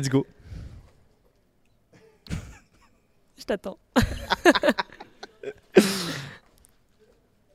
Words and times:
Let's 0.00 0.10
go. 0.10 0.24
Je 3.36 3.44
t'attends. 3.44 3.78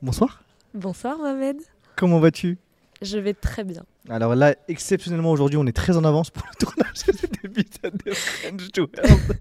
Bonsoir. 0.02 0.42
Bonsoir 0.74 1.16
Mohamed. 1.16 1.56
Comment 1.96 2.20
vas-tu? 2.20 2.58
Je 3.00 3.16
vais 3.16 3.32
très 3.32 3.64
bien. 3.64 3.84
Alors 4.10 4.34
là, 4.34 4.56
exceptionnellement 4.68 5.30
aujourd'hui, 5.30 5.56
on 5.56 5.66
est 5.66 5.72
très 5.72 5.96
en 5.96 6.04
avance 6.04 6.28
pour 6.30 6.46
le 6.46 6.66
tournage 6.66 7.04
de 7.06 7.12
cet 7.16 7.42
épisode 7.44 7.96
de 8.04 8.12
French. 8.12 8.70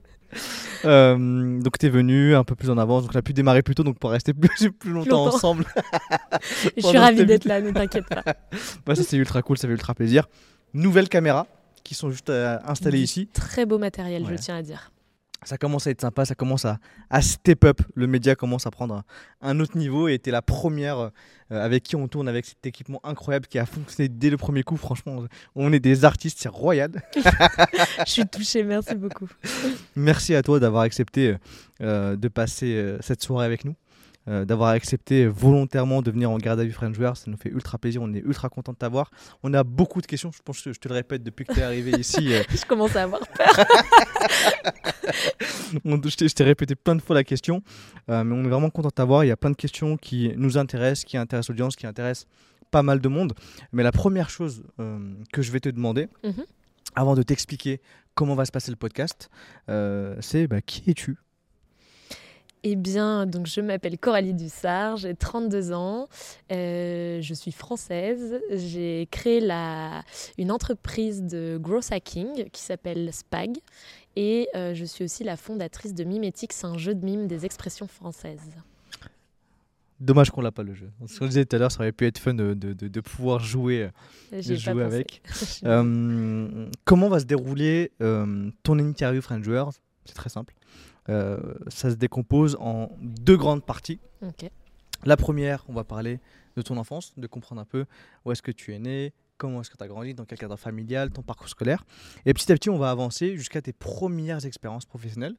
Euh, 0.85 1.61
donc 1.61 1.77
t'es 1.77 1.87
venu 1.89 2.35
un 2.35 2.43
peu 2.43 2.55
plus 2.55 2.69
en 2.69 2.77
avance, 2.77 3.03
donc 3.03 3.11
on 3.13 3.17
a 3.19 3.21
pu 3.21 3.31
démarrer 3.33 3.61
plus 3.61 3.73
tôt, 3.75 3.83
donc 3.83 3.99
pour 3.99 4.09
rester 4.09 4.33
plus, 4.33 4.69
plus 4.79 4.91
longtemps, 4.91 5.25
Longtemps. 5.25 5.35
ensemble. 5.35 5.65
Je 6.75 6.81
suis 6.85 6.97
ravie 6.97 7.25
d'être 7.25 7.45
là, 7.45 7.61
ne 7.61 7.71
t'inquiète 7.71 8.07
pas. 8.07 8.23
Bah, 8.85 8.95
ça 8.95 9.03
c'est 9.03 9.15
ultra 9.15 9.41
cool, 9.43 9.57
ça 9.57 9.67
fait 9.67 9.73
ultra 9.73 9.93
plaisir. 9.93 10.27
Nouvelles 10.73 11.07
caméras 11.07 11.47
qui 11.83 11.93
sont 11.95 12.09
juste 12.11 12.29
euh, 12.29 12.57
installées 12.65 12.99
Du 12.99 13.03
ici. 13.03 13.27
Très 13.33 13.65
beau 13.65 13.77
matériel, 13.77 14.23
Ouais. 14.23 14.37
je 14.37 14.41
tiens 14.41 14.57
à 14.57 14.61
dire. 14.61 14.91
Ça 15.45 15.57
commence 15.57 15.87
à 15.87 15.91
être 15.91 15.99
sympa, 15.99 16.23
ça 16.23 16.35
commence 16.35 16.63
à, 16.63 16.77
à 17.09 17.21
step 17.21 17.65
up. 17.65 17.81
Le 17.95 18.07
média 18.07 18.33
commence 18.33 18.65
à 18.65 18.71
prendre 18.71 18.95
un, 18.95 19.03
un 19.41 19.59
autre 19.59 19.77
niveau 19.77 20.07
et 20.07 20.17
t'es 20.17 20.31
la 20.31 20.41
première 20.41 20.97
euh, 20.99 21.09
avec 21.49 21.83
qui 21.83 21.97
on 21.97 22.07
tourne 22.07 22.29
avec 22.29 22.45
cet 22.45 22.65
équipement 22.65 23.01
incroyable 23.03 23.47
qui 23.47 23.59
a 23.59 23.65
fonctionné 23.65 24.07
dès 24.07 24.29
le 24.29 24.37
premier 24.37 24.63
coup. 24.63 24.77
Franchement, 24.77 25.25
on 25.55 25.73
est 25.73 25.81
des 25.81 26.05
artistes, 26.05 26.37
c'est 26.39 26.47
royal. 26.47 26.91
Je 28.07 28.11
suis 28.11 28.25
touchée, 28.25 28.63
merci 28.63 28.95
beaucoup. 28.95 29.27
Merci 29.97 30.33
à 30.33 30.41
toi 30.43 30.61
d'avoir 30.61 30.83
accepté 30.83 31.35
euh, 31.81 32.15
de 32.15 32.27
passer 32.29 32.95
cette 33.01 33.21
soirée 33.21 33.45
avec 33.45 33.65
nous, 33.65 33.75
euh, 34.27 34.45
d'avoir 34.45 34.69
accepté 34.69 35.27
volontairement 35.27 36.01
de 36.01 36.11
venir 36.11 36.31
en 36.31 36.37
garde 36.37 36.59
à 36.59 36.63
vue 36.63 36.71
French 36.71 36.95
Joueur. 36.95 37.17
Ça 37.17 37.29
nous 37.29 37.37
fait 37.37 37.49
ultra 37.49 37.77
plaisir, 37.77 38.01
on 38.01 38.13
est 38.13 38.19
ultra 38.19 38.49
content 38.49 38.71
de 38.71 38.77
t'avoir. 38.77 39.11
On 39.43 39.53
a 39.53 39.63
beaucoup 39.63 40.01
de 40.01 40.07
questions, 40.07 40.31
je 40.31 40.39
pense 40.43 40.61
que 40.61 40.73
je 40.73 40.79
te 40.79 40.87
le 40.87 40.95
répète 40.95 41.23
depuis 41.23 41.45
que 41.45 41.53
tu 41.53 41.59
es 41.59 41.63
arrivé 41.63 41.91
ici. 41.99 42.33
euh, 42.33 42.41
Je 42.49 42.65
commence 42.65 42.95
à 42.95 43.03
avoir 43.03 43.21
peur. 43.27 43.47
je 45.83 46.33
t'ai- 46.33 46.43
répété 46.43 46.75
plein 46.75 46.95
de 46.95 47.01
fois 47.01 47.15
la 47.15 47.23
question, 47.23 47.61
euh, 48.09 48.23
mais 48.23 48.35
on 48.35 48.43
est 48.45 48.49
vraiment 48.49 48.69
content 48.69 48.89
de 48.89 48.93
t'avoir. 48.93 49.23
Il 49.23 49.27
y 49.27 49.31
a 49.31 49.37
plein 49.37 49.51
de 49.51 49.55
questions 49.55 49.97
qui 49.97 50.31
nous 50.37 50.57
intéressent, 50.57 51.05
qui 51.05 51.17
intéressent 51.17 51.49
l'audience, 51.49 51.75
qui 51.75 51.87
intéressent 51.87 52.27
pas 52.71 52.83
mal 52.83 52.99
de 52.99 53.07
monde. 53.09 53.33
Mais 53.71 53.83
la 53.83 53.91
première 53.91 54.29
chose 54.29 54.63
que 55.31 55.41
je 55.41 55.51
vais 55.51 55.59
te 55.59 55.69
demander, 55.69 56.07
Mhm. 56.23 56.43
avant 56.95 57.15
de 57.15 57.23
t'expliquer 57.23 57.81
comment 58.15 58.35
va 58.35 58.45
se 58.45 58.51
passer 58.51 58.71
le 58.71 58.77
podcast, 58.77 59.29
c'est 60.21 60.47
bah, 60.47 60.61
qui 60.61 60.89
es-tu? 60.89 61.17
Eh 62.65 62.77
bien, 62.77 63.25
donc 63.25 63.45
je 63.45 63.59
m'appelle 63.59 63.97
Coralie 63.97 64.33
Dussard, 64.33 64.95
j'ai 64.95 65.13
32 65.15 65.73
ans, 65.73 66.07
euh, 66.51 67.19
je 67.21 67.33
suis 67.33 67.51
française. 67.51 68.39
J'ai 68.51 69.07
créé 69.11 69.41
la, 69.41 70.01
une 70.37 70.49
entreprise 70.49 71.23
de 71.23 71.57
growth 71.61 71.91
hacking 71.91 72.49
qui 72.51 72.61
s'appelle 72.61 73.11
Spag 73.11 73.57
et 74.15 74.47
euh, 74.55 74.73
je 74.73 74.85
suis 74.85 75.03
aussi 75.03 75.25
la 75.25 75.35
fondatrice 75.35 75.93
de 75.93 76.05
Mimétique, 76.05 76.53
c'est 76.53 76.65
un 76.67 76.77
jeu 76.77 76.95
de 76.95 77.03
mime 77.03 77.27
des 77.27 77.43
expressions 77.45 77.87
françaises. 77.87 78.39
Dommage 79.99 80.31
qu'on 80.31 80.41
l'a 80.41 80.51
pas 80.51 80.63
le 80.63 80.73
jeu. 80.73 80.89
Ce 81.07 81.19
qu'on 81.19 81.27
disait 81.27 81.45
tout 81.45 81.55
à 81.55 81.59
l'heure, 81.59 81.71
ça 81.71 81.79
aurait 81.79 81.91
pu 81.91 82.05
être 82.05 82.17
fun 82.17 82.33
de, 82.33 82.53
de- 82.53 82.73
de- 82.73 82.87
de 82.87 82.99
pouvoir 83.01 83.39
jouer, 83.39 83.89
J'y 84.31 84.53
ai 84.53 84.55
jouer 84.57 84.83
avec. 84.83 85.21
Euh, 85.65 86.67
comment 86.85 87.09
va 87.09 87.19
se 87.19 87.25
dérouler 87.25 87.91
euh, 88.01 88.49
ton 88.63 88.79
interview 88.79 89.21
French 89.21 89.43
Joueurs 89.43 89.71
C'est 90.05 90.13
très 90.15 90.29
simple. 90.29 90.53
Euh, 91.09 91.39
ça 91.67 91.89
se 91.89 91.95
décompose 91.95 92.57
en 92.59 92.89
deux 93.01 93.37
grandes 93.37 93.63
parties. 93.65 93.99
La 95.05 95.17
première, 95.17 95.65
on 95.67 95.73
va 95.73 95.83
parler 95.83 96.19
de 96.55 96.61
ton 96.61 96.77
enfance, 96.77 97.13
de 97.17 97.27
comprendre 97.27 97.61
un 97.61 97.65
peu 97.65 97.85
où 98.25 98.31
est-ce 98.31 98.41
que 98.41 98.51
tu 98.51 98.73
es 98.73 98.79
né, 98.79 99.13
comment 99.37 99.61
est-ce 99.61 99.69
que 99.69 99.77
tu 99.77 99.83
as 99.83 99.87
grandi, 99.87 100.13
dans 100.13 100.25
quel 100.25 100.37
cadre 100.37 100.55
familial, 100.55 101.11
ton 101.11 101.21
parcours 101.21 101.49
scolaire. 101.49 101.83
Et 102.25 102.33
petit 102.33 102.51
à 102.51 102.55
petit, 102.55 102.69
on 102.69 102.77
va 102.77 102.89
avancer 102.91 103.35
jusqu'à 103.35 103.61
tes 103.61 103.73
premières 103.73 104.45
expériences 104.45 104.85
professionnelles, 104.85 105.35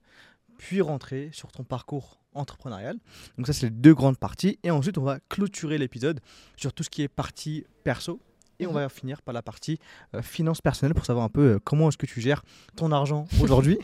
puis 0.59 0.81
rentrer 0.81 1.31
sur 1.33 1.51
ton 1.51 1.65
parcours 1.65 2.20
entrepreneurial. 2.35 2.98
Donc 3.39 3.47
ça, 3.47 3.53
c'est 3.53 3.67
les 3.67 3.70
deux 3.70 3.95
grandes 3.95 4.19
parties. 4.19 4.59
Et 4.62 4.70
ensuite, 4.70 4.98
on 4.98 5.03
va 5.03 5.20
clôturer 5.29 5.79
l'épisode 5.79 6.20
sur 6.57 6.73
tout 6.73 6.83
ce 6.83 6.91
qui 6.91 7.02
est 7.02 7.08
partie 7.08 7.64
perso. 7.85 8.20
Et 8.61 8.67
on 8.67 8.70
Mhm. 8.70 8.75
va 8.77 8.89
finir 8.89 9.20
par 9.23 9.33
la 9.35 9.42
partie 9.42 9.79
euh, 10.15 10.23
finance 10.23 10.61
personnelle 10.61 10.95
pour 10.95 11.05
savoir 11.05 11.25
un 11.25 11.29
peu 11.29 11.41
euh, 11.42 11.59
comment 11.65 11.89
est-ce 11.89 11.97
que 11.98 12.07
tu 12.07 12.20
gères 12.20 12.42
ton 12.77 12.92
argent 12.92 13.27
aujourd'hui. 13.42 13.79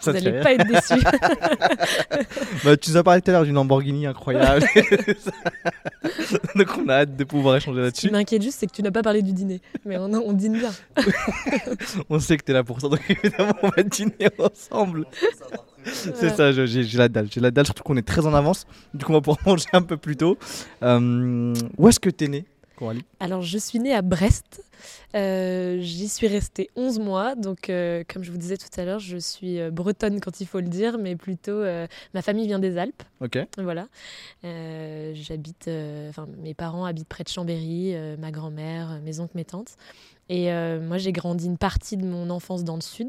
Ça 0.00 0.12
Vous 0.12 0.20
n'allez 0.20 0.40
pas 0.42 0.52
être 0.52 0.66
déçus. 0.66 1.02
bah, 2.64 2.76
tu 2.76 2.90
nous 2.90 2.96
as 2.96 3.02
parlé 3.02 3.20
tout 3.22 3.30
à 3.30 3.34
l'heure 3.34 3.44
d'une 3.44 3.54
Lamborghini 3.54 4.06
incroyable. 4.06 4.64
Donc 6.54 6.68
on 6.78 6.88
a 6.88 6.94
hâte 7.00 7.16
de 7.16 7.24
pouvoir 7.24 7.56
échanger 7.56 7.76
Ce 7.76 7.80
qui 7.80 7.84
là-dessus. 7.84 8.10
m'inquiète 8.10 8.42
juste, 8.42 8.58
c'est 8.60 8.66
que 8.66 8.72
tu 8.72 8.82
n'as 8.82 8.90
pas 8.90 9.02
parlé 9.02 9.22
du 9.22 9.32
dîner. 9.32 9.60
Mais 9.84 9.96
on, 9.98 10.12
on 10.12 10.32
dîne 10.32 10.58
bien. 10.58 10.72
On 12.10 12.18
sait 12.20 12.36
que 12.36 12.44
tu 12.44 12.50
es 12.50 12.54
là 12.54 12.62
pour 12.64 12.80
ça, 12.80 12.88
donc 12.88 13.00
évidemment 13.08 13.54
on 13.62 13.68
va 13.68 13.82
dîner 13.82 14.28
ensemble. 14.38 15.06
C'est 15.84 16.30
ça, 16.34 16.52
j'ai 16.52 16.82
la 16.96 17.08
dalle. 17.08 17.28
J'ai 17.30 17.40
la 17.40 17.50
dalle, 17.50 17.66
surtout 17.66 17.82
qu'on 17.82 17.96
est 17.96 18.06
très 18.06 18.26
en 18.26 18.34
avance. 18.34 18.66
Du 18.94 19.04
coup 19.04 19.12
on 19.12 19.16
va 19.16 19.20
pouvoir 19.20 19.38
manger 19.46 19.66
un 19.72 19.82
peu 19.82 19.96
plus 19.96 20.16
tôt. 20.16 20.38
Euh, 20.82 21.54
où 21.78 21.88
est-ce 21.88 22.00
que 22.00 22.10
tu 22.10 22.24
es 22.24 22.28
né, 22.28 22.44
Coralie 22.84 23.04
Alors, 23.18 23.40
je 23.40 23.56
suis 23.56 23.78
née 23.78 23.94
à 23.94 24.02
Brest. 24.02 24.62
Euh, 25.16 25.78
J'y 25.80 26.06
suis 26.08 26.26
restée 26.26 26.68
11 26.76 26.98
mois. 26.98 27.34
Donc, 27.34 27.70
euh, 27.70 28.04
comme 28.12 28.22
je 28.22 28.30
vous 28.30 28.36
disais 28.36 28.58
tout 28.58 28.68
à 28.76 28.84
l'heure, 28.84 28.98
je 28.98 29.16
suis 29.16 29.58
euh, 29.58 29.70
bretonne 29.70 30.20
quand 30.20 30.42
il 30.42 30.46
faut 30.46 30.60
le 30.60 30.68
dire, 30.68 30.98
mais 30.98 31.16
plutôt 31.16 31.52
euh, 31.52 31.86
ma 32.12 32.20
famille 32.20 32.46
vient 32.46 32.58
des 32.58 32.76
Alpes. 32.76 33.02
Ok. 33.22 33.38
Voilà. 33.56 33.88
J'habite, 34.42 35.70
enfin, 36.10 36.28
mes 36.42 36.52
parents 36.52 36.84
habitent 36.84 37.08
près 37.08 37.24
de 37.24 37.30
Chambéry, 37.30 37.94
ma 38.18 38.30
grand-mère, 38.30 39.00
mes 39.02 39.18
oncles, 39.18 39.36
mes 39.36 39.46
tantes. 39.46 39.76
Et 40.28 40.50
moi, 40.80 40.98
j'ai 40.98 41.12
grandi 41.12 41.46
une 41.46 41.58
partie 41.58 41.96
de 41.96 42.04
mon 42.04 42.28
enfance 42.28 42.64
dans 42.64 42.74
le 42.74 42.82
sud. 42.82 43.08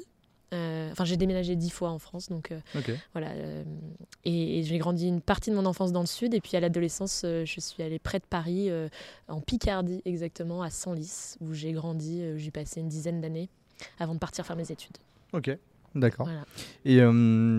Euh, 0.53 0.89
Enfin, 0.91 1.03
j'ai 1.05 1.17
déménagé 1.17 1.55
dix 1.55 1.69
fois 1.71 1.89
en 1.89 1.99
France, 1.99 2.29
donc 2.29 2.51
euh, 2.51 2.59
voilà. 3.13 3.29
euh, 3.31 3.63
et 4.23 4.59
et 4.59 4.63
j'ai 4.63 4.77
grandi 4.77 5.07
une 5.07 5.19
partie 5.21 5.49
de 5.49 5.55
mon 5.55 5.65
enfance 5.65 5.91
dans 5.91 5.99
le 6.01 6.05
sud. 6.05 6.33
Et 6.33 6.39
puis 6.41 6.55
à 6.55 6.59
l'adolescence, 6.59 7.21
je 7.23 7.59
suis 7.59 7.83
allée 7.83 7.99
près 7.99 8.19
de 8.19 8.25
Paris, 8.29 8.69
en 9.27 9.41
Picardie 9.41 10.01
exactement, 10.05 10.61
à 10.61 10.69
Senlis, 10.69 11.35
où 11.41 11.53
j'ai 11.53 11.71
grandi. 11.73 12.21
euh, 12.21 12.37
J'y 12.37 12.51
passé 12.51 12.79
une 12.81 12.89
dizaine 12.89 13.21
d'années 13.21 13.49
avant 13.99 14.13
de 14.13 14.19
partir 14.19 14.45
faire 14.45 14.55
mes 14.55 14.71
études. 14.71 14.97
Ok. 15.33 15.49
D'accord. 15.95 16.25
Voilà. 16.27 16.45
Et 16.85 16.99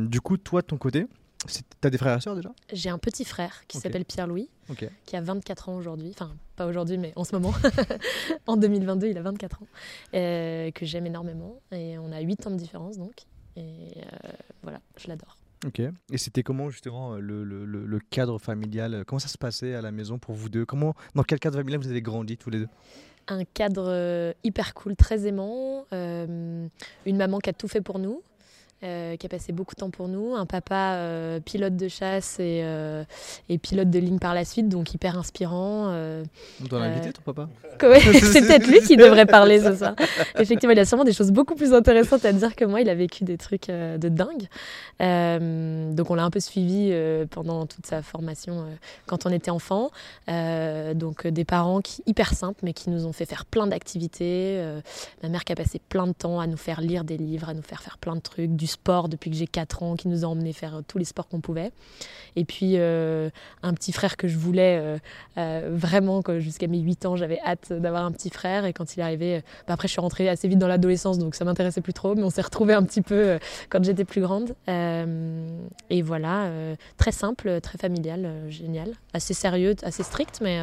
du 0.09 0.21
coup, 0.21 0.37
toi 0.37 0.61
de 0.63 0.67
ton 0.67 0.77
côté, 0.77 1.07
t'as 1.81 1.91
des 1.91 1.99
frères 1.99 2.17
et 2.17 2.21
sœurs 2.21 2.35
déjà 2.37 2.51
J'ai 2.73 2.89
un 2.91 2.99
petit 2.99 3.25
frère 3.25 3.65
qui 3.69 3.79
s'appelle 3.79 4.05
Pierre-Louis, 4.05 4.49
qui 5.05 5.17
a 5.17 5.21
24 5.21 5.69
ans 5.69 5.77
aujourd'hui. 5.77 6.11
Enfin, 6.11 6.35
pas 6.57 6.67
aujourd'hui, 6.67 6.99
mais 6.99 7.13
en 7.17 7.25
ce 7.25 7.35
moment. 7.37 7.55
en 8.47 8.57
2022, 8.57 9.09
il 9.09 9.19
a 9.19 9.23
24 9.23 9.63
ans. 9.63 9.67
euh, 10.15 10.71
que 10.71 10.85
j'aime 10.87 11.07
énormément. 11.07 11.61
Et 11.73 11.99
on 11.99 12.11
a 12.13 12.21
8 12.21 12.47
ans 12.47 12.51
de 12.51 12.57
différence, 12.57 12.97
donc. 12.99 13.15
Et 13.57 13.63
euh, 13.97 14.31
voilà, 14.63 14.81
je 14.99 15.09
l'adore. 15.09 15.37
Ok. 15.67 15.81
Et 15.81 16.19
c'était 16.19 16.43
comment 16.43 16.69
justement 16.71 17.15
le, 17.15 17.43
le- 17.45 17.65
le- 17.65 17.87
le 17.87 17.99
cadre 18.11 18.39
familial? 18.39 19.05
Comment 19.07 19.19
ça 19.19 19.29
se 19.29 19.39
passait 19.39 19.75
à 19.75 19.81
la 19.83 19.91
maison 19.93 20.19
pour 20.19 20.35
vous 20.35 20.49
deux? 20.49 20.65
Comment, 20.67 20.95
Dans 21.15 21.23
quel 21.23 21.39
cadre 21.39 21.57
familial 21.59 21.81
vous 21.81 21.89
avez 21.89 22.03
grandi 22.03 22.37
tous 22.37 22.51
les 22.51 22.59
deux? 22.61 22.69
Un 23.29 23.45
cadre 23.45 23.87
euh, 23.89 24.33
hyper 24.45 24.75
cool, 24.75 24.95
très 24.95 25.27
aimant, 25.27 25.85
euh, 25.93 26.69
une 27.07 27.17
maman 27.17 27.39
qui 27.39 27.51
a 27.51 27.53
tout 27.53 27.67
fait 27.69 27.81
pour 27.81 27.99
nous, 27.99 28.23
euh, 28.85 29.17
qui 29.17 29.25
a 29.25 29.31
passé 29.31 29.53
beaucoup 29.53 29.75
de 29.75 29.81
temps 29.81 29.89
pour 29.89 30.07
nous, 30.07 30.35
un 30.35 30.45
papa 30.45 30.97
euh, 30.97 31.41
pilote 31.41 31.77
de 31.77 31.89
chasse 31.89 32.39
et, 32.39 32.61
euh, 32.63 33.05
et 33.49 33.57
pilote 33.57 33.89
de 33.89 33.99
ligne 33.99 34.19
par 34.19 34.35
la 34.35 34.45
suite, 34.45 34.69
donc 34.69 34.93
hyper 34.93 35.19
inspirant. 35.19 35.87
On 35.89 36.65
doit 36.69 36.81
l'inviter 36.81 37.11
ton 37.11 37.23
papa 37.23 37.49
c'est 37.81 38.43
peut-être 38.43 38.67
lui 38.67 38.81
qui 38.81 38.99
devrait 38.99 39.25
parler 39.25 39.61
ce 39.61 39.75
soir. 39.75 39.95
Effectivement, 40.39 40.73
il 40.73 40.79
a 40.79 40.85
sûrement 40.85 41.05
des 41.05 41.15
choses 41.15 41.31
beaucoup 41.31 41.55
plus 41.55 41.73
intéressantes 41.73 42.27
à 42.27 42.35
dire 42.35 42.55
que 42.55 42.67
moi. 42.67 42.83
Il 42.83 42.91
a 42.91 42.95
vécu 42.95 43.25
des 43.25 43.39
trucs 43.39 43.69
de 43.69 44.09
dingue. 44.09 44.47
Donc, 45.01 46.11
on 46.11 46.15
l'a 46.15 46.25
un 46.25 46.31
peu 46.31 46.41
suivi 46.41 46.93
pendant 47.31 47.65
toute 47.67 47.87
sa 47.87 48.03
formation 48.03 48.67
quand 49.07 49.27
on 49.27 49.31
était 49.31 49.51
enfant. 49.51 49.91
Donc, 50.29 51.27
des 51.27 51.45
parents 51.45 51.81
qui 51.81 52.03
hyper 52.07 52.35
simples, 52.35 52.61
mais 52.63 52.73
qui 52.75 52.91
nous 52.91 53.07
ont 53.07 53.13
fait 53.13 53.27
faire 53.27 53.47
plein 53.47 53.67
d'activités. 53.67 54.63
Ma 55.23 55.29
mère 55.29 55.45
qui 55.45 55.53
a 55.53 55.57
passé 55.57 55.81
plein 55.89 56.07
de 56.07 56.13
temps 56.13 56.41
à 56.41 56.47
nous 56.47 56.59
faire 56.59 56.81
lire 56.81 57.05
des 57.05 57.17
livres, 57.17 57.49
à 57.49 57.55
nous 57.55 57.63
faire 57.63 57.83
faire 57.83 57.99
plein 57.99 58.17
de 58.17 58.21
trucs, 58.21 58.55
du 58.55 58.66
sport 58.67 59.09
depuis 59.09 59.31
que 59.31 59.37
j'ai 59.37 59.47
4 59.47 59.83
ans, 59.83 59.97
qui 59.97 60.09
nous 60.09 60.25
a 60.25 60.29
emmenés 60.29 60.53
faire 60.53 60.81
tous 60.87 60.99
les 60.99 61.05
sports 61.05 61.29
qu'on 61.29 61.41
pouvait. 61.41 61.73
Et 62.37 62.45
puis, 62.45 62.75
euh, 62.77 63.31
un 63.63 63.73
petit 63.73 63.93
frère 63.93 64.17
que 64.17 64.29
je 64.29 64.37
voulais 64.37 64.79
euh, 64.79 64.99
euh, 65.39 65.71
vraiment, 65.73 66.23
jusqu'à 66.39 66.67
mes 66.67 66.79
8 66.79 67.07
ans, 67.07 67.17
j'avais 67.17 67.41
hâte 67.41 67.73
d'avoir 67.73 68.05
un 68.05 68.13
petit 68.13 68.31
frère. 68.31 68.67
Et 68.67 68.73
quand 68.73 68.95
il 68.95 69.01
est 69.01 69.03
arrivé, 69.03 69.43
bah 69.67 69.75
après, 69.75 69.89
je 69.89 69.93
suis 69.93 70.01
rentrée 70.01 70.29
assez 70.29 70.47
vite 70.47 70.59
dans 70.59 70.69
l'adolescence, 70.69 71.19
donc 71.19 71.35
ça 71.35 71.45
m'intéressait 71.45 71.81
plus 71.81 71.95
trop. 71.95 72.15
Mais 72.15 72.23
on 72.23 72.31
s'est 72.31 72.43
retrouvés 72.43 72.75
un 72.75 72.83
petit 72.83 73.03
peu 73.03 73.39
quand 73.71 73.83
j'étais 73.83 74.05
plus 74.05 74.21
grande. 74.21 74.55
Et 74.69 76.03
voilà, 76.03 76.51
très 76.99 77.13
simple, 77.13 77.61
très 77.63 77.79
familial, 77.79 78.31
génial. 78.49 78.93
Assez 79.15 79.35
sérieux, 79.35 79.75
assez 79.83 80.03
strict, 80.03 80.41
mais 80.43 80.59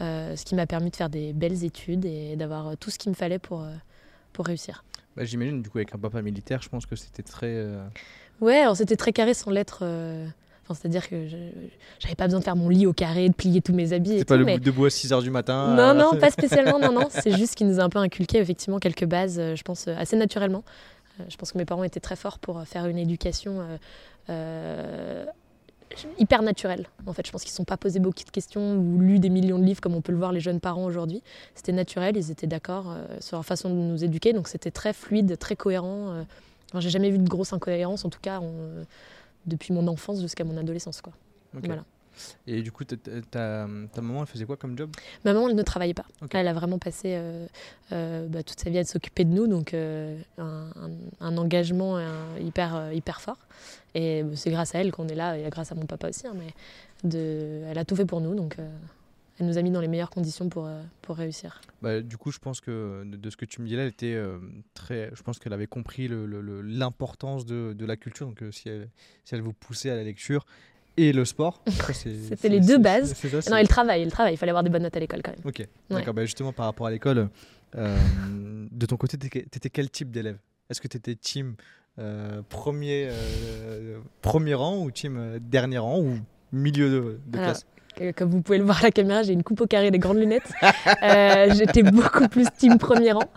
ce 0.00 0.44
qui 0.44 0.54
m'a 0.54 0.66
permis 0.66 0.90
de 0.90 0.96
faire 0.96 1.10
des 1.10 1.34
belles 1.34 1.64
études 1.64 2.06
et 2.06 2.36
d'avoir 2.36 2.76
tout 2.78 2.90
ce 2.90 2.98
qu'il 2.98 3.10
me 3.10 3.16
fallait 3.16 3.38
pour, 3.38 3.64
pour 4.32 4.46
réussir. 4.46 4.84
Bah, 5.18 5.24
J'imagine, 5.24 5.60
du 5.62 5.68
coup, 5.68 5.78
avec 5.78 5.92
un 5.94 5.98
papa 5.98 6.22
militaire, 6.22 6.62
je 6.62 6.68
pense 6.68 6.86
que 6.86 6.94
c'était 6.96 7.24
très. 7.24 7.48
euh, 7.48 7.84
Ouais, 8.40 8.58
alors 8.60 8.76
c'était 8.76 8.94
très 8.96 9.12
carré 9.12 9.34
sans 9.34 9.50
l'être. 9.50 9.80
euh, 9.82 10.26
C'est-à-dire 10.68 11.08
que 11.08 11.26
je 11.26 11.36
n'avais 12.04 12.14
pas 12.16 12.26
besoin 12.26 12.38
de 12.38 12.44
faire 12.44 12.54
mon 12.54 12.68
lit 12.68 12.86
au 12.86 12.92
carré, 12.92 13.28
de 13.28 13.34
plier 13.34 13.60
tous 13.60 13.72
mes 13.74 13.92
habits. 13.92 14.18
C'est 14.18 14.24
pas 14.28 14.36
le 14.36 14.44
mais... 14.44 14.58
debout 14.60 14.84
à 14.86 14.90
6 14.90 15.10
h 15.10 15.22
du 15.22 15.30
matin 15.30 15.74
Non, 15.74 15.92
non, 15.92 16.16
pas 16.20 16.30
spécialement, 16.30 16.78
non, 16.78 16.92
non. 16.92 17.08
C'est 17.10 17.36
juste 17.36 17.56
qu'il 17.56 17.66
nous 17.66 17.80
a 17.80 17.82
un 17.82 17.88
peu 17.88 17.98
inculqué 17.98 18.38
effectivement 18.38 18.78
quelques 18.78 19.06
bases, 19.06 19.40
je 19.56 19.62
pense, 19.62 19.88
assez 19.88 20.16
naturellement. 20.16 20.62
Je 21.28 21.36
pense 21.36 21.50
que 21.50 21.58
mes 21.58 21.64
parents 21.64 21.82
étaient 21.82 21.98
très 21.98 22.14
forts 22.14 22.38
pour 22.38 22.62
faire 22.64 22.86
une 22.86 22.98
éducation 22.98 23.66
euh, 24.30 25.24
hyper 26.18 26.42
naturelle. 26.42 26.86
En 27.06 27.12
fait, 27.12 27.26
je 27.26 27.32
pense 27.32 27.42
qu'ils 27.42 27.52
ne 27.52 27.56
sont 27.56 27.64
pas 27.64 27.76
posés 27.76 28.00
beaucoup 28.00 28.24
de 28.24 28.30
questions 28.30 28.76
ou 28.76 28.98
lu 29.00 29.18
des 29.18 29.30
millions 29.30 29.58
de 29.58 29.64
livres 29.64 29.80
comme 29.80 29.94
on 29.94 30.00
peut 30.00 30.12
le 30.12 30.18
voir 30.18 30.32
les 30.32 30.40
jeunes 30.40 30.60
parents 30.60 30.84
aujourd'hui. 30.84 31.22
C'était 31.54 31.72
naturel, 31.72 32.16
ils 32.16 32.30
étaient 32.30 32.46
d'accord 32.46 32.90
euh, 32.90 33.06
sur 33.20 33.36
leur 33.36 33.44
façon 33.44 33.70
de 33.70 33.74
nous 33.74 34.04
éduquer, 34.04 34.32
donc 34.32 34.48
c'était 34.48 34.70
très 34.70 34.92
fluide, 34.92 35.38
très 35.38 35.56
cohérent. 35.56 36.10
Euh. 36.10 36.22
J'ai 36.78 36.90
jamais 36.90 37.10
vu 37.10 37.18
de 37.18 37.28
grosse 37.28 37.52
incohérence, 37.52 38.04
en 38.04 38.10
tout 38.10 38.20
cas 38.20 38.40
depuis 39.46 39.72
mon 39.72 39.86
enfance 39.88 40.20
jusqu'à 40.20 40.44
mon 40.44 40.56
adolescence. 40.58 41.00
Quoi. 41.00 41.14
Voilà. 41.54 41.84
Et 42.46 42.62
du 42.62 42.72
coup, 42.72 42.84
ta, 42.84 43.66
maman, 43.66 44.20
elle 44.20 44.26
faisait 44.26 44.44
quoi 44.44 44.56
comme 44.56 44.76
job? 44.76 44.90
Ma 45.24 45.32
maman, 45.32 45.48
elle 45.48 45.54
ne 45.54 45.62
travaillait 45.62 45.94
pas. 45.94 46.06
Elle 46.32 46.48
a 46.48 46.52
vraiment 46.52 46.78
passé 46.78 47.14
euh, 47.14 47.46
euh, 47.92 48.26
bah, 48.28 48.42
toute 48.42 48.60
sa 48.60 48.70
vie 48.70 48.78
à 48.78 48.84
s'occuper 48.84 49.24
de 49.24 49.30
nous, 49.30 49.46
donc 49.46 49.74
euh, 49.74 50.18
un, 50.38 51.36
engagement 51.36 51.98
hyper, 52.40 52.92
hyper 52.92 53.20
fort. 53.20 53.38
Et 53.94 54.24
c'est 54.34 54.50
grâce 54.50 54.74
à 54.74 54.80
elle 54.80 54.92
qu'on 54.92 55.08
est 55.08 55.14
là, 55.14 55.38
et 55.38 55.48
grâce 55.50 55.72
à 55.72 55.74
mon 55.74 55.86
papa 55.86 56.08
aussi. 56.08 56.26
Hein, 56.26 56.34
mais 56.36 56.52
de, 57.08 57.62
elle 57.68 57.78
a 57.78 57.84
tout 57.84 57.96
fait 57.96 58.06
pour 58.06 58.20
nous, 58.20 58.34
donc 58.34 58.56
elle 59.38 59.46
nous 59.46 59.56
a 59.56 59.62
mis 59.62 59.70
dans 59.70 59.80
les 59.80 59.88
meilleures 59.88 60.10
conditions 60.10 60.48
pour, 60.48 60.68
pour 61.02 61.16
réussir. 61.16 61.60
Bah, 61.80 62.00
du 62.00 62.16
coup, 62.16 62.32
je 62.32 62.38
pense 62.38 62.60
que 62.60 63.04
de, 63.04 63.30
ce 63.30 63.36
que 63.36 63.44
tu 63.44 63.62
me 63.62 63.68
dis 63.68 63.76
là, 63.76 63.82
elle 63.82 63.88
était 63.88 64.20
très. 64.74 65.10
Je 65.14 65.22
pense 65.22 65.38
qu'elle 65.38 65.52
avait 65.52 65.66
compris 65.66 66.08
l'importance 66.08 67.46
de, 67.46 67.72
de, 67.72 67.86
la 67.86 67.96
culture. 67.96 68.26
Donc, 68.26 68.42
si, 68.52 68.68
elle, 68.68 68.88
si 69.24 69.34
elle 69.34 69.42
vous 69.42 69.52
poussait 69.52 69.90
à 69.90 69.96
la 69.96 70.04
lecture, 70.04 70.44
et 70.98 71.12
le 71.12 71.24
sport. 71.24 71.62
C'était 71.92 72.48
les 72.48 72.60
deux 72.60 72.78
bases. 72.78 73.14
non, 73.48 73.56
et 73.56 73.62
le 73.62 73.68
travail, 73.68 74.04
le 74.04 74.10
travail. 74.10 74.34
Il 74.34 74.36
fallait 74.36 74.50
avoir 74.50 74.64
des 74.64 74.70
bonnes 74.70 74.82
notes 74.82 74.96
à 74.96 75.00
l'école 75.00 75.22
quand 75.22 75.30
même. 75.30 75.40
Ok, 75.44 75.66
d'accord. 75.88 76.12
Bah, 76.12 76.24
justement, 76.24 76.52
par 76.52 76.66
rapport 76.66 76.86
à 76.86 76.90
l'école, 76.90 77.28
euh, 77.76 77.96
de 78.70 78.86
ton 78.86 78.96
côté, 78.96 79.16
tu 79.16 79.38
étais 79.38 79.70
quel 79.70 79.90
type 79.90 80.10
d'élève? 80.10 80.38
Est-ce 80.68 80.80
que 80.80 80.88
tu 80.88 80.96
étais 80.96 81.14
team 81.14 81.54
euh, 81.98 82.42
premier, 82.48 83.08
euh, 83.10 83.98
premier 84.22 84.54
rang 84.54 84.82
ou 84.82 84.90
team 84.90 85.38
dernier 85.40 85.78
rang 85.78 86.00
ou 86.00 86.18
milieu 86.52 87.20
de, 87.26 87.38
classe? 87.38 87.66
comme 88.14 88.30
vous 88.30 88.42
pouvez 88.42 88.58
le 88.58 88.64
voir 88.64 88.78
à 88.78 88.82
la 88.82 88.90
caméra, 88.92 89.24
j'ai 89.24 89.32
une 89.32 89.42
coupe 89.42 89.60
au 89.60 89.66
carré, 89.66 89.90
des 89.90 89.98
grandes 89.98 90.18
lunettes. 90.18 90.52
J'étais 91.56 91.82
beaucoup 91.82 92.28
plus 92.28 92.46
team 92.56 92.78
premier 92.78 93.12
rang. 93.12 93.28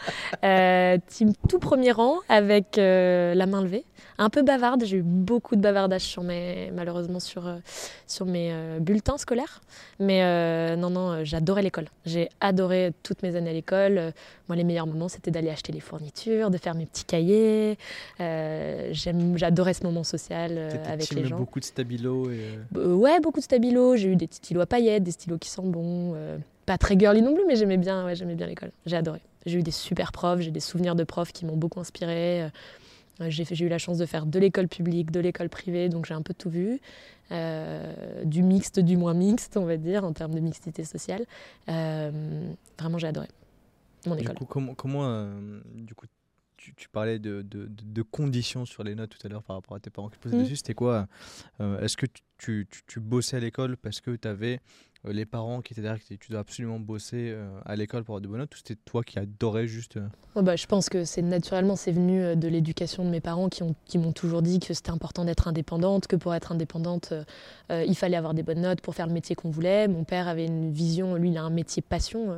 team 1.08 1.34
tout 1.50 1.58
premier 1.58 1.92
rang 1.92 2.18
avec 2.30 2.76
la 2.78 3.46
main 3.48 3.62
levée 3.62 3.86
un 4.18 4.30
peu 4.30 4.44
bavarde. 4.44 4.86
J'ai 4.86 4.98
eu 4.98 5.02
beaucoup 5.02 5.56
de 5.56 5.62
bavardage 5.62 6.02
sur 6.02 6.24
mes, 6.24 6.72
malheureusement 6.76 7.20
sur, 7.20 7.48
euh, 7.48 7.58
sur 8.08 8.26
mes 8.26 8.50
euh, 8.52 8.80
bulletins 8.80 9.18
scolaires. 9.18 9.62
Mais 10.00 10.24
euh, 10.24 10.76
non, 10.76 10.90
non, 10.90 11.24
j'adorais 11.24 11.64
l'école. 11.64 11.88
J'ai 12.06 12.30
adoré 12.40 12.94
toutes 13.04 13.24
mes 13.24 13.36
années 13.36 13.50
à 13.50 13.54
l'école. 13.54 14.14
moi, 14.48 14.56
les 14.56 14.64
meilleurs 14.64 14.88
moments, 14.88 15.10
c'était 15.10 15.32
d'aller 15.32 15.50
acheter 15.50 15.72
les 15.72 15.80
fournitures, 15.80 16.50
de 16.50 16.58
faire 16.58 16.76
mes 16.76 16.86
petits 16.86 17.06
cahiers. 17.06 17.78
J'adorais 18.20 19.74
ce 19.74 19.84
moment 19.84 20.04
social 20.04 20.58
avec 20.86 21.12
les 21.12 21.26
gens. 21.26 21.38
beaucoup 21.38 21.60
de 21.60 21.66
stabilo 21.66 22.30
Ouais, 22.76 23.20
beaucoup 23.20 23.40
de 23.40 23.44
stabilo. 23.44 23.96
J'ai 23.96 24.10
eu 24.10 24.16
des 24.16 24.28
stylos 24.30 24.62
à 24.62 24.66
paillettes, 24.66 25.04
des 25.04 25.12
stylos 25.12 25.38
qui 25.38 25.50
sentent 25.50 25.72
bon. 25.72 26.16
pas 26.66 26.78
très 26.78 26.98
girly 26.98 27.22
non 27.22 27.34
plus, 27.34 27.44
mais 27.48 27.56
j'aimais 27.56 27.78
bien, 27.78 28.06
ouais, 28.06 28.16
j'aimais 28.16 28.36
bien 28.36 28.48
l'école. 28.48 28.72
J'ai 28.86 28.98
adoré. 28.98 29.20
J'ai 29.48 29.58
eu 29.58 29.64
des 29.64 29.72
super 29.72 30.12
profs, 30.12 30.42
j'ai 30.42 30.52
des 30.52 30.60
souvenirs 30.60 30.94
de 30.94 31.04
profs 31.04 31.32
qui 31.32 31.46
m'ont 31.46 31.58
beaucoup 31.58 31.80
inspiré. 31.80 32.48
J'ai 33.30 33.66
eu 33.66 33.70
la 33.70 33.78
chance 33.78 33.98
de 33.98 34.06
faire 34.06 34.26
de 34.26 34.40
l'école 34.40 34.68
publique, 34.68 35.12
de 35.12 35.20
l'école 35.20 35.50
privée, 35.50 35.90
donc 35.90 36.06
j'ai 36.06 36.14
un 36.14 36.22
peu 36.22 36.34
tout 36.34 36.50
vu. 36.50 36.80
Euh, 37.32 38.24
du 38.26 38.44
mixte, 38.44 38.80
du 38.80 38.98
moins 38.98 39.14
mixte, 39.14 39.56
on 39.56 39.66
va 39.66 39.78
dire, 39.78 40.04
en 40.04 40.12
termes 40.12 40.34
de 40.34 40.40
mixité 40.40 40.84
sociale. 40.84 41.26
Euh, 41.70 42.52
vraiment, 42.78 42.98
j'ai 42.98 43.08
adoré 43.08 43.28
mon 44.06 44.16
école. 44.16 44.36
Du 44.36 44.40
coup, 44.40 44.46
comment, 44.46 44.74
comment 44.74 45.06
euh, 45.06 45.62
du 45.76 45.96
coup, 45.96 46.08
tu, 46.58 46.74
tu 46.76 46.90
parlais 46.90 47.20
de, 47.20 47.42
de, 47.42 47.70
de, 47.70 48.02
conditions 48.02 48.66
sur 48.66 48.84
les 48.84 48.96
notes 48.96 49.12
tout 49.18 49.26
à 49.26 49.30
l'heure 49.30 49.44
par 49.44 49.56
rapport 49.56 49.76
à 49.76 49.80
tes 49.80 49.90
parents 49.90 50.10
qui 50.10 50.20
posaient 50.20 50.38
mmh. 50.38 50.44
dessus. 50.44 50.58
C'était 50.58 50.74
quoi 50.74 51.08
Est-ce 51.60 51.96
que 51.96 52.06
tu, 52.06 52.68
tu, 52.70 52.82
tu, 52.88 53.00
bossais 53.00 53.38
à 53.38 53.40
l'école 53.40 53.78
parce 53.78 54.02
que 54.02 54.16
tu 54.16 54.28
avais 54.28 54.56
euh, 54.56 54.60
les 55.06 55.26
parents 55.26 55.62
qui 55.62 55.74
étaient 55.74 55.82
derrière, 55.82 56.00
que 56.00 56.14
tu 56.14 56.32
dois 56.32 56.42
absolument 56.42 56.80
bosser 56.80 57.32
euh, 57.32 57.50
à 57.66 57.76
l'école 57.76 58.04
pour 58.04 58.14
avoir 58.14 58.22
de 58.22 58.28
bonnes 58.28 58.40
notes, 58.40 58.54
ou 58.54 58.58
c'était 58.58 58.80
toi 58.86 59.04
qui 59.04 59.18
adorais 59.18 59.68
juste 59.68 59.98
euh 59.98 60.42
bah, 60.42 60.56
Je 60.56 60.68
pense 60.68 60.90
que 60.90 61.06
c'est 61.06 61.24
naturellement, 61.24 61.76
c'est 61.76 61.92
venu 61.92 62.36
de 62.36 62.48
l'éducation 62.48 63.04
de 63.04 63.10
mes 63.10 63.22
parents 63.22 63.50
qui, 63.50 63.64
qui 63.86 63.98
m'ont 63.98 64.12
toujours 64.12 64.42
dit 64.44 64.60
que 64.60 64.74
c'était 64.74 64.92
important 64.92 65.26
d'être 65.26 65.48
indépendante, 65.48 66.08
que 66.08 66.16
pour 66.16 66.36
être 66.36 66.52
indépendante, 66.52 67.14
il 67.70 67.96
fallait 67.96 68.18
avoir 68.18 68.34
des 68.34 68.44
bonnes 68.44 68.62
notes 68.62 68.82
pour 68.82 68.96
faire 68.96 69.08
le 69.08 69.14
métier 69.14 69.36
qu'on 69.36 69.50
voulait. 69.50 69.88
Mon 69.88 70.04
père 70.04 70.28
avait 70.28 70.46
une 70.46 70.72
vision, 70.72 71.16
lui, 71.16 71.30
il 71.30 71.38
a 71.38 71.44
un 71.44 71.50
métier 71.50 71.82
passion. 71.82 72.36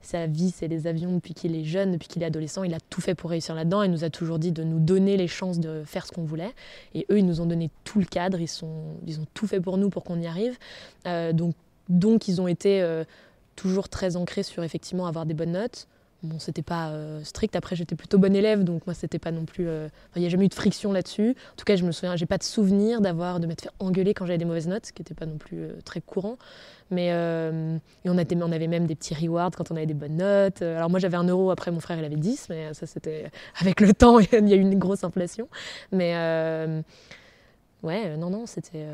sa 0.00 0.26
vie, 0.26 0.50
c'est 0.50 0.68
les 0.68 0.86
avions 0.86 1.14
depuis 1.14 1.34
qu'il 1.34 1.54
est 1.54 1.64
jeune, 1.64 1.92
depuis 1.92 2.08
qu'il 2.08 2.22
est 2.22 2.26
adolescent. 2.26 2.64
Il 2.64 2.74
a 2.74 2.80
tout 2.80 3.00
fait 3.00 3.14
pour 3.14 3.30
réussir 3.30 3.54
là-dedans. 3.54 3.82
Il 3.82 3.90
nous 3.90 4.04
a 4.04 4.10
toujours 4.10 4.38
dit 4.38 4.52
de 4.52 4.64
nous 4.64 4.80
donner 4.80 5.16
les 5.16 5.28
chances 5.28 5.60
de 5.60 5.82
faire 5.84 6.06
ce 6.06 6.12
qu'on 6.12 6.24
voulait. 6.24 6.52
Et 6.94 7.06
eux, 7.10 7.18
ils 7.18 7.26
nous 7.26 7.40
ont 7.40 7.46
donné 7.46 7.70
tout 7.84 8.00
le 8.00 8.06
cadre. 8.06 8.40
Ils, 8.40 8.48
sont, 8.48 8.96
ils 9.06 9.20
ont 9.20 9.26
tout 9.34 9.46
fait 9.46 9.60
pour 9.60 9.76
nous 9.76 9.90
pour 9.90 10.04
qu'on 10.04 10.20
y 10.20 10.26
arrive. 10.26 10.56
donc, 11.04 11.54
donc, 11.90 12.28
ils 12.28 12.40
ont 12.40 12.48
été 12.48 12.80
euh, 12.80 13.04
toujours 13.56 13.88
très 13.88 14.16
ancrés 14.16 14.44
sur 14.44 14.62
effectivement 14.62 15.06
avoir 15.06 15.26
des 15.26 15.34
bonnes 15.34 15.52
notes. 15.52 15.88
Bon, 16.22 16.38
c'était 16.38 16.62
pas 16.62 16.90
euh, 16.90 17.24
strict. 17.24 17.56
Après, 17.56 17.74
j'étais 17.74 17.96
plutôt 17.96 18.18
bonne 18.18 18.36
élève, 18.36 18.62
donc 18.62 18.86
moi, 18.86 18.94
c'était 18.94 19.18
pas 19.18 19.32
non 19.32 19.44
plus. 19.44 19.66
Euh, 19.66 19.88
il 20.14 20.20
n'y 20.20 20.26
a 20.26 20.28
jamais 20.28 20.44
eu 20.44 20.48
de 20.48 20.54
friction 20.54 20.92
là-dessus. 20.92 21.30
En 21.30 21.56
tout 21.56 21.64
cas, 21.64 21.76
je 21.76 21.84
me 21.84 21.90
souviens, 21.92 22.14
j'ai 22.14 22.26
pas 22.26 22.38
de 22.38 22.44
souvenir 22.44 23.00
d'avoir 23.00 23.40
de 23.40 23.46
m'être 23.46 23.62
fait 23.62 23.70
engueuler 23.80 24.14
quand 24.14 24.24
j'avais 24.24 24.38
des 24.38 24.44
mauvaises 24.44 24.68
notes, 24.68 24.86
ce 24.86 24.92
qui 24.92 25.02
n'était 25.02 25.14
pas 25.14 25.26
non 25.26 25.38
plus 25.38 25.66
très 25.84 26.00
courant. 26.00 26.36
Mais 26.92 27.12
on, 28.04 28.18
avait 28.18 28.68
même 28.68 28.86
des 28.86 28.94
petits 28.94 29.14
rewards 29.14 29.52
quand 29.56 29.72
on 29.72 29.76
avait 29.76 29.86
des 29.86 29.94
bonnes 29.94 30.18
notes. 30.18 30.62
Alors 30.62 30.90
moi, 30.90 31.00
j'avais 31.00 31.16
un 31.16 31.24
euro. 31.24 31.50
Après, 31.50 31.70
mon 31.72 31.80
frère, 31.80 31.98
il 31.98 32.04
avait 32.04 32.16
10, 32.16 32.48
mais 32.50 32.74
ça, 32.74 32.86
c'était 32.86 33.30
avec 33.60 33.80
le 33.80 33.94
temps, 33.94 34.18
il 34.32 34.48
y 34.48 34.52
a 34.52 34.56
eu 34.56 34.60
une 34.60 34.78
grosse 34.78 35.02
inflation. 35.02 35.48
Mais 35.90 36.14
ouais, 37.82 38.16
non, 38.18 38.30
non, 38.30 38.44
c'était 38.46 38.86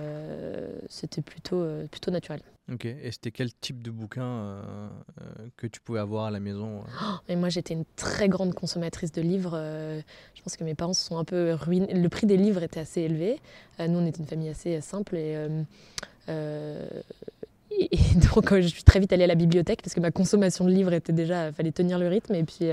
plutôt 1.23 2.11
naturel. 2.11 2.41
Ok, 2.73 2.85
et 2.85 3.13
c'était 3.13 3.31
quel 3.31 3.55
type 3.55 3.81
de 3.81 3.93
bouquin 3.93 4.25
euh, 4.25 4.89
euh, 5.21 5.25
que 5.57 5.69
tu 5.69 5.81
pouvais 5.81 6.01
avoir 6.01 6.25
à 6.25 6.33
la 6.33 6.41
maison 6.41 6.83
euh 7.29 7.37
Moi, 7.37 7.49
j'étais 7.49 7.75
une 7.75 7.85
très 7.95 8.29
grande 8.29 8.55
consommatrice 8.55 9.13
de 9.13 9.23
livres. 9.23 9.53
je 10.35 10.43
pense 10.43 10.57
que 10.57 10.65
mes 10.65 10.75
parents 10.75 10.93
se 10.93 11.05
sont 11.05 11.17
un 11.17 11.25
peu 11.25 11.53
ruinés. 11.53 11.95
Le 11.95 12.09
prix 12.09 12.27
des 12.27 12.37
livres 12.37 12.65
était 12.65 12.81
assez 12.81 13.03
élevé. 13.03 13.41
nous, 13.79 13.99
on 13.99 14.07
était 14.07 14.19
une 14.19 14.27
famille 14.27 14.49
assez 14.49 14.81
simple 14.81 15.17
et, 15.17 15.37
donc 18.35 18.59
je 18.59 18.67
suis 18.67 18.83
très 18.83 18.99
vite 18.99 19.13
allée 19.13 19.25
à 19.25 19.29
la 19.29 19.37
bibliothèque 19.37 19.83
parce 19.83 19.95
que 19.95 20.01
ma 20.01 20.11
consommation 20.11 20.65
de 20.65 20.71
livres 20.71 20.93
était 20.93 21.13
déjà, 21.13 21.53
fallait 21.53 21.71
tenir 21.71 22.01
le 22.01 22.09
rythme. 22.09 22.35
Et 22.35 22.43
puis, 22.43 22.67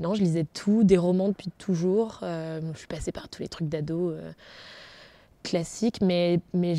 non, 0.00 0.14
je 0.14 0.22
lisais 0.22 0.46
tout, 0.54 0.84
des 0.84 0.96
romans 0.96 1.28
depuis 1.28 1.50
toujours. 1.58 2.20
je 2.22 2.78
suis 2.78 2.86
passée 2.86 3.12
par 3.12 3.28
tous 3.28 3.42
les 3.42 3.48
trucs 3.48 3.68
d'ado 3.68 4.14
classique, 5.46 6.00
mais, 6.02 6.40
mais, 6.52 6.74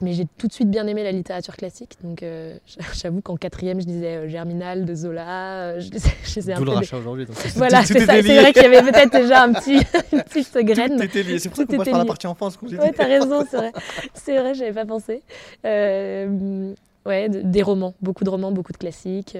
mais 0.00 0.12
j'ai 0.12 0.26
tout 0.36 0.46
de 0.46 0.52
suite 0.52 0.70
bien 0.70 0.86
aimé 0.86 1.02
la 1.02 1.12
littérature 1.12 1.56
classique. 1.56 1.96
Donc 2.04 2.22
euh, 2.22 2.56
j'avoue 2.94 3.22
qu'en 3.22 3.36
quatrième, 3.36 3.80
je 3.80 3.86
disais 3.86 4.16
euh, 4.16 4.28
Germinal 4.28 4.84
de 4.84 4.94
Zola. 4.94 5.72
Euh, 5.72 5.80
je 5.80 5.90
lisais, 5.90 6.52
un 6.52 6.58
peu. 6.58 6.64
le 6.64 6.96
aujourd'hui. 6.96 7.26
Voilà, 7.56 7.82
c'est 7.84 8.04
vrai 8.04 8.52
qu'il 8.52 8.62
y 8.62 8.66
avait 8.66 8.82
peut-être 8.82 9.12
déjà 9.12 9.42
un 9.42 9.52
petit, 9.54 9.76
une 10.12 10.22
petite 10.22 10.56
graine. 10.58 10.98
C'est 11.38 11.48
pour 11.48 11.56
ça 11.56 11.66
qu'on 11.66 11.76
passe 11.76 11.88
par 11.88 11.98
la 11.98 12.04
partie 12.04 12.26
enfance. 12.26 12.58
Oui, 12.62 12.76
t'as 12.94 13.06
raison, 13.06 13.44
c'est 13.50 13.56
vrai. 13.56 13.72
C'est 14.14 14.38
vrai, 14.38 14.54
j'avais 14.54 14.72
pas 14.72 14.84
pensé. 14.84 15.22
ouais, 15.64 17.28
des 17.28 17.62
romans, 17.62 17.94
beaucoup 18.02 18.24
de 18.24 18.30
romans, 18.30 18.52
beaucoup 18.52 18.72
de 18.72 18.78
classiques. 18.78 19.36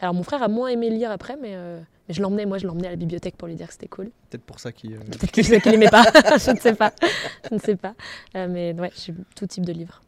alors 0.00 0.14
mon 0.14 0.24
frère 0.24 0.42
a 0.42 0.48
moins 0.48 0.68
aimé 0.68 0.90
lire 0.90 1.12
après, 1.12 1.36
mais 1.40 1.54
je 2.12 2.22
l'emmenais, 2.22 2.46
moi, 2.46 2.58
je 2.58 2.66
l'emmenais 2.66 2.88
à 2.88 2.90
la 2.90 2.96
bibliothèque 2.96 3.36
pour 3.36 3.48
lui 3.48 3.54
dire 3.54 3.66
que 3.66 3.72
c'était 3.72 3.88
cool. 3.88 4.10
Peut-être 4.28 4.44
pour 4.44 4.60
ça 4.60 4.72
qu'il. 4.72 4.94
Euh... 4.94 4.98
Peut-être 5.10 5.32
qu'il 5.32 5.72
n'aimait 5.72 5.88
pas. 5.88 6.04
je 6.38 6.50
ne 6.50 6.58
sais 6.58 6.74
pas. 6.74 6.92
Je 7.48 7.54
ne 7.54 7.60
sais 7.60 7.76
pas. 7.76 7.94
Euh, 8.36 8.48
mais 8.48 8.74
ouais, 8.78 8.92
j'ai 8.96 9.14
tout 9.34 9.46
type 9.46 9.64
de 9.64 9.72
livres. 9.72 10.02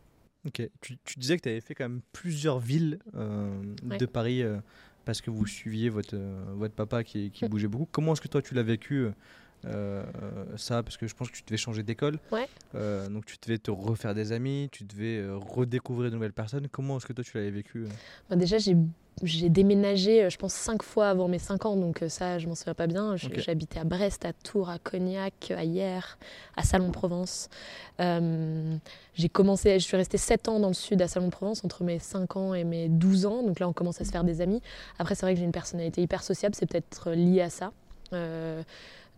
Ok. 0.47 0.69
Tu, 0.81 0.99
disais 1.17 1.37
que 1.37 1.43
tu 1.43 1.49
avais 1.49 1.61
fait 1.61 1.75
quand 1.75 1.85
même 1.85 2.01
plusieurs 2.13 2.59
villes 2.59 2.99
euh, 3.15 3.49
de 3.85 4.07
Paris 4.07 4.43
parce 5.05 5.21
que 5.21 5.31
vous 5.31 5.47
suiviez 5.47 5.89
votre, 5.89 6.17
votre 6.55 6.75
papa 6.75 7.05
qui, 7.05 7.31
qui 7.31 7.45
mm. 7.45 7.49
bougeait 7.49 7.69
beaucoup. 7.69 7.89
Comment 7.91 8.13
est-ce 8.13 8.21
que 8.21 8.29
toi 8.29 8.43
tu 8.43 8.55
l'as 8.55 8.65
vécu 8.65 9.07
ça 10.57 10.83
parce 10.83 10.97
que 10.97 11.07
je 11.07 11.15
pense 11.15 11.31
que 11.31 11.37
tu 11.37 11.43
devais 11.47 11.57
changer 11.57 11.83
d'école. 11.83 12.19
Ouais. 12.31 12.49
donc 13.09 13.27
tu 13.27 13.37
devais 13.43 13.59
te 13.59 13.71
refaire 13.71 14.15
des 14.15 14.33
amis, 14.33 14.69
tu 14.73 14.85
devais 14.85 15.25
redécouvrir 15.31 16.11
de 16.11 16.17
nouvelles 16.17 16.33
personnes. 16.33 16.69
Comment 16.69 16.99
est-ce 16.99 17.07
que 17.07 17.13
toi 17.13 17.25
tu 17.25 17.37
l'avais 17.37 17.51
vécu 17.51 17.87
bah, 18.29 18.37
Déjà 18.37 18.59
j'ai 19.23 19.49
déménagé, 19.49 20.25
euh, 20.25 20.31
je 20.31 20.37
pense, 20.37 20.53
cinq 20.53 20.83
fois 20.83 21.09
avant 21.09 21.29
mes 21.29 21.39
cinq 21.39 21.65
ans, 21.67 21.77
donc 21.77 22.03
euh, 22.03 22.09
ça, 22.09 22.39
je 22.39 22.49
m'en 22.49 22.55
souviens 22.55 22.75
pas 22.75 22.87
bien. 22.87 23.17
J'habitais 23.17 23.79
à 23.79 23.85
Brest, 23.85 24.25
à 24.25 24.33
Tours, 24.33 24.69
à 24.71 24.79
Cognac, 24.79 25.53
à 25.57 25.65
Hier, 25.65 26.19
à 26.57 26.63
Salon-de-Provence. 26.63 27.49
Euh, 28.01 28.77
j'ai 29.15 29.29
commencé, 29.29 29.79
je 29.79 29.85
suis 29.85 29.97
restée 29.97 30.19
sept 30.19 30.49
ans 30.49 30.59
dans 30.59 30.69
le 30.69 30.75
sud 30.75 31.01
à 31.03 31.09
Salon-de-Provence, 31.09 31.65
entre 31.65 31.85
mes 31.85 31.99
5 31.99 32.37
ans 32.37 32.55
et 32.55 32.65
mes 32.65 32.89
12 32.89 33.27
ans. 33.27 33.43
Donc 33.43 33.61
là, 33.61 33.69
on 33.69 33.73
commence 33.73 34.01
à 34.01 34.05
se 34.05 34.11
faire 34.11 34.25
des 34.25 34.41
amis. 34.41 34.61
Après, 34.99 35.15
c'est 35.15 35.27
vrai 35.27 35.35
que 35.35 35.39
j'ai 35.39 35.47
une 35.47 35.53
personnalité 35.53 36.03
hyper 36.03 36.23
sociable, 36.23 36.55
c'est 36.55 36.67
peut-être 36.67 37.11
lié 37.11 37.43
à 37.43 37.51
ça. 37.51 37.73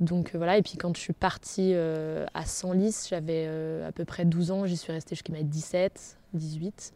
Donc 0.01 0.35
voilà, 0.35 0.59
et 0.59 0.63
puis 0.63 0.77
quand 0.77 0.97
je 0.97 1.01
suis 1.01 1.13
partie 1.13 1.75
à 1.75 2.47
Senlis, 2.47 3.07
j'avais 3.09 3.47
à 3.87 3.93
peu 3.93 4.05
près 4.05 4.25
12 4.25 4.51
ans, 4.51 4.67
j'y 4.67 4.77
suis 4.77 4.93
restée 4.93 5.15
jusqu'à 5.15 5.33
mes 5.33 5.45
17, 5.45 6.19
18. 6.35 6.93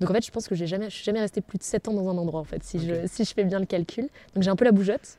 Donc 0.00 0.10
en 0.10 0.14
fait, 0.14 0.24
je 0.24 0.30
pense 0.30 0.48
que 0.48 0.54
j'ai 0.54 0.66
jamais, 0.66 0.88
je 0.88 0.94
suis 0.94 1.04
jamais 1.04 1.20
restée 1.20 1.42
plus 1.42 1.58
de 1.58 1.62
7 1.62 1.88
ans 1.88 1.92
dans 1.92 2.08
un 2.08 2.16
endroit 2.16 2.40
en 2.40 2.44
fait, 2.44 2.64
si, 2.64 2.78
je, 2.78 3.06
si 3.06 3.24
je 3.24 3.34
fais 3.34 3.44
bien 3.44 3.60
le 3.60 3.66
calcul. 3.66 4.08
Donc 4.34 4.42
j'ai 4.42 4.48
un 4.48 4.56
peu 4.56 4.64
la 4.64 4.72
bougeotte. 4.72 5.18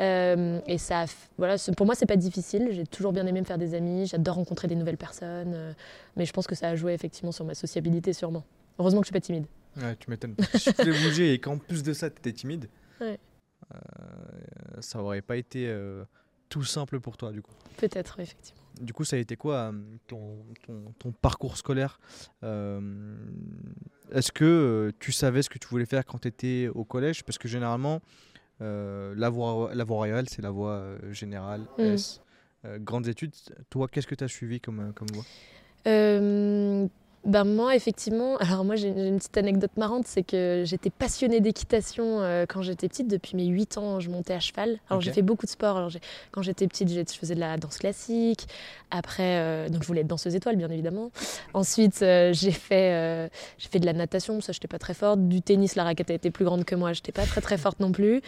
Euh, 0.00 0.60
et 0.66 0.76
ça, 0.76 1.06
voilà, 1.38 1.56
pour 1.76 1.86
moi, 1.86 1.94
c'est 1.94 2.06
pas 2.06 2.16
difficile. 2.16 2.68
J'ai 2.72 2.86
toujours 2.86 3.12
bien 3.12 3.26
aimé 3.26 3.40
me 3.40 3.46
faire 3.46 3.56
des 3.56 3.74
amis. 3.74 4.06
J'adore 4.06 4.34
rencontrer 4.34 4.68
des 4.68 4.74
nouvelles 4.74 4.98
personnes. 4.98 5.54
Euh, 5.54 5.72
mais 6.16 6.26
je 6.26 6.32
pense 6.34 6.46
que 6.46 6.54
ça 6.54 6.68
a 6.68 6.76
joué 6.76 6.92
effectivement 6.92 7.32
sur 7.32 7.46
ma 7.46 7.54
sociabilité, 7.54 8.12
sûrement. 8.12 8.44
Heureusement 8.78 9.00
que 9.00 9.06
je 9.06 9.08
suis 9.08 9.14
pas 9.14 9.20
timide. 9.20 9.46
Ouais, 9.78 9.96
tu 9.98 10.10
m'étonnes. 10.10 10.34
tu 10.36 10.72
voulais 10.72 11.02
bouger 11.02 11.32
et 11.32 11.38
qu'en 11.38 11.56
plus 11.56 11.82
de 11.82 11.94
ça, 11.94 12.10
tu 12.10 12.18
étais 12.18 12.32
timide, 12.32 12.68
ouais. 13.00 13.18
Euh, 13.74 13.78
ça 14.80 15.02
aurait 15.02 15.22
pas 15.22 15.36
été 15.36 15.74
tout 16.48 16.64
simple 16.64 17.00
pour 17.00 17.16
toi 17.16 17.32
du 17.32 17.42
coup. 17.42 17.54
Peut-être, 17.76 18.20
effectivement. 18.20 18.62
Du 18.80 18.92
coup, 18.92 19.04
ça 19.04 19.16
a 19.16 19.18
été 19.18 19.36
quoi 19.36 19.72
ton, 20.06 20.38
ton, 20.64 20.94
ton 20.98 21.12
parcours 21.12 21.56
scolaire 21.56 21.98
est-ce 24.12 24.32
que 24.32 24.44
euh, 24.44 24.92
tu 24.98 25.12
savais 25.12 25.42
ce 25.42 25.50
que 25.50 25.58
tu 25.58 25.68
voulais 25.68 25.86
faire 25.86 26.04
quand 26.04 26.18
tu 26.18 26.28
étais 26.28 26.68
au 26.74 26.84
collège? 26.84 27.24
Parce 27.24 27.38
que 27.38 27.48
généralement, 27.48 28.00
euh, 28.60 29.14
la, 29.16 29.28
voie, 29.28 29.70
la 29.74 29.84
voie 29.84 29.96
royale, 29.96 30.28
c'est 30.28 30.42
la 30.42 30.50
voie 30.50 30.72
euh, 30.72 31.12
générale, 31.12 31.62
mm. 31.78 31.82
S, 31.82 32.20
grandes 32.80 33.08
études. 33.08 33.34
Toi, 33.70 33.88
qu'est-ce 33.88 34.06
que 34.06 34.14
tu 34.14 34.24
as 34.24 34.28
suivi 34.28 34.60
comme, 34.60 34.92
comme 34.94 35.08
voie? 35.12 35.24
Ben 37.24 37.44
moi, 37.44 37.74
effectivement, 37.74 38.36
alors 38.40 38.64
moi 38.64 38.76
j'ai 38.76 38.88
une 38.88 39.18
petite 39.18 39.36
anecdote 39.36 39.76
marrante, 39.76 40.06
c'est 40.06 40.22
que 40.22 40.62
j'étais 40.64 40.90
passionnée 40.90 41.40
d'équitation 41.40 42.20
euh, 42.20 42.46
quand 42.48 42.62
j'étais 42.62 42.88
petite. 42.88 43.08
Depuis 43.08 43.36
mes 43.36 43.46
8 43.46 43.78
ans, 43.78 44.00
je 44.00 44.10
montais 44.10 44.34
à 44.34 44.40
cheval. 44.40 44.78
Alors 44.88 45.00
j'ai 45.00 45.12
fait 45.12 45.22
beaucoup 45.22 45.46
de 45.46 45.50
sport. 45.50 45.76
Alors, 45.76 45.90
quand 46.30 46.42
j'étais 46.42 46.66
petite, 46.66 46.88
je 46.90 47.18
faisais 47.18 47.34
de 47.34 47.40
la 47.40 47.56
danse 47.56 47.78
classique. 47.78 48.46
Après, 48.90 49.38
euh, 49.38 49.68
donc 49.68 49.82
je 49.82 49.86
voulais 49.86 50.00
être 50.00 50.06
danseuse 50.06 50.34
étoile, 50.34 50.56
bien 50.56 50.70
évidemment. 50.70 51.10
Ensuite, 51.54 52.02
euh, 52.02 52.32
j'ai 52.32 52.52
fait, 52.52 53.30
j'ai 53.58 53.68
fait 53.68 53.80
de 53.80 53.86
la 53.86 53.92
natation, 53.92 54.40
ça 54.40 54.52
j'étais 54.52 54.68
pas 54.68 54.78
très 54.78 54.94
forte. 54.94 55.20
Du 55.28 55.42
tennis, 55.42 55.74
la 55.74 55.84
raquette 55.84 56.10
était 56.10 56.30
plus 56.30 56.44
grande 56.44 56.64
que 56.64 56.74
moi, 56.74 56.92
j'étais 56.92 57.12
pas 57.12 57.26
très 57.26 57.40
très 57.40 57.58
forte 57.58 57.80
non 57.80 57.92
plus. 57.92 58.22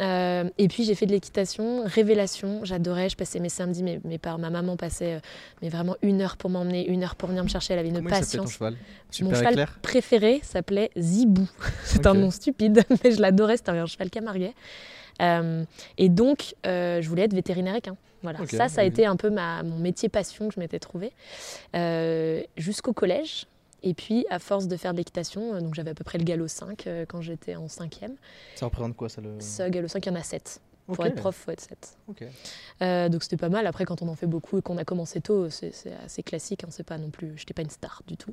et 0.00 0.68
puis 0.68 0.84
j'ai 0.84 0.94
fait 0.94 1.06
de 1.06 1.12
l'équitation, 1.12 1.84
révélation, 1.84 2.64
j'adorais. 2.64 3.08
Je 3.08 3.16
passais 3.16 3.38
mes 3.38 3.48
samedis, 3.48 3.82
mes, 3.82 4.00
mes 4.04 4.18
parents, 4.18 4.38
ma 4.38 4.50
maman 4.50 4.76
passait 4.76 5.20
mais 5.62 5.68
vraiment 5.68 5.96
une 6.02 6.22
heure 6.22 6.36
pour 6.36 6.50
m'emmener, 6.50 6.88
une 6.88 7.04
heure 7.04 7.16
pour 7.16 7.28
venir 7.28 7.44
me 7.44 7.48
chercher. 7.48 7.74
Elle 7.74 7.80
avait 7.80 7.88
une 7.90 7.98
passion 8.38 8.44
ton 8.44 8.48
cheval 8.50 8.76
Mon 9.22 9.34
cheval 9.34 9.66
préféré 9.82 10.40
s'appelait 10.42 10.90
Zibou. 10.98 11.48
C'est 11.84 12.06
un 12.06 12.14
nom 12.14 12.30
stupide, 12.30 12.84
mais 13.04 13.12
je 13.12 13.20
l'adorais. 13.20 13.56
C'était 13.56 13.70
un 13.70 13.86
cheval 13.86 14.10
camarguais. 14.10 14.54
Euh, 15.20 15.64
et 15.98 16.08
donc, 16.08 16.54
euh, 16.66 17.00
je 17.02 17.08
voulais 17.08 17.24
être 17.24 17.34
vétérinaire 17.34 17.76
équin. 17.76 17.96
Voilà, 18.22 18.40
ça, 18.46 18.68
ça 18.68 18.82
a 18.82 18.84
été 18.84 19.06
un 19.06 19.16
peu 19.16 19.30
ma, 19.30 19.62
mon 19.62 19.78
métier 19.78 20.10
passion 20.10 20.48
que 20.48 20.54
je 20.54 20.60
m'étais 20.60 20.78
trouvé 20.78 21.12
euh, 21.74 22.42
jusqu'au 22.56 22.92
collège. 22.92 23.46
Et 23.82 23.94
puis, 23.94 24.26
à 24.28 24.38
force 24.38 24.68
de 24.68 24.76
faire 24.76 24.92
de 24.92 24.98
l'équitation, 24.98 25.58
donc 25.58 25.74
j'avais 25.74 25.92
à 25.92 25.94
peu 25.94 26.04
près 26.04 26.18
le 26.18 26.24
galop 26.24 26.48
5 26.48 26.86
quand 27.08 27.22
j'étais 27.22 27.56
en 27.56 27.66
cinquième. 27.66 28.14
Ça 28.56 28.66
représente 28.66 28.94
quoi 28.94 29.08
ça 29.08 29.22
le... 29.22 29.40
Ce 29.40 29.66
galop 29.70 29.88
5, 29.88 30.04
il 30.04 30.08
y 30.10 30.12
en 30.12 30.16
a 30.16 30.22
7. 30.22 30.60
Pour 30.94 31.06
être 31.06 31.14
prof, 31.16 31.36
il 31.38 31.44
faut 31.44 31.50
être 31.50 31.60
7. 31.60 31.98
Euh, 32.82 33.08
donc 33.08 33.22
c'était 33.22 33.36
pas 33.36 33.48
mal. 33.48 33.66
Après, 33.66 33.84
quand 33.84 34.02
on 34.02 34.08
en 34.08 34.14
fait 34.14 34.26
beaucoup 34.26 34.58
et 34.58 34.62
qu'on 34.62 34.78
a 34.78 34.84
commencé 34.84 35.20
tôt, 35.20 35.50
c'est 35.50 35.72
assez 36.04 36.22
classique. 36.22 36.64
Hein. 36.64 36.68
C'est 36.70 36.86
pas 36.86 36.98
non 36.98 37.10
plus, 37.10 37.32
je 37.36 37.42
n'étais 37.42 37.54
pas 37.54 37.62
une 37.62 37.70
star 37.70 38.02
du 38.06 38.16
tout. 38.16 38.32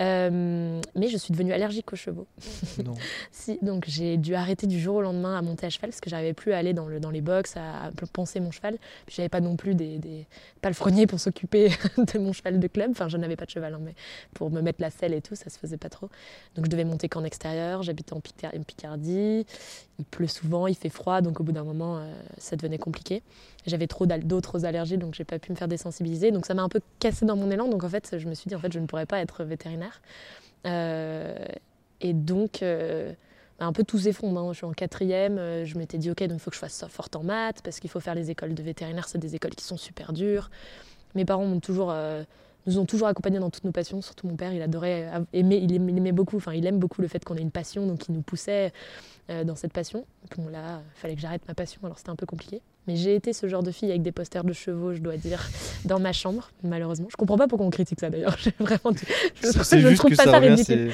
Euh, 0.00 0.80
mais 0.94 1.08
je 1.08 1.16
suis 1.16 1.32
devenue 1.32 1.52
allergique 1.52 1.92
aux 1.92 1.96
chevaux. 1.96 2.26
Non. 2.84 2.94
si, 3.30 3.58
donc 3.62 3.84
j'ai 3.86 4.16
dû 4.16 4.34
arrêter 4.34 4.66
du 4.66 4.80
jour 4.80 4.96
au 4.96 5.02
lendemain 5.02 5.38
à 5.38 5.42
monter 5.42 5.66
à 5.66 5.70
cheval 5.70 5.90
parce 5.90 6.00
que 6.00 6.10
j'arrivais 6.10 6.34
plus 6.34 6.52
à 6.52 6.58
aller 6.58 6.74
dans, 6.74 6.86
le, 6.86 7.00
dans 7.00 7.10
les 7.10 7.20
box, 7.20 7.56
à, 7.56 7.90
penser 8.12 8.40
mon 8.40 8.50
cheval. 8.50 8.76
Puis 9.06 9.14
j'avais 9.16 9.28
pas 9.28 9.40
non 9.40 9.56
plus 9.56 9.74
des, 9.74 9.98
des 9.98 10.26
palefreniers 10.60 11.06
pour 11.06 11.20
s'occuper 11.20 11.68
de 11.96 12.18
mon 12.18 12.32
cheval 12.32 12.58
de 12.58 12.66
club. 12.66 12.90
Enfin, 12.90 13.08
je 13.08 13.16
n'avais 13.16 13.36
pas 13.36 13.46
de 13.46 13.50
cheval, 13.50 13.74
hein, 13.74 13.80
mais 13.80 13.94
pour 14.34 14.50
me 14.50 14.60
mettre 14.60 14.82
la 14.82 14.90
selle 14.90 15.14
et 15.14 15.22
tout, 15.22 15.34
ça 15.34 15.48
se 15.50 15.58
faisait 15.58 15.76
pas 15.76 15.88
trop. 15.88 16.10
Donc 16.56 16.66
je 16.66 16.70
devais 16.70 16.84
monter 16.84 17.08
qu'en 17.08 17.24
extérieur. 17.24 17.82
J'habitais 17.82 18.12
en 18.12 18.20
Picardie. 18.20 19.46
Il 19.98 20.04
pleut 20.04 20.26
souvent, 20.26 20.66
il 20.66 20.74
fait 20.74 20.88
froid, 20.88 21.20
donc 21.20 21.40
au 21.40 21.44
bout 21.44 21.52
d'un 21.52 21.62
moment, 21.62 21.83
euh, 21.84 22.12
ça 22.38 22.56
devenait 22.56 22.78
compliqué. 22.78 23.22
J'avais 23.66 23.86
trop 23.86 24.06
d'autres 24.06 24.64
allergies, 24.64 24.98
donc 24.98 25.14
j'ai 25.14 25.24
pas 25.24 25.38
pu 25.38 25.52
me 25.52 25.56
faire 25.56 25.68
désensibiliser. 25.68 26.30
Donc 26.30 26.46
ça 26.46 26.54
m'a 26.54 26.62
un 26.62 26.68
peu 26.68 26.80
cassé 26.98 27.24
dans 27.26 27.36
mon 27.36 27.50
élan. 27.50 27.68
Donc 27.68 27.84
en 27.84 27.88
fait, 27.88 28.18
je 28.18 28.28
me 28.28 28.34
suis 28.34 28.48
dit, 28.48 28.54
en 28.54 28.58
fait, 28.58 28.72
je 28.72 28.78
ne 28.78 28.86
pourrais 28.86 29.06
pas 29.06 29.20
être 29.20 29.44
vétérinaire. 29.44 30.00
Euh, 30.66 31.36
et 32.00 32.12
donc, 32.12 32.62
euh, 32.62 33.12
un 33.60 33.72
peu 33.72 33.84
tout 33.84 33.98
s'effondre. 33.98 34.40
Hein. 34.40 34.52
Je 34.52 34.58
suis 34.58 34.66
en 34.66 34.72
quatrième, 34.72 35.64
je 35.64 35.78
m'étais 35.78 35.98
dit, 35.98 36.10
ok, 36.10 36.22
donc 36.24 36.38
il 36.38 36.40
faut 36.40 36.50
que 36.50 36.56
je 36.56 36.60
fasse 36.60 36.84
forte 36.88 37.16
en 37.16 37.22
maths, 37.22 37.62
parce 37.62 37.80
qu'il 37.80 37.90
faut 37.90 38.00
faire 38.00 38.14
les 38.14 38.30
écoles 38.30 38.54
de 38.54 38.62
vétérinaire, 38.62 39.08
c'est 39.08 39.18
des 39.18 39.34
écoles 39.34 39.54
qui 39.54 39.64
sont 39.64 39.76
super 39.76 40.12
dures. 40.12 40.50
Mes 41.14 41.24
parents 41.24 41.46
m'ont 41.46 41.60
toujours 41.60 41.94
nous 42.66 42.78
ont 42.78 42.86
toujours 42.86 43.08
accompagnés 43.08 43.38
dans 43.38 43.50
toutes 43.50 43.64
nos 43.64 43.72
passions. 43.72 44.00
Surtout 44.02 44.26
mon 44.26 44.36
père, 44.36 44.52
il 44.52 44.62
adorait 44.62 45.10
aimer, 45.32 45.56
il 45.56 45.74
aimait 45.74 46.12
beaucoup, 46.12 46.38
aime 46.46 46.78
beaucoup 46.78 47.02
le 47.02 47.08
fait 47.08 47.24
qu'on 47.24 47.36
ait 47.36 47.42
une 47.42 47.50
passion, 47.50 47.86
donc 47.86 48.08
il 48.08 48.14
nous 48.14 48.22
poussait 48.22 48.72
dans 49.28 49.56
cette 49.56 49.72
passion. 49.72 50.06
Là, 50.50 50.82
il 50.96 50.98
fallait 51.00 51.14
que 51.14 51.20
j'arrête 51.20 51.46
ma 51.48 51.54
passion, 51.54 51.80
alors 51.84 51.98
c'était 51.98 52.10
un 52.10 52.16
peu 52.16 52.26
compliqué. 52.26 52.60
Mais 52.86 52.96
j'ai 52.96 53.14
été 53.14 53.32
ce 53.32 53.48
genre 53.48 53.62
de 53.62 53.70
fille 53.70 53.88
avec 53.88 54.02
des 54.02 54.12
posters 54.12 54.44
de 54.44 54.52
chevaux, 54.52 54.92
je 54.92 55.00
dois 55.00 55.16
dire, 55.16 55.48
dans 55.84 55.98
ma 55.98 56.12
chambre, 56.12 56.50
malheureusement. 56.62 57.08
Je 57.10 57.16
comprends 57.16 57.38
pas 57.38 57.48
pourquoi 57.48 57.66
on 57.66 57.70
critique 57.70 58.00
ça 58.00 58.10
d'ailleurs. 58.10 58.36
Vraiment, 58.58 58.94
je, 58.94 59.48
je, 59.52 59.88
ne 59.88 59.96
trouve 59.96 60.14
pas 60.14 60.24
ça, 60.24 60.38
ridicule. 60.38 60.92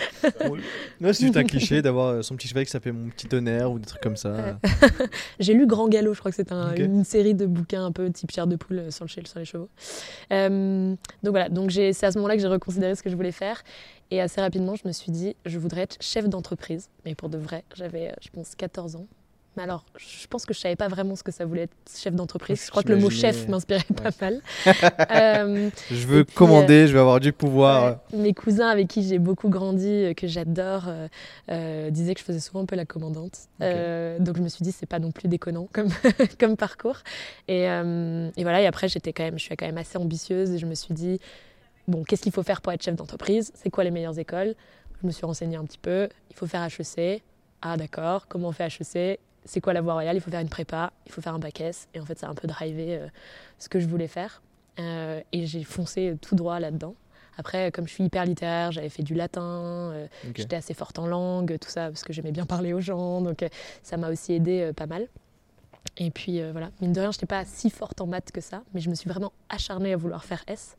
C'est 1.00 1.20
juste 1.20 1.37
un 1.37 1.44
cliché 1.44 1.82
d'avoir 1.82 2.09
euh, 2.09 2.23
son 2.23 2.37
petit 2.37 2.49
cheval 2.49 2.64
qui 2.64 2.70
s'appelle 2.70 2.92
Mon 2.92 3.09
Petit 3.11 3.26
Tonnerre 3.26 3.73
ou 3.73 3.78
des 3.78 3.87
trucs 3.87 4.02
comme 4.02 4.16
ça. 4.16 4.59
j'ai 5.40 5.54
lu 5.54 5.66
Grand 5.66 5.88
Galop, 5.88 6.14
je 6.14 6.20
crois 6.20 6.30
que 6.30 6.37
c'est 6.37 6.52
une 6.52 7.04
série 7.04 7.35
de 7.35 7.47
bouquins 7.47 7.85
un 7.85 7.92
peu 7.92 8.11
type 8.11 8.30
chair 8.30 8.47
de 8.47 8.56
poule 8.56 8.78
euh, 8.78 8.90
sur, 8.90 9.04
le, 9.04 9.26
sur 9.26 9.38
les 9.38 9.44
chevaux. 9.44 9.68
Euh, 10.32 10.94
donc 11.23 11.30
voilà, 11.32 11.49
donc 11.49 11.73
c'est 11.73 12.04
à 12.04 12.12
ce 12.12 12.18
moment-là 12.18 12.37
que 12.37 12.42
j'ai 12.42 12.49
reconsidéré 12.49 12.94
ce 12.94 13.02
que 13.02 13.11
je 13.11 13.16
voulais 13.16 13.32
faire. 13.32 13.62
Et 14.12 14.20
assez 14.20 14.40
rapidement, 14.40 14.75
je 14.75 14.87
me 14.87 14.92
suis 14.92 15.12
dit, 15.12 15.37
je 15.47 15.59
voudrais 15.59 15.82
être 15.82 15.97
chef 16.00 16.28
d'entreprise. 16.28 16.88
Mais 17.04 17.14
pour 17.14 17.28
de 17.28 17.38
vrai, 17.38 17.64
j'avais, 17.75 18.12
je 18.20 18.28
pense, 18.30 18.54
14 18.56 18.97
ans. 18.97 19.06
Mais 19.57 19.64
alors, 19.64 19.85
je 19.97 20.26
pense 20.28 20.47
que 20.47 20.54
je 20.54 20.61
savais 20.61 20.76
pas 20.76 20.87
vraiment 20.87 21.16
ce 21.16 21.25
que 21.25 21.33
ça 21.33 21.45
voulait 21.45 21.62
être 21.62 21.76
chef 21.92 22.14
d'entreprise. 22.14 22.62
Je 22.66 22.71
crois 22.71 22.85
que 22.85 22.90
le 22.90 22.99
mot 22.99 23.11
chef 23.11 23.49
m'inspirait 23.49 23.85
pas 23.97 24.11
mal. 24.21 24.40
Euh, 25.11 25.71
je 25.90 26.07
veux 26.07 26.25
commander, 26.25 26.87
je 26.87 26.92
veux 26.95 27.00
avoir 27.00 27.21
du 27.21 27.33
pouvoir. 27.33 27.99
mes 28.12 28.33
cousins 28.33 28.69
avec 28.69 28.88
qui 28.88 29.02
j'ai 29.02 29.19
beaucoup 29.19 29.49
grandi, 29.49 29.88
euh, 29.88 30.14
que 30.14 30.26
j'adore, 30.26 30.85
euh, 31.50 31.90
disaient 31.90 32.14
que 32.14 32.21
je 32.21 32.25
faisais 32.25 32.40
souvent 32.40 32.61
un 32.61 32.64
peu 32.64 32.76
la 32.76 32.85
commandante. 32.85 33.49
donc 33.59 34.37
je 34.37 34.42
me 34.42 34.49
suis 34.49 34.62
dit, 34.62 34.73
c'est 34.73 34.87
pas 34.87 34.99
non 34.99 35.11
plus 35.11 35.28
déconnant 35.28 35.69
comme, 35.73 35.88
comme 36.38 36.57
parcours. 36.57 36.99
Et, 37.49 37.64
et, 37.64 38.42
voilà, 38.42 38.62
et 38.62 38.66
après, 38.66 38.88
j'étais 38.88 39.12
quand 39.12 39.25
même, 39.25 39.38
je 39.38 39.45
suis 39.45 39.57
quand 39.57 39.66
même 39.66 39.78
assez 39.78 39.99
ambitieuse 39.99 40.50
et 40.52 40.59
je 40.59 40.66
me 40.66 40.75
suis 40.75 40.95
dit, 40.95 41.19
bon, 41.88 42.04
qu'est-ce 42.04 42.23
qu'il 42.23 42.33
faut 42.33 42.42
faire 42.42 42.61
pour 42.61 42.73
être 42.73 42.83
chef 42.83 42.95
d'entreprise? 42.97 43.52
C'est 43.54 43.71
quoi 43.71 43.85
les 43.85 43.90
meilleures 43.90 44.19
écoles? 44.19 44.54
Je 45.02 45.07
me 45.07 45.12
suis 45.12 45.26
renseignée 45.26 45.57
un 45.57 45.64
petit 45.64 45.78
peu. 45.78 46.09
Il 46.30 46.37
faut 46.37 46.47
faire 46.47 46.62
HEC. 46.62 47.23
Ah 47.62 47.76
d'accord, 47.76 48.26
comment 48.28 48.49
on 48.49 48.52
fait 48.52 48.69
HEC 48.69 49.21
c'est 49.44 49.61
quoi 49.61 49.73
la 49.73 49.80
voie 49.80 49.94
royale? 49.94 50.16
Il 50.16 50.20
faut 50.20 50.30
faire 50.30 50.40
une 50.40 50.49
prépa, 50.49 50.92
il 51.06 51.12
faut 51.12 51.20
faire 51.20 51.35
un 51.35 51.38
bac 51.38 51.61
S. 51.61 51.88
Et 51.94 52.00
en 52.00 52.04
fait, 52.04 52.18
ça 52.18 52.26
a 52.26 52.30
un 52.30 52.35
peu 52.35 52.49
drivé 52.49 52.97
euh, 52.97 53.06
ce 53.59 53.68
que 53.68 53.80
je 53.80 53.87
voulais 53.87 54.09
faire. 54.09 54.42
Euh, 54.78 55.20
et 55.32 55.47
j'ai 55.47 55.64
foncé 55.64 56.16
tout 56.20 56.35
droit 56.35 56.61
là-dedans. 56.61 56.94
Après, 57.37 57.70
comme 57.73 57.88
je 57.88 57.94
suis 57.94 58.04
hyper 58.04 58.26
littéraire, 58.26 58.70
j'avais 58.70 58.90
fait 58.90 59.02
du 59.02 59.14
latin, 59.14 59.42
euh, 59.92 60.06
j'étais 60.35 60.56
assez 60.56 60.75
forte 60.75 60.99
en 60.99 61.06
langue, 61.06 61.59
tout 61.59 61.70
ça, 61.70 61.87
parce 61.87 62.02
que 62.02 62.12
j'aimais 62.12 62.32
bien 62.32 62.44
parler 62.47 62.73
aux 62.73 62.80
gens. 62.80 63.23
Donc 63.23 63.44
ça 63.82 63.97
m'a 63.97 64.11
aussi 64.11 64.35
aidé 64.35 64.73
pas 64.76 64.87
mal. 64.87 65.09
Et 65.97 66.11
puis 66.11 66.42
voilà, 66.52 66.70
mine 66.82 66.92
de 66.92 67.00
rien, 67.00 67.11
je 67.12 67.16
n'étais 67.16 67.26
pas 67.26 67.44
si 67.47 67.70
forte 67.70 68.00
en 68.00 68.06
maths 68.06 68.30
que 68.30 68.40
ça, 68.42 68.62
mais 68.75 68.80
je 68.80 68.90
me 68.90 68.94
suis 68.94 69.09
vraiment 69.09 69.32
acharnée 69.49 69.92
à 69.94 69.97
vouloir 69.97 70.25
faire 70.25 70.44
S. 70.49 70.76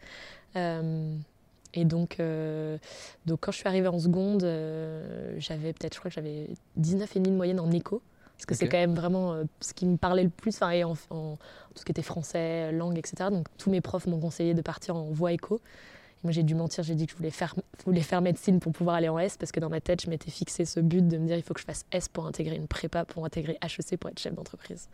Et 1.74 1.86
donc, 1.86 2.18
donc, 3.25 3.39
quand 3.39 3.51
je 3.51 3.58
suis 3.58 3.68
arrivée 3.68 3.88
en 3.88 4.00
seconde, 4.00 4.41
j'avais 5.38 5.74
peut-être, 5.74 5.96
je 5.96 6.00
crois 6.00 6.12
que 6.12 6.15
j'avais 6.15 6.50
19,5 6.80 7.24
de 7.24 7.32
moyenne 7.32 7.60
en 7.60 7.72
éco. 7.72 8.03
Parce 8.42 8.48
que 8.48 8.56
c'est 8.56 8.70
quand 8.70 8.80
même 8.80 8.96
vraiment 8.96 9.34
euh, 9.34 9.44
ce 9.60 9.76
qui 9.76 9.86
me 9.86 9.98
parlait 9.98 10.24
le 10.24 10.30
plus, 10.30 10.60
et 10.74 10.84
en, 10.84 10.96
tout 10.96 11.38
ce 11.76 11.86
qui 11.86 11.92
était 11.92 12.02
français, 12.02 12.72
langue, 12.72 12.98
etc. 12.98 13.30
Donc 13.30 13.46
tous 13.60 13.70
mes 13.70 13.82
profs 13.82 14.08
m'ont 14.08 14.20
conseillé 14.20 14.56
de 14.56 14.64
partir 14.64 14.96
en 14.96 15.12
voie 15.12 15.32
éco. 15.32 15.62
moi 16.24 16.32
j'ai 16.32 16.42
dû 16.42 16.56
mentir, 16.56 16.84
j'ai 16.84 16.96
dit 16.96 17.06
que 17.06 17.12
je 17.12 17.18
voulais 17.18 17.30
faire, 17.30 17.54
voulais 17.86 18.02
faire 18.02 18.20
médecine 18.20 18.60
pour 18.60 18.72
pouvoir 18.72 18.96
aller 18.96 19.10
en 19.10 19.20
S, 19.20 19.38
parce 19.38 19.52
que 19.52 19.60
dans 19.60 19.70
ma 19.70 19.80
tête 19.80 20.02
je 20.02 20.10
m'étais 20.10 20.32
fixé 20.32 20.66
ce 20.66 20.80
but 20.80 21.08
de 21.08 21.20
me 21.20 21.28
dire 21.28 21.38
il 21.38 21.44
faut 21.44 21.54
que 21.54 21.60
je 21.60 21.66
fasse 21.66 21.86
S 21.92 22.10
pour 22.10 22.26
intégrer 22.26 22.56
une 22.56 22.66
prépa, 22.66 23.06
pour 23.06 23.26
intégrer 23.26 23.60
HEC 23.62 24.00
pour 24.00 24.10
être 24.10 24.20
chef 24.20 24.34
d'entreprise. 24.34 24.90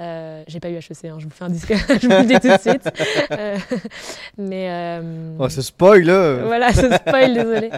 Euh, 0.00 0.44
j'ai 0.46 0.60
pas 0.60 0.70
eu 0.70 0.76
HEC, 0.76 1.06
hein, 1.06 1.16
je 1.18 1.24
vous 1.24 1.30
fais 1.30 1.44
un 1.44 1.50
disque, 1.50 1.74
je 2.00 2.06
vous 2.06 2.22
le 2.22 2.24
dis 2.24 2.38
tout 2.38 2.48
de 2.48 2.60
suite. 2.60 2.88
Euh, 3.32 3.58
mais. 4.38 4.70
Euh, 4.70 5.36
oh, 5.40 5.48
c'est 5.48 5.62
spoil 5.62 6.04
Voilà, 6.04 6.72
c'est 6.72 6.94
spoil, 6.98 7.34
désolé. 7.34 7.70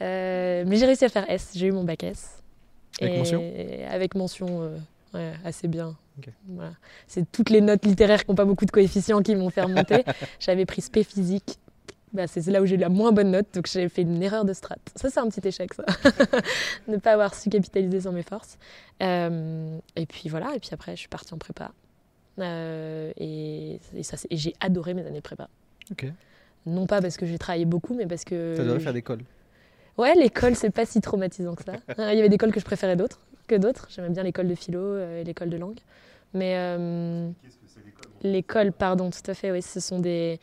mais 0.00 0.76
j'ai 0.76 0.86
réussi 0.86 1.04
à 1.04 1.08
faire 1.08 1.28
S, 1.28 1.50
j'ai 1.52 1.66
eu 1.66 1.72
mon 1.72 1.82
bac 1.82 2.04
S. 2.04 2.41
Avec 3.04 3.16
mention 3.18 3.52
Avec 3.90 4.14
mention, 4.14 4.78
euh, 5.14 5.32
assez 5.44 5.68
bien. 5.68 5.96
Voilà. 6.48 6.72
C'est 7.06 7.30
toutes 7.32 7.50
les 7.50 7.60
notes 7.60 7.84
littéraires 7.84 8.24
qui 8.24 8.30
n'ont 8.30 8.34
pas 8.36 8.44
beaucoup 8.44 8.64
de 8.66 8.70
coefficients 8.70 9.22
qui 9.22 9.34
m'ont 9.34 9.50
fait 9.50 9.62
remonter. 9.62 10.04
J'avais 10.40 10.66
pris 10.66 10.80
spé 10.82 11.04
physique. 11.04 11.58
Bah, 12.12 12.26
c'est 12.26 12.46
là 12.48 12.60
où 12.60 12.66
j'ai 12.66 12.74
eu 12.74 12.78
la 12.78 12.90
moins 12.90 13.10
bonne 13.10 13.30
note, 13.30 13.46
donc 13.54 13.66
j'ai 13.66 13.88
fait 13.88 14.02
une 14.02 14.22
erreur 14.22 14.44
de 14.44 14.52
strat. 14.52 14.76
Ça, 14.96 15.08
c'est 15.08 15.18
un 15.20 15.28
petit 15.30 15.48
échec, 15.48 15.72
ça. 15.72 15.84
ne 16.88 16.98
pas 16.98 17.12
avoir 17.12 17.34
su 17.34 17.48
capitaliser 17.48 18.02
sur 18.02 18.12
mes 18.12 18.22
forces. 18.22 18.58
Euh, 19.02 19.78
et 19.96 20.04
puis 20.04 20.28
voilà, 20.28 20.54
et 20.54 20.58
puis 20.60 20.68
après, 20.72 20.92
je 20.94 21.00
suis 21.00 21.08
partie 21.08 21.32
en 21.32 21.38
prépa. 21.38 21.72
Euh, 22.38 23.12
et, 23.16 23.78
et 23.96 24.02
ça, 24.02 24.18
c'est- 24.18 24.28
et 24.30 24.36
j'ai 24.36 24.52
adoré 24.60 24.92
mes 24.92 25.06
années 25.06 25.22
prépa. 25.22 25.48
Non 26.66 26.86
pas 26.86 27.00
parce 27.00 27.16
que 27.16 27.24
j'ai 27.26 27.38
travaillé 27.38 27.64
beaucoup, 27.64 27.94
mais 27.94 28.06
parce 28.06 28.24
que. 28.24 28.54
T'as 28.56 28.62
adoré 28.62 28.80
faire 28.80 28.92
d'école. 28.92 29.20
Ouais, 29.98 30.14
l'école, 30.14 30.54
c'est 30.56 30.70
pas 30.70 30.86
si 30.86 31.00
traumatisant 31.00 31.54
que 31.54 31.64
ça. 31.64 31.72
Euh, 31.98 32.08
Il 32.12 32.16
y 32.16 32.20
avait 32.20 32.28
des 32.28 32.34
écoles 32.36 32.52
que 32.52 32.60
je 32.60 32.64
préférais 32.64 32.96
d'autres 32.96 33.20
que 33.48 33.56
d'autres. 33.56 33.88
J'aimais 33.90 34.10
bien 34.10 34.22
l'école 34.22 34.46
de 34.48 34.54
philo 34.54 34.78
euh, 34.80 35.20
et 35.20 35.24
l'école 35.24 35.50
de 35.50 35.56
langue. 35.56 35.78
Mais 36.32 36.54
euh, 36.56 37.28
l'école, 38.22 38.72
pardon, 38.72 39.10
tout 39.10 39.28
à 39.30 39.34
fait, 39.34 39.50
oui, 39.50 39.60
ce 39.62 39.80
sont 39.80 39.98
des. 39.98 40.38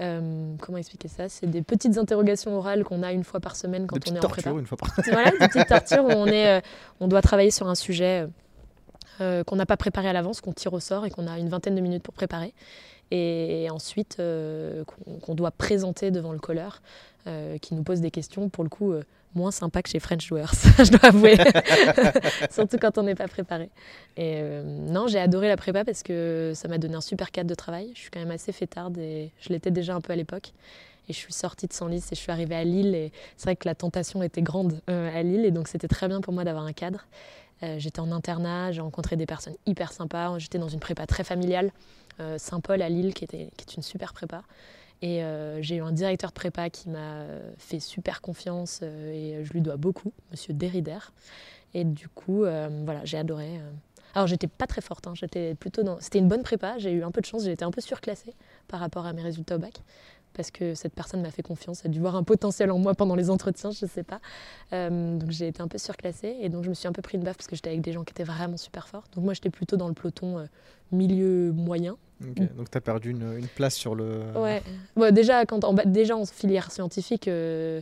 euh, 0.00 0.54
comment 0.60 0.78
expliquer 0.78 1.08
ça? 1.08 1.28
C'est 1.28 1.46
des 1.46 1.62
petites 1.62 1.96
interrogations 1.98 2.54
orales 2.56 2.84
qu'on 2.84 3.02
a 3.02 3.12
une 3.12 3.24
fois 3.24 3.40
par 3.40 3.56
semaine 3.56 3.86
quand 3.86 3.98
Des 3.98 4.12
on 4.12 4.16
est 4.16 4.18
en 4.24 4.28
prépa. 4.28 4.42
tortures 4.50 4.58
une 4.58 4.66
fois 4.66 4.76
par 4.78 4.90
Voilà, 5.10 5.30
des 5.30 5.48
petites 5.48 5.68
tortures 5.68 6.04
où 6.04 6.10
on, 6.10 6.26
est, 6.26 6.58
euh, 6.58 6.60
on 7.00 7.08
doit 7.08 7.22
travailler 7.22 7.50
sur 7.50 7.66
un 7.68 7.74
sujet 7.74 8.26
euh, 9.20 9.42
qu'on 9.44 9.56
n'a 9.56 9.66
pas 9.66 9.76
préparé 9.76 10.08
à 10.08 10.12
l'avance, 10.12 10.40
qu'on 10.40 10.52
tire 10.52 10.72
au 10.74 10.80
sort 10.80 11.06
et 11.06 11.10
qu'on 11.10 11.26
a 11.26 11.38
une 11.38 11.48
vingtaine 11.48 11.74
de 11.74 11.80
minutes 11.80 12.02
pour 12.02 12.14
préparer. 12.14 12.52
Et, 13.10 13.68
ensuite, 13.70 14.16
euh, 14.18 14.82
qu'on 14.84 15.18
qu'on 15.18 15.34
doit 15.34 15.50
présenter 15.50 16.10
devant 16.10 16.32
le 16.32 16.38
colleur 16.38 16.82
euh, 17.26 17.56
qui 17.56 17.74
nous 17.74 17.82
pose 17.82 18.02
des 18.02 18.10
questions, 18.10 18.50
pour 18.50 18.64
le 18.64 18.68
coup, 18.68 18.92
euh, 18.92 19.02
moins 19.34 19.50
sympa 19.50 19.80
que 19.82 19.88
chez 19.88 19.98
French 19.98 20.28
Doers, 20.28 20.52
je 20.78 20.90
dois 20.90 21.06
avouer. 21.06 21.36
Surtout 22.50 22.76
quand 22.78 22.98
on 22.98 23.02
n'est 23.02 23.14
pas 23.14 23.28
préparé. 23.28 23.70
Euh, 24.18 24.62
non, 24.62 25.06
j'ai 25.06 25.18
adoré 25.18 25.48
la 25.48 25.56
prépa 25.56 25.86
parce 25.86 26.02
que 26.02 26.52
ça 26.54 26.68
m'a 26.68 26.76
donné 26.76 26.96
un 26.96 27.00
super 27.00 27.30
cadre 27.30 27.48
de 27.48 27.54
travail. 27.54 27.92
Je 27.94 28.00
suis 28.00 28.10
quand 28.10 28.20
même 28.20 28.30
assez 28.30 28.52
fêtarde 28.52 28.98
et 28.98 29.32
je 29.40 29.48
l'étais 29.48 29.70
déjà 29.70 29.94
un 29.94 30.02
peu 30.02 30.12
à 30.12 30.16
l'époque. 30.16 30.52
Et 31.08 31.14
je 31.14 31.18
suis 31.18 31.32
sortie 31.32 31.66
de 31.66 31.72
Senlis 31.72 32.04
et 32.12 32.14
je 32.14 32.20
suis 32.20 32.30
arrivée 32.30 32.56
à 32.56 32.64
Lille. 32.64 33.10
C'est 33.38 33.44
vrai 33.44 33.56
que 33.56 33.66
la 33.66 33.74
tentation 33.74 34.22
était 34.22 34.42
grande 34.42 34.80
à 34.86 35.22
Lille. 35.22 35.46
Et 35.46 35.50
donc, 35.50 35.68
c'était 35.68 35.88
très 35.88 36.08
bien 36.08 36.20
pour 36.20 36.34
moi 36.34 36.44
d'avoir 36.44 36.64
un 36.64 36.72
cadre. 36.72 37.06
J'étais 37.78 38.00
en 38.00 38.10
internat, 38.10 38.72
j'ai 38.72 38.80
rencontré 38.80 39.16
des 39.16 39.26
personnes 39.26 39.54
hyper 39.66 39.92
sympas. 39.92 40.38
J'étais 40.38 40.58
dans 40.58 40.68
une 40.68 40.80
prépa 40.80 41.06
très 41.06 41.22
familiale, 41.22 41.72
Saint-Paul 42.38 42.80
à 42.80 42.88
Lille, 42.88 43.12
qui, 43.12 43.24
était, 43.24 43.50
qui 43.58 43.66
est 43.68 43.76
une 43.76 43.82
super 43.82 44.14
prépa. 44.14 44.42
Et 45.02 45.22
euh, 45.22 45.60
j'ai 45.60 45.76
eu 45.76 45.82
un 45.82 45.92
directeur 45.92 46.30
de 46.30 46.34
prépa 46.34 46.70
qui 46.70 46.88
m'a 46.88 46.98
euh, 46.98 47.52
fait 47.58 47.80
super 47.80 48.20
confiance 48.20 48.80
euh, 48.82 49.12
et 49.12 49.44
je 49.44 49.52
lui 49.52 49.60
dois 49.60 49.76
beaucoup, 49.76 50.12
monsieur 50.30 50.54
Derrider. 50.54 50.98
Et 51.74 51.84
du 51.84 52.08
coup, 52.08 52.44
voilà, 52.84 53.04
j'ai 53.04 53.18
adoré. 53.18 53.60
Alors, 54.14 54.28
j'étais 54.28 54.46
pas 54.46 54.68
très 54.68 54.80
forte, 54.80 55.08
hein, 55.08 55.12
j'étais 55.16 55.56
plutôt 55.56 55.82
dans. 55.82 55.98
C'était 55.98 56.20
une 56.20 56.28
bonne 56.28 56.44
prépa, 56.44 56.78
j'ai 56.78 56.92
eu 56.92 57.02
un 57.02 57.10
peu 57.10 57.20
de 57.20 57.26
chance, 57.26 57.46
été 57.46 57.64
un 57.64 57.72
peu 57.72 57.80
surclassée 57.80 58.32
par 58.68 58.78
rapport 58.78 59.06
à 59.06 59.12
mes 59.12 59.22
résultats 59.22 59.56
au 59.56 59.58
bac. 59.58 59.82
Parce 60.34 60.50
que 60.50 60.74
cette 60.74 60.94
personne 60.94 61.22
m'a 61.22 61.30
fait 61.30 61.42
confiance, 61.42 61.82
elle 61.84 61.90
a 61.90 61.94
dû 61.94 62.00
voir 62.00 62.16
un 62.16 62.24
potentiel 62.24 62.70
en 62.72 62.78
moi 62.78 62.94
pendant 62.94 63.14
les 63.14 63.30
entretiens, 63.30 63.70
je 63.70 63.86
sais 63.86 64.02
pas. 64.02 64.20
Euh, 64.72 65.16
donc 65.16 65.30
j'ai 65.30 65.46
été 65.48 65.62
un 65.62 65.68
peu 65.68 65.78
surclassée 65.78 66.36
et 66.40 66.48
donc 66.48 66.64
je 66.64 66.68
me 66.68 66.74
suis 66.74 66.88
un 66.88 66.92
peu 66.92 67.02
pris 67.02 67.16
une 67.18 67.24
baffe 67.24 67.36
parce 67.36 67.46
que 67.46 67.54
j'étais 67.56 67.70
avec 67.70 67.80
des 67.82 67.92
gens 67.92 68.02
qui 68.04 68.10
étaient 68.12 68.24
vraiment 68.24 68.56
super 68.56 68.88
forts. 68.88 69.04
Donc 69.14 69.24
moi 69.24 69.32
j'étais 69.34 69.50
plutôt 69.50 69.76
dans 69.76 69.88
le 69.88 69.94
peloton 69.94 70.38
euh, 70.38 70.44
milieu 70.92 71.52
moyen. 71.52 71.96
Donc 72.56 72.70
t'as 72.70 72.80
perdu 72.80 73.10
une, 73.10 73.36
une 73.38 73.48
place 73.48 73.74
sur 73.74 73.94
le. 73.94 74.22
Ouais. 74.96 75.12
Déjà, 75.12 75.44
quand, 75.46 75.62
en, 75.64 75.74
déjà 75.74 76.16
en 76.16 76.24
filière 76.24 76.70
scientifique, 76.72 77.28
euh, 77.28 77.80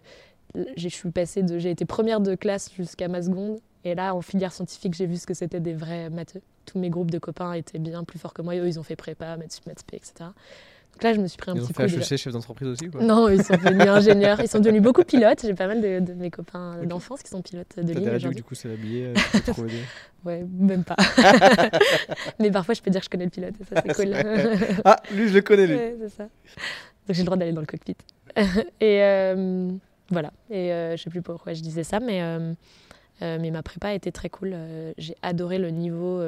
j'ai- 0.76 0.88
je 0.88 0.94
suis 0.94 1.10
passée 1.10 1.42
de, 1.42 1.58
j'ai 1.58 1.70
été 1.70 1.84
première 1.84 2.20
de 2.20 2.34
classe 2.34 2.70
jusqu'à 2.76 3.08
ma 3.08 3.22
seconde. 3.22 3.60
Et 3.84 3.94
là, 3.94 4.14
en 4.14 4.20
filière 4.20 4.52
scientifique, 4.52 4.94
j'ai 4.94 5.06
vu 5.06 5.16
ce 5.16 5.26
que 5.26 5.34
c'était 5.34 5.60
des 5.60 5.74
vrais 5.74 6.08
matheux. 6.10 6.40
Tous 6.66 6.78
mes 6.78 6.88
groupes 6.90 7.10
de 7.10 7.18
copains 7.18 7.52
étaient 7.54 7.78
bien 7.78 8.04
plus 8.04 8.18
forts 8.18 8.32
que 8.34 8.42
moi. 8.42 8.54
Et 8.54 8.58
eux, 8.60 8.68
ils 8.68 8.78
ont 8.78 8.82
fait 8.84 8.94
prépa, 8.96 9.36
maths 9.36 9.60
maths 9.66 9.82
etc. 9.92 10.30
Donc 10.94 11.02
là, 11.04 11.12
je 11.14 11.20
me 11.20 11.26
suis 11.26 11.38
pris 11.38 11.50
un 11.50 11.54
Ils 11.54 11.62
ont 11.62 11.66
petit 11.66 11.72
fait 11.74 11.86
coup. 11.86 11.96
déjà. 11.96 12.14
HEC, 12.14 12.20
chef 12.20 12.32
d'entreprise 12.32 12.68
aussi 12.68 12.88
quoi 12.90 13.02
Non, 13.02 13.28
ils 13.28 13.42
sont 13.42 13.54
devenus 13.54 13.80
ingénieurs. 13.88 14.40
Ils 14.40 14.48
sont 14.48 14.60
devenus 14.60 14.82
beaucoup 14.82 15.02
pilotes. 15.04 15.40
J'ai 15.42 15.54
pas 15.54 15.66
mal 15.66 15.80
de, 15.80 16.00
de 16.00 16.12
mes 16.12 16.30
copains 16.30 16.76
d'enfance 16.84 17.22
qui 17.22 17.30
sont 17.30 17.42
pilotes 17.42 17.74
de 17.76 17.92
ligne 17.92 18.08
aujourd'hui. 18.10 18.36
du 18.36 18.42
coup, 18.44 18.54
c'est 18.54 18.70
habillé. 18.72 19.06
euh, 19.06 19.52
Ouais, 20.24 20.44
même 20.58 20.84
pas. 20.84 20.96
Mais 22.38 22.50
parfois, 22.50 22.74
je 22.74 22.82
peux 22.82 22.90
dire 22.90 23.00
que 23.00 23.06
je 23.06 23.10
connais 23.10 23.24
le 23.24 23.30
pilote 23.30 23.54
et 23.60 23.64
ça, 23.64 23.82
c'est 23.84 23.94
cool. 23.94 24.14
Ah, 24.84 24.96
lui, 25.12 25.28
je 25.28 25.34
le 25.34 25.40
connais, 25.42 25.66
lui. 25.66 25.74
Ouais, 25.76 25.96
c'est 26.02 26.08
ça. 26.10 26.22
Donc 26.24 26.30
j'ai 27.16 27.22
le 27.22 27.24
droit 27.26 27.36
d'aller 27.36 27.52
dans 27.52 27.60
le 27.60 27.66
cockpit. 27.66 27.96
et 28.36 29.02
euh, 29.02 29.70
voilà. 30.10 30.30
Et 30.50 30.72
euh, 30.72 30.96
je 30.96 31.02
sais 31.02 31.10
plus 31.10 31.22
pourquoi 31.22 31.52
je 31.54 31.62
disais 31.62 31.82
ça, 31.82 31.98
mais, 31.98 32.22
euh, 32.22 32.52
mais 33.20 33.50
ma 33.50 33.62
prépa 33.64 33.88
a 33.88 33.92
été 33.94 34.12
très 34.12 34.28
cool. 34.28 34.54
J'ai 34.98 35.16
adoré 35.22 35.58
le 35.58 35.70
niveau 35.70 36.22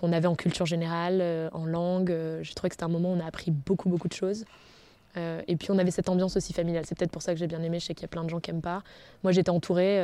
qu'on 0.00 0.12
avait 0.12 0.26
en 0.26 0.34
culture 0.34 0.64
générale, 0.64 1.18
euh, 1.20 1.50
en 1.52 1.66
langue. 1.66 2.10
Euh, 2.10 2.42
j'ai 2.42 2.54
trouvé 2.54 2.70
que 2.70 2.74
c'était 2.74 2.84
un 2.84 2.88
moment 2.88 3.12
où 3.12 3.16
on 3.16 3.20
a 3.20 3.26
appris 3.26 3.50
beaucoup, 3.50 3.90
beaucoup 3.90 4.08
de 4.08 4.14
choses. 4.14 4.46
Euh, 5.16 5.42
et 5.46 5.56
puis 5.56 5.70
on 5.70 5.78
avait 5.78 5.90
cette 5.90 6.08
ambiance 6.08 6.36
aussi 6.36 6.54
familiale. 6.54 6.84
C'est 6.86 6.96
peut-être 6.96 7.10
pour 7.10 7.20
ça 7.20 7.34
que 7.34 7.38
j'ai 7.38 7.46
bien 7.46 7.62
aimé. 7.62 7.80
Je 7.80 7.86
sais 7.86 7.94
qu'il 7.94 8.04
y 8.04 8.06
a 8.06 8.08
plein 8.08 8.24
de 8.24 8.30
gens 8.30 8.40
qui 8.40 8.50
n'aiment 8.50 8.62
pas. 8.62 8.82
Moi, 9.24 9.32
j'étais 9.32 9.50
entourée 9.50 10.00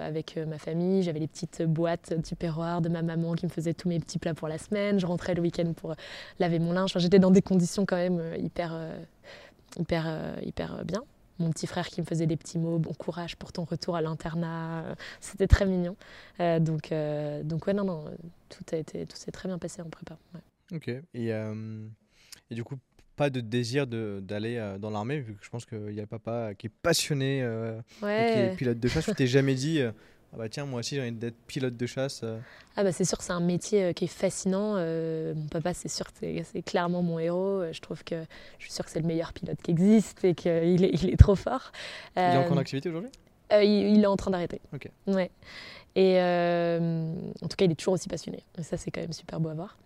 avec 0.00 0.36
ma 0.36 0.58
famille. 0.58 1.02
J'avais 1.02 1.20
les 1.20 1.28
petites 1.28 1.62
boîtes 1.62 2.12
du 2.12 2.34
perroir 2.34 2.82
de 2.82 2.88
ma 2.88 3.00
maman 3.00 3.34
qui 3.34 3.46
me 3.46 3.50
faisait 3.50 3.74
tous 3.74 3.88
mes 3.88 4.00
petits 4.00 4.18
plats 4.18 4.34
pour 4.34 4.48
la 4.48 4.58
semaine. 4.58 4.98
Je 4.98 5.06
rentrais 5.06 5.34
le 5.34 5.40
week-end 5.40 5.72
pour 5.74 5.94
laver 6.40 6.58
mon 6.58 6.72
linge. 6.72 6.90
Enfin, 6.90 6.98
j'étais 6.98 7.20
dans 7.20 7.30
des 7.30 7.42
conditions 7.42 7.86
quand 7.86 7.96
même 7.96 8.20
hyper, 8.38 8.74
hyper, 9.78 10.34
hyper 10.42 10.84
bien. 10.84 11.02
Mon 11.40 11.50
petit 11.50 11.66
frère 11.66 11.88
qui 11.88 12.00
me 12.00 12.06
faisait 12.06 12.26
des 12.26 12.36
petits 12.36 12.58
mots, 12.58 12.78
bon 12.78 12.92
courage 12.92 13.34
pour 13.36 13.50
ton 13.52 13.64
retour 13.64 13.96
à 13.96 14.02
l'internat. 14.02 14.84
Euh, 14.84 14.94
C'était 15.20 15.46
très 15.48 15.64
mignon. 15.66 15.96
Euh, 16.38 16.60
donc, 16.60 16.92
euh, 16.92 17.42
donc 17.42 17.66
ouais, 17.66 17.72
non, 17.72 17.84
non, 17.84 18.04
tout 18.50 18.64
a 18.72 18.76
été, 18.76 19.06
tout 19.06 19.16
s'est 19.16 19.30
très 19.32 19.48
bien 19.48 19.58
passé 19.58 19.80
en 19.82 19.88
prépa. 19.88 20.18
ouais. 20.34 20.76
Ok. 20.76 20.88
Et, 21.14 21.28
et 22.50 22.54
du 22.54 22.62
coup, 22.62 22.76
pas 23.16 23.28
de 23.30 23.40
désir 23.40 23.86
d'aller 23.86 24.76
dans 24.78 24.90
l'armée, 24.90 25.18
vu 25.20 25.34
que 25.34 25.44
je 25.44 25.50
pense 25.50 25.64
qu'il 25.66 25.92
y 25.92 25.98
a 25.98 26.02
le 26.02 26.06
papa 26.06 26.54
qui 26.54 26.68
est 26.68 26.72
passionné 26.82 27.42
euh, 27.42 27.78
et 27.78 27.82
qui 27.98 28.04
Ouais. 28.04 28.50
est 28.52 28.56
pilote 28.56 28.78
de 28.78 28.88
chasse. 28.88 29.06
Tu 29.06 29.14
t'es 29.14 29.26
jamais 29.26 29.54
dit, 29.54 29.80
ah 30.32 30.36
bah 30.38 30.48
tiens, 30.48 30.64
moi 30.66 30.80
aussi 30.80 30.94
j'ai 30.94 31.00
envie 31.02 31.12
d'être 31.12 31.36
pilote 31.46 31.76
de 31.76 31.86
chasse. 31.86 32.20
euh. 32.22 32.38
Ah 32.76 32.84
bah 32.84 32.92
c'est 32.92 33.04
sûr 33.04 33.20
c'est 33.20 33.32
un 33.32 33.40
métier 33.40 33.84
euh, 33.84 33.92
qui 33.92 34.04
est 34.04 34.08
fascinant. 34.08 34.74
Euh, 34.76 35.34
mon 35.34 35.46
papa, 35.48 35.74
c'est 35.74 35.88
sûr 35.88 36.06
c'est- 36.20 36.62
clairement 36.62 37.02
mon 37.02 37.18
héros. 37.18 37.64
Je 37.72 37.80
trouve 37.80 38.04
que 38.04 38.22
je 38.58 38.64
suis 38.64 38.72
sûre 38.72 38.84
que 38.84 38.90
c'est 38.90 39.00
le 39.00 39.06
meilleur 39.06 39.32
pilote 39.32 39.58
qui 39.62 39.70
existe 39.72 40.24
et 40.24 40.34
qu'il 40.34 40.84
est, 40.84 41.02
il 41.02 41.10
est 41.10 41.16
trop 41.16 41.34
fort. 41.34 41.72
Il 42.16 42.22
est 42.22 42.36
encore 42.36 42.52
en 42.52 42.60
activité 42.60 42.88
aujourd'hui? 42.88 43.10
euh, 43.52 43.64
il, 43.64 43.96
il 43.96 44.02
est 44.02 44.06
en 44.06 44.16
train 44.16 44.30
d'arrêter. 44.30 44.60
Ok. 44.72 44.88
Ouais. 45.08 45.30
Et 45.96 46.20
euh, 46.20 47.12
en 47.42 47.48
tout 47.48 47.56
cas, 47.56 47.64
il 47.64 47.72
est 47.72 47.74
toujours 47.74 47.94
aussi 47.94 48.08
passionné. 48.08 48.44
Et 48.56 48.62
ça, 48.62 48.76
c'est 48.76 48.92
quand 48.92 49.00
même 49.00 49.12
super 49.12 49.40
beau 49.40 49.48
à 49.48 49.54
voir. 49.54 49.76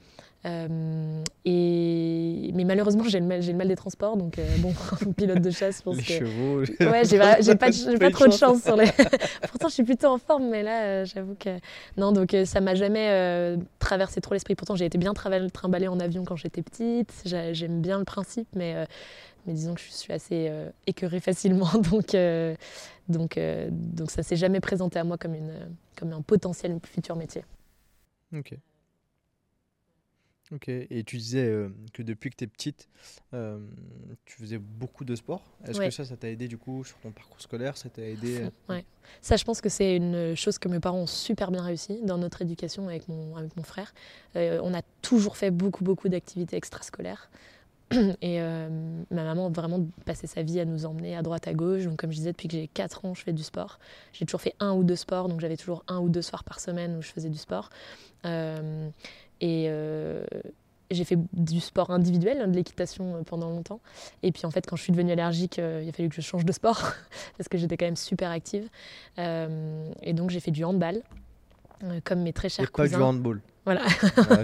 Euh, 0.46 1.22
et... 1.46 2.50
Mais 2.54 2.64
malheureusement, 2.64 3.04
j'ai 3.04 3.18
le, 3.18 3.26
mal- 3.26 3.40
j'ai 3.42 3.52
le 3.52 3.58
mal 3.58 3.68
des 3.68 3.76
transports. 3.76 4.16
Donc, 4.16 4.38
euh, 4.38 4.56
bon, 4.58 4.72
pilote 5.16 5.40
de 5.40 5.50
chasse, 5.50 5.78
je 5.78 5.82
pense 5.82 5.96
Les 5.96 6.02
que. 6.02 6.12
chevaux. 6.12 6.60
Ouais, 6.90 7.04
j'ai 7.04 7.18
pas, 7.18 7.36
trop 8.10 8.26
de 8.26 8.32
chance. 8.32 8.62
sur 8.62 8.76
les. 8.76 8.86
Pourtant, 9.50 9.68
je 9.68 9.74
suis 9.74 9.82
plutôt 9.84 10.08
en 10.08 10.18
forme, 10.18 10.48
mais 10.50 10.62
là, 10.62 10.82
euh, 10.82 11.04
j'avoue 11.04 11.34
que. 11.34 11.56
Non, 11.96 12.12
donc 12.12 12.36
ça 12.44 12.60
m'a 12.60 12.74
jamais 12.74 13.56
traversé 13.78 14.20
trop 14.20 14.34
l'esprit. 14.34 14.54
Pourtant, 14.54 14.76
j'ai 14.76 14.84
été 14.84 14.98
bien 14.98 15.14
trimballée 15.14 15.88
en 15.88 15.98
avion 16.00 16.24
quand 16.24 16.36
j'étais 16.36 16.62
petite. 16.62 17.12
J'a- 17.24 17.52
J'aime 17.52 17.80
bien 17.80 17.98
le 17.98 18.04
principe, 18.04 18.48
mais, 18.54 18.86
mais 19.46 19.52
disons 19.54 19.74
que 19.74 19.80
je 19.80 19.90
suis 19.90 20.12
assez 20.12 20.50
écœurée 20.86 21.20
facilement. 21.20 21.70
Donc, 21.90 22.14
donc, 23.08 23.38
donc 23.70 24.10
ça 24.10 24.22
s'est 24.22 24.36
jamais 24.36 24.60
présenté 24.60 24.98
à 24.98 25.04
moi 25.04 25.16
comme, 25.18 25.34
une, 25.34 25.52
comme 25.98 26.12
un 26.12 26.20
potentiel 26.22 26.78
futur 26.84 27.16
métier. 27.16 27.44
Ok. 28.36 28.54
Ok. 30.52 30.68
Et 30.68 31.04
tu 31.04 31.16
disais 31.16 31.46
euh, 31.46 31.70
que 31.94 32.02
depuis 32.02 32.28
que 32.30 32.36
tu 32.36 32.44
es 32.44 32.46
petite, 32.46 32.88
euh, 33.32 33.58
tu 34.26 34.36
faisais 34.36 34.58
beaucoup 34.58 35.04
de 35.04 35.16
sport. 35.16 35.42
Est-ce 35.66 35.78
Ouais. 35.78 35.86
que 35.88 35.94
ça, 35.94 36.04
ça 36.04 36.16
t'a 36.16 36.28
aidé 36.28 36.48
du 36.48 36.58
coup 36.58 36.84
sur 36.84 36.98
ton 36.98 37.12
parcours 37.12 37.40
scolaire 37.40 37.76
Ça 37.78 37.88
t'a 37.88 38.02
aidé 38.02 38.42
euh, 38.42 38.50
Ouais. 38.68 38.84
Ça, 39.22 39.36
je 39.36 39.44
pense 39.44 39.60
que 39.60 39.68
c'est 39.70 39.96
une 39.96 40.34
chose 40.36 40.58
que 40.58 40.68
mes 40.68 40.80
parents 40.80 40.98
ont 40.98 41.06
super 41.06 41.50
bien 41.50 41.62
réussi 41.62 42.00
dans 42.02 42.18
notre 42.18 42.42
éducation 42.42 42.88
avec 42.88 43.08
mon, 43.08 43.36
avec 43.36 43.56
mon 43.56 43.62
frère. 43.62 43.94
Euh, 44.36 44.60
on 44.62 44.74
a 44.74 44.82
toujours 45.00 45.36
fait 45.38 45.50
beaucoup, 45.50 45.82
beaucoup 45.82 46.08
d'activités 46.10 46.56
extrascolaires. 46.56 47.30
Et 48.22 48.40
ma 48.40 49.24
maman 49.24 49.46
a 49.46 49.50
vraiment 49.50 49.86
passé 50.06 50.26
sa 50.26 50.42
vie 50.42 50.58
à 50.58 50.64
nous 50.64 50.86
emmener 50.86 51.14
à 51.16 51.22
droite, 51.22 51.46
à 51.46 51.52
gauche. 51.52 51.84
Donc, 51.84 51.98
comme 51.98 52.10
je 52.10 52.16
disais, 52.16 52.32
depuis 52.32 52.48
que 52.48 52.56
j'ai 52.56 52.66
4 52.66 53.04
ans, 53.04 53.14
je 53.14 53.22
fais 53.22 53.34
du 53.34 53.42
sport. 53.42 53.78
J'ai 54.14 54.24
toujours 54.24 54.40
fait 54.40 54.54
un 54.58 54.72
ou 54.72 54.84
deux 54.84 54.96
sports. 54.96 55.28
Donc, 55.28 55.40
j'avais 55.40 55.56
toujours 55.58 55.84
un 55.86 55.98
ou 56.00 56.08
deux 56.08 56.22
soirs 56.22 56.44
par 56.44 56.60
semaine 56.60 56.96
où 56.96 57.02
je 57.02 57.08
faisais 57.12 57.28
du 57.28 57.36
sport. 57.38 57.68
Et 59.40 59.66
euh, 59.68 60.24
j'ai 60.90 61.04
fait 61.04 61.18
du 61.32 61.60
sport 61.60 61.90
individuel, 61.90 62.40
hein, 62.40 62.48
de 62.48 62.54
l'équitation 62.54 63.16
euh, 63.16 63.22
pendant 63.22 63.48
longtemps. 63.50 63.80
Et 64.22 64.30
puis, 64.32 64.46
en 64.46 64.50
fait, 64.50 64.66
quand 64.66 64.76
je 64.76 64.82
suis 64.82 64.92
devenue 64.92 65.12
allergique, 65.12 65.58
euh, 65.58 65.80
il 65.82 65.88
a 65.88 65.92
fallu 65.92 66.08
que 66.08 66.14
je 66.14 66.20
change 66.20 66.44
de 66.44 66.52
sport 66.52 66.92
parce 67.36 67.48
que 67.48 67.58
j'étais 67.58 67.76
quand 67.76 67.86
même 67.86 67.96
super 67.96 68.30
active. 68.30 68.68
Euh, 69.18 69.90
et 70.02 70.12
donc, 70.12 70.30
j'ai 70.30 70.40
fait 70.40 70.50
du 70.50 70.64
handball. 70.64 71.02
euh, 71.82 72.00
comme 72.04 72.20
mes 72.22 72.32
très 72.32 72.46
Et 72.46 72.50
chers 72.50 72.70
pas 72.70 72.84
cousins. 72.84 72.96
du 72.98 73.02
handball. 73.02 73.40
Voilà. 73.64 73.82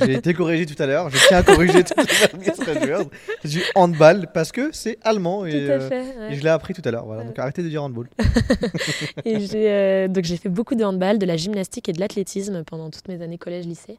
J'ai 0.04 0.14
été 0.14 0.32
corrigé 0.32 0.64
tout 0.64 0.80
à 0.82 0.86
l'heure. 0.86 1.10
Je 1.10 1.18
tiens 1.28 1.38
à 1.38 1.42
corriger 1.42 1.84
tous 1.84 1.94
les 1.96 2.24
administrateurs. 2.24 3.02
C'est 3.42 3.48
du 3.48 3.62
handball 3.74 4.28
parce 4.32 4.50
que 4.50 4.70
c'est 4.72 4.98
allemand 5.02 5.44
et, 5.44 5.50
Tout 5.50 5.70
à 5.72 5.74
euh, 5.74 5.88
fait. 5.88 6.00
ouais. 6.18 6.32
et 6.32 6.34
je 6.36 6.42
l'ai 6.42 6.48
appris 6.48 6.72
tout 6.72 6.82
à 6.84 6.90
l'heure. 6.90 7.04
Voilà. 7.04 7.22
Ouais. 7.22 7.28
Donc 7.28 7.38
arrêtez 7.38 7.62
de 7.62 7.68
dire 7.68 7.82
handball. 7.82 8.08
Et 9.24 9.40
j'ai 9.40 9.70
euh, 9.70 10.08
donc 10.08 10.24
j'ai 10.24 10.36
fait 10.36 10.48
beaucoup 10.48 10.74
de 10.74 10.84
handball, 10.84 11.18
de 11.18 11.26
la 11.26 11.36
gymnastique 11.36 11.88
et 11.88 11.92
de 11.92 12.00
l'athlétisme 12.00 12.64
pendant 12.64 12.90
toutes 12.90 13.08
mes 13.08 13.20
années 13.20 13.38
collège-lycée. 13.38 13.98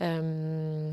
Euh, 0.00 0.90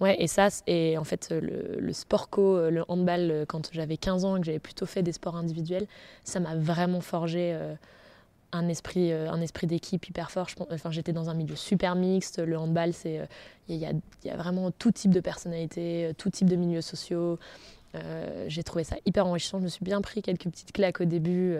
ouais, 0.00 0.16
et 0.18 0.26
ça, 0.26 0.48
et 0.66 0.96
en 0.96 1.04
fait, 1.04 1.28
le, 1.30 1.78
le 1.78 1.92
sport 1.92 2.30
co, 2.30 2.70
le 2.70 2.82
handball, 2.88 3.44
quand 3.46 3.68
j'avais 3.72 3.98
15 3.98 4.24
ans 4.24 4.36
et 4.36 4.40
que 4.40 4.46
j'avais 4.46 4.58
plutôt 4.58 4.86
fait 4.86 5.02
des 5.02 5.12
sports 5.12 5.36
individuels, 5.36 5.86
ça 6.24 6.40
m'a 6.40 6.54
vraiment 6.56 7.00
forgé 7.00 7.56
un 8.52 8.68
esprit, 8.68 9.12
un 9.12 9.40
esprit 9.40 9.66
d'équipe 9.66 10.08
hyper 10.08 10.30
fort. 10.30 10.48
enfin, 10.70 10.90
j'étais 10.90 11.12
dans 11.12 11.30
un 11.30 11.34
milieu 11.34 11.56
super 11.56 11.94
mixte. 11.94 12.38
Le 12.38 12.56
handball, 12.56 12.92
c'est 12.92 13.28
il 13.68 13.76
y, 13.76 13.86
y, 14.24 14.30
a 14.30 14.36
vraiment 14.36 14.70
tout 14.70 14.90
type 14.90 15.12
de 15.12 15.20
personnalités, 15.20 16.12
tout 16.16 16.30
type 16.30 16.48
de 16.48 16.56
milieux 16.56 16.80
sociaux. 16.80 17.38
j'ai 18.46 18.62
trouvé 18.62 18.84
ça 18.84 18.96
hyper 19.04 19.26
enrichissant. 19.26 19.58
Je 19.58 19.64
me 19.64 19.68
suis 19.68 19.84
bien 19.84 20.00
pris 20.00 20.22
quelques 20.22 20.44
petites 20.44 20.72
claques 20.72 21.00
au 21.00 21.04
début 21.04 21.56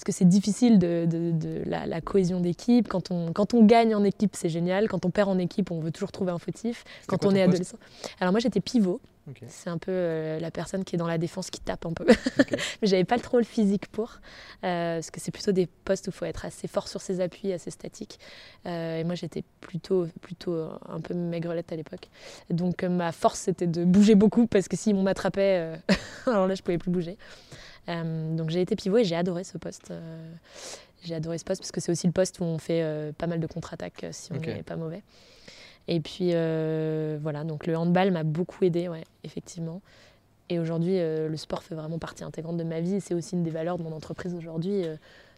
parce 0.00 0.16
que 0.16 0.18
c'est 0.18 0.28
difficile 0.28 0.78
de, 0.78 1.04
de, 1.06 1.62
la, 1.66 2.00
cohésion 2.00 2.40
d'équipe. 2.40 2.88
Quand 2.88 3.10
on, 3.10 3.34
quand 3.34 3.52
on 3.52 3.62
gagne 3.62 3.94
en 3.94 4.02
équipe, 4.02 4.34
c'est 4.34 4.48
génial. 4.48 4.88
Quand 4.88 5.04
on 5.04 5.10
perd 5.10 5.28
en 5.28 5.36
équipe, 5.36 5.70
on 5.70 5.78
veut 5.78 5.90
toujours 5.90 6.10
trouver 6.10 6.32
un 6.32 6.38
fautif. 6.38 6.84
Quand 7.06 7.26
on 7.26 7.34
est 7.34 7.42
adolescent. 7.42 7.76
Alors 8.18 8.32
moi, 8.32 8.40
j'étais 8.40 8.60
pivot. 8.60 8.98
C'est 9.48 9.68
un 9.68 9.76
peu 9.76 9.92
euh, 9.92 10.40
la 10.40 10.50
personne 10.50 10.84
qui 10.84 10.96
est 10.96 10.98
dans 10.98 11.06
la 11.06 11.18
défense 11.18 11.50
qui 11.50 11.60
tape 11.60 11.84
un 11.84 11.92
peu. 11.92 12.06
Mais 12.80 12.88
j'avais 12.88 13.04
pas 13.04 13.18
trop 13.18 13.36
le 13.36 13.44
physique 13.44 13.88
pour. 13.88 14.20
Euh, 14.64 14.96
parce 14.96 15.10
que 15.10 15.20
c'est 15.20 15.30
plutôt 15.32 15.52
des 15.52 15.66
postes 15.66 16.06
où 16.06 16.10
il 16.10 16.14
faut 16.14 16.24
être 16.24 16.46
assez 16.46 16.66
fort 16.66 16.88
sur 16.88 17.02
ses 17.02 17.20
appuis, 17.20 17.52
assez 17.52 17.70
statique. 17.70 18.18
Euh, 18.64 19.00
et 19.00 19.04
moi, 19.04 19.16
j'étais 19.16 19.44
plutôt, 19.60 20.06
plutôt 20.22 20.66
un 20.88 21.00
peu 21.02 21.12
maigrelette 21.12 21.72
à 21.72 21.76
l'époque. 21.76 22.08
Donc 22.48 22.84
ma 22.84 23.12
force, 23.12 23.40
c'était 23.40 23.66
de 23.66 23.84
bouger 23.84 24.14
beaucoup 24.14 24.46
parce 24.46 24.66
que 24.66 24.78
si 24.78 24.94
m'on 24.94 25.02
m'attrapait, 25.02 25.78
alors 26.26 26.46
là, 26.46 26.54
je 26.54 26.62
pouvais 26.62 26.78
plus 26.78 26.90
bouger. 26.90 27.18
Euh, 27.90 28.36
donc 28.36 28.50
j'ai 28.50 28.60
été 28.60 28.76
pivot 28.76 28.98
et 28.98 29.04
j'ai 29.04 29.16
adoré 29.16 29.44
ce 29.44 29.58
poste. 29.58 29.90
Euh, 29.90 30.32
j'ai 31.02 31.14
adoré 31.14 31.38
ce 31.38 31.44
poste 31.44 31.60
parce 31.60 31.72
que 31.72 31.80
c'est 31.80 31.92
aussi 31.92 32.06
le 32.06 32.12
poste 32.12 32.40
où 32.40 32.44
on 32.44 32.58
fait 32.58 32.82
euh, 32.82 33.12
pas 33.12 33.26
mal 33.26 33.40
de 33.40 33.46
contre-attaques 33.46 34.06
si 34.12 34.32
on 34.32 34.36
n'est 34.36 34.62
pas 34.62 34.76
mauvais. 34.76 35.02
Et 35.88 36.00
puis 36.00 36.30
voilà, 37.20 37.44
donc 37.44 37.66
le 37.66 37.76
handball 37.76 38.12
m'a 38.12 38.22
beaucoup 38.22 38.64
aidé, 38.64 38.88
ouais, 38.88 39.04
effectivement. 39.24 39.80
Et 40.48 40.58
aujourd'hui, 40.58 40.98
le 40.98 41.36
sport 41.36 41.62
fait 41.62 41.74
vraiment 41.74 41.98
partie 41.98 42.22
intégrante 42.22 42.56
de 42.56 42.64
ma 42.64 42.80
vie 42.80 42.96
et 42.96 43.00
c'est 43.00 43.14
aussi 43.14 43.34
une 43.34 43.42
des 43.42 43.50
valeurs 43.50 43.78
de 43.78 43.82
mon 43.82 43.92
entreprise 43.92 44.34
aujourd'hui. 44.34 44.84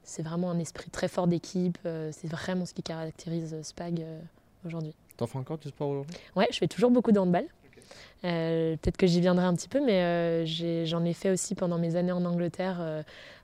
c'est 0.03 0.23
vraiment 0.23 0.51
un 0.51 0.59
esprit 0.59 0.91
très 0.91 1.09
fort 1.09 1.27
d'équipe. 1.27 1.79
c'est 1.85 2.29
vraiment 2.29 2.67
ce 2.67 2.75
qui 2.75 2.83
caractérise 2.83 3.57
SPAG 3.62 4.05
aujourd'hui. 4.67 4.95
T'en 5.17 5.27
fais 5.27 5.38
encore 5.38 5.59
du 5.59 5.69
sport 5.69 5.88
aujourd'hui? 5.88 6.17
Ouais, 6.37 6.49
je 6.51 6.59
fais 6.59 6.69
toujours 6.69 6.91
beaucoup 6.91 7.12
de 7.12 7.19
handball. 7.19 7.47
Euh, 8.24 8.76
peut-être 8.76 8.96
que 8.96 9.06
j'y 9.06 9.20
viendrai 9.20 9.44
un 9.44 9.54
petit 9.54 9.68
peu, 9.68 9.85
mais 9.85 10.02
euh, 10.02 10.85
j'en 10.85 11.04
ai, 11.04 11.12
fait 11.12 11.30
aussi 11.30 11.54
pendant 11.54 11.78
mes 11.78 11.96
années 11.96 12.12
en 12.12 12.24
Angleterre 12.24 12.78
euh, 12.80 13.02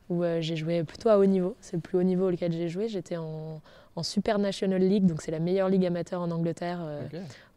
où 0.09 0.23
j'ai 0.41 0.57
joué 0.57 0.85
plutôt 0.85 1.09
à 1.09 1.19
haut 1.19 1.27
niveau. 1.27 1.57
C'est 1.61 1.77
le 1.77 1.83
plus 1.83 1.99
haut 1.99 2.03
niveau 2.03 2.31
auquel 2.31 2.53
j'ai 2.53 2.69
joué. 2.69 2.89
J'étais 2.89 3.17
en, 3.17 3.61
Super 4.01 4.39
National 4.39 4.81
League, 4.81 5.07
donc 5.07 5.23
c'est 5.23 5.33
la 5.33 5.41
meilleure 5.41 5.69
ligue 5.69 5.85
amateur 5.85 6.21
en 6.21 6.31
Angleterre, 6.31 6.79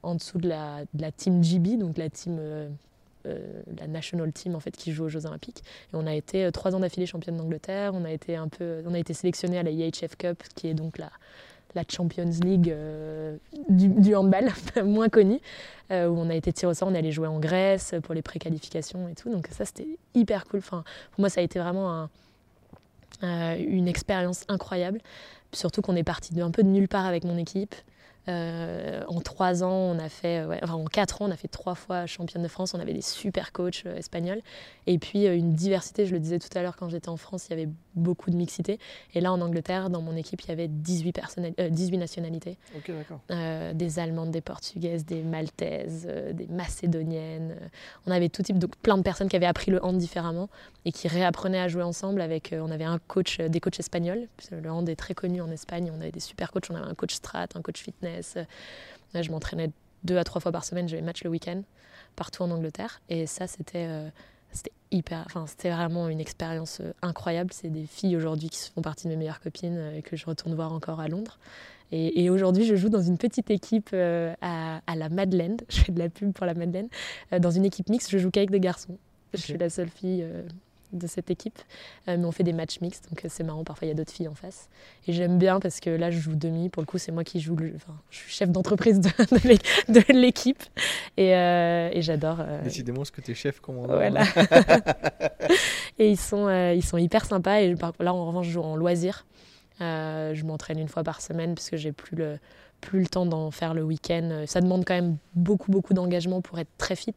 en 0.02 0.16
dessous 0.16 0.40
de 0.40 0.50
la, 0.50 0.82
de 0.96 1.02
la, 1.04 1.12
team 1.12 1.44
GB, 1.44 1.78
donc 1.78 2.00
la 2.00 2.10
team. 2.10 2.40
la 3.24 3.88
national 3.88 4.32
team 4.32 4.56
en 4.56 4.60
fait 4.60 4.72
qui 4.72 4.92
joue 4.92 5.04
aux 5.04 5.10
Jeux 5.10 5.28
Olympiques 5.28 5.64
et 5.94 5.96
on 5.96 6.08
a 6.08 6.16
été 6.16 6.52
trois 6.52 6.74
ans 6.74 6.80
d'affilée 6.80 7.06
championne 7.06 7.38
d'Angleterre 7.38 7.92
on 7.94 8.04
a 8.04 8.12
été 8.12 8.36
un 8.36 8.48
peu 8.48 8.82
on 8.88 8.96
a 8.96 8.98
été 8.98 9.14
sélectionné 9.14 9.60
à 9.60 9.64
la 9.64 9.70
IHF 9.70 10.16
Cup 10.18 10.42
qui 10.56 10.70
est 10.70 10.74
donc 10.74 10.98
la 10.98 11.12
la 11.76 11.84
Champions 11.90 12.30
League 12.44 12.70
euh, 12.70 13.38
du, 13.70 14.16
handball, 14.16 14.52
moins 14.84 15.10
connue, 15.10 15.40
euh, 15.92 16.08
où 16.08 16.18
on 16.18 16.30
a 16.30 16.36
été 16.36 16.52
tiré 16.54 16.72
au 16.72 16.74
sort, 16.74 16.88
on 16.88 16.96
allé 16.96 17.12
jouer 17.12 17.28
en 17.28 17.40
Grèce 17.40 17.96
pour 18.04 18.14
les 18.14 18.22
préqualifications 18.22 19.08
et 19.08 19.16
tout. 19.16 19.30
Donc 19.30 19.48
ça, 19.52 19.66
c'était 19.66 19.88
hyper 20.14 20.46
cool. 20.46 20.62
Pour 20.62 20.84
moi, 21.18 21.30
ça 21.30 21.42
a 21.42 21.44
été 21.44 21.60
vraiment 21.60 22.08
euh, 23.24 23.56
une 23.60 23.88
expérience 23.88 24.46
incroyable. 24.48 25.00
Surtout 25.54 25.82
qu'on 25.82 25.96
est 25.96 26.04
parti 26.04 26.40
un 26.42 26.52
peu 26.52 26.64
de 26.64 26.70
nulle 26.70 26.88
part 26.88 27.06
avec 27.06 27.24
mon 27.24 27.38
équipe. 27.38 27.76
Euh, 28.28 29.02
en 29.08 29.20
trois 29.20 29.64
ans, 29.64 29.72
on 29.72 30.00
a 30.00 30.10
fait, 30.10 30.44
enfin, 30.62 30.74
en 30.74 30.86
quatre 30.86 31.22
ans, 31.22 31.26
on 31.28 31.32
a 31.32 31.38
fait 31.38 31.48
trois 31.48 31.76
fois 31.76 32.06
championne 32.06 32.44
de 32.44 32.48
France. 32.48 32.74
On 32.74 32.80
avait 32.80 32.94
des 32.94 33.02
super 33.02 33.52
coachs 33.52 33.84
euh, 33.86 33.98
espagnols. 33.98 34.42
Et 34.88 35.00
puis 35.00 35.28
euh, 35.28 35.36
une 35.36 35.54
diversité, 35.54 36.06
je 36.06 36.14
le 36.14 36.20
disais 36.20 36.38
tout 36.38 36.56
à 36.56 36.62
l'heure 36.62 36.76
quand 36.76 36.90
j'étais 36.90 37.10
en 37.10 37.18
France, 37.18 37.48
il 37.48 37.52
y 37.52 37.54
avait 37.54 37.70
beaucoup 37.96 38.30
de 38.30 38.36
mixité. 38.36 38.80
Et 39.16 39.22
là, 39.22 39.34
en 39.34 39.42
Angleterre, 39.42 39.90
dans 39.90 40.02
mon 40.02 40.16
équipe, 40.16 40.42
il 40.42 40.50
y 40.50 40.52
avait 40.52 40.68
18, 40.68 41.20
18 41.70 41.98
nationalités. 41.98 42.58
des 43.74 44.00
Allemandes, 44.00 44.32
des 44.32 44.42
Portugaises, 44.42 45.06
des 45.06 45.24
Maltaises, 45.24 46.08
des 46.34 46.48
Macédoniennes. 46.48 47.56
on 48.06 48.12
avait 48.12 48.30
tout 48.30 48.44
type, 48.44 48.60
donc 48.60 48.76
plein 48.78 48.98
de 48.98 49.04
personnes 49.04 49.28
qui 49.28 49.36
avaient 49.36 49.46
appris 49.46 49.72
le 49.72 49.84
hand 49.84 49.98
différemment 49.98 50.50
et 50.86 50.92
qui 50.92 51.08
réapprenaient 51.08 51.60
à 51.60 51.68
jouer 51.68 51.84
ensemble. 51.84 52.22
Avec, 52.22 52.56
on 52.58 52.72
avait 52.72 52.86
un 52.86 53.00
coach, 53.00 53.40
des 53.40 53.60
coachs 53.60 53.80
espagnols. 53.80 54.28
Le 54.52 54.70
hand 54.72 54.88
est 54.88 54.96
très 54.96 55.14
connu 55.14 55.42
en 55.42 55.52
Espagne. 55.52 55.92
On 55.96 56.00
avait 56.00 56.12
des 56.12 56.20
super 56.20 56.52
coachs. 56.52 56.70
On 56.70 56.76
avait 56.76 56.90
un 56.90 56.96
coach 56.96 57.14
strat, 57.14 57.48
un 57.56 57.62
coach 57.62 57.82
fitness 57.82 58.11
je 59.14 59.32
m'entraînais 59.32 59.72
deux 60.04 60.18
à 60.18 60.24
trois 60.24 60.42
fois 60.42 60.52
par 60.52 60.66
semaine, 60.66 60.88
j'avais 60.88 61.02
match 61.02 61.24
le 61.24 61.30
week-end, 61.30 61.62
partout 62.16 62.44
en 62.44 62.52
Angleterre. 62.52 63.02
Et 63.10 63.28
ça, 63.28 63.48
c'était 63.48 63.88
euh, 63.88 64.10
hyper, 64.92 65.24
enfin, 65.26 65.46
c'était 65.48 65.70
vraiment 65.70 66.10
une 66.10 66.20
expérience 66.20 66.80
euh, 66.82 66.94
incroyable. 67.02 67.52
C'est 67.54 67.70
des 67.70 67.86
filles 67.86 68.16
aujourd'hui 68.16 68.50
qui 68.50 68.70
font 68.70 68.82
partie 68.82 69.06
de 69.06 69.10
mes 69.10 69.18
meilleures 69.18 69.40
copines 69.40 69.78
euh, 69.78 69.98
et 69.98 70.02
que 70.02 70.16
je 70.16 70.26
retourne 70.26 70.54
voir 70.56 70.74
encore 70.74 71.00
à 71.00 71.08
Londres. 71.08 71.40
Et, 71.94 72.30
aujourd'hui, 72.30 72.64
je 72.64 72.78
joue 72.78 72.88
dans 72.88 73.02
une 73.02 73.18
petite 73.18 73.52
équipe 73.52 73.94
à, 73.94 74.82
à, 74.88 74.96
la 74.96 75.10
Madeleine. 75.10 75.58
Je 75.70 75.82
fais 75.82 75.92
de 75.92 76.00
la 76.00 76.08
pub 76.08 76.32
pour 76.32 76.46
la 76.46 76.54
Madeleine. 76.54 76.88
dans 77.38 77.52
une 77.52 77.66
équipe 77.66 77.90
mixte, 77.90 78.10
je 78.12 78.18
joue 78.18 78.32
qu'avec 78.32 78.50
des 78.50 78.62
garçons. 78.62 78.98
Je 79.34 79.42
suis 79.42 79.58
la 79.58 79.70
seule 79.70 79.90
fille 79.90 80.26
de 80.94 81.08
cette 81.08 81.32
équipe. 81.32 81.60
Euh, 82.08 82.18
mais 82.18 82.26
on 82.26 82.32
fait 82.32 82.44
des 82.44 82.54
matchs 82.54 82.82
mixtes, 82.82 83.10
donc 83.10 83.24
euh, 83.24 83.28
c'est 83.30 83.44
marrant. 83.44 83.64
Parfois, 83.64 83.86
il 83.86 83.90
y 83.90 83.92
a 83.92 83.96
d'autres 83.96 84.12
filles 84.12 84.28
en 84.28 84.36
face. 84.36 84.70
Et 85.08 85.14
j'aime 85.14 85.38
bien 85.38 85.60
parce 85.60 85.80
que 85.80 85.90
là, 85.90 86.12
je 86.12 86.20
joue 86.20 86.36
demi. 86.36 86.70
Pour 86.70 86.82
le 86.82 86.86
coup, 86.86 86.98
c'est 86.98 87.12
moi 87.12 87.24
qui 87.24 87.40
joue. 87.40 87.56
Le... 87.56 87.74
Enfin, 87.76 87.94
je 88.10 88.18
suis 88.18 88.32
chef 88.32 88.50
d'entreprise 88.50 89.00
de, 89.00 90.14
l'équipe. 90.14 90.64
Et, 91.18 91.36
euh, 91.36 91.90
et 91.92 92.02
j'adore. 92.02 92.38
Décidément, 92.64 93.06
ce 93.06 93.12
que 93.12 93.22
tu 93.22 93.32
es 93.32 93.36
chef, 93.36 93.60
comment 93.60 93.84
Voilà. 93.84 94.24
et 96.00 96.10
ils 96.10 96.20
sont, 96.20 96.50
ils 96.50 96.84
sont 96.84 96.98
hyper 96.98 97.26
sympas. 97.26 97.62
Et 97.62 97.76
là, 98.00 98.14
en 98.14 98.26
revanche, 98.28 98.48
je 98.48 98.52
joue 98.52 98.62
en 98.62 98.76
loisir. 98.76 99.26
je 99.80 100.44
m'entraîne 100.44 100.80
une 100.80 100.90
fois 100.90 101.04
par 101.04 101.22
semaine 101.22 101.56
parce 101.56 101.70
que 101.70 101.78
j'ai 101.78 101.92
plus 101.92 102.16
le, 102.16 102.40
plus 102.82 103.00
le 103.00 103.08
temps 103.08 103.26
d'en 103.26 103.52
faire 103.52 103.74
le 103.74 103.84
week-end. 103.84 104.44
Ça 104.48 104.62
demande 104.62 104.86
quand 104.86 104.96
même 104.96 105.18
beaucoup, 105.36 105.72
beaucoup 105.72 105.94
d'engagement 105.94 106.42
pour 106.42 106.60
être 106.60 106.72
très 106.78 106.96
fit 106.96 107.16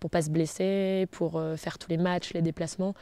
pour 0.00 0.10
pas 0.10 0.22
se 0.22 0.30
blesser, 0.30 1.06
pour 1.10 1.36
euh, 1.36 1.56
faire 1.56 1.78
tous 1.78 1.90
les 1.90 1.96
matchs, 1.96 2.32
les 2.32 2.42
déplacements. 2.42 2.94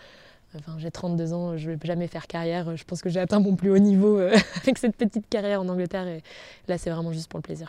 Enfin, 0.55 0.79
j'ai 0.79 0.91
32 0.91 1.33
ans, 1.33 1.57
je 1.57 1.71
ne 1.71 1.77
vais 1.77 1.87
jamais 1.87 2.07
faire 2.07 2.27
carrière. 2.27 2.77
Je 2.77 2.85
pense 2.85 3.03
que 3.03 3.11
j'ai 3.11 3.21
atteint 3.21 3.41
mon 3.41 3.57
plus 3.57 3.71
haut 3.71 3.79
niveau 3.79 4.19
euh, 4.19 4.37
avec 4.63 4.79
cette 4.79 4.97
petite 4.97 5.29
carrière 5.29 5.61
en 5.61 5.69
Angleterre. 5.69 6.07
Et 6.07 6.23
là, 6.69 6.79
c'est 6.79 6.91
vraiment 6.91 7.13
juste 7.13 7.29
pour 7.29 7.39
le 7.39 7.43
plaisir. 7.43 7.69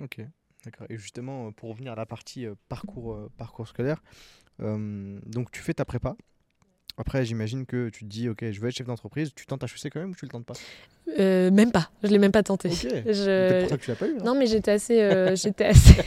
Ok, 0.00 0.20
d'accord. 0.64 0.86
Et 0.90 0.98
justement, 0.98 1.52
pour 1.52 1.70
revenir 1.70 1.92
à 1.92 1.96
la 1.96 2.06
partie 2.06 2.46
euh, 2.46 2.54
parcours, 2.68 3.18
parcours 3.36 3.68
scolaire, 3.68 4.02
donc 4.58 5.50
tu 5.50 5.60
fais 5.60 5.74
ta 5.74 5.84
prépa. 5.84 6.16
Après, 6.98 7.24
j'imagine 7.26 7.66
que 7.66 7.90
tu 7.90 8.04
te 8.04 8.08
dis, 8.08 8.28
ok, 8.28 8.50
je 8.50 8.58
veux 8.58 8.68
être 8.68 8.74
chef 8.74 8.86
d'entreprise. 8.86 9.30
Tu 9.34 9.44
tentes 9.44 9.62
HEC 9.62 9.92
quand 9.92 10.00
même 10.00 10.10
ou 10.10 10.14
tu 10.14 10.24
le 10.24 10.30
tentes 10.30 10.46
pas? 10.46 10.54
Euh, 11.18 11.50
Même 11.50 11.70
pas. 11.70 11.90
Je 12.02 12.08
l'ai 12.08 12.18
même 12.18 12.32
pas 12.32 12.42
tenté. 12.42 12.70
Je... 12.70 13.60
pour 13.60 13.68
ça 13.68 13.76
que 13.76 13.82
tu 13.82 13.90
l'as 13.90 13.96
pas 13.96 14.08
eu. 14.08 14.16
Non, 14.24 14.34
mais 14.34 14.46
j'étais 14.46 14.70
assez, 14.72 15.02
euh, 15.02 15.36
j'étais 15.36 15.66
assez. 15.66 15.94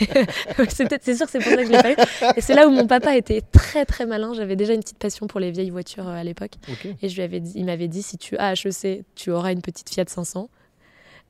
c'est 0.70 1.16
sûr 1.16 1.26
que 1.28 1.32
c'est 1.32 1.40
pour 1.40 1.52
ça 1.52 1.58
que 1.58 1.66
je 1.66 1.72
l'ai 1.72 1.82
pas 1.82 1.92
eu. 1.92 1.96
Et 2.36 2.42
c'est 2.42 2.56
là 2.56 2.68
où 2.68 2.72
mon 2.72 2.88
papa 2.88 3.16
était 3.16 3.42
très 3.42 3.86
très 3.86 4.08
malin. 4.08 4.34
J'avais 4.34 4.56
déjà 4.56 4.74
une 4.74 4.82
petite 4.82 4.98
passion 4.98 5.28
pour 5.28 5.40
les 5.40 5.52
vieilles 5.52 5.70
voitures 5.70 6.08
euh, 6.08 6.16
à 6.16 6.24
l'époque. 6.24 6.54
Et 7.02 7.08
je 7.08 7.16
lui 7.16 7.22
avais 7.22 7.40
dit, 7.40 7.54
il 7.56 7.66
m'avait 7.66 7.88
dit, 7.88 8.02
si 8.02 8.18
tu 8.18 8.36
as 8.38 8.54
HEC, 8.54 9.06
tu 9.16 9.32
auras 9.32 9.52
une 9.52 9.62
petite 9.62 9.90
Fiat 9.90 10.06
500. 10.08 10.50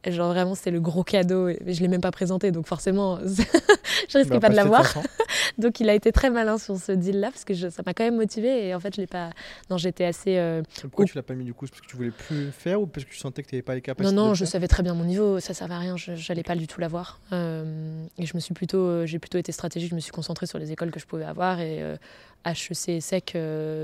Genre 0.08 0.30
vraiment, 0.30 0.56
c'était 0.56 0.72
le 0.72 0.80
gros 0.80 1.04
cadeau. 1.04 1.50
Et 1.50 1.60
je 1.68 1.82
l'ai 1.82 1.90
même 1.90 2.02
pas 2.02 2.12
présenté, 2.12 2.52
donc 2.52 2.66
forcément, 2.66 3.20
je 3.26 4.18
risquais 4.18 4.36
bah, 4.36 4.40
pas 4.40 4.50
de 4.50 4.56
l'avoir. 4.56 4.86
Donc 5.60 5.80
il 5.80 5.90
a 5.90 5.94
été 5.94 6.12
très 6.12 6.30
malin 6.30 6.58
sur 6.58 6.78
ce 6.78 6.92
deal-là 6.92 7.32
parce 7.32 7.46
que 7.46 7.54
ça 7.54 7.82
m'a 7.86 7.94
quand 7.94 8.04
même 8.04 8.16
motivé 8.16 8.68
et 8.68 8.76
en 8.76 8.80
fait 8.80 8.96
je 8.96 9.02
l'ai 9.02 9.08
pas. 9.08 9.30
Non, 9.70 9.78
j'étais 9.78 10.06
assez. 10.06 10.38
Euh, 10.38 10.62
Pourquoi 10.82 11.06
tu 11.06 11.16
l'as 11.16 11.24
pas 11.24 11.36
mis 11.36 11.46
du 11.46 11.54
coup 11.54 11.66
Parce 11.68 11.82
que 11.82 11.88
tu 11.88 11.96
voulais 11.96 12.12
plus 12.12 12.46
le 12.46 12.52
faire 12.52 12.82
ou 12.82 12.88
parce 12.88 13.06
que 13.06 13.12
tu 13.12 13.18
sentais 13.18 13.44
que 13.44 13.50
tu 13.50 13.56
n'avais 13.56 13.64
pas 13.64 13.76
les 13.76 13.82
capacités 13.82 14.16
Non, 14.16 14.28
non, 14.28 14.34
je 14.34 14.46
savais 14.46 14.68
très 14.68 14.84
bien 14.84 14.94
mon 14.94 15.06
niveau. 15.06 15.40
Ça 15.40 15.54
servait 15.54 15.76
à 15.76 15.80
rien. 15.80 15.98
Je 15.98 16.12
n'allais 16.30 16.44
pas 16.44 16.56
du 16.56 16.68
tout 16.68 16.82
l'avoir. 16.82 17.20
Euh, 17.34 18.06
et 18.18 18.26
je 18.26 18.36
me 18.36 18.40
suis 18.40 18.54
plutôt, 18.54 18.80
euh, 18.80 19.06
j'ai 19.06 19.20
plutôt 19.20 19.38
été 19.38 19.52
stratégique. 19.52 19.90
Je 19.90 19.96
me 19.96 20.00
suis 20.00 20.12
concentrée 20.12 20.46
sur 20.46 20.60
les 20.60 20.72
écoles 20.72 20.92
que 20.92 21.00
je 21.00 21.06
pouvais 21.06 21.26
avoir 21.26 21.60
et 21.60 21.80
HEC 22.46 22.90
et 22.90 23.02
SEC, 23.02 23.38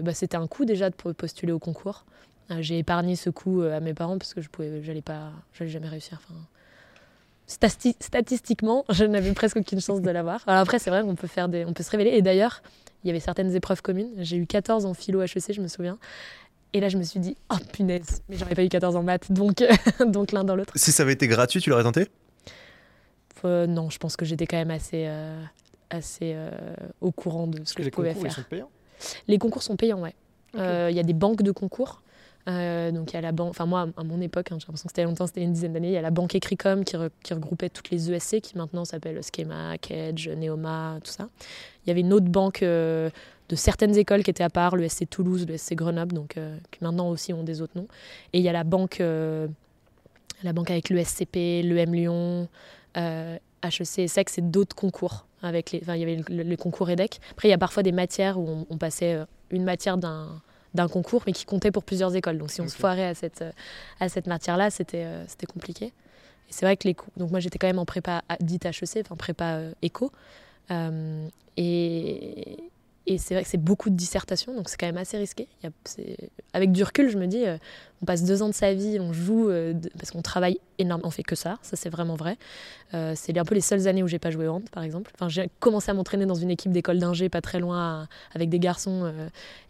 bah, 0.03 0.13
c'était 0.13 0.37
un 0.37 0.47
coup 0.47 0.65
déjà 0.65 0.89
de 0.89 0.95
postuler 0.95 1.51
au 1.51 1.59
concours. 1.59 2.05
Euh, 2.51 2.61
j'ai 2.61 2.77
épargné 2.77 3.15
ce 3.15 3.29
coup 3.29 3.61
euh, 3.61 3.75
à 3.75 3.79
mes 3.79 3.93
parents 3.93 4.17
parce 4.17 4.33
que 4.33 4.41
je 4.41 4.49
pouvais, 4.49 4.83
j'allais 4.83 5.01
pas, 5.01 5.31
j'allais 5.53 5.71
jamais 5.71 5.87
réussir. 5.87 6.19
Enfin, 6.23 6.39
statistiquement, 7.47 8.85
je 8.89 9.05
n'avais 9.05 9.31
presque 9.33 9.57
aucune 9.57 9.79
chance 9.79 10.01
de 10.01 10.09
l'avoir. 10.09 10.43
Alors 10.47 10.61
après, 10.61 10.79
c'est 10.79 10.89
vrai 10.89 11.01
qu'on 11.03 11.15
peut 11.15 11.27
faire 11.27 11.49
des, 11.49 11.65
on 11.65 11.73
peut 11.73 11.83
se 11.83 11.91
révéler. 11.91 12.11
Et 12.11 12.21
d'ailleurs, 12.21 12.61
il 13.03 13.07
y 13.07 13.09
avait 13.11 13.19
certaines 13.19 13.55
épreuves 13.55 13.81
communes. 13.81 14.11
J'ai 14.17 14.37
eu 14.37 14.47
14 14.47 14.85
en 14.85 14.93
philo 14.93 15.21
HEC, 15.21 15.53
je 15.53 15.61
me 15.61 15.67
souviens. 15.67 15.97
Et 16.73 16.79
là, 16.79 16.89
je 16.89 16.97
me 16.97 17.03
suis 17.03 17.19
dit, 17.19 17.37
oh 17.53 17.57
punaise, 17.71 18.21
mais 18.27 18.37
j'aurais 18.37 18.55
pas 18.55 18.63
eu 18.63 18.69
14 18.69 18.95
en 18.95 19.03
maths, 19.03 19.31
donc, 19.31 19.63
donc 20.07 20.31
l'un 20.31 20.43
dans 20.43 20.55
l'autre. 20.55 20.73
Si 20.75 20.91
ça 20.91 21.03
avait 21.03 21.13
été 21.13 21.27
gratuit, 21.27 21.61
tu 21.61 21.69
l'aurais 21.69 21.83
tenté? 21.83 22.07
Euh, 23.45 23.67
Non, 23.67 23.89
je 23.91 23.99
pense 23.99 24.17
que 24.17 24.25
j'étais 24.25 24.47
quand 24.47 24.57
même 24.57 24.71
assez, 24.71 25.07
assez 25.89 26.35
au 26.99 27.11
courant 27.11 27.47
de 27.47 27.61
ce 27.63 27.75
que, 27.75 27.83
je 27.83 27.89
pouvais 27.89 28.15
faire. 28.15 28.23
Les 28.23 28.27
concours 28.27 28.33
sont 28.33 28.43
payants 28.49 28.69
Les 29.27 29.37
concours 29.37 29.63
sont 29.63 29.75
payants, 29.75 30.01
ouais. 30.01 30.15
Il 30.89 30.95
y 30.95 30.99
a 30.99 31.03
des 31.03 31.13
banques 31.13 31.43
de 31.43 31.51
concours. 31.51 32.01
Euh, 32.47 32.91
donc 32.91 33.11
il 33.11 33.15
y 33.15 33.17
a 33.17 33.21
la 33.21 33.31
banque, 33.31 33.49
enfin 33.49 33.65
moi 33.65 33.87
à 33.97 34.03
mon 34.03 34.21
époque, 34.21 34.51
hein, 34.51 34.57
j'ai 34.59 34.65
l'impression 34.67 34.87
que 34.87 34.91
c'était 34.91 35.03
longtemps, 35.03 35.25
c'était 35.25 35.41
une 35.41 35.53
dizaine 35.53 35.73
d'années, 35.73 35.87
il 35.87 35.93
y 35.93 35.97
a 35.97 36.01
la 36.01 36.11
banque 36.11 36.35
Ecricom 36.35 36.83
qui, 36.83 36.95
regroupait 37.33 37.69
toutes 37.69 37.89
les 37.89 38.11
ESC 38.11 38.39
qui 38.39 38.55
maintenant 38.55 38.85
s'appellent 38.85 39.19
Schema, 39.23 39.77
Kedge, 39.79 40.29
Neoma, 40.29 40.99
tout 41.03 41.11
ça. 41.11 41.29
Il 41.83 41.89
y 41.89 41.91
avait 41.91 42.01
une 42.01 42.13
autre 42.13 42.27
banque 42.27 42.61
euh, 42.61 43.09
de 43.49 43.55
certaines 43.55 43.97
écoles 43.97 44.23
qui 44.23 44.29
étaient 44.29 44.43
à 44.43 44.51
part, 44.51 44.75
le 44.75 44.87
SC 44.87 45.09
Toulouse, 45.09 45.47
le 45.47 45.57
SC 45.57 45.73
Grenoble, 45.73 46.13
donc 46.13 46.39
qui 46.71 46.83
maintenant 46.83 47.09
aussi 47.09 47.33
ont 47.33 47.43
des 47.43 47.61
autres 47.61 47.73
noms. 47.75 47.87
Et 48.33 48.39
il 48.39 48.43
y 48.43 48.49
a 48.49 48.53
la 48.53 48.63
banque, 48.63 48.97
la 48.99 50.53
banque 50.53 50.71
avec 50.71 50.89
le 50.89 51.03
SCP, 51.03 51.61
l'EM 51.63 51.93
Lyon, 51.93 52.47
HEC 52.95 53.85
SEC, 54.07 54.29
c'est 54.29 54.49
d'autres 54.49 54.75
concours. 54.75 55.27
Avec 55.43 55.71
les, 55.71 55.83
il 55.87 55.95
y 55.97 56.01
avait 56.03 56.23
le, 56.27 56.55
concours 56.57 56.89
EDEC. 56.89 57.19
Après, 57.29 57.47
il 57.47 57.51
y 57.51 57.53
a 57.53 57.59
parfois 57.59 57.83
des 57.83 57.91
matières 57.91 58.39
où 58.39 58.65
on, 58.67 58.77
passait 58.79 59.19
une 59.51 59.63
matière 59.63 59.97
d'un 59.97 60.41
d'un 60.75 60.87
concours, 60.87 61.23
mais 61.25 61.33
qui 61.33 61.45
comptait 61.45 61.71
pour 61.71 61.83
plusieurs 61.83 62.15
écoles. 62.15 62.37
Donc 62.37 62.51
si 62.51 62.61
on 62.61 62.67
se 62.67 62.75
foirait 62.75 63.07
à 63.07 63.15
cette, 63.15 63.43
à 63.99 64.09
cette 64.09 64.27
matière-là, 64.27 64.69
c'était 64.69 65.07
c'était 65.27 65.47
compliqué. 65.47 65.85
Et 65.85 66.51
c'est 66.51 66.65
vrai 66.65 66.77
que 66.77 66.87
les 66.87 66.95
donc 67.17 67.31
moi 67.31 67.39
j'étais 67.39 67.57
quand 67.57 67.67
même 67.67 67.79
en 67.79 67.85
prépa 67.85 68.23
dite 68.39 68.65
HEC, 68.65 69.01
enfin 69.05 69.15
prépa 69.15 69.61
éco. 69.81 70.11
et, 71.57 72.57
et 73.07 73.17
c'est 73.19 73.35
vrai 73.35 73.43
que 73.43 73.49
c'est 73.49 73.61
beaucoup 73.61 73.91
de 73.91 73.95
dissertation, 73.95 74.55
donc 74.55 74.67
c'est 74.67 74.77
quand 74.77 74.87
même 74.87 74.97
assez 74.97 75.17
risqué. 75.17 75.47
Avec 76.53 76.71
du 76.71 76.83
recul, 76.83 77.09
je 77.09 77.17
me 77.19 77.27
dis, 77.27 77.45
euh, 77.45 77.57
on 78.01 78.05
passe 78.05 78.23
deux 78.23 78.41
ans 78.41 78.49
de 78.49 78.53
sa 78.53 78.73
vie, 78.73 78.99
on 78.99 79.13
joue, 79.13 79.49
euh, 79.49 79.73
parce 79.97 80.09
qu'on 80.09 80.23
travaille 80.23 80.59
énormément, 80.79 81.07
on 81.07 81.11
fait 81.11 81.23
que 81.23 81.35
ça, 81.35 81.59
ça 81.61 81.75
c'est 81.75 81.89
vraiment 81.89 82.15
vrai. 82.15 82.37
Euh, 82.95 83.13
c'est 83.15 83.37
un 83.37 83.45
peu 83.45 83.53
les 83.53 83.61
seules 83.61 83.87
années 83.87 84.01
où 84.01 84.07
j'ai 84.07 84.17
pas 84.17 84.31
joué 84.31 84.47
au 84.47 84.53
hand, 84.53 84.69
par 84.71 84.81
exemple. 84.81 85.11
Enfin, 85.13 85.29
j'ai 85.29 85.49
commencé 85.59 85.91
à 85.91 85.93
m'entraîner 85.93 86.25
dans 86.25 86.35
une 86.35 86.49
équipe 86.49 86.71
d'école 86.71 86.97
d'ingé, 86.97 87.29
pas 87.29 87.41
très 87.41 87.59
loin, 87.59 88.07
avec 88.33 88.49
des 88.49 88.59
garçons. 88.59 89.13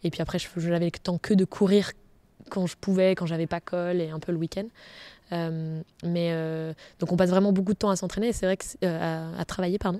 et 0.04 0.12
puis 0.12 0.22
après, 0.22 0.40
je, 0.40 0.70
n'avais 0.70 0.86
le 0.86 0.92
temps 0.92 1.18
que 1.18 1.34
de 1.34 1.44
courir 1.44 1.92
quand 2.50 2.68
je 2.68 2.78
pouvais, 2.78 3.16
quand 3.16 3.26
j'avais 3.26 3.48
pas 3.48 3.60
colle, 3.60 4.00
et 4.00 4.12
un 4.12 4.20
peu 4.20 4.32
le 4.32 4.38
week-end. 4.38 4.68
mais 6.04 6.74
donc 7.00 7.12
on 7.12 7.18
passe 7.18 7.32
vraiment 7.32 7.52
beaucoup 7.52 7.74
de 7.74 7.78
temps 7.80 7.90
à 7.90 7.98
s'entraîner, 7.98 8.32
c'est 8.32 8.46
vrai 8.46 8.56
que 8.56 8.66
à, 8.86 9.44
travailler, 9.44 9.78
pardon 9.78 10.00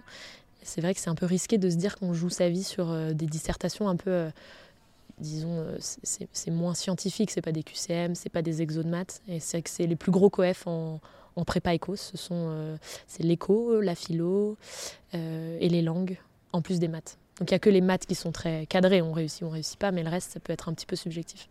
c'est 0.66 0.82
vrai 0.82 0.94
que 0.94 1.00
c'est 1.00 1.10
un 1.10 1.16
peu 1.16 1.26
risqué 1.26 1.58
de 1.58 1.70
se 1.70 1.76
dire 1.76 1.96
qu'on 1.98 2.14
joue 2.14 2.30
sa 2.30 2.50
vie 2.50 2.64
sur 2.64 2.90
euh, 2.90 3.14
des 3.14 3.28
dissertations 3.28 3.88
un 3.88 3.96
peu, 3.96 4.10
euh, 4.10 4.30
disons, 5.20 5.60
euh, 5.60 5.78
c'est 5.80 6.52
moins 6.52 6.74
scientifique, 6.74 7.32
c'est 7.32 7.42
pas 7.42 7.52
des 7.52 7.64
QCM, 7.64 8.16
c'est 8.16 8.30
pas 8.30 8.42
des 8.42 8.62
exos 8.62 8.84
de 8.84 8.90
maths, 8.90 9.22
et 9.28 9.40
c'est 9.40 9.62
que 9.62 9.70
c'est 9.70 9.88
les 9.88 9.96
plus 9.96 10.12
gros 10.12 10.30
coefs 10.30 10.66
en, 10.66 11.00
en 11.36 11.46
prépa 11.46 11.74
éco, 11.74 11.96
ce 11.96 12.18
sont 12.18 12.78
c'est 13.08 13.24
l'éco, 13.24 13.80
la 13.80 13.96
philo 13.96 14.58
et 15.14 15.70
les 15.70 15.82
langues, 15.82 16.18
en 16.52 16.62
plus 16.62 16.80
des 16.80 16.88
maths. 16.88 17.18
Donc 17.40 17.52
il 17.52 17.54
n'y 17.54 17.58
a 17.58 17.60
que 17.60 17.70
les 17.70 17.82
maths 17.82 18.06
qui 18.06 18.16
sont 18.16 18.32
très 18.32 18.66
cadrés, 18.66 19.02
on 19.02 19.12
réussit, 19.12 19.44
on 19.44 19.50
réussit 19.50 19.78
pas, 19.78 19.92
mais 19.92 20.04
le 20.04 20.10
reste, 20.10 20.32
ça 20.32 20.40
peut 20.40 20.54
être 20.54 20.70
un 20.70 20.74
petit 20.74 20.86
peu 20.86 20.96
subjectif. 20.96 21.50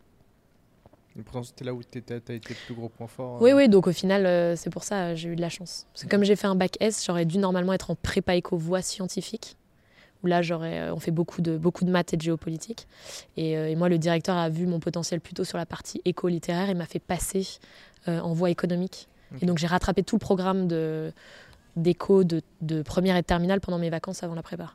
Et 1.18 1.22
pourtant, 1.22 1.44
c'était 1.44 1.64
là 1.64 1.72
où 1.72 1.82
tu 1.82 2.02
as 2.08 2.16
été 2.16 2.34
le 2.34 2.66
plus 2.66 2.74
gros 2.74 2.88
point 2.88 3.06
fort. 3.06 3.40
Oui, 3.40 3.52
euh. 3.52 3.56
oui, 3.56 3.68
donc 3.68 3.86
au 3.86 3.92
final, 3.92 4.26
euh, 4.26 4.56
c'est 4.56 4.70
pour 4.70 4.82
ça 4.82 5.14
j'ai 5.14 5.28
eu 5.28 5.36
de 5.36 5.40
la 5.40 5.48
chance. 5.48 5.86
Parce 5.92 6.04
que 6.04 6.08
comme 6.08 6.24
j'ai 6.24 6.34
fait 6.34 6.48
un 6.48 6.56
bac 6.56 6.76
S, 6.80 7.04
j'aurais 7.06 7.24
dû 7.24 7.38
normalement 7.38 7.72
être 7.72 7.90
en 7.90 7.94
prépa 7.94 8.34
éco 8.34 8.56
voie 8.56 8.82
scientifique. 8.82 9.56
Où 10.22 10.26
là, 10.26 10.42
j'aurais, 10.42 10.80
euh, 10.80 10.94
on 10.94 10.98
fait 10.98 11.10
beaucoup 11.12 11.40
de, 11.40 11.56
beaucoup 11.56 11.84
de 11.84 11.90
maths 11.90 12.14
et 12.14 12.16
de 12.16 12.22
géopolitique. 12.22 12.88
Et, 13.36 13.76
moi, 13.76 13.88
le 13.88 13.98
directeur 13.98 14.36
a 14.36 14.48
vu 14.48 14.66
mon 14.66 14.80
potentiel 14.80 15.20
plutôt 15.20 15.44
sur 15.44 15.58
la 15.58 15.66
partie 15.66 16.00
éco-littéraire 16.04 16.70
et 16.70 16.74
m'a 16.74 16.86
fait 16.86 16.98
passer 16.98 17.46
en 18.06 18.32
voie 18.32 18.50
économique. 18.50 19.08
Et 19.40 19.46
donc, 19.46 19.58
j'ai 19.58 19.66
rattrapé 19.66 20.02
tout 20.02 20.16
le 20.16 20.20
programme 20.20 20.68
de, 20.68 21.12
d'éco 21.76 22.24
de, 22.24 22.40
de, 22.60 22.82
première 22.82 23.16
et 23.16 23.22
de 23.22 23.26
terminale 23.26 23.60
pendant 23.60 23.78
mes 23.78 23.90
vacances 23.90 24.22
avant 24.22 24.34
la 24.34 24.42
prépa. 24.42 24.72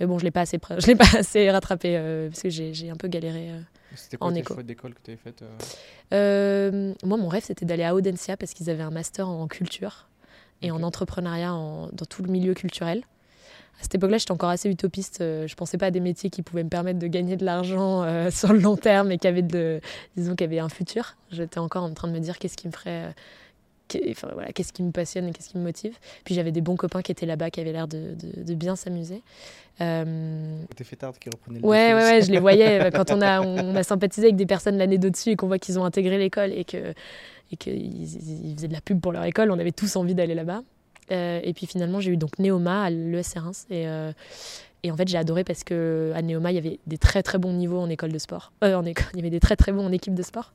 Mais 0.00 0.06
bon, 0.06 0.18
je 0.18 0.24
ne 0.24 0.26
l'ai 0.26 0.30
pas 0.30 0.42
assez, 0.42 0.58
je 0.78 0.86
l'ai 0.86 0.96
pas 0.96 1.16
assez 1.16 1.50
rattrapé 1.50 2.28
parce 2.28 2.42
que 2.42 2.50
j'ai, 2.50 2.74
j'ai 2.74 2.90
un 2.90 2.96
peu 2.96 3.08
galéré. 3.08 3.52
C'était 3.94 4.16
quoi 4.16 4.32
tes 4.32 4.44
choix 4.44 4.62
d'école 4.62 4.94
que 4.94 5.00
tu 5.02 5.10
avais 5.10 5.20
fait 5.20 5.42
euh 5.42 5.56
euh, 6.12 6.94
Moi, 7.04 7.16
mon 7.18 7.28
rêve, 7.28 7.44
c'était 7.44 7.66
d'aller 7.66 7.84
à 7.84 7.94
Audencia 7.94 8.36
parce 8.36 8.52
qu'ils 8.52 8.70
avaient 8.70 8.82
un 8.82 8.90
master 8.90 9.28
en 9.28 9.46
culture 9.48 10.08
et 10.62 10.70
en 10.70 10.82
entrepreneuriat 10.82 11.50
dans 11.50 12.06
tout 12.08 12.22
le 12.22 12.30
milieu 12.30 12.54
culturel. 12.54 13.04
À 13.80 13.82
cette 13.82 13.94
époque-là, 13.94 14.18
j'étais 14.18 14.32
encore 14.32 14.50
assez 14.50 14.68
utopiste. 14.68 15.20
Euh, 15.20 15.46
je 15.46 15.54
pensais 15.54 15.78
pas 15.78 15.86
à 15.86 15.90
des 15.92 16.00
métiers 16.00 16.30
qui 16.30 16.42
pouvaient 16.42 16.64
me 16.64 16.68
permettre 16.68 16.98
de 16.98 17.06
gagner 17.06 17.36
de 17.36 17.44
l'argent 17.44 18.30
sur 18.30 18.52
le 18.52 18.58
long 18.58 18.76
terme 18.76 19.12
et 19.12 19.18
qui 19.18 19.26
avaient, 19.26 19.42
de, 19.42 19.80
disons, 20.16 20.34
qui 20.34 20.44
avaient 20.44 20.58
un 20.58 20.68
futur. 20.68 21.16
J'étais 21.30 21.58
encore 21.58 21.84
en 21.84 21.94
train 21.94 22.08
de 22.08 22.12
me 22.12 22.20
dire 22.20 22.38
qu'est-ce 22.38 22.56
qui 22.56 22.66
me 22.66 22.72
ferait 22.72 23.14
enfin, 24.10 24.28
voilà, 24.32 24.52
qu'est-ce 24.52 24.72
qui 24.72 24.82
me 24.82 24.92
passionne 24.92 25.28
et 25.28 25.32
qu'est-ce 25.32 25.50
qui 25.50 25.58
me 25.58 25.62
motive. 25.62 25.96
Puis 26.24 26.34
j'avais 26.34 26.52
des 26.52 26.60
bons 26.60 26.76
copains 26.76 27.02
qui 27.02 27.12
étaient 27.12 27.26
là-bas, 27.26 27.50
qui 27.50 27.60
avaient 27.60 27.72
l'air 27.72 27.88
de, 27.88 28.14
de, 28.14 28.54
bien 28.54 28.76
s'amuser. 28.76 29.22
Euh... 29.80 30.62
T'es 30.76 30.84
tard 30.96 31.18
qui 31.18 31.28
reprenait 31.30 31.60
le 31.60 31.64
ouais, 31.64 31.94
ouais, 31.94 32.02
ouais, 32.02 32.22
je 32.22 32.30
les 32.32 32.40
voyais 32.40 32.80
euh, 32.84 32.90
quand 32.90 33.10
on 33.12 33.20
a, 33.20 33.40
on 33.40 33.76
a 33.76 33.82
sympathisé 33.82 34.26
avec 34.26 34.36
des 34.36 34.46
personnes 34.46 34.76
l'année 34.76 34.98
d'au-dessus 34.98 35.30
et 35.30 35.36
qu'on 35.36 35.46
voit 35.46 35.58
qu'ils 35.58 35.78
ont 35.78 35.84
intégré 35.84 36.18
l'école 36.18 36.52
et 36.52 36.64
que 36.64 36.94
et 37.50 37.56
qu'ils 37.56 38.02
ils 38.02 38.54
faisaient 38.56 38.68
de 38.68 38.72
la 38.72 38.80
pub 38.80 39.00
pour 39.00 39.12
leur 39.12 39.24
école. 39.24 39.50
On 39.50 39.58
avait 39.58 39.72
tous 39.72 39.96
envie 39.96 40.14
d'aller 40.14 40.34
là-bas. 40.34 40.62
Euh, 41.10 41.40
et 41.42 41.52
puis 41.54 41.66
finalement, 41.66 42.00
j'ai 42.00 42.12
eu 42.12 42.16
donc 42.16 42.38
Néoma 42.38 42.84
à 42.84 42.90
l'ESC 42.90 43.38
Reims. 43.38 43.66
Et, 43.70 43.88
euh, 43.88 44.12
et 44.82 44.90
en 44.92 44.96
fait, 44.96 45.08
j'ai 45.08 45.18
adoré 45.18 45.44
parce 45.44 45.64
que 45.64 46.12
à 46.14 46.22
Neoma, 46.22 46.52
il 46.52 46.54
y 46.54 46.58
avait 46.58 46.78
des 46.86 46.98
très 46.98 47.22
très 47.22 47.38
bons 47.38 47.52
niveaux 47.52 47.80
en 47.80 47.88
école 47.88 48.12
de 48.12 48.18
sport. 48.18 48.52
Euh, 48.62 48.74
en 48.74 48.84
école, 48.84 49.06
il 49.14 49.16
y 49.16 49.20
avait 49.20 49.30
des 49.30 49.40
très 49.40 49.56
très 49.56 49.72
bons 49.72 49.84
en 49.84 49.92
équipe 49.92 50.14
de 50.14 50.22
sport. 50.22 50.52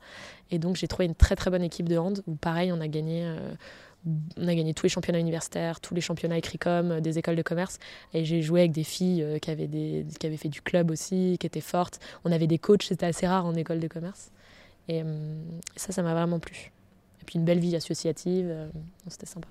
Et 0.51 0.59
donc, 0.59 0.75
j'ai 0.77 0.87
trouvé 0.87 1.05
une 1.05 1.15
très 1.15 1.35
très 1.35 1.49
bonne 1.49 1.63
équipe 1.63 1.89
de 1.89 1.97
hand 1.97 2.23
où, 2.27 2.35
pareil, 2.35 2.71
on 2.71 2.79
a 2.79 2.87
gagné. 2.87 3.23
Euh, 3.25 3.53
on 4.37 4.49
a 4.49 4.55
gagné 4.55 4.73
tous 4.73 4.83
les 4.83 4.89
championnats 4.89 5.19
universitaires, 5.19 5.79
tous 5.79 5.93
les 5.93 6.01
championnats 6.01 6.37
écrit-com 6.37 6.91
euh, 6.91 6.99
des 6.99 7.19
écoles 7.19 7.37
de 7.37 7.41
commerce. 7.41 7.79
Et 8.13 8.25
j'ai 8.25 8.41
joué 8.41 8.59
avec 8.61 8.73
des 8.73 8.83
filles 8.83 9.25
qui, 9.41 9.49
avaient 9.49 9.67
des, 9.67 10.05
qui 10.19 10.27
avaient 10.27 10.35
fait 10.35 10.49
du 10.49 10.61
club 10.61 10.91
aussi, 10.91 11.37
qui 11.39 11.47
étaient 11.47 11.61
fortes. 11.61 11.99
On 12.25 12.31
avait 12.31 12.47
des 12.47 12.57
coachs, 12.57 12.83
c'était 12.83 13.05
assez 13.05 13.27
rare 13.27 13.45
en 13.45 13.55
école 13.55 13.79
de 13.79 13.87
commerce. 13.87 14.31
Et 14.89 15.03
ça, 15.77 15.93
ça 15.93 16.03
m'a 16.03 16.13
vraiment 16.13 16.39
plu. 16.39 16.73
Et 17.21 17.25
puis 17.25 17.39
une 17.39 17.45
belle 17.45 17.59
vie 17.59 17.77
associative, 17.77 18.53
c'était 19.07 19.25
sympa 19.25 19.47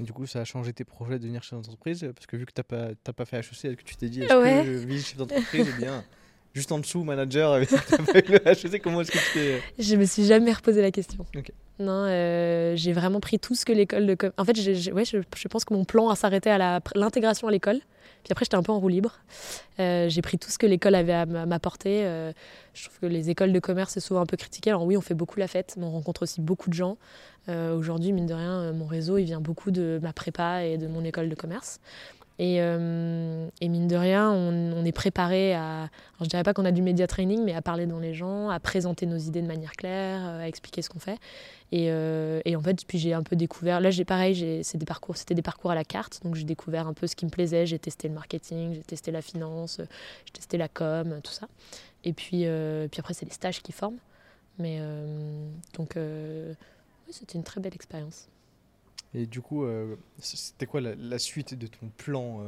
du 0.00 0.12
coup, 0.12 0.26
ça 0.26 0.40
a 0.40 0.44
changé 0.44 0.72
tes 0.72 0.84
projets 0.84 1.14
de 1.14 1.22
devenir 1.22 1.42
chef 1.42 1.54
d'entreprise 1.54 2.06
Parce 2.14 2.26
que 2.26 2.36
vu 2.36 2.46
que 2.46 2.52
tu 2.52 2.60
n'as 2.60 2.92
pas, 2.94 3.12
pas 3.12 3.24
fait 3.24 3.38
HEC, 3.38 3.52
est-ce 3.52 3.76
que 3.76 3.82
tu 3.82 3.96
t'es 3.96 4.08
dit, 4.08 4.22
est-ce 4.22 4.64
que 4.64 4.64
je 4.64 4.86
vis 4.86 5.06
chef 5.06 5.16
d'entreprise 5.16 5.68
ou 5.68 5.80
bien 5.80 6.04
juste 6.56 6.72
en 6.72 6.78
dessous, 6.78 7.04
manager 7.04 7.52
avec 7.52 7.70
le 8.28 8.48
HEC 8.48 8.82
Comment 8.82 9.02
est-ce 9.02 9.12
que 9.12 9.18
tu 9.18 9.24
fais 9.24 9.62
Je 9.78 9.96
me 9.96 10.04
suis 10.04 10.24
jamais 10.24 10.52
reposé 10.52 10.80
la 10.80 10.90
question. 10.90 11.24
Non, 11.78 12.06
euh, 12.06 12.74
j'ai 12.76 12.94
vraiment 12.94 13.20
pris 13.20 13.38
tout 13.38 13.54
ce 13.54 13.66
que 13.66 13.72
l'école 13.72 14.06
de... 14.06 14.16
En 14.38 14.44
fait, 14.44 14.56
ouais, 14.92 15.04
je, 15.04 15.20
je, 15.36 15.48
pense 15.48 15.66
que 15.66 15.74
mon 15.74 15.84
plan 15.84 16.08
a 16.08 16.16
s'arrêté 16.16 16.50
à 16.50 16.80
l'intégration 16.94 17.48
à 17.48 17.50
l'école. 17.50 17.80
Puis 18.26 18.32
après, 18.32 18.44
j'étais 18.44 18.56
un 18.56 18.62
peu 18.64 18.72
en 18.72 18.80
roue 18.80 18.88
libre. 18.88 19.20
Euh, 19.78 20.08
j'ai 20.08 20.20
pris 20.20 20.36
tout 20.36 20.50
ce 20.50 20.58
que 20.58 20.66
l'école 20.66 20.96
avait 20.96 21.12
à 21.12 21.26
m'apporter. 21.26 22.04
Euh, 22.04 22.32
je 22.74 22.86
trouve 22.86 22.98
que 22.98 23.06
les 23.06 23.30
écoles 23.30 23.52
de 23.52 23.60
commerce, 23.60 23.92
c'est 23.92 24.00
souvent 24.00 24.20
un 24.20 24.26
peu 24.26 24.36
critiqué. 24.36 24.70
Alors 24.70 24.84
oui, 24.84 24.96
on 24.96 25.00
fait 25.00 25.14
beaucoup 25.14 25.38
la 25.38 25.46
fête, 25.46 25.76
mais 25.78 25.84
on 25.84 25.92
rencontre 25.92 26.24
aussi 26.24 26.40
beaucoup 26.40 26.68
de 26.68 26.74
gens. 26.74 26.98
Euh, 27.48 27.72
aujourd'hui, 27.76 28.12
mine 28.12 28.26
de 28.26 28.34
rien, 28.34 28.72
mon 28.72 28.86
réseau, 28.86 29.16
il 29.18 29.26
vient 29.26 29.40
beaucoup 29.40 29.70
de 29.70 30.00
ma 30.02 30.12
prépa 30.12 30.64
et 30.64 30.76
de 30.76 30.88
mon 30.88 31.04
école 31.04 31.28
de 31.28 31.36
commerce. 31.36 31.78
Et, 32.38 32.56
et, 32.56 33.68
mine 33.68 33.88
de 33.88 33.96
rien, 33.96 34.30
on, 34.30 34.84
est 34.84 34.92
préparé 34.92 35.54
à, 35.54 35.88
je 36.20 36.26
dirais 36.26 36.42
pas 36.42 36.52
qu'on 36.52 36.66
a 36.66 36.70
du 36.70 36.82
média 36.82 37.06
training, 37.06 37.42
mais 37.42 37.54
à 37.54 37.62
parler 37.62 37.86
dans 37.86 37.98
les 37.98 38.12
gens, 38.12 38.50
à 38.50 38.60
présenter 38.60 39.06
nos 39.06 39.16
idées 39.16 39.40
de 39.40 39.46
manière 39.46 39.72
claire, 39.72 40.22
à 40.22 40.46
expliquer 40.46 40.82
ce 40.82 40.90
qu'on 40.90 40.98
fait. 40.98 41.18
Et, 41.72 41.90
euh, 41.90 42.40
et, 42.44 42.54
en 42.54 42.60
fait, 42.60 42.84
puis 42.86 42.98
j'ai 42.98 43.12
un 43.12 43.22
peu 43.22 43.36
découvert. 43.36 43.80
Là, 43.80 43.90
j'ai 43.90 44.04
pareil, 44.04 44.62
c'est 44.62 44.78
des 44.78 44.86
parcours, 44.86 45.16
c'était 45.16 45.34
des 45.34 45.42
parcours 45.42 45.70
à 45.70 45.74
la 45.74 45.84
carte, 45.84 46.20
donc 46.24 46.34
j'ai 46.34 46.44
découvert 46.44 46.86
un 46.86 46.92
peu 46.92 47.06
ce 47.06 47.16
qui 47.16 47.24
me 47.24 47.30
plaisait. 47.30 47.66
J'ai 47.66 47.78
testé 47.78 48.08
le 48.08 48.14
marketing, 48.14 48.74
j'ai 48.74 48.82
testé 48.82 49.10
la 49.10 49.22
finance, 49.22 49.80
j'ai 50.26 50.32
testé 50.32 50.58
la 50.58 50.68
com, 50.68 51.20
tout 51.22 51.32
ça. 51.32 51.48
Et 52.04 52.12
puis, 52.12 52.46
euh, 52.46 52.86
puis 52.88 53.00
après, 53.00 53.14
c'est 53.14 53.26
les 53.26 53.32
stages 53.32 53.62
qui 53.62 53.72
forment. 53.72 53.98
Mais 54.58 54.78
euh, 54.80 55.48
donc, 55.74 55.96
oui, 55.96 57.12
c'était 57.12 57.36
une 57.36 57.44
très 57.44 57.60
belle 57.60 57.74
expérience. 57.74 58.28
Et 59.14 59.26
du 59.26 59.40
coup, 59.40 59.64
c'était 60.18 60.66
quoi 60.66 60.80
la, 60.80 60.94
la, 60.94 61.18
suite 61.18 61.54
de 61.54 61.66
ton 61.66 61.88
plan 61.96 62.42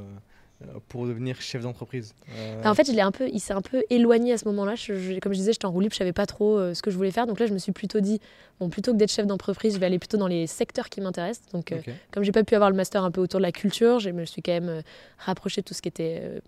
euh, 0.63 0.67
pour 0.89 1.07
devenir 1.07 1.41
chef 1.41 1.63
d'entreprise? 1.63 2.15
Euh, 2.37 2.65
En 2.65 2.75
fait, 2.75 2.89
il, 2.89 2.99
un 3.01 3.13
peu, 3.13 3.29
il 3.33 3.39
s'est 3.39 3.53
un 3.53 3.63
peu 3.63 3.85
éloigné 3.91 4.33
à 4.33 4.39
ce 4.39 4.45
moment-là. 4.47 4.75
comme 5.23 5.33
je 5.33 5.39
disais, 5.39 5.53
j'étais 5.53 5.67
en 5.67 5.71
roue 5.71 5.81
libre, 5.81 5.93
je 5.93 5.99
savais 5.99 6.13
pas 6.13 6.27
trop 6.27 6.59
euh, 6.59 6.75
ce 6.75 6.83
que 6.83 6.91
je 6.91 6.97
voulais 6.97 7.13
faire. 7.13 7.29
Donc 7.29 7.39
là, 7.39 7.47
je 7.47 7.53
me 7.53 7.59
suis 7.59 7.71
plutôt 7.71 8.01
dit, 8.01 8.21
bon, 8.59 8.69
plutôt 8.69 8.93
que 8.93 8.97
d'être 8.97 9.13
chef 9.13 9.27
d'entreprise, 9.27 9.75
je 9.75 9.79
vais 9.79 9.87
aller 9.87 10.01
plutôt 10.01 10.17
dans 10.17 10.27
les 10.27 10.49
secteurs 10.49 10.89
qui 10.89 11.01
m'intéressent. 11.01 11.47
Donc, 11.53 11.69
comme 11.69 11.95
comme 12.11 12.25
j'ai 12.25 12.33
pas 12.33 12.43
pu 12.43 12.57
avoir 12.57 12.71
le 12.71 12.77
master 12.77 13.05
un 13.05 13.13
peu 13.13 13.21
autour 13.21 13.39
de 13.39 13.45
la 13.45 13.53
culture, 13.53 14.01
je 14.01 14.11
me 14.11 14.25
suis 14.25 14.43
quand 14.43 14.53
même 14.53 14.83
rapproché 15.19 15.61
de 15.61 15.67
tout 15.67 15.75
ce 15.75 15.83
qui 15.83 15.89
était, 15.89 16.41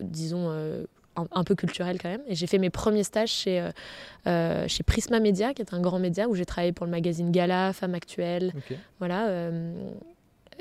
disons, 0.00 0.50
un, 1.16 1.44
peu 1.44 1.54
culturel 1.54 1.98
quand 2.00 2.08
même. 2.08 2.22
Et 2.26 2.34
j'ai 2.34 2.46
fait 2.46 2.58
mes 2.58 2.70
premiers 2.70 3.04
stages 3.04 3.30
chez, 3.30 3.68
chez 4.24 4.82
Prisma 4.84 5.20
Media, 5.20 5.54
qui 5.54 5.62
est 5.62 5.74
un 5.74 5.80
grand 5.80 5.98
média 5.98 6.28
où 6.28 6.34
j'ai 6.34 6.46
travaillé 6.46 6.72
pour 6.72 6.86
le 6.86 6.92
magazine 6.92 7.30
Gala, 7.30 7.72
Femme 7.72 7.94
Actuelle. 7.94 8.52
Voilà 8.98 9.50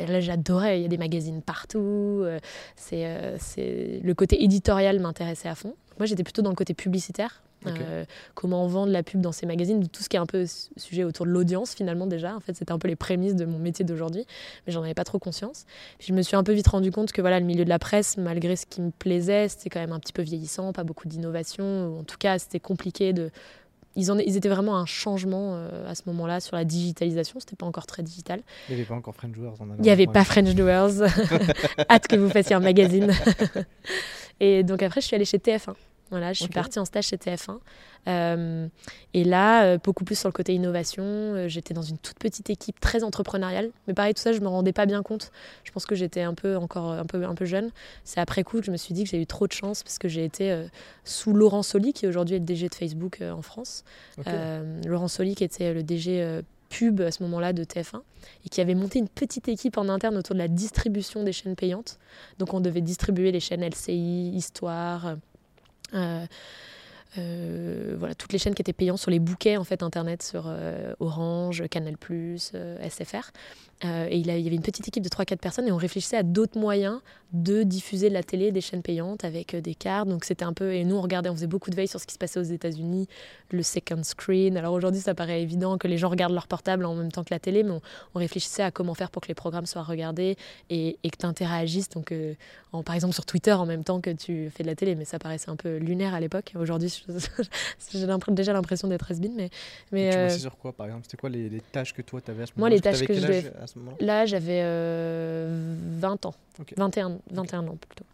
là 0.08 0.20
j'adorais, 0.20 0.80
il 0.80 0.84
y 0.84 0.86
a 0.86 0.88
des 0.88 0.98
magazines 0.98 1.42
partout, 1.42 1.80
euh, 2.24 2.40
c'est, 2.76 3.06
euh, 3.06 3.38
c'est... 3.40 4.00
le 4.04 4.14
côté 4.14 4.44
éditorial 4.44 5.00
m'intéressait 5.00 5.50
à 5.50 5.56
fond. 5.56 5.76
Moi 5.98 6.06
j'étais 6.06 6.24
plutôt 6.24 6.42
dans 6.42 6.50
le 6.50 6.56
côté 6.56 6.74
publicitaire, 6.74 7.42
euh, 7.68 8.06
comment 8.36 8.68
vendre 8.68 8.92
la 8.92 9.04
pub 9.04 9.22
dans 9.22 9.32
ces 9.32 9.46
magazines, 9.46 9.88
tout 9.88 10.04
ce 10.04 10.10
qui 10.10 10.16
est 10.18 10.20
un 10.20 10.26
peu 10.26 10.46
sujet 10.78 11.04
autour 11.04 11.26
de 11.26 11.32
l'audience 11.32 11.74
finalement 11.74 12.08
déjà. 12.08 12.36
En 12.36 12.40
fait, 12.40 12.56
c'était 12.56 12.72
un 12.72 12.80
peu 12.80 12.88
les 12.88 12.96
prémices 12.96 13.36
de 13.36 13.46
mon 13.46 13.60
métier 13.60 13.86
d'aujourd'hui, 13.86 14.26
mais 14.66 14.74
j'en 14.74 14.84
avais 14.84 14.94
pas 14.94 15.04
trop 15.04 15.20
conscience. 15.20 15.66
Puis 15.98 16.08
je 16.10 16.14
me 16.14 16.22
suis 16.22 16.36
un 16.36 16.44
peu 16.44 16.54
vite 16.54 16.68
rendu 16.68 16.92
compte 16.92 17.12
que 17.12 17.22
voilà, 17.22 17.40
le 17.40 17.46
milieu 17.46 17.66
de 17.66 17.70
la 17.70 17.80
presse, 17.80 18.18
malgré 18.18 18.56
ce 18.56 18.66
qui 18.66 18.82
me 18.82 18.92
plaisait, 18.92 19.48
c'était 19.48 19.70
quand 19.70 19.80
même 19.80 19.92
un 19.92 20.00
petit 20.00 20.14
peu 20.14 20.22
vieillissant, 20.22 20.74
pas 20.74 20.84
beaucoup 20.84 21.08
d'innovation. 21.08 22.00
En 22.00 22.04
tout 22.04 22.18
cas, 22.18 22.40
c'était 22.40 22.60
compliqué 22.60 23.14
de 23.14 23.32
ils, 23.96 24.10
ils 24.26 24.38
étaient 24.38 24.50
vraiment 24.50 24.78
un 24.78 24.86
changement 24.86 25.54
euh, 25.54 25.90
à 25.90 25.96
ce 25.96 26.04
moment-là 26.08 26.40
sur 26.40 26.56
la 26.56 26.64
digitalisation. 26.64 27.40
C'était 27.40 27.56
pas 27.56 27.66
encore 27.66 27.86
très 27.86 28.04
digital. 28.04 28.42
Il 28.70 28.76
n'y 28.76 28.82
avait 28.82 28.88
pas 28.88 28.96
encore 28.96 29.16
French 29.16 29.34
Doers. 29.34 29.56
Il 29.78 29.82
n'y 29.82 29.90
avait 29.90 30.08
pas 30.08 30.24
French 30.24 30.56
Doers. 30.56 31.02
Hâte 31.90 32.08
que 32.08 32.16
vous 32.16 32.30
fassiez 32.30 32.56
un 32.56 32.60
magazine. 32.60 33.12
Et 34.40 34.64
donc 34.64 34.84
après, 34.84 35.02
je 35.02 35.08
suis 35.08 35.16
allée 35.16 35.26
chez 35.26 35.38
TF1. 35.38 35.74
Voilà, 36.10 36.34
je 36.34 36.42
suis 36.42 36.50
partie 36.50 36.80
en 36.80 36.86
stage 36.86 37.08
chez 37.08 37.18
TF1. 37.18 37.60
Euh, 38.08 38.68
et 39.14 39.24
là, 39.24 39.66
euh, 39.66 39.78
beaucoup 39.78 40.04
plus 40.04 40.18
sur 40.18 40.28
le 40.28 40.34
côté 40.34 40.54
innovation. 40.54 41.04
Euh, 41.04 41.48
j'étais 41.48 41.74
dans 41.74 41.84
une 41.84 41.98
toute 41.98 42.18
petite 42.18 42.50
équipe 42.50 42.80
très 42.80 43.04
entrepreneuriale. 43.04 43.72
Mais 43.88 43.94
pareil, 43.94 44.14
tout 44.14 44.22
ça, 44.22 44.34
je 44.34 44.40
me 44.40 44.48
rendais 44.48 44.74
pas 44.74 44.86
bien 44.86 45.04
compte. 45.04 45.32
Je 45.64 45.72
pense 45.72 45.86
que 45.86 45.96
j'étais 45.96 46.22
un 46.22 46.34
peu 46.34 46.56
encore 46.58 46.92
un 46.92 47.06
peu, 47.06 47.24
un 47.24 47.36
peu 47.36 47.46
jeune. 47.46 47.70
C'est 48.04 48.20
après 48.20 48.44
coup 48.44 48.60
que 48.60 48.66
je 48.66 48.72
me 48.72 48.78
suis 48.78 48.94
dit 48.94 49.04
que 49.04 49.10
j'ai 49.10 49.22
eu 49.22 49.28
trop 49.28 49.48
de 49.48 49.52
chance 49.52 49.84
parce 49.84 50.00
que 50.00 50.08
j'ai 50.08 50.26
été 50.26 50.66
sous 51.04 51.34
Laurent 51.34 51.64
Soli, 51.64 51.94
qui 51.94 52.08
aujourd'hui 52.08 52.36
est 52.36 52.40
le 52.40 52.46
DG 52.46 52.70
de 52.70 52.76
Facebook 52.76 53.22
en 53.22 53.42
France. 53.42 53.84
Laurent 54.86 55.08
Soli, 55.08 55.36
qui 55.36 55.44
était 55.44 55.74
le 55.74 55.84
DG 55.84 56.42
pub 56.70 57.02
à 57.02 57.12
ce 57.12 57.24
moment-là 57.24 57.52
de 57.52 57.64
TF1 57.64 58.02
et 58.46 58.50
qui 58.50 58.62
avait 58.62 58.76
monté 58.76 59.00
une 59.00 59.10
petite 59.10 59.48
équipe 59.48 59.78
en 59.78 59.90
interne 59.90 60.16
autour 60.18 60.36
de 60.36 60.40
la 60.40 60.48
distribution 60.48 61.24
des 61.24 61.34
chaînes 61.34 61.56
payantes. 61.56 61.98
Donc 62.38 62.54
on 62.54 62.62
devait 62.62 62.82
distribuer 62.82 63.32
les 63.32 63.40
chaînes 63.40 63.68
LCI, 63.68 64.32
Histoire, 64.36 65.16
euh, 65.94 66.26
euh, 67.18 67.96
voilà, 67.98 68.16
toutes 68.16 68.34
les 68.34 68.40
chaînes 68.40 68.54
qui 68.54 68.62
étaient 68.62 68.74
payantes 68.74 69.00
sur 69.00 69.12
les 69.12 69.20
bouquets 69.20 69.58
en 69.58 69.64
fait 69.64 69.82
internet 69.84 70.22
sur 70.22 70.44
euh, 70.48 70.94
Orange, 71.00 71.64
Canal+, 71.70 71.96
SFR. 71.98 73.32
Euh, 73.86 74.08
et 74.10 74.18
il, 74.18 74.28
y 74.28 74.32
avait 74.32 74.56
une 74.56 74.62
petite 74.62 74.88
équipe 74.88 75.04
de 75.04 75.10
3-4 75.10 75.38
personnes 75.38 75.68
et 75.68 75.72
on 75.72 75.78
réfléchissait 75.78 76.18
à 76.18 76.24
d'autres 76.24 76.60
moyens 76.60 77.00
de 77.32 77.62
diffuser 77.64 78.10
de 78.10 78.14
la 78.14 78.24
télé, 78.24 78.52
des 78.52 78.62
chaînes 78.62 78.82
payantes 78.82 79.24
avec 79.24 79.54
euh, 79.54 79.62
des 79.62 79.76
cartes. 79.76 80.10
Donc 80.10 80.26
c'était 80.26 80.46
un 80.46 80.54
peu. 80.54 80.74
Et 80.74 80.84
nous, 80.84 80.96
on 80.96 81.02
regardait, 81.02 81.30
on 81.30 81.36
faisait 81.36 81.48
beaucoup 81.48 81.70
de 81.70 81.76
veille 81.76 81.88
sur 81.88 82.00
ce 82.00 82.08
qui 82.08 82.14
se 82.14 82.18
passait 82.18 82.40
aux 82.40 82.44
États-Unis, 82.44 83.08
le 83.52 83.64
second 83.64 84.04
screen. 84.04 84.58
Alors 84.58 84.74
aujourd'hui, 84.74 85.00
ça 85.00 85.14
paraît 85.14 85.42
évident 85.42 85.78
que 85.78 85.88
les 85.88 85.98
gens 85.98 86.10
regardent 86.10 86.34
leur 86.34 86.48
portable 86.48 86.86
en 86.86 86.96
même 86.96 87.12
temps 87.12 87.24
que 87.24 87.34
la 87.34 87.40
télé, 87.40 87.64
mais 87.64 87.72
on, 88.16 88.20
réfléchissait 88.20 88.64
à 88.64 88.72
comment 88.72 88.96
faire 88.96 89.12
pour 89.12 89.22
que 89.22 89.28
les 89.28 89.36
programmes 89.36 89.66
soient 89.66 89.84
regardés 89.84 90.36
et, 90.70 90.98
que 91.04 91.18
tu 91.18 91.26
interagisses. 91.26 91.90
Donc, 91.90 92.12
euh, 92.12 92.34
en, 92.74 92.84
par 92.84 92.96
exemple, 92.96 93.14
sur 93.14 93.26
Twitter 93.26 93.54
en 93.54 93.66
même 93.66 93.84
temps 93.84 94.02
que 94.02 94.10
tu 94.10 94.50
fais 94.50 94.64
de 94.64 94.68
la 94.68 94.76
télé. 94.76 94.96
Mais 94.96 95.06
ça 95.06 95.20
paraissait 95.20 95.50
un 95.50 95.56
peu 95.56 95.78
lunaire 95.78 96.14
à 96.14 96.20
l'époque. 96.20 96.54
Aujourd'hui, 96.60 96.90
j'ai 97.92 98.08
déjà 98.30 98.54
l'impression 98.54 98.88
d'être 98.88 99.12
has 99.12 99.20
mais, 99.20 99.50
mais, 99.92 100.10
tu 100.10 100.18
euh, 100.18 100.30
sur 100.30 100.58
quoi, 100.58 100.74
par 100.74 100.88
exemple? 100.88 101.06
C'était 101.06 101.18
quoi 101.18 101.30
les, 101.30 101.62
tâches 101.72 101.94
que 101.94 102.02
toi, 102.02 102.20
tu 102.22 102.32
avais 102.32 102.44
à 102.44 102.46
ce 102.48 102.54
moment-là 102.56 102.70
Moi, 102.70 102.76
les 102.76 102.82
tâches 102.82 103.06
que 103.06 103.14
je 103.14 103.50
Là, 104.00 104.26
j'avais 104.26 104.62
20 106.00 106.26
ans. 106.26 106.34
21, 106.78 107.20
21 107.32 107.68
ans 107.68 107.78
plutôt. 107.80 108.06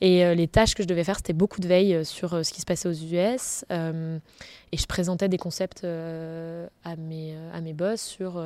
Et 0.00 0.24
euh, 0.24 0.34
les 0.34 0.48
tâches 0.48 0.74
que 0.74 0.82
je 0.82 0.88
devais 0.88 1.04
faire, 1.04 1.16
c'était 1.16 1.32
beaucoup 1.32 1.60
de 1.60 1.68
veille 1.68 1.94
euh, 1.94 2.04
sur 2.04 2.34
euh, 2.34 2.42
ce 2.42 2.52
qui 2.52 2.60
se 2.60 2.66
passait 2.66 2.88
aux 2.88 2.92
US. 2.92 3.64
et 3.70 4.76
je 4.76 4.86
présentais 4.86 5.28
des 5.28 5.38
concepts 5.38 5.84
à, 5.84 6.96
mes, 6.96 7.34
à 7.52 7.60
mes 7.60 7.72
boss 7.72 8.00
sur 8.00 8.42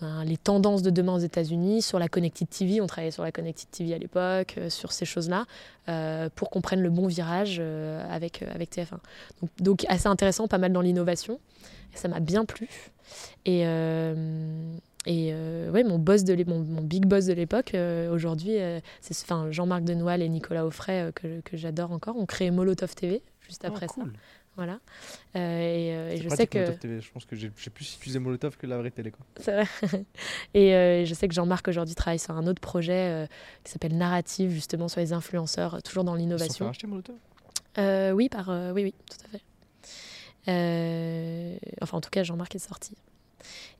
ben, 0.00 0.24
les 0.24 0.36
tendances 0.36 0.82
de 0.82 0.90
demain 0.90 1.14
aux 1.14 1.20
États-Unis, 1.20 1.82
sur 1.82 1.98
la 1.98 2.08
Connected 2.08 2.48
TV. 2.48 2.80
On 2.80 2.86
travaillait 2.86 3.10
sur 3.10 3.24
la 3.24 3.32
Connected 3.32 3.68
TV 3.70 3.94
à 3.94 3.98
l'époque, 3.98 4.58
sur 4.68 4.92
ces 4.92 5.04
choses-là, 5.04 5.46
pour 6.36 6.50
qu'on 6.50 6.60
prenne 6.60 6.80
le 6.80 6.90
bon 6.90 7.08
virage 7.08 7.60
avec, 8.10 8.42
avec 8.42 8.72
TF1. 8.72 8.98
Donc, 9.40 9.50
donc, 9.58 9.86
assez 9.88 10.06
intéressant, 10.06 10.46
pas 10.46 10.58
mal 10.58 10.72
dans 10.72 10.82
l'innovation. 10.82 11.40
Ça 11.94 12.08
m'a 12.08 12.20
bien 12.20 12.44
plu. 12.44 12.68
Et. 13.44 13.64
Et 15.06 15.30
euh, 15.32 15.70
ouais, 15.70 15.82
mon, 15.82 15.98
boss 15.98 16.24
de 16.24 16.44
mon, 16.44 16.58
mon, 16.58 16.82
big 16.82 17.06
boss 17.06 17.24
de 17.24 17.32
l'époque, 17.32 17.74
euh, 17.74 18.12
aujourd'hui, 18.12 18.60
euh, 18.60 18.80
c'est 19.00 19.16
enfin, 19.22 19.50
Jean-Marc 19.50 19.84
Denoël 19.84 20.20
et 20.20 20.28
Nicolas 20.28 20.66
Offray, 20.66 21.10
que, 21.14 21.40
que 21.40 21.56
j'adore 21.56 21.92
encore, 21.92 22.18
ont 22.18 22.26
créé 22.26 22.50
Molotov 22.50 22.94
TV 22.94 23.22
juste 23.40 23.64
après 23.64 23.86
oh, 23.88 24.02
ça. 24.02 24.02
Voilà. 24.56 24.78
et, 25.34 26.20
je 26.22 26.28
sais 26.28 26.46
que. 26.46 26.72
TV. 26.72 27.00
Je 27.00 27.10
pense 27.10 27.24
que 27.24 27.34
j'ai 27.34 27.48
plus 27.48 27.94
utilisé 27.94 28.18
Molotov 28.18 28.58
que 28.58 28.66
la 28.66 28.76
vraie 28.76 28.90
télé. 28.90 29.10
C'est 29.36 29.52
vrai. 29.52 30.04
et 30.54 31.06
je 31.06 31.14
sais 31.14 31.28
que 31.28 31.34
Jean-Marc 31.34 31.66
aujourd'hui 31.68 31.94
travaille 31.94 32.18
sur 32.18 32.36
un 32.36 32.46
autre 32.46 32.60
projet 32.60 33.26
qui 33.64 33.72
s'appelle 33.72 33.96
Narrative, 33.96 34.50
justement 34.50 34.88
sur 34.88 35.00
les 35.00 35.14
influenceurs, 35.14 35.82
toujours 35.82 36.04
dans 36.04 36.14
l'innovation. 36.14 36.66
Ils 36.66 36.70
acheté 36.70 36.86
Molotov? 36.86 37.16
Oui, 38.14 38.28
par, 38.28 38.50
oui, 38.74 38.82
oui, 38.82 38.94
tout 39.08 39.24
à 39.24 39.38
fait. 39.38 39.42
enfin, 41.80 41.96
en 41.96 42.00
tout 42.02 42.10
cas, 42.10 42.22
Jean-Marc 42.22 42.54
est 42.54 42.58
sorti. 42.58 42.94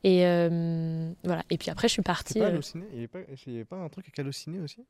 Et 0.04 0.26
euh, 0.26 1.12
voilà. 1.24 1.42
Et 1.50 1.58
puis 1.58 1.70
après, 1.70 1.88
je 1.88 1.94
suis 1.94 2.02
partie. 2.02 2.38
Pas 2.38 2.46
euh, 2.46 2.60
Il 2.92 2.98
n'y 2.98 3.54
avait, 3.56 3.64
pas 3.64 3.76
un 3.76 3.88
truc 3.88 4.06
avec 4.06 4.18
Allociné 4.18 4.60
aussi? 4.60 4.84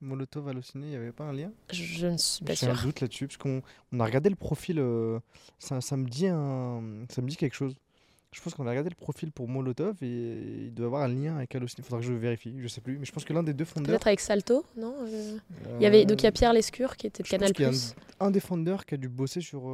Molotov 0.00 0.48
Allociné, 0.48 0.86
il 0.86 0.90
n'y 0.90 0.96
avait 0.96 1.12
pas 1.12 1.24
un 1.24 1.32
lien? 1.32 1.52
Je 1.72 2.06
ne 2.06 2.16
suis 2.16 2.44
pas 2.44 2.56
sûre. 2.56 2.74
J'ai 2.74 2.80
un 2.80 2.84
doute 2.84 3.00
là-dessus, 3.00 3.26
parce 3.26 3.36
qu'on 3.36 3.62
on 3.92 4.00
a 4.00 4.04
regardé 4.04 4.30
le 4.30 4.36
profil. 4.36 4.78
Euh, 4.78 5.18
ça, 5.58 5.80
ça, 5.80 5.96
me 5.96 6.08
dit 6.08 6.26
un, 6.26 6.82
ça 7.10 7.20
me 7.20 7.28
dit 7.28 7.36
quelque 7.36 7.54
chose. 7.54 7.74
Je 8.32 8.40
pense 8.40 8.54
qu'on 8.54 8.66
a 8.66 8.70
regardé 8.70 8.88
le 8.88 8.94
profil 8.94 9.32
pour 9.32 9.48
Molotov 9.48 9.96
et 10.02 10.66
il 10.66 10.72
doit 10.72 10.86
avoir 10.86 11.02
un 11.02 11.08
lien 11.08 11.36
avec 11.36 11.54
Allociné. 11.54 11.80
Il 11.80 11.84
faudra 11.84 12.00
que 12.00 12.06
je 12.06 12.12
vérifie, 12.12 12.54
je 12.58 12.68
sais 12.68 12.80
plus. 12.80 12.96
Mais 12.96 13.04
je 13.04 13.10
pense 13.10 13.24
que 13.24 13.32
l'un 13.32 13.42
des 13.42 13.54
deux 13.54 13.64
fondeurs. 13.64 13.90
Peut-être 13.90 14.06
avec 14.06 14.20
Salto, 14.20 14.64
non 14.76 14.94
il 15.04 15.82
y 15.82 15.86
avait, 15.86 16.04
Donc 16.04 16.22
il 16.22 16.24
y 16.24 16.28
a 16.28 16.32
Pierre 16.32 16.52
Lescure 16.52 16.96
qui 16.96 17.08
était 17.08 17.24
de 17.24 17.28
Canal. 17.28 17.50
Il 17.58 17.62
y 17.62 17.64
a 17.64 17.70
un, 17.70 18.26
un, 18.26 18.30
des 18.30 18.40
fondeurs 18.40 18.86
qui 18.86 18.94
a 18.94 18.98
dû 18.98 19.08
bosser 19.08 19.40
sur 19.40 19.68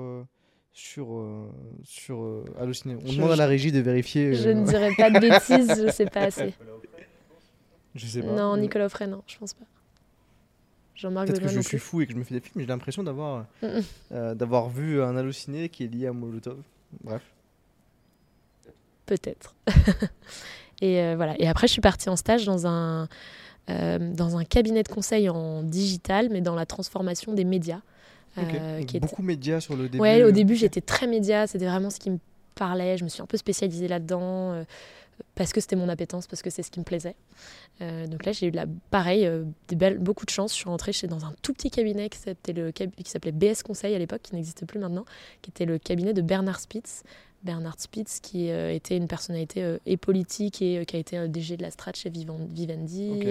sur, 0.76 1.14
euh, 1.14 1.50
sur 1.84 2.22
euh, 2.22 2.44
Allociné. 2.60 2.98
On 3.02 3.12
demande 3.12 3.30
à 3.30 3.36
la 3.36 3.46
régie 3.46 3.72
de 3.72 3.80
vérifier. 3.80 4.34
Je 4.34 4.50
ne 4.50 4.60
euh, 4.60 4.64
dirais 4.64 4.90
pas 4.94 5.10
de 5.10 5.18
bêtises, 5.18 5.72
je 5.74 5.86
ne 5.86 5.90
sais 5.90 6.04
pas 6.04 6.24
assez. 6.24 6.54
Je 7.94 8.06
sais 8.06 8.20
pas. 8.20 8.30
Non, 8.30 8.58
Nicolas 8.58 8.84
Offray, 8.84 9.08
non, 9.08 9.22
je 9.26 9.38
pense 9.38 9.54
pas. 9.54 9.64
Jean-Marc 10.96 11.28
Peut-être 11.28 11.40
que 11.40 11.48
je 11.48 11.60
suis 11.60 11.78
fou 11.78 12.02
et 12.02 12.06
que 12.06 12.12
je 12.12 12.18
me 12.18 12.24
fais 12.24 12.34
des 12.34 12.40
films, 12.40 12.52
mais 12.56 12.62
j'ai 12.64 12.68
l'impression 12.68 13.02
d'avoir 13.02 13.46
d'avoir 14.10 14.68
vu 14.68 15.00
un 15.00 15.16
halluciné 15.16 15.70
qui 15.70 15.84
est 15.84 15.86
lié 15.86 16.06
à 16.06 16.12
Molotov. 16.12 16.58
Bref. 17.02 17.22
Peut-être. 19.06 19.54
et 20.82 21.14
voilà. 21.14 21.40
Et 21.40 21.48
après, 21.48 21.68
je 21.68 21.72
suis 21.72 21.80
partie 21.80 22.10
en 22.10 22.16
stage 22.16 22.44
dans 22.44 22.66
un, 22.66 23.08
dans 23.66 24.36
un 24.36 24.44
cabinet 24.44 24.82
de 24.82 24.88
conseil 24.88 25.30
en 25.30 25.62
digital, 25.62 26.28
mais 26.30 26.42
dans 26.42 26.54
la 26.54 26.66
transformation 26.66 27.32
des 27.32 27.44
médias. 27.44 27.80
Euh, 28.38 28.82
qui 28.84 29.00
beaucoup 29.00 29.22
de 29.22 29.26
médias 29.26 29.60
sur 29.60 29.76
le 29.76 29.84
début. 29.88 29.98
Ouais, 29.98 30.22
au 30.22 30.30
début 30.30 30.56
j'étais 30.56 30.80
très 30.80 31.06
média, 31.06 31.46
c'était 31.46 31.66
vraiment 31.66 31.90
ce 31.90 31.98
qui 31.98 32.10
me 32.10 32.18
parlait. 32.54 32.96
Je 32.96 33.04
me 33.04 33.08
suis 33.08 33.22
un 33.22 33.26
peu 33.26 33.36
spécialisée 33.36 33.88
là-dedans 33.88 34.52
euh, 34.52 34.64
parce 35.34 35.52
que 35.52 35.60
c'était 35.60 35.76
mon 35.76 35.88
appétence, 35.88 36.26
parce 36.26 36.42
que 36.42 36.50
c'est 36.50 36.62
ce 36.62 36.70
qui 36.70 36.80
me 36.80 36.84
plaisait. 36.84 37.16
Euh, 37.80 38.06
donc 38.06 38.24
là, 38.24 38.32
j'ai 38.32 38.46
eu 38.46 38.50
la, 38.50 38.66
pareil, 38.90 39.28
des 39.68 39.76
belles, 39.76 39.98
beaucoup 39.98 40.26
de 40.26 40.30
chance. 40.30 40.52
Je 40.52 40.56
suis 40.56 40.68
rentrée 40.68 40.92
chez, 40.92 41.06
dans 41.06 41.24
un 41.24 41.34
tout 41.42 41.52
petit 41.52 41.70
cabinet 41.70 42.08
qui 42.08 42.18
s'appelait 42.18 43.32
BS 43.32 43.62
Conseil 43.64 43.94
à 43.94 43.98
l'époque, 43.98 44.22
qui 44.22 44.34
n'existe 44.34 44.66
plus 44.66 44.78
maintenant, 44.78 45.04
qui 45.42 45.50
était 45.50 45.66
le 45.66 45.78
cabinet 45.78 46.12
de 46.12 46.22
Bernard 46.22 46.60
Spitz, 46.60 47.02
Bernard 47.46 47.76
Spitz, 47.78 48.20
qui 48.20 48.50
euh, 48.50 48.74
était 48.74 48.96
une 48.96 49.08
personnalité 49.08 49.62
euh, 49.62 49.78
et 49.86 49.96
politique 49.96 50.60
et 50.60 50.78
euh, 50.78 50.84
qui 50.84 50.96
a 50.96 50.98
été 50.98 51.28
DG 51.28 51.56
de 51.56 51.62
la 51.62 51.70
strat 51.70 51.92
chez 51.94 52.10
Vivendi, 52.10 53.22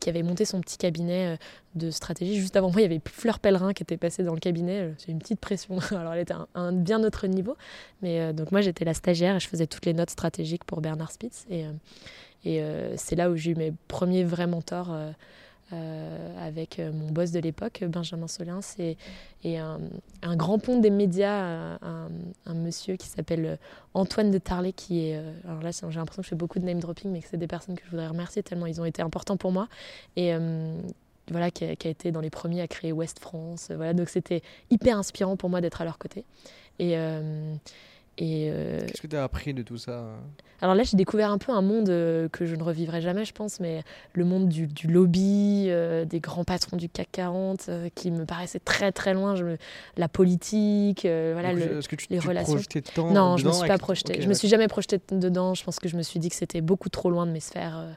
qui 0.00 0.08
avait 0.08 0.22
monté 0.22 0.44
son 0.44 0.60
petit 0.60 0.78
cabinet 0.78 1.36
de 1.74 1.90
stratégie. 1.90 2.38
Juste 2.38 2.54
avant 2.54 2.70
moi, 2.70 2.80
il 2.80 2.84
y 2.84 2.86
avait 2.86 3.00
Fleur 3.04 3.40
Pellerin 3.40 3.72
qui 3.72 3.82
était 3.82 3.96
passée 3.96 4.22
dans 4.22 4.34
le 4.34 4.40
cabinet. 4.40 4.94
J'ai 5.04 5.10
une 5.10 5.18
petite 5.18 5.40
pression. 5.40 5.78
Alors, 5.90 6.12
elle 6.12 6.20
était 6.20 6.34
à 6.34 6.46
un, 6.54 6.72
bien 6.72 7.02
autre 7.02 7.26
niveau. 7.26 7.56
Mais 8.00 8.32
donc, 8.32 8.52
moi, 8.52 8.60
j'étais 8.60 8.84
la 8.84 8.94
stagiaire 8.94 9.34
et 9.34 9.40
je 9.40 9.48
faisais 9.48 9.66
toutes 9.66 9.86
les 9.86 9.94
notes 9.94 10.10
stratégiques 10.10 10.62
pour 10.62 10.80
Bernard 10.80 11.10
Spitz. 11.10 11.44
Et, 11.50 11.64
et 12.44 12.62
c'est 12.96 13.16
là 13.16 13.30
où 13.30 13.36
j'ai 13.36 13.50
eu 13.50 13.56
mes 13.56 13.72
premiers 13.88 14.22
vrais 14.22 14.46
mentors. 14.46 14.94
Euh, 15.72 16.48
avec 16.48 16.80
euh, 16.80 16.90
mon 16.92 17.12
boss 17.12 17.30
de 17.30 17.38
l'époque, 17.38 17.84
Benjamin 17.86 18.26
Solins, 18.26 18.58
et, 18.78 18.96
un, 19.56 19.78
grand 20.36 20.58
pont 20.58 20.80
des 20.80 20.90
médias, 20.90 21.78
un, 21.80 22.54
monsieur 22.54 22.96
qui 22.96 23.06
s'appelle 23.06 23.58
Antoine 23.94 24.32
de 24.32 24.38
Tarlet, 24.38 24.72
qui 24.72 25.06
est. 25.06 25.16
Euh, 25.16 25.32
alors 25.46 25.62
là, 25.62 25.70
j'ai 25.70 25.98
l'impression 25.98 26.22
que 26.22 26.26
je 26.26 26.30
fais 26.30 26.36
beaucoup 26.36 26.58
de 26.58 26.64
name 26.64 26.80
dropping, 26.80 27.12
mais 27.12 27.20
que 27.20 27.28
c'est 27.28 27.36
des 27.36 27.46
personnes 27.46 27.76
que 27.76 27.84
je 27.84 27.90
voudrais 27.90 28.08
remercier 28.08 28.42
tellement 28.42 28.66
ils 28.66 28.80
ont 28.80 28.84
été 28.84 29.00
importants 29.02 29.36
pour 29.36 29.52
moi. 29.52 29.68
Et. 30.16 30.32
voilà, 31.30 31.52
qui 31.52 31.64
a, 31.64 31.70
été 31.70 32.10
dans 32.10 32.20
les 32.20 32.30
premiers 32.30 32.62
à 32.62 32.66
créer 32.66 32.90
West 32.90 33.20
France. 33.20 33.70
Voilà, 33.72 33.94
donc 33.94 34.08
c'était 34.08 34.42
hyper 34.70 34.98
inspirant 34.98 35.36
pour 35.36 35.50
moi 35.50 35.60
d'être 35.60 35.80
à 35.80 35.84
leur 35.84 35.98
côté. 35.98 36.24
Et, 36.80 36.96
euh, 36.96 37.54
Qu'est-ce 38.20 39.00
que 39.00 39.06
tu 39.06 39.16
as 39.16 39.24
appris 39.24 39.54
de 39.54 39.62
tout 39.62 39.78
ça 39.78 40.04
Alors 40.60 40.74
là, 40.74 40.82
j'ai 40.82 40.96
découvert 40.96 41.30
un 41.30 41.38
peu 41.38 41.52
un 41.52 41.62
monde 41.62 41.88
euh, 41.88 42.28
que 42.28 42.44
je 42.44 42.54
ne 42.54 42.62
revivrai 42.62 43.00
jamais, 43.00 43.24
je 43.24 43.32
pense, 43.32 43.60
mais 43.60 43.82
le 44.12 44.24
monde 44.24 44.48
du, 44.48 44.68
lobby, 44.86 45.66
euh, 45.68 46.04
des 46.04 46.20
grands 46.20 46.44
patrons 46.44 46.76
du 46.76 46.88
CAC 46.88 47.08
40, 47.12 47.70
qui 47.94 48.10
me 48.10 48.26
paraissait 48.26 48.60
très 48.60 48.92
très 48.92 49.14
loin. 49.14 49.36
Je 49.36 49.56
La 49.96 50.08
politique, 50.08 51.02
voilà, 51.02 51.52
le, 51.52 51.80
que 51.80 51.96
tu, 51.96 52.06
les 52.10 52.18
tu 52.18 52.28
relations. 52.28 52.58
Non, 52.98 53.36
je 53.36 53.44
ne 53.44 53.48
me 53.48 53.54
suis 53.54 53.68
pas 53.68 53.78
projetée. 53.78 54.20
je 54.20 54.28
me 54.28 54.34
suis 54.34 54.48
jamais 54.48 54.68
projetée 54.68 55.00
dedans. 55.10 55.54
Je 55.54 55.64
pense 55.64 55.78
que 55.78 55.88
je 55.88 55.96
me 55.96 56.02
suis 56.02 56.20
dit 56.20 56.28
que 56.28 56.36
c'était 56.36 56.60
beaucoup 56.60 56.90
trop 56.90 57.10
loin 57.10 57.26
de 57.26 57.32
mes 57.32 57.40
sphères. 57.40 57.96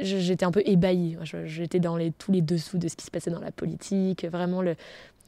j'étais 0.00 0.44
un 0.44 0.52
peu 0.52 0.62
ébahie. 0.64 1.16
J'étais 1.46 1.80
dans 1.80 1.96
les, 1.96 2.12
tous 2.12 2.30
les 2.30 2.42
dessous 2.42 2.78
de 2.78 2.86
ce 2.86 2.94
qui 2.94 3.04
se 3.04 3.10
passait 3.10 3.30
dans 3.30 3.40
la 3.40 3.52
politique. 3.52 4.24
Vraiment, 4.24 4.62
le, 4.62 4.76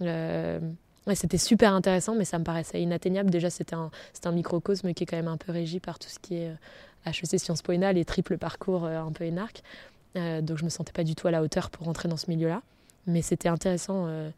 le 0.01 0.61
c'était 1.15 1.39
super 1.39 1.73
intéressant, 1.73 2.15
mais 2.15 2.25
ça 2.25 2.39
me 2.39 2.45
paraissait 2.45 2.81
inatteignable. 2.81 3.31
Déjà, 3.31 3.51
c'était 3.51 3.75
un, 3.75 3.91
un 4.25 4.33
microcosme 4.33 4.93
qui 4.95 5.05
est 5.05 5.07
quand 5.07 5.17
même 5.17 5.29
un 5.29 5.37
peu 5.37 5.53
régi 5.53 5.81
par 5.81 5.99
tout 5.99 6.09
ce 6.09 6.19
qui 6.19 6.37
est 6.37 6.53
HEC 7.07 7.39
Sciences 7.39 7.63
Po 7.63 7.73
les 7.73 8.05
triples 8.05 8.39
parcours 8.39 8.85
euh, 8.85 9.01
un 9.01 9.13
peu 9.13 9.25
énarques. 9.25 9.63
Euh, 10.17 10.41
donc, 10.41 10.59
je 10.59 10.65
me 10.65 10.71
sentais 10.71 10.93
pas 10.93 11.05
du 11.05 11.15
tout 11.15 11.29
à 11.29 11.31
la 11.31 11.43
hauteur 11.43 11.71
pour 11.71 11.87
rentrer 11.87 12.09
dans 12.09 12.17
ce 12.17 12.29
milieu-là. 12.31 12.63
Mais 13.07 13.23
c'était 13.23 13.49
intéressant, 13.49 14.07
euh, 14.07 14.31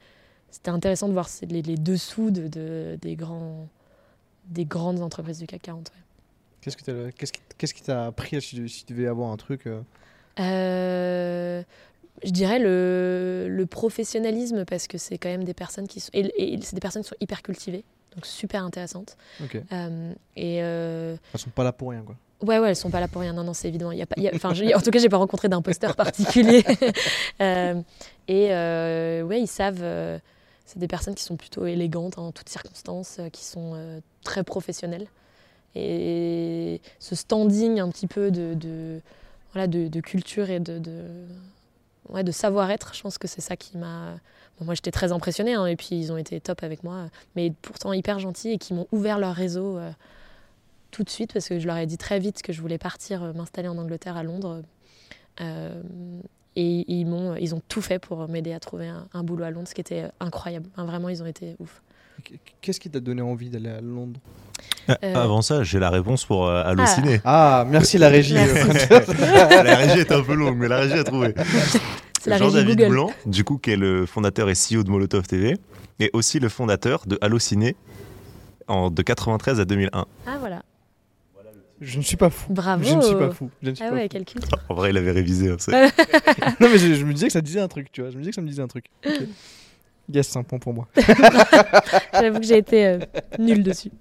c'était 0.50 0.70
intéressant 0.70 1.08
de 1.08 1.12
voir 1.12 1.28
les, 1.48 1.62
dessous 1.62 2.30
de, 2.30 2.96
des, 3.00 3.16
grands, 3.16 3.68
des 4.46 4.64
grandes 4.64 5.02
entreprises 5.02 5.38
du 5.38 5.46
CAC 5.46 5.62
40. 5.62 5.92
Qu'est-ce, 6.60 6.76
que 6.76 7.10
qu'est-ce, 7.10 7.74
qui, 7.74 7.82
t'a 7.82 8.06
appris 8.06 8.40
si 8.40 8.84
tu 8.84 8.92
devais 8.94 9.08
avoir 9.08 9.32
un 9.32 9.36
truc 9.36 9.66
je 12.24 12.30
dirais 12.30 12.58
le, 12.58 13.46
le, 13.48 13.66
professionnalisme 13.66 14.64
parce 14.64 14.86
que 14.86 14.98
c'est 14.98 15.18
quand 15.18 15.28
même 15.28 15.44
des 15.44 15.54
personnes 15.54 15.88
qui 15.88 16.00
sont 16.00 16.10
et, 16.14 16.58
c'est 16.62 16.74
des 16.74 16.80
personnes 16.80 17.02
qui 17.02 17.08
sont 17.08 17.16
hyper 17.20 17.42
cultivées 17.42 17.84
donc 18.14 18.26
super 18.26 18.62
intéressantes. 18.62 19.16
Euh, 19.40 20.12
et 20.36 20.62
euh, 20.62 21.16
elles 21.32 21.40
sont 21.40 21.50
pas 21.50 21.64
là 21.64 21.72
pour 21.72 21.90
rien 21.90 22.02
quoi. 22.02 22.16
Ouais 22.42 22.58
ouais 22.58 22.70
elles 22.70 22.76
sont 22.76 22.90
pas 22.90 23.00
là 23.00 23.08
pour 23.08 23.22
rien. 23.22 23.32
Non 23.32 23.44
non 23.44 23.54
c'est 23.54 23.68
évident. 23.68 23.90
Il 23.90 23.98
y 23.98 24.02
a 24.02 24.06
pas 24.06 24.16
enfin 24.34 24.50
en 24.50 24.80
tout 24.80 24.90
cas 24.90 24.98
j'ai 24.98 25.08
pas 25.08 25.16
rencontré 25.16 25.48
d'imposteur 25.48 25.96
particulier. 25.96 26.64
Euh, 27.40 27.80
et 28.28 28.48
ouais 29.22 29.40
ils 29.40 29.48
savent 29.48 29.84
c'est 30.64 30.78
des 30.78 30.88
personnes 30.88 31.14
qui 31.14 31.24
sont 31.24 31.36
plutôt 31.36 31.66
élégantes 31.66 32.18
en 32.18 32.30
toutes 32.32 32.48
circonstances 32.48 33.20
qui 33.32 33.44
sont 33.44 34.02
très 34.22 34.44
professionnelles. 34.44 35.06
Et 35.74 36.80
ce 36.98 37.14
standing 37.14 37.80
un 37.80 37.88
petit 37.88 38.06
peu 38.06 38.30
de, 38.30 38.54
de 38.54 39.00
voilà, 39.52 39.66
de, 39.66 39.88
de, 39.88 40.00
culture 40.00 40.50
et 40.50 40.60
de, 40.60 40.78
de 40.78 41.04
ouais, 42.08 42.24
de 42.24 42.32
savoir-être. 42.32 42.94
Je 42.94 43.02
pense 43.02 43.18
que 43.18 43.28
c'est 43.28 43.40
ça 43.40 43.56
qui 43.56 43.78
m'a. 43.78 44.14
Moi, 44.60 44.74
j'étais 44.74 44.92
très 44.92 45.10
impressionnée, 45.10 45.54
hein, 45.54 45.66
et 45.66 45.74
puis 45.76 45.88
ils 45.92 46.12
ont 46.12 46.16
été 46.16 46.40
top 46.40 46.62
avec 46.62 46.84
moi, 46.84 47.08
mais 47.34 47.52
pourtant 47.62 47.92
hyper 47.92 48.20
gentils 48.20 48.50
et 48.50 48.58
qui 48.58 48.74
m'ont 48.74 48.86
ouvert 48.92 49.18
leur 49.18 49.34
réseau 49.34 49.76
euh, 49.76 49.90
tout 50.92 51.02
de 51.02 51.10
suite 51.10 51.32
parce 51.32 51.48
que 51.48 51.58
je 51.58 51.66
leur 51.66 51.76
ai 51.78 51.86
dit 51.86 51.98
très 51.98 52.20
vite 52.20 52.42
que 52.42 52.52
je 52.52 52.60
voulais 52.60 52.78
partir 52.78 53.24
euh, 53.24 53.32
m'installer 53.32 53.66
en 53.66 53.76
Angleterre, 53.76 54.16
à 54.16 54.22
Londres. 54.22 54.62
Euh, 55.40 55.82
et 56.54 56.84
ils, 56.86 57.08
ils 57.40 57.54
ont 57.54 57.62
tout 57.66 57.80
fait 57.80 57.98
pour 57.98 58.28
m'aider 58.28 58.52
à 58.52 58.60
trouver 58.60 58.88
un, 58.88 59.24
boulot 59.24 59.44
à 59.44 59.50
Londres, 59.50 59.66
ce 59.66 59.74
qui 59.74 59.80
était 59.80 60.10
incroyable. 60.20 60.68
vraiment, 60.76 61.08
ils 61.08 61.22
ont 61.22 61.26
été 61.26 61.56
ouf. 61.58 61.82
Qu'est-ce 62.60 62.78
qui 62.78 62.90
t'a 62.90 63.00
donné 63.00 63.22
envie 63.22 63.48
d'aller 63.48 63.70
à 63.70 63.80
Londres? 63.80 64.20
Avant 65.02 65.42
ça, 65.42 65.62
j'ai 65.62 65.78
la 65.78 65.90
réponse 65.90 66.24
pour 66.24 66.48
halluciner. 66.48 67.20
Ah. 67.24 67.60
ah, 67.60 67.64
merci 67.68 67.98
la 67.98 68.08
régie. 68.08 68.34
la 68.94 69.76
régie 69.76 70.00
est 70.00 70.12
un 70.12 70.22
peu 70.22 70.34
longue, 70.34 70.56
mais 70.56 70.68
la 70.68 70.78
régie 70.78 70.98
a 70.98 71.04
trouvé. 71.04 71.34
Jean-David 72.26 72.88
Blanc, 72.88 73.12
du 73.26 73.44
coup, 73.44 73.58
qui 73.58 73.70
est 73.70 73.76
le 73.76 74.06
fondateur 74.06 74.48
et 74.48 74.54
CEO 74.54 74.82
de 74.82 74.90
Molotov 74.90 75.26
TV, 75.26 75.56
et 76.00 76.10
aussi 76.12 76.38
le 76.38 76.48
fondateur 76.48 77.04
de 77.06 77.18
Allociné 77.20 77.76
en, 78.68 78.90
de 78.90 79.02
93 79.02 79.60
à 79.60 79.64
2001. 79.64 80.04
Ah 80.26 80.36
voilà. 80.38 80.62
Je 81.80 81.98
ne 81.98 82.02
suis 82.02 82.16
pas 82.16 82.30
fou. 82.30 82.52
Bravo. 82.52 82.84
Je 82.84 82.94
ne 82.94 83.02
suis 83.02 83.16
pas 83.16 83.30
fou. 83.30 83.50
ah 83.80 83.92
ouais, 83.92 84.08
quel 84.08 84.24
culte. 84.24 84.48
En 84.68 84.74
vrai, 84.74 84.90
il 84.90 84.96
avait 84.96 85.10
révisé. 85.10 85.50
Hein, 85.50 85.56
non, 86.60 86.68
mais 86.70 86.78
je, 86.78 87.04
me 87.04 87.12
disais 87.12 87.26
que 87.26 87.32
ça 87.32 87.40
disait 87.40 87.60
un 87.60 87.66
truc, 87.66 87.90
tu 87.90 88.02
vois. 88.02 88.10
Je 88.10 88.16
me 88.16 88.20
disais 88.20 88.30
que 88.30 88.36
ça 88.36 88.40
me 88.40 88.46
disait 88.46 88.62
un 88.62 88.68
truc. 88.68 88.84
Yes, 90.12 90.28
c'est 90.28 90.38
un 90.38 90.42
point 90.42 90.58
pour 90.58 90.74
moi. 90.74 90.88
J'avoue 92.12 92.40
que 92.40 92.46
j'ai 92.46 92.58
été 92.58 92.86
euh, 92.86 92.98
nul 93.38 93.62
dessus. 93.62 93.92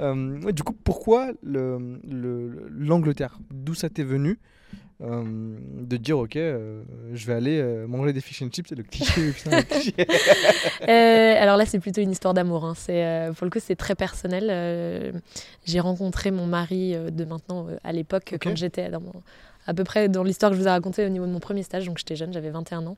Euh, 0.00 0.52
du 0.52 0.62
coup, 0.62 0.72
pourquoi 0.72 1.32
l'Angleterre 1.42 3.38
le, 3.50 3.56
D'où 3.56 3.74
ça 3.74 3.88
t'est 3.88 4.04
venu? 4.04 4.38
Euh, 5.02 5.56
de 5.80 5.96
dire 5.96 6.18
ok 6.18 6.36
euh, 6.36 6.82
je 7.14 7.24
vais 7.24 7.32
aller 7.32 7.58
euh, 7.58 7.86
manger 7.86 8.12
des 8.12 8.20
fish 8.20 8.42
and 8.42 8.50
chips 8.52 8.66
c'est 8.68 8.74
le 8.74 8.82
cliché, 8.82 9.32
alors 11.38 11.56
là 11.56 11.64
c'est 11.64 11.78
plutôt 11.78 12.02
une 12.02 12.10
histoire 12.10 12.34
d'amour 12.34 12.66
hein. 12.66 12.74
c'est 12.76 13.30
pour 13.34 13.46
le 13.46 13.50
coup 13.50 13.60
c'est 13.62 13.76
très 13.76 13.94
personnel 13.94 15.14
j'ai 15.64 15.80
rencontré 15.80 16.30
mon 16.30 16.44
mari 16.44 16.96
de 17.10 17.24
maintenant 17.24 17.66
à 17.82 17.92
l'époque 17.92 18.34
quand 18.42 18.54
j'étais 18.54 18.90
à 19.66 19.74
peu 19.74 19.84
près 19.84 20.08
dans 20.08 20.22
l'histoire 20.22 20.50
que 20.50 20.56
je 20.56 20.62
vous 20.62 20.66
ai 20.66 20.70
racontée 20.70 21.06
au 21.06 21.08
niveau 21.08 21.26
de 21.26 21.30
mon 21.30 21.38
premier 21.38 21.62
stage. 21.62 21.86
Donc 21.86 21.98
j'étais 21.98 22.16
jeune, 22.16 22.32
j'avais 22.32 22.50
21 22.50 22.86
ans. 22.86 22.96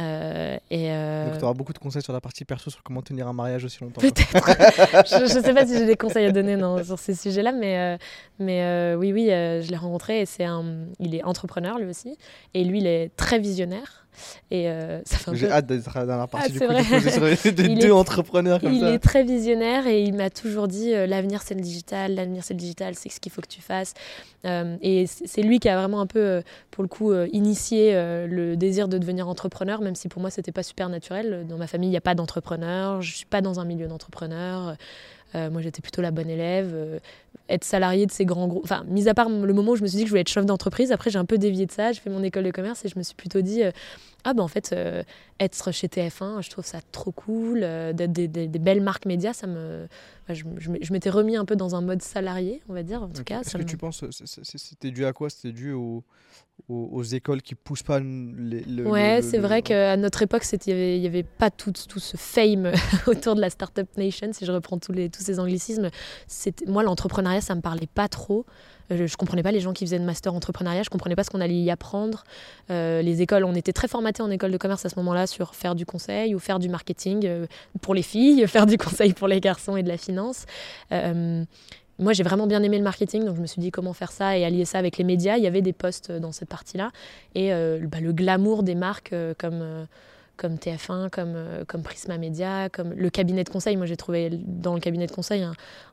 Euh, 0.00 0.56
et 0.70 0.90
euh, 0.90 1.26
Donc 1.26 1.38
tu 1.38 1.44
auras 1.44 1.54
beaucoup 1.54 1.72
de 1.72 1.78
conseils 1.78 2.02
sur 2.02 2.12
la 2.12 2.20
partie 2.20 2.44
perso, 2.44 2.70
sur 2.70 2.82
comment 2.82 3.02
tenir 3.02 3.28
un 3.28 3.32
mariage 3.32 3.64
aussi 3.64 3.80
longtemps. 3.80 4.00
Peut-être. 4.00 4.32
je 5.08 5.38
ne 5.38 5.42
sais 5.42 5.54
pas 5.54 5.66
si 5.66 5.76
j'ai 5.76 5.86
des 5.86 5.96
conseils 5.96 6.26
à 6.26 6.32
donner 6.32 6.56
non, 6.56 6.82
sur 6.82 6.98
ces 6.98 7.14
sujets-là, 7.14 7.52
mais, 7.52 7.78
euh, 7.78 7.96
mais 8.38 8.94
oui, 8.94 9.12
oui, 9.12 9.26
je 9.26 9.70
l'ai 9.70 9.76
rencontré 9.76 10.20
et 10.20 10.26
c'est 10.26 10.44
un, 10.44 10.64
il 10.98 11.14
est 11.14 11.22
entrepreneur 11.22 11.78
lui 11.78 11.86
aussi. 11.86 12.16
Et 12.54 12.64
lui, 12.64 12.78
il 12.78 12.86
est 12.86 13.10
très 13.16 13.38
visionnaire. 13.38 14.06
Et 14.50 14.68
J'ai 15.32 15.50
hâte 15.50 15.66
d'être 15.66 16.04
dans 16.04 16.16
la 16.16 16.26
partie 16.26 16.48
ah, 16.48 16.52
du 16.52 16.58
coup 16.58 17.38
sur 17.38 17.52
des 17.52 17.68
deux 17.76 17.92
entrepreneurs 17.92 18.60
comme 18.60 18.72
il 18.72 18.80
ça. 18.80 18.88
Il 18.88 18.94
est 18.94 18.98
très 18.98 19.22
visionnaire 19.22 19.86
et 19.86 20.02
il 20.02 20.14
m'a 20.14 20.30
toujours 20.30 20.66
dit 20.66 20.90
l'avenir 20.90 21.42
c'est 21.42 21.54
le 21.54 21.60
digital, 21.60 22.16
l'avenir 22.16 22.42
c'est 22.44 22.54
le 22.54 22.58
digital, 22.58 22.96
c'est 22.96 23.08
ce 23.08 23.20
qu'il 23.20 23.30
faut 23.30 23.40
que 23.40 23.48
tu 23.48 23.62
fasses. 23.62 23.94
Et 24.44 25.06
c'est 25.06 25.42
lui 25.42 25.58
qui 25.58 25.68
a 25.68 25.78
vraiment 25.78 26.00
un 26.00 26.06
peu, 26.06 26.42
pour 26.70 26.82
le 26.82 26.88
coup, 26.88 27.14
initié 27.32 27.92
le 27.94 28.56
désir 28.56 28.88
de 28.88 28.98
devenir 28.98 29.28
entrepreneur, 29.28 29.80
même 29.80 29.89
si 29.94 30.08
pour 30.08 30.20
moi 30.20 30.30
c'était 30.30 30.52
pas 30.52 30.62
super 30.62 30.88
naturel. 30.88 31.46
Dans 31.48 31.58
ma 31.58 31.66
famille, 31.66 31.88
il 31.88 31.92
n'y 31.92 31.96
a 31.96 32.02
pas 32.02 32.14
d'entrepreneur, 32.14 33.02
je 33.02 33.14
suis 33.14 33.26
pas 33.26 33.40
dans 33.40 33.60
un 33.60 33.64
milieu 33.64 33.86
d'entrepreneur. 33.86 34.76
Euh, 35.34 35.50
moi, 35.50 35.62
j'étais 35.62 35.80
plutôt 35.80 36.02
la 36.02 36.10
bonne 36.10 36.28
élève. 36.28 36.72
Euh, 36.74 36.98
être 37.48 37.64
salarié 37.64 38.06
de 38.06 38.12
ces 38.12 38.24
grands 38.24 38.48
groupes. 38.48 38.64
Enfin, 38.64 38.84
mis 38.88 39.08
à 39.08 39.14
part 39.14 39.28
le 39.28 39.52
moment 39.52 39.72
où 39.72 39.76
je 39.76 39.82
me 39.82 39.86
suis 39.86 39.96
dit 39.96 40.02
que 40.02 40.08
je 40.08 40.10
voulais 40.10 40.22
être 40.22 40.28
chef 40.28 40.46
d'entreprise, 40.46 40.92
après, 40.92 41.10
j'ai 41.10 41.18
un 41.18 41.24
peu 41.24 41.38
dévié 41.38 41.66
de 41.66 41.72
ça. 41.72 41.92
J'ai 41.92 42.00
fait 42.00 42.10
mon 42.10 42.22
école 42.22 42.44
de 42.44 42.50
commerce 42.50 42.84
et 42.84 42.88
je 42.88 42.98
me 42.98 43.02
suis 43.02 43.14
plutôt 43.14 43.40
dit 43.40 43.62
euh, 43.62 43.70
Ah, 44.24 44.34
ben 44.34 44.42
en 44.42 44.48
fait, 44.48 44.74
être 45.38 45.72
chez 45.72 45.88
TF1, 45.88 46.42
je 46.42 46.50
trouve 46.50 46.64
ça 46.64 46.80
trop 46.92 47.12
cool. 47.12 47.60
D'être 47.60 48.12
des, 48.12 48.28
des, 48.28 48.58
belles 48.58 48.82
marques 48.82 49.06
médias, 49.06 49.32
ça 49.32 49.46
me. 49.46 49.86
je, 50.28 50.44
je, 50.58 50.92
m'étais 50.92 51.10
remis 51.10 51.36
un 51.36 51.44
peu 51.44 51.56
dans 51.56 51.74
un 51.74 51.80
mode 51.80 52.02
salarié, 52.02 52.62
on 52.68 52.74
va 52.74 52.82
dire. 52.82 53.02
En 53.02 53.08
tout 53.08 53.24
cas, 53.24 53.40
Est-ce 53.40 53.56
que 53.56 53.62
tu 53.62 53.76
penses 53.76 54.04
c'était 54.24 54.90
dû 54.90 55.04
à 55.04 55.12
quoi? 55.12 55.30
C'était 55.30 55.52
dû 55.52 55.72
au 55.72 56.04
aux, 56.68 57.02
écoles 57.02 57.42
qui 57.42 57.54
poussent 57.54 57.82
pas 57.82 58.00
les, 58.00 58.60
le, 58.62 58.86
ouais 58.86 59.20
c'est 59.22 59.38
vrai 59.38 59.62
qu'à 59.62 59.96
notre 59.96 60.22
époque 60.22 60.44
il 60.52 60.58
n'y 60.66 60.72
avait, 60.72 61.06
avait, 61.06 61.22
pas 61.22 61.50
tout, 61.50 61.72
tout 61.72 61.98
ce 61.98 62.16
fame 62.16 62.70
autour 63.06 63.34
de 63.34 63.40
la 63.40 63.50
startup 63.50 63.88
nation 63.96 64.32
si 64.32 64.44
je 64.44 64.52
reprends 64.52 64.78
tous, 64.78 64.92
les, 64.92 65.10
tous 65.10 65.22
ces 65.22 65.40
anglicismes 65.40 65.90
moi 66.66 66.82
l'entrepreneuriat 66.82 67.40
ça 67.40 67.54
me 67.54 67.60
parlait 67.60 67.88
pas 67.92 68.08
trop 68.08 68.46
euh, 68.90 68.96
je, 68.96 69.02
ne 69.02 69.16
comprenais 69.16 69.42
pas 69.42 69.52
les 69.52 69.60
gens 69.60 69.72
qui 69.72 69.84
faisaient 69.84 69.98
de 69.98 70.04
master 70.04 70.34
entrepreneuriat 70.34 70.82
je 70.82 70.90
comprenais 70.90 71.16
pas 71.16 71.24
ce 71.24 71.30
qu'on 71.30 71.40
allait 71.40 71.60
y 71.60 71.70
apprendre 71.70 72.24
euh, 72.70 73.02
les 73.02 73.22
écoles 73.22 73.44
on 73.44 73.54
était 73.54 73.72
très 73.72 73.88
formatés 73.88 74.22
en 74.22 74.30
école 74.30 74.50
de 74.50 74.56
commerce 74.56 74.84
à 74.84 74.88
ce 74.88 74.96
moment 74.96 75.14
là 75.14 75.26
sur 75.26 75.54
faire 75.54 75.74
du 75.74 75.86
conseil 75.86 76.34
ou 76.34 76.38
faire 76.38 76.58
du 76.58 76.68
marketing 76.68 77.26
euh, 77.26 77.46
pour 77.80 77.94
les 77.94 78.02
filles 78.02 78.46
faire 78.48 78.66
du 78.66 78.78
conseil 78.78 79.12
pour 79.12 79.28
les 79.28 79.40
garçons 79.40 79.76
et 79.76 79.82
de 79.82 79.88
la 79.88 79.96
finance 79.96 80.46
moi, 81.98 82.14
j'ai 82.14 82.22
vraiment 82.22 82.46
bien 82.46 82.62
aimé 82.62 82.78
le 82.78 82.82
marketing, 82.82 83.26
donc 83.26 83.36
je 83.36 83.42
me 83.42 83.46
suis 83.46 83.60
dit 83.60 83.70
comment 83.70 83.92
faire 83.92 84.10
ça 84.10 84.38
et 84.38 84.46
allier 84.46 84.64
ça 84.64 84.78
avec 84.78 84.96
les 84.96 85.04
médias. 85.04 85.36
Il 85.36 85.44
y 85.44 85.46
avait 85.46 85.60
des 85.60 85.74
postes 85.74 86.10
dans 86.10 86.32
cette 86.32 86.48
partie-là. 86.48 86.92
Et 87.34 87.50
bah, 87.50 88.00
le 88.00 88.12
glamour 88.14 88.62
des 88.62 88.74
marques 88.74 89.14
comme, 89.36 89.86
comme 90.40 90.54
TF1, 90.54 91.10
comme, 91.10 91.36
comme 91.68 91.82
Prisma 91.82 92.18
Media, 92.18 92.68
comme 92.70 92.92
le 92.92 93.10
cabinet 93.10 93.44
de 93.44 93.50
conseil. 93.50 93.76
Moi, 93.76 93.86
j'ai 93.86 93.96
trouvé 93.96 94.30
dans 94.32 94.74
le 94.74 94.80
cabinet 94.80 95.06
de 95.06 95.12
conseil, 95.12 95.46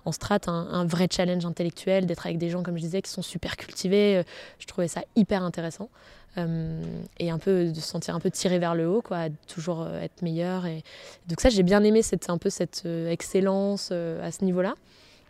en 0.05 0.11
strat, 0.11 0.39
un, 0.47 0.85
vrai 0.85 1.07
challenge 1.11 1.45
intellectuel, 1.45 2.05
d'être 2.05 2.25
avec 2.25 2.37
des 2.37 2.49
gens, 2.49 2.63
comme 2.63 2.77
je 2.77 2.81
disais, 2.81 3.01
qui 3.01 3.11
sont 3.11 3.21
super 3.21 3.57
cultivés. 3.57 4.23
je 4.59 4.65
trouvais 4.65 4.87
ça 4.87 5.01
hyper 5.15 5.43
intéressant. 5.43 5.89
et 6.37 7.29
un 7.29 7.37
peu 7.39 7.71
de 7.71 7.75
se 7.75 7.81
sentir 7.81 8.15
un 8.15 8.19
peu 8.19 8.31
tiré 8.31 8.57
vers 8.57 8.73
le 8.73 8.87
haut, 8.87 9.01
quoi, 9.01 9.27
toujours 9.47 9.87
être 10.01 10.21
meilleur. 10.21 10.65
Et... 10.65 10.83
Donc 11.27 11.41
ça, 11.41 11.49
j'ai 11.49 11.63
bien 11.63 11.83
aimé 11.83 12.01
cette, 12.01 12.29
un 12.29 12.37
peu 12.37 12.49
cette 12.49 12.85
excellence 12.85 13.91
à 13.91 14.31
ce 14.31 14.45
niveau-là. 14.45 14.75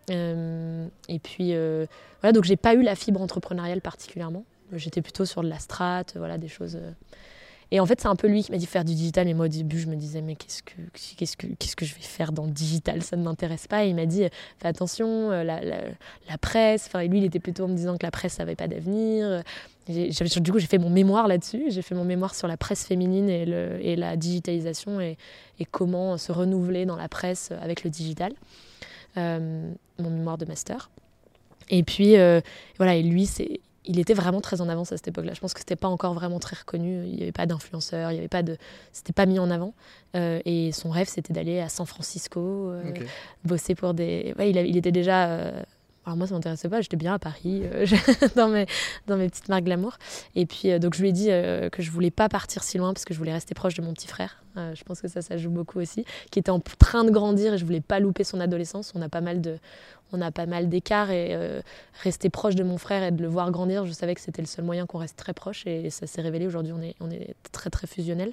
Euh, 0.09 0.87
et 1.09 1.19
puis 1.19 1.53
euh, 1.53 1.85
voilà, 2.21 2.31
donc 2.31 2.45
j'ai 2.45 2.55
pas 2.55 2.73
eu 2.73 2.81
la 2.81 2.95
fibre 2.95 3.21
entrepreneuriale 3.21 3.81
particulièrement. 3.81 4.45
J'étais 4.73 5.01
plutôt 5.01 5.25
sur 5.25 5.43
de 5.43 5.49
la 5.49 5.59
strat, 5.59 6.03
voilà, 6.15 6.37
des 6.37 6.47
choses. 6.47 6.77
Euh. 7.67 7.75
Et 7.75 7.79
en 7.79 7.85
fait, 7.85 8.01
c'est 8.01 8.07
un 8.07 8.15
peu 8.15 8.27
lui 8.27 8.43
qui 8.43 8.51
m'a 8.51 8.57
dit 8.57 8.65
faire 8.65 8.85
du 8.85 8.95
digital. 8.95 9.27
Et 9.27 9.33
moi, 9.33 9.45
au 9.45 9.49
début, 9.49 9.79
je 9.79 9.87
me 9.87 9.95
disais, 9.95 10.21
mais 10.21 10.35
qu'est-ce 10.35 10.63
que, 10.63 10.73
qu'est-ce 11.17 11.37
que, 11.37 11.47
qu'est-ce 11.59 11.75
que 11.75 11.85
je 11.85 11.95
vais 11.95 12.01
faire 12.01 12.31
dans 12.31 12.45
le 12.45 12.51
digital? 12.51 13.01
Ça 13.01 13.15
ne 13.15 13.23
m'intéresse 13.23 13.67
pas. 13.67 13.85
Et 13.85 13.89
il 13.89 13.95
m'a 13.95 14.05
dit, 14.05 14.23
fais 14.59 14.67
attention, 14.67 15.31
la, 15.31 15.61
la, 15.61 16.37
presse. 16.39 16.85
Enfin, 16.87 17.03
lui, 17.03 17.19
il 17.19 17.25
était 17.25 17.39
plutôt 17.39 17.65
en 17.65 17.67
me 17.67 17.75
disant 17.75 17.97
que 17.97 18.05
la 18.05 18.11
presse, 18.11 18.39
n'avait 18.39 18.55
pas 18.55 18.67
d'avenir. 18.67 19.43
du 19.87 20.51
coup, 20.51 20.59
j'ai 20.59 20.67
fait 20.67 20.77
mon 20.77 20.89
mémoire 20.89 21.27
là-dessus. 21.27 21.65
J'ai 21.69 21.81
fait 21.81 21.95
mon 21.95 22.05
mémoire 22.05 22.35
sur 22.35 22.47
la 22.47 22.57
presse 22.57 22.85
féminine 22.85 23.29
et, 23.29 23.45
le, 23.45 23.79
et 23.81 23.95
la 23.95 24.15
digitalisation 24.15 24.99
et, 25.01 25.17
et, 25.59 25.65
comment 25.65 26.17
se 26.17 26.31
renouveler 26.31 26.85
dans 26.85 26.95
la 26.95 27.09
presse 27.09 27.51
avec 27.61 27.83
le 27.83 27.89
digital. 27.89 28.33
Euh, 29.17 29.71
mon 29.99 30.11
mémoire 30.11 30.37
de 30.37 30.45
master. 30.45 30.91
Et 31.69 31.81
puis, 31.81 32.17
euh, 32.17 32.39
voilà, 32.77 32.95
et 32.95 33.01
lui, 33.01 33.25
c'est, 33.25 33.59
il 33.87 33.99
était 33.99 34.13
vraiment 34.13 34.41
très 34.41 34.61
en 34.61 34.69
avance 34.69 34.91
à 34.91 34.97
cette 34.97 35.07
époque-là. 35.07 35.33
Je 35.33 35.39
pense 35.39 35.53
que 35.53 35.59
c'était 35.59 35.75
pas 35.75 35.87
encore 35.87 36.13
vraiment 36.13 36.39
très 36.39 36.55
reconnu. 36.55 37.05
Il 37.05 37.15
n'y 37.15 37.23
avait 37.23 37.31
pas 37.31 37.45
d'influenceurs, 37.45 38.11
il 38.11 38.15
y 38.15 38.17
avait 38.19 38.27
pas 38.27 38.43
de, 38.43 38.57
c'était 38.93 39.13
pas 39.13 39.25
mis 39.25 39.39
en 39.39 39.49
avant. 39.49 39.73
Euh, 40.15 40.39
et 40.45 40.71
son 40.71 40.89
rêve, 40.89 41.07
c'était 41.09 41.33
d'aller 41.33 41.59
à 41.59 41.69
San 41.69 41.85
Francisco, 41.85 42.71
bosser 43.43 43.75
pour 43.75 43.93
des. 43.93 44.33
Ouais, 44.37 44.49
il, 44.49 44.57
il, 44.57 44.77
était 44.77 44.91
déjà 44.91 45.53
alors 46.07 46.15
moi, 46.15 46.25
ça 46.25 46.35
m'intéressait 46.35 46.69
pas, 46.69 46.79
j'étais 46.79 46.95
bien 46.95 47.15
à 47.15 47.19
Paris, 47.19 47.63
euh, 47.65 47.85
dans, 48.37 48.47
mes, 48.47 48.65
dans 49.07 49.17
mes 49.17 49.27
petites 49.27 49.49
marques 49.49 49.65
glamour. 49.65 49.97
Et 50.35 50.45
puis, 50.45 50.71
euh, 50.71 50.79
donc, 50.79 50.95
je 50.95 51.01
lui 51.01 51.09
ai 51.09 51.11
dit 51.11 51.27
euh, 51.29 51.69
que 51.69 51.81
je 51.81 51.91
voulais 51.91 52.11
pas 52.11 52.29
partir 52.29 52.63
si 52.63 52.77
loin 52.77 52.93
parce 52.93 53.03
que 53.03 53.13
je 53.13 53.19
voulais 53.19 53.33
rester 53.33 53.53
proche 53.53 53.73
de 53.73 53.81
mon 53.81 53.91
petit 53.91 54.07
frère. 54.07 54.41
je 54.55 54.81
pense 54.85 55.01
que 55.01 55.09
ça, 55.09 55.21
ça 55.21 55.35
joue 55.35 55.49
beaucoup 55.49 55.81
aussi, 55.81 56.05
qui 56.31 56.39
était 56.39 56.49
en 56.49 56.61
train 56.61 57.03
de 57.03 57.11
grandir 57.11 57.53
et 57.53 57.57
je 57.57 57.65
voulais 57.65 57.81
pas 57.81 57.99
louper 57.99 58.23
son 58.23 58.39
adolescence. 58.39 58.93
On 58.95 59.01
a 59.01 59.09
pas 59.09 59.19
mal 59.19 59.41
de, 59.41 59.59
on 60.13 60.21
a 60.21 60.31
pas 60.31 60.45
mal 60.45 60.69
d'écarts 60.69 61.11
et 61.11 61.37
rester 62.01 62.29
proche 62.29 62.55
de 62.55 62.63
mon 62.63 62.77
frère 62.77 63.03
et 63.03 63.11
de 63.11 63.21
le 63.21 63.27
voir 63.27 63.51
grandir, 63.51 63.85
je 63.85 63.91
savais 63.91 64.15
que 64.15 64.21
c'était 64.21 64.41
le 64.41 64.47
seul 64.47 64.63
moyen 64.63 64.85
qu'on 64.85 64.99
reste 64.99 65.17
très 65.17 65.33
proche 65.33 65.67
et 65.67 65.89
ça 65.89 66.07
s'est 66.07 66.21
révélé. 66.21 66.47
Aujourd'hui, 66.47 66.71
on 66.71 66.81
est, 66.81 66.95
on 67.01 67.11
est 67.11 67.35
très, 67.51 67.69
très 67.69 67.85
fusionnel. 67.85 68.31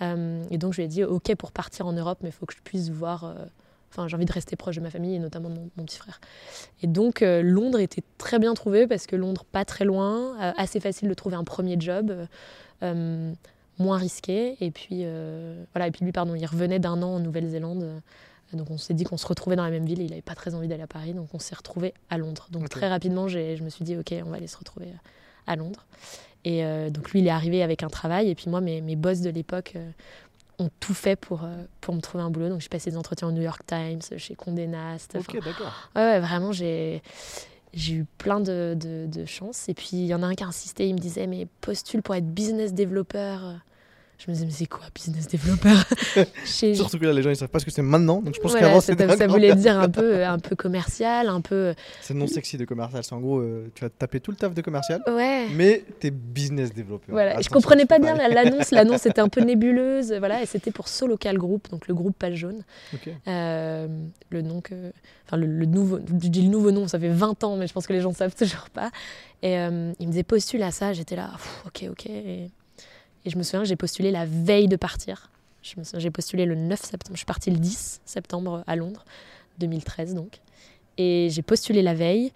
et 0.00 0.58
donc, 0.58 0.72
je 0.72 0.78
lui 0.78 0.84
ai 0.84 0.88
dit, 0.88 1.04
OK 1.04 1.34
pour 1.36 1.52
partir 1.52 1.86
en 1.86 1.92
Europe, 1.92 2.20
mais 2.22 2.30
il 2.30 2.32
faut 2.32 2.46
que 2.46 2.54
je 2.54 2.62
puisse 2.62 2.88
voir 2.88 3.34
Enfin, 3.90 4.06
j'ai 4.06 4.14
envie 4.14 4.24
de 4.24 4.32
rester 4.32 4.54
proche 4.54 4.76
de 4.76 4.80
ma 4.80 4.90
famille 4.90 5.16
et 5.16 5.18
notamment 5.18 5.48
de 5.50 5.58
mon, 5.76 5.84
petit 5.84 5.98
frère. 5.98 6.20
Et 6.82 6.86
donc, 6.86 7.22
euh, 7.22 7.42
Londres 7.42 7.80
était 7.80 8.04
très 8.18 8.38
bien 8.38 8.54
trouvé 8.54 8.86
parce 8.86 9.06
que 9.06 9.16
Londres, 9.16 9.44
pas 9.50 9.64
très 9.64 9.84
loin, 9.84 10.40
euh, 10.40 10.52
assez 10.56 10.78
facile 10.78 11.08
de 11.08 11.14
trouver 11.14 11.34
un 11.34 11.44
premier 11.44 11.76
job. 11.78 12.14
Euh, 12.82 13.32
moins 13.78 13.96
risqué. 13.96 14.56
Et 14.60 14.70
puis, 14.70 15.04
voilà, 15.72 15.86
et 15.86 15.90
puis 15.90 16.04
lui, 16.04 16.12
pardon, 16.12 16.34
il 16.34 16.46
revenait 16.46 16.78
d'un 16.78 17.02
an 17.02 17.14
en 17.14 17.18
Nouvelle-Zélande. 17.18 18.02
Donc 18.52 18.70
on 18.70 18.76
s'est 18.76 18.94
dit 18.94 19.04
qu'on 19.04 19.16
se 19.16 19.26
retrouvait 19.26 19.56
dans 19.56 19.64
la 19.64 19.70
même 19.70 19.86
ville. 19.86 20.02
Il 20.02 20.10
n'avait 20.10 20.20
pas 20.20 20.34
très 20.34 20.54
envie 20.54 20.68
d'aller 20.68 20.82
à 20.82 20.86
Paris, 20.86 21.14
donc 21.14 21.28
on 21.32 21.38
s'est 21.38 21.54
retrouvés 21.54 21.94
à 22.10 22.18
Londres. 22.18 22.46
Donc 22.50 22.68
très 22.68 22.88
rapidement, 22.88 23.26
je 23.26 23.62
me 23.62 23.70
suis 23.70 23.84
dit, 23.84 23.96
ok, 23.96 24.14
on 24.26 24.28
va 24.28 24.36
aller 24.36 24.48
se 24.48 24.58
retrouver 24.58 24.88
à 25.46 25.56
Londres. 25.56 25.86
Et 26.44 26.62
donc 26.90 27.10
lui, 27.10 27.20
il 27.20 27.26
est 27.26 27.30
arrivé 27.30 27.62
avec 27.62 27.82
un 27.82 27.88
travail. 27.88 28.28
Et 28.28 28.34
puis 28.34 28.50
moi, 28.50 28.60
mes, 28.60 28.82
mes 28.82 28.96
boss 28.96 29.22
de 29.22 29.30
l'époque 29.30 29.76
ont 30.60 30.70
tout 30.80 30.94
fait 30.94 31.16
pour, 31.16 31.48
pour 31.80 31.94
me 31.94 32.00
trouver 32.00 32.22
un 32.22 32.30
boulot. 32.30 32.48
Donc 32.48 32.60
j'ai 32.60 32.68
passé 32.68 32.90
des 32.90 32.96
entretiens 32.96 33.28
au 33.28 33.32
New 33.32 33.42
York 33.42 33.62
Times, 33.66 34.00
chez 34.16 34.34
Condé 34.34 34.66
Nast. 34.66 35.16
Ok, 35.18 35.42
d'accord. 35.44 35.90
Ouais, 35.96 36.20
vraiment, 36.20 36.52
j'ai 36.52 37.02
j'ai 37.72 37.94
eu 37.94 38.06
plein 38.18 38.40
de, 38.40 38.76
de, 38.78 39.06
de 39.06 39.24
chance. 39.24 39.68
Et 39.68 39.74
puis, 39.74 39.90
il 39.92 40.06
y 40.06 40.14
en 40.14 40.22
a 40.22 40.26
un 40.26 40.34
qui 40.34 40.42
a 40.42 40.46
insisté, 40.46 40.88
il 40.88 40.94
me 40.94 40.98
disait, 40.98 41.26
mais 41.26 41.46
postule 41.60 42.02
pour 42.02 42.14
être 42.16 42.26
business 42.26 42.74
développeur 42.74 43.60
je 44.20 44.30
me 44.30 44.34
disais, 44.34 44.44
mais 44.44 44.52
c'est 44.52 44.66
quoi 44.66 44.82
business 44.94 45.26
developer 45.28 45.74
Surtout 46.44 46.98
que 46.98 47.06
là, 47.06 47.12
les 47.14 47.22
gens, 47.22 47.30
ils 47.30 47.36
savent 47.36 47.48
pas 47.48 47.58
ce 47.58 47.64
que 47.64 47.70
c'est 47.70 47.80
maintenant. 47.80 48.20
Donc 48.20 48.34
je 48.34 48.40
pense 48.40 48.50
voilà, 48.50 48.66
qu'avant, 48.66 48.80
c'était. 48.82 49.16
Ça 49.16 49.26
voulait 49.26 49.54
dire 49.54 49.78
un 49.78 49.88
peu, 49.88 50.24
un 50.26 50.38
peu 50.38 50.56
commercial, 50.56 51.28
un 51.28 51.40
peu. 51.40 51.74
C'est 52.02 52.12
non 52.12 52.26
sexy 52.26 52.58
de 52.58 52.66
commercial. 52.66 53.02
C'est 53.02 53.14
en 53.14 53.20
gros, 53.20 53.38
euh, 53.38 53.70
tu 53.74 53.82
vas 53.82 53.88
taper 53.88 54.20
tout 54.20 54.30
le 54.30 54.36
taf 54.36 54.52
de 54.52 54.60
commercial. 54.60 55.02
Ouais. 55.06 55.46
Mais 55.56 55.84
t'es 56.00 56.10
business 56.10 56.74
developer. 56.74 57.10
Voilà. 57.10 57.32
Attention, 57.32 57.48
je 57.48 57.54
comprenais 57.54 57.86
pas 57.86 57.98
bien 57.98 58.14
l'annonce. 58.28 58.70
L'annonce 58.72 59.06
était 59.06 59.22
un 59.22 59.28
peu 59.28 59.40
nébuleuse. 59.44 60.12
Voilà. 60.18 60.42
Et 60.42 60.46
c'était 60.46 60.70
pour 60.70 60.88
Solocal 60.88 61.38
Group, 61.38 61.70
donc 61.70 61.88
le 61.88 61.94
groupe 61.94 62.16
Page 62.18 62.34
Jaune. 62.34 62.62
Euh, 63.26 63.88
le 64.28 64.42
nom 64.42 64.60
que. 64.60 64.74
Enfin, 65.26 65.38
le, 65.38 65.64
nouveau. 65.64 65.98
Je 65.98 66.28
dis 66.28 66.42
le 66.42 66.48
nouveau 66.48 66.72
nom, 66.72 66.88
ça 66.88 66.98
fait 66.98 67.08
20 67.08 67.42
ans, 67.44 67.56
mais 67.56 67.66
je 67.66 67.72
pense 67.72 67.86
que 67.86 67.94
les 67.94 68.02
gens 68.02 68.12
savent 68.12 68.34
toujours 68.34 68.68
pas. 68.70 68.90
Et 69.42 69.58
euh, 69.58 69.92
il 69.98 70.06
me 70.06 70.12
disait 70.12 70.24
postule 70.24 70.62
à 70.62 70.72
ça. 70.72 70.92
J'étais 70.92 71.16
là, 71.16 71.30
ok, 71.66 71.86
ok. 71.90 72.06
Et 72.06 72.50
et 73.24 73.30
je 73.30 73.38
me 73.38 73.42
souviens 73.42 73.60
que 73.60 73.68
j'ai 73.68 73.76
postulé 73.76 74.10
la 74.10 74.26
veille 74.26 74.68
de 74.68 74.76
partir. 74.76 75.30
J'ai 75.62 76.10
postulé 76.10 76.46
le 76.46 76.54
9 76.54 76.80
septembre. 76.80 77.14
Je 77.14 77.18
suis 77.18 77.26
partie 77.26 77.50
le 77.50 77.58
10 77.58 78.00
septembre 78.04 78.64
à 78.66 78.76
Londres, 78.76 79.04
2013 79.58 80.14
donc. 80.14 80.40
Et 80.96 81.28
j'ai 81.30 81.42
postulé 81.42 81.82
la 81.82 81.94
veille. 81.94 82.32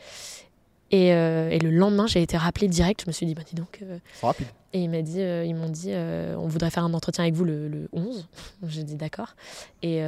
Et, 0.91 1.13
euh, 1.13 1.49
et, 1.51 1.59
le 1.59 1.71
lendemain, 1.71 2.07
j'ai 2.07 2.23
été 2.23 2.37
rappelée 2.37 2.69
direct. 2.69 3.03
Je 3.03 3.07
me 3.09 3.13
suis 3.13 3.27
dit, 3.27 3.35
bah 3.35 3.43
dis 3.45 3.57
donc. 3.57 3.81
Euh, 3.83 3.99
rapide. 4.23 4.47
Et 4.73 4.83
il 4.83 4.91
m'a 4.91 5.03
dit, 5.03 5.21
euh, 5.21 5.45
ils 5.45 5.55
m'ont 5.55 5.69
dit, 5.69 5.93
on 5.93 6.47
voudrait 6.47 6.71
faire 6.71 6.85
un 6.85 6.95
entretien 6.95 7.25
avec 7.25 7.35
vous 7.35 7.45
le, 7.45 7.69
le 7.69 7.89
11. 7.93 8.29
J'ai 8.69 8.85
dit 8.85 8.97
d'accord. 8.97 9.35
Et, 9.83 9.99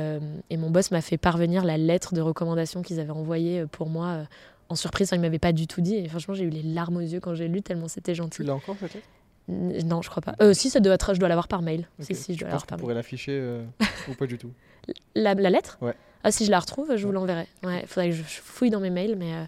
et, 0.51 0.57
mon 0.57 0.71
boss 0.71 0.91
m'a 0.91 1.01
fait 1.01 1.17
parvenir 1.17 1.65
la 1.65 1.77
lettre 1.79 2.15
de 2.15 2.21
recommandation 2.21 2.83
qu'ils 2.83 3.01
avaient 3.01 3.11
envoyée 3.11 3.65
pour 3.67 3.89
moi 3.89 4.27
en 4.69 4.77
surprise. 4.77 5.11
Il 5.13 5.17
ne 5.17 5.23
m'avait 5.23 5.39
pas 5.39 5.53
du 5.53 5.67
tout 5.67 5.81
dit. 5.81 5.97
Et 5.97 6.09
franchement, 6.09 6.35
j'ai 6.35 6.45
eu 6.45 6.51
les 6.51 6.63
larmes 6.63 6.99
aux 6.99 7.01
yeux 7.01 7.21
quand 7.21 7.35
j'ai 7.35 7.49
lu, 7.49 7.63
tellement 7.63 7.89
c'était 7.89 8.15
gentil. 8.15 8.39
Tu 8.39 8.43
l'as 8.45 8.55
encore 8.55 8.77
peut-être? 8.77 9.03
Non, 9.49 10.03
je 10.03 10.11
crois 10.11 10.23
pas. 10.23 10.35
Euh, 10.41 10.53
si, 10.53 10.71
ça 10.71 10.81
doit 10.81 10.95
être, 10.95 11.15
je 11.15 11.21
dois 11.21 11.29
l'avoir 11.29 11.49
par 11.49 11.63
mail. 11.63 11.89
Si, 12.01 12.15
si, 12.15 12.35
je 12.35 12.41
dois 12.41 12.49
l'avoir 12.49 12.67
par 12.67 12.79
mail. 12.79 12.97
l'afficher 12.97 13.33
euh, 13.33 13.65
ou 14.09 14.15
pas 14.15 14.27
du 14.27 14.39
tout 14.39 14.51
la, 15.15 15.35
la, 15.35 15.51
lettre? 15.51 15.79
Ouais. 15.81 15.95
Ah, 16.25 16.33
si 16.33 16.45
je 16.45 16.51
la 16.51 16.59
retrouve, 16.59 16.97
je 16.97 17.07
vous 17.07 17.13
l'enverrai. 17.13 17.47
Ouais, 17.63 17.81
il 17.83 17.87
faudrait 17.87 18.11
que 18.11 18.17
je 18.17 18.23
fouille 18.23 18.71
dans 18.71 18.81
mes 18.81 18.91
mails, 18.91 19.17
mais. 19.17 19.35
Euh, 19.35 19.45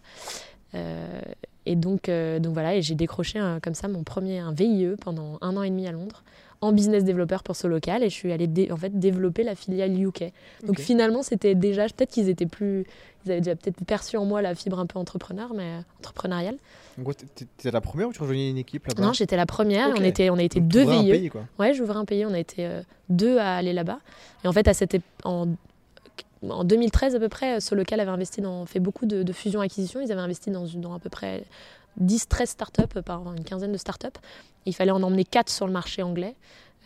euh 0.74 1.20
et 1.66 1.76
donc, 1.76 2.08
donc 2.08 2.54
voilà, 2.54 2.76
et 2.76 2.80
j'ai 2.80 2.94
décroché 2.94 3.38
comme 3.62 3.74
ça 3.74 3.88
mon 3.88 4.02
premier 4.02 4.38
un 4.38 4.52
VIE 4.52 4.94
pendant 5.02 5.36
un 5.42 5.54
an 5.54 5.62
et 5.62 5.68
demi 5.68 5.86
à 5.86 5.92
Londres 5.92 6.24
en 6.60 6.72
business 6.72 7.04
développeur 7.04 7.42
pour 7.42 7.56
ce 7.56 7.66
local 7.66 8.02
et 8.02 8.08
je 8.08 8.14
suis 8.14 8.32
allée 8.32 8.48
en 8.72 8.76
fait 8.76 8.98
développer 8.98 9.44
la 9.44 9.54
filiale 9.54 10.00
UK. 10.00 10.32
Donc 10.64 10.80
finalement, 10.80 11.22
c'était 11.22 11.54
déjà 11.54 11.84
peut-être 11.84 12.10
qu'ils 12.10 12.28
étaient 12.28 12.46
plus 12.46 12.84
ils 13.24 13.32
avaient 13.32 13.40
déjà 13.40 13.56
peut-être 13.56 13.84
perçu 13.84 14.16
en 14.16 14.24
moi 14.24 14.42
la 14.42 14.54
fibre 14.54 14.78
un 14.78 14.86
peu 14.86 14.98
entrepreneur 14.98 15.52
mais 15.54 15.78
entrepreneuriale. 15.98 16.56
Donc, 16.96 17.14
étais 17.20 17.70
la 17.70 17.80
première 17.80 18.08
ou 18.08 18.12
tu 18.12 18.20
rejoignais 18.20 18.50
une 18.50 18.58
équipe 18.58 18.86
là-bas? 18.86 19.02
Non, 19.02 19.12
j'étais 19.12 19.36
la 19.36 19.46
première. 19.46 19.90
On, 19.96 20.02
était, 20.02 20.30
on 20.30 20.36
a 20.36 20.42
été 20.42 20.60
deux 20.60 20.84
VIE. 20.84 20.96
Un 20.96 21.02
pays, 21.02 21.28
quoi. 21.28 21.44
Ouais, 21.58 21.72
j'ouvrais 21.72 21.98
un 21.98 22.04
pays. 22.04 22.26
On 22.26 22.34
a 22.34 22.38
été 22.38 22.66
euh, 22.66 22.82
deux 23.08 23.38
à 23.38 23.56
aller 23.56 23.72
là-bas. 23.72 24.00
Et 24.44 24.48
en 24.48 24.52
fait, 24.52 24.66
à 24.66 24.74
cette 24.74 24.96
en, 25.22 25.46
en 26.48 26.64
2013 26.64 27.14
à 27.14 27.20
peu 27.20 27.28
près, 27.28 27.60
ce 27.60 27.76
local 27.76 28.00
avait 28.00 28.10
investi 28.10 28.40
dans, 28.40 28.66
fait 28.66 28.80
beaucoup 28.80 29.06
de, 29.06 29.22
de 29.22 29.32
fusions-acquisitions. 29.32 30.00
Ils 30.00 30.10
avaient 30.10 30.20
investi 30.20 30.50
dans, 30.50 30.64
dans 30.74 30.94
à 30.94 30.98
peu 30.98 31.08
près 31.08 31.44
10-13 32.02 32.46
startups, 32.46 33.02
par 33.04 33.22
une 33.32 33.44
quinzaine 33.44 33.72
de 33.72 33.78
startups. 33.78 34.18
Il 34.66 34.74
fallait 34.74 34.90
en 34.90 35.02
emmener 35.02 35.24
4 35.24 35.48
sur 35.48 35.66
le 35.66 35.72
marché 35.72 36.02
anglais. 36.02 36.34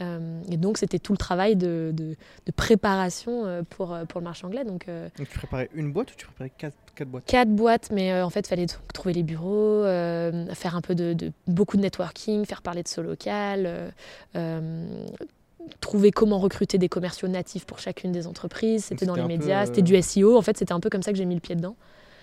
Euh, 0.01 0.41
et 0.51 0.57
donc, 0.57 0.79
c'était 0.79 0.99
tout 0.99 1.13
le 1.13 1.19
travail 1.19 1.55
de, 1.55 1.93
de, 1.95 2.17
de 2.47 2.53
préparation 2.53 3.45
euh, 3.45 3.63
pour, 3.69 3.97
pour 4.09 4.21
le 4.21 4.25
marché 4.25 4.47
anglais. 4.47 4.65
Donc, 4.65 4.87
donc, 4.87 5.29
tu 5.29 5.39
préparais 5.39 5.69
une 5.75 5.93
boîte 5.93 6.13
ou 6.13 6.15
tu 6.17 6.27
préparais 6.27 6.51
4 6.57 6.75
Quatre 6.95 7.09
boîtes? 7.09 7.25
Quatre 7.27 7.51
boîtes, 7.51 7.91
mais 7.91 8.13
euh, 8.13 8.25
en 8.25 8.31
fait, 8.31 8.41
il 8.41 8.49
fallait 8.49 8.67
trouver 8.93 9.15
les 9.15 9.23
bureaux, 9.23 9.85
euh, 9.85 10.47
faire 10.55 10.77
un 10.77 10.81
peu 10.81 10.95
de, 10.95 11.33
beaucoup 11.47 11.77
de 11.77 11.83
networking, 11.83 12.45
faire 12.45 12.63
parler 12.63 12.83
de 12.83 12.89
ce 12.89 13.01
local, 13.01 13.93
euh, 14.37 15.05
trouver 15.81 16.11
comment 16.11 16.39
recruter 16.39 16.79
des 16.79 16.89
commerciaux 16.89 17.29
natifs 17.29 17.65
pour 17.65 17.79
chacune 17.79 18.13
des 18.13 18.27
entreprises. 18.27 18.87
C'était 18.87 19.07
dans 19.07 19.17
les 19.17 19.25
médias, 19.25 19.67
c'était 19.67 19.83
du 19.83 20.01
SEO. 20.01 20.37
En 20.37 20.43
fait, 20.43 20.57
c'était 20.59 20.73
un 20.73 20.81
peu 20.81 20.91
comme 20.91 21.03
ça 21.03 21.13
que 21.13 21.19
j'ai 21.19 21.25
mis 21.25 21.35
le 21.35 21.41
pied 21.41 21.55
dedans. 21.55 21.77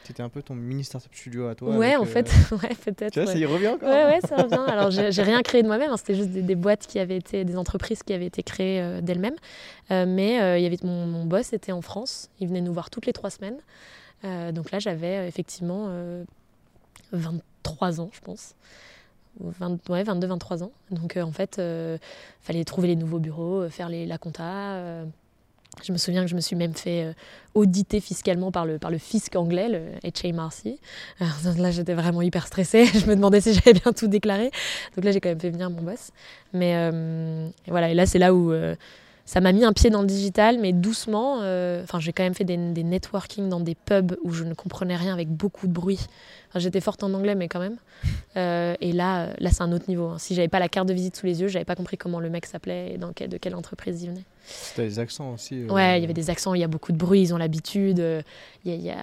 C'était 0.09 0.23
un 0.23 0.29
peu 0.29 0.41
ton 0.41 0.55
mini 0.55 0.83
startup 0.83 1.13
studio 1.13 1.47
à 1.47 1.55
toi. 1.55 1.77
Ouais, 1.77 1.95
en 1.95 2.03
fait, 2.05 2.29
ouais, 2.51 2.75
peut-être. 2.83 3.13
Tu 3.13 3.21
vois, 3.21 3.31
ça 3.31 3.37
y 3.37 3.45
revient 3.45 3.69
encore. 3.69 3.87
Ouais, 3.87 4.05
ouais, 4.05 4.19
ça 4.27 4.35
revient. 4.35 4.65
Alors, 4.67 4.91
j'ai 4.91 5.23
rien 5.23 5.41
créé 5.41 5.63
de 5.63 5.67
moi-même. 5.67 5.91
Hein. 5.91 5.97
C'était 5.97 6.15
juste 6.15 6.31
des, 6.31 6.55
boîtes 6.55 6.87
qui 6.87 6.99
avaient 6.99 7.17
été, 7.17 7.45
des 7.45 7.55
entreprises 7.55 8.03
qui 8.03 8.13
avaient 8.13 8.25
été 8.25 8.43
créées 8.43 9.01
d'elles-mêmes. 9.01 9.37
mais 9.89 10.59
il 10.59 10.63
y 10.63 10.65
avait 10.65 10.77
mon, 10.83 11.05
mon, 11.05 11.25
boss 11.25 11.53
était 11.53 11.71
en 11.71 11.81
France. 11.81 12.29
Il 12.39 12.47
venait 12.47 12.61
nous 12.61 12.73
voir 12.73 12.89
toutes 12.89 13.05
les 13.05 13.13
trois 13.13 13.29
semaines. 13.29 13.59
Euh, 14.25 14.51
donc 14.51 14.71
là, 14.71 14.79
j'avais 14.79 15.17
euh, 15.17 15.27
effectivement 15.27 15.89
23 17.11 17.99
euh, 17.99 18.03
ans, 18.03 18.09
je 18.13 18.19
pense. 18.21 18.55
20, 19.39 19.89
ouais, 19.89 20.03
22, 20.03 20.27
23 20.27 20.63
ans. 20.63 20.71
Donc 20.91 21.15
en 21.15 21.31
fait, 21.31 21.55
il 21.59 21.99
fallait 22.41 22.65
trouver 22.65 22.89
les 22.89 22.95
nouveaux 22.95 23.19
bureaux, 23.19 23.69
faire 23.69 23.87
les, 23.87 24.05
la 24.05 24.17
compta. 24.17 25.05
Je 25.83 25.91
me 25.91 25.97
souviens 25.97 26.23
que 26.23 26.29
je 26.29 26.35
me 26.35 26.41
suis 26.41 26.55
même 26.55 26.73
fait 26.73 27.13
auditer 27.53 27.99
fiscalement 27.99 28.51
par 28.51 28.65
le, 28.65 28.79
par 28.79 28.91
le 28.91 28.97
fisc 28.97 29.35
anglais, 29.35 29.69
le 29.69 29.81
HMRC. 30.03 30.77
Alors, 31.19 31.57
là, 31.57 31.71
j'étais 31.71 31.93
vraiment 31.93 32.21
hyper 32.21 32.47
stressée. 32.47 32.85
Je 32.93 33.05
me 33.05 33.15
demandais 33.15 33.41
si 33.41 33.53
j'avais 33.53 33.73
bien 33.73 33.91
tout 33.93 34.07
déclaré. 34.07 34.51
Donc 34.95 35.05
là, 35.05 35.11
j'ai 35.11 35.19
quand 35.19 35.29
même 35.29 35.39
fait 35.39 35.49
venir 35.49 35.69
mon 35.69 35.81
boss. 35.81 36.11
Mais 36.53 36.71
et 36.73 37.71
voilà, 37.71 37.89
et 37.89 37.93
là, 37.93 38.05
c'est 38.05 38.19
là 38.19 38.33
où 38.33 38.53
ça 39.29 39.41
m'a 39.41 39.51
mis 39.51 39.63
un 39.63 39.73
pied 39.73 39.91
dans 39.91 40.01
le 40.01 40.07
digital, 40.07 40.57
mais 40.57 40.73
doucement. 40.73 41.41
Euh, 41.43 41.83
enfin, 41.83 41.99
j'ai 41.99 42.13
quand 42.13 42.23
même 42.23 42.33
fait 42.33 42.45
des, 42.45 42.57
des, 42.57 42.81
networking 42.81 43.47
dans 43.47 43.59
des 43.59 43.75
pubs 43.75 44.17
où 44.23 44.31
je 44.31 44.43
ne 44.43 44.55
comprenais 44.55 44.95
rien 44.95 45.13
avec 45.13 45.29
beaucoup 45.29 45.67
de 45.67 45.71
bruit. 45.71 45.99
J'étais 46.55 46.81
forte 46.81 47.03
en 47.03 47.13
anglais, 47.13 47.35
mais 47.35 47.47
quand 47.47 47.59
même. 47.59 47.77
Euh, 48.37 48.73
et 48.81 48.91
là, 48.91 49.27
là 49.37 49.51
c'est 49.51 49.61
un 49.61 49.71
autre 49.71 49.85
niveau. 49.87 50.07
Hein. 50.07 50.17
Si 50.17 50.33
j'avais 50.33 50.47
pas 50.47 50.57
la 50.57 50.67
carte 50.67 50.87
de 50.87 50.93
visite 50.93 51.15
sous 51.15 51.27
les 51.27 51.41
yeux, 51.41 51.47
j'avais 51.47 51.63
pas 51.63 51.75
compris 51.75 51.95
comment 51.95 52.19
le 52.19 52.31
mec 52.31 52.47
s'appelait 52.47 52.95
et 52.95 53.27
de 53.27 53.37
quelle 53.37 53.53
entreprise 53.53 54.01
il 54.01 54.09
venait. 54.09 54.25
C'était 54.49 54.87
des 54.87 54.99
accents 54.99 55.33
aussi. 55.33 55.63
Euh, 55.63 55.67
ouais, 55.67 55.99
il 55.99 56.01
y 56.01 56.03
avait 56.03 56.13
des 56.13 56.29
accents, 56.29 56.53
il 56.53 56.61
y 56.61 56.63
a 56.63 56.67
beaucoup 56.67 56.91
de 56.91 56.97
bruit, 56.97 57.21
ils 57.21 57.33
ont 57.33 57.37
l'habitude. 57.37 58.03
Il, 58.65 58.75
y 58.75 58.89
a, 58.89 58.95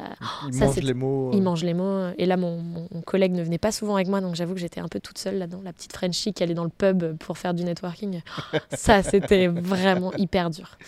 ils 0.49 0.59
mangent 0.59 0.76
les 0.76 0.94
mots. 0.94 1.30
Ils 1.32 1.42
mangent 1.42 1.64
les 1.64 1.74
mots. 1.74 2.09
Et 2.18 2.26
là, 2.26 2.36
mon, 2.36 2.59
mon, 2.59 3.01
collègue 3.03 3.32
ne 3.32 3.42
venait 3.42 3.59
pas 3.59 3.72
souvent 3.72 3.94
avec 3.97 4.09
moi, 4.09 4.20
donc 4.20 4.34
j'avoue 4.34 4.55
que 4.55 4.61
j'étais 4.61 4.80
un 4.80 4.88
peu 4.88 5.01
toute 5.01 5.18
seule 5.18 5.38
là-dedans. 5.38 5.61
La 5.64 5.72
petite 5.72 5.92
Frenchie 5.92 6.32
qui 6.32 6.42
allait 6.42 6.55
dans 6.55 6.64
le 6.64 6.70
pub 6.70 7.16
pour 7.18 7.38
faire 7.38 7.55
du 7.55 7.64
networking. 7.64 8.20
ça, 8.72 9.03
c'était 9.03 9.47
vraiment 9.47 10.12
hyper 10.14 10.51
dur. 10.51 10.78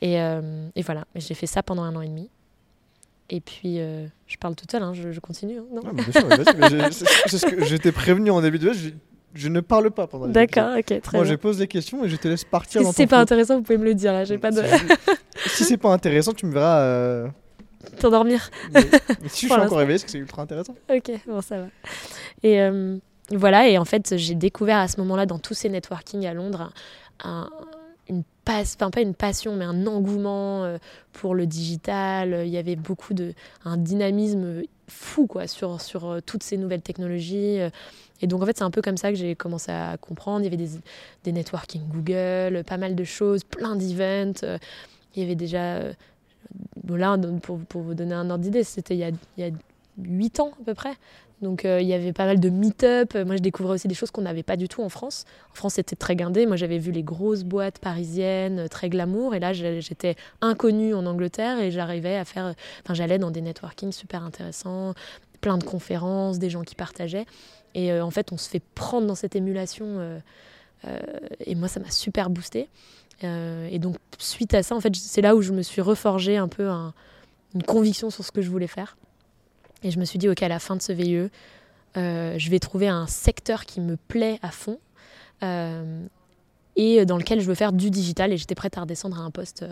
Et, 0.00 0.14
et 0.14 0.82
voilà, 0.82 1.04
j'ai 1.16 1.34
fait 1.34 1.46
ça 1.46 1.62
pendant 1.62 1.82
un 1.82 1.96
an 1.96 2.00
et 2.00 2.08
demi. 2.08 2.28
Et 3.30 3.40
puis, 3.40 3.80
euh, 3.80 4.06
je 4.26 4.36
parle 4.36 4.54
toute 4.54 4.70
seule, 4.70 4.82
hein, 4.82 4.92
je, 4.92 5.18
continue. 5.18 5.58
Hein, 5.58 5.64
non? 5.72 5.82
Ah, 5.84 6.90
que 6.90 7.64
je 7.64 7.76
t'ai 7.76 7.92
prévenu 7.92 8.30
en 8.30 8.40
début 8.42 8.58
de 8.58 8.70
je, 9.34 9.48
ne 9.48 9.60
parle 9.60 9.90
pas 9.90 10.06
pendant 10.06 10.26
D'accord, 10.28 10.76
ok, 10.78 11.00
très 11.00 11.16
Moi, 11.16 11.24
je 11.24 11.34
pose 11.34 11.58
des 11.58 11.66
questions 11.66 12.04
et 12.04 12.08
je 12.08 12.16
te 12.16 12.28
laisse 12.28 12.44
partir. 12.44 12.82
Si 12.82 12.92
c'est 12.92 13.06
pas 13.06 13.18
intéressant, 13.18 13.56
vous 13.56 13.62
pouvez 13.62 13.78
me 13.78 13.84
le 13.84 13.94
dire. 13.94 14.12
Là, 14.12 14.24
j'ai 14.24 14.38
pas 14.38 14.50
de. 14.50 14.62
si 15.46 15.64
c'est 15.64 15.76
pas 15.76 15.90
intéressant, 15.92 16.32
tu 16.32 16.46
me 16.46 16.52
verras. 16.52 16.80
Euh... 16.80 17.28
T'endormir. 17.98 18.50
si 19.26 19.46
je 19.46 19.52
suis 19.52 19.52
encore 19.52 19.78
réveillée, 19.78 19.98
c'est 19.98 20.06
que 20.06 20.10
c'est 20.10 20.18
ultra 20.18 20.42
intéressant. 20.42 20.74
Ok, 20.90 21.10
bon, 21.26 21.40
ça 21.40 21.58
va. 21.58 21.66
Et 22.42 22.60
euh, 22.60 22.96
voilà, 23.30 23.68
et 23.68 23.76
en 23.76 23.84
fait, 23.84 24.16
j'ai 24.16 24.34
découvert 24.34 24.78
à 24.78 24.88
ce 24.88 24.98
moment-là, 25.00 25.26
dans 25.26 25.38
tous 25.38 25.54
ces 25.54 25.68
networking 25.68 26.26
à 26.26 26.32
Londres, 26.32 26.72
un, 27.22 27.50
une 28.08 28.22
passe, 28.44 28.76
enfin 28.78 28.90
pas 28.90 29.00
une 29.00 29.14
passion, 29.14 29.54
mais 29.56 29.64
un 29.64 29.86
engouement 29.86 30.64
euh, 30.64 30.78
pour 31.12 31.34
le 31.34 31.46
digital. 31.46 32.42
Il 32.46 32.52
y 32.52 32.58
avait 32.58 32.76
beaucoup 32.76 33.14
de 33.14 33.34
un 33.64 33.76
dynamisme 33.76 34.62
fou 34.88 35.26
quoi 35.26 35.46
sur 35.46 35.80
sur 35.80 36.18
toutes 36.24 36.42
ces 36.42 36.56
nouvelles 36.56 36.82
technologies. 36.82 37.58
Et 38.20 38.26
donc 38.26 38.42
en 38.42 38.46
fait 38.46 38.56
c'est 38.56 38.64
un 38.64 38.70
peu 38.70 38.82
comme 38.82 38.96
ça 38.96 39.10
que 39.10 39.16
j'ai 39.16 39.34
commencé 39.34 39.72
à 39.72 39.96
comprendre. 40.00 40.40
Il 40.40 40.44
y 40.44 40.46
avait 40.48 40.56
des, 40.56 40.70
des 41.24 41.32
networking 41.32 41.82
Google, 41.88 42.62
pas 42.64 42.76
mal 42.76 42.94
de 42.94 43.04
choses, 43.04 43.44
plein 43.44 43.76
d'events. 43.76 44.58
Il 45.14 45.22
y 45.22 45.24
avait 45.24 45.34
déjà 45.34 45.80
bon 46.82 46.96
là 46.96 47.16
pour, 47.42 47.58
pour 47.60 47.82
vous 47.82 47.94
donner 47.94 48.14
un 48.14 48.30
ordre 48.30 48.42
d'idée, 48.42 48.64
c'était 48.64 48.94
il 48.94 49.00
y 49.00 49.04
a 49.04 49.10
il 49.36 49.44
y 49.44 49.48
a 49.48 49.50
8 49.98 50.40
ans 50.40 50.52
à 50.60 50.64
peu 50.64 50.74
près. 50.74 50.94
Donc 51.42 51.64
euh, 51.64 51.80
il 51.80 51.86
y 51.86 51.92
avait 51.92 52.12
pas 52.12 52.26
mal 52.26 52.40
de 52.40 52.48
meet-up. 52.48 53.14
Moi, 53.14 53.36
je 53.36 53.42
découvrais 53.42 53.74
aussi 53.74 53.88
des 53.88 53.94
choses 53.94 54.10
qu'on 54.10 54.22
n'avait 54.22 54.42
pas 54.42 54.56
du 54.56 54.68
tout 54.68 54.82
en 54.82 54.88
France. 54.88 55.24
En 55.52 55.54
France, 55.54 55.74
c'était 55.74 55.96
très 55.96 56.16
guindé. 56.16 56.46
Moi, 56.46 56.56
j'avais 56.56 56.78
vu 56.78 56.90
les 56.90 57.02
grosses 57.02 57.44
boîtes 57.44 57.78
parisiennes, 57.78 58.60
euh, 58.60 58.68
très 58.68 58.88
glamour. 58.88 59.34
Et 59.34 59.40
là, 59.40 59.52
j'étais 59.52 60.16
inconnue 60.40 60.94
en 60.94 61.06
Angleterre 61.06 61.60
et 61.60 61.70
j'arrivais 61.70 62.16
à 62.16 62.24
faire. 62.24 62.54
Enfin, 62.82 62.94
j'allais 62.94 63.18
dans 63.18 63.30
des 63.30 63.42
networking 63.42 63.92
super 63.92 64.24
intéressants, 64.24 64.94
plein 65.40 65.58
de 65.58 65.64
conférences, 65.64 66.38
des 66.38 66.50
gens 66.50 66.62
qui 66.62 66.74
partageaient. 66.74 67.26
Et 67.74 67.92
euh, 67.92 68.04
en 68.04 68.10
fait, 68.10 68.32
on 68.32 68.36
se 68.36 68.48
fait 68.48 68.62
prendre 68.74 69.06
dans 69.06 69.14
cette 69.14 69.36
émulation. 69.36 70.20
et 71.44 71.54
moi, 71.54 71.68
ça 71.68 71.80
m'a 71.80 71.90
super 71.90 72.30
boosté. 72.30 72.68
et 73.22 73.78
donc, 73.78 73.96
suite 74.18 74.54
à 74.54 74.62
ça, 74.62 74.74
en 74.74 74.80
fait, 74.80 74.94
c'est 74.94 75.22
là 75.22 75.34
où 75.34 75.42
je 75.42 75.52
me 75.52 75.62
suis 75.62 75.80
reforgé 75.80 76.36
un 76.36 76.48
peu 76.48 76.68
une 76.68 77.62
conviction 77.66 78.10
sur 78.10 78.24
ce 78.24 78.32
que 78.32 78.42
je 78.42 78.50
voulais 78.50 78.66
faire. 78.66 78.96
Et 79.82 79.90
je 79.90 79.98
me 79.98 80.04
suis 80.04 80.18
dit, 80.18 80.28
OK, 80.28 80.42
à 80.42 80.48
la 80.48 80.58
fin 80.58 80.76
de 80.76 80.82
ce 80.82 80.92
VIE, 80.92 81.28
je 81.96 82.50
vais 82.50 82.58
trouver 82.58 82.88
un 82.88 83.06
secteur 83.06 83.64
qui 83.64 83.80
me 83.80 83.96
plaît 83.96 84.38
à 84.42 84.50
fond 84.50 84.78
et 86.76 87.06
dans 87.06 87.16
lequel 87.16 87.40
je 87.40 87.46
veux 87.46 87.54
faire 87.54 87.72
du 87.72 87.90
digital. 87.90 88.32
Et 88.32 88.36
j'étais 88.36 88.54
prête 88.54 88.76
à 88.76 88.82
redescendre 88.82 89.18
à 89.18 89.22
un 89.22 89.30
poste 89.30 89.64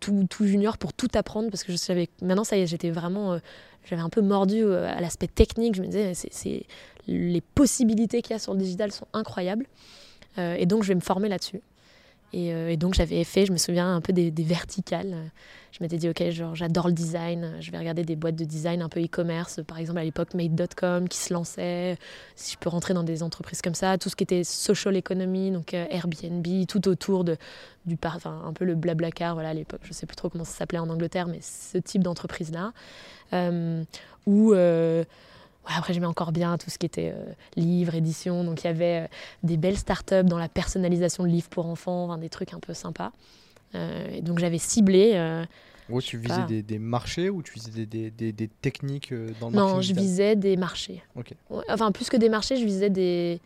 tout, 0.00 0.26
junior 0.46 0.78
pour 0.78 0.92
tout 0.92 1.08
apprendre 1.14 1.50
parce 1.50 1.64
que 1.64 1.72
je 1.72 1.76
savais 1.76 2.08
maintenant 2.22 2.44
ça 2.44 2.56
y 2.56 2.62
est 2.62 2.66
j'étais 2.66 2.90
vraiment 2.90 3.38
j'avais 3.84 4.02
un 4.02 4.08
peu 4.08 4.20
mordu 4.20 4.64
à 4.72 5.00
l'aspect 5.00 5.26
technique 5.26 5.74
je 5.74 5.82
me 5.82 5.86
disais 5.86 6.12
c'est 6.14 6.66
les 7.06 7.40
possibilités 7.40 8.22
qu'il 8.22 8.32
y 8.32 8.36
a 8.36 8.38
sur 8.38 8.54
le 8.54 8.60
digital 8.60 8.92
sont 8.92 9.06
incroyables. 9.12 9.66
Euh, 10.38 10.54
et 10.58 10.66
donc, 10.66 10.82
je 10.82 10.88
vais 10.88 10.94
me 10.94 11.00
former 11.00 11.28
là-dessus. 11.28 11.60
Euh, 12.34 12.68
et, 12.68 12.76
donc, 12.76 12.94
j'avais 12.94 13.24
fait, 13.24 13.46
je 13.46 13.52
me 13.52 13.56
souviens, 13.56 13.94
un 13.94 14.00
peu 14.00 14.12
des, 14.12 14.30
verticales. 14.42 15.30
Je 15.72 15.78
m'étais 15.80 15.96
dit, 15.96 16.08
OK, 16.08 16.22
genre, 16.30 16.54
j'adore 16.54 16.88
le 16.88 16.92
design. 16.94 17.56
Je 17.60 17.70
vais 17.70 17.78
regarder 17.78 18.04
des 18.04 18.16
boîtes 18.16 18.36
de 18.36 18.44
design 18.44 18.82
un 18.82 18.88
peu 18.88 19.02
e-commerce. 19.02 19.60
Par 19.66 19.78
exemple, 19.78 19.98
à 19.98 20.04
l'époque, 20.04 20.34
Made.com 20.34 21.08
qui 21.08 21.18
se 21.18 21.32
lançait. 21.32 21.96
Si 22.36 22.52
je 22.52 22.58
peux 22.58 22.68
rentrer 22.68 22.94
dans 22.94 23.02
des 23.02 23.22
entreprises 23.22 23.62
comme 23.62 23.74
ça. 23.74 23.98
Tout 23.98 24.08
ce 24.08 24.16
qui 24.16 24.24
était 24.24 24.44
social 24.44 24.96
economy, 24.96 25.50
donc 25.50 25.74
euh, 25.74 25.86
Airbnb, 25.90 26.46
tout 26.66 26.88
autour 26.88 27.24
de, 27.24 27.36
du 27.86 27.98
enfin, 28.04 28.42
un 28.44 28.52
peu 28.52 28.64
le 28.64 28.74
blablacar, 28.74 29.34
voilà, 29.34 29.50
à 29.50 29.54
l'époque. 29.54 29.80
Je 29.84 29.90
ne 29.90 29.94
sais 29.94 30.06
plus 30.06 30.16
trop 30.16 30.28
comment 30.28 30.44
ça 30.44 30.58
s'appelait 30.58 30.78
en 30.78 30.88
Angleterre, 30.88 31.26
mais 31.26 31.40
ce 31.40 31.78
type 31.78 32.02
d'entreprise-là. 32.02 32.72
Euh, 33.32 33.84
où 34.26 34.52
après, 35.66 35.92
j'aimais 35.92 36.06
encore 36.06 36.32
bien 36.32 36.56
tout 36.58 36.70
ce 36.70 36.78
qui 36.78 36.86
était 36.86 37.12
euh, 37.14 37.32
livres, 37.56 37.94
édition. 37.94 38.44
Donc, 38.44 38.62
il 38.62 38.66
y 38.66 38.70
avait 38.70 39.04
euh, 39.04 39.08
des 39.42 39.56
belles 39.56 39.76
startups 39.76 40.24
dans 40.24 40.38
la 40.38 40.48
personnalisation 40.48 41.24
de 41.24 41.28
livres 41.28 41.48
pour 41.48 41.66
enfants, 41.66 42.16
des 42.18 42.28
trucs 42.28 42.54
un 42.54 42.60
peu 42.60 42.74
sympas. 42.74 43.12
Euh, 43.74 44.08
et 44.10 44.22
donc, 44.22 44.38
j'avais 44.38 44.58
ciblé. 44.58 45.44
Ouais, 45.88 46.02
tu 46.02 46.18
visais 46.18 46.44
des, 46.46 46.62
des, 46.62 46.78
marchés 46.78 47.30
ou 47.30 47.42
tu 47.42 47.52
visais 47.54 47.84
des, 47.84 48.10
des, 48.12 48.32
des 48.32 48.48
techniques 48.48 49.12
dans 49.40 49.50
le 49.50 49.56
Non, 49.56 49.80
je 49.80 49.92
visais 49.92 50.36
des 50.36 50.56
marchés. 50.56 51.02
enfin, 51.68 51.90
plus 51.90 52.08
que 52.08 52.16
des 52.16 52.28
marchés, 52.28 52.56
je 52.56 52.64
visais 52.64 52.90
des, 52.90 53.40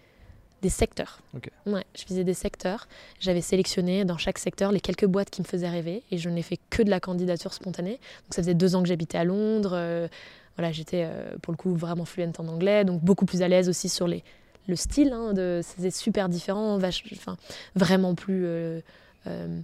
des 0.60 0.68
secteurs. 0.68 1.20
Ouais, 1.64 1.84
je 1.96 2.04
visais 2.04 2.22
des 2.22 2.34
secteurs. 2.34 2.86
J'avais 3.18 3.40
sélectionné 3.40 4.04
dans 4.04 4.18
chaque 4.18 4.38
secteur 4.38 4.72
les 4.72 4.80
quelques 4.80 5.06
boîtes 5.06 5.30
qui 5.30 5.40
me 5.40 5.46
faisaient 5.46 5.70
rêver 5.70 6.02
et 6.10 6.18
je 6.18 6.28
n'ai 6.28 6.42
fait 6.42 6.58
que 6.68 6.82
de 6.82 6.90
la 6.90 7.00
candidature 7.00 7.54
spontanée. 7.54 7.92
Donc 7.92 8.34
ça 8.34 8.42
faisait 8.42 8.52
deux 8.52 8.74
ans 8.74 8.82
que 8.82 8.88
j'habitais 8.88 9.16
à 9.16 9.24
Londres 9.24 10.10
voilà, 10.56 10.72
j'étais 10.72 11.04
euh, 11.04 11.36
pour 11.42 11.52
le 11.52 11.56
coup 11.56 11.74
vraiment 11.74 12.04
fluente 12.04 12.38
en 12.40 12.46
anglais, 12.46 12.84
donc 12.84 13.02
beaucoup 13.02 13.26
plus 13.26 13.42
à 13.42 13.48
l'aise 13.48 13.68
aussi 13.68 13.88
sur 13.88 14.06
les, 14.06 14.22
le 14.68 14.76
style. 14.76 15.12
Hein, 15.12 15.32
de, 15.32 15.60
c'est 15.62 15.90
super 15.90 16.28
différent, 16.28 16.78
enfin, 16.78 17.36
vraiment 17.74 18.14
plus 18.14 18.44
euh, 18.46 18.80
euh, 19.26 19.60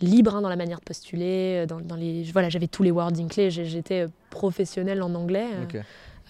libre 0.00 0.36
hein, 0.36 0.42
dans 0.42 0.48
la 0.48 0.56
manière 0.56 0.78
de 0.78 0.84
postuler. 0.84 1.66
Dans, 1.66 1.80
dans 1.80 1.96
les, 1.96 2.24
voilà, 2.32 2.48
j'avais 2.48 2.68
tous 2.68 2.82
les 2.82 2.90
wording 2.90 3.28
clés, 3.28 3.50
j'étais 3.50 4.06
professionnelle 4.30 5.02
en 5.02 5.14
anglais. 5.14 5.46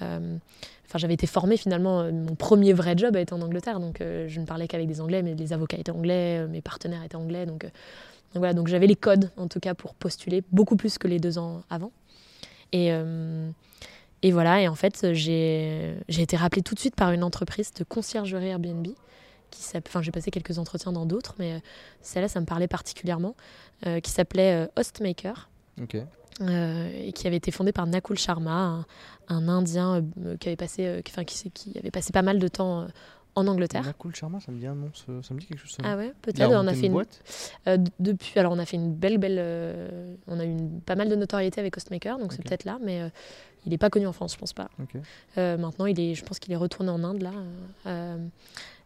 Enfin, 0.01 0.97
j'avais 0.97 1.15
été 1.15 1.27
formée 1.27 1.59
finalement. 1.59 2.11
Mon 2.11 2.35
premier 2.35 2.73
vrai 2.73 2.95
job 2.97 3.15
a 3.15 3.21
été 3.21 3.35
en 3.35 3.43
Angleterre, 3.43 3.79
donc 3.79 3.99
je 4.01 4.41
ne 4.41 4.47
parlais 4.47 4.67
qu'avec 4.67 4.89
des 4.89 5.03
Anglais, 5.03 5.23
mais 5.23 5.35
les 5.35 5.53
avocats 5.53 5.77
étaient 5.77 5.93
anglais, 5.93 6.47
mes 6.47 6.63
partenaires 6.63 7.05
étaient 7.05 7.17
anglais, 7.17 7.45
donc, 7.45 7.65
donc 7.65 7.71
voilà. 8.37 8.55
Donc 8.55 8.69
j'avais 8.69 8.87
les 8.87 8.97
codes 8.97 9.31
en 9.37 9.49
tout 9.49 9.61
cas 9.61 9.75
pour 9.75 9.95
postuler 9.95 10.43
beaucoup 10.51 10.77
plus 10.77 10.97
que 10.97 11.07
les 11.07 11.21
deux 11.21 11.37
ans 11.37 11.63
avant. 11.69 11.93
Et, 12.73 12.91
et 14.23 14.33
voilà, 14.33 14.61
et 14.61 14.69
en 14.69 14.75
fait, 14.75 15.13
j'ai 15.13 15.97
été 16.09 16.37
rappelée 16.37 16.63
tout 16.63 16.75
de 16.75 16.81
suite 16.81 16.97
par 16.97 17.13
une 17.13 17.23
entreprise 17.23 17.73
de 17.75 17.85
conciergerie 17.85 18.49
Airbnb. 18.49 18.89
Qui 19.51 19.63
enfin, 19.77 20.03
j'ai 20.03 20.11
passé 20.11 20.31
quelques 20.31 20.59
entretiens 20.59 20.93
dans 20.93 21.07
d'autres, 21.07 21.35
mais 21.39 21.55
euh, 21.55 21.59
celle-là, 22.03 22.29
ça 22.29 22.39
me 22.39 22.45
parlait 22.45 22.69
particulièrement, 22.69 23.35
euh, 23.87 23.99
qui 24.01 24.11
s'appelait 24.11 24.65
euh, 24.65 24.67
Hostmaker. 24.77 25.49
et 25.81 27.13
qui 27.13 27.27
avait 27.27 27.37
été 27.37 27.51
fondée 27.51 27.73
par 27.73 27.87
Nakul 27.87 28.19
Sharma, 28.19 28.85
un, 29.29 29.49
Indien 29.49 30.05
qui 30.39 30.49
avait 30.49 30.57
passé, 30.57 31.03
enfin, 31.09 31.25
qui, 31.25 31.51
qui, 31.51 31.79
avait 31.79 31.91
passé 31.91 32.13
pas 32.13 32.21
mal 32.21 32.39
de 32.39 32.47
temps 32.47 32.89
en 33.35 33.47
Angleterre. 33.47 33.85
Nakul 33.85 34.15
Sharma, 34.15 34.39
ça 34.41 34.53
me 34.53 34.59
dit 34.59 34.67
un 34.67 34.75
nom, 34.75 34.91
ça, 34.95 35.35
me 35.35 35.41
dit 35.41 35.47
quelque 35.47 35.61
chose. 35.61 35.79
Ah 35.83 35.97
ouais, 35.97 36.13
peut-être. 36.21 36.53
On 36.53 36.67
a 36.67 36.75
fait 36.75 36.87
une, 36.87 36.93
boîte. 36.93 37.23
depuis, 37.99 38.39
alors 38.39 38.53
on 38.53 38.59
a 38.59 38.67
fait 38.67 38.77
une 38.77 38.93
belle, 38.93 39.17
belle, 39.17 40.19
on 40.27 40.39
a 40.39 40.45
eu 40.45 40.57
pas 40.85 40.95
mal 40.95 41.09
de 41.09 41.17
notoriété 41.17 41.59
avec 41.59 41.75
Hostmaker, 41.77 42.19
donc 42.19 42.35
c'est 42.35 42.43
peut-être 42.43 42.65
là, 42.65 42.79
mais 42.83 43.11
il 43.67 43.71
n'est 43.71 43.79
pas 43.79 43.91
connu 43.91 44.07
en 44.07 44.13
France, 44.13 44.35
je 44.35 44.39
pense 44.39 44.53
pas. 44.53 44.69
Euh, 45.37 45.57
maintenant, 45.57 45.87
il 45.87 45.99
est, 46.01 46.15
je 46.15 46.25
pense 46.25 46.39
qu'il 46.39 46.53
est 46.53 46.57
retourné 46.57 46.91
en 46.91 47.03
Inde 47.05 47.23
là, 47.23 47.33
euh, 47.87 48.17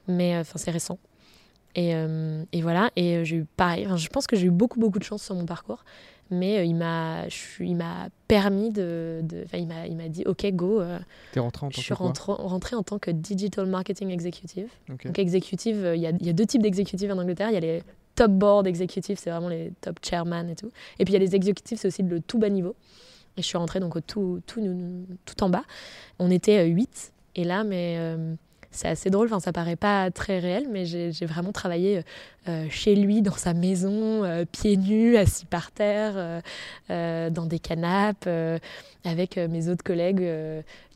mais 0.09 0.39
enfin 0.39 0.59
c'est 0.59 0.71
récent. 0.71 0.99
Et, 1.75 1.95
euh, 1.95 2.45
et, 2.53 2.61
voilà. 2.61 2.91
Et 2.97 3.25
j'ai 3.25 3.37
eu 3.37 3.47
pareil. 3.57 3.87
je 3.97 4.09
pense 4.09 4.27
que 4.27 4.37
j'ai 4.37 4.47
eu 4.47 4.51
beaucoup 4.51 4.79
beaucoup 4.79 4.99
de 4.99 5.05
chance 5.05 5.23
sur 5.23 5.35
mon 5.35 5.47
parcours, 5.47 5.85
mais 6.31 6.67
il 6.67 6.75
m'a, 6.75 7.25
il 7.61 7.77
m'a 7.77 8.09
permis 8.29 8.71
de, 8.71 9.21
de 9.23 9.45
il 9.55 9.67
m'a, 9.67 9.87
il 9.87 9.97
m'a 9.97 10.09
dit 10.09 10.25
OK 10.27 10.45
go. 10.53 10.83
T'es 11.33 11.41
rentré 11.41 11.65
en 11.65 11.71
tant 11.71 11.77
je 11.77 11.81
suis 11.81 11.95
rentré 11.95 12.77
en 12.77 12.83
tant 12.83 12.99
que 12.99 13.11
digital 13.11 13.67
marketing 13.67 14.11
executive. 14.11 14.69
Donc 14.89 15.19
executive, 15.19 15.93
il 15.95 16.01
y 16.01 16.07
a, 16.07 16.11
y 16.11 16.29
a 16.29 16.33
deux 16.35 16.47
types 16.47 16.63
d'exécutifs 16.63 17.11
en 17.11 17.19
Angleterre. 17.19 17.49
Il 17.49 17.55
y 17.55 17.59
a 17.59 17.61
les 17.61 17.83
top 18.15 18.33
board 18.33 18.67
exécutifs, 18.67 19.19
c'est 19.19 19.31
vraiment 19.31 19.49
les 19.49 19.73
top 19.81 19.99
chairman 20.03 20.49
et 20.49 20.57
tout. 20.57 20.71
Et 20.99 21.05
puis 21.05 21.13
il 21.13 21.15
y 21.15 21.17
a 21.17 21.21
les 21.21 21.35
exécutifs, 21.35 21.81
c'est 21.81 21.89
aussi 21.89 22.03
le 22.03 22.21
tout 22.21 22.39
bas 22.39 22.51
niveau. 22.51 22.75
Et 23.37 23.43
je 23.43 23.47
suis 23.47 23.57
rentrée 23.57 23.81
donc 23.81 23.95
tout, 24.07 24.43
tout, 24.47 24.61
tout 25.25 25.45
en 25.45 25.49
bas. 25.49 25.65
On 26.19 26.31
était 26.31 26.67
8. 26.67 26.89
Euh, 26.89 27.41
et 27.41 27.45
là, 27.45 27.65
mais 27.65 27.97
euh, 27.99 28.35
c'est 28.71 28.89
assez 28.89 29.09
drôle. 29.09 29.29
Enfin, 29.29 29.41
ça 29.41 29.53
paraît 29.53 29.77
pas 29.77 30.11
très 30.11 30.39
réel, 30.39 30.67
mais 30.71 30.85
j'ai 30.85 31.27
vraiment 31.27 31.53
travaillé 31.53 32.03
euh, 32.49 32.67
chez 32.69 32.95
lui, 32.95 33.23
dans 33.23 33.37
sa 33.37 33.55
maison, 33.55 34.23
pieds 34.53 34.77
nus, 34.77 35.17
assis 35.17 35.47
par 35.47 35.71
terre, 35.71 36.43
dans 36.89 37.47
des 37.47 37.59
canapes, 37.59 38.29
avec 39.05 39.37
mes 39.37 39.69
autres 39.69 39.85
collègues 39.85 40.31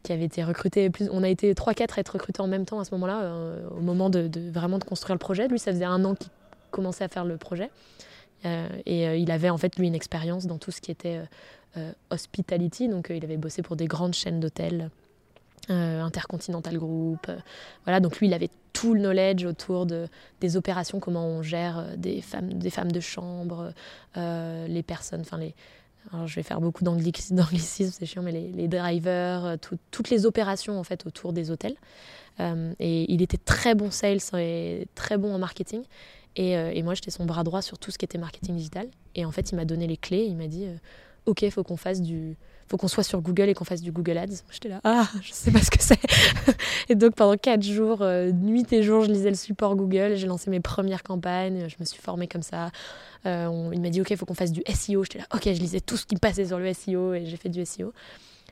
qui 0.02 0.12
avaient 0.12 0.24
été 0.24 0.44
recrutés. 0.44 0.90
Plus, 0.90 1.08
on 1.10 1.22
a 1.22 1.28
été 1.28 1.54
3-4 1.54 1.96
à 1.96 2.00
être 2.00 2.10
recrutés 2.10 2.42
en 2.42 2.48
même 2.48 2.66
temps 2.66 2.80
à 2.80 2.84
ce 2.84 2.92
moment-là, 2.92 3.34
au 3.70 3.80
moment 3.80 4.10
de, 4.10 4.28
de, 4.28 4.50
vraiment 4.50 4.78
de 4.78 4.84
construire 4.84 5.14
le 5.14 5.18
projet. 5.18 5.48
Lui, 5.48 5.58
ça 5.58 5.72
faisait 5.72 5.84
un 5.84 6.04
an 6.04 6.14
qu'il 6.14 6.30
commençait 6.70 7.04
à 7.04 7.08
faire 7.08 7.24
le 7.24 7.38
projet. 7.38 7.70
et 8.44 9.18
il 9.18 9.30
avait 9.30 9.50
en 9.50 9.56
fait, 9.56 9.76
lui, 9.76 9.86
une 9.86 9.94
expérience 9.94 10.46
dans 10.46 10.58
tout 10.58 10.70
ce 10.70 10.82
qui 10.82 10.90
était 10.90 11.22
hospitality, 12.10 12.88
donc 12.88 13.10
euh, 13.10 13.16
il 13.16 13.24
avait 13.24 13.36
bossé 13.36 13.62
pour 13.62 13.76
des 13.76 13.86
grandes 13.86 14.14
chaînes 14.14 14.40
d'hôtels. 14.40 14.90
Euh, 15.68 16.00
Intercontinental 16.00 16.78
Group. 16.78 17.28
voilà, 17.84 17.98
donc 17.98 18.20
lui, 18.20 18.28
il 18.28 18.34
avait 18.34 18.50
tout 18.72 18.94
le 18.94 19.00
knowledge 19.00 19.44
autour 19.44 19.84
de, 19.84 20.06
des 20.40 20.56
opérations, 20.56 21.00
comment 21.00 21.26
on 21.26 21.42
gère 21.42 21.96
des 21.96 22.20
femmes, 22.20 22.52
des 22.52 22.70
femmes 22.70 22.92
de 22.92 23.00
chambre, 23.00 23.72
les 24.14 24.82
personnes, 24.84 25.22
enfin 25.22 25.38
les. 25.38 25.54
Alors 26.12 26.28
je 26.28 26.36
vais 26.36 26.44
faire 26.44 26.60
beaucoup 26.60 26.84
d'anglicisme, 27.32 27.42
c'est 27.98 28.06
chiant, 28.06 28.22
mais 28.22 28.30
les, 28.30 28.68
drivers, 28.68 29.56
toutes 29.90 30.10
les 30.10 30.24
opérations 30.24 30.78
en 30.78 30.84
fait 30.84 31.04
autour 31.04 31.32
des 31.32 31.50
hôtels. 31.50 31.74
et 32.38 33.12
il 33.12 33.20
était 33.20 33.38
très 33.38 33.74
bon 33.74 33.90
sales 33.90 34.20
et 34.34 34.86
très 34.94 35.18
bon 35.18 35.34
en 35.34 35.38
marketing. 35.38 35.82
Et, 36.36 36.52
et 36.52 36.82
moi, 36.84 36.94
j'étais 36.94 37.10
son 37.10 37.24
bras 37.24 37.42
droit 37.42 37.62
sur 37.62 37.76
tout 37.78 37.90
ce 37.90 37.98
qui 37.98 38.04
était 38.04 38.18
marketing 38.18 38.54
digital. 38.54 38.86
Et 39.16 39.24
en 39.24 39.32
fait, 39.32 39.50
il 39.50 39.56
m'a 39.56 39.64
donné 39.64 39.88
les 39.88 39.96
clés. 39.96 40.26
Il 40.26 40.36
m'a 40.36 40.46
dit 40.46 40.68
ok, 41.26 41.48
faut 41.50 41.64
qu'on 41.64 41.76
fasse 41.76 42.00
du, 42.00 42.36
faut 42.68 42.76
qu'on 42.76 42.88
soit 42.88 43.04
sur 43.04 43.20
Google 43.20 43.48
et 43.48 43.54
qu'on 43.54 43.64
fasse 43.64 43.80
du 43.80 43.92
Google 43.92 44.18
Ads. 44.18 44.42
J'étais 44.50 44.68
là, 44.68 44.80
ah, 44.84 45.08
je 45.22 45.32
sais 45.32 45.50
pas 45.52 45.60
ce 45.60 45.70
que 45.70 45.80
c'est. 45.80 46.00
et 46.88 46.94
donc 46.94 47.14
pendant 47.14 47.36
quatre 47.36 47.62
jours, 47.62 48.02
euh, 48.02 48.32
nuit 48.32 48.66
et 48.72 48.82
jour, 48.82 49.04
je 49.04 49.10
lisais 49.10 49.30
le 49.30 49.36
support 49.36 49.76
Google. 49.76 50.16
J'ai 50.16 50.26
lancé 50.26 50.50
mes 50.50 50.60
premières 50.60 51.02
campagnes. 51.02 51.68
Je 51.68 51.76
me 51.78 51.84
suis 51.84 52.00
formée 52.00 52.26
comme 52.26 52.42
ça. 52.42 52.70
Euh, 53.24 53.70
il 53.72 53.80
m'a 53.80 53.90
dit, 53.90 54.00
ok, 54.00 54.14
faut 54.16 54.26
qu'on 54.26 54.34
fasse 54.34 54.52
du 54.52 54.62
SEO. 54.68 55.04
J'étais 55.04 55.18
là, 55.18 55.26
ok, 55.34 55.44
je 55.44 55.60
lisais 55.60 55.80
tout 55.80 55.96
ce 55.96 56.06
qui 56.06 56.16
passait 56.16 56.46
sur 56.46 56.58
le 56.58 56.72
SEO 56.72 57.14
et 57.14 57.26
j'ai 57.26 57.36
fait 57.36 57.48
du 57.48 57.64
SEO. 57.64 57.92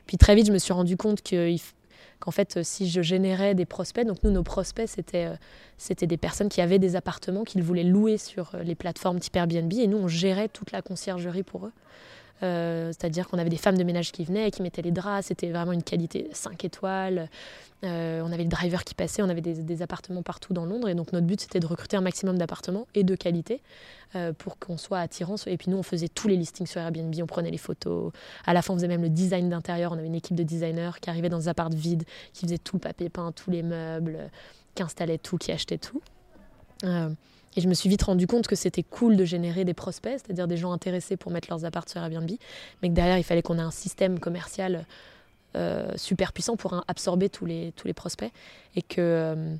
Puis 0.05 0.17
très 0.17 0.35
vite, 0.35 0.47
je 0.47 0.53
me 0.53 0.59
suis 0.59 0.73
rendu 0.73 0.95
compte 0.95 1.21
qu'en 1.21 2.31
fait, 2.31 2.63
si 2.63 2.89
je 2.89 3.01
générais 3.01 3.53
des 3.53 3.65
prospects, 3.65 4.05
donc 4.05 4.23
nous, 4.23 4.31
nos 4.31 4.43
prospects, 4.43 4.87
c'était 4.87 5.29
c'était 5.77 6.07
des 6.07 6.17
personnes 6.17 6.47
qui 6.47 6.61
avaient 6.61 6.79
des 6.79 6.95
appartements 6.95 7.43
qu'ils 7.43 7.63
voulaient 7.63 7.83
louer 7.83 8.17
sur 8.17 8.51
les 8.63 8.75
plateformes 8.75 9.19
type 9.19 9.35
Airbnb 9.35 9.73
et 9.73 9.87
nous, 9.87 9.97
on 9.97 10.07
gérait 10.07 10.47
toute 10.47 10.71
la 10.71 10.81
conciergerie 10.81 11.43
pour 11.43 11.65
eux. 11.65 11.71
Euh, 12.43 12.87
c'est-à-dire 12.87 13.27
qu'on 13.27 13.37
avait 13.37 13.49
des 13.49 13.57
femmes 13.57 13.77
de 13.77 13.83
ménage 13.83 14.11
qui 14.11 14.25
venaient, 14.25 14.51
qui 14.51 14.61
mettaient 14.61 14.81
les 14.81 14.91
draps, 14.91 15.27
c'était 15.27 15.49
vraiment 15.49 15.71
une 15.71 15.83
qualité 15.83 16.27
5 16.33 16.65
étoiles. 16.65 17.29
Euh, 17.83 18.21
on 18.25 18.31
avait 18.31 18.43
le 18.43 18.49
driver 18.49 18.83
qui 18.83 18.93
passait, 18.93 19.21
on 19.21 19.29
avait 19.29 19.41
des, 19.41 19.81
appartements 19.81 20.23
partout 20.23 20.53
dans 20.53 20.65
Londres. 20.65 20.89
Et 20.89 20.95
donc 20.95 21.13
notre 21.13 21.25
but, 21.25 21.39
c'était 21.41 21.59
de 21.59 21.65
recruter 21.65 21.97
un 21.97 22.01
maximum 22.01 22.37
d'appartements 22.37 22.87
et 22.93 23.03
de 23.03 23.15
qualité 23.15 23.61
euh, 24.15 24.33
pour 24.33 24.57
qu'on 24.59 24.77
soit 24.77 24.99
attirant. 24.99 25.35
Et 25.45 25.57
puis 25.57 25.69
nous, 25.69 25.77
on 25.77 25.83
faisait 25.83 26.07
tous 26.07 26.27
les 26.27 26.35
listings 26.35 26.67
sur 26.67 26.81
Airbnb, 26.81 27.13
on 27.21 27.27
prenait 27.27 27.51
les 27.51 27.57
photos. 27.57 28.11
À 28.45 28.53
la 28.53 28.61
fin, 28.61 28.73
on 28.73 28.77
faisait 28.77 28.87
même 28.87 29.03
le 29.03 29.09
design 29.09 29.49
d'intérieur. 29.49 29.91
On 29.91 29.97
avait 29.97 30.07
une 30.07 30.15
équipe 30.15 30.35
de 30.35 30.43
designers 30.43 30.91
qui 31.01 31.09
arrivait 31.09 31.29
dans 31.29 31.39
des 31.39 31.47
apparts 31.47 31.69
vides, 31.69 32.03
qui 32.33 32.45
faisait 32.45 32.57
tout 32.57 32.79
papier 32.79 33.09
peint, 33.09 33.31
tous 33.31 33.51
les 33.51 33.63
meubles, 33.63 34.29
qui 34.73 34.83
installait 34.83 35.17
tout, 35.17 35.37
qui 35.37 35.51
achetait 35.51 35.77
tout. 35.77 36.01
Et 37.55 37.61
je 37.61 37.67
me 37.67 37.73
suis 37.73 37.89
vite 37.89 38.03
rendu 38.03 38.27
compte 38.27 38.47
que 38.47 38.55
c'était 38.55 38.83
cool 38.83 39.15
de 39.15 39.25
générer 39.25 39.63
des 39.63 39.73
prospects, 39.73 40.13
c'est-à-dire 40.13 40.47
des 40.47 40.57
gens 40.57 40.71
intéressés 40.71 41.17
pour 41.17 41.31
mettre 41.31 41.47
leurs 41.49 41.65
apparts 41.65 41.87
sur 41.87 42.01
Airbnb, 42.01 42.29
mais 42.81 42.89
que 42.89 42.93
derrière, 42.93 43.17
il 43.17 43.23
fallait 43.23 43.41
qu'on 43.41 43.57
ait 43.57 43.61
un 43.61 43.71
système 43.71 44.19
commercial 44.19 44.85
euh, 45.55 45.89
super 45.95 46.33
puissant 46.33 46.57
pour 46.57 46.83
absorber 46.87 47.29
tous 47.29 47.45
les, 47.45 47.71
tous 47.77 47.87
les 47.87 47.93
prospects. 47.93 48.31
Et 48.75 48.81
que, 48.81 48.99
euh, 48.99 49.55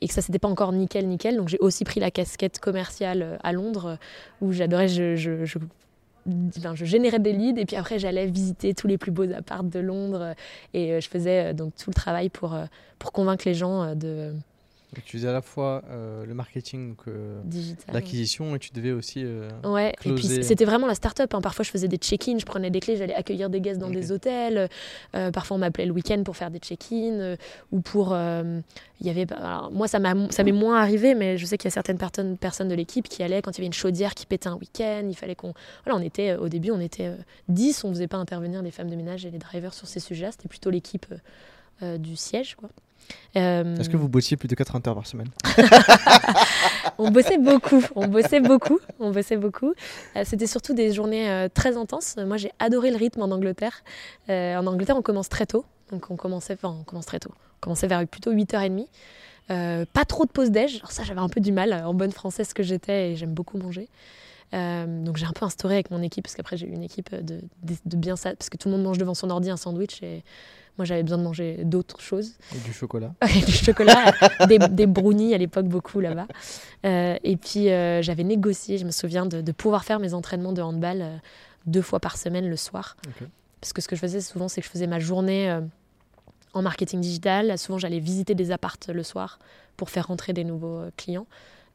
et 0.00 0.08
que 0.08 0.14
ça 0.14 0.22
c'était 0.22 0.38
pas 0.38 0.48
encore 0.48 0.72
nickel 0.72 1.08
nickel. 1.08 1.36
Donc 1.36 1.48
j'ai 1.48 1.58
aussi 1.58 1.84
pris 1.84 1.98
la 1.98 2.12
casquette 2.12 2.60
commerciale 2.60 3.38
à 3.42 3.52
Londres 3.52 3.98
où 4.40 4.52
j'adorais 4.52 4.88
je, 4.88 5.16
je, 5.16 5.44
je, 5.44 5.58
je, 6.26 6.84
générais 6.84 7.18
des 7.18 7.32
leads. 7.32 7.60
Et 7.60 7.66
puis 7.66 7.74
après 7.74 7.98
j'allais 7.98 8.26
visiter 8.26 8.72
tous 8.72 8.86
les 8.86 8.98
plus 8.98 9.10
beaux 9.10 9.30
apparts 9.32 9.64
de 9.64 9.80
Londres. 9.80 10.34
Et 10.74 11.00
je 11.00 11.08
faisais 11.08 11.54
donc 11.54 11.74
tout 11.74 11.90
le 11.90 11.94
travail 11.94 12.28
pour, 12.28 12.56
pour 13.00 13.10
convaincre 13.10 13.42
les 13.46 13.54
gens 13.54 13.96
de 13.96 14.32
tu 15.04 15.18
faisais 15.18 15.28
à 15.28 15.32
la 15.32 15.42
fois 15.42 15.82
euh, 15.88 16.26
le 16.26 16.34
marketing, 16.34 16.96
euh, 17.06 17.40
l'acquisition, 17.92 18.56
et 18.56 18.58
tu 18.58 18.70
devais 18.72 18.90
aussi. 18.90 19.22
Euh, 19.24 19.48
ouais, 19.64 19.92
et 20.04 20.12
puis 20.12 20.24
c'était 20.24 20.64
vraiment 20.64 20.88
la 20.88 20.94
start-up. 20.94 21.32
Hein. 21.32 21.40
Parfois, 21.40 21.64
je 21.64 21.70
faisais 21.70 21.86
des 21.86 21.96
check-in, 21.96 22.38
je 22.38 22.44
prenais 22.44 22.70
des 22.70 22.80
clés, 22.80 22.96
j'allais 22.96 23.14
accueillir 23.14 23.50
des 23.50 23.60
guests 23.60 23.78
dans 23.78 23.90
des 23.90 24.10
hôtels. 24.10 24.68
parfois, 25.12 25.56
on 25.56 25.60
m'appelait 25.60 25.86
le 25.86 25.92
week-end 25.92 26.22
pour 26.24 26.36
faire 26.36 26.50
des 26.50 26.58
check-in 26.58 27.36
ou 27.70 27.80
pour. 27.80 28.16
Il 29.02 29.06
y 29.06 29.10
avait. 29.10 29.26
moi, 29.70 29.86
ça 29.86 29.98
m'est 29.98 30.52
moins 30.52 30.80
arrivé, 30.80 31.14
mais 31.14 31.38
je 31.38 31.46
sais 31.46 31.56
qu'il 31.56 31.66
y 31.66 31.72
a 31.72 31.74
certaines 31.74 31.98
personnes, 31.98 32.36
personnes 32.36 32.68
de 32.68 32.74
l'équipe 32.74 33.08
qui 33.08 33.22
allaient 33.22 33.42
quand 33.42 33.52
il 33.52 33.58
y 33.58 33.60
avait 33.60 33.66
une 33.66 33.72
chaudière 33.72 34.14
qui 34.14 34.26
pétait 34.26 34.48
un 34.48 34.56
week-end. 34.56 35.06
Il 35.08 35.16
fallait 35.16 35.36
qu'on. 35.36 35.54
Voilà, 35.84 36.00
on 36.00 36.02
était. 36.02 36.34
au 36.34 36.48
début, 36.48 36.72
on 36.72 36.80
était 36.80 37.12
10, 37.48 37.84
on 37.84 37.88
ne 37.88 37.94
faisait 37.94 38.08
pas 38.08 38.18
intervenir 38.18 38.62
des 38.62 38.72
femmes 38.72 38.90
de 38.90 38.96
ménage 38.96 39.24
et 39.24 39.30
les 39.30 39.38
drivers 39.38 39.72
sur 39.72 39.86
ces 39.86 40.00
sujets-là. 40.00 40.32
C'était 40.32 40.48
plutôt 40.48 40.70
l'équipe 40.70 41.06
du 41.80 42.16
siège, 42.16 42.56
quoi. 42.56 42.68
Euh, 43.36 43.76
Est-ce 43.76 43.88
que 43.88 43.96
vous 43.96 44.08
bossiez 44.08 44.36
plus 44.36 44.48
de 44.48 44.54
80 44.54 44.80
heures 44.88 44.94
par 44.94 45.06
semaine 45.06 45.28
On 46.98 47.10
bossait 47.10 47.38
beaucoup, 47.38 47.82
on 47.94 48.08
bossait 48.08 48.40
beaucoup, 48.40 48.78
on 48.98 49.10
bossait 49.10 49.36
beaucoup. 49.36 49.72
Euh, 50.16 50.22
c'était 50.24 50.46
surtout 50.46 50.74
des 50.74 50.92
journées 50.92 51.30
euh, 51.30 51.48
très 51.52 51.76
intenses. 51.76 52.16
Moi, 52.16 52.36
j'ai 52.36 52.50
adoré 52.58 52.90
le 52.90 52.96
rythme 52.96 53.22
en 53.22 53.30
Angleterre. 53.30 53.82
en 54.28 54.66
Angleterre, 54.66 54.96
on 54.96 55.02
commence 55.02 55.28
très 55.28 55.46
tôt. 55.46 55.64
Donc, 55.92 56.10
on 56.10 56.16
commençait, 56.16 56.54
enfin, 56.54 56.76
on 56.80 56.84
commence 56.84 57.06
très 57.06 57.20
tôt. 57.20 57.30
On 57.32 57.60
commençait 57.60 57.86
vers 57.86 58.06
plutôt 58.06 58.32
8h30. 58.32 58.86
pas 59.48 60.04
trop 60.06 60.24
de 60.24 60.30
pause 60.30 60.50
déj. 60.50 60.76
Alors 60.76 60.92
ça, 60.92 61.04
j'avais 61.04 61.20
un 61.20 61.28
peu 61.28 61.40
du 61.40 61.52
mal 61.52 61.72
en 61.72 61.94
bonne 61.94 62.12
française 62.12 62.52
que 62.52 62.62
j'étais 62.62 63.12
et 63.12 63.16
j'aime 63.16 63.34
beaucoup 63.34 63.58
manger. 63.58 63.88
donc 64.52 65.16
j'ai 65.16 65.26
un 65.26 65.32
peu 65.32 65.44
instauré 65.44 65.74
avec 65.74 65.90
mon 65.90 66.02
équipe 66.02 66.24
parce 66.24 66.34
qu'après 66.34 66.56
j'ai 66.56 66.66
eu 66.66 66.72
une 66.72 66.82
équipe 66.82 67.14
de, 67.14 67.40
de, 67.62 67.76
de, 67.84 67.96
bien 67.96 68.16
ça 68.16 68.34
parce 68.34 68.50
que 68.50 68.56
tout 68.56 68.68
le 68.68 68.74
monde 68.74 68.84
mange 68.84 68.98
devant 68.98 69.14
son 69.14 69.30
ordi 69.30 69.48
un 69.48 69.56
sandwich 69.56 70.02
et 70.02 70.24
moi, 70.80 70.86
j'avais 70.86 71.02
besoin 71.02 71.18
de 71.18 71.22
manger 71.22 71.60
d'autres 71.62 72.00
choses. 72.00 72.32
Et 72.56 72.58
du 72.60 72.72
chocolat. 72.72 73.12
du 73.46 73.52
chocolat, 73.52 74.14
des, 74.48 74.58
des, 74.58 74.86
brownies 74.86 75.34
à 75.34 75.36
l'époque, 75.36 75.66
beaucoup 75.66 76.00
là-bas. 76.00 76.26
Euh, 76.86 77.18
et 77.22 77.36
puis, 77.36 77.68
euh, 77.68 78.00
j'avais 78.00 78.24
négocié, 78.24 78.78
je 78.78 78.86
me 78.86 78.90
souviens, 78.90 79.26
de, 79.26 79.52
pouvoir 79.52 79.84
faire 79.84 80.00
mes 80.00 80.14
entraînements 80.14 80.54
de 80.54 80.62
handball 80.62 81.02
euh, 81.02 81.16
deux 81.66 81.82
fois 81.82 82.00
par 82.00 82.16
semaine 82.16 82.48
le 82.48 82.56
soir. 82.56 82.96
Parce 83.60 83.74
que 83.74 83.82
ce 83.82 83.88
que 83.88 83.94
je 83.94 84.00
faisais 84.00 84.22
souvent, 84.22 84.48
c'est 84.48 84.62
que 84.62 84.66
je 84.66 84.72
faisais 84.72 84.86
ma 84.86 85.00
journée 85.00 85.54
en 86.54 86.62
marketing 86.62 87.02
digital. 87.02 87.58
Souvent, 87.58 87.76
j'allais 87.76 88.00
visiter 88.00 88.34
des 88.34 88.52
appartes 88.52 88.88
le 88.88 89.02
soir 89.02 89.38
pour 89.76 89.90
faire 89.90 90.06
rentrer 90.06 90.32
des 90.32 90.44
nouveaux 90.44 90.84
clients. 90.96 91.26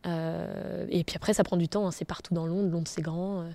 et 0.04 1.04
puis 1.06 1.16
après, 1.16 1.36
ça 1.36 1.44
prend 1.44 1.58
du 1.58 1.68
temps. 1.68 1.86
Hein. 1.86 1.92
c'est 1.92 2.06
partout 2.06 2.34
dans 2.34 2.48
Londres. 2.48 2.72
Londres, 2.72 2.88
c'est 2.88 3.04
grand. 3.04 3.46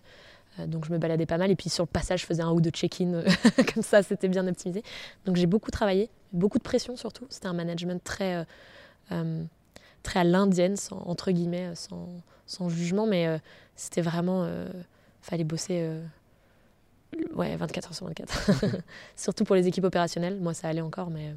Euh, 0.60 0.66
donc 0.66 0.84
je 0.84 0.92
me 0.92 0.98
baladais 0.98 1.26
pas 1.26 1.38
mal. 1.38 1.50
Et 1.50 1.56
puis 1.56 1.70
sur 1.70 1.84
le 1.84 1.88
passage 1.88 2.20
je 2.20 2.26
faisais 2.26 2.42
un 2.42 2.50
ou 2.50 2.60
deux 2.60 2.70
check-in 2.70 3.14
euh, 3.14 3.24
comme 3.74 3.82
ça 3.82 4.02
c'était 4.02 4.28
bien 4.28 4.46
optimisé. 4.46 4.82
Donc 5.24 5.36
j'ai 5.36 5.46
beaucoup 5.46 5.70
travaillé 5.70 6.10
beaucoup 6.32 6.58
de 6.58 6.62
pression 6.62 6.96
surtout. 6.96 7.26
C'était 7.28 7.48
un 7.48 7.52
management 7.52 8.02
très 8.02 8.46
euh, 9.12 9.44
très 10.02 10.20
à 10.20 10.24
l'indienne 10.24 10.76
entre 10.90 11.30
guillemets 11.32 11.74
sans, 11.74 12.08
sans, 12.46 12.68
jugement. 12.68 13.06
Mais 13.06 13.40
c'était 13.74 14.02
vraiment 14.02 14.48
fallait 15.22 15.44
bosser 15.44 15.90
ouais 17.34 17.56
24 17.56 17.88
heures 17.88 17.94
sur 17.94 18.06
24 18.06 18.52
surtout 19.16 19.44
pour 19.44 19.56
les 19.56 19.66
équipes 19.66 19.84
opérationnelles. 19.84 20.38
Moi 20.40 20.54
ça 20.54 20.68
allait 20.68 20.80
encore 20.80 21.10
mais 21.10 21.34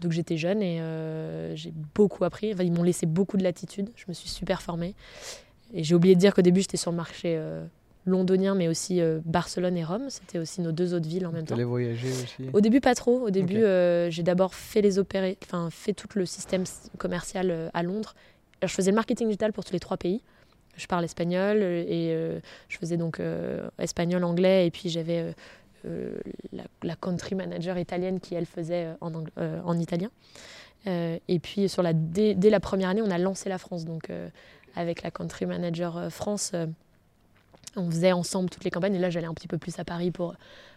donc 0.00 0.12
j'étais 0.12 0.36
jeune 0.36 0.62
et 0.62 0.80
j'ai 1.56 1.72
beaucoup 1.94 2.24
appris. 2.24 2.54
Ils 2.60 2.72
m'ont 2.72 2.84
laissé 2.84 3.06
beaucoup 3.06 3.36
de 3.36 3.42
latitude. 3.42 3.90
Je 3.96 4.04
me 4.06 4.12
suis 4.12 4.28
super 4.28 4.62
formée. 4.62 4.94
Et 5.74 5.82
j'ai 5.82 5.94
oublié 5.94 6.14
de 6.14 6.20
dire 6.20 6.32
qu'au 6.34 6.42
début 6.42 6.60
j'étais 6.60 6.76
sur 6.76 6.92
le 6.92 6.96
marché 6.96 7.40
londonien, 8.04 8.54
mais 8.54 8.68
aussi 8.68 9.00
euh, 9.00 9.20
Barcelone 9.24 9.76
et 9.76 9.84
Rome. 9.84 10.06
C'était 10.08 10.38
aussi 10.38 10.60
nos 10.60 10.72
deux 10.72 10.94
autres 10.94 11.08
villes 11.08 11.26
en 11.26 11.32
même 11.32 11.44
temps. 11.44 11.56
Tu 11.56 11.62
voyager 11.62 12.08
aussi 12.08 12.48
Au 12.52 12.60
début, 12.60 12.80
pas 12.80 12.94
trop. 12.94 13.20
Au 13.20 13.30
début, 13.30 13.62
euh, 13.62 14.10
j'ai 14.10 14.22
d'abord 14.22 14.54
fait 14.54 14.82
les 14.82 14.98
opérés, 14.98 15.38
enfin 15.44 15.68
fait 15.70 15.92
tout 15.92 16.08
le 16.14 16.26
système 16.26 16.64
commercial 16.98 17.50
euh, 17.50 17.68
à 17.74 17.82
Londres. 17.82 18.14
je 18.62 18.68
faisais 18.68 18.90
le 18.90 18.96
marketing 18.96 19.28
digital 19.28 19.52
pour 19.52 19.64
tous 19.64 19.72
les 19.72 19.80
trois 19.80 19.96
pays. 19.96 20.22
Je 20.76 20.86
parle 20.86 21.04
espagnol 21.04 21.62
et 21.62 22.16
je 22.68 22.78
faisais 22.78 22.96
donc 22.96 23.20
espagnol, 23.78 24.24
anglais, 24.24 24.66
et 24.66 24.70
puis 24.70 24.88
j'avais 24.88 25.34
la, 25.84 26.96
country 26.96 27.34
manager 27.34 27.76
italienne 27.76 28.20
qui 28.20 28.34
elle 28.34 28.46
faisait 28.46 28.88
en, 29.02 29.12
en 29.36 29.78
italien. 29.78 30.08
et 30.86 31.38
puis 31.42 31.68
sur 31.68 31.82
la, 31.82 31.92
dès, 31.92 32.34
dès, 32.34 32.48
la 32.48 32.58
première 32.58 32.88
année, 32.88 33.02
on 33.02 33.10
a 33.10 33.18
lancé 33.18 33.50
la 33.50 33.58
France, 33.58 33.84
donc 33.84 34.08
avec 34.74 35.02
la 35.02 35.10
country 35.10 35.44
manager 35.44 36.10
France 36.10 36.54
on 37.76 37.90
faisait 37.90 38.12
ensemble 38.12 38.50
toutes 38.50 38.64
les 38.64 38.70
campagnes 38.70 38.94
et 38.94 38.98
là 38.98 39.10
j'allais 39.10 39.26
un 39.26 39.34
petit 39.34 39.48
peu 39.48 39.58
plus 39.58 39.78
à 39.78 39.84
Paris 39.84 40.10
pour, 40.10 40.34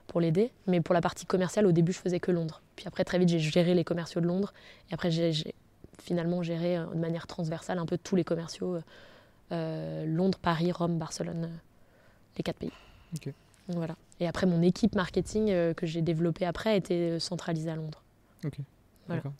pour 0.07 0.21
l'aider. 0.21 0.51
Mais 0.67 0.81
pour 0.81 0.93
la 0.93 1.01
partie 1.01 1.25
commerciale, 1.25 1.65
au 1.65 1.71
début 1.71 1.91
je 1.91 1.99
faisais 1.99 2.19
que 2.19 2.31
Londres. 2.31 2.61
Puis 2.75 2.87
après 2.87 3.03
très 3.03 3.19
vite 3.19 3.29
j'ai 3.29 3.39
géré 3.39 3.73
les 3.73 3.83
commerciaux 3.83 4.21
de 4.21 4.27
Londres 4.27 4.53
et 4.89 4.93
après 4.93 5.11
j'ai 5.11 5.53
finalement 6.01 6.43
géré 6.43 6.77
euh, 6.77 6.85
de 6.85 6.99
manière 6.99 7.27
transversale 7.27 7.79
un 7.79 7.85
peu 7.85 7.97
tous 7.97 8.15
les 8.15 8.23
commerciaux 8.23 8.79
euh, 9.51 10.05
Londres, 10.05 10.37
Paris, 10.41 10.71
Rome, 10.71 10.97
Barcelone, 10.97 11.45
euh, 11.45 11.57
les 12.37 12.43
quatre 12.43 12.57
pays. 12.57 12.71
Voilà. 13.67 13.95
Et 14.19 14.27
après 14.27 14.45
mon 14.45 14.61
équipe 14.61 14.95
marketing 14.95 15.73
que 15.73 15.87
j'ai 15.87 16.01
développée 16.01 16.45
après 16.45 16.77
était 16.77 17.19
centralisée 17.19 17.71
à 17.71 17.75
Londres. 17.75 18.03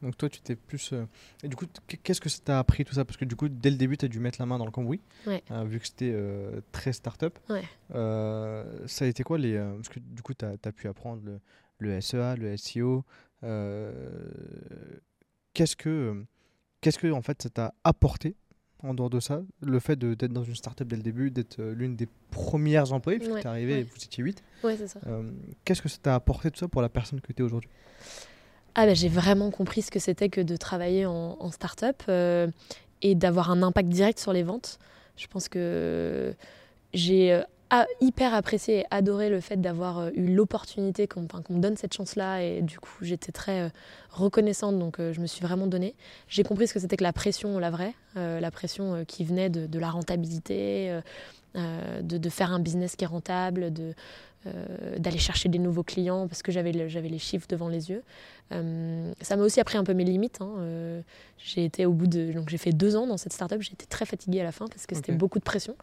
Donc 0.01 0.17
toi, 0.17 0.29
tu 0.29 0.41
t'es 0.41 0.55
plus. 0.55 0.93
Euh, 0.93 1.05
et 1.43 1.47
du 1.47 1.55
coup, 1.55 1.65
qu'est-ce 2.03 2.21
que 2.21 2.29
ça 2.29 2.39
t'a 2.43 2.59
appris 2.59 2.85
tout 2.85 2.93
ça? 2.93 3.05
Parce 3.05 3.17
que 3.17 3.25
du 3.25 3.35
coup, 3.35 3.49
dès 3.49 3.69
le 3.69 3.77
début, 3.77 3.97
tu 3.97 4.05
as 4.05 4.07
dû 4.07 4.19
mettre 4.19 4.39
la 4.39 4.45
main 4.45 4.57
dans 4.57 4.65
le 4.65 4.71
cambouis, 4.71 5.01
euh, 5.27 5.63
vu 5.65 5.79
que 5.79 5.87
c'était 5.87 6.11
euh, 6.13 6.61
très 6.71 6.93
start-up. 6.93 7.37
ça 7.49 9.05
a 9.05 9.07
été 9.07 9.23
quoi 9.23 9.37
les. 9.37 9.57
Parce 9.57 9.89
que 9.89 9.99
du 9.99 10.21
coup, 10.21 10.33
tu 10.33 10.45
as, 10.45 10.71
pu 10.71 10.87
apprendre 10.87 11.21
le, 11.25 11.39
le, 11.79 12.01
SEA, 12.01 12.35
le 12.37 12.55
SEO. 12.57 13.03
qu'est-ce 15.53 15.75
que. 15.75 16.23
Qu'est-ce 16.81 16.99
que 16.99 17.11
en 17.11 17.23
fait 17.23 17.41
ça 17.41 17.49
t'a 17.49 17.73
apporté 17.83 18.35
en 18.83 18.93
dehors 18.93 19.09
de 19.09 19.19
ça, 19.19 19.41
le 19.61 19.79
fait 19.79 19.97
d'être 19.97 20.31
dans 20.31 20.43
une 20.43 20.53
start-up 20.53 20.87
dès 20.87 20.97
le 20.97 21.01
début, 21.01 21.31
d'être 21.31 21.59
l'une 21.59 21.95
des 21.95 22.07
premières 22.29 22.93
employées, 22.93 23.17
puisque 23.17 23.39
tu 23.39 23.41
es 23.41 23.47
arrivé 23.47 23.79
et 23.79 23.83
vous 23.83 23.95
étiez 23.95 24.23
8. 24.23 24.43
Ouais, 24.63 24.77
c'est 24.77 24.87
ça. 24.87 24.99
Qu'est-ce 25.63 25.81
que 25.81 25.89
ça 25.89 25.97
t'a 25.99 26.13
apporté 26.13 26.51
tout 26.51 26.59
ça 26.59 26.67
pour 26.67 26.83
la 26.83 26.89
personne 26.89 27.19
que 27.21 27.33
tu 27.33 27.41
es 27.41 27.45
aujourd'hui? 27.45 27.71
Ah 28.75 28.85
bah, 28.85 28.93
j'ai 28.93 29.07
vraiment 29.07 29.51
compris 29.51 29.81
ce 29.81 29.89
que 29.89 29.99
c'était 29.99 30.29
que 30.29 30.41
de 30.41 30.57
travailler 30.57 31.05
en, 31.05 31.51
start-up 31.51 32.03
euh, 32.09 32.47
et 33.01 33.15
d'avoir 33.15 33.49
un 33.49 33.63
impact 33.63 33.87
direct 33.87 34.19
sur 34.19 34.33
les 34.33 34.43
ventes. 34.43 34.79
Je 35.15 35.27
pense 35.27 35.47
que 35.47 36.35
j'ai 36.93 37.31
euh, 37.33 37.83
hyper 38.01 38.33
apprécié 38.33 38.79
et 38.79 38.85
adoré 38.91 39.29
le 39.29 39.39
fait 39.39 39.61
d'avoir 39.61 39.99
euh, 39.99 40.09
eu 40.15 40.33
l'opportunité 40.33 41.07
qu'on 41.07 41.21
me 41.21 41.59
donne 41.59 41.77
cette 41.77 41.93
chance-là 41.93 42.43
et 42.43 42.61
du 42.61 42.77
coup 42.77 42.97
j'étais 43.01 43.31
très 43.31 43.71
reconnaissante 44.11 44.77
donc 44.77 44.97
je 44.99 45.21
me 45.21 45.27
suis 45.27 45.41
vraiment 45.41 45.67
donnée. 45.67 45.95
J'ai 46.27 46.43
compris 46.43 46.67
ce 46.67 46.73
que 46.73 46.79
c'était 46.81 46.97
que 46.97 47.03
la 47.03 47.13
pression, 47.13 47.57
la 47.59 47.69
vraie, 47.69 47.93
la 48.15 48.51
pression 48.51 49.05
qui 49.05 49.23
venait 49.23 49.49
de 49.49 49.79
la 49.79 49.89
rentabilité, 49.89 50.99
de, 51.55 52.17
de, 52.17 52.29
faire 52.29 52.51
un 52.51 52.59
business 52.59 52.95
qui 52.95 53.05
est 53.05 53.07
rentable, 53.07 53.71
de, 53.71 53.93
euh, 54.47 54.99
d'aller 54.99 55.17
chercher 55.17 55.49
des 55.49 55.57
nouveaux 55.57 55.81
clients 55.81 56.27
parce 56.27 56.43
que 56.43 56.51
j'avais 56.51 56.71
les 56.71 57.17
chiffres 57.17 57.47
devant 57.49 57.67
les 57.67 57.89
yeux. 57.89 58.03
Euh, 58.51 59.11
ça 59.19 59.37
m'a 59.37 59.43
aussi 59.43 59.59
appris 59.59 59.75
un 59.77 59.83
peu 59.83 59.95
mes 59.95 60.03
limites. 60.03 60.39
Hein. 60.39 60.53
Euh, 60.59 61.01
j'ai 61.39 61.65
été 61.65 61.87
au 61.87 61.93
bout 61.93 62.05
de 62.05 62.31
donc 62.31 62.49
j'ai 62.49 62.59
fait 62.59 62.71
deux 62.71 62.95
ans 62.95 63.07
dans 63.07 63.17
cette 63.17 63.33
startup. 63.33 63.59
Été 63.59 63.87
très 63.87 64.05
fatiguée 64.05 64.41
à 64.41 64.43
la 64.43 64.51
fin 64.51 64.67
parce 64.67 64.85
que 64.85 64.93
c'était 64.93 65.13
beaucoup 65.13 65.39
de 65.39 65.43
pression. 65.43 65.75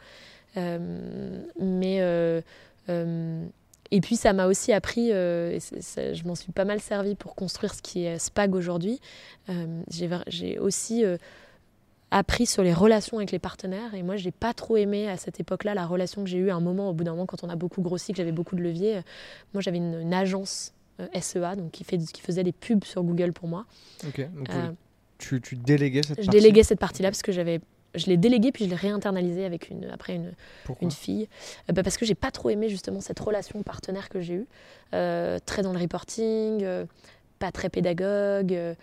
mais 0.54 2.42
et 3.94 4.00
puis 4.00 4.16
ça 4.16 4.32
m'a 4.32 4.46
aussi 4.46 4.72
appris, 4.72 5.10
et 5.10 5.58
je 5.58 6.24
m'en 6.24 6.36
suis 6.36 6.52
pas 6.52 6.64
mal 6.64 6.80
servi 6.80 7.16
pour 7.16 7.34
construire 7.34 7.74
ce 7.74 7.82
qui 7.82 8.04
est 8.04 8.18
Spag 8.20 8.54
aujourd'hui. 8.54 9.00
j'ai 9.88 10.58
aussi 10.60 11.04
appris 12.12 12.46
sur 12.46 12.62
les 12.62 12.74
relations 12.74 13.16
avec 13.16 13.32
les 13.32 13.38
partenaires. 13.38 13.94
Et 13.94 14.02
moi, 14.02 14.16
je 14.16 14.26
n'ai 14.26 14.30
pas 14.30 14.52
trop 14.52 14.76
aimé 14.76 15.08
à 15.08 15.16
cette 15.16 15.40
époque-là 15.40 15.74
la 15.74 15.86
relation 15.86 16.22
que 16.22 16.28
j'ai 16.28 16.38
eue 16.38 16.50
à 16.50 16.54
un 16.54 16.60
moment, 16.60 16.90
au 16.90 16.92
bout 16.92 17.04
d'un 17.04 17.12
moment, 17.12 17.26
quand 17.26 17.42
on 17.42 17.48
a 17.48 17.56
beaucoup 17.56 17.80
grossi, 17.80 18.12
que 18.12 18.18
j'avais 18.18 18.32
beaucoup 18.32 18.54
de 18.54 18.60
leviers. 18.60 19.00
Moi, 19.54 19.62
j'avais 19.62 19.78
une, 19.78 20.12
agence 20.12 20.74
euh, 21.00 21.08
SEA 21.18 21.56
donc 21.56 21.70
qui, 21.70 21.84
fait, 21.84 21.96
qui 21.98 22.20
faisait 22.20 22.44
des 22.44 22.52
pubs 22.52 22.84
sur 22.84 23.02
Google 23.02 23.32
pour 23.32 23.48
moi. 23.48 23.64
Ok, 24.06 24.20
donc 24.34 24.50
euh, 24.50 24.70
tu, 25.16 25.40
tu, 25.40 25.56
déléguais 25.56 26.02
cette 26.02 26.16
partie 26.16 26.26
Je 26.26 26.30
déléguais 26.30 26.62
cette 26.62 26.78
partie-là 26.78 27.08
parce 27.08 27.22
que 27.22 27.32
j'avais 27.32 27.60
je 27.94 28.06
l'ai 28.06 28.16
délégué 28.16 28.52
puis 28.52 28.64
je 28.64 28.70
l'ai 28.70 28.76
réinternalisé 28.76 29.44
avec 29.44 29.68
une 29.68 29.84
après 29.90 30.14
une, 30.14 30.32
une 30.80 30.90
fille 30.90 31.28
euh, 31.68 31.74
bah 31.74 31.82
parce 31.82 31.98
que 31.98 32.06
j'ai 32.06 32.14
pas 32.14 32.30
trop 32.30 32.48
aimé 32.48 32.70
justement 32.70 33.02
cette 33.02 33.20
relation 33.20 33.62
partenaire 33.62 34.08
que 34.08 34.22
j'ai 34.22 34.34
eue 34.34 34.46
très 34.92 35.62
dans 35.62 35.74
le 35.74 35.78
reporting 35.78 36.64
pas 37.38 37.52
très 37.52 37.68
pédagogue 37.68 38.76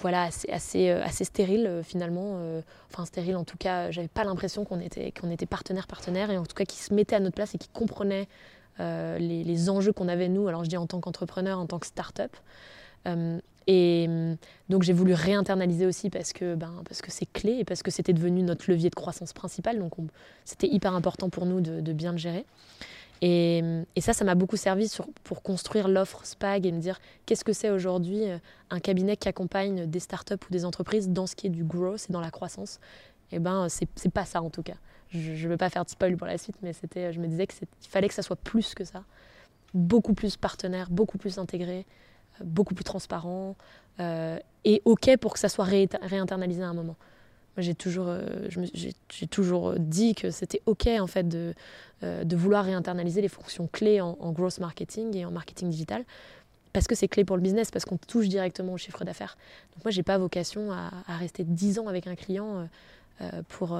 voilà, 0.00 0.24
assez, 0.24 0.50
assez, 0.50 0.90
euh, 0.90 1.02
assez 1.02 1.24
stérile 1.24 1.66
euh, 1.66 1.82
finalement. 1.82 2.36
Euh, 2.38 2.60
enfin, 2.90 3.04
stérile 3.04 3.36
en 3.36 3.44
tout 3.44 3.56
cas, 3.56 3.90
j'avais 3.90 4.08
pas 4.08 4.24
l'impression 4.24 4.64
qu'on 4.64 4.80
était, 4.80 5.12
était 5.30 5.46
partenaire, 5.46 5.86
partenaire, 5.86 6.30
et 6.30 6.38
en 6.38 6.44
tout 6.44 6.54
cas 6.54 6.64
qui 6.64 6.78
se 6.78 6.92
mettait 6.94 7.16
à 7.16 7.20
notre 7.20 7.34
place 7.34 7.54
et 7.54 7.58
qui 7.58 7.68
comprenait 7.68 8.28
les, 8.78 9.70
enjeux 9.70 9.92
qu'on 9.92 10.08
avait 10.08 10.28
nous, 10.28 10.48
alors 10.48 10.64
je 10.64 10.68
dis 10.68 10.76
en 10.76 10.86
tant 10.86 11.00
qu'entrepreneur, 11.00 11.58
en 11.58 11.66
tant 11.66 11.78
que 11.78 11.86
start-up. 11.86 12.34
et 13.68 14.08
donc 14.68 14.82
j'ai 14.82 14.92
voulu 14.92 15.14
réinternaliser 15.14 15.86
aussi 15.86 16.10
parce 16.10 16.32
que 16.32 16.56
ben, 16.56 16.82
parce 16.88 17.00
que 17.00 17.12
c'est 17.12 17.30
clé 17.32 17.58
et 17.60 17.64
parce 17.64 17.84
que 17.84 17.92
c'était 17.92 18.12
devenu 18.12 18.42
notre 18.42 18.68
levier 18.68 18.90
de 18.90 18.94
croissance 18.96 19.32
principal. 19.32 19.78
Donc 19.78 19.92
c'était 20.44 20.66
hyper 20.66 20.94
important 20.94 21.28
pour 21.28 21.46
nous 21.46 21.60
de, 21.60 21.80
de 21.80 21.92
bien 21.92 22.10
le 22.10 22.18
gérer. 22.18 22.44
Et, 23.24 23.62
ça, 24.00 24.12
ça 24.12 24.24
m'a 24.24 24.34
beaucoup 24.34 24.56
servi 24.56 24.92
pour 25.22 25.42
construire 25.42 25.86
l'offre 25.86 26.26
SPAG 26.26 26.66
et 26.66 26.72
me 26.72 26.80
dire 26.80 27.00
qu'est-ce 27.24 27.44
que 27.44 27.52
c'est 27.52 27.70
aujourd'hui 27.70 28.24
un 28.68 28.80
cabinet 28.80 29.16
qui 29.16 29.28
accompagne 29.28 29.86
des 29.86 30.00
startups 30.00 30.34
ou 30.34 30.52
des 30.52 30.64
entreprises 30.64 31.08
dans 31.08 31.28
ce 31.28 31.36
qui 31.36 31.46
est 31.46 31.50
du 31.50 31.62
growth 31.62 32.06
et 32.10 32.12
dans 32.12 32.20
la 32.20 32.32
croissance? 32.32 32.80
Et 33.30 33.36
eh 33.36 33.38
ben 33.38 33.68
c'est 33.70 34.12
pas 34.12 34.26
ça 34.26 34.42
en 34.42 34.50
tout 34.50 34.62
cas. 34.62 34.74
Je 35.08 35.46
ne 35.46 35.48
veux 35.48 35.56
pas 35.56 35.70
faire 35.70 35.84
de 35.84 35.90
spoil 35.90 36.16
pour 36.16 36.26
la 36.26 36.36
suite, 36.36 36.56
mais 36.62 36.72
je 36.72 37.20
me 37.20 37.28
disais 37.28 37.46
qu'il 37.46 37.66
fallait 37.88 38.08
que 38.08 38.14
ça 38.14 38.22
soit 38.22 38.36
plus 38.36 38.74
que 38.74 38.84
ça. 38.84 39.04
Beaucoup 39.72 40.14
plus 40.14 40.36
partenaire, 40.36 40.90
beaucoup 40.90 41.16
plus 41.16 41.38
intégré, 41.38 41.86
euh, 42.40 42.44
beaucoup 42.44 42.74
plus 42.74 42.84
transparent 42.84 43.56
euh, 44.00 44.38
et 44.64 44.82
OK 44.84 45.16
pour 45.18 45.32
que 45.32 45.38
ça 45.38 45.48
soit 45.48 45.64
réinternalisé 45.64 46.62
à 46.62 46.68
un 46.68 46.74
moment. 46.74 46.96
J'ai 47.58 47.74
toujours, 47.74 48.06
euh, 48.08 48.48
j'ai, 48.72 49.26
toujours 49.26 49.74
dit 49.78 50.14
que 50.14 50.30
c'était 50.30 50.62
OK 50.66 50.86
en 50.86 51.06
fait 51.06 51.28
de, 51.28 51.54
de 52.02 52.36
vouloir 52.36 52.64
réinternaliser 52.64 53.20
les 53.20 53.28
fonctions 53.28 53.68
clés 53.70 54.00
en, 54.00 54.32
growth 54.32 54.58
marketing 54.58 55.14
et 55.16 55.24
en 55.26 55.30
marketing 55.30 55.68
digital 55.68 56.04
parce 56.72 56.86
que 56.86 56.94
c'est 56.94 57.08
clé 57.08 57.26
pour 57.26 57.36
le 57.36 57.42
business, 57.42 57.70
parce 57.70 57.84
qu'on 57.84 57.98
touche 57.98 58.28
directement 58.28 58.72
au 58.72 58.78
chiffre 58.78 59.04
d'affaires. 59.04 59.36
Donc 59.74 59.84
moi, 59.84 59.90
j'ai 59.90 60.02
pas 60.02 60.16
vocation 60.16 60.72
à, 60.72 60.90
rester 61.18 61.44
10 61.44 61.80
ans 61.80 61.86
avec 61.86 62.06
un 62.06 62.14
client 62.14 62.66
pour 63.48 63.78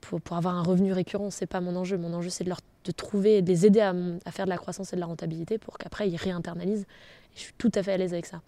pour, 0.00 0.20
pour, 0.20 0.36
avoir 0.36 0.56
un 0.56 0.62
revenu 0.62 0.92
récurrent, 0.92 1.30
c'est 1.30 1.46
pas 1.46 1.60
mon 1.60 1.76
enjeu. 1.76 1.98
Mon 1.98 2.12
enjeu, 2.14 2.30
c'est 2.30 2.44
de, 2.44 2.52
de 2.84 2.92
trouver 2.92 3.42
de 3.42 3.48
les 3.48 3.66
aider 3.66 3.80
à, 3.80 3.94
à, 4.24 4.30
faire 4.30 4.46
de 4.46 4.50
la 4.50 4.56
croissance 4.56 4.92
et 4.92 4.96
de 4.96 5.00
la 5.00 5.06
rentabilité 5.06 5.58
pour 5.58 5.78
qu'après 5.78 6.08
ils 6.08 6.16
réinternalisent. 6.16 6.86
Et 7.34 7.36
je 7.36 7.40
suis 7.40 7.54
tout 7.58 7.70
à 7.74 7.82
fait 7.82 7.92
à 7.92 7.96
l'aise 7.96 8.12
avec 8.12 8.26
ça. 8.26 8.40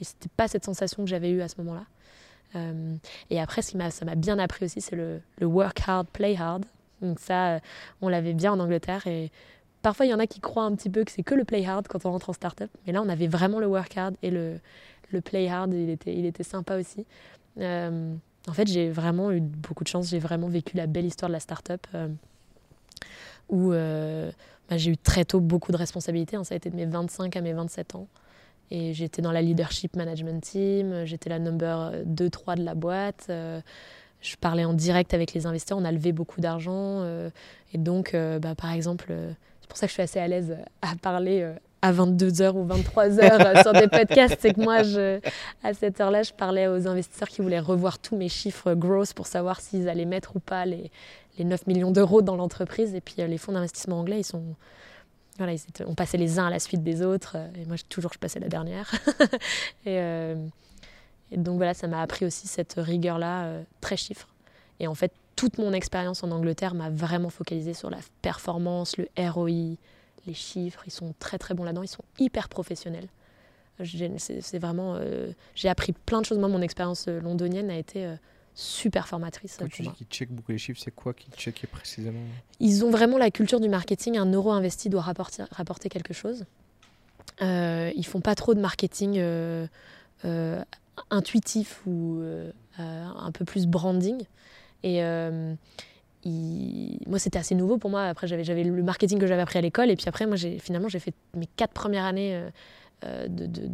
Et 0.00 0.04
c'était 0.04 0.30
pas 0.36 0.48
cette 0.48 0.64
sensation 0.64 1.04
que 1.04 1.10
j'avais 1.10 1.30
eue 1.30 1.42
à 1.42 1.48
ce 1.48 1.56
moment-là. 1.58 1.84
Euh, 2.56 2.96
et 3.30 3.40
après, 3.40 3.62
ce 3.62 3.72
qui 3.72 3.76
m'a, 3.76 3.90
ça 3.90 4.04
m'a 4.04 4.14
bien 4.14 4.38
appris 4.38 4.64
aussi, 4.64 4.80
c'est 4.80 4.96
le, 4.96 5.20
work 5.40 5.80
hard, 5.86 6.08
play 6.08 6.36
hard. 6.36 6.64
Donc 7.00 7.18
ça, 7.18 7.54
euh, 7.54 7.60
on 8.00 8.08
l'avait 8.08 8.34
bien 8.34 8.52
en 8.52 8.60
Angleterre. 8.60 9.06
Et 9.06 9.30
parfois, 9.82 10.06
il 10.06 10.10
y 10.10 10.14
en 10.14 10.18
a 10.18 10.26
qui 10.26 10.40
croient 10.40 10.64
un 10.64 10.74
petit 10.74 10.90
peu 10.90 11.04
que 11.04 11.10
c'est 11.10 11.22
que 11.22 11.34
le 11.34 11.44
play 11.44 11.64
hard 11.64 11.88
quand 11.88 12.04
on 12.04 12.12
rentre 12.12 12.30
en 12.30 12.32
start-up. 12.32 12.70
Mais 12.86 12.92
là, 12.92 13.02
on 13.02 13.08
avait 13.08 13.28
vraiment 13.28 13.60
le 13.60 13.66
work 13.66 13.96
hard 13.96 14.16
et 14.22 14.30
le, 14.30 14.58
le 15.10 15.20
play 15.20 15.48
hard. 15.48 15.72
Il 15.72 15.90
était, 15.90 16.14
il 16.14 16.26
était 16.26 16.42
sympa 16.42 16.76
aussi. 16.78 17.06
Euh, 17.58 18.14
en 18.48 18.52
fait, 18.52 18.66
j'ai 18.68 18.90
vraiment 18.90 19.30
eu 19.32 19.40
beaucoup 19.40 19.84
de 19.84 19.88
chance. 19.88 20.08
J'ai 20.08 20.18
vraiment 20.18 20.48
vécu 20.48 20.76
la 20.76 20.86
belle 20.86 21.06
histoire 21.06 21.28
de 21.28 21.34
la 21.34 21.40
start-up 21.40 21.86
euh, 21.94 22.08
où 23.48 23.70
bah, 23.70 24.76
j'ai 24.76 24.92
eu 24.92 24.96
très 24.96 25.24
tôt 25.24 25.40
beaucoup 25.40 25.72
de 25.72 25.76
responsabilités. 25.76 26.36
Hein. 26.36 26.44
Ça 26.44 26.54
a 26.54 26.56
été 26.56 26.70
de 26.70 26.76
mes 26.76 26.86
25 26.86 27.36
à 27.36 27.40
mes 27.40 27.52
27 27.52 27.94
ans. 27.96 28.06
Et 28.70 28.94
j'étais 28.94 29.22
dans 29.22 29.32
la 29.32 29.42
leadership 29.42 29.96
management 29.96 30.40
team. 30.42 31.04
J'étais 31.04 31.28
la 31.28 31.38
number 31.38 31.92
2-3 32.06 32.56
de 32.56 32.64
la 32.64 32.74
boîte. 32.74 33.26
Euh, 33.30 33.60
je 34.20 34.36
parlais 34.36 34.64
en 34.64 34.74
direct 34.74 35.14
avec 35.14 35.32
les 35.32 35.46
investisseurs. 35.46 35.78
On 35.78 35.84
a 35.84 35.92
levé 35.92 36.12
beaucoup 36.12 36.40
d'argent. 36.40 37.04
et 37.72 37.78
donc, 37.78 38.14
bah, 38.14 38.54
par 38.54 38.72
exemple, 38.72 39.14
c'est 39.60 39.68
pour 39.68 39.78
ça 39.78 39.86
que 39.86 39.90
je 39.90 39.94
suis 39.94 40.02
assez 40.02 40.20
à 40.20 40.28
l'aise 40.28 40.56
à 40.82 40.94
parler 41.00 41.54
à 41.82 41.92
22h 41.92 42.52
ou 42.52 42.66
23h 42.66 43.20
euh, 43.20 43.62
sur 43.62 43.72
des 43.72 43.88
podcasts, 43.88 44.36
c'est 44.40 44.52
que 44.52 44.60
moi, 44.60 44.80
à 45.62 45.74
cette 45.74 46.00
heure-là, 46.00 46.22
je 46.22 46.32
parlais 46.32 46.68
aux 46.68 46.86
investisseurs 46.86 47.28
qui 47.28 47.40
voulaient 47.40 47.60
revoir 47.60 47.98
tous 47.98 48.16
mes 48.16 48.28
chiffres 48.28 48.74
growth 48.74 49.14
pour 49.14 49.26
savoir 49.26 49.60
s'ils 49.60 49.88
allaient 49.88 50.04
mettre 50.04 50.36
ou 50.36 50.40
pas 50.40 50.66
les, 50.66 50.90
les 51.38 51.44
9 51.44 51.66
millions 51.66 51.90
d'euros 51.90 52.22
dans 52.22 52.36
l'entreprise. 52.36 52.94
Et 52.94 53.00
puis 53.00 53.16
euh, 53.20 53.26
les 53.26 53.38
fonds 53.38 53.52
d'investissement 53.52 54.00
anglais, 54.00 54.20
ils 54.20 54.24
sont... 54.24 54.44
On 55.86 55.94
passait 55.94 56.18
les 56.18 56.38
uns 56.38 56.46
à 56.46 56.50
la 56.50 56.58
suite 56.58 56.82
des 56.82 57.02
autres. 57.02 57.36
Euh, 57.36 57.48
et 57.56 57.64
moi, 57.66 57.76
toujours, 57.88 58.12
je 58.12 58.18
passais 58.18 58.40
la 58.40 58.48
dernière. 58.48 58.90
et, 59.86 59.96
et, 61.30 61.36
donc 61.36 61.56
voilà, 61.56 61.74
ça 61.74 61.86
m'a 61.86 62.02
appris 62.02 62.24
aussi 62.24 62.48
cette 62.48 62.74
rigueur-là, 62.76 63.60
très 63.80 63.96
chiffre. 63.96 64.28
Et 64.80 64.86
en 64.86 64.94
fait, 64.94 65.12
toute 65.36 65.58
mon 65.58 65.72
expérience 65.72 66.22
en 66.22 66.30
Angleterre 66.30 66.74
m'a 66.74 66.90
vraiment 66.90 67.30
focalisé 67.30 67.72
sur 67.72 67.90
la 67.90 67.98
performance, 68.22 68.96
le 68.96 69.08
ROI, 69.16 69.76
les 70.26 70.34
chiffres, 70.34 70.82
ils 70.86 70.92
sont 70.92 71.14
très 71.18 71.38
très 71.38 71.54
bons 71.54 71.64
là-dedans, 71.64 71.82
ils 71.82 71.88
sont 71.88 72.04
hyper 72.18 72.48
professionnels. 72.48 73.08
C'est 74.18 74.58
vraiment, 74.58 74.96
euh, 74.96 75.32
j'ai 75.54 75.68
appris 75.68 75.92
plein 75.92 76.20
de 76.20 76.26
choses. 76.26 76.38
Moi, 76.38 76.48
mon 76.48 76.60
expérience 76.60 77.06
euh, 77.08 77.20
londonienne 77.20 77.70
a 77.70 77.78
été 77.78 78.04
euh, 78.04 78.16
super 78.54 79.08
formatrice. 79.08 79.56
Quand 79.58 79.68
tu 79.68 79.82
dis 79.82 79.90
qu'ils 79.90 80.06
checkent 80.06 80.32
beaucoup 80.32 80.52
les 80.52 80.58
chiffres, 80.58 80.80
c'est 80.82 80.94
quoi 80.94 81.14
qu'ils 81.14 81.32
checkent 81.34 81.66
précisément? 81.66 82.20
Ils 82.58 82.84
ont 82.84 82.90
vraiment 82.90 83.18
la 83.18 83.30
culture 83.30 83.60
du 83.60 83.68
marketing. 83.68 84.18
Un 84.18 84.30
euro 84.32 84.52
investi 84.52 84.88
doit 84.88 85.02
rapporter, 85.02 85.44
rapporter 85.50 85.88
quelque 85.88 86.14
chose. 86.14 86.44
Euh, 87.42 87.90
ils 87.96 88.04
font 88.04 88.20
pas 88.20 88.34
trop 88.34 88.54
de 88.54 88.60
marketing 88.60 89.22
intuitif 91.10 91.82
ou 91.86 92.22
un 92.78 93.32
peu 93.32 93.44
plus 93.44 93.66
branding. 93.66 94.22
Et 94.82 95.02
moi 96.26 97.18
c'était 97.18 97.38
assez 97.38 97.54
nouveau 97.54 97.78
pour 97.78 97.90
moi 97.90 98.04
après 98.04 98.26
j'avais 98.26 98.44
j'avais 98.44 98.64
le 98.64 98.82
marketing 98.82 99.18
que 99.18 99.26
j'avais 99.26 99.42
appris 99.42 99.58
à 99.58 99.62
l'école 99.62 99.90
et 99.90 99.96
puis 99.96 100.06
après 100.08 100.26
moi 100.26 100.36
j'ai 100.36 100.58
finalement 100.58 100.88
j'ai 100.88 100.98
fait 100.98 101.14
mes 101.34 101.46
quatre 101.46 101.72
premières 101.72 102.04
années 102.04 102.34
euh, 102.34 102.50
euh, 103.04 103.28
de, 103.28 103.46
de, 103.46 103.70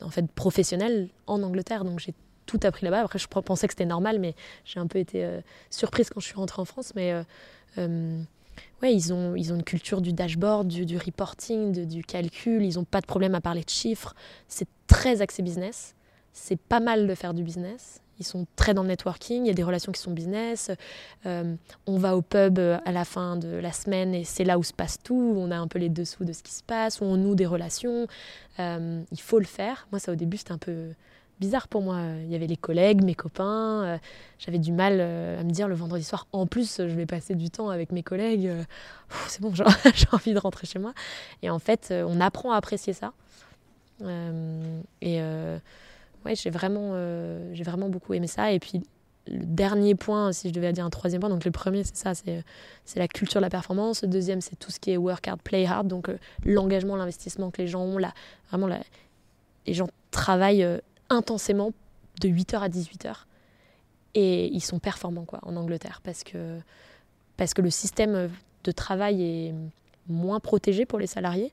en 0.00 0.10
fait 0.10 0.26
professionnelles 0.32 1.08
en 1.26 1.42
Angleterre 1.42 1.84
donc 1.84 2.00
j'ai 2.00 2.14
tout 2.48 2.60
appris 2.64 2.84
là-bas 2.84 3.02
après 3.02 3.18
je 3.18 3.28
pensais 3.28 3.68
que 3.68 3.72
c'était 3.72 3.84
normal 3.84 4.18
mais 4.18 4.34
j'ai 4.64 4.80
un 4.80 4.86
peu 4.86 4.98
été 4.98 5.24
euh, 5.24 5.40
surprise 5.70 6.10
quand 6.10 6.20
je 6.20 6.26
suis 6.26 6.34
rentrée 6.34 6.60
en 6.60 6.64
France 6.64 6.92
mais 6.96 7.14
ouais 7.76 8.92
ils 8.92 9.12
ont 9.12 9.36
ils 9.36 9.52
ont 9.52 9.56
une 9.56 9.62
culture 9.62 10.00
du 10.00 10.12
dashboard 10.12 10.66
du, 10.66 10.96
reporting 10.96 11.86
du 11.86 12.02
calcul 12.02 12.64
ils 12.64 12.78
ont 12.78 12.84
pas 12.84 13.00
de 13.00 13.06
problème 13.06 13.36
à 13.36 13.40
parler 13.40 13.62
de 13.62 13.70
chiffres 13.70 14.14
c'est 14.48 14.66
très 14.88 15.20
axé 15.20 15.42
business 15.42 15.94
c'est 16.32 16.58
pas 16.58 16.80
mal 16.80 17.06
de 17.06 17.14
faire 17.14 17.34
du 17.34 17.44
business 17.44 18.00
ils 18.18 18.26
sont 18.26 18.46
très 18.56 18.74
dans 18.74 18.82
le 18.82 18.88
networking, 18.88 19.44
il 19.44 19.48
y 19.48 19.50
a 19.50 19.54
des 19.54 19.62
relations 19.62 19.92
qui 19.92 20.00
sont 20.00 20.10
business. 20.10 20.70
Euh, 21.26 21.54
on 21.86 21.98
va 21.98 22.16
au 22.16 22.22
pub 22.22 22.58
euh, 22.58 22.78
à 22.84 22.92
la 22.92 23.04
fin 23.04 23.36
de 23.36 23.48
la 23.48 23.72
semaine 23.72 24.14
et 24.14 24.24
c'est 24.24 24.44
là 24.44 24.58
où 24.58 24.62
se 24.62 24.72
passe 24.72 24.98
tout. 25.02 25.34
On 25.36 25.50
a 25.50 25.56
un 25.56 25.68
peu 25.68 25.78
les 25.78 25.88
dessous 25.88 26.24
de 26.24 26.32
ce 26.32 26.42
qui 26.42 26.52
se 26.52 26.62
passe, 26.62 27.00
on 27.00 27.16
noue 27.16 27.34
des 27.34 27.46
relations. 27.46 28.06
Euh, 28.58 29.02
il 29.12 29.20
faut 29.20 29.38
le 29.38 29.44
faire. 29.44 29.86
Moi, 29.92 30.00
ça 30.00 30.12
au 30.12 30.16
début, 30.16 30.36
c'était 30.36 30.52
un 30.52 30.58
peu 30.58 30.90
bizarre 31.40 31.68
pour 31.68 31.82
moi. 31.82 32.00
Il 32.24 32.30
y 32.30 32.34
avait 32.34 32.46
les 32.46 32.56
collègues, 32.56 33.02
mes 33.02 33.14
copains. 33.14 33.98
J'avais 34.38 34.58
du 34.58 34.72
mal 34.72 35.00
à 35.00 35.42
me 35.42 35.50
dire 35.50 35.68
le 35.68 35.74
vendredi 35.74 36.04
soir, 36.04 36.26
en 36.32 36.46
plus, 36.46 36.78
je 36.78 36.94
vais 36.94 37.06
passer 37.06 37.34
du 37.34 37.50
temps 37.50 37.70
avec 37.70 37.92
mes 37.92 38.02
collègues. 38.02 38.50
C'est 39.28 39.40
bon, 39.40 39.52
j'ai 39.54 40.06
envie 40.12 40.34
de 40.34 40.38
rentrer 40.38 40.66
chez 40.66 40.78
moi. 40.78 40.92
Et 41.42 41.50
en 41.50 41.58
fait, 41.58 41.92
on 41.92 42.20
apprend 42.20 42.52
à 42.52 42.56
apprécier 42.56 42.92
ça. 42.92 43.12
et 45.00 45.20
ouais, 46.24 46.34
j'ai 46.34 46.50
vraiment, 46.50 46.90
euh, 46.92 47.50
j'ai 47.54 47.64
vraiment 47.64 47.88
beaucoup 47.88 48.14
aimé 48.14 48.26
ça. 48.26 48.52
Et 48.52 48.58
puis, 48.58 48.82
le 49.26 49.44
dernier 49.44 49.94
point, 49.94 50.32
si 50.32 50.48
je 50.48 50.54
devais 50.54 50.72
dire 50.72 50.84
un 50.84 50.90
troisième 50.90 51.20
point, 51.20 51.30
donc 51.30 51.44
le 51.44 51.50
premier, 51.50 51.84
c'est 51.84 51.96
ça, 51.96 52.14
c'est, 52.14 52.44
la 52.96 53.08
culture 53.08 53.40
de 53.40 53.44
la 53.44 53.50
performance. 53.50 54.02
Le 54.02 54.08
deuxième, 54.08 54.40
c'est 54.40 54.56
tout 54.56 54.70
ce 54.70 54.80
qui 54.80 54.90
est 54.90 54.96
work 54.96 55.26
hard, 55.28 55.40
play 55.42 55.66
hard, 55.66 55.86
donc 55.86 56.08
euh, 56.08 56.18
l'engagement, 56.44 56.96
l'investissement 56.96 57.50
que 57.50 57.60
les 57.60 57.68
gens 57.68 57.82
ont. 57.82 57.98
Là, 57.98 58.12
vraiment, 58.50 58.66
là, 58.66 58.78
les 59.66 59.74
gens 59.74 59.88
travaillent 60.10 60.64
euh, 60.64 60.78
intensément 61.10 61.72
de 62.20 62.28
8h 62.28 62.58
à 62.60 62.68
18h. 62.68 63.24
Et 64.14 64.46
ils 64.46 64.62
sont 64.62 64.78
performants 64.78 65.24
quoi, 65.24 65.40
en 65.42 65.56
Angleterre 65.56 66.00
parce 66.02 66.24
que, 66.24 66.58
parce 67.36 67.54
que 67.54 67.62
le 67.62 67.70
système 67.70 68.30
de 68.64 68.72
travail 68.72 69.22
est 69.22 69.54
moins 70.08 70.40
protégé 70.40 70.86
pour 70.86 70.98
les 70.98 71.06
salariés 71.06 71.52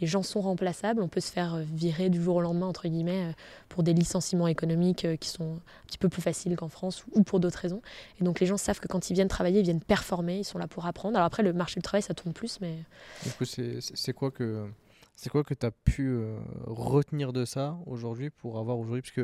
les 0.00 0.06
gens 0.06 0.22
sont 0.22 0.40
remplaçables, 0.40 1.02
on 1.02 1.08
peut 1.08 1.20
se 1.20 1.30
faire 1.30 1.58
virer 1.58 2.08
du 2.08 2.20
jour 2.20 2.36
au 2.36 2.40
lendemain, 2.40 2.66
entre 2.66 2.88
guillemets, 2.88 3.26
euh, 3.26 3.32
pour 3.68 3.82
des 3.82 3.92
licenciements 3.92 4.48
économiques 4.48 5.04
euh, 5.04 5.16
qui 5.16 5.28
sont 5.28 5.54
un 5.54 5.86
petit 5.86 5.98
peu 5.98 6.08
plus 6.08 6.22
faciles 6.22 6.56
qu'en 6.56 6.68
France 6.68 7.04
ou 7.12 7.22
pour 7.22 7.40
d'autres 7.40 7.58
raisons. 7.58 7.82
Et 8.20 8.24
donc 8.24 8.40
les 8.40 8.46
gens 8.46 8.56
savent 8.56 8.80
que 8.80 8.88
quand 8.88 9.10
ils 9.10 9.14
viennent 9.14 9.28
travailler, 9.28 9.60
ils 9.60 9.64
viennent 9.64 9.80
performer, 9.80 10.38
ils 10.38 10.44
sont 10.44 10.58
là 10.58 10.66
pour 10.66 10.86
apprendre. 10.86 11.16
Alors 11.16 11.26
après, 11.26 11.42
le 11.42 11.52
marché 11.52 11.78
du 11.78 11.82
travail, 11.82 12.02
ça 12.02 12.14
tourne 12.14 12.32
plus, 12.32 12.58
mais... 12.60 12.78
Du 13.24 13.30
coup, 13.30 13.44
c'est 13.44 14.12
quoi 14.12 14.30
que... 14.30 14.66
C'est 15.14 15.30
quoi 15.30 15.44
que 15.44 15.54
tu 15.54 15.66
as 15.66 15.70
pu 15.70 16.18
retenir 16.64 17.32
de 17.32 17.44
ça 17.44 17.78
aujourd'hui 17.86 18.30
pour 18.30 18.58
avoir 18.58 18.78
aujourd'hui, 18.78 19.02
puisque 19.02 19.22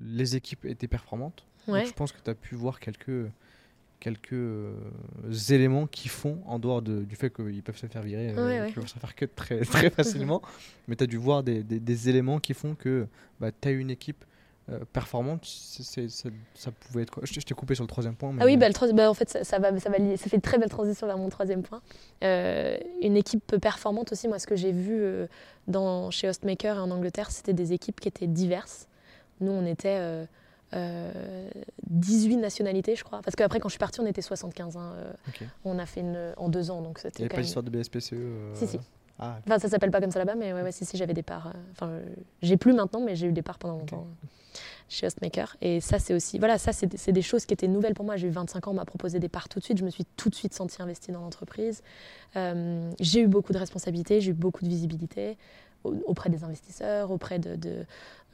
les 0.00 0.36
équipes 0.36 0.64
étaient 0.64 0.88
performantes. 0.88 1.46
je 1.66 1.92
pense 1.92 2.12
que 2.12 2.22
tu 2.22 2.30
as 2.30 2.34
pu 2.34 2.54
voir 2.54 2.78
quelques, 2.78 3.30
quelques 4.02 4.32
euh, 4.32 4.74
éléments 5.50 5.86
qui 5.86 6.08
font, 6.08 6.42
en 6.44 6.58
dehors 6.58 6.82
de, 6.82 7.04
du 7.04 7.14
fait 7.14 7.32
qu'ils 7.32 7.62
peuvent 7.62 7.76
se 7.76 7.86
faire 7.86 8.02
virer, 8.02 8.34
euh, 8.36 8.68
peuvent 8.72 8.88
se 8.88 8.98
faire 8.98 9.14
cut 9.14 9.28
très, 9.28 9.60
très 9.64 9.90
facilement, 9.90 10.42
mais 10.88 10.96
tu 10.96 11.04
as 11.04 11.06
dû 11.06 11.16
voir 11.16 11.44
des, 11.44 11.62
des, 11.62 12.08
éléments 12.08 12.40
qui 12.40 12.52
font 12.52 12.74
que 12.74 13.06
bah, 13.38 13.52
tu 13.52 13.68
as 13.68 13.70
une 13.70 13.90
équipe 13.90 14.24
euh, 14.72 14.84
performante, 14.92 15.44
c'est, 15.44 16.08
ça, 16.08 16.28
ça, 16.54 16.70
pouvait 16.70 17.02
être 17.02 17.10
quoi? 17.10 17.22
Je, 17.24 17.38
t'ai 17.40 17.54
coupé 17.54 17.74
sur 17.74 17.84
le 17.84 17.88
troisième 17.88 18.14
point. 18.14 18.34
Ah 18.40 18.44
oui, 18.44 18.56
bah, 18.56 18.68
le 18.68 18.92
bah, 18.92 19.10
en 19.10 19.14
fait, 19.14 19.28
ça, 19.28 19.44
ça, 19.44 19.58
va, 19.58 19.78
ça, 19.78 19.90
va 19.90 19.98
ça 20.16 20.30
fait 20.30 20.36
une 20.36 20.42
très 20.42 20.58
belle 20.58 20.70
transition 20.70 21.06
vers 21.06 21.18
mon 21.18 21.28
troisième 21.28 21.62
point. 21.62 21.82
une 22.22 23.16
équipe 23.16 23.56
performante 23.58 24.12
aussi, 24.12 24.28
moi, 24.28 24.38
ce 24.38 24.46
que 24.46 24.56
j'ai 24.56 24.72
vu 24.72 25.04
dans, 25.68 26.10
chez 26.10 26.28
Hostmaker 26.28 26.76
et 26.76 26.80
en 26.80 26.90
Angleterre, 26.90 27.30
c'était 27.30 27.52
des 27.52 27.72
équipes 27.72 28.00
qui 28.00 28.08
étaient 28.08 28.26
diverses. 28.26 28.88
Nous, 29.40 29.50
on 29.50 29.66
était 29.66 30.26
18 30.72 32.36
euh, 32.36 32.40
nationalités, 32.40 32.96
je 32.96 33.04
crois. 33.04 33.20
Parce 33.22 33.36
qu'après, 33.36 33.60
quand 33.60 33.68
je 33.68 33.74
suis 33.74 33.78
partie, 33.78 34.00
on 34.00 34.06
était 34.06 34.22
75. 34.22 34.76
Hein, 34.76 34.92
euh, 34.96 35.12
On 35.64 35.78
a 35.78 35.86
fait 35.86 36.00
une, 36.00 36.32
en 36.36 36.48
deux 36.48 36.70
ans. 36.70 36.82
Donc 36.82 37.00
Il 37.04 37.10
n'y 37.18 37.24
avait 37.24 37.34
pas 37.34 37.40
l'histoire 37.40 37.62
de 37.62 37.70
BSPCE 37.70 38.12
euh, 38.14 38.54
Si, 38.54 38.66
si. 38.66 38.78
Ah. 39.22 39.38
Enfin, 39.46 39.58
ça 39.58 39.68
s'appelle 39.68 39.90
pas 39.90 40.00
comme 40.00 40.10
ça 40.10 40.18
là-bas, 40.18 40.34
mais 40.34 40.52
ouais, 40.52 40.62
ouais, 40.62 40.72
si, 40.72 40.84
si, 40.84 40.96
j'avais 40.96 41.14
des 41.14 41.22
parts. 41.22 41.52
Enfin, 41.70 41.90
j'ai 42.42 42.56
plus 42.56 42.72
maintenant, 42.72 43.00
mais 43.00 43.14
j'ai 43.14 43.28
eu 43.28 43.32
des 43.32 43.42
parts 43.42 43.58
pendant 43.58 43.78
longtemps 43.78 44.06
chez 44.88 45.06
Hostmaker. 45.06 45.56
Et 45.60 45.80
ça, 45.80 45.98
c'est 45.98 46.12
aussi, 46.12 46.38
voilà, 46.38 46.58
ça, 46.58 46.72
c'est 46.72 47.12
des 47.12 47.22
choses 47.22 47.46
qui 47.46 47.54
étaient 47.54 47.68
nouvelles 47.68 47.94
pour 47.94 48.04
moi. 48.04 48.16
J'ai 48.16 48.26
eu 48.26 48.30
25 48.30 48.66
ans, 48.66 48.72
on 48.72 48.74
m'a 48.74 48.84
proposé 48.84 49.20
des 49.20 49.28
parts 49.28 49.48
tout 49.48 49.60
de 49.60 49.64
suite. 49.64 49.78
Je 49.78 49.84
me 49.84 49.90
suis 49.90 50.04
tout 50.16 50.28
de 50.28 50.34
suite 50.34 50.54
sentie 50.54 50.82
investie 50.82 51.12
dans 51.12 51.20
l'entreprise. 51.20 51.82
j'ai 52.34 53.20
eu 53.20 53.28
beaucoup 53.28 53.52
de 53.52 53.58
responsabilités, 53.58 54.20
j'ai 54.20 54.30
eu 54.30 54.34
beaucoup 54.34 54.64
de 54.64 54.68
visibilité 54.68 55.38
auprès 55.84 56.30
des 56.30 56.44
investisseurs, 56.44 57.10
auprès 57.10 57.38
de, 57.38 57.84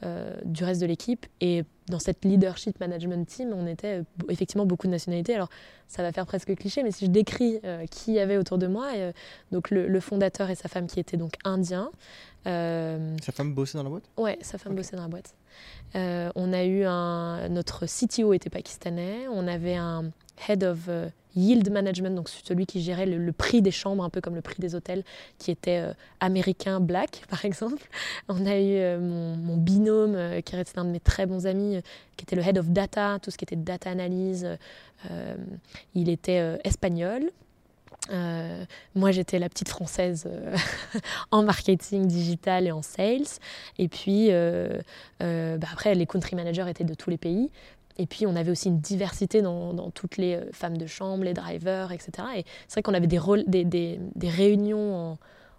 euh, 0.05 0.33
du 0.45 0.63
reste 0.63 0.79
de 0.79 0.85
l'équipe. 0.85 1.25
Et 1.41 1.65
dans 1.89 1.99
cette 1.99 2.23
leadership 2.23 2.79
management 2.79 3.27
team, 3.27 3.51
on 3.53 3.67
était 3.67 3.99
euh, 3.99 4.03
effectivement 4.29 4.65
beaucoup 4.65 4.87
de 4.87 4.91
nationalités. 4.91 5.35
Alors, 5.35 5.49
ça 5.89 6.03
va 6.03 6.13
faire 6.13 6.25
presque 6.25 6.55
cliché, 6.55 6.83
mais 6.83 6.91
si 6.91 7.05
je 7.05 7.11
décris 7.11 7.59
euh, 7.65 7.85
qui 7.85 8.13
y 8.13 8.19
avait 8.19 8.37
autour 8.37 8.57
de 8.57 8.67
moi, 8.67 8.87
donc 9.51 9.71
le, 9.71 9.99
fondateur 9.99 10.49
et 10.49 10.55
sa 10.55 10.69
femme 10.69 10.87
qui 10.87 11.01
étaient 11.01 11.17
donc 11.17 11.33
indiens. 11.43 11.91
sa 12.45 13.31
femme 13.33 13.53
bossait 13.53 13.77
dans 13.77 13.83
la 13.83 13.89
boîte? 13.89 14.05
Ouais, 14.15 14.37
sa 14.41 14.57
femme 14.57 14.73
bossait 14.73 14.95
dans 14.95 15.03
la 15.03 15.09
boîte. 15.09 15.35
on 15.93 16.53
a 16.53 16.63
eu 16.63 16.85
un. 16.85 17.49
Notre 17.49 17.85
CTO 17.85 18.31
était 18.31 18.49
pakistanais. 18.49 19.27
On 19.29 19.47
avait 19.49 19.75
un 19.75 20.11
head 20.47 20.63
of 20.63 20.89
yield 21.35 21.69
management, 21.71 22.15
donc 22.15 22.29
celui 22.29 22.65
qui 22.65 22.81
gérait 22.81 23.05
le, 23.05 23.31
prix 23.31 23.61
des 23.61 23.71
chambres, 23.71 24.03
un 24.03 24.09
peu 24.09 24.21
comme 24.21 24.35
le 24.35 24.41
prix 24.41 24.59
des 24.59 24.75
hôtels, 24.75 25.03
qui 25.37 25.51
était 25.51 25.79
euh, 25.79 25.93
américain 26.19 26.79
black, 26.79 27.23
par 27.29 27.45
exemple. 27.45 27.83
On 28.27 28.45
a 28.45 28.57
eu 28.57 28.75
euh, 28.77 28.99
mon, 28.99 29.57
binôme, 29.57 30.15
euh, 30.15 30.41
qui 30.41 30.55
restait 30.55 30.79
un 30.79 30.85
de 30.85 30.91
mes 30.91 30.99
très 30.99 31.25
bons 31.25 31.45
amis, 31.45 31.81
qui 32.17 32.23
était 32.23 32.35
le 32.35 32.41
head 32.41 32.57
of 32.57 32.67
data, 32.69 33.19
tout 33.21 33.31
ce 33.31 33.37
qui 33.37 33.45
était 33.45 33.55
data 33.55 33.89
analyse. 33.89 34.47
il 35.95 36.09
était 36.09 36.59
espagnol. 36.63 37.31
moi, 38.95 39.11
j'étais 39.11 39.39
la 39.39 39.47
petite 39.47 39.69
française 39.69 40.27
en 41.31 41.43
marketing 41.43 42.07
digital 42.07 42.67
et 42.67 42.71
en 42.71 42.81
sales. 42.81 43.39
Et 43.77 43.87
puis, 43.87 44.29
bah, 45.19 45.67
après, 45.71 45.95
les 45.95 46.05
country 46.05 46.35
managers 46.35 46.69
étaient 46.69 46.83
de 46.83 46.93
tous 46.93 47.09
les 47.09 47.17
pays. 47.17 47.49
Et 47.99 48.05
puis, 48.05 48.25
on 48.25 48.35
avait 48.37 48.49
aussi 48.49 48.69
une 48.69 48.79
diversité 48.79 49.41
dans, 49.41 49.91
toutes 49.91 50.15
les 50.15 50.35
euh, 50.35 50.49
femmes 50.53 50.77
de 50.77 50.87
chambre, 50.87 51.25
les 51.25 51.33
drivers, 51.33 51.91
etc. 51.91 52.11
Et 52.37 52.45
c'est 52.67 52.75
vrai 52.75 52.81
qu'on 52.81 52.93
avait 52.93 53.07
des, 53.07 53.99
réunions 54.23 55.17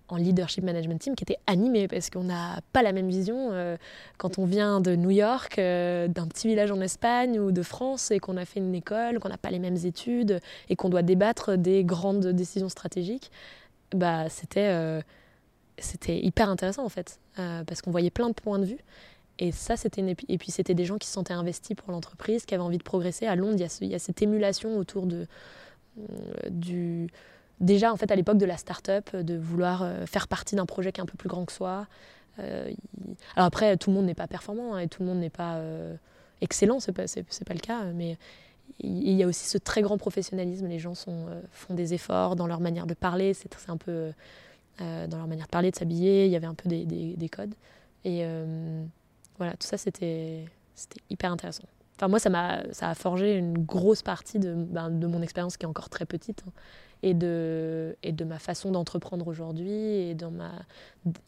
en, 0.08 0.16
leadership 0.16 0.64
management 0.64 0.98
team 0.98 1.14
qui 1.14 1.22
étaient 1.22 1.38
animées 1.46 1.86
parce 1.86 2.10
qu'on 2.10 2.24
n'a 2.24 2.60
pas 2.72 2.82
la 2.82 2.90
même 2.90 3.08
vision 3.08 3.50
euh, 3.52 3.76
quand 4.18 4.40
on 4.40 4.44
vient 4.44 4.80
de 4.80 4.96
New 4.96 5.10
York, 5.10 5.56
euh, 5.58 6.08
d'un 6.08 6.26
petit 6.26 6.48
village 6.48 6.72
en 6.72 6.80
Espagne 6.80 7.38
ou 7.38 7.52
de 7.52 7.62
France 7.62 8.10
et 8.10 8.18
qu'on 8.18 8.36
a 8.36 8.44
fait 8.44 8.58
une 8.58 8.74
école, 8.74 9.20
qu'on 9.20 9.28
n'a 9.28 9.38
pas 9.38 9.50
les 9.50 9.60
mêmes 9.60 9.76
études 9.84 10.40
et 10.68 10.74
qu'on 10.74 10.88
doit 10.88 11.02
débattre 11.02 11.56
des 11.56 11.84
grandes 11.84 12.26
décisions 12.26 12.68
stratégiques. 12.68 13.30
Bah, 13.94 14.28
c'était 14.28 15.04
hyper 16.08 16.48
intéressant 16.48 16.84
en 16.84 16.88
fait 16.88 17.20
parce 17.36 17.80
qu'on 17.80 17.92
voyait 17.92 18.10
plein 18.10 18.30
de 18.30 18.34
points 18.34 18.58
de 18.58 18.64
vue 18.64 18.80
et 19.40 19.52
ça, 19.52 19.76
c'était 19.78 20.04
et 20.28 20.38
puis 20.38 20.50
c'était 20.50 20.74
des 20.74 20.84
gens 20.84 20.98
qui 20.98 21.08
se 21.08 21.14
sentaient 21.14 21.32
investis 21.32 21.74
pour 21.74 21.90
l'entreprise, 21.90 22.44
qui 22.44 22.54
avaient 22.54 22.62
envie 22.62 22.76
de 22.76 22.82
progresser. 22.82 23.26
À 23.26 23.36
Londres, 23.36 23.56
il 23.80 23.88
y 23.88 23.94
a, 23.94 23.98
cette 23.98 24.20
émulation 24.20 24.76
autour 24.76 25.06
de 25.06 25.26
euh, 25.98 26.50
du 26.50 27.08
déjà 27.58 27.90
en 27.90 27.96
fait 27.96 28.10
à 28.12 28.16
l'époque 28.16 28.36
de 28.36 28.44
la 28.44 28.58
start-up, 28.58 29.16
de 29.16 29.38
vouloir 29.38 29.82
euh, 29.82 30.04
faire 30.04 30.28
partie 30.28 30.56
d'un 30.56 30.66
projet 30.66 30.92
qui 30.92 31.00
est 31.00 31.02
un 31.02 31.06
peu 31.06 31.16
plus 31.16 31.30
grand 31.30 31.46
que 31.46 31.52
soi. 31.52 31.86
Euh, 32.38 32.70
alors 33.34 33.46
après, 33.46 33.78
tout 33.78 33.88
le 33.88 33.96
monde 33.96 34.04
n'est 34.04 34.14
pas 34.14 34.26
performant 34.26 34.74
hein, 34.74 34.80
et 34.80 34.88
tout 34.88 35.02
le 35.02 35.08
monde 35.08 35.18
n'est 35.18 35.30
pas 35.30 35.58
excellent, 36.42 36.78
c'est 36.78 36.92
pas 36.92 37.06
c'est, 37.06 37.24
pas 37.46 37.54
le 37.54 37.60
cas, 37.60 37.84
mais 37.94 38.18
il 38.78 39.12
y 39.12 39.22
a 39.22 39.26
aussi 39.26 39.48
ce 39.48 39.56
très 39.56 39.80
grand 39.80 39.96
professionnalisme. 39.96 40.66
Les 40.66 40.78
gens 40.78 40.94
font 40.94 41.74
des 41.74 41.94
efforts 41.94 42.36
dans 42.36 42.46
leur 42.46 42.60
manière 42.60 42.86
de 42.86 42.94
parler, 42.94 43.32
c'est, 43.32 43.50
un 43.68 43.78
peu 43.78 44.12
dans 44.78 45.16
leur 45.16 45.26
manière 45.26 45.46
de 45.46 45.50
parler, 45.50 45.70
de 45.70 45.76
s'habiller. 45.76 46.26
Il 46.26 46.32
y 46.32 46.36
avait 46.36 46.46
un 46.46 46.54
peu 46.54 46.68
des, 46.68 46.84
des, 46.84 47.16
des 47.16 47.28
codes 47.30 47.54
voilà, 49.40 49.54
tout 49.54 49.66
ça, 49.66 49.78
c'était 49.78 50.44
hyper 51.08 51.32
intéressant. 51.32 51.64
Enfin, 51.96 52.08
moi, 52.08 52.18
ça, 52.18 52.28
a, 52.34 52.72
ça 52.74 52.90
a 52.90 52.94
forgé 52.94 53.36
une 53.36 53.56
grosse 53.56 54.02
partie 54.02 54.38
de, 54.38 54.52
ben, 54.52 54.90
de 54.90 55.06
mon 55.06 55.22
expérience 55.22 55.56
qui 55.56 55.64
est 55.64 55.68
encore 55.68 55.88
très 55.88 56.04
petite 56.04 56.44
hein, 56.46 56.52
et, 57.02 57.14
de, 57.14 57.96
et 58.02 58.12
de 58.12 58.24
ma 58.24 58.38
façon 58.38 58.70
d'entreprendre 58.70 59.26
aujourd'hui. 59.28 59.72
Et, 59.72 60.16
ma, 60.30 60.52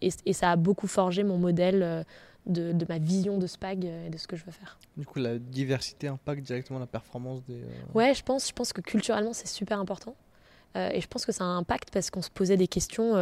et, 0.02 0.32
ça 0.34 0.50
a 0.50 0.56
beaucoup 0.56 0.88
forgé 0.88 1.24
mon 1.24 1.38
modèle 1.38 1.82
euh, 1.82 2.04
de, 2.44 2.72
de, 2.72 2.86
ma 2.86 2.98
vision 2.98 3.38
de 3.38 3.46
SPAG 3.46 3.86
et 3.86 4.10
de 4.10 4.18
ce 4.18 4.26
que 4.26 4.36
je 4.36 4.44
veux 4.44 4.52
faire. 4.52 4.78
Du 4.98 5.06
coup, 5.06 5.20
la 5.20 5.38
diversité 5.38 6.08
impacte 6.08 6.42
directement 6.42 6.78
la 6.78 6.86
performance 6.86 7.42
des. 7.44 7.62
Euh, 7.62 7.94
ouais, 7.94 8.12
je 8.12 8.22
pense, 8.22 8.46
je 8.46 8.52
pense 8.52 8.74
que 8.74 8.82
culturellement, 8.82 9.32
c'est 9.32 9.48
super 9.48 9.78
important. 9.78 10.14
Euh, 10.76 10.90
et 10.92 11.00
je 11.00 11.06
pense 11.06 11.24
que 11.24 11.32
ça 11.32 11.44
a 11.44 11.46
un 11.46 11.58
impact 11.58 11.90
parce 11.90 12.10
qu'on 12.10 12.22
se 12.22 12.30
posait 12.30 12.58
des 12.58 12.68
questions, 12.68 13.12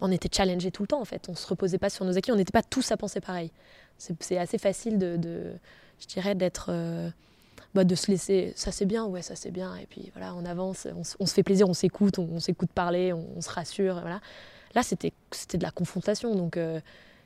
on 0.00 0.10
était 0.12 0.34
challengés 0.34 0.70
tout 0.70 0.82
le 0.82 0.88
temps 0.88 1.00
en 1.00 1.04
fait, 1.04 1.26
on 1.28 1.32
ne 1.32 1.36
se 1.36 1.46
reposait 1.46 1.76
pas 1.76 1.90
sur 1.90 2.06
nos 2.06 2.16
acquis, 2.16 2.32
on 2.32 2.36
n'était 2.36 2.52
pas 2.52 2.62
tous 2.62 2.90
à 2.90 2.96
penser 2.96 3.20
pareil 3.20 3.50
c'est 3.98 4.38
assez 4.38 4.58
facile 4.58 4.98
de, 4.98 5.52
je 6.00 6.06
dirais, 6.06 6.34
d'être, 6.34 6.68
euh, 6.70 7.10
bah, 7.74 7.84
de 7.84 7.94
se 7.94 8.10
laisser, 8.10 8.52
ça 8.56 8.72
c'est 8.72 8.86
bien, 8.86 9.06
ouais, 9.06 9.22
ça 9.22 9.36
c'est 9.36 9.50
bien, 9.50 9.76
et 9.76 9.86
puis 9.86 10.10
voilà, 10.14 10.34
on 10.34 10.44
avance, 10.44 10.86
on, 11.18 11.26
se 11.26 11.34
fait 11.34 11.42
plaisir, 11.42 11.68
on 11.68 11.74
s'écoute, 11.74 12.18
on, 12.18 12.40
s'écoute 12.40 12.70
parler, 12.72 13.12
on, 13.12 13.40
se 13.40 13.50
rassure, 13.50 14.00
voilà. 14.00 14.20
Là, 14.74 14.82
c'était 14.82 15.12
de 15.54 15.62
la 15.62 15.70
confrontation, 15.70 16.34
donc 16.34 16.56
euh, 16.56 16.80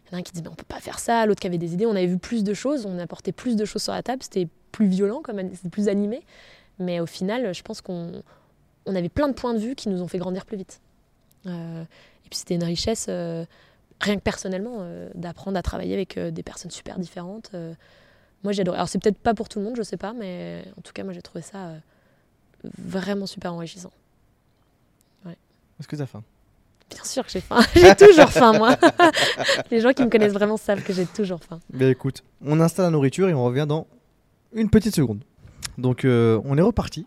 il 0.07 0.13
y 0.13 0.15
en 0.15 0.19
a 0.19 0.21
un 0.21 0.23
qui 0.23 0.33
dit, 0.33 0.43
mais 0.43 0.49
on 0.49 0.55
peut 0.55 0.65
pas 0.65 0.81
faire 0.81 0.99
ça, 0.99 1.27
l'autre 1.27 1.41
qui 1.41 1.47
avait 1.47 1.59
des 1.59 1.75
idées, 1.75 1.87
on 1.87 1.97
avait 1.97 2.07
vu 2.07 2.19
plus 2.19 2.45
de 2.45 2.55
choses, 2.55 2.87
on 2.87 2.99
apportait 2.99 3.33
plus 3.33 3.57
de 3.57 3.65
choses 3.65 3.83
sur 3.83 3.93
la 3.93 4.03
table, 4.03 4.23
c'était 4.23 4.49
plus 4.73 4.87
violent, 4.87 5.23
c'était 5.27 5.69
plus 5.69 5.89
animé, 5.89 6.23
mais 6.79 7.01
au 7.01 7.07
final, 7.07 7.53
je 7.53 7.63
pense 7.63 7.81
qu'on 7.81 8.23
on 8.87 8.95
avait 8.95 9.09
plein 9.09 9.29
de 9.29 9.35
points 9.35 9.55
de 9.55 9.59
vue 9.59 9.75
qui 9.75 9.89
nous 9.89 10.03
ont 10.03 10.09
fait 10.09 10.19
grandir 10.19 10.47
plus 10.47 10.57
vite. 10.57 10.81
Euh, 11.47 11.83
et 11.83 12.29
puis 12.29 12.39
c'était 12.39 12.55
une 12.55 12.65
richesse 12.65 13.07
rien 14.01 14.17
que 14.17 14.23
personnellement, 14.23 14.79
euh, 14.81 15.09
d'apprendre 15.15 15.59
à 15.59 15.63
travailler 15.63 15.95
avec 15.95 16.17
euh, 16.17 16.31
des 16.31 16.43
personnes 16.43 16.71
super 16.71 16.99
différentes. 16.99 17.51
Euh, 17.55 17.75
moi, 18.43 18.53
j'ai 18.53 18.63
adoré. 18.63 18.77
Alors, 18.79 18.89
c'est 18.89 18.99
peut-être 18.99 19.19
pas 19.19 19.35
pour 19.35 19.49
tout 19.49 19.59
le 19.59 19.67
monde, 19.67 19.77
je 19.77 19.83
sais 19.83 19.97
pas, 19.97 20.13
mais 20.13 20.65
en 20.79 20.81
tout 20.81 20.93
cas, 20.93 21.05
moi, 21.05 21.13
j'ai 21.13 21.23
trouvé 21.23 21.43
ça 21.43 21.75
vraiment 22.79 23.27
super 23.27 23.53
enrichissant. 23.53 23.93
Est-ce 25.79 25.89
que 25.89 25.97
tu 25.97 26.03
as 26.03 26.07
faim? 26.07 26.23
Bien 26.91 27.05
sûr 27.05 27.25
que 27.25 27.31
j'ai 27.31 27.41
faim. 27.41 27.61
j'ai 27.75 27.95
toujours 27.95 28.29
faim, 28.29 28.53
moi. 28.53 28.77
Les 29.71 29.81
gens 29.81 29.95
qui 29.95 30.03
me 30.03 30.11
connaissent 30.11 30.35
vraiment 30.35 30.59
savent 30.59 30.83
que 30.83 30.93
j'ai 30.93 31.07
toujours 31.07 31.43
faim. 31.43 31.59
Mais 31.73 31.91
écoute, 31.91 32.23
on 32.45 32.61
installe 32.61 32.87
la 32.87 32.91
nourriture 32.91 33.31
et 33.31 33.35
on 33.35 33.45
revient 33.45 33.65
dans 33.67 33.87
une 34.53 34.69
petite 34.69 34.95
seconde. 34.95 35.23
Donc, 35.79 36.03
on 36.05 36.59
est 36.59 36.63
reparti. 36.63 37.07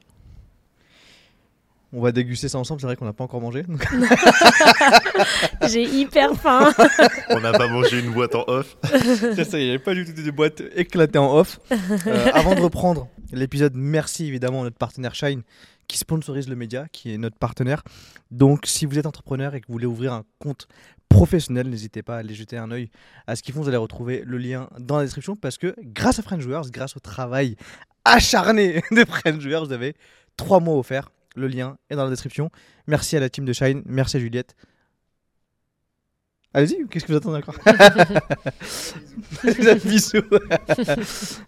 On 1.96 2.02
va 2.02 2.12
déguster 2.12 2.50
ça 2.50 2.58
ensemble, 2.58 2.82
c'est 2.82 2.88
vrai 2.88 2.96
qu'on 2.96 3.06
n'a 3.06 3.14
pas 3.14 3.24
encore 3.24 3.39
mangé. 3.39 3.66
J'ai 5.70 5.84
hyper 5.84 6.34
faim. 6.34 6.74
On 7.30 7.39
n'a 7.39 7.52
pas 7.52 7.68
mangé 7.68 8.00
une 8.00 8.12
boîte 8.12 8.34
en 8.34 8.44
off. 8.48 8.78
c'est 8.84 9.44
ça, 9.44 9.60
il 9.60 9.66
n'y 9.66 9.70
avait 9.70 9.78
pas 9.78 9.94
du 9.94 10.04
tout 10.04 10.12
de 10.12 10.32
boîte 10.32 10.64
éclatée 10.76 11.20
en 11.20 11.38
off. 11.38 11.60
Euh, 11.72 12.30
avant 12.34 12.56
de 12.56 12.62
reprendre 12.62 13.10
l'épisode, 13.32 13.74
merci 13.76 14.26
évidemment 14.26 14.62
à 14.62 14.64
notre 14.64 14.78
partenaire 14.78 15.14
Shine 15.14 15.44
qui 15.88 16.00
sponsorise 16.00 16.50
le 16.50 16.56
média, 16.56 16.88
qui 16.91 17.14
est 17.14 17.20
notre 17.20 17.38
partenaire. 17.38 17.84
Donc 18.32 18.66
si 18.66 18.88
vous 18.88 18.98
êtes 18.98 19.06
entrepreneur 19.06 19.54
et 19.54 19.62
que 19.62 19.68
vous 19.68 19.74
voulez 19.74 19.86
ouvrir 19.86 20.14
un 20.14 20.24
compte 20.39 20.68
professionnel, 21.10 21.70
n'hésitez 21.70 22.02
pas 22.02 22.16
à 22.16 22.20
aller 22.20 22.34
jeter 22.34 22.58
un 22.58 22.72
œil 22.72 22.89
à 23.28 23.36
ce 23.36 23.44
qu'ils 23.44 23.54
font. 23.54 23.62
Vous 23.62 23.68
allez 23.68 23.78
retrouver 23.78 24.24
le 24.26 24.39
lien 24.39 24.68
dans 24.80 24.98
la 24.98 25.04
description 25.04 25.36
parce 25.36 25.60
que 25.60 25.76
grâce 25.80 26.18
à 26.18 26.24
French 26.24 26.41
Joueurs, 26.41 26.68
grâce 26.72 26.98
au 26.98 27.00
travail 27.00 27.56
acharné 28.04 28.82
de 28.89 29.06
French 29.06 29.41
Joueurs, 29.41 29.64
vous 29.64 29.74
avez 29.74 29.96
trois 30.38 30.60
mois 30.60 30.76
offerts 30.76 31.12
le 31.36 31.47
lien 31.47 31.77
est 31.89 31.95
dans 31.95 32.03
la 32.03 32.09
description. 32.09 32.49
Merci 32.88 33.17
à 33.17 33.19
la 33.19 33.29
team 33.29 33.45
de 33.45 33.53
Shine. 33.53 33.81
Merci 33.86 34.17
à 34.17 34.19
Juliette. 34.19 34.55
Allez-y, 36.55 36.88
qu'est-ce 36.88 37.05
que 37.05 37.11
vous 37.11 37.17
attendez 37.17 37.38
encore 37.38 37.55
Bisous. 39.86 40.21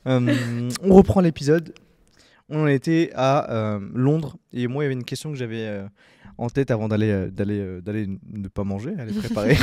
Euh, 0.07 0.69
on 0.81 0.95
reprend 0.95 1.21
l'épisode. 1.21 1.75
On 2.49 2.67
était 2.67 3.11
à 3.13 3.51
euh, 3.51 3.79
Londres 3.93 4.38
et 4.51 4.67
moi, 4.67 4.83
il 4.83 4.86
y 4.86 4.88
avait 4.88 4.93
une 4.93 5.03
question 5.03 5.31
que 5.31 5.38
j'avais 5.38 5.67
euh, 5.67 5.88
en 6.39 6.49
tête 6.49 6.71
avant 6.71 6.88
d'aller 6.88 7.29
d'aller 7.31 7.81
d'aller 7.81 8.07
ne 8.07 8.47
pas 8.47 8.63
manger, 8.63 8.95
aller 8.97 9.13
préparer 9.13 9.55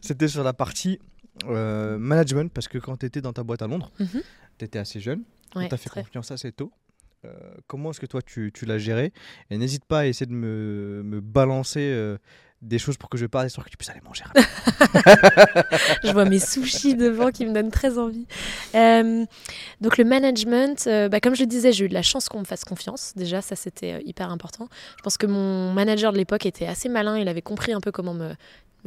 C'était 0.00 0.28
sur 0.28 0.44
la 0.44 0.52
partie 0.52 1.00
management 1.48 2.52
parce 2.52 2.68
que 2.68 2.78
quand 2.78 2.98
tu 2.98 3.06
étais 3.06 3.20
dans 3.20 3.32
ta 3.32 3.42
boîte 3.42 3.62
à 3.62 3.66
Londres, 3.66 3.90
mhm. 3.98 4.22
tu 4.58 4.64
étais 4.64 4.78
assez 4.78 5.00
jeune. 5.00 5.24
on 5.56 5.66
t'a 5.66 5.76
fait 5.76 5.90
confiance 5.90 6.30
assez 6.30 6.52
tôt. 6.52 6.72
Euh, 7.24 7.54
comment 7.66 7.90
est-ce 7.90 8.00
que 8.00 8.06
toi 8.06 8.20
tu, 8.22 8.52
l'as 8.66 8.78
géré? 8.78 9.12
Et 9.50 9.58
n'hésite 9.58 9.84
pas 9.84 10.00
à 10.00 10.06
essayer 10.06 10.26
de 10.26 10.32
me, 10.32 11.20
balancer 11.20 11.80
euh, 11.80 12.18
des 12.62 12.78
choses 12.78 12.96
pour 12.96 13.08
que 13.08 13.18
je 13.18 13.26
parle, 13.26 13.46
histoire 13.46 13.64
que 13.64 13.70
tu 13.70 13.76
puisses 13.76 13.90
aller 13.90 14.00
manger. 14.00 14.24
je 16.04 16.12
vois 16.12 16.24
mes 16.24 16.38
sushis 16.38 16.94
devant 16.94 17.30
qui 17.30 17.46
me 17.46 17.52
donnent 17.52 17.70
très 17.70 17.98
envie. 17.98 18.26
Euh, 18.74 19.24
donc 19.80 19.98
le 19.98 20.04
management, 20.04 20.88
bah, 21.10 21.20
comme 21.20 21.34
je 21.34 21.42
le 21.42 21.46
disais, 21.46 21.72
j'ai 21.72 21.84
eu 21.84 21.88
de 21.88 21.94
la 21.94 22.02
chance 22.02 22.28
qu'on 22.28 22.40
me 22.40 22.44
fasse 22.44 22.64
confiance. 22.64 23.12
Déjà, 23.16 23.42
ça 23.42 23.56
c'était 23.56 24.02
hyper 24.04 24.30
important. 24.30 24.68
Je 24.96 25.02
pense 25.02 25.16
que 25.16 25.26
mon 25.26 25.72
manager 25.72 26.12
de 26.12 26.18
l'époque 26.18 26.46
était 26.46 26.66
assez 26.66 26.88
malin. 26.88 27.18
Il 27.18 27.28
avait 27.28 27.42
compris 27.42 27.72
un 27.72 27.80
peu 27.80 27.92
comment 27.92 28.14
me, 28.14 28.34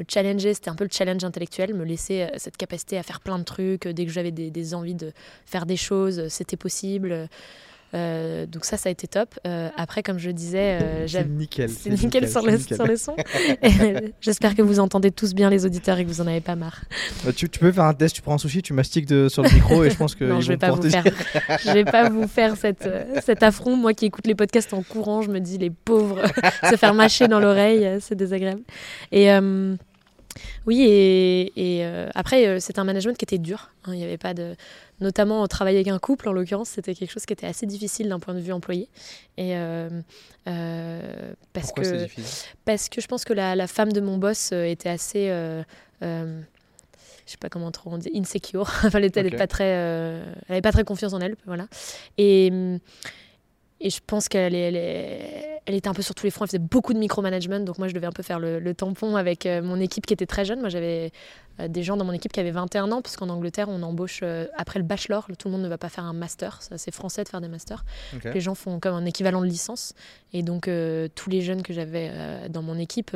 challenger. 0.08 0.54
C'était 0.54 0.70
un 0.70 0.76
peu 0.76 0.84
le 0.84 0.92
challenge 0.92 1.24
intellectuel, 1.24 1.74
me 1.74 1.84
laisser 1.84 2.28
cette 2.38 2.58
capacité 2.58 2.98
à 2.98 3.04
faire 3.04 3.20
plein 3.20 3.40
de 3.40 3.44
trucs. 3.44 3.88
Dès 3.88 4.06
que 4.06 4.12
j'avais 4.12 4.32
des 4.32 4.74
envies 4.76 4.96
de 4.96 5.12
faire 5.46 5.66
des 5.66 5.78
choses, 5.78 6.28
c'était 6.30 6.58
possible. 6.58 7.28
Donc 7.94 8.66
ça, 8.66 8.78
ça 8.78 8.90
a 8.90 8.92
été 8.92 9.08
top. 9.08 9.40
après, 9.78 10.04
comme 10.04 10.20
je 10.20 10.30
disais, 10.32 11.06
c'est 11.08 11.28
nickel. 11.28 11.70
C'est 11.70 11.90
nickel, 11.90 12.30
sur, 12.30 12.46
le, 12.46 12.58
sur 12.58 12.86
le 12.86 12.96
son. 12.96 13.16
J'espère 14.22 14.56
que 14.56 14.62
vous 14.62 14.80
entendez 14.80 15.12
tous 15.12 15.34
bien 15.34 15.50
les 15.50 15.66
auditeurs 15.66 15.98
et 15.98 16.06
que 16.06 16.10
vous 16.10 16.22
en 16.22 16.28
avez 16.28 16.42
pas 16.42 16.56
marre. 16.56 16.82
Tu, 17.36 17.50
tu, 17.50 17.60
peux 17.60 17.72
faire 17.72 17.86
un 17.86 17.94
test, 17.94 18.16
tu 18.16 18.22
prends 18.22 18.36
un 18.36 18.38
sushi, 18.38 18.62
tu 18.62 18.74
mastiques 18.74 19.06
de, 19.06 19.30
sur 19.30 19.44
le 19.44 19.50
micro 19.50 19.84
et 19.84 19.90
je 19.90 19.98
pense 19.98 20.16
que. 20.16 20.24
non, 20.26 20.42
je 20.42 20.50
vais 20.50 20.58
pas 20.58 20.72
vous 20.72 20.90
faire. 20.90 21.04
je 21.64 21.72
vais 21.72 21.86
pas 21.86 22.10
vous 22.10 22.28
faire 22.28 22.56
cette, 22.58 22.90
cet 23.24 23.44
affront. 23.44 23.76
Moi 23.76 23.94
qui 23.94 24.06
écoute 24.06 24.28
les 24.28 24.36
podcasts 24.36 24.74
en 24.74 24.84
courant, 24.84 25.22
je 25.22 25.30
me 25.30 25.40
dis 25.40 25.58
les 25.58 25.70
pauvres 25.70 26.22
se 26.70 26.76
faire 26.76 26.94
mâcher 26.94 27.28
dans 27.28 27.40
l'oreille, 27.40 28.00
c'est 28.00 28.16
désagréable. 28.16 28.62
Et 29.12 29.30
oui, 30.66 30.82
et, 31.56 31.86
euh, 31.86 32.10
après, 32.16 32.48
euh, 32.48 32.58
c'est 32.60 32.80
un 32.80 32.84
management 32.84 33.18
qui 33.18 33.26
était 33.26 33.38
dur. 33.38 33.72
Hein. 33.86 33.94
il 33.94 34.00
y 34.00 34.04
avait 34.04 34.18
pas 34.18 34.34
de. 34.34 34.56
Notamment, 35.00 35.48
travailler 35.48 35.78
avec 35.78 35.90
un 35.90 36.00
couple, 36.00 36.28
en 36.28 36.34
l'occurrence, 36.34 36.70
c'était 36.70 36.96
quelque 36.96 37.12
chose 37.12 37.26
qui 37.26 37.34
était 37.34 37.46
assez 37.46 37.66
difficile 37.66 38.10
d'un 38.10 38.20
point 38.20 38.34
de 38.34 38.40
vue 38.40 38.52
employé. 38.52 38.90
Et, 39.38 39.56
euh, 39.56 39.90
parce, 41.54 41.68
Pourquoi 41.68 41.84
que, 41.84 42.08
parce 42.66 42.90
que 42.90 43.02
je 43.02 43.08
pense 43.08 43.24
que 43.24 43.34
la, 43.34 43.56
la 43.56 43.68
femme 43.68 43.92
de 43.92 44.02
mon 44.02 44.18
boss 44.18 44.52
était 44.52 44.90
assez. 44.90 45.28
je 45.28 45.64
sais 47.26 47.38
pas 47.40 47.50
comment 47.50 47.72
on 47.86 47.98
dit, 47.98 48.12
insecure. 48.16 48.62
enfin, 48.84 49.00
elle 49.00 49.12
n'avait 49.16 49.30
pas 49.38 49.48
très, 49.48 49.66
elle 49.66 50.36
avait 50.50 50.62
pas 50.62 50.72
très 50.72 50.84
confiance 50.84 51.14
en 51.14 51.20
elle, 51.20 51.36
voilà. 51.46 51.68
Et 52.18 52.52
et 53.80 53.90
je 53.90 54.00
pense 54.06 54.28
qu'elle 54.28 54.56
elle, 54.56 55.57
elle 55.68 55.76
était 55.76 55.90
un 55.90 55.94
peu 55.94 56.02
sur 56.02 56.16
tous 56.16 56.26
les 56.26 56.32
fronts. 56.32 56.46
Elle 56.46 56.52
faisait 56.52 56.60
beaucoup 56.60 56.94
de 56.94 56.98
micromanagement. 56.98 57.60
Donc 57.60 57.78
moi, 57.78 57.90
je 57.90 57.94
devais 57.94 58.08
un 58.08 58.14
peu 58.14 58.24
faire 58.24 58.40
le, 58.40 58.60
le 58.60 58.74
tampon 58.74 59.18
avec 59.18 59.46
euh, 59.46 59.62
mon 59.62 59.82
équipe 59.82 60.06
qui 60.06 60.14
était 60.14 60.26
très 60.26 60.46
jeune. 60.46 60.62
Moi, 60.62 60.70
j'avais 60.70 61.12
euh, 61.60 61.68
des 61.68 61.84
gens 61.84 61.98
dans 61.98 62.06
mon 62.06 62.14
équipe 62.14 62.32
qui 62.32 62.40
avaient 62.40 62.52
21 62.52 62.90
ans, 62.94 63.02
parce 63.02 63.18
qu'en 63.18 63.28
Angleterre, 63.28 63.68
on 63.68 63.84
embauche 63.84 64.22
euh, 64.24 64.48
après 64.56 64.80
le 64.80 64.86
bachelor. 64.86 65.28
Tout 65.38 65.50
le 65.50 65.52
monde 65.52 65.64
ne 65.64 65.68
va 65.68 65.78
pas 65.78 65.90
faire 65.90 66.06
un 66.06 66.14
master. 66.14 66.62
C'est 66.78 66.94
français 66.94 67.26
de 67.26 67.30
faire 67.30 67.42
des 67.42 67.50
masters. 67.50 67.84
Les 68.24 68.40
gens 68.40 68.56
font 68.56 68.80
comme 68.80 68.96
un 68.96 69.04
équivalent 69.04 69.42
de 69.42 69.46
licence. 69.46 69.94
Et 70.32 70.42
donc, 70.42 70.70
tous 71.16 71.30
les 71.30 71.42
jeunes 71.42 71.64
que 71.64 71.74
j'avais 71.74 72.12
dans 72.50 72.62
mon 72.62 72.78
équipe 72.78 73.16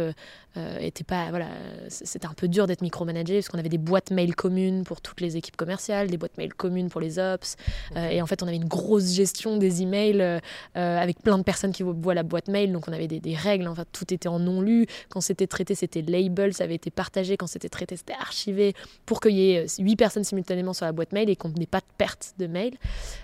étaient 0.79 1.03
pas. 1.03 1.29
Voilà, 1.29 1.47
c'était 1.89 2.25
un 2.25 2.33
peu 2.33 2.47
dur 2.47 2.67
d'être 2.67 2.81
micromanagé, 2.81 3.35
parce 3.35 3.49
qu'on 3.49 3.59
avait 3.59 3.69
des 3.69 3.77
boîtes 3.77 4.11
mail 4.11 4.35
communes 4.35 4.83
pour 4.83 5.01
toutes 5.01 5.21
les 5.21 5.37
équipes 5.37 5.57
commerciales, 5.57 6.09
des 6.09 6.17
boîtes 6.17 6.37
mail 6.37 6.53
communes 6.53 6.89
pour 6.89 7.01
les 7.01 7.19
ops. 7.19 7.57
et 7.95 8.21
en 8.21 8.25
fait, 8.25 8.43
on 8.43 8.47
avait 8.47 8.55
une 8.55 8.67
grosse 8.67 9.13
gestion 9.13 9.57
des 9.57 9.81
emails 9.81 10.41
avec 10.73 11.21
plein 11.21 11.37
de 11.37 11.43
personnes 11.43 11.73
qui 11.73 11.83
voient 11.83 12.15
la 12.15 12.23
boîte 12.23 12.40
mail. 12.47 12.71
Donc, 12.71 12.87
on 12.87 12.93
avait 12.93 13.07
des, 13.07 13.35
règles. 13.35 13.67
Enfin, 13.67 13.85
tout 13.91 14.13
était 14.13 14.29
en 14.29 14.39
non 14.39 14.61
lu. 14.61 14.85
Quand 15.09 15.21
c'était 15.21 15.47
traité, 15.47 15.75
c'était 15.75 16.01
label, 16.01 16.53
ça 16.53 16.63
avait 16.63 16.75
été 16.75 16.91
partagé. 16.91 17.37
Quand 17.37 17.47
c'était 17.47 17.69
traité, 17.69 17.95
c'était 17.95 18.13
archivé 18.13 18.73
pour 19.05 19.19
qu'il 19.19 19.35
y 19.35 19.51
ait 19.51 19.65
8 19.79 19.95
personnes 19.95 20.23
simultanément 20.23 20.73
sur 20.73 20.85
la 20.85 20.91
boîte 20.91 21.11
mail 21.11 21.29
et 21.29 21.35
qu'on 21.35 21.49
n'ait 21.49 21.65
pas 21.65 21.79
de 21.79 21.85
perte 21.97 22.33
de 22.37 22.47
mail. 22.47 22.73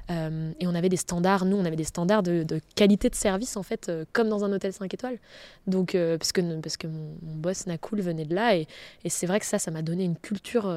Euh, 0.09 0.51
et 0.59 0.68
on 0.68 0.76
avait 0.76 0.89
des 0.89 0.97
standards, 0.97 1.45
nous, 1.45 1.57
on 1.57 1.65
avait 1.65 1.76
des 1.76 1.84
standards 1.84 2.24
de, 2.24 2.45
qualité 2.76 3.09
de 3.09 3.15
service, 3.15 3.57
en 3.57 3.63
fait, 3.63 3.89
euh, 3.89 4.05
comme 4.13 4.30
dans 4.30 4.43
un 4.43 4.51
hôtel 4.51 4.74
5 4.74 4.93
étoiles. 4.93 5.20
Donc, 5.65 5.95
euh, 5.95 6.18
parce, 6.18 6.32
que, 6.32 6.59
parce 6.59 6.78
que 6.78 6.88
mon, 6.88 7.15
boss 7.22 7.68
Nakul 7.68 8.01
venait 8.01 8.26
de 8.26 8.36
là. 8.36 8.55
Et, 8.55 8.68
c'est 9.07 9.28
vrai 9.28 9.39
que 9.39 9.45
ça, 9.45 9.59
ça 9.59 9.72
m'a 9.72 9.82
donné 9.82 10.03
une 10.03 10.18
culture 10.18 10.74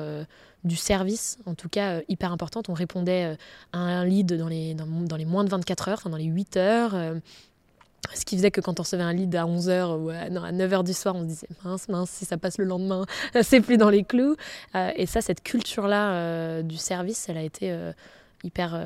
du 0.65 0.77
service, 0.77 1.39
en 1.47 1.55
tout 1.55 1.69
cas 1.69 2.01
hyper 2.09 2.33
importante. 2.33 2.69
On 2.69 2.75
répondait 2.75 3.37
à 3.73 3.79
un 3.79 4.05
lead 4.05 4.35
dans 4.35 4.49
les, 4.49 4.75
dans 4.75 5.17
les 5.17 5.25
moins 5.25 5.45
de 5.45 5.51
24 5.51 5.89
heures, 5.89 5.99
enfin 5.99 6.11
dans 6.11 6.17
les 6.17 6.25
8 6.25 6.57
heures. 6.57 6.95
Ce 8.15 8.25
qui 8.25 8.37
faisait 8.37 8.51
que 8.51 8.61
quand 8.61 8.81
on 8.81 8.83
recevait 8.83 9.03
un 9.03 9.13
lead 9.13 9.35
à 9.37 9.45
11h 9.45 9.99
ou 9.99 10.09
à, 10.09 10.53
9h 10.53 10.85
du 10.85 10.93
soir, 10.95 11.15
on 11.15 11.21
se 11.21 11.27
disait 11.27 11.49
mince, 11.65 11.89
mince, 11.89 12.11
si 12.11 12.25
ça 12.25 12.39
passe 12.39 12.59
le 12.59 12.65
lendemain, 12.65 13.05
c'est 13.43 13.61
plus 13.61 13.77
dans 13.77 13.91
les 13.91 14.05
clous. 14.05 14.37
Euh, 14.75 14.91
et 14.97 15.07
ça, 15.07 15.21
cette 15.21 15.43
culture-là 15.43 16.13
euh, 16.13 16.63
du 16.63 16.77
service, 16.77 17.29
elle 17.29 17.37
a 17.37 17.43
été 17.43 17.71
euh, 17.71 17.93
hyper, 18.43 18.83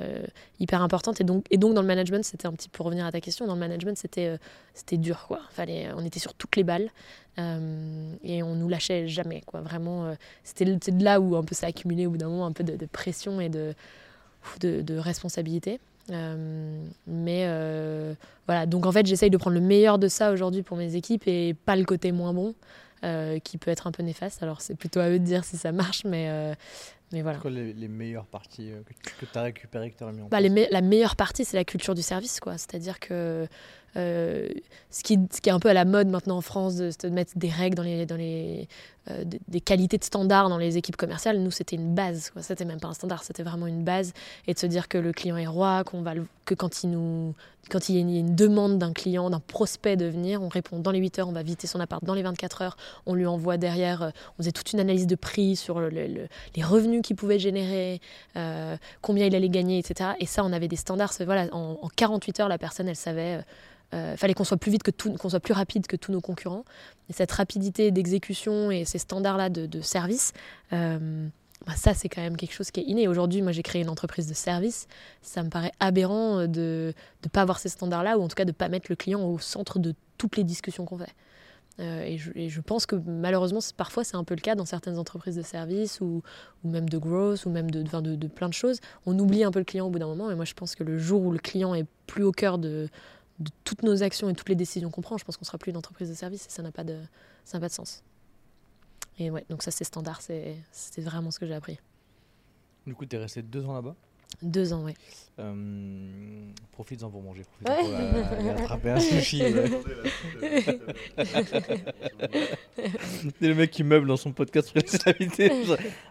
hyper 0.58 0.82
importante. 0.82 1.20
Et 1.20 1.24
donc, 1.24 1.46
et 1.50 1.58
donc, 1.58 1.74
dans 1.74 1.80
le 1.80 1.86
management, 1.86 2.24
c'était 2.24 2.46
un 2.46 2.52
petit 2.52 2.68
pour 2.68 2.86
revenir 2.86 3.06
à 3.06 3.12
ta 3.12 3.20
question, 3.20 3.46
dans 3.46 3.54
le 3.54 3.60
management, 3.60 3.96
c'était 3.96 4.36
c'était 4.74 4.96
dur. 4.96 5.26
Quoi. 5.28 5.40
Fallait, 5.50 5.88
on 5.96 6.04
était 6.04 6.20
sur 6.20 6.34
toutes 6.34 6.56
les 6.56 6.64
balles 6.64 6.90
et 7.38 8.42
on 8.42 8.54
nous 8.56 8.68
lâchait 8.68 9.06
jamais. 9.06 9.42
Quoi. 9.46 9.60
Vraiment, 9.60 10.12
c'était 10.42 10.64
de 10.64 11.04
là 11.04 11.20
où 11.20 11.36
un 11.36 11.44
peu 11.44 11.54
ça 11.54 11.68
accumulé 11.68 12.06
au 12.06 12.10
bout 12.10 12.18
d'un 12.18 12.28
moment 12.28 12.46
un 12.46 12.52
peu 12.52 12.64
de, 12.64 12.86
pression 12.86 13.40
et 13.40 13.48
de, 13.48 13.74
de 14.60 14.98
responsabilité. 14.98 15.78
Euh, 16.10 16.84
mais 17.06 17.44
euh, 17.46 18.14
voilà, 18.46 18.66
donc 18.66 18.86
en 18.86 18.92
fait, 18.92 19.06
j'essaye 19.06 19.30
de 19.30 19.36
prendre 19.36 19.54
le 19.54 19.62
meilleur 19.62 19.98
de 19.98 20.08
ça 20.08 20.32
aujourd'hui 20.32 20.62
pour 20.62 20.76
mes 20.76 20.96
équipes 20.96 21.26
et 21.26 21.54
pas 21.54 21.76
le 21.76 21.84
côté 21.84 22.12
moins 22.12 22.32
bon. 22.32 22.54
Euh, 23.02 23.38
qui 23.38 23.58
peut 23.58 23.70
être 23.70 23.86
un 23.86 23.92
peu 23.92 24.02
néfaste. 24.02 24.42
Alors 24.42 24.62
c'est 24.62 24.74
plutôt 24.74 24.98
à 24.98 25.10
eux 25.10 25.18
de 25.18 25.24
dire 25.24 25.44
si 25.44 25.58
ça 25.58 25.72
marche, 25.72 26.04
mais, 26.06 26.56
mais 27.12 27.20
voilà. 27.20 27.36
Quoi 27.36 27.50
les, 27.50 27.74
les, 27.74 27.88
meilleures 27.88 28.24
parties 28.24 28.70
que 29.20 29.26
tu 29.26 29.38
as 29.38 29.42
récupérées, 29.42 29.90
que 29.90 29.98
tu 29.98 30.04
as 30.04 30.06
remis 30.06 30.22
en 30.22 30.28
bah, 30.28 30.40
place 30.40 30.68
La 30.70 30.80
meilleure 30.80 31.14
partie, 31.14 31.44
c'est 31.44 31.58
la 31.58 31.66
culture 31.66 31.94
du 31.94 32.00
service. 32.00 32.40
quoi. 32.40 32.56
C'est-à-dire 32.56 32.98
que 33.00 33.46
euh, 33.96 34.48
ce, 34.90 35.02
qui, 35.02 35.18
ce, 35.32 35.40
qui, 35.40 35.48
est 35.48 35.52
un 35.52 35.60
peu 35.60 35.68
à 35.68 35.74
la 35.74 35.84
mode 35.84 36.08
maintenant 36.08 36.38
en 36.38 36.40
France, 36.40 36.76
de, 36.76 36.90
de 37.02 37.08
mettre 37.10 37.32
des 37.36 37.48
règles 37.48 37.76
dans 37.76 37.82
les, 37.82 38.06
dans 38.06 38.16
les 38.16 38.68
euh, 39.10 39.24
des, 39.48 39.60
qualités 39.60 39.98
de 39.98 40.04
standard 40.04 40.48
dans 40.48 40.56
les 40.56 40.78
équipes 40.78 40.96
commerciales, 40.96 41.38
nous 41.38 41.50
c'était 41.50 41.76
une 41.76 41.94
base. 41.94 42.32
C'était 42.40 42.64
même 42.64 42.80
pas 42.80 42.88
un 42.88 42.94
standard, 42.94 43.22
c'était 43.22 43.42
vraiment 43.42 43.66
une 43.66 43.84
base. 43.84 44.12
Et 44.46 44.54
de 44.54 44.58
se 44.58 44.66
dire 44.66 44.88
que 44.88 44.96
le 44.96 45.12
client 45.12 45.36
est 45.36 45.46
roi, 45.46 45.84
qu'on 45.84 46.02
va 46.02 46.14
que 46.46 46.54
quand 46.54 46.82
il 46.82 46.90
nous 46.90 47.34
quand 47.70 47.88
il 47.88 47.94
y 47.94 47.98
a 47.98 48.00
une, 48.02 48.34
demande 48.34 48.78
d'un 48.78 48.92
client, 48.92 49.30
d'un 49.30 49.40
prospect 49.40 49.96
de 49.96 50.04
venir, 50.04 50.42
on 50.42 50.48
répond 50.48 50.78
dans 50.78 50.90
les 50.90 50.98
8 50.98 51.18
heures, 51.18 51.28
on 51.28 51.32
va 51.32 51.42
visiter 51.42 51.66
son 51.66 51.80
appart 51.80 52.04
dans 52.04 52.12
les 52.12 52.22
24 52.22 52.60
heures, 52.60 52.76
on 53.06 53.14
lui 53.14 53.24
envoie 53.24 53.56
derrière, 53.56 54.02
euh, 54.02 54.10
on 54.34 54.42
faisait 54.42 54.52
toute 54.52 54.74
une 54.74 54.80
analyse 54.80 55.06
de 55.06 55.14
prix 55.14 55.56
sur 55.56 55.80
le, 55.80 55.88
les 55.88 56.62
revenus 56.62 57.00
qu'il 57.02 57.16
pouvait 57.16 57.38
générer, 57.38 58.00
combien 59.00 59.26
il 59.26 59.34
allait 59.34 59.48
gagner, 59.48 59.78
etc. 59.78 60.10
Et 60.20 60.26
ça, 60.26 60.44
on 60.44 60.52
avait 60.52 60.68
des 60.68 60.76
standards. 60.76 61.12
Voilà, 61.20 61.46
en, 61.52 61.78
en 61.80 61.88
48 61.88 62.40
heures, 62.40 62.48
la 62.48 62.58
personne, 62.58 62.88
elle 62.88 62.96
savait 62.96 63.42
euh, 63.94 64.16
fallait 64.16 64.34
qu'on 64.34 64.44
soit 64.44 64.56
plus 64.56 64.72
vite 64.72 64.82
que 64.82 64.90
tout, 64.90 65.12
qu'on 65.12 65.28
soit 65.28 65.40
plus 65.40 65.54
rapide 65.54 65.86
que 65.86 65.96
tous 65.96 66.12
nos 66.12 66.20
concurrents. 66.20 66.64
Et 67.08 67.12
cette 67.12 67.32
rapidité 67.32 67.90
d'exécution 67.90 68.70
et 68.70 68.84
ces 68.84 68.98
standards-là 68.98 69.48
de, 69.48 69.80
service, 69.80 70.32
euh, 70.72 71.26
bah, 71.66 71.74
ça 71.76 71.94
c'est 71.94 72.08
quand 72.08 72.20
même 72.20 72.36
quelque 72.36 72.52
chose 72.52 72.70
qui 72.70 72.80
est 72.80 72.84
inné. 72.84 73.08
Aujourd'hui, 73.08 73.40
moi 73.40 73.52
j'ai 73.52 73.62
créé 73.62 73.82
une 73.82 73.88
entreprise 73.88 74.26
de 74.26 74.34
service. 74.34 74.88
Ça 75.22 75.42
me 75.42 75.48
paraît 75.48 75.72
aberrant 75.80 76.46
de 76.46 76.92
ne 77.24 77.28
pas 77.28 77.42
avoir 77.42 77.58
ces 77.58 77.68
standards-là, 77.68 78.18
ou 78.18 78.22
en 78.22 78.28
tout 78.28 78.36
cas 78.36 78.44
de 78.44 78.50
ne 78.50 78.54
pas 78.54 78.68
mettre 78.68 78.86
le 78.90 78.96
client 78.96 79.24
au 79.24 79.38
centre 79.38 79.78
de 79.78 79.94
toutes 80.18 80.36
les 80.36 80.44
discussions 80.44 80.84
qu'on 80.84 80.98
fait. 80.98 81.14
Euh, 81.80 82.04
et, 82.04 82.48
je, 82.48 82.60
pense 82.60 82.86
que 82.86 82.94
malheureusement, 82.94 83.58
parfois 83.76 84.04
c'est 84.04 84.16
un 84.16 84.22
peu 84.22 84.34
le 84.34 84.40
cas 84.40 84.54
dans 84.54 84.64
certaines 84.64 84.96
entreprises 84.96 85.34
de 85.34 85.42
service 85.42 86.00
ou, 86.00 86.22
même 86.62 86.88
de 86.88 86.98
growth 86.98 87.46
ou 87.46 87.50
même 87.50 87.70
de, 87.70 87.82
de, 87.82 88.14
de, 88.14 88.26
plein 88.28 88.48
de 88.48 88.54
choses. 88.54 88.80
On 89.06 89.18
oublie 89.18 89.42
un 89.42 89.50
peu 89.50 89.58
le 89.58 89.64
client 89.64 89.86
au 89.86 89.90
bout 89.90 89.98
d'un 89.98 90.06
moment. 90.06 90.30
Et 90.30 90.36
moi, 90.36 90.44
je 90.44 90.54
pense 90.54 90.74
que 90.76 90.84
le 90.84 90.98
jour 90.98 91.22
où 91.22 91.32
le 91.32 91.38
client 91.38 91.74
est 91.74 91.86
plus 92.06 92.22
au 92.22 92.32
cœur 92.32 92.58
de, 92.58 92.88
de 93.38 93.50
toutes 93.64 93.82
nos 93.82 94.02
actions 94.02 94.28
et 94.28 94.34
toutes 94.34 94.48
les 94.48 94.54
décisions 94.54 94.90
qu'on 94.90 95.02
prend, 95.02 95.18
je 95.18 95.24
pense 95.24 95.36
qu'on 95.36 95.44
sera 95.44 95.58
plus 95.58 95.70
une 95.70 95.76
entreprise 95.76 96.08
de 96.08 96.14
service 96.14 96.46
et 96.46 96.50
ça 96.50 96.62
n'a 96.62 96.72
pas 96.72 96.84
de, 96.84 96.98
ça 97.44 97.58
n'a 97.58 97.62
pas 97.62 97.68
de 97.68 97.72
sens. 97.72 98.02
Et 99.18 99.30
ouais, 99.30 99.44
donc 99.48 99.62
ça 99.62 99.70
c'est 99.70 99.84
standard, 99.84 100.20
c'est, 100.22 100.56
c'était 100.72 101.02
vraiment 101.02 101.30
ce 101.30 101.38
que 101.38 101.46
j'ai 101.46 101.54
appris. 101.54 101.78
Du 102.86 102.94
coup, 102.94 103.06
tu 103.06 103.16
es 103.16 103.18
resté 103.18 103.42
deux 103.42 103.64
ans 103.64 103.74
là-bas? 103.74 103.94
Deux 104.42 104.72
ans, 104.72 104.82
oui. 104.84 104.94
Euh, 105.38 106.50
profites-en 106.72 107.08
pour 107.10 107.22
manger, 107.22 107.44
profite-en 107.44 107.84
pour 107.84 108.38
aller 108.38 108.50
attraper 108.50 108.90
un 108.90 109.00
sushi. 109.00 109.38
c'est 112.78 113.48
le 113.48 113.54
mec 113.54 113.70
qui 113.70 113.84
meuble 113.84 114.06
dans 114.06 114.16
son 114.16 114.32
podcast 114.32 114.72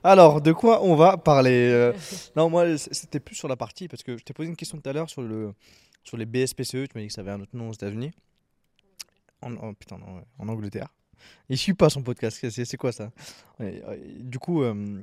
Alors, 0.04 0.42
de 0.42 0.52
quoi 0.52 0.84
on 0.84 0.96
va 0.96 1.18
parler? 1.18 1.70
Euh, 1.72 1.94
Non, 2.36 2.50
moi, 2.50 2.78
c'était 2.78 3.20
plus 3.20 3.36
sur 3.36 3.48
la 3.48 3.56
partie, 3.56 3.88
parce 3.88 4.04
que 4.04 4.18
je 4.18 4.24
t'ai 4.24 4.34
posé 4.34 4.50
une 4.50 4.56
question 4.56 4.78
tout 4.78 4.90
à 4.90 4.94
l'heure 4.94 5.10
sur 5.10 5.22
le, 5.22 5.54
sur 6.04 6.18
les 6.18 6.26
BSPCE, 6.26 6.72
tu 6.72 6.90
m'as 6.96 7.02
dit 7.02 7.08
que 7.08 7.14
ça 7.14 7.22
avait 7.22 7.32
un 7.32 7.42
autre 7.42 7.56
nom 7.56 7.70
aux 7.70 7.74
États-Unis. 7.74 8.12
En, 9.42 9.74
putain, 9.74 10.00
en 10.40 10.48
Angleterre. 10.48 10.88
Il 11.50 11.58
suit 11.58 11.74
pas 11.74 11.90
son 11.90 12.02
podcast, 12.02 12.50
c'est 12.50 12.78
quoi 12.78 12.92
ça? 12.92 13.12
Du 14.20 14.40
coup, 14.40 14.64
euh, 14.64 15.02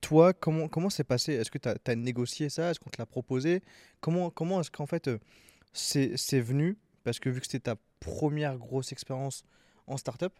toi, 0.00 0.32
comment 0.32 0.68
comment 0.68 0.90
c'est 0.90 1.04
passé? 1.04 1.32
Est-ce 1.34 1.50
que 1.50 1.58
tu 1.58 1.68
as, 1.68 1.94
négocié 1.94 2.48
ça? 2.48 2.70
Est-ce 2.70 2.80
qu'on 2.80 2.90
te 2.90 3.00
l'a 3.00 3.06
proposé? 3.06 3.62
Comment, 4.00 4.30
comment 4.30 4.60
est-ce 4.60 4.70
qu'en 4.70 4.86
fait 4.86 5.08
euh, 5.08 5.18
c'est 5.72 6.40
venu? 6.40 6.76
Parce 7.02 7.18
que 7.18 7.28
vu 7.28 7.40
que 7.40 7.46
c'était 7.46 7.70
ta 7.70 7.76
première 8.00 8.56
grosse 8.58 8.92
expérience 8.92 9.44
en 9.86 9.96
startup, 9.96 10.32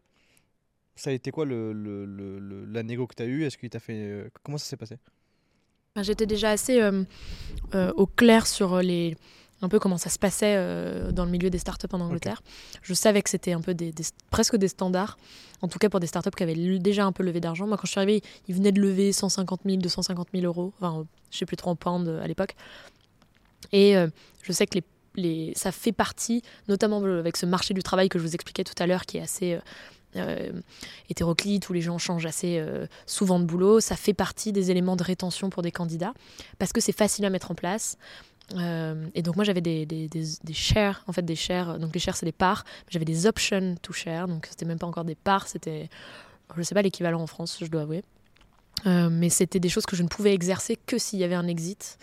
ça 0.96 1.10
a 1.10 1.12
été 1.12 1.30
quoi 1.30 1.44
le, 1.44 1.72
le, 1.72 2.64
la 2.66 2.82
négo 2.82 3.06
que 3.06 3.14
tu 3.14 3.22
as 3.22 3.26
eue? 3.26 3.44
Est-ce 3.44 3.58
qu'il 3.58 3.70
t'a 3.70 3.80
fait 3.80 3.96
euh, 3.96 4.28
Comment 4.42 4.58
ça 4.58 4.66
s'est 4.66 4.76
passé? 4.76 4.96
J'étais 6.00 6.26
déjà 6.26 6.50
assez 6.50 6.80
au 7.72 8.06
clair 8.06 8.48
sur 8.48 8.82
les 8.82 9.16
un 9.64 9.68
peu 9.68 9.78
comment 9.78 9.96
ça 9.96 10.10
se 10.10 10.18
passait 10.18 10.54
euh, 10.56 11.10
dans 11.10 11.24
le 11.24 11.30
milieu 11.30 11.50
des 11.50 11.58
startups 11.58 11.88
en 11.92 12.00
Angleterre. 12.00 12.42
Je 12.82 12.94
savais 12.94 13.22
que 13.22 13.30
c'était 13.30 13.52
un 13.52 13.60
peu 13.60 13.74
des, 13.74 13.92
presque 14.30 14.56
des 14.56 14.68
standards, 14.68 15.16
en 15.62 15.68
tout 15.68 15.78
cas 15.78 15.88
pour 15.88 16.00
des 16.00 16.06
startups 16.06 16.30
qui 16.36 16.42
avaient 16.42 16.78
déjà 16.78 17.04
un 17.04 17.12
peu 17.12 17.22
levé 17.22 17.40
d'argent. 17.40 17.66
Moi, 17.66 17.76
quand 17.76 17.86
je 17.86 17.92
suis 17.92 17.98
arrivée, 17.98 18.22
ils 18.46 18.54
venaient 18.54 18.72
de 18.72 18.80
lever 18.80 19.12
150 19.12 19.60
000, 19.64 19.78
250 19.78 20.28
000 20.34 20.46
euros, 20.46 20.72
enfin, 20.78 21.06
je 21.30 21.38
sais 21.38 21.46
plus 21.46 21.56
trop 21.56 21.70
en 21.70 21.76
pounds 21.76 22.08
euh, 22.08 22.22
à 22.22 22.26
l'époque. 22.26 22.54
Et 23.72 23.96
euh, 23.96 24.08
je 24.42 24.52
sais 24.52 24.66
que 24.66 24.74
les, 24.74 24.84
les, 25.16 25.52
ça 25.56 25.72
fait 25.72 25.92
partie, 25.92 26.42
notamment 26.68 27.02
avec 27.02 27.36
ce 27.36 27.46
marché 27.46 27.72
du 27.72 27.82
travail 27.82 28.08
que 28.08 28.18
je 28.18 28.24
vous 28.24 28.34
expliquais 28.34 28.64
tout 28.64 28.74
à 28.78 28.86
l'heure, 28.86 29.06
qui 29.06 29.16
est 29.16 29.22
assez 29.22 29.58
hétéroclite, 31.08 31.68
où 31.68 31.72
les 31.72 31.80
gens 31.80 31.98
changent 31.98 32.26
assez 32.26 32.64
souvent 33.04 33.40
de 33.40 33.44
boulot. 33.44 33.80
Ça 33.80 33.96
fait 33.96 34.12
partie 34.12 34.52
des 34.52 34.70
éléments 34.70 34.94
de 34.94 35.02
rétention 35.02 35.50
pour 35.50 35.62
des 35.62 35.72
candidats, 35.72 36.14
parce 36.60 36.72
que 36.72 36.80
c'est 36.80 36.92
facile 36.92 37.24
à 37.24 37.30
mettre 37.30 37.50
en 37.50 37.56
place. 37.56 37.96
Et 38.52 39.22
donc 39.22 39.36
moi 39.36 39.44
j'avais 39.44 39.60
des, 39.60 40.08
shares, 40.52 41.02
en 41.06 41.12
fait 41.12 41.22
des 41.22 41.36
shares, 41.36 41.78
donc 41.78 41.94
les 41.94 42.00
shares 42.00 42.16
c'est 42.16 42.26
des 42.26 42.32
parts, 42.32 42.64
j'avais 42.88 43.04
des 43.04 43.26
options 43.26 43.74
to 43.80 43.92
share, 43.92 44.28
donc 44.28 44.46
c'était 44.50 44.66
même 44.66 44.78
pas 44.78 44.86
encore 44.86 45.04
des 45.04 45.14
parts, 45.14 45.48
c'était, 45.48 45.88
je 46.56 46.62
sais 46.62 46.74
pas 46.74 46.82
l'équivalent 46.82 47.20
en 47.20 47.26
France, 47.26 47.58
je 47.60 47.66
dois 47.66 47.82
avouer. 47.82 48.02
mais 48.84 49.30
c'était 49.30 49.60
des 49.60 49.68
choses 49.68 49.86
que 49.86 49.96
je 49.96 50.02
ne 50.02 50.08
pouvais 50.08 50.34
exercer 50.34 50.76
que 50.76 50.98
s'il 50.98 51.18
y 51.18 51.24
avait 51.24 51.34
un 51.34 51.46
exit. 51.46 51.98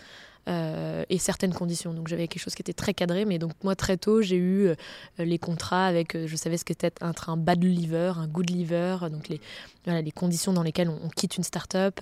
Euh, 0.48 1.04
et 1.08 1.18
certaines 1.18 1.54
conditions. 1.54 1.94
Donc 1.94 2.08
j'avais 2.08 2.26
quelque 2.26 2.42
chose 2.42 2.56
qui 2.56 2.62
était 2.62 2.72
très 2.72 2.94
cadré, 2.94 3.24
mais 3.24 3.38
donc 3.38 3.52
moi 3.62 3.76
très 3.76 3.96
tôt 3.96 4.22
j'ai 4.22 4.36
eu 4.36 4.66
euh, 4.66 4.74
les 5.18 5.38
contrats 5.38 5.86
avec, 5.86 6.16
euh, 6.16 6.26
je 6.26 6.34
savais 6.34 6.56
ce 6.56 6.64
qu'était 6.64 6.90
être 7.00 7.30
un 7.30 7.36
bad 7.36 7.62
liver, 7.62 8.14
un 8.16 8.26
good 8.26 8.50
liver, 8.50 8.96
donc 9.12 9.28
les, 9.28 9.40
les 9.86 10.10
conditions 10.10 10.52
dans 10.52 10.64
lesquelles 10.64 10.88
on, 10.88 11.08
quitte 11.10 11.36
une 11.36 11.44
start-up, 11.44 12.00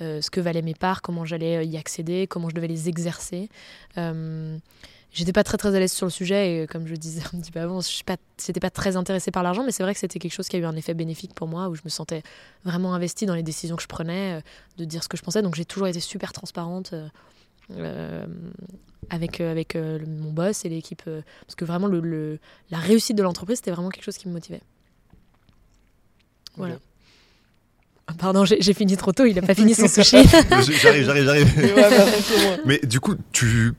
ce 0.00 0.30
que 0.30 0.40
valaient 0.40 0.62
mes 0.62 0.74
parts, 0.74 1.02
comment 1.02 1.26
j'allais 1.26 1.66
y 1.66 1.76
accéder, 1.76 2.26
comment 2.26 2.48
je 2.48 2.54
devais 2.54 2.68
les 2.68 2.88
exercer. 2.88 3.50
J'étais 5.12 5.32
pas 5.32 5.44
très 5.44 5.58
très 5.58 5.74
à 5.74 5.78
l'aise 5.78 5.92
sur 5.92 6.06
le 6.06 6.10
sujet 6.10 6.62
et 6.62 6.66
comme 6.66 6.86
je 6.86 6.94
disais 6.94 7.22
un 7.34 7.38
petit 7.38 7.52
peu 7.52 7.60
avant, 7.60 7.80
je 7.80 8.02
n'étais 8.48 8.60
pas, 8.60 8.68
pas 8.68 8.70
très 8.70 8.96
intéressée 8.96 9.30
par 9.30 9.42
l'argent, 9.42 9.62
mais 9.62 9.72
c'est 9.72 9.82
vrai 9.82 9.92
que 9.92 10.00
c'était 10.00 10.18
quelque 10.18 10.32
chose 10.32 10.48
qui 10.48 10.56
a 10.56 10.58
eu 10.58 10.64
un 10.64 10.76
effet 10.76 10.94
bénéfique 10.94 11.34
pour 11.34 11.48
moi, 11.48 11.68
où 11.68 11.74
je 11.74 11.82
me 11.84 11.90
sentais 11.90 12.22
vraiment 12.64 12.94
investie 12.94 13.26
dans 13.26 13.34
les 13.34 13.42
décisions 13.42 13.76
que 13.76 13.82
je 13.82 13.88
prenais, 13.88 14.42
de 14.78 14.84
dire 14.86 15.02
ce 15.02 15.08
que 15.08 15.18
je 15.18 15.22
pensais. 15.22 15.42
Donc 15.42 15.54
j'ai 15.54 15.66
toujours 15.66 15.86
été 15.86 16.00
super 16.00 16.32
transparente 16.32 16.94
avec, 19.10 19.40
euh, 19.40 19.50
avec 19.50 19.76
euh, 19.76 19.98
mon 20.06 20.32
boss 20.32 20.64
et 20.64 20.68
l'équipe. 20.68 21.02
parce 21.04 21.54
que 21.56 21.64
vraiment, 21.64 21.86
le, 21.86 22.38
la 22.70 22.78
réussite 22.78 23.16
de 23.16 23.22
l'entreprise, 23.22 23.58
c'était 23.58 23.70
vraiment 23.70 23.90
quelque 23.90 24.04
chose 24.04 24.18
qui 24.18 24.28
me 24.28 24.32
motivait. 24.32 24.62
Voilà. 26.56 26.76
Ah, 28.06 28.12
pardon, 28.18 28.44
j'ai 28.44 28.74
fini 28.74 28.96
trop 28.96 29.12
tôt, 29.12 29.24
il 29.24 29.34
n'a 29.34 29.42
pas 29.42 29.54
fini 29.54 29.74
son 29.74 29.88
sushi. 29.88 30.24
j'arrive, 30.82 31.04
j'arrive, 31.04 31.24
j'arrive. 31.24 32.60
Mais 32.66 32.78
du 32.78 33.00
coup, 33.00 33.14
tu 33.32 33.72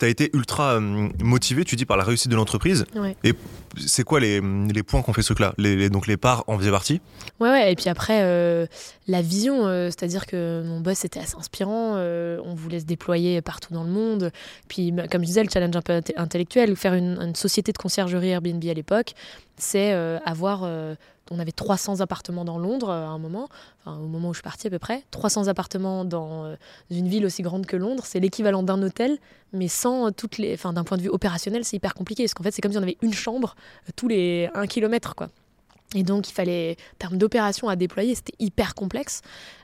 as 0.00 0.06
été 0.06 0.30
ultra 0.32 0.74
euh, 0.74 1.08
motivé, 1.22 1.64
tu 1.64 1.76
dis, 1.76 1.84
par 1.84 1.96
la 1.96 2.04
réussite 2.04 2.30
de 2.30 2.36
l'entreprise. 2.36 2.86
Et 3.24 3.34
c'est 3.76 4.04
quoi 4.04 4.20
les, 4.20 4.40
points 4.82 5.02
qu'on 5.02 5.12
fait 5.12 5.22
ce 5.22 5.28
truc-là 5.28 5.54
les, 5.58 5.90
Donc 5.90 6.06
les 6.06 6.16
parts 6.16 6.44
en 6.46 6.58
faisaient 6.58 6.70
partie 6.70 7.00
Ouais, 7.38 7.50
ouais. 7.50 7.72
Et 7.72 7.76
puis 7.76 7.88
après, 7.88 8.20
euh, 8.22 8.66
la 9.06 9.22
vision, 9.22 9.66
euh, 9.66 9.86
c'est-à-dire 9.86 10.26
que 10.26 10.62
mon 10.64 10.80
boss 10.80 11.04
était 11.04 11.20
assez 11.20 11.36
inspirant. 11.36 11.94
on 11.96 12.54
voulait 12.54 12.80
se 12.80 12.84
déployer 12.84 13.40
partout 13.42 13.74
dans 13.74 13.84
le 13.84 13.90
monde. 13.90 14.32
Puis, 14.68 14.92
bah, 14.92 15.08
comme 15.08 15.22
je 15.22 15.26
disais, 15.26 15.42
le 15.42 15.50
challenge 15.50 15.76
un 15.76 15.82
peu 15.82 16.00
intellectuel, 16.16 16.76
faire 16.76 16.94
une, 16.94 17.34
société 17.34 17.72
de 17.72 17.78
conciergerie 17.78 18.30
Airbnb 18.30 18.64
à 18.64 18.74
l'époque, 18.74 19.14
c'est 19.56 19.92
avoir 20.24 20.64
on 21.30 21.38
avait 21.38 21.52
300 21.52 22.00
appartements 22.00 22.44
dans 22.44 22.58
Londres 22.58 22.90
à 22.90 23.06
un 23.06 23.18
moment, 23.18 23.48
au 23.86 24.08
moment 24.08 24.30
où 24.30 24.32
je 24.34 24.38
suis 24.38 24.42
partie 24.42 24.66
à 24.66 24.70
peu 24.70 24.80
près. 24.80 25.04
300 25.12 25.46
appartements 25.46 26.04
dans 26.04 26.44
euh, 26.44 26.56
une 26.90 27.08
ville 27.08 27.24
aussi 27.24 27.42
grande 27.42 27.66
que 27.66 27.76
Londres, 27.76 28.02
c'est 28.04 28.18
l'équivalent 28.18 28.64
d'un 28.64 28.82
hôtel, 28.82 29.16
mais 29.52 29.68
sans 29.68 30.10
toutes 30.10 30.38
les. 30.38 30.54
Enfin, 30.54 30.72
d'un 30.72 30.82
point 30.82 30.96
de 30.96 31.02
vue 31.02 31.08
opérationnel, 31.08 31.64
c'est 31.64 31.76
hyper 31.76 31.94
compliqué, 31.94 32.24
parce 32.24 32.34
qu'en 32.34 32.42
fait, 32.42 32.50
c'est 32.50 32.60
comme 32.60 32.72
si 32.72 32.78
on 32.78 32.82
avait 32.82 32.98
une 33.00 33.14
chambre 33.14 33.54
euh, 33.54 33.59
tous 33.96 34.08
les 34.08 34.48
1 34.54 34.66
km, 34.66 35.14
quoi. 35.14 35.28
Et 35.96 36.04
donc, 36.04 36.28
il 36.28 36.32
fallait, 36.32 36.76
en 36.94 36.98
termes 36.98 37.18
d'opération 37.18 37.68
à 37.68 37.74
déployer, 37.74 38.14
c'était 38.14 38.36
hyper 38.38 38.76
complexe. 38.76 39.22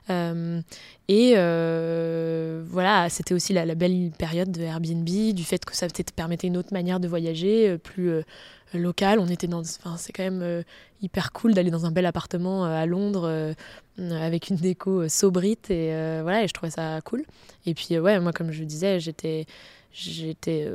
Euh, 0.09 0.59
et 1.07 1.35
voilà, 2.69 3.07
c'était 3.09 3.33
aussi 3.33 3.53
la, 3.53 3.75
belle 3.75 4.11
période 4.17 4.51
de 4.51 4.61
Airbnb, 4.61 5.05
du 5.05 5.43
fait 5.45 5.63
que 5.63 5.73
ça 5.73 5.87
permettait 6.15 6.47
une 6.47 6.57
autre 6.57 6.73
manière 6.73 6.99
de 6.99 7.07
voyager, 7.07 7.77
plus, 7.77 8.23
local. 8.73 9.19
On 9.19 9.27
était 9.27 9.47
dans, 9.47 9.61
enfin, 9.61 9.95
c'est 9.97 10.11
quand 10.11 10.23
même 10.23 10.41
euh, 10.41 10.63
hyper 11.01 11.31
cool 11.31 11.53
d'aller 11.53 11.71
dans 11.71 11.85
un 11.85 11.91
bel 11.91 12.05
appartement 12.05 12.65
euh, 12.65 12.69
à 12.69 12.85
Londres 12.85 13.25
euh, 13.27 13.53
avec 13.97 14.49
une 14.49 14.57
déco 14.57 15.07
sobrite 15.07 15.71
et 15.71 15.91
voilà, 16.21 16.43
et 16.43 16.47
je 16.47 16.53
trouvais 16.53 16.71
ça 16.71 16.99
cool. 17.01 17.23
Et 17.65 17.73
puis 17.73 17.97
ouais, 17.97 18.19
moi 18.19 18.31
comme 18.31 18.51
je 18.51 18.63
disais, 18.63 18.99
j'étais, 18.99 19.45
j'étais 19.91 20.69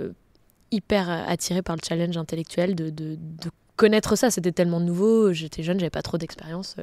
hyper 0.73 1.09
attirée 1.09 1.63
par 1.63 1.77
le 1.77 1.81
challenge 1.87 2.17
intellectuel 2.17 2.75
de, 2.75 2.91
de, 2.91 3.17
de 3.17 3.51
connaître 3.77 4.17
ça. 4.17 4.31
C'était 4.31 4.53
tellement 4.53 4.81
nouveau. 4.81 5.33
J'étais 5.33 5.63
jeune, 5.63 5.79
j'avais 5.79 5.91
pas 5.91 6.03
trop 6.03 6.19
d'expérience. 6.19 6.77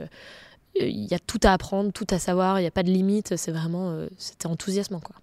Il 0.76 1.06
y 1.06 1.14
a 1.14 1.20
tout 1.20 1.40
à 1.44 1.52
apprendre, 1.52 1.92
tout 1.92 2.08
à 2.10 2.20
savoir. 2.20 2.60
Il 2.60 2.64
n'y 2.64 2.68
a 2.68 2.72
pas 2.72 2.84
de 2.84 2.92
limite. 2.92 3.36
C'est 3.36 3.52
vraiment, 3.52 4.06
c'était 4.18 4.48
enthousiasmant 4.48 5.00
quoi. 5.00 5.16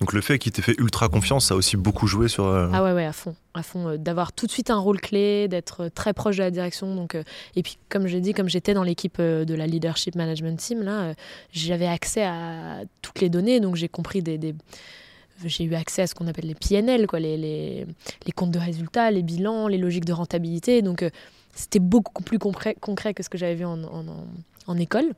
Donc 0.00 0.12
le 0.12 0.20
fait 0.20 0.38
qu'il 0.38 0.52
t'ait 0.52 0.62
fait 0.62 0.78
ultra 0.78 1.08
confiance, 1.08 1.46
ça 1.46 1.54
a 1.54 1.56
aussi 1.56 1.76
beaucoup 1.76 2.06
joué 2.06 2.28
sur. 2.28 2.46
Euh, 2.46 2.68
ah 2.72 2.84
ouais, 2.84 2.92
ouais, 2.92 3.04
à 3.04 3.12
fond, 3.12 3.34
à 3.54 3.64
fond, 3.64 3.88
euh, 3.88 3.96
d'avoir 3.96 4.32
tout 4.32 4.46
de 4.46 4.52
suite 4.52 4.70
un 4.70 4.78
rôle 4.78 5.00
clé, 5.00 5.48
d'être 5.48 5.88
très 5.88 6.12
proche 6.12 6.36
de 6.36 6.42
la 6.42 6.52
direction. 6.52 6.94
Donc 6.94 7.16
euh, 7.16 7.24
et 7.56 7.64
puis 7.64 7.78
comme 7.88 8.06
j'ai 8.06 8.20
dit, 8.20 8.32
comme 8.32 8.48
j'étais 8.48 8.74
dans 8.74 8.84
l'équipe 8.84 9.20
de 9.20 9.54
la 9.54 9.66
leadership 9.66 10.14
management 10.14 10.56
team 10.56 10.82
là, 10.82 11.14
j'avais 11.52 11.88
accès 11.88 12.24
à 12.24 12.82
toutes 13.02 13.20
les 13.20 13.28
données, 13.28 13.58
donc 13.58 13.74
j'ai 13.74 13.88
compris 13.88 14.22
des, 14.22 14.54
j'ai 15.44 15.64
eu 15.64 15.74
accès 15.74 16.02
à 16.02 16.06
ce 16.06 16.14
qu'on 16.14 16.26
appelle 16.26 16.46
les 16.46 16.54
PNL, 16.54 17.06
quoi, 17.06 17.20
les, 17.20 17.36
les, 17.36 17.86
les, 18.26 18.32
comptes 18.32 18.50
de 18.50 18.58
résultats, 18.58 19.10
les 19.10 19.22
bilans, 19.22 19.68
les 19.68 19.78
logiques 19.78 20.04
de 20.04 20.12
rentabilité. 20.12 20.82
Donc 20.82 21.04
c'était 21.54 21.78
beaucoup 21.78 22.22
plus 22.22 22.38
concret, 22.38 22.74
que 23.14 23.22
ce 23.22 23.28
que 23.28 23.38
j'avais 23.38 23.54
vu 23.54 23.64
en, 23.64 23.82
en, 23.84 24.04
en 24.66 24.78
école. 24.78 25.12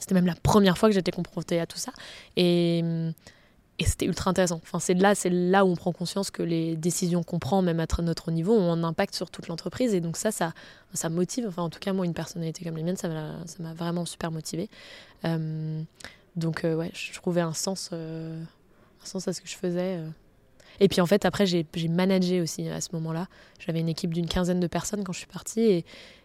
C'était 0.00 0.14
même 0.14 0.26
la 0.26 0.36
première 0.36 0.78
fois 0.78 0.88
que 0.88 0.94
j'étais 0.94 1.10
confrontée 1.10 1.58
à 1.60 1.66
tout 1.66 1.78
ça. 1.78 1.92
Et 2.36 2.84
et 3.80 3.84
c'était 3.86 4.04
ultra 4.04 4.30
intéressant. 4.30 4.60
Enfin, 4.62 4.78
c'est 4.78 4.92
là, 4.92 5.14
là 5.24 5.64
où 5.64 5.70
on 5.70 5.74
prend 5.74 5.90
conscience 5.90 6.30
que 6.30 6.42
les 6.42 6.76
décisions 6.76 7.22
qu'on 7.22 7.38
prend, 7.38 7.62
même 7.62 7.80
à 7.80 7.86
notre 8.02 8.30
niveau, 8.30 8.52
ont 8.52 8.70
un 8.70 8.84
impact 8.84 9.14
sur 9.14 9.30
toute 9.30 9.48
l'entreprise. 9.48 9.94
Et 9.94 10.02
donc 10.02 10.18
ça, 10.18 10.30
ça, 10.30 10.52
ça 10.92 11.08
motive. 11.08 11.46
Enfin, 11.48 11.62
en 11.62 11.70
tout 11.70 11.78
cas, 11.78 11.94
moi, 11.94 12.04
une 12.04 12.12
personnalité 12.12 12.62
comme 12.62 12.76
la 12.76 12.82
mienne, 12.82 12.98
ça 12.98 13.08
m'a, 13.08 13.72
vraiment 13.72 14.04
super 14.04 14.30
motivée. 14.30 14.68
Euh, 15.24 15.82
donc, 16.36 16.64
euh, 16.64 16.74
ouais, 16.74 16.90
je 16.92 17.14
trouvais 17.14 17.40
un 17.40 17.54
sens, 17.54 17.88
euh, 17.94 18.44
sens 19.06 19.28
à 19.28 19.32
ce 19.32 19.40
que 19.40 19.48
je 19.48 19.56
faisais. 19.56 19.98
Et 20.80 20.88
puis 20.88 21.00
en 21.00 21.06
fait, 21.06 21.24
après, 21.24 21.46
j'ai, 21.46 21.66
managé 21.88 22.40
aussi 22.40 22.68
à 22.68 22.80
ce 22.80 22.88
moment-là. 22.94 23.28
J'avais 23.58 23.80
une 23.80 23.88
équipe 23.88 24.12
d'une 24.14 24.26
quinzaine 24.26 24.60
de 24.60 24.66
personnes 24.66 25.04
quand 25.04 25.12
je 25.12 25.18
suis 25.18 25.26
partie. 25.26 25.84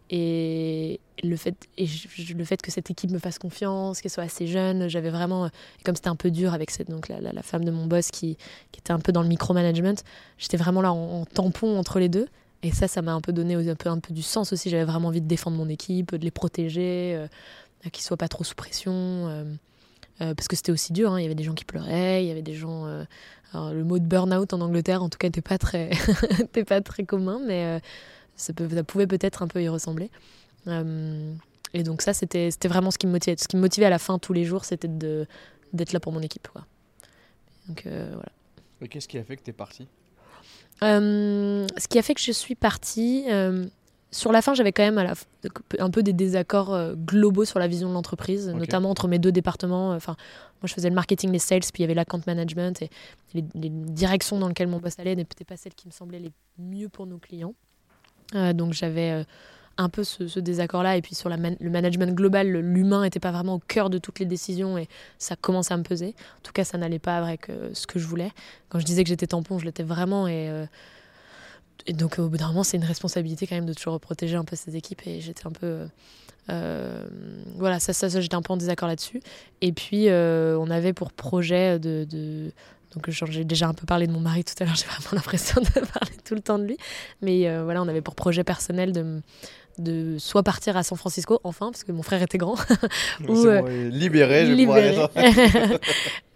Et, 0.09 0.99
le 1.23 1.35
fait, 1.35 1.55
et 1.77 1.87
le 2.33 2.43
fait 2.43 2.61
que 2.61 2.71
cette 2.71 2.91
équipe 2.91 3.09
me 3.09 3.19
fasse 3.19 3.39
confiance, 3.39 4.01
qu'elle 4.01 4.11
soit 4.11 4.23
assez 4.23 4.47
jeune, 4.47 4.87
j'avais 4.87 5.09
vraiment, 5.09 5.49
comme 5.83 5.95
c'était 5.95 6.09
un 6.09 6.15
peu 6.15 6.29
dur 6.29 6.53
avec 6.53 6.69
cette, 6.69 6.89
donc 6.89 7.07
la, 7.09 7.41
femme 7.41 7.65
de 7.65 7.71
mon 7.71 7.87
boss 7.87 8.11
qui, 8.11 8.37
était 8.77 8.91
un 8.91 8.99
peu 8.99 9.11
dans 9.11 9.23
le 9.23 9.27
micromanagement, 9.27 9.95
j'étais 10.37 10.57
vraiment 10.57 10.81
là 10.81 10.93
en, 10.93 11.25
tampon 11.25 11.77
entre 11.77 11.99
les 11.99 12.09
deux. 12.09 12.27
Et 12.63 12.71
ça, 12.71 12.87
ça 12.87 13.01
m'a 13.01 13.13
un 13.13 13.21
peu 13.21 13.33
donné 13.33 13.55
un 13.55 13.75
peu, 13.75 13.89
un 13.89 13.99
peu 13.99 14.13
du 14.13 14.23
sens 14.23 14.53
aussi. 14.53 14.69
J'avais 14.69 14.85
vraiment 14.85 15.09
envie 15.09 15.21
de 15.21 15.27
défendre 15.27 15.57
mon 15.57 15.69
équipe, 15.69 16.15
de 16.15 16.23
les 16.23 16.31
protéger, 16.31 17.15
euh, 17.15 17.27
qu'ils 17.91 18.03
soient 18.03 18.17
pas 18.17 18.27
trop 18.27 18.43
sous 18.43 18.55
pression. 18.55 18.93
Euh, 18.93 19.43
euh, 20.21 20.33
parce 20.33 20.47
que 20.47 20.55
c'était 20.55 20.71
aussi 20.71 20.93
dur, 20.93 21.11
hein. 21.11 21.19
il 21.19 21.23
y 21.23 21.25
avait 21.25 21.35
des 21.35 21.43
gens 21.43 21.53
qui 21.53 21.65
pleuraient, 21.65 22.23
il 22.23 22.27
y 22.27 22.31
avait 22.31 22.41
des 22.41 22.55
gens... 22.55 22.85
alors, 23.53 23.73
le 23.73 23.83
mot 23.83 23.99
de 23.99 24.05
burn-out 24.05 24.53
en 24.53 24.61
Angleterre, 24.61 25.03
en 25.03 25.09
tout 25.09 25.17
cas, 25.17 25.27
n'était 25.27 25.41
pas, 25.41 25.57
très 25.57 25.91
pas 26.67 26.81
très 26.81 27.03
commun, 27.03 27.39
mais 27.45 27.81
ça, 28.35 28.53
pouvait 28.53 29.07
peut-être 29.07 29.41
un 29.43 29.47
peu 29.47 29.61
y 29.61 29.69
ressembler. 29.69 30.09
Euh, 30.67 31.33
et 31.73 31.83
donc 31.83 32.01
ça, 32.01 32.13
c'était 32.13 32.49
vraiment 32.65 32.91
ce 32.91 32.97
qui 32.97 33.07
me 33.07 33.11
motivait. 33.11 33.35
Ce 33.37 33.47
qui 33.47 33.55
me 33.55 33.61
motivait 33.61 33.85
à 33.85 33.89
la 33.89 33.99
fin 33.99 34.19
tous 34.19 34.33
les 34.33 34.45
jours, 34.45 34.65
c'était 34.65 34.87
d'être 34.87 35.93
là 35.93 35.99
pour 35.99 36.11
mon 36.11 36.21
équipe. 36.21 36.47
Quoi. 36.47 36.65
Donc 37.67 37.85
euh, 37.85 38.09
voilà. 38.13 38.31
Et 38.81 38.87
qu'est-ce 38.87 39.07
qui 39.07 39.17
a 39.17 39.23
fait 39.23 39.37
que 39.37 39.43
tu 39.43 39.49
es 39.49 39.53
partie? 39.53 39.87
Euh, 40.83 41.65
Ce 41.77 41.87
qui 41.87 41.97
a 41.97 42.01
fait 42.01 42.13
que 42.13 42.21
je 42.21 42.31
suis 42.31 42.55
partie, 42.55 43.25
sur 44.15 44.31
la 44.31 44.41
fin, 44.41 44.53
j'avais 44.53 44.71
quand 44.71 44.83
même 44.83 44.97
à 44.97 45.03
la, 45.03 45.13
un 45.79 45.89
peu 45.89 46.03
des 46.03 46.13
désaccords 46.13 46.95
globaux 46.95 47.45
sur 47.45 47.59
la 47.59 47.67
vision 47.67 47.89
de 47.89 47.93
l'entreprise, 47.93 48.49
notamment 48.49 48.89
entre 48.89 49.07
mes 49.07 49.19
deux 49.19 49.31
départements. 49.31 49.91
Enfin, 49.91 50.15
moi, 50.61 50.67
je 50.67 50.73
faisais 50.73 50.89
le 50.89 50.95
marketing, 50.95 51.31
les 51.31 51.39
sales, 51.39 51.61
puis 51.61 51.71
il 51.79 51.81
y 51.81 51.83
avait 51.83 51.93
l'account 51.93 52.21
management 52.25 52.81
et 52.81 52.89
les, 53.33 53.43
les, 53.53 53.69
directions 53.69 54.39
dans 54.39 54.47
lesquelles 54.47 54.67
mon 54.67 54.79
boss 54.79 54.97
allait 54.99 55.15
n'étaient 55.15 55.45
pas 55.45 55.57
celles 55.57 55.75
qui 55.75 55.87
me 55.87 55.91
semblaient 55.91 56.19
les 56.19 56.31
mieux 56.57 56.89
pour 56.89 57.05
nos 57.05 57.17
clients. 57.17 57.53
Euh, 58.33 58.53
donc 58.53 58.73
j'avais 58.73 59.11
euh, 59.11 59.23
un 59.77 59.89
peu 59.89 60.03
ce, 60.03 60.39
désaccord-là. 60.39 60.97
Et 60.97 61.01
puis 61.01 61.15
sur 61.15 61.29
la 61.29 61.37
le 61.37 61.69
management 61.69 62.15
global, 62.15 62.47
l'humain 62.47 63.03
n'était 63.03 63.19
pas 63.19 63.31
vraiment 63.31 63.55
au 63.55 63.59
cœur 63.59 63.89
de 63.89 63.97
toutes 63.97 64.19
les 64.19 64.25
décisions 64.25 64.77
et 64.77 64.87
ça 65.17 65.35
commençait 65.35 65.73
à 65.73 65.77
me 65.77 65.83
peser. 65.83 66.15
En 66.37 66.41
tout 66.41 66.53
cas, 66.53 66.63
ça 66.63 66.77
n'allait 66.77 66.99
pas 66.99 67.17
avec 67.17 67.49
euh, 67.49 67.69
ce 67.73 67.85
que 67.85 67.99
je 67.99 68.07
voulais. 68.07 68.31
Quand 68.69 68.79
je 68.79 68.85
disais 68.85 69.03
que 69.03 69.09
j'étais 69.09 69.27
tampon, 69.27 69.59
je 69.59 69.65
l'étais 69.65 69.83
vraiment. 69.83 70.27
Et, 70.27 70.49
et, 71.87 71.93
donc 71.93 72.19
au 72.19 72.27
bout 72.29 72.37
d'un 72.37 72.47
moment, 72.47 72.63
c'est 72.63 72.77
une 72.77 72.83
responsabilité 72.83 73.47
quand 73.47 73.55
même 73.55 73.65
de 73.65 73.73
toujours 73.73 73.99
protéger 73.99 74.35
un 74.35 74.45
peu 74.45 74.55
ces 74.55 74.75
équipes. 74.75 75.01
Et 75.05 75.21
j'étais 75.21 75.47
un 75.47 75.51
peu... 75.51 75.87
voilà, 77.55 77.79
ça, 77.79 77.93
ça, 77.93 78.07
j'étais 78.07 78.35
un 78.35 78.41
peu 78.41 78.53
en 78.53 78.57
désaccord 78.57 78.87
là-dessus. 78.87 79.21
Et 79.61 79.71
puis, 79.71 80.07
on 80.09 80.69
avait 80.69 80.93
pour 80.93 81.11
projet 81.11 81.79
de, 81.79 82.05
donc 82.95 83.09
j'ai 83.09 83.43
déjà 83.43 83.67
un 83.67 83.73
peu 83.73 83.85
parlé 83.85 84.07
de 84.07 84.11
mon 84.11 84.21
mari 84.21 84.43
tout 84.43 84.53
à 84.59 84.65
l'heure, 84.65 84.75
j'ai 84.75 84.85
vraiment 84.85 85.11
l'impression 85.13 85.61
de 85.61 85.67
parler 85.67 86.15
tout 86.23 86.33
le 86.33 86.41
temps 86.41 86.57
de 86.57 86.65
lui. 86.65 86.77
Mais 87.21 87.47
euh, 87.47 87.63
voilà, 87.63 87.81
on 87.81 87.87
avait 87.87 88.01
pour 88.01 88.15
projet 88.15 88.43
personnel 88.43 88.91
de, 88.91 89.21
de 89.77 90.17
soit 90.17 90.43
partir 90.43 90.77
à 90.77 90.83
San 90.83 90.97
Francisco, 90.97 91.39
enfin, 91.43 91.71
parce 91.71 91.83
que 91.83 91.91
mon 91.91 92.03
frère 92.03 92.21
était 92.21 92.37
grand. 92.37 92.55
ou, 93.27 93.45
euh, 93.45 93.89
libéré, 93.89 94.45
je 94.45 94.53
libéré. 94.53 94.97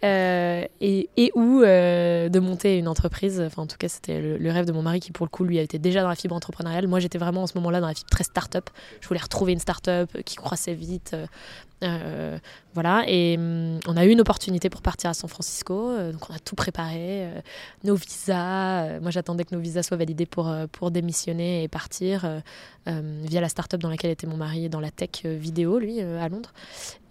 euh, 0.03 0.65
et, 0.81 1.09
et 1.17 1.31
ou 1.35 1.61
euh, 1.61 2.29
de 2.29 2.39
monter 2.39 2.77
une 2.77 2.87
entreprise. 2.87 3.41
Enfin, 3.41 3.63
en 3.63 3.67
tout 3.67 3.77
cas, 3.77 3.87
c'était 3.87 4.21
le, 4.21 4.51
rêve 4.51 4.65
de 4.65 4.71
mon 4.71 4.81
mari 4.81 4.99
qui, 4.99 5.11
pour 5.11 5.25
le 5.25 5.29
coup, 5.29 5.43
lui, 5.43 5.57
était 5.57 5.79
déjà 5.79 6.01
dans 6.01 6.09
la 6.09 6.15
fibre 6.15 6.35
entrepreneuriale. 6.35 6.87
Moi, 6.87 6.99
j'étais 6.99 7.17
vraiment 7.17 7.43
en 7.43 7.47
ce 7.47 7.57
moment-là 7.57 7.81
dans 7.81 7.87
la 7.87 7.93
fibre 7.93 8.09
très 8.09 8.23
start-up. 8.23 8.69
Je 9.01 9.07
voulais 9.07 9.21
retrouver 9.21 9.53
une 9.53 9.59
start-up 9.59 10.09
qui 10.25 10.35
croissait 10.35 10.73
vite 10.73 11.15
voilà, 12.73 13.03
et 13.07 13.37
hum, 13.37 13.79
on 13.87 13.97
a 13.97 14.05
eu 14.05 14.09
une 14.09 14.21
opportunité 14.21 14.69
pour 14.69 14.81
partir 14.81 15.09
à 15.09 15.13
San 15.13 15.29
Francisco, 15.29 15.95
donc 16.11 16.29
on 16.29 16.33
a 16.33 16.39
tout 16.39 16.55
préparé, 16.55 17.27
nos 17.83 17.95
visas. 17.95 18.99
moi, 18.99 19.11
j'attendais 19.11 19.43
que 19.43 19.55
nos 19.55 19.61
visas 19.61 19.83
soient 19.83 19.97
validés 19.97 20.25
pour, 20.25 20.53
pour 20.71 20.91
démissionner 20.91 21.63
et 21.63 21.67
partir 21.67 22.41
via 22.85 23.41
la 23.41 23.49
start-up 23.49 23.79
dans 23.79 23.89
laquelle 23.89 24.11
était 24.11 24.27
mon 24.27 24.37
mari, 24.37 24.67
dans 24.67 24.79
la 24.79 24.91
tech 24.91 25.23
vidéo, 25.25 25.79
lui, 25.79 26.01
à 26.01 26.27
Londres. 26.27 26.53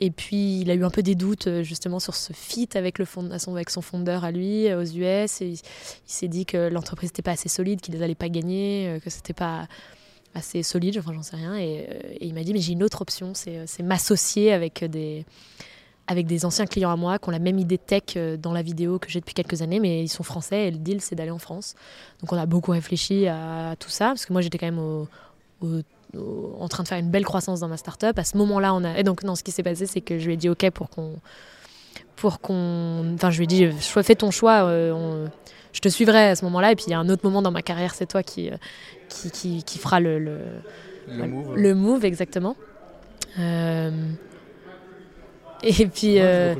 Et 0.00 0.10
puis, 0.10 0.60
il 0.60 0.70
a 0.70 0.74
eu 0.74 0.84
un 0.84 0.90
peu 0.90 1.02
des 1.02 1.14
doutes 1.14 1.62
justement 1.62 2.00
sur 2.00 2.14
ce 2.14 2.32
fit 2.32 2.68
avec, 2.74 2.98
le 2.98 3.04
fond, 3.04 3.30
avec 3.30 3.70
son 3.70 3.80
fondeur 3.80 4.24
à 4.24 4.32
lui, 4.32 4.72
aux 4.74 4.84
US. 4.84 5.40
Et 5.40 5.48
il, 5.48 5.60
s'est 6.06 6.28
dit 6.28 6.46
que 6.46 6.68
l'entreprise 6.68 7.10
n'était 7.10 7.22
pas 7.22 7.32
assez 7.32 7.48
solide, 7.48 7.80
qu'ils 7.80 7.98
n'allaient 7.98 8.14
pas 8.14 8.28
gagner, 8.28 9.00
que 9.04 9.10
c'était 9.10 9.34
pas 9.34 9.66
assez 10.38 10.62
solide, 10.62 10.98
enfin 10.98 11.12
j'en 11.12 11.22
sais 11.22 11.36
rien. 11.36 11.56
Et, 11.56 11.86
euh, 11.90 12.14
il 12.20 12.34
m'a 12.34 12.42
dit, 12.42 12.52
mais 12.52 12.60
j'ai 12.60 12.72
une 12.72 12.82
autre 12.82 13.02
option, 13.02 13.32
c'est 13.34 13.58
euh, 13.58 13.84
m'associer 13.84 14.52
avec 14.52 14.84
des, 14.84 15.26
avec 16.06 16.26
des 16.26 16.44
anciens 16.44 16.66
clients 16.66 16.90
à 16.90 16.96
moi 16.96 17.18
qui 17.18 17.28
ont 17.28 17.32
la 17.32 17.38
même 17.38 17.58
idée 17.58 17.78
tech 17.78 18.02
euh, 18.16 18.36
dans 18.36 18.52
la 18.52 18.62
vidéo 18.62 18.98
que 18.98 19.10
j'ai 19.10 19.20
depuis 19.20 19.34
quelques 19.34 19.62
années, 19.62 19.80
mais 19.80 20.02
ils 20.02 20.08
sont 20.08 20.22
français 20.22 20.68
et 20.68 20.70
le 20.70 20.78
deal 20.78 21.00
c'est 21.00 21.14
d'aller 21.14 21.30
en 21.30 21.38
France. 21.38 21.74
Donc 22.20 22.32
on 22.32 22.38
a 22.38 22.46
beaucoup 22.46 22.70
réfléchi 22.70 23.26
à 23.26 23.74
tout 23.78 23.90
ça, 23.90 24.06
parce 24.06 24.24
que 24.24 24.32
moi 24.32 24.40
j'étais 24.40 24.58
quand 24.58 24.66
même 24.66 25.06
en 26.60 26.68
train 26.68 26.82
de 26.82 26.88
faire 26.88 26.98
une 26.98 27.10
belle 27.10 27.24
croissance 27.24 27.60
dans 27.60 27.68
ma 27.68 27.76
startup. 27.76 28.18
À 28.18 28.24
ce 28.24 28.36
moment-là, 28.38 28.72
on 28.74 28.82
a. 28.82 28.98
Et 28.98 29.02
donc, 29.02 29.24
non, 29.24 29.34
ce 29.34 29.42
qui 29.42 29.50
s'est 29.50 29.62
passé, 29.62 29.84
c'est 29.84 30.00
que 30.00 30.18
je 30.18 30.26
lui 30.26 30.34
ai 30.34 30.36
dit 30.36 30.48
OK 30.48 30.70
pour 30.70 30.88
qu'on. 30.88 31.16
Pour 32.16 32.40
qu'on. 32.40 33.12
Enfin, 33.14 33.30
je 33.30 33.38
lui 33.38 33.44
ai 33.44 33.46
dit 33.46 33.70
fais 33.78 34.14
ton 34.14 34.30
choix, 34.30 34.64
je 35.72 35.80
te 35.80 35.88
suivrai 35.88 36.30
à 36.30 36.36
ce 36.36 36.44
moment-là. 36.44 36.72
Et 36.72 36.76
puis, 36.76 36.86
il 36.88 36.90
y 36.90 36.94
a 36.94 36.98
un 36.98 37.08
autre 37.08 37.24
moment 37.24 37.42
dans 37.42 37.50
ma 37.50 37.62
carrière, 37.62 37.94
c'est 37.94 38.06
toi 38.06 38.22
qui, 38.22 38.50
qui, 39.08 39.62
qui, 39.62 39.78
fera 39.78 40.00
le, 40.00 40.18
le, 40.18 40.38
le, 41.54 41.74
move. 41.74 42.04
exactement. 42.04 42.56
Euh, 43.38 43.90
et 45.62 45.86
puis, 45.86 46.20
euh, 46.20 46.54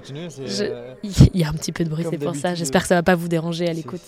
euh, 0.60 0.94
il 1.02 1.40
y 1.40 1.44
a 1.44 1.48
un 1.48 1.52
petit 1.52 1.72
peu 1.72 1.84
de 1.84 1.88
bruit, 1.88 2.04
c'est 2.08 2.18
pour 2.18 2.34
ça. 2.34 2.54
J'espère 2.54 2.82
que 2.82 2.88
ça 2.88 2.94
va 2.96 3.02
pas 3.02 3.14
vous 3.14 3.28
déranger 3.28 3.68
à 3.68 3.72
l'écoute. 3.72 4.00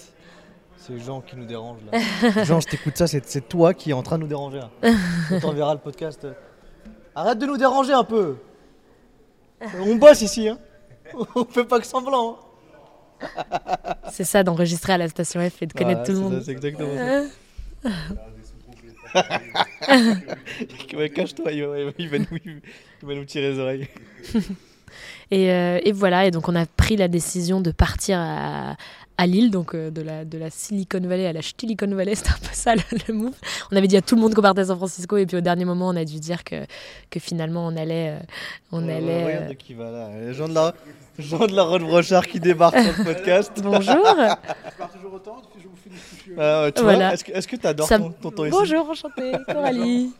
C'est 0.76 0.98
Jean 0.98 1.20
qui 1.20 1.36
nous 1.36 1.44
dérange 1.44 1.78
là. 1.92 2.44
Jean, 2.44 2.60
je 2.60 2.66
t'écoute 2.66 2.96
ça, 2.96 3.06
c'est 3.06 3.48
toi 3.48 3.74
qui 3.74 3.90
est 3.90 3.92
en 3.92 4.02
train 4.02 4.16
de 4.16 4.22
nous 4.22 4.28
déranger. 4.28 4.60
On 5.30 5.38
t'enverra 5.38 5.74
le 5.74 5.80
podcast. 5.80 6.26
Arrête 7.14 7.38
de 7.38 7.46
nous 7.46 7.56
déranger 7.56 7.92
un 7.92 8.04
peu. 8.04 8.36
On 9.78 9.96
bosse 9.96 10.22
ici, 10.22 10.48
hein. 10.48 10.58
On 11.34 11.44
fait 11.44 11.64
pas 11.64 11.80
que 11.80 11.86
semblant. 11.86 12.30
Hein. 12.30 12.49
C'est 14.12 14.24
ça 14.24 14.42
d'enregistrer 14.42 14.92
à 14.94 14.98
la 14.98 15.08
station 15.08 15.40
F 15.48 15.62
et 15.62 15.66
de 15.66 15.72
connaître 15.72 16.02
tout 16.04 16.12
le 16.12 16.18
monde. 16.18 16.42
C'est 16.44 16.52
exactement 16.52 16.88
ça. 16.96 17.90
Cache-toi, 21.14 21.52
il, 21.52 21.64
va 22.08 22.18
nous, 22.18 23.24
tirer 23.24 23.52
les 23.52 23.58
oreilles. 23.58 23.88
et, 25.30 25.50
euh, 25.50 25.80
et, 25.84 25.92
voilà, 25.92 26.26
et 26.26 26.30
donc 26.30 26.48
on 26.48 26.54
a 26.54 26.66
pris 26.66 26.96
la 26.96 27.08
décision 27.08 27.60
de 27.60 27.70
partir 27.70 28.18
à, 28.18 28.76
à 29.20 29.26
Lille, 29.26 29.50
donc 29.50 29.74
euh, 29.74 29.90
de, 29.90 30.00
la, 30.00 30.24
de 30.24 30.38
la 30.38 30.48
Silicon 30.48 31.00
Valley 31.00 31.26
à 31.26 31.34
la 31.34 31.42
Silicon 31.42 31.94
Valley, 31.94 32.14
c'était 32.16 32.30
un 32.30 32.38
peu 32.40 32.54
ça 32.54 32.74
le, 32.74 33.12
move. 33.12 33.34
On 33.70 33.76
avait 33.76 33.86
dit 33.86 33.98
à 33.98 34.00
tout 34.00 34.14
le 34.14 34.22
monde 34.22 34.34
qu'on 34.34 34.40
partait 34.40 34.62
à 34.62 34.64
San 34.64 34.78
Francisco, 34.78 35.18
et 35.18 35.26
puis 35.26 35.36
au 35.36 35.42
dernier 35.42 35.66
moment, 35.66 35.88
on 35.88 35.96
a 35.96 36.06
dû 36.06 36.18
dire 36.18 36.42
que, 36.42 36.64
que 37.10 37.20
finalement 37.20 37.66
on 37.66 37.76
allait. 37.76 38.16
Euh, 38.16 38.18
on 38.72 38.88
allait 38.88 39.24
regarde 39.26 39.56
qui 39.56 39.74
va 39.74 39.90
là? 39.90 40.32
Jean 40.32 40.48
de 40.48 40.54
la, 40.54 40.74
Jean 41.18 41.46
de 41.46 41.54
la 41.54 41.64
Brochard 41.66 42.26
qui 42.26 42.40
débarque 42.40 42.78
sur 42.78 42.96
le 42.96 43.04
podcast. 43.14 43.52
Bonjour. 43.62 43.82
Je 43.94 44.76
pars 44.78 44.90
toujours 44.90 45.12
autant, 45.12 45.42
je 45.58 45.68
vous 45.68 45.76
fais 45.76 45.90
des 45.90 46.40
euh, 46.40 46.70
tu 46.70 46.82
voilà. 46.82 47.12
Est-ce 47.12 47.46
que 47.46 47.56
tu 47.56 47.66
adores 47.66 47.88
ton, 47.88 48.12
ton, 48.12 48.30
temps 48.30 48.44
ici? 48.46 48.56
Bonjour, 48.56 48.88
enchanté, 48.88 49.32
Coralie. 49.46 50.12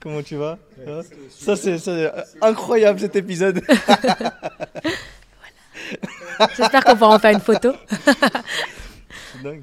Comment 0.00 0.22
tu 0.22 0.36
vas? 0.36 0.56
Ça, 1.28 1.54
c'est 1.54 1.76
incroyable 2.40 3.00
cet 3.00 3.16
épisode. 3.16 3.60
J'espère 6.56 6.84
qu'on 6.84 6.96
pourra 6.96 7.14
en 7.16 7.18
faire 7.18 7.32
une 7.32 7.40
photo. 7.40 7.72
c'est 9.32 9.42
dingue. 9.42 9.62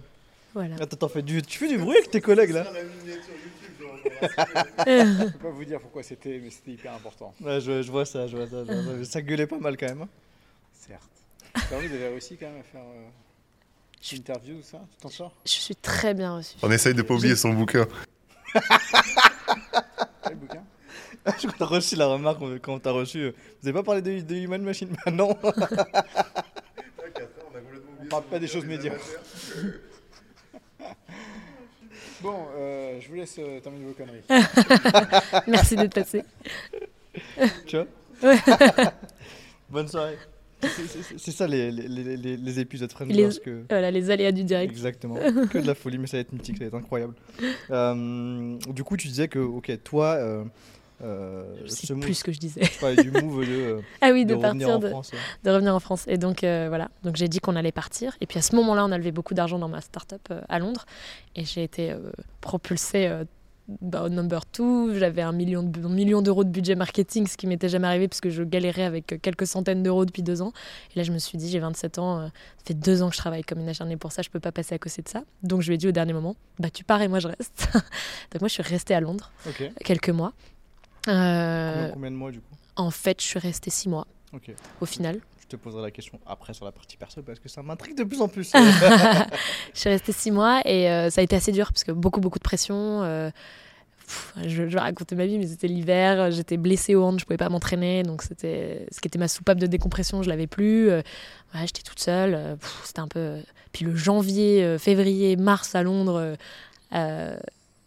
Voilà. 0.53 0.75
Attends, 0.79 1.09
fais 1.09 1.21
du, 1.21 1.41
tu 1.41 1.59
fais 1.59 1.67
du 1.67 1.77
bruit 1.77 1.97
avec 1.97 2.09
tes 2.11 2.21
collègues 2.21 2.51
là? 2.51 2.65
Je 4.21 5.31
peux 5.31 5.39
pas 5.39 5.49
vous 5.49 5.65
dire 5.65 5.79
pourquoi 5.81 6.03
c'était, 6.03 6.39
mais 6.41 6.49
c'était 6.49 6.71
hyper 6.71 6.93
important. 6.93 7.33
Ouais, 7.41 7.59
je, 7.59 7.81
je, 7.81 7.91
vois 7.91 8.05
ça, 8.05 8.27
je 8.27 8.37
vois 8.37 8.47
ça. 8.47 8.63
ça 9.03 9.21
gueulait 9.21 9.47
pas 9.47 9.57
mal 9.57 9.75
quand 9.77 9.87
même. 9.87 10.03
Hein. 10.03 10.09
Certes. 10.73 11.01
vous 11.69 11.75
avez 11.75 12.07
réussi 12.07 12.37
quand 12.37 12.45
même 12.47 12.61
à 12.61 12.63
faire 12.63 12.81
euh, 12.81 13.09
une 14.11 14.17
interview, 14.19 14.61
ça? 14.61 14.79
Tu 14.91 14.97
t'en 15.01 15.09
sors? 15.09 15.33
Je 15.45 15.51
suis 15.51 15.75
très 15.75 16.13
bien 16.13 16.37
reçu. 16.37 16.55
On 16.61 16.71
essaye 16.71 16.93
de 16.93 17.01
pas 17.01 17.15
oublier 17.15 17.35
son 17.35 17.53
bouquin. 17.53 17.87
Quel 20.23 20.35
bouquin? 20.35 20.63
Je 21.25 21.31
crois 21.31 21.51
que 21.51 21.57
t'as 21.57 21.65
reçu 21.65 21.95
la 21.95 22.07
remarque 22.07 22.39
quand 22.61 22.79
t'as 22.79 22.91
reçu. 22.91 23.31
Vous 23.61 23.67
avez 23.67 23.73
pas 23.73 23.83
parlé 23.83 24.01
de, 24.01 24.21
de 24.21 24.35
Human 24.35 24.61
Machine 24.61 24.95
Bah 25.05 25.11
non 25.11 25.35
Pas 28.21 28.39
des 28.39 28.47
choses 28.47 28.65
médiocres. 28.65 29.05
Bon, 32.21 32.47
euh, 32.57 32.99
je 33.01 33.07
vous 33.09 33.15
laisse 33.15 33.35
euh, 33.37 33.59
terminer 33.59 33.85
vos 33.85 33.93
conneries. 33.93 34.23
Merci 35.47 35.75
d'être 35.75 35.93
passé. 35.93 36.23
Tu 37.67 37.77
vois 37.77 38.33
Bonne 39.69 39.87
soirée. 39.87 40.17
C'est 41.17 41.31
ça 41.31 41.45
les, 41.45 41.71
les, 41.71 41.87
les, 42.17 42.37
les 42.37 42.59
épisodes 42.59 42.91
friendly. 42.91 43.15
Les, 43.15 43.29
voilà, 43.69 43.91
les 43.91 44.09
aléas 44.09 44.31
du 44.31 44.43
direct. 44.43 44.71
Exactement. 44.71 45.15
que 45.15 45.59
de 45.59 45.67
la 45.67 45.75
folie, 45.75 45.99
mais 45.99 46.07
ça 46.07 46.17
va 46.17 46.21
être 46.21 46.31
mythique, 46.31 46.57
ça 46.57 46.63
va 46.63 46.67
être 46.69 46.75
incroyable. 46.75 47.13
Euh, 47.69 48.57
du 48.69 48.83
coup, 48.83 48.97
tu 48.97 49.07
disais 49.07 49.27
que, 49.27 49.39
ok, 49.39 49.71
toi. 49.83 50.17
Euh, 51.03 51.43
euh, 51.45 51.55
je 51.65 51.69
sais 51.69 51.95
plus 51.95 52.13
ce 52.13 52.23
que 52.23 52.31
je 52.31 52.39
disais. 52.39 52.61
du 53.01 53.11
move 53.11 53.45
de, 53.45 53.51
euh, 53.51 53.81
ah 54.01 54.11
oui, 54.11 54.25
de, 54.25 54.35
partir 54.35 54.79
de, 54.79 54.89
de, 54.89 55.49
revenir 55.49 55.75
en 55.75 55.79
France. 55.79 56.05
Et 56.07 56.17
donc 56.17 56.43
euh, 56.43 56.65
voilà, 56.69 56.89
donc 57.03 57.15
j'ai 57.15 57.27
dit 57.27 57.39
qu'on 57.39 57.55
allait 57.55 57.71
partir. 57.71 58.15
Et 58.21 58.27
puis 58.27 58.39
à 58.39 58.41
ce 58.41 58.55
moment-là, 58.55 58.85
on 58.85 58.91
a 58.91 58.97
levé 58.97 59.11
beaucoup 59.11 59.33
d'argent 59.33 59.59
dans 59.59 59.67
ma 59.67 59.81
start-up 59.81 60.31
à 60.47 60.59
Londres. 60.59 60.85
Et 61.35 61.43
j'ai 61.43 61.63
été 61.63 61.93
propulsée 62.39 63.11
bah, 63.81 64.03
au 64.03 64.09
number 64.09 64.41
2. 64.57 64.97
J'avais 64.97 65.21
un 65.21 65.33
million, 65.33 65.63
de, 65.63 65.79
million 65.87 66.21
d'euros 66.21 66.45
de 66.45 66.49
budget 66.49 66.75
marketing, 66.75 67.27
ce 67.27 67.35
qui 67.35 67.45
m'était 67.45 67.67
jamais 67.67 67.87
arrivé 67.87 68.07
puisque 68.07 68.29
je 68.29 68.43
galérais 68.43 68.83
avec 68.83 69.21
quelques 69.21 69.47
centaines 69.47 69.83
d'euros 69.83 70.05
depuis 70.05 70.23
deux 70.23 70.41
ans. 70.41 70.53
Et 70.95 70.99
là, 70.99 71.03
je 71.03 71.11
me 71.11 71.17
suis 71.17 71.37
dit, 71.37 71.49
j'ai 71.49 71.59
27 71.59 71.99
ans, 71.99 72.27
ça 72.27 72.31
fait 72.65 72.73
deux 72.73 73.01
ans 73.01 73.09
que 73.09 73.15
je 73.15 73.19
travaille 73.19 73.43
comme 73.43 73.59
une 73.59 73.69
acharnée 73.69 73.97
pour 73.97 74.13
ça, 74.13 74.21
je 74.21 74.29
peux 74.29 74.39
pas 74.39 74.53
passer 74.53 74.75
à 74.75 74.79
côté 74.79 75.01
de 75.01 75.09
ça. 75.09 75.23
Donc 75.43 75.61
je 75.61 75.67
lui 75.67 75.75
ai 75.75 75.77
dit 75.77 75.89
au 75.89 75.91
dernier 75.91 76.13
moment, 76.13 76.37
bah 76.57 76.69
tu 76.69 76.85
pars 76.85 77.01
et 77.01 77.09
moi 77.09 77.19
je 77.19 77.27
reste. 77.27 77.67
donc 78.31 78.41
moi, 78.41 78.47
je 78.47 78.53
suis 78.53 78.63
restée 78.63 78.93
à 78.93 79.01
Londres 79.01 79.31
quelques 79.83 80.09
mois. 80.09 80.33
Euh, 81.07 81.89
combien, 81.93 82.11
de 82.11 82.15
mois 82.15 82.31
du 82.31 82.39
coup 82.39 82.55
En 82.75 82.91
fait, 82.91 83.21
je 83.21 83.25
suis 83.25 83.39
restée 83.39 83.69
six 83.69 83.89
mois. 83.89 84.07
Au 84.81 84.85
final. 84.85 85.19
Je 85.39 85.47
te 85.47 85.55
poserai 85.55 85.83
la 85.83 85.91
question 85.91 86.19
après 86.25 86.53
sur 86.53 86.65
la 86.65 86.71
partie 86.71 86.97
perso 86.97 87.21
parce 87.21 87.39
que 87.39 87.47
ça 87.47 87.61
m'intrigue 87.61 87.95
de 87.95 88.03
plus 88.03 88.19
en 88.19 88.27
plus. 88.27 88.51
je 89.73 89.79
suis 89.79 89.89
restée 89.89 90.11
six 90.11 90.31
mois 90.31 90.61
et 90.65 90.89
euh, 90.89 91.09
ça 91.09 91.21
a 91.21 91.23
été 91.23 91.35
assez 91.35 91.51
dur 91.51 91.67
parce 91.67 91.83
que 91.83 91.91
beaucoup, 91.91 92.19
beaucoup 92.19 92.39
de 92.39 92.43
pression. 92.43 93.03
Euh, 93.03 93.29
je, 94.43 94.63
vais 94.63 94.79
raconter 94.79 95.15
ma 95.15 95.25
vie, 95.25 95.39
mais 95.39 95.47
c'était 95.47 95.67
l'hiver, 95.67 96.31
j'étais 96.31 96.57
blessée 96.57 96.95
au 96.95 97.03
hand, 97.03 97.19
je 97.19 97.25
pouvais 97.25 97.37
pas 97.37 97.49
m'entraîner, 97.49 98.03
donc 98.03 98.23
c'était 98.23 98.85
ce 98.91 98.99
qui 98.99 99.07
était 99.07 99.17
ma 99.17 99.27
soupape 99.27 99.57
de 99.57 99.67
décompression, 99.67 100.21
je 100.21 100.29
l'avais 100.29 100.47
plus. 100.47 100.89
j'étais 101.53 101.81
toute 101.81 101.99
seule, 101.99 102.57
c'était 102.83 102.99
un 102.99 103.07
peu. 103.07 103.37
Puis 103.71 103.85
le 103.85 103.95
janvier, 103.95 104.77
février, 104.77 105.37
mars 105.37 105.73
à 105.73 105.81
Londres, 105.81 106.35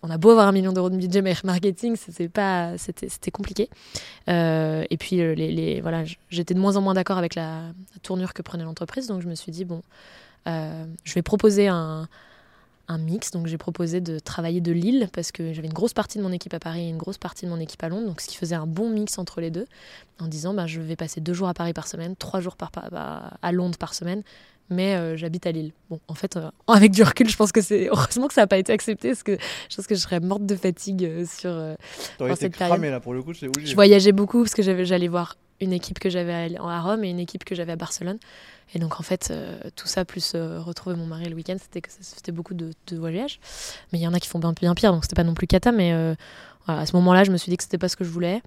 on 0.03 0.11
a 0.11 0.19
beau 0.19 0.31
avoir 0.31 0.47
un 0.47 0.53
million 0.53 0.73
d'euros 0.73 0.91
de 0.91 0.97
budget 0.97 1.23
marketing, 1.23 1.97
c'était 1.97 2.29
pas, 2.29 2.79
c'était 2.79 3.31
compliqué. 3.31 3.69
Euh, 4.29 4.85
et 4.91 4.97
puis 4.97 5.21
euh, 5.21 5.35
les, 5.35 5.81
voilà, 5.81 6.05
j'étais 6.31 6.55
de 6.55 6.61
moins 6.61 6.77
en 6.77 6.81
moins 6.81 6.95
d'accord 6.95 7.19
avec 7.19 7.35
la, 7.35 7.73
tournure 8.03 8.33
que 8.33 8.43
prenait 8.43 8.65
l'entreprise, 8.65 9.09
donc 9.09 9.23
je 9.23 9.29
me 9.29 9.35
suis 9.35 9.51
dit 9.51 9.65
bon, 9.65 9.83
euh, 10.47 10.85
je 11.05 11.15
vais 11.15 11.23
proposer 11.23 11.69
un, 11.69 12.09
mix. 13.01 13.33
Donc 13.33 13.49
j'ai 13.49 13.59
proposé 13.59 14.01
de 14.01 14.19
travailler 14.19 14.63
de 14.63 14.73
Lille 14.73 15.11
parce 15.13 15.31
que 15.31 15.53
j'avais 15.53 15.69
une 15.69 15.75
grosse 15.75 15.93
partie 15.93 16.17
de 16.17 16.23
mon 16.23 16.33
équipe 16.33 16.55
à 16.55 16.59
Paris 16.59 16.87
et 16.87 16.89
une 16.89 16.97
grosse 16.97 17.19
partie 17.19 17.45
de 17.45 17.51
mon 17.51 17.61
équipe 17.61 17.83
à 17.83 17.91
Londres, 17.91 18.07
donc 18.07 18.23
ce 18.23 18.29
qui 18.29 18.37
faisait 18.37 18.55
un 18.55 18.67
bon 18.67 18.89
mix 18.89 19.19
entre 19.19 19.43
les 19.43 19.51
deux, 19.51 19.67
en 20.21 20.27
disant 20.27 20.55
bah, 20.55 20.67
je 20.67 20.81
vais 20.81 20.97
passer 20.97 21.21
deux 21.21 21.35
jours 21.35 21.49
à 21.49 21.55
Paris 21.55 21.75
par 21.75 21.87
semaine, 21.87 22.17
trois 22.17 22.41
jours 22.41 22.57
à 22.73 23.53
Londres 23.53 23.77
par 23.77 23.93
semaine, 23.93 24.23
mais 24.71 24.95
euh, 24.95 25.17
j'habite 25.17 25.47
à 25.47 25.53
Lille. 25.53 25.73
Bon, 25.89 26.01
en 26.09 26.15
fait, 26.15 26.37
euh, 26.37 26.51
avec 26.67 26.93
du 26.93 27.03
recul, 27.03 27.29
je 27.29 27.37
pense 27.37 27.53
que 27.53 27.61
c'est 27.61 27.89
heureusement 27.89 28.29
que 28.29 28.35
ça 28.35 28.43
n'a 28.43 28.47
pas 28.47 28.59
été 28.59 28.73
accepté, 28.73 29.09
parce 29.09 29.23
que 29.23 29.39
je 29.69 29.77
pense 29.77 29.87
que 29.87 29.95
je 29.95 30.01
serais 30.01 30.21
morte 30.21 30.45
de 30.45 30.57
fatigue 30.57 31.05
euh, 31.05 31.25
sur 31.27 31.77
cette 32.37 32.57
période. 32.57 32.81
là 32.83 33.01
pour 33.01 33.15
le 33.15 33.23
coup, 33.23 33.33
Je 33.33 33.75
voyageais 33.75 34.13
beaucoup 34.13 34.43
parce 34.43 34.55
que 34.55 34.63
j'allais 34.63 35.09
voir 35.09 35.37
une 35.61 35.73
équipe 35.73 35.99
que 35.99 36.09
j'avais 36.09 36.57
à 36.57 36.81
Rome 36.81 37.03
et 37.03 37.11
une 37.11 37.19
équipe 37.19 37.45
que 37.45 37.55
j'avais 37.55 37.73
à 37.73 37.77
Barcelone. 37.77 38.19
Et 38.75 38.79
donc 38.79 39.01
en 39.01 39.03
fait, 39.03 39.33
tout 39.77 39.89
ça 39.89 40.05
plus 40.05 40.35
retrouver 40.35 40.95
mon 40.95 41.07
mari 41.07 41.25
le 41.25 41.35
week-end, 41.35 41.57
c'était 41.59 41.81
c'était 41.89 42.33
beaucoup 42.33 42.55
de, 42.55 42.71
de, 42.87 42.97
voyages. 42.97 43.41
Mais 43.93 43.99
il 43.99 44.03
y 44.03 44.07
en 44.07 44.13
a 44.13 44.21
qui 44.21 44.29
font 44.29 44.39
bien, 44.39 44.53
bien 44.53 44.75
pire, 44.75 44.93
donc 44.93 45.05
c'était 45.05 45.17
pas 45.17 45.25
non 45.25 45.35
plus 45.35 45.47
cata. 45.47 45.73
Mais 45.73 45.93
à 46.67 46.85
ce 46.85 46.95
moment-là, 46.97 47.25
je 47.25 47.33
me 47.33 47.39
suis 47.39 47.51
dit 47.51 47.57
que 47.57 47.63
c'était 47.63 47.79
pas 47.79 47.89
ce 47.89 47.97
que 47.97 48.05
je 48.05 48.11
voulais. 48.11 48.43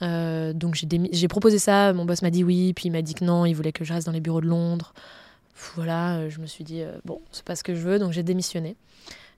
donc 0.00 0.74
j'ai 1.12 1.28
proposé 1.28 1.58
ça. 1.58 1.92
Mon 1.92 2.06
boss 2.06 2.22
m'a 2.22 2.30
dit 2.30 2.42
oui, 2.42 2.72
puis 2.72 2.86
il 2.86 2.90
m'a 2.90 3.02
dit 3.02 3.14
que 3.14 3.24
non, 3.24 3.44
il 3.44 3.52
voulait 3.52 3.72
que 3.72 3.84
je 3.84 3.92
reste 3.92 4.06
dans 4.06 4.12
les 4.12 4.20
bureaux 4.20 4.40
de 4.40 4.48
Londres 4.48 4.94
voilà, 5.74 6.16
euh, 6.16 6.30
je 6.30 6.40
me 6.40 6.46
suis 6.46 6.64
dit, 6.64 6.82
euh, 6.82 6.92
bon, 7.04 7.20
c'est 7.32 7.44
pas 7.44 7.56
ce 7.56 7.62
que 7.62 7.74
je 7.74 7.80
veux, 7.80 7.98
donc 7.98 8.12
j'ai 8.12 8.22
démissionné. 8.22 8.76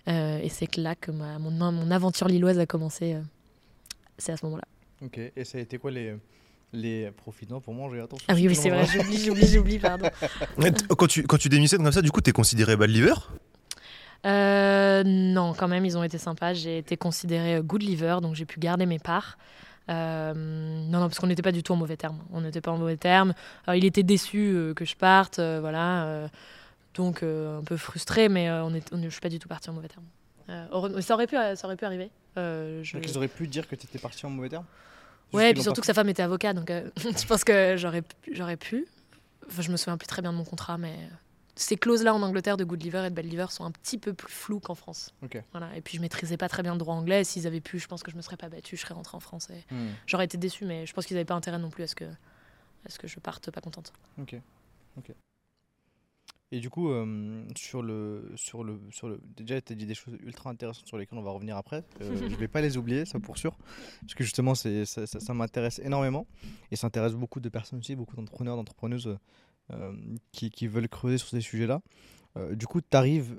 Euh, 0.08 0.38
et 0.42 0.48
c'est 0.48 0.76
là 0.76 0.94
que 0.94 1.10
ma, 1.10 1.38
mon, 1.38 1.50
mon, 1.50 1.90
aventure 1.90 2.28
lilloise 2.28 2.58
a 2.58 2.66
commencé. 2.66 3.16
c'est 4.16 4.32
à 4.32 4.36
ce 4.36 4.44
moment-là. 4.46 4.64
Ok, 5.04 5.18
et 5.36 5.44
ça 5.44 5.58
a 5.58 5.60
été 5.60 5.78
quoi 5.78 5.90
les, 5.90 6.16
les 6.72 7.10
profitants 7.10 7.60
pour 7.60 7.74
manger? 7.74 8.00
Attention. 8.00 8.24
Ah 8.28 8.34
oui, 8.34 8.48
oui, 8.48 8.54
c'est 8.56 8.70
vrai, 8.70 8.86
j'oublie, 8.86 9.18
j'oublie, 9.18 9.46
j'oublie, 9.46 9.78
pardon. 9.78 10.08
quand, 10.96 11.06
tu, 11.06 11.24
quand 11.24 11.38
tu 11.38 11.48
démissionnes 11.48 11.82
comme 11.82 11.92
ça, 11.92 12.02
du 12.02 12.10
coup, 12.10 12.20
tu 12.20 12.30
es 12.30 12.32
considéré 12.32 12.76
bad 12.76 12.90
liver? 12.90 13.14
Euh, 14.26 15.02
Non, 15.04 15.54
quand 15.54 15.68
même, 15.68 15.84
ils 15.84 15.96
ont 15.96 16.02
été 16.02 16.18
sympas. 16.18 16.54
J'ai 16.54 16.78
été 16.78 16.96
considéré 16.96 17.60
good 17.62 17.82
liver, 17.82 18.16
donc 18.22 18.34
j'ai 18.34 18.46
pu 18.46 18.58
garder 18.58 18.86
mes 18.86 18.98
parts. 18.98 19.38
Euh, 19.88 20.34
non, 20.34 21.00
non, 21.00 21.08
parce 21.08 21.18
qu'on 21.18 21.26
n'était 21.26 21.42
pas 21.42 21.52
du 21.52 21.62
tout 21.62 21.72
en 21.72 21.76
mauvais 21.76 21.96
termes. 21.96 22.18
On 22.32 22.40
n'était 22.40 22.60
pas 22.60 22.70
en 22.70 22.78
mauvais 22.78 22.96
termes. 22.96 23.34
Alors, 23.66 23.76
il 23.76 23.84
était 23.84 24.02
déçu 24.02 24.52
euh, 24.54 24.74
que 24.74 24.84
je 24.84 24.96
parte, 24.96 25.40
voilà. 25.40 26.28
donc, 26.94 27.22
un 27.22 27.62
peu 27.64 27.76
frustré, 27.76 28.28
mais 28.28 28.50
on 28.50 28.74
est, 28.74 28.92
on, 28.92 29.02
je 29.02 29.08
suis 29.08 29.20
pas 29.20 29.28
du 29.28 29.38
tout 29.38 29.48
partie 29.48 29.70
en 29.70 29.74
mauvais 29.74 29.88
termes. 29.88 30.06
ça, 31.00 31.14
aurait 31.14 31.26
pu, 31.26 31.36
ça 31.36 31.66
aurait 31.66 31.76
pu 31.76 31.84
arriver. 31.84 32.10
je... 32.36 32.92
Donc, 32.92 33.06
ils 33.06 33.16
auraient 33.16 33.28
pu 33.28 33.46
dire 33.46 33.68
que 33.68 33.76
tu 33.76 33.86
étais 33.86 33.98
parti 33.98 34.26
en 34.26 34.30
mauvais 34.30 34.48
termes? 34.48 34.66
Ouais, 35.32 35.50
et 35.50 35.54
puis 35.54 35.62
surtout 35.62 35.80
que 35.80 35.86
sa 35.86 35.94
femme 35.94 36.08
était 36.08 36.22
avocat, 36.22 36.54
donc 36.54 36.70
euh, 36.70 36.88
je 36.96 37.26
pense 37.26 37.44
que 37.44 37.76
j'aurais, 37.76 38.02
j'aurais 38.32 38.56
pu. 38.56 38.86
Enfin, 39.46 39.62
je 39.62 39.70
me 39.70 39.76
souviens 39.76 39.96
plus 39.96 40.06
très 40.06 40.22
bien 40.22 40.32
de 40.32 40.38
mon 40.38 40.44
contrat, 40.44 40.78
mais 40.78 40.94
ces 41.58 41.76
clauses-là 41.76 42.14
en 42.14 42.22
Angleterre 42.22 42.56
de 42.56 42.64
good 42.64 42.82
liver 42.82 43.04
et 43.06 43.10
de 43.10 43.14
bad 43.14 43.26
liver 43.26 43.46
sont 43.50 43.64
un 43.64 43.70
petit 43.72 43.98
peu 43.98 44.14
plus 44.14 44.32
floues 44.32 44.60
qu'en 44.60 44.74
France. 44.74 45.12
Voilà. 45.50 45.76
Et 45.76 45.80
puis 45.80 45.96
je 45.96 46.00
maîtrisais 46.00 46.36
pas 46.36 46.48
très 46.48 46.62
bien 46.62 46.72
le 46.72 46.78
droit 46.78 46.94
anglais. 46.94 47.24
S'ils 47.24 47.46
avaient 47.46 47.60
pu, 47.60 47.78
je 47.78 47.88
pense 47.88 48.02
que 48.02 48.10
je 48.10 48.16
me 48.16 48.22
serais 48.22 48.36
pas 48.36 48.48
battue, 48.48 48.76
je 48.76 48.82
serais 48.82 48.94
rentrée 48.94 49.16
en 49.16 49.20
France. 49.20 49.48
Hmm. 49.70 49.88
J'aurais 50.06 50.26
été 50.26 50.38
déçue, 50.38 50.64
mais 50.64 50.86
je 50.86 50.94
pense 50.94 51.04
qu'ils 51.04 51.16
n'avaient 51.16 51.24
pas 51.24 51.34
intérêt 51.34 51.58
non 51.58 51.70
plus 51.70 51.82
à 51.82 51.86
ce 51.88 51.94
que, 51.94 52.04
à 52.04 52.88
ce 52.88 52.98
que 52.98 53.08
je 53.08 53.18
parte 53.18 53.50
pas 53.50 53.60
contente. 53.60 53.92
Ok. 54.18 54.36
Ok. 54.96 55.12
Et 56.50 56.60
du 56.60 56.70
coup, 56.70 56.90
euh, 56.90 57.44
sur 57.56 57.82
le, 57.82 58.32
sur 58.36 58.64
le, 58.64 58.80
sur 58.90 59.08
le, 59.08 59.20
déjà, 59.36 59.60
tu 59.60 59.74
as 59.74 59.76
dit 59.76 59.84
des 59.84 59.94
choses 59.94 60.16
ultra 60.24 60.48
intéressantes 60.48 60.86
sur 60.86 60.96
lesquelles 60.96 61.18
on 61.18 61.22
va 61.22 61.30
revenir 61.30 61.58
après. 61.58 61.84
Euh, 62.00 62.16
je 62.30 62.36
vais 62.36 62.48
pas 62.48 62.62
les 62.62 62.78
oublier, 62.78 63.04
ça 63.04 63.20
pour 63.20 63.36
sûr, 63.36 63.54
parce 64.00 64.14
que 64.14 64.24
justement, 64.24 64.54
ça, 64.54 64.70
ça, 64.86 65.34
m'intéresse 65.34 65.78
énormément 65.80 66.26
et 66.70 66.76
ça 66.76 66.86
intéresse 66.86 67.12
beaucoup 67.12 67.40
de 67.40 67.50
personnes 67.50 67.80
aussi, 67.80 67.94
beaucoup 67.96 68.16
d'entrepreneurs, 68.16 68.56
d'entrepreneuses 68.56 69.08
euh, 69.08 69.18
qui, 70.32 70.50
qui, 70.50 70.66
veulent 70.66 70.88
creuser 70.88 71.18
sur 71.18 71.28
ces 71.28 71.40
sujets-là. 71.40 71.80
Euh, 72.36 72.54
du 72.54 72.66
coup, 72.66 72.80
tu 72.80 72.96
arrives 72.96 73.36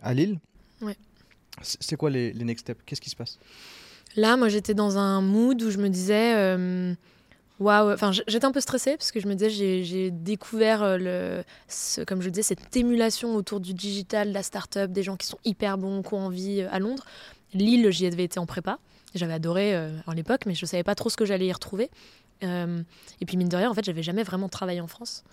à 0.00 0.14
Lille. 0.14 0.40
Ouais. 0.80 0.96
C'est 1.62 1.96
quoi 1.96 2.10
les, 2.10 2.32
les 2.32 2.44
next 2.44 2.66
steps? 2.66 2.82
Qu'est-ce 2.84 3.00
qui 3.00 3.10
se 3.10 3.16
passe? 3.16 3.38
Là, 4.16 4.36
moi, 4.36 4.48
j'étais 4.48 4.74
dans 4.74 4.98
un 4.98 5.20
mood 5.20 5.60
où 5.62 5.70
je 5.70 5.78
me 5.78 5.88
disais 5.88 6.34
Waouh, 7.60 7.92
enfin 7.92 8.10
j'étais 8.10 8.44
un 8.44 8.50
peu 8.50 8.60
stressée 8.60 8.96
parce 8.96 9.12
que 9.12 9.20
je 9.20 9.28
me 9.28 9.34
disais 9.34 9.84
j'ai 9.84 10.10
découvert 10.10 10.82
euh, 10.82 10.96
le, 10.98 11.44
ce, 11.68 12.00
comme 12.00 12.20
je 12.20 12.28
disais 12.28 12.42
cette 12.42 12.76
émulation 12.76 13.36
autour 13.36 13.60
du 13.60 13.74
digital, 13.74 14.30
de 14.30 14.34
la 14.34 14.42
start-up, 14.42 14.90
des 14.90 15.04
gens 15.04 15.16
qui 15.16 15.28
sont 15.28 15.38
hyper 15.44 15.78
bons, 15.78 16.02
qui 16.02 16.14
ont 16.14 16.26
envie 16.26 16.62
euh, 16.62 16.68
à 16.72 16.80
Londres. 16.80 17.04
Lille, 17.52 17.88
j'y 17.92 18.06
avais 18.06 18.24
été 18.24 18.40
en 18.40 18.46
prépa, 18.46 18.80
j'avais 19.14 19.34
adoré 19.34 19.76
euh, 19.76 19.96
à 20.08 20.14
l'époque, 20.14 20.46
mais 20.46 20.54
je 20.54 20.66
savais 20.66 20.82
pas 20.82 20.96
trop 20.96 21.10
ce 21.10 21.16
que 21.16 21.24
j'allais 21.24 21.46
y 21.46 21.52
retrouver. 21.52 21.90
Et 22.42 23.26
puis 23.26 23.36
mine 23.36 23.48
de 23.48 23.56
rien, 23.56 23.70
en 23.70 23.74
fait, 23.74 23.84
j'avais 23.84 24.02
jamais 24.02 24.22
vraiment 24.22 24.48
travaillé 24.48 24.80
en 24.80 24.86
France. 24.86 25.24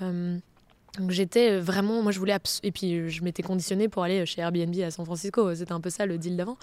donc 0.00 1.10
j'étais 1.10 1.58
vraiment, 1.58 2.02
moi 2.02 2.12
je 2.12 2.18
voulais 2.18 2.36
et 2.62 2.72
puis 2.72 3.10
je 3.10 3.22
m'étais 3.22 3.42
conditionnée 3.42 3.88
pour 3.88 4.02
aller 4.02 4.24
chez 4.26 4.40
Airbnb 4.40 4.74
à 4.80 4.90
San 4.90 5.04
Francisco. 5.04 5.54
C'était 5.54 5.72
un 5.72 5.80
peu 5.80 5.90
ça 5.90 6.06
le 6.06 6.18
deal 6.18 6.36
d'avant. 6.36 6.56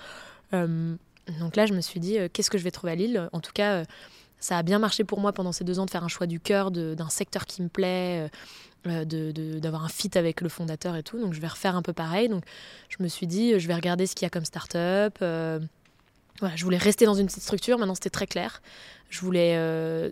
donc 0.52 1.56
là, 1.56 1.66
je 1.66 1.74
me 1.74 1.82
suis 1.82 2.00
dit 2.00 2.18
qu'est-ce 2.34 2.50
que 2.50 2.58
je 2.58 2.64
vais 2.64 2.72
trouver 2.72 2.94
à 2.94 2.96
Lille? 2.96 3.30
En 3.32 3.40
tout 3.40 3.52
cas 3.54 3.84
ça 4.42 4.58
a 4.58 4.64
bien 4.64 4.80
marché 4.80 5.04
pour 5.04 5.20
moi 5.20 5.32
pendant 5.32 5.52
ces 5.54 5.64
deux 5.64 5.80
ans 5.80 5.86
de 5.86 5.92
faire 5.92 6.04
un 6.04 6.10
choix 6.10 6.28
du 6.28 6.40
cœur, 6.40 6.72
d'un 6.72 7.10
secteur 7.10 7.46
qui 7.46 7.62
me 7.62 7.70
plaît, 7.70 8.28
euh, 8.88 9.06
euh, 9.14 9.60
d'avoir 9.60 9.86
un 9.86 9.88
fit 9.88 10.10
avec 10.16 10.42
le 10.42 10.50
fondateur 10.50 10.96
et 10.96 11.04
tout. 11.04 11.20
Donc 11.20 11.34
je 11.34 11.40
vais 11.40 11.48
refaire 11.48 11.76
un 11.76 11.84
peu 11.84 11.94
pareil. 11.94 12.28
Donc 12.28 12.44
je 12.90 13.02
me 13.02 13.08
suis 13.08 13.28
dit, 13.28 13.58
je 13.60 13.68
vais 13.68 13.76
regarder 13.76 14.08
ce 14.08 14.16
qu'il 14.16 14.26
y 14.26 14.28
a 14.28 14.30
comme 14.30 14.44
start-up. 14.44 15.20
Euh, 16.34 16.38
voilà, 16.40 16.56
je 16.56 16.64
voulais 16.64 16.78
rester 16.78 17.06
dans 17.06 17.14
une 17.14 17.28
petite 17.28 17.44
structure. 17.44 17.78
Maintenant, 17.78 17.96
c'était 17.96 18.10
très 18.10 18.28
clair. 18.28 18.62
Je 19.10 19.20
voulais 19.20 19.52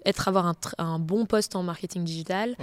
être 0.05 0.27
avoir 0.27 0.45
un, 0.45 0.55
un, 0.77 0.99
bon 0.99 1.25
poste 1.25 1.55
en 1.55 1.63
marketing 1.63 2.03
digital 2.03 2.57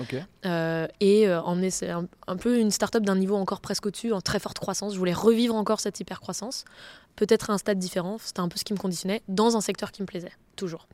et 0.45 1.29
emmener 1.31 1.71
un, 1.89 2.07
un, 2.27 2.37
peu 2.37 2.59
une 2.59 2.71
start-up 2.71 3.05
d'un 3.05 3.17
niveau 3.17 3.37
encore 3.37 3.63
presque 3.63 3.87
au-dessus, 3.87 4.13
en 4.13 4.21
très 4.21 4.39
forte 4.39 4.59
croissance. 4.59 4.93
Je 4.93 4.99
voulais 4.99 5.15
revivre 5.15 5.55
encore 5.55 5.81
cette 5.81 5.99
hyper 5.99 6.21
croissance, 6.21 6.67
peut-être 7.17 7.49
à 7.49 7.55
un 7.55 7.59
stade 7.59 7.79
différent. 7.79 8.19
C'était 8.23 8.41
un 8.41 8.49
peu 8.49 8.59
ce 8.59 8.65
qui 8.65 8.75
me 8.75 8.79
conditionnait 8.79 9.23
dans 9.29 9.57
un 9.57 9.63
secteur 9.63 9.93
qui 9.93 10.03
me 10.03 10.07
plaisait 10.07 10.33
toujours. 10.57 10.87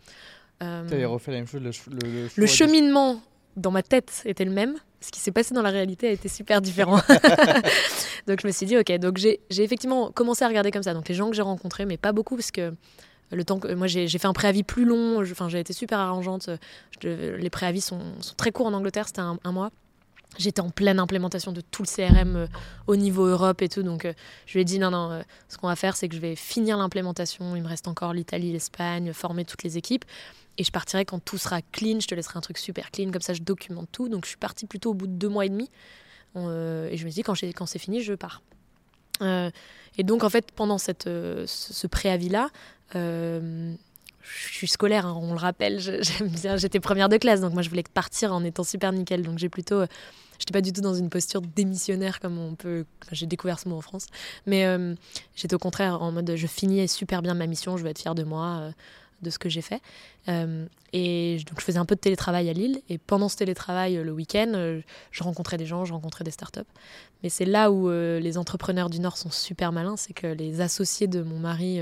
Euh, 0.63 0.87
tu 0.87 0.95
avais 0.95 1.05
refait 1.05 1.33
la 1.33 1.39
même 1.39 1.47
chose. 1.47 1.63
Le, 1.63 2.29
le, 2.37 2.47
cheminement 2.47 3.21
dans 3.57 3.71
ma 3.71 3.83
tête 3.83 4.23
était 4.25 4.45
le 4.45 4.51
même. 4.51 4.77
Ce 5.01 5.11
qui 5.11 5.21
s'est 5.21 5.33
passé 5.33 5.55
dans 5.55 5.63
la 5.63 5.71
réalité 5.71 6.09
a 6.09 6.11
été 6.13 6.29
super 6.29 6.61
différent. 6.61 6.97
donc 8.27 8.41
je 8.41 8.47
me 8.47 8.53
suis 8.53 8.67
dit, 8.67 8.77
ok, 8.77 8.93
donc 8.99 9.17
j'ai 9.17 9.41
effectivement 9.51 10.11
commencé 10.11 10.45
à 10.45 10.49
regarder 10.49 10.71
comme 10.71 10.83
ça. 10.83 10.95
Donc 10.95 11.09
les 11.09 11.15
gens 11.15 11.29
que 11.29 11.37
j'ai 11.37 11.43
rencontrés, 11.43 11.87
mais 11.87 11.97
pas 11.97 12.13
beaucoup, 12.13 12.37
parce 12.37 12.51
que 12.51 12.73
le 13.31 13.45
temps 13.45 13.59
que 13.59 13.73
moi 13.73 13.87
j'ai 13.87 14.07
fait 14.07 14.27
un 14.27 14.33
préavis 14.33 14.63
plus 14.63 14.85
long, 14.85 15.23
enfin 15.23 15.49
j'ai 15.49 15.59
été 15.59 15.73
super 15.73 15.99
arrangeante. 15.99 16.51
les 17.03 17.51
préavis 17.51 17.81
sont, 17.81 18.01
sont, 18.21 18.35
très 18.35 18.53
courts 18.53 18.67
en 18.67 18.75
Angleterre, 18.75 19.07
c'était 19.07 19.21
un, 19.21 19.39
mois. 19.53 19.71
J'étais 20.39 20.61
en 20.61 20.71
pleine 20.71 20.99
implémentation 20.99 21.53
de 21.53 21.61
tout 21.61 21.83
le 21.83 21.89
CRM 21.89 22.37
euh, 22.37 22.47
au 22.87 22.97
niveau 22.97 23.27
Europe 23.27 23.61
et 23.61 23.69
tout. 23.69 23.83
Donc, 23.83 24.07
euh, 24.07 24.15
je 24.47 24.55
lui 24.55 24.63
ai 24.63 24.65
dit 24.65 24.79
non, 24.79 24.91
non, 24.91 25.23
ce 25.51 25.59
qu'on 25.59 25.67
va 25.67 25.77
faire, 25.77 25.95
c'est 25.95 26.09
que 26.09 26.15
je 26.15 26.21
vais 26.21 26.37
finir 26.37 26.79
l'implémentation. 26.79 27.55
Il 27.55 27.63
me 27.63 27.69
reste 27.69 27.87
encore 27.87 28.15
l'Italie, 28.15 28.51
l'Espagne, 28.51 29.13
former 29.13 29.45
toutes 29.45 29.63
les 29.63 29.77
équipes. 29.77 30.07
Et 30.59 30.65
je 30.65 30.71
partirai 30.71 31.05
quand 31.05 31.19
tout 31.19 31.39
sera 31.39 31.63
clean. 31.63 32.01
Je 32.01 32.07
te 32.07 32.15
laisserai 32.15 32.39
un 32.39 32.43
truc 32.43 32.59
super 32.59 32.91
clean, 32.91 33.11
comme 33.11 33.23
ça 33.23 33.35
je 33.35 33.43
documente 33.43 33.89
tout. 33.91 34.09
Donc 34.09 34.25
je 34.25 34.31
suis 34.31 34.39
partie 34.39 34.67
plutôt 34.67 34.91
au 34.91 34.95
bout 34.95 35.07
de 35.07 35.13
deux 35.13 35.29
mois 35.29 35.47
et 35.47 35.49
demi. 35.49 35.71
Euh, 36.37 36.89
et 36.91 36.97
je 36.97 37.05
me 37.05 37.11
dis, 37.11 37.23
quand, 37.23 37.35
quand 37.55 37.67
c'est 37.67 37.79
fini, 37.79 38.03
je 38.03 38.15
pars. 38.15 38.43
Euh, 39.21 39.51
et 39.99 40.05
donc 40.05 40.25
en 40.25 40.31
fait, 40.31 40.53
pendant 40.53 40.79
euh, 41.07 41.45
ce, 41.47 41.87
préavis-là, 41.87 42.49
je 42.95 43.77
suis 44.23 44.69
scolaire, 44.69 45.07
hein, 45.07 45.19
on 45.21 45.33
le 45.33 45.39
rappelle, 45.39 45.79
j'aime 46.03 46.29
bien, 46.29 46.57
j'étais 46.57 46.81
première 46.81 47.09
de 47.09 47.17
classe, 47.17 47.41
donc 47.41 47.53
moi 47.53 47.63
je 47.63 47.69
voulais 47.69 47.85
partir 47.95 48.33
en 48.33 48.45
étant 48.45 48.65
super 48.65 48.93
nickel. 48.93 49.23
Donc 49.23 49.39
j'ai 49.39 49.49
plutôt 49.49 49.85
j'étais 50.39 50.53
pas 50.53 50.61
du 50.61 50.73
tout 50.73 50.81
dans 50.81 50.95
une 50.95 51.11
posture 51.11 51.41
démissionnaire 51.41 52.19
comme 52.21 52.39
on 52.39 52.55
peut. 52.55 52.85
j'ai 53.13 53.27
découvert 53.27 53.59
ce 53.59 53.69
mot 53.69 53.77
en 53.77 53.81
France, 53.81 54.07
mais 54.47 54.67
j'étais 55.37 55.55
au 55.55 55.59
contraire 55.59 56.03
en 56.03 56.13
mode 56.13 56.35
je 56.35 56.47
finis 56.47 56.89
super 56.89 57.23
bien 57.23 57.35
ma 57.35 57.47
mission, 57.47 57.77
je 57.77 57.85
vais 57.85 57.91
être 57.91 58.01
fière 58.01 58.15
de 58.15 58.25
moi 58.25 58.73
de 59.23 59.31
ce 59.31 59.39
que 59.39 59.49
j'ai 59.49 59.63
fait. 59.63 59.81
Euh, 60.29 60.67
et 60.93 61.39
donc 61.49 61.61
je 61.61 61.65
faisais 61.65 61.79
un 61.79 61.85
peu 61.85 61.95
de 61.95 62.01
télétravail 62.01 62.49
à 62.49 62.53
Lille. 62.53 62.81
Et 62.89 62.99
pendant 62.99 63.29
ce 63.29 63.37
télétravail, 63.37 63.97
euh, 63.97 64.05
le 64.05 64.13
week-end, 64.13 64.53
euh, 64.55 64.81
je 65.11 65.23
rencontrais 65.23 65.57
des 65.57 65.67
gens, 65.67 65.85
je 65.85 65.93
rencontrais 65.93 66.25
des 66.25 66.31
startups. 66.31 66.61
Mais 67.23 67.29
c'est 67.29 67.45
là 67.45 67.71
où 67.71 67.89
les 67.89 68.37
entrepreneurs 68.37 68.91
du 68.91 68.99
Nord 68.99 69.17
sont 69.17 69.31
super 69.31 69.71
malins, 69.71 69.97
c'est 69.97 70.13
que 70.13 70.27
les 70.27 70.61
associés 70.61 71.07
de 71.07 71.23
mon 71.23 71.39
mari... 71.39 71.81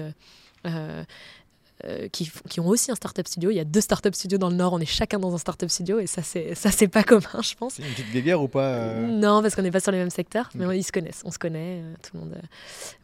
qui, 2.13 2.31
qui, 2.51 2.61
ont 2.61 2.69
aussi 2.69 2.91
un 2.91 2.95
startup 2.95 3.27
studio. 3.27 3.51
Il 3.51 3.55
y 3.55 3.61
a 3.61 3.65
deux 3.65 3.81
startup 3.81 4.15
studios 4.15 4.37
dans 4.37 4.51
le 4.51 4.57
Nord, 4.57 4.75
on 4.75 4.81
est 4.81 4.85
chacun 4.85 5.19
dans 5.19 5.35
un 5.35 5.39
startup 5.39 5.71
studio 5.71 5.99
et 5.99 6.07
ça 6.07 6.23
c'est 6.23 6.55
ça 6.55 6.71
c'est 6.71 6.89
pas 6.89 7.03
commun, 7.11 7.41
je 7.41 7.55
pense. 7.55 7.75
C'est 7.75 7.83
une 7.83 7.89
petite 7.89 8.23
guerre 8.23 8.43
ou 8.43 8.49
pas 8.49 8.93
Non, 8.97 9.41
parce 9.41 9.55
qu'on 9.55 9.63
n'est 9.63 9.71
pas 9.71 9.81
sur 9.81 9.93
les 9.93 9.97
mêmes 9.97 10.11
secteurs, 10.11 10.51
mais 10.55 10.79
ils 10.79 10.85
se 10.85 10.93
connaissent, 10.93 11.23
on 11.25 11.31
se 11.31 11.39
connaît, 11.39 11.83
tout 12.03 12.11
le 12.19 12.21
monde, 12.21 12.37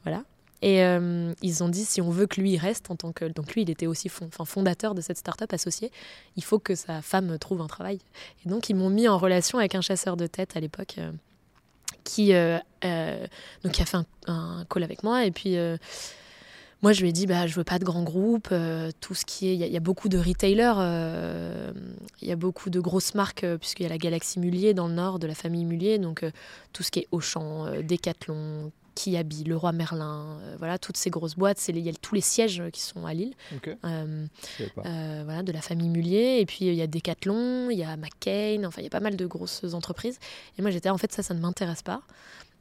voilà. 0.05 0.25
Et 0.63 0.83
euh, 0.83 1.33
ils 1.43 1.63
ont 1.63 1.69
dit 1.69 1.85
si 1.85 2.01
on 2.01 2.11
veut 2.11 2.27
que 2.27 2.41
lui 2.41 2.57
reste 2.57 2.91
en 2.91 2.97
tant 2.97 3.13
que 3.13 3.27
donc 3.27 3.55
lui 3.55 3.63
il 3.63 3.71
était 3.71 3.87
aussi 3.87 4.09
fondateur 4.09 4.95
de 4.95 5.01
cette 5.01 5.19
start-up 5.19 5.53
associé, 5.53 5.91
il 6.37 6.45
faut 6.45 6.59
que 6.59 6.75
sa 6.75 7.03
femme 7.03 7.39
trouve 7.39 7.61
un 7.61 7.67
travail. 7.67 7.99
Et 8.45 8.49
donc 8.49 8.71
ils 8.71 8.75
m'ont 8.75 8.91
mis 8.91 9.09
en 9.09 9.19
relation 9.19 9.59
avec 9.59 9.75
un 9.75 9.81
chasseur 9.81 10.17
de 10.17 10.27
tête 10.27 10.57
à 10.57 10.61
l'époque 10.61 10.97
euh, 10.99 11.13
qui 12.05 12.33
euh, 12.33 12.59
donc 13.63 13.73
qui 13.73 13.83
a 13.83 13.85
fait 13.85 13.99
un, 14.27 14.65
call 14.71 14.83
avec 14.83 15.03
moi 15.03 15.25
et 15.25 15.31
puis 15.31 15.57
moi, 16.83 16.93
je 16.93 17.01
lui 17.01 17.09
ai 17.09 17.13
dit, 17.13 17.27
bah, 17.27 17.47
je 17.47 17.55
veux 17.55 17.65
pas 17.65 17.79
de 17.79 17.85
grands 17.85 18.03
groupes, 18.03 18.55
tout 19.01 19.15
ce 19.15 19.25
qui 19.25 19.49
est, 19.49 19.55
il 19.55 19.73
y, 19.73 19.77
a 19.77 19.81
beaucoup 19.81 20.11
de 20.11 20.19
retailers, 20.19 20.75
il 22.21 22.29
y 22.29 22.31
a 22.31 22.37
beaucoup 22.37 22.69
de 22.69 22.79
grosses 22.79 23.15
marques, 23.15 23.47
puisqu'il 23.57 23.85
y 23.85 23.87
a 23.87 23.89
la 23.89 23.97
Galaxie 23.97 24.39
Mullier 24.39 24.75
dans 24.75 24.87
le 24.87 24.93
nord, 24.93 25.19
de 25.19 25.27
la 25.27 25.35
famille 25.35 25.65
Mullier, 25.65 25.99
donc 25.99 26.23
tout 26.75 26.83
ce 26.83 26.91
qui 26.91 27.01
est 27.01 27.09
Auchan, 27.13 27.65
Decathlon, 27.83 28.71
Kiabi, 28.97 29.45
le 29.45 29.57
roi 29.57 29.73
Merlin, 29.73 30.39
euh, 30.41 30.57
voilà, 30.59 30.79
toutes 30.79 30.97
ces 30.97 31.11
grosses 31.11 31.37
boîtes, 31.37 31.69
il 31.69 31.79
y 31.79 31.89
a 31.89 31.93
tous 31.93 32.15
les 32.15 32.21
sièges 32.23 32.63
qui 32.73 32.81
sont 32.81 33.07
à 33.07 33.13
Lille, 33.13 33.35
euh, 33.85 34.27
euh, 34.87 35.23
voilà, 35.25 35.43
de 35.43 35.53
la 35.53 35.61
famille 35.61 35.91
Mullier, 35.91 36.41
et 36.41 36.47
puis 36.47 36.65
il 36.65 36.75
y 36.75 36.83
a 36.83 36.87
Decathlon, 36.87 37.71
il 37.71 37.79
y 37.79 37.85
a 37.85 37.97
McCain, 37.97 38.65
enfin 38.65 38.81
il 38.81 38.85
y 38.85 38.87
a 38.87 38.91
pas 38.91 39.01
mal 39.01 39.17
de 39.17 39.27
grosses 39.27 39.63
entreprises. 39.75 40.19
Et 40.59 40.63
moi 40.63 40.71
j'étais 40.71 40.89
en 40.89 40.99
fait 40.99 41.13
ça, 41.13 41.23
ça 41.23 41.35
ne 41.35 41.41
m'intéresse 41.41 41.83
pas. 41.83 42.01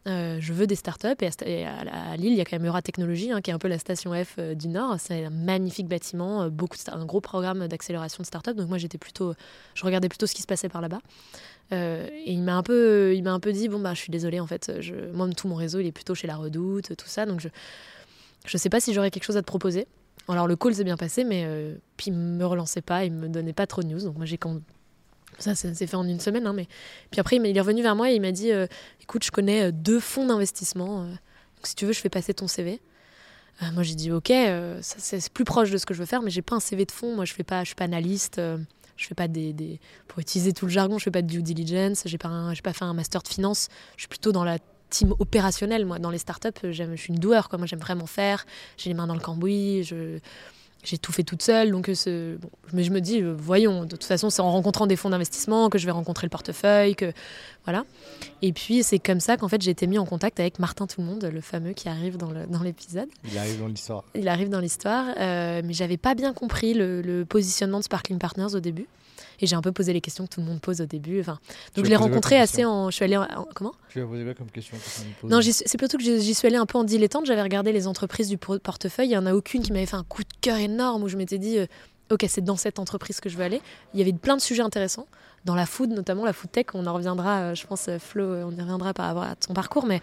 Je 0.05 0.53
veux 0.53 0.67
des 0.67 0.75
startups 0.75 1.07
et 1.45 1.65
à, 1.65 2.15
Lille, 2.17 2.31
il 2.31 2.37
y 2.37 2.41
a 2.41 2.45
quand 2.45 2.57
même 2.57 2.67
Euratechnologie, 2.67 3.31
hein, 3.31 3.41
qui 3.41 3.51
est 3.51 3.53
un 3.53 3.59
peu 3.59 3.67
la 3.67 3.79
station 3.79 4.11
F 4.13 4.39
du 4.39 4.67
Nord. 4.67 4.97
C'est 4.99 5.25
un 5.25 5.29
magnifique 5.29 5.87
bâtiment, 5.87 6.49
beaucoup 6.49 6.77
un 6.91 7.05
gros 7.05 7.21
programme 7.21 7.67
d'accélération 7.67 8.21
de 8.21 8.27
startups. 8.27 8.53
Donc 8.53 8.69
moi, 8.69 8.77
j'étais 8.77 8.97
plutôt, 8.97 9.33
je 9.73 9.83
regardais 9.83 10.09
plutôt 10.09 10.27
ce 10.27 10.35
qui 10.35 10.41
se 10.41 10.47
passait 10.47 10.69
par 10.69 10.81
là-bas. 10.81 10.99
Euh, 11.71 12.07
et 12.11 12.31
il 12.31 12.43
m'a 12.43 12.55
un 12.55 12.63
peu, 12.63 13.15
il 13.15 13.23
m'a 13.23 13.33
un 13.33 13.39
peu 13.39 13.51
dit 13.51 13.67
bon 13.69 13.79
bah 13.79 13.93
je 13.93 13.99
suis 13.99 14.11
désolée 14.11 14.39
en 14.39 14.45
fait, 14.45 14.71
je, 14.81 14.93
moi 15.13 15.27
tout 15.31 15.47
mon 15.47 15.55
réseau 15.55 15.79
il 15.79 15.87
est 15.87 15.91
plutôt 15.91 16.13
chez 16.13 16.27
la 16.27 16.35
Redoute, 16.35 16.95
tout 16.95 17.07
ça, 17.07 17.25
donc 17.25 17.39
je 17.39 17.49
je 18.45 18.57
sais 18.57 18.69
pas 18.69 18.79
si 18.79 18.93
j'aurais 18.93 19.09
quelque 19.09 19.23
chose 19.23 19.37
à 19.37 19.41
te 19.41 19.47
proposer. 19.47 19.87
Alors 20.27 20.47
le 20.47 20.55
call 20.55 20.75
s'est 20.75 20.83
bien 20.83 20.97
passé, 20.97 21.23
mais 21.23 21.43
euh, 21.45 21.75
puis 21.97 22.07
il 22.07 22.13
me 22.13 22.45
relançait 22.45 22.81
pas, 22.81 23.03
il 23.03 23.11
me 23.11 23.27
donnait 23.27 23.53
pas 23.53 23.65
trop 23.65 23.81
de 23.81 23.87
news, 23.87 24.01
donc 24.01 24.15
moi 24.15 24.25
j'ai 24.25 24.37
quand 25.35 25.41
ça, 25.41 25.55
s'est 25.55 25.87
fait 25.87 25.95
en 25.95 26.07
une 26.07 26.19
semaine, 26.19 26.47
hein, 26.47 26.53
mais 26.53 26.67
puis 27.11 27.19
après 27.19 27.37
il 27.37 27.57
est 27.57 27.59
revenu 27.59 27.81
vers 27.81 27.95
moi 27.95 28.11
et 28.11 28.15
il 28.15 28.21
m'a 28.21 28.31
dit 28.31 28.51
euh, 28.51 28.67
écoute 29.01 29.23
je 29.23 29.31
connais 29.31 29.71
deux 29.71 29.99
fonds 29.99 30.25
d'investissement, 30.27 31.03
donc 31.05 31.17
si 31.63 31.75
tu 31.75 31.85
veux 31.85 31.93
je 31.93 31.99
fais 31.99 32.09
passer 32.09 32.33
ton 32.33 32.47
CV. 32.47 32.81
moi, 33.73 33.83
j'ai 33.83 33.95
dit 33.95 34.11
ok, 34.11 34.31
c'est 34.81 35.29
plus 35.29 35.45
proche 35.45 35.71
de 35.71 35.77
ce 35.77 35.85
que 35.85 35.93
je 35.93 35.99
veux 35.99 36.05
faire, 36.05 36.21
mais 36.21 36.29
j'ai 36.29 36.41
pas 36.41 36.55
un 36.55 36.59
CV 36.59 36.85
de 36.85 36.91
fond. 36.91 37.15
Moi, 37.15 37.25
je 37.25 37.33
fais 37.33 37.43
pas, 37.43 37.63
je 37.63 37.67
suis 37.67 37.75
pas 37.75 37.85
analyste. 37.85 38.41
je 38.97 39.07
fais 39.07 39.15
pas 39.15 39.27
des, 39.27 39.79
pour 40.07 40.19
utiliser 40.19 40.51
tout 40.53 40.65
le 40.65 40.71
jargon, 40.71 40.97
je 40.97 41.05
fais 41.05 41.11
pas 41.11 41.21
de 41.21 41.27
due 41.27 41.41
diligence. 41.41 42.03
J'ai 42.05 42.17
pas, 42.17 42.51
pas 42.63 42.73
fait 42.73 42.85
un 42.85 42.93
master 42.93 43.21
de 43.21 43.27
finance. 43.27 43.69
Je 43.95 44.01
suis 44.01 44.09
plutôt 44.09 44.31
dans 44.31 44.43
la 44.43 44.57
team 44.89 45.13
opérationnelle. 45.19 45.85
Moi, 45.85 45.99
dans 45.99 46.11
les 46.11 46.17
startups, 46.17 46.71
je 46.71 46.95
suis 46.95 47.13
une 47.13 47.19
doueur. 47.19 47.49
Moi, 47.57 47.65
j'aime 47.65 47.79
vraiment 47.79 48.07
faire. 48.07 48.45
J'ai 48.77 48.89
les 48.89 48.93
mains 48.93 49.07
dans 49.07 49.15
le 49.15 49.21
cambouis. 49.21 49.83
J'ai 50.85 50.97
tout 50.97 51.11
fait 51.11 51.23
toute 51.23 51.41
seule. 51.41 51.71
Donc, 51.71 51.89
euh, 51.89 52.37
bon, 52.37 52.49
mais 52.73 52.83
je 52.83 52.91
me 52.91 53.01
dis, 53.01 53.21
euh, 53.21 53.35
voyons, 53.37 53.83
de 53.83 53.89
toute 53.89 54.03
façon, 54.03 54.29
c'est 54.29 54.41
en 54.41 54.51
rencontrant 54.51 54.87
des 54.87 54.95
fonds 54.95 55.09
d'investissement 55.09 55.69
que 55.69 55.77
je 55.77 55.85
vais 55.85 55.91
rencontrer 55.91 56.25
le 56.25 56.29
portefeuille. 56.29 56.95
Que, 56.95 57.11
voilà. 57.65 57.85
Et 58.41 58.53
puis, 58.53 58.83
c'est 58.83 58.99
comme 58.99 59.19
ça 59.19 59.37
qu'en 59.37 59.47
fait, 59.47 59.61
j'ai 59.61 59.71
été 59.71 59.87
mis 59.87 59.97
en 59.97 60.05
contact 60.05 60.39
avec 60.39 60.59
Martin 60.59 60.87
Tout 60.87 61.01
le 61.01 61.07
Monde, 61.07 61.29
le 61.31 61.41
fameux 61.41 61.73
qui 61.73 61.89
arrive 61.89 62.17
dans 62.17 62.61
l'épisode. 62.63 63.09
Il 63.31 63.37
arrive 63.37 63.59
dans 63.59 63.67
l'histoire. 63.67 64.03
Il 64.15 64.27
arrive 64.27 64.49
dans 64.49 64.59
l'histoire. 64.59 65.05
Euh, 65.17 65.61
mais 65.63 65.73
j'avais 65.73 65.97
pas 65.97 66.15
bien 66.15 66.33
compris 66.33 66.73
le, 66.73 67.01
le 67.01 67.25
positionnement 67.25 67.79
de 67.79 67.83
Sparkling 67.83 68.19
Partners 68.19 68.55
au 68.55 68.59
début. 68.59 68.87
Et 69.41 69.47
j'ai 69.47 69.55
un 69.55 69.61
peu 69.61 69.71
posé 69.71 69.93
les 69.93 70.01
questions 70.01 70.25
que 70.25 70.35
tout 70.35 70.41
le 70.41 70.45
monde 70.45 70.61
pose 70.61 70.81
au 70.81 70.85
début. 70.85 71.19
Enfin, 71.19 71.39
donc 71.75 71.85
je 71.85 71.89
l'ai 71.89 71.95
rencontré 71.95 72.39
assez 72.39 72.65
en. 72.65 72.89
Je 72.89 72.95
suis 72.95 73.05
allée 73.05 73.19
comment? 73.53 73.73
Tu 73.89 74.01
as 74.01 74.05
posé 74.05 74.23
quoi 74.23 74.33
comme 74.33 74.51
question 74.51 74.77
Non, 75.23 75.39
c'est 75.41 75.77
plutôt 75.77 75.97
que 75.97 76.03
j'y 76.03 76.33
suis 76.33 76.47
allée 76.47 76.57
un 76.57 76.65
peu 76.65 76.77
en 76.77 76.83
dilettante. 76.83 77.25
J'avais 77.25 77.41
regardé 77.41 77.71
les 77.71 77.87
entreprises 77.87 78.29
du 78.29 78.37
portefeuille. 78.37 79.07
Il 79.07 79.11
n'y 79.11 79.17
en 79.17 79.25
a 79.25 79.33
aucune 79.33 79.61
qui 79.61 79.71
m'avait 79.71 79.85
fait 79.85 79.95
un 79.95 80.03
coup 80.03 80.23
de 80.23 80.29
cœur 80.41 80.57
énorme 80.57 81.03
où 81.03 81.07
je 81.07 81.17
m'étais 81.17 81.37
dit. 81.37 81.59
Euh, 81.59 81.65
ok, 82.11 82.25
c'est 82.27 82.43
dans 82.43 82.55
cette 82.55 82.79
entreprise 82.79 83.19
que 83.19 83.29
je 83.29 83.37
veux 83.37 83.43
aller. 83.43 83.61
Il 83.93 83.99
y 83.99 84.03
avait 84.03 84.13
plein 84.13 84.35
de 84.35 84.41
sujets 84.41 84.63
intéressants. 84.63 85.07
Dans 85.43 85.55
la 85.55 85.65
food, 85.65 85.91
notamment 85.91 86.25
la 86.25 86.33
food 86.33 86.51
tech, 86.51 86.65
on 86.73 86.85
en 86.87 86.93
reviendra, 86.93 87.39
euh, 87.39 87.55
je 87.55 87.67
pense, 87.67 87.87
euh, 87.87 87.99
Flo, 87.99 88.23
on 88.23 88.51
y 88.51 88.61
reviendra 88.61 88.93
par 88.93 89.07
rapport 89.07 89.23
à 89.23 89.35
ton 89.35 89.53
parcours, 89.53 89.85
mais 89.85 90.01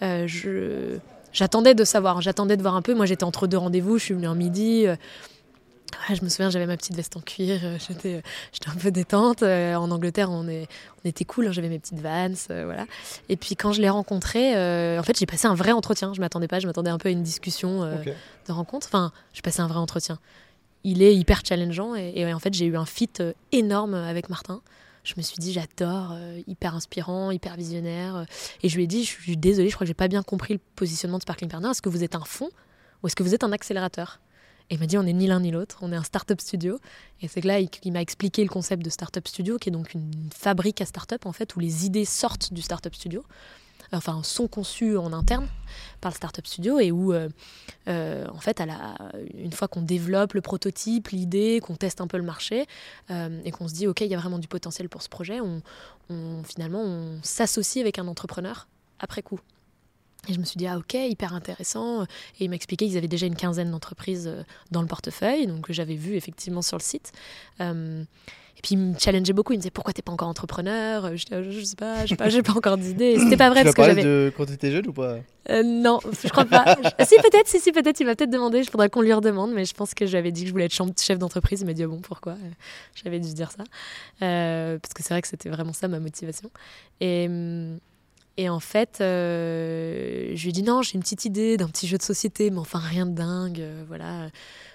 je, 0.00 0.98
j'attendais 1.32 1.74
de 1.74 1.84
savoir, 1.84 2.20
j'attendais 2.20 2.56
de 2.56 2.62
voir 2.62 2.76
un 2.76 2.82
peu. 2.82 2.94
Moi, 2.94 3.06
j'étais 3.06 3.24
entre 3.24 3.46
deux 3.46 3.58
rendez-vous, 3.58 3.98
je 3.98 4.04
suis 4.04 4.14
venue 4.14 4.28
en 4.28 4.36
midi 4.36 4.86
je 6.14 6.22
me 6.22 6.28
souviens, 6.28 6.50
j'avais 6.50 6.66
ma 6.66 6.76
petite 6.76 6.94
veste 6.94 7.16
en 7.16 7.20
cuir, 7.20 7.60
euh, 7.62 7.78
j'étais, 7.86 8.14
euh, 8.14 8.20
j'étais 8.52 8.68
un 8.68 8.74
peu 8.74 8.90
détente. 8.90 9.42
Euh, 9.42 9.74
en 9.74 9.90
Angleterre, 9.90 10.30
on, 10.30 10.48
est, 10.48 10.66
on 11.04 11.08
était 11.08 11.24
cool, 11.24 11.46
hein, 11.46 11.52
j'avais 11.52 11.68
mes 11.68 11.78
petites 11.78 12.00
vans, 12.00 12.34
voilà. 12.48 12.86
Et 13.28 13.36
puis 13.36 13.56
quand 13.56 13.72
je 13.72 13.80
l'ai 13.80 13.88
rencontré, 13.88 14.52
en 14.98 15.02
fait, 15.02 15.18
j'ai 15.18 15.26
passé 15.26 15.46
un 15.46 15.54
vrai 15.54 15.72
entretien. 15.72 16.12
Je 16.14 16.20
m'attendais 16.20 16.48
pas, 16.48 16.60
je 16.60 16.66
m'attendais 16.66 16.90
un 16.90 16.98
peu 16.98 17.08
à 17.08 17.12
une 17.12 17.22
discussion 17.22 17.82
de 17.82 18.52
rencontre. 18.52 18.86
Enfin, 18.88 19.12
j'ai 19.32 19.42
passé 19.42 19.60
un 19.60 19.68
vrai 19.68 19.78
entretien. 19.78 20.18
Il 20.84 21.02
est 21.02 21.14
hyper 21.14 21.42
challengeant 21.44 21.94
et, 21.94 22.32
en 22.32 22.38
fait, 22.38 22.54
j'ai 22.54 22.66
eu 22.66 22.76
un 22.76 22.86
fit 22.86 23.10
énorme 23.52 23.94
avec 23.94 24.30
Martin. 24.30 24.60
Je 25.04 25.14
me 25.16 25.22
suis 25.22 25.38
dit, 25.38 25.52
j'adore, 25.52 26.16
hyper 26.46 26.74
inspirant, 26.74 27.30
hyper 27.30 27.56
visionnaire. 27.56 28.26
Et 28.62 28.68
je 28.68 28.76
lui 28.76 28.84
ai 28.84 28.86
dit, 28.86 29.04
je 29.04 29.10
suis 29.10 29.36
désolée, 29.36 29.68
je 29.68 29.74
crois 29.74 29.84
que 29.84 29.88
j'ai 29.88 29.94
pas 29.94 30.08
bien 30.08 30.22
compris 30.22 30.54
le 30.54 30.60
positionnement 30.76 31.18
de 31.18 31.22
Sparkling 31.22 31.50
Partner. 31.50 31.70
Est-ce 31.70 31.82
que 31.82 31.88
vous 31.88 32.04
êtes 32.04 32.14
un 32.14 32.24
fond 32.24 32.50
ou 33.02 33.06
est-ce 33.06 33.16
que 33.16 33.22
vous 33.22 33.34
êtes 33.34 33.44
un 33.44 33.52
accélérateur? 33.52 34.20
Et 34.70 34.74
il 34.74 34.80
m'a 34.80 34.86
dit 34.86 34.98
on 34.98 35.02
n'est 35.02 35.12
ni 35.12 35.26
l'un 35.26 35.40
ni 35.40 35.50
l'autre, 35.50 35.78
on 35.80 35.92
est 35.92 35.96
un 35.96 36.02
startup 36.02 36.40
studio. 36.40 36.78
Et 37.22 37.28
c'est 37.28 37.40
que 37.40 37.46
là, 37.46 37.58
il, 37.58 37.92
m'a 37.92 38.02
expliqué 38.02 38.42
le 38.42 38.50
concept 38.50 38.84
de 38.84 38.90
startup 38.90 39.26
studio, 39.26 39.58
qui 39.58 39.70
est 39.70 39.72
donc 39.72 39.94
une 39.94 40.28
fabrique 40.34 40.80
à 40.82 40.86
startup 40.86 41.24
en 41.24 41.32
fait, 41.32 41.56
où 41.56 41.60
les 41.60 41.86
idées 41.86 42.04
sortent 42.04 42.52
du 42.52 42.60
startup 42.60 42.94
studio, 42.94 43.24
enfin 43.92 44.22
sont 44.22 44.46
conçues 44.46 44.98
en 44.98 45.14
interne 45.14 45.48
par 46.02 46.12
le 46.12 46.16
startup 46.16 46.46
studio, 46.46 46.78
et 46.80 46.92
où 46.92 47.14
euh, 47.14 47.30
euh, 47.88 48.26
en 48.28 48.40
fait, 48.40 48.60
à 48.60 48.66
la, 48.66 48.94
une 49.34 49.52
fois 49.52 49.68
qu'on 49.68 49.82
développe 49.82 50.34
le 50.34 50.42
prototype, 50.42 51.08
l'idée, 51.08 51.60
qu'on 51.62 51.76
teste 51.76 52.02
un 52.02 52.06
peu 52.06 52.18
le 52.18 52.24
marché, 52.24 52.66
euh, 53.10 53.40
et 53.46 53.50
qu'on 53.50 53.68
se 53.68 53.74
dit 53.74 53.86
ok, 53.86 54.02
il 54.02 54.08
y 54.08 54.14
a 54.14 54.18
vraiment 54.18 54.38
du 54.38 54.48
potentiel 54.48 54.90
pour 54.90 55.00
ce 55.00 55.08
projet, 55.08 55.40
on, 55.40 55.62
on 56.10 56.42
finalement 56.44 56.82
on 56.82 57.20
s'associe 57.22 57.82
avec 57.82 57.98
un 57.98 58.06
entrepreneur 58.06 58.68
après 59.00 59.22
coup. 59.22 59.40
Et 60.28 60.34
je 60.34 60.38
me 60.38 60.44
suis 60.44 60.58
dit, 60.58 60.66
ah 60.66 60.76
ok, 60.76 60.94
hyper 60.94 61.34
intéressant. 61.34 62.02
Et 62.02 62.44
il 62.44 62.50
m'expliquait 62.50 62.86
qu'ils 62.86 62.98
avaient 62.98 63.08
déjà 63.08 63.26
une 63.26 63.36
quinzaine 63.36 63.70
d'entreprises 63.70 64.28
euh, 64.28 64.42
dans 64.70 64.82
le 64.82 64.88
portefeuille, 64.88 65.46
donc 65.46 65.66
j'avais 65.70 65.94
vu 65.94 66.14
effectivement 66.14 66.62
sur 66.62 66.76
le 66.76 66.82
site. 66.82 67.12
Euh, 67.60 68.02
et 68.58 68.60
puis 68.60 68.74
il 68.74 68.78
me 68.78 68.98
challengeait 68.98 69.32
beaucoup, 69.32 69.52
il 69.52 69.56
me 69.56 69.60
disait 69.62 69.70
pourquoi 69.70 69.92
t'es 69.92 70.02
pas 70.02 70.10
encore 70.10 70.26
entrepreneur? 70.26 71.16
Je, 71.16 71.26
je, 71.48 71.60
sais 71.60 71.76
pas, 71.76 72.04
je 72.04 72.08
sais 72.10 72.16
pas, 72.16 72.28
j'ai 72.28 72.42
pas 72.42 72.52
encore 72.52 72.76
d'idée. 72.76 73.16
C'était 73.16 73.36
pas 73.36 73.50
vrai 73.50 73.60
tu 73.60 73.64
parce 73.66 73.76
que 73.76 73.84
j'avais. 73.84 74.02
de 74.02 74.32
quand 74.36 74.46
t'étais 74.46 74.72
jeune 74.72 74.88
ou 74.88 74.92
pas? 74.92 75.18
Euh, 75.48 75.62
Non, 75.62 76.00
je 76.02 76.28
crois 76.28 76.44
pas. 76.44 76.76
si 77.04 77.14
peut-être, 77.22 77.46
si 77.46 77.60
si 77.60 77.70
peut-être, 77.70 78.00
il 78.00 78.06
m'a 78.06 78.16
peut-être 78.16 78.30
demandé. 78.30 78.64
Je 78.64 78.70
faudrait 78.70 78.90
qu'on 78.90 79.00
lui 79.00 79.12
redemande, 79.12 79.52
mais 79.54 79.64
je 79.64 79.74
pense 79.74 79.94
que 79.94 80.06
j'avais 80.06 80.32
dit 80.32 80.42
que 80.42 80.48
je 80.48 80.52
voulais 80.52 80.64
être 80.64 81.00
chef 81.00 81.18
d'entreprise. 81.20 81.60
Il 81.60 81.66
m'a 81.66 81.72
dit 81.72 81.84
ah 81.84 81.86
bon 81.86 82.00
pourquoi? 82.00 82.34
J'avais 82.96 83.20
dû 83.20 83.32
dire 83.32 83.52
ça 83.52 83.62
parce 84.18 84.92
que 84.92 85.04
c'est 85.04 85.14
vrai 85.14 85.22
que 85.22 85.28
c'était 85.28 85.50
vraiment 85.50 85.72
ça 85.72 85.86
ma 85.86 86.00
motivation. 86.00 86.50
Et 87.00 87.26
hum, 87.28 87.78
et 88.38 88.48
en 88.48 88.60
fait, 88.60 89.00
euh, 89.00 90.30
je 90.36 90.42
lui 90.44 90.50
ai 90.50 90.52
dit 90.52 90.62
non, 90.62 90.80
j'ai 90.80 90.94
une 90.94 91.00
petite 91.00 91.24
idée 91.24 91.56
d'un 91.56 91.66
petit 91.66 91.88
jeu 91.88 91.98
de 91.98 92.04
société, 92.04 92.50
mais 92.50 92.58
enfin 92.58 92.78
rien 92.78 93.04
de 93.04 93.10
dingue. 93.10 93.60
Euh, 93.60 93.82
voilà, 93.88 94.28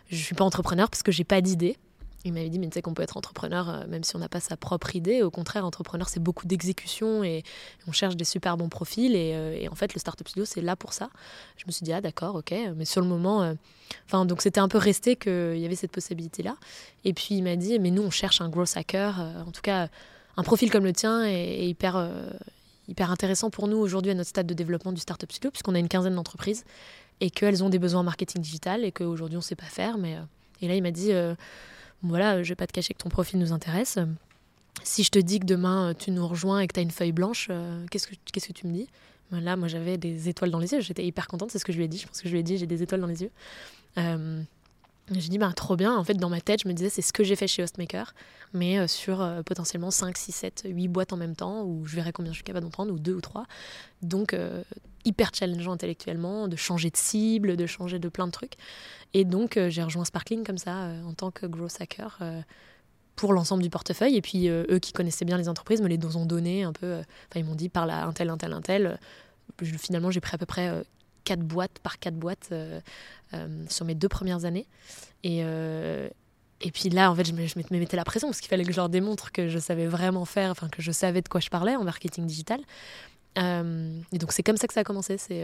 je 0.09 0.17
suis 0.17 0.35
pas 0.35 0.43
entrepreneur 0.43 0.89
parce 0.89 1.01
que 1.01 1.13
j'ai 1.13 1.23
pas 1.23 1.39
d'idée. 1.39 1.77
Il 2.25 2.33
m'avait 2.33 2.49
dit, 2.49 2.59
mais 2.59 2.67
tu 2.67 2.73
sais 2.73 2.81
qu'on 2.81 2.93
peut 2.93 3.03
être 3.03 3.15
entrepreneur 3.15 3.69
euh, 3.69 3.87
même 3.87 4.03
si 4.03 4.17
on 4.17 4.19
n'a 4.19 4.27
pas 4.27 4.41
sa 4.41 4.57
propre 4.57 4.97
idée. 4.97 5.23
Au 5.23 5.31
contraire, 5.31 5.65
entrepreneur, 5.65 6.09
c'est 6.09 6.19
beaucoup 6.19 6.45
d'exécution 6.45 7.23
et 7.23 7.43
on 7.87 7.93
cherche 7.93 8.17
des 8.17 8.25
super 8.25 8.57
bons 8.57 8.67
profils. 8.67 9.15
Et, 9.15 9.65
en 9.71 9.75
fait, 9.75 9.93
le 9.93 9.99
Startup 9.99 10.27
Studio, 10.27 10.43
c'est 10.43 10.61
là 10.61 10.75
pour 10.75 10.91
ça. 10.91 11.09
Je 11.55 11.63
me 11.65 11.71
suis 11.71 11.85
dit, 11.85 11.93
ah 11.93 12.01
d'accord, 12.01 12.35
ok. 12.35 12.53
Mais 12.75 12.83
sur 12.83 12.99
le 12.99 13.07
moment, 13.07 13.55
enfin, 14.07 14.25
donc 14.25 14.41
c'était 14.41 14.59
un 14.59 14.67
peu 14.67 14.77
resté 14.77 15.15
qu'il 15.15 15.57
y 15.57 15.65
avait 15.65 15.75
cette 15.75 15.91
possibilité-là. 15.93 16.57
Et 17.05 17.13
puis 17.13 17.35
il 17.35 17.43
m'a 17.43 17.55
dit, 17.55 17.79
mais 17.79 17.91
nous, 17.91 18.03
on 18.03 18.11
cherche 18.11 18.41
un 18.41 18.49
gros 18.49 18.65
hacker. 18.75 19.19
en 19.47 19.51
tout 19.51 19.61
cas, 19.61 19.87
un 20.35 20.43
profil 20.43 20.69
comme 20.69 20.83
le 20.83 20.93
tien 20.93 21.25
est, 21.25 21.65
hyper 21.65 22.09
hyper 22.87 23.11
intéressant 23.11 23.49
pour 23.49 23.67
nous 23.67 23.77
aujourd'hui 23.77 24.11
à 24.11 24.15
notre 24.15 24.29
stade 24.29 24.47
de 24.47 24.53
développement 24.53 24.91
du 24.91 25.01
Startup 25.01 25.31
Studio, 25.31 25.51
puisqu'on 25.51 25.75
a 25.75 25.79
une 25.79 25.87
quinzaine 25.87 26.15
d'entreprises 26.15 26.63
et 27.21 27.29
qu'elles 27.29 27.63
ont 27.63 27.69
des 27.69 27.79
besoins 27.79 28.01
en 28.01 28.03
marketing 28.03 28.41
digital 28.41 28.83
et 28.83 28.91
qu'aujourd'hui 28.91 29.37
on 29.37 29.39
ne 29.39 29.43
sait 29.43 29.55
pas 29.55 29.65
faire. 29.65 29.97
Mais, 29.97 30.15
euh, 30.15 30.21
et 30.61 30.67
là, 30.67 30.75
il 30.75 30.83
m'a 30.83 30.91
dit 30.91 31.11
euh, 31.11 31.35
voilà, 32.01 32.35
je 32.35 32.39
ne 32.39 32.49
vais 32.49 32.55
pas 32.55 32.67
te 32.67 32.73
cacher 32.73 32.93
que 32.93 33.01
ton 33.01 33.09
profil 33.09 33.39
nous 33.39 33.53
intéresse. 33.53 33.99
Si 34.83 35.03
je 35.03 35.09
te 35.09 35.19
dis 35.19 35.39
que 35.39 35.45
demain 35.45 35.89
euh, 35.89 35.93
tu 35.97 36.11
nous 36.11 36.27
rejoins 36.27 36.59
et 36.59 36.67
que 36.67 36.73
tu 36.73 36.79
as 36.79 36.83
une 36.83 36.91
feuille 36.91 37.11
blanche, 37.11 37.49
qu'est-ce 37.89 38.07
que, 38.07 38.15
qu'est-ce 38.31 38.47
que 38.47 38.53
tu 38.53 38.67
me 38.67 38.73
dis? 38.73 38.87
Là, 39.31 39.55
moi 39.55 39.67
j'avais 39.67 39.97
des 39.97 40.29
étoiles 40.29 40.51
dans 40.51 40.59
les 40.59 40.73
yeux, 40.73 40.81
j'étais 40.81 41.03
hyper 41.03 41.27
contente, 41.27 41.49
c'est 41.49 41.57
ce 41.57 41.65
que 41.65 41.71
je 41.71 41.77
lui 41.77 41.85
ai 41.85 41.87
dit. 41.87 41.97
Je 41.97 42.07
pense 42.07 42.21
que 42.21 42.27
je 42.27 42.33
lui 42.33 42.39
ai 42.39 42.43
dit 42.43 42.57
j'ai 42.57 42.67
des 42.67 42.83
étoiles 42.83 43.01
dans 43.01 43.07
les 43.07 43.23
yeux. 43.23 43.31
J'ai 45.11 45.29
dit, 45.29 45.37
bah, 45.37 45.51
trop 45.53 45.75
bien. 45.75 45.95
En 45.95 46.03
fait, 46.03 46.13
dans 46.13 46.29
ma 46.29 46.39
tête, 46.39 46.61
je 46.63 46.67
me 46.67 46.73
disais, 46.73 46.89
c'est 46.89 47.01
ce 47.01 47.11
que 47.11 47.23
j'ai 47.23 47.35
fait 47.35 47.47
chez 47.47 47.61
Hostmaker, 47.61 48.13
mais 48.53 48.79
euh, 48.79 48.87
sur 48.87 49.21
euh, 49.21 49.43
potentiellement 49.43 49.91
5, 49.91 50.17
6, 50.17 50.31
7, 50.31 50.63
8 50.65 50.87
boîtes 50.87 51.11
en 51.11 51.17
même 51.17 51.35
temps, 51.35 51.63
où 51.63 51.85
je 51.85 51.95
verrai 51.95 52.13
combien 52.13 52.31
je 52.31 52.37
suis 52.37 52.43
capable 52.43 52.65
d'en 52.65 52.71
prendre, 52.71 52.93
ou 52.93 52.99
2 52.99 53.13
ou 53.13 53.21
3. 53.21 53.45
Donc, 54.01 54.33
euh, 54.33 54.63
hyper 55.03 55.31
challengeant 55.33 55.73
intellectuellement, 55.73 56.47
de 56.47 56.55
changer 56.55 56.89
de 56.89 56.95
cible, 56.95 57.57
de 57.57 57.65
changer 57.65 57.99
de 57.99 58.07
plein 58.07 58.27
de 58.27 58.31
trucs. 58.31 58.53
Et 59.13 59.25
donc, 59.25 59.59
j'ai 59.67 59.83
rejoint 59.83 60.05
Sparkling 60.05 60.45
comme 60.45 60.57
ça, 60.57 60.87
en 61.05 61.13
tant 61.13 61.29
que 61.29 61.45
growth 61.45 61.75
hacker, 61.81 62.19
pour 63.17 63.33
l'ensemble 63.33 63.61
du 63.61 63.69
portefeuille. 63.69 64.15
Et 64.15 64.21
puis, 64.21 64.47
eux 64.47 64.79
qui 64.81 64.93
connaissaient 64.93 65.25
bien 65.25 65.37
les 65.37 65.49
entreprises 65.49 65.81
me 65.81 65.89
les 65.89 65.99
ont 66.15 66.25
donné 66.25 66.63
un 66.63 66.71
peu. 66.71 66.93
Enfin, 66.93 67.41
ils 67.41 67.43
m'ont 67.43 67.53
dit, 67.53 67.67
par 67.67 67.85
là, 67.85 68.05
un 68.05 68.13
tel, 68.13 68.29
un 68.29 68.37
tel, 68.37 68.53
un 68.53 68.61
tel. 68.61 68.97
finalement, 69.61 70.09
j'ai 70.09 70.21
pris 70.21 70.35
à 70.35 70.37
peu 70.37 70.45
près 70.45 70.83
quatre 71.23 71.41
boîtes 71.41 71.79
par 71.81 71.99
quatre 71.99 72.15
boîtes 72.15 72.49
euh, 72.51 72.79
euh, 73.33 73.63
sur 73.69 73.85
mes 73.85 73.95
deux 73.95 74.09
premières 74.09 74.45
années. 74.45 74.67
Et, 75.23 75.39
euh, 75.43 76.09
et 76.61 76.71
puis 76.71 76.89
là, 76.89 77.11
en 77.11 77.15
fait, 77.15 77.25
je 77.25 77.33
me, 77.33 77.45
je 77.47 77.57
me 77.57 77.79
mettais 77.79 77.97
la 77.97 78.05
pression 78.05 78.29
parce 78.29 78.39
qu'il 78.39 78.49
fallait 78.49 78.63
que 78.65 78.71
je 78.71 78.77
leur 78.77 78.89
démontre 78.89 79.31
que 79.31 79.47
je 79.47 79.59
savais 79.59 79.87
vraiment 79.87 80.25
faire, 80.25 80.51
enfin 80.51 80.69
que 80.69 80.81
je 80.81 80.91
savais 80.91 81.21
de 81.21 81.27
quoi 81.27 81.41
je 81.41 81.49
parlais 81.49 81.75
en 81.75 81.83
marketing 81.83 82.25
digital. 82.25 82.59
Et 83.35 84.17
donc 84.17 84.31
c'est 84.31 84.43
comme 84.43 84.57
ça 84.57 84.67
que 84.67 84.73
ça 84.73 84.81
a 84.81 84.83
commencé. 84.83 85.17
C'est 85.17 85.43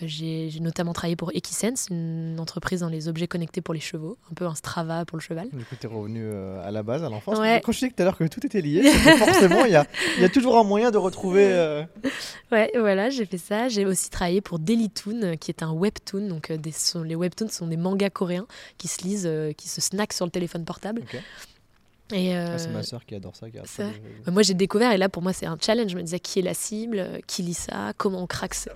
j'ai 0.00 0.50
notamment 0.60 0.92
travaillé 0.92 1.16
pour 1.16 1.32
Equisense, 1.34 1.88
une 1.90 2.38
entreprise 2.38 2.80
dans 2.80 2.88
les 2.88 3.08
objets 3.08 3.26
connectés 3.26 3.60
pour 3.60 3.74
les 3.74 3.80
chevaux, 3.80 4.16
un 4.30 4.34
peu 4.34 4.46
un 4.46 4.54
Strava 4.54 5.04
pour 5.04 5.18
le 5.18 5.22
cheval. 5.22 5.48
Du 5.52 5.64
coup, 5.64 5.74
tu 5.78 5.86
es 5.86 5.90
revenu 5.90 6.22
euh, 6.22 6.64
à 6.64 6.70
la 6.70 6.84
base, 6.84 7.02
à 7.02 7.08
l'enfance. 7.08 7.38
Quand 7.38 7.72
je 7.72 7.78
disais 7.78 7.90
tout 7.90 8.02
à 8.02 8.04
l'heure 8.04 8.16
que 8.16 8.24
tout 8.24 8.44
était 8.46 8.60
lié, 8.60 8.88
forcément, 9.18 9.64
il 9.64 9.72
y 9.72 9.76
a, 9.76 9.86
y 10.20 10.24
a, 10.24 10.28
toujours 10.28 10.56
un 10.56 10.62
moyen 10.62 10.92
de 10.92 10.98
retrouver. 10.98 11.46
Euh, 11.46 11.82
ouais, 12.52 12.70
voilà, 12.78 13.10
j'ai 13.10 13.26
fait 13.26 13.38
ça. 13.38 13.68
J'ai 13.68 13.86
aussi 13.86 14.08
travaillé 14.08 14.40
pour 14.40 14.60
Dailytoon, 14.60 15.36
qui 15.36 15.50
est 15.50 15.64
un 15.64 15.72
webtoon. 15.72 16.28
Donc, 16.28 16.52
euh, 16.52 16.58
les 17.04 17.16
webtoons 17.16 17.48
sont 17.48 17.66
des 17.66 17.76
mangas 17.76 18.10
coréens 18.10 18.46
qui 18.76 18.86
se 18.86 19.02
lisent, 19.02 19.30
qui 19.56 19.68
se 19.68 19.80
snackent 19.80 20.12
sur 20.12 20.26
le 20.26 20.30
téléphone 20.30 20.64
portable. 20.64 21.02
Et 22.12 22.34
ah, 22.34 22.58
c'est 22.58 22.70
ma 22.70 22.82
soeur 22.82 23.04
qui 23.04 23.14
adore 23.14 23.34
ça. 23.36 23.46
Moi, 24.26 24.42
j'ai 24.42 24.54
découvert, 24.54 24.92
et 24.92 24.98
là, 24.98 25.08
pour 25.08 25.22
moi, 25.22 25.32
c'est 25.32 25.46
un 25.46 25.58
challenge. 25.60 25.90
Je 25.90 25.96
me 25.96 26.02
disais 26.02 26.20
qui 26.20 26.38
est 26.38 26.42
la 26.42 26.54
cible, 26.54 27.20
qui 27.26 27.42
lit 27.42 27.54
ça, 27.54 27.92
comment 27.96 28.22
on 28.22 28.26
craque 28.26 28.54
ça 28.54 28.72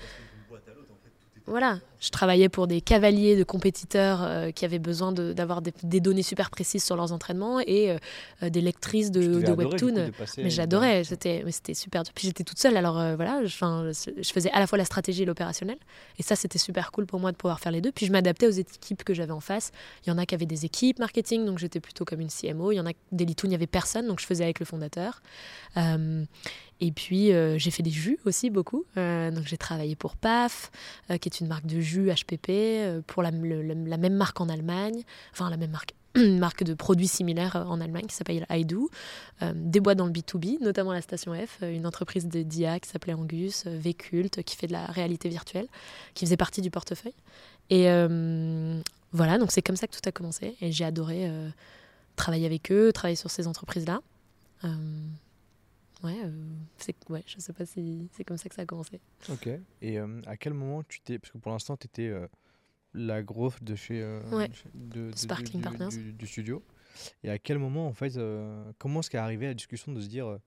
voilà, 1.46 1.78
je 2.00 2.10
travaillais 2.10 2.48
pour 2.48 2.66
des 2.66 2.80
cavaliers 2.80 3.36
de 3.36 3.44
compétiteurs 3.44 4.22
euh, 4.22 4.50
qui 4.50 4.64
avaient 4.64 4.78
besoin 4.78 5.12
d'avoir 5.12 5.62
des, 5.62 6.00
données 6.00 6.22
super 6.22 6.50
précises 6.50 6.84
sur 6.84 6.96
leurs 6.96 7.12
entraînements 7.12 7.60
et 7.60 7.90
euh, 7.90 7.98
euh, 8.42 8.50
des 8.50 8.60
lectrices 8.60 9.10
de, 9.10 9.40
de 9.40 9.52
webtoon. 9.52 10.10
mais 10.38 10.50
j'adorais, 10.50 11.04
c'était 11.04 11.74
super 11.74 12.02
dur. 12.02 12.12
Puis 12.14 12.26
j'étais 12.26 12.44
toute 12.44 12.58
seule, 12.58 12.76
alors 12.76 12.94
voilà, 13.16 13.44
je, 13.44 13.92
je 14.20 14.32
faisais 14.32 14.50
à 14.50 14.60
la 14.60 14.66
fois 14.66 14.78
la 14.78 14.84
stratégie 14.84 15.22
et 15.22 15.26
l'opérationnel. 15.26 15.78
Et 16.18 16.22
ça, 16.22 16.36
c'était 16.36 16.58
super 16.58 16.92
cool 16.92 17.06
pour 17.06 17.20
moi 17.20 17.32
de 17.32 17.36
pouvoir 17.36 17.60
faire 17.60 17.72
les 17.72 17.80
deux. 17.80 17.92
Puis 17.92 18.06
je 18.06 18.12
m'adaptais 18.12 18.46
aux 18.46 18.50
équipes 18.50 19.04
que 19.04 19.14
j'avais 19.14 19.32
en 19.32 19.40
face. 19.40 19.70
Il 20.04 20.10
y 20.10 20.12
en 20.12 20.18
a 20.18 20.26
qui 20.26 20.34
avaient 20.34 20.46
des 20.46 20.64
équipes 20.64 20.98
marketing, 20.98 21.44
donc 21.44 21.58
j'étais 21.58 21.80
plutôt 21.80 22.04
comme 22.04 22.20
une 22.20 22.30
CMO. 22.30 22.72
Il 22.72 22.76
y 22.76 22.80
en 22.80 22.86
a 22.86 22.92
des 23.10 23.24
Litoon, 23.24 23.48
il 23.48 23.50
n'y 23.50 23.56
avait 23.56 23.66
personne, 23.66 24.06
donc 24.06 24.20
je 24.20 24.26
faisais 24.26 24.44
avec 24.44 24.60
le 24.60 24.66
fondateur. 24.66 25.22
Et 26.84 26.90
puis, 26.90 27.28
j'ai 27.28 27.70
fait 27.70 27.84
des 27.84 27.90
jus 27.90 28.18
aussi 28.24 28.50
beaucoup. 28.50 28.84
donc, 28.96 29.46
j'ai 29.46 29.56
travaillé 29.56 29.94
pour 29.94 30.16
PAF, 30.16 30.72
qui 31.08 31.28
est 31.28 31.40
une 31.40 31.46
marque 31.46 31.66
de 31.66 31.80
jus 31.80 32.10
HPP, 32.10 33.02
pour 33.06 33.22
la, 33.22 33.30
même 33.30 34.14
marque 34.14 34.40
en 34.40 34.48
Allemagne, 34.48 35.02
enfin 35.32 35.48
la 35.48 35.56
même 35.56 35.70
marque 35.70 35.94
marque 36.16 36.64
de 36.64 36.74
produits 36.74 37.08
similaires 37.08 37.56
en 37.56 37.80
Allemagne 37.80 38.06
qui 38.06 38.14
s'appelle 38.14 38.46
euh, 38.50 39.52
des 39.54 39.80
boîtes 39.80 39.98
dans 39.98 40.06
le 40.06 40.12
B2B, 40.12 40.62
notamment 40.62 40.92
la 40.92 41.00
Station 41.00 41.32
F, 41.34 41.58
euh, 41.62 41.74
une 41.74 41.86
entreprise 41.86 42.26
de 42.26 42.42
DIA 42.42 42.80
qui 42.80 42.88
s'appelait 42.88 43.14
Angus, 43.14 43.64
euh, 43.66 43.78
Vcult, 43.78 44.42
qui 44.42 44.56
fait 44.56 44.66
de 44.66 44.72
la 44.72 44.86
réalité 44.86 45.28
virtuelle, 45.28 45.66
qui 46.14 46.26
faisait 46.26 46.36
partie 46.36 46.60
du 46.60 46.70
portefeuille. 46.70 47.14
Et 47.70 47.86
voilà, 49.14 49.38
donc 49.38 49.50
c'est 49.50 49.62
comme 49.62 49.76
ça 49.76 49.86
que 49.86 49.92
tout 49.92 50.06
a 50.06 50.12
commencé. 50.12 50.56
Et 50.60 50.72
j'ai 50.72 50.84
adoré 50.84 51.30
travailler 52.16 52.44
avec 52.44 52.70
eux, 52.70 52.92
travailler 52.92 53.16
sur 53.16 53.30
ces 53.30 53.46
entreprises-là. 53.46 54.00
Ouais, 56.02 56.22
c'est, 56.78 56.96
ouais, 57.10 57.22
je 57.26 57.38
sais 57.38 57.52
pas 57.52 57.66
si 57.66 58.08
c'est 58.12 58.24
comme 58.24 58.36
ça 58.36 58.48
que 58.48 58.54
ça 58.54 58.62
a 58.62 58.66
commencé. 58.66 59.00
Ok. 59.30 59.48
Et 59.80 59.98
à 59.98 60.36
quel 60.36 60.54
moment 60.54 60.82
tu 60.84 61.00
t'es. 61.00 61.18
Parce 61.18 61.32
que 61.32 61.38
pour 61.38 61.52
l'instant, 61.52 61.76
tu 61.76 61.86
étais 61.86 62.12
la 62.94 63.22
growth 63.22 63.62
de 63.62 63.74
chez 63.74 64.02
euh, 64.02 64.20
de, 64.74 65.10
Sparkling 65.14 65.62
Partners 65.62 66.12
du, 66.12 66.26
studio. 66.26 66.62
Et 67.22 67.30
à 67.30 67.38
quel 67.38 67.58
moment, 67.58 67.86
en 67.86 67.94
fait, 67.94 68.16
euh, 68.16 68.70
comment 68.78 69.00
est-ce 69.00 69.10
qu'est 69.10 69.18
arrivé 69.18 69.46
la 69.46 69.54
discussion 69.54 69.92
de 69.92 70.00
se 70.00 70.08
dire, 70.08 70.26
euh, 70.26 70.38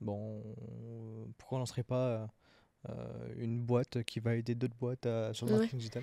bon, 0.00 0.42
pourquoi 1.36 1.58
on 1.58 1.66
serait 1.66 1.82
pas 1.82 2.28
une 3.38 3.60
boîte 3.60 4.02
qui 4.04 4.20
va 4.20 4.34
aider 4.34 4.54
d'autres 4.54 4.76
boîtes 4.80 5.06
à, 5.06 5.34
sur 5.34 5.46
le 5.46 5.52
marketing 5.52 5.78
digital 5.78 6.02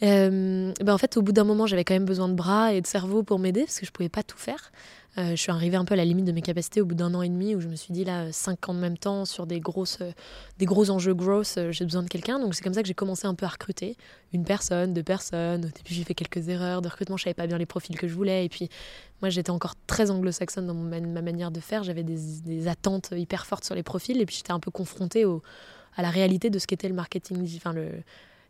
ben 0.00 0.72
En 0.88 0.98
fait, 0.98 1.16
au 1.16 1.22
bout 1.22 1.32
d'un 1.32 1.44
moment, 1.44 1.66
j'avais 1.66 1.84
quand 1.84 1.94
même 1.94 2.04
besoin 2.04 2.28
de 2.28 2.34
bras 2.34 2.72
et 2.72 2.80
de 2.80 2.86
cerveau 2.86 3.22
pour 3.22 3.38
m'aider 3.38 3.62
parce 3.62 3.78
que 3.78 3.86
je 3.86 3.92
pouvais 3.92 4.08
pas 4.08 4.22
tout 4.22 4.38
faire. 4.38 4.72
Euh, 5.16 5.30
je 5.30 5.36
suis 5.36 5.52
arrivée 5.52 5.76
un 5.76 5.84
peu 5.84 5.94
à 5.94 5.96
la 5.96 6.04
limite 6.04 6.24
de 6.24 6.32
mes 6.32 6.42
capacités 6.42 6.80
au 6.80 6.86
bout 6.86 6.96
d'un 6.96 7.14
an 7.14 7.22
et 7.22 7.28
demi 7.28 7.54
où 7.54 7.60
je 7.60 7.68
me 7.68 7.76
suis 7.76 7.92
dit 7.92 8.04
là, 8.04 8.32
cinq 8.32 8.68
ans 8.68 8.72
en 8.72 8.76
même 8.76 8.98
temps 8.98 9.24
sur 9.24 9.46
des, 9.46 9.60
grosses, 9.60 9.98
euh, 10.00 10.10
des 10.58 10.66
gros 10.66 10.90
enjeux 10.90 11.14
euh, 11.16 11.70
j'ai 11.70 11.84
besoin 11.84 12.02
de 12.02 12.08
quelqu'un. 12.08 12.40
Donc 12.40 12.54
c'est 12.54 12.64
comme 12.64 12.74
ça 12.74 12.82
que 12.82 12.88
j'ai 12.88 12.94
commencé 12.94 13.26
un 13.26 13.34
peu 13.34 13.46
à 13.46 13.50
recruter 13.50 13.96
une 14.32 14.44
personne, 14.44 14.92
deux 14.92 15.04
personnes. 15.04 15.66
Au 15.66 15.68
début, 15.68 15.94
j'ai 15.94 16.02
fait 16.02 16.14
quelques 16.14 16.48
erreurs 16.48 16.82
de 16.82 16.88
recrutement, 16.88 17.16
je 17.16 17.24
savais 17.24 17.34
pas 17.34 17.46
bien 17.46 17.58
les 17.58 17.66
profils 17.66 17.96
que 17.96 18.08
je 18.08 18.14
voulais. 18.14 18.44
Et 18.44 18.48
puis 18.48 18.68
moi, 19.22 19.30
j'étais 19.30 19.50
encore 19.50 19.74
très 19.86 20.10
anglo-saxonne 20.10 20.66
dans 20.66 20.74
ma 20.74 21.22
manière 21.22 21.52
de 21.52 21.60
faire. 21.60 21.84
J'avais 21.84 22.02
des, 22.02 22.66
attentes 22.66 23.12
hyper 23.12 23.46
fortes 23.46 23.64
sur 23.64 23.76
les 23.76 23.84
profils 23.84 24.20
et 24.20 24.26
puis 24.26 24.36
j'étais 24.36 24.52
un 24.52 24.60
peu 24.60 24.72
confrontée 24.72 25.24
au, 25.24 25.42
à 25.96 26.02
la 26.02 26.10
réalité 26.10 26.50
de 26.50 26.58
ce 26.58 26.66
qu'était 26.66 26.88
le 26.88 26.94
marketing, 26.94 27.46
enfin 27.56 27.72
le 27.72 27.90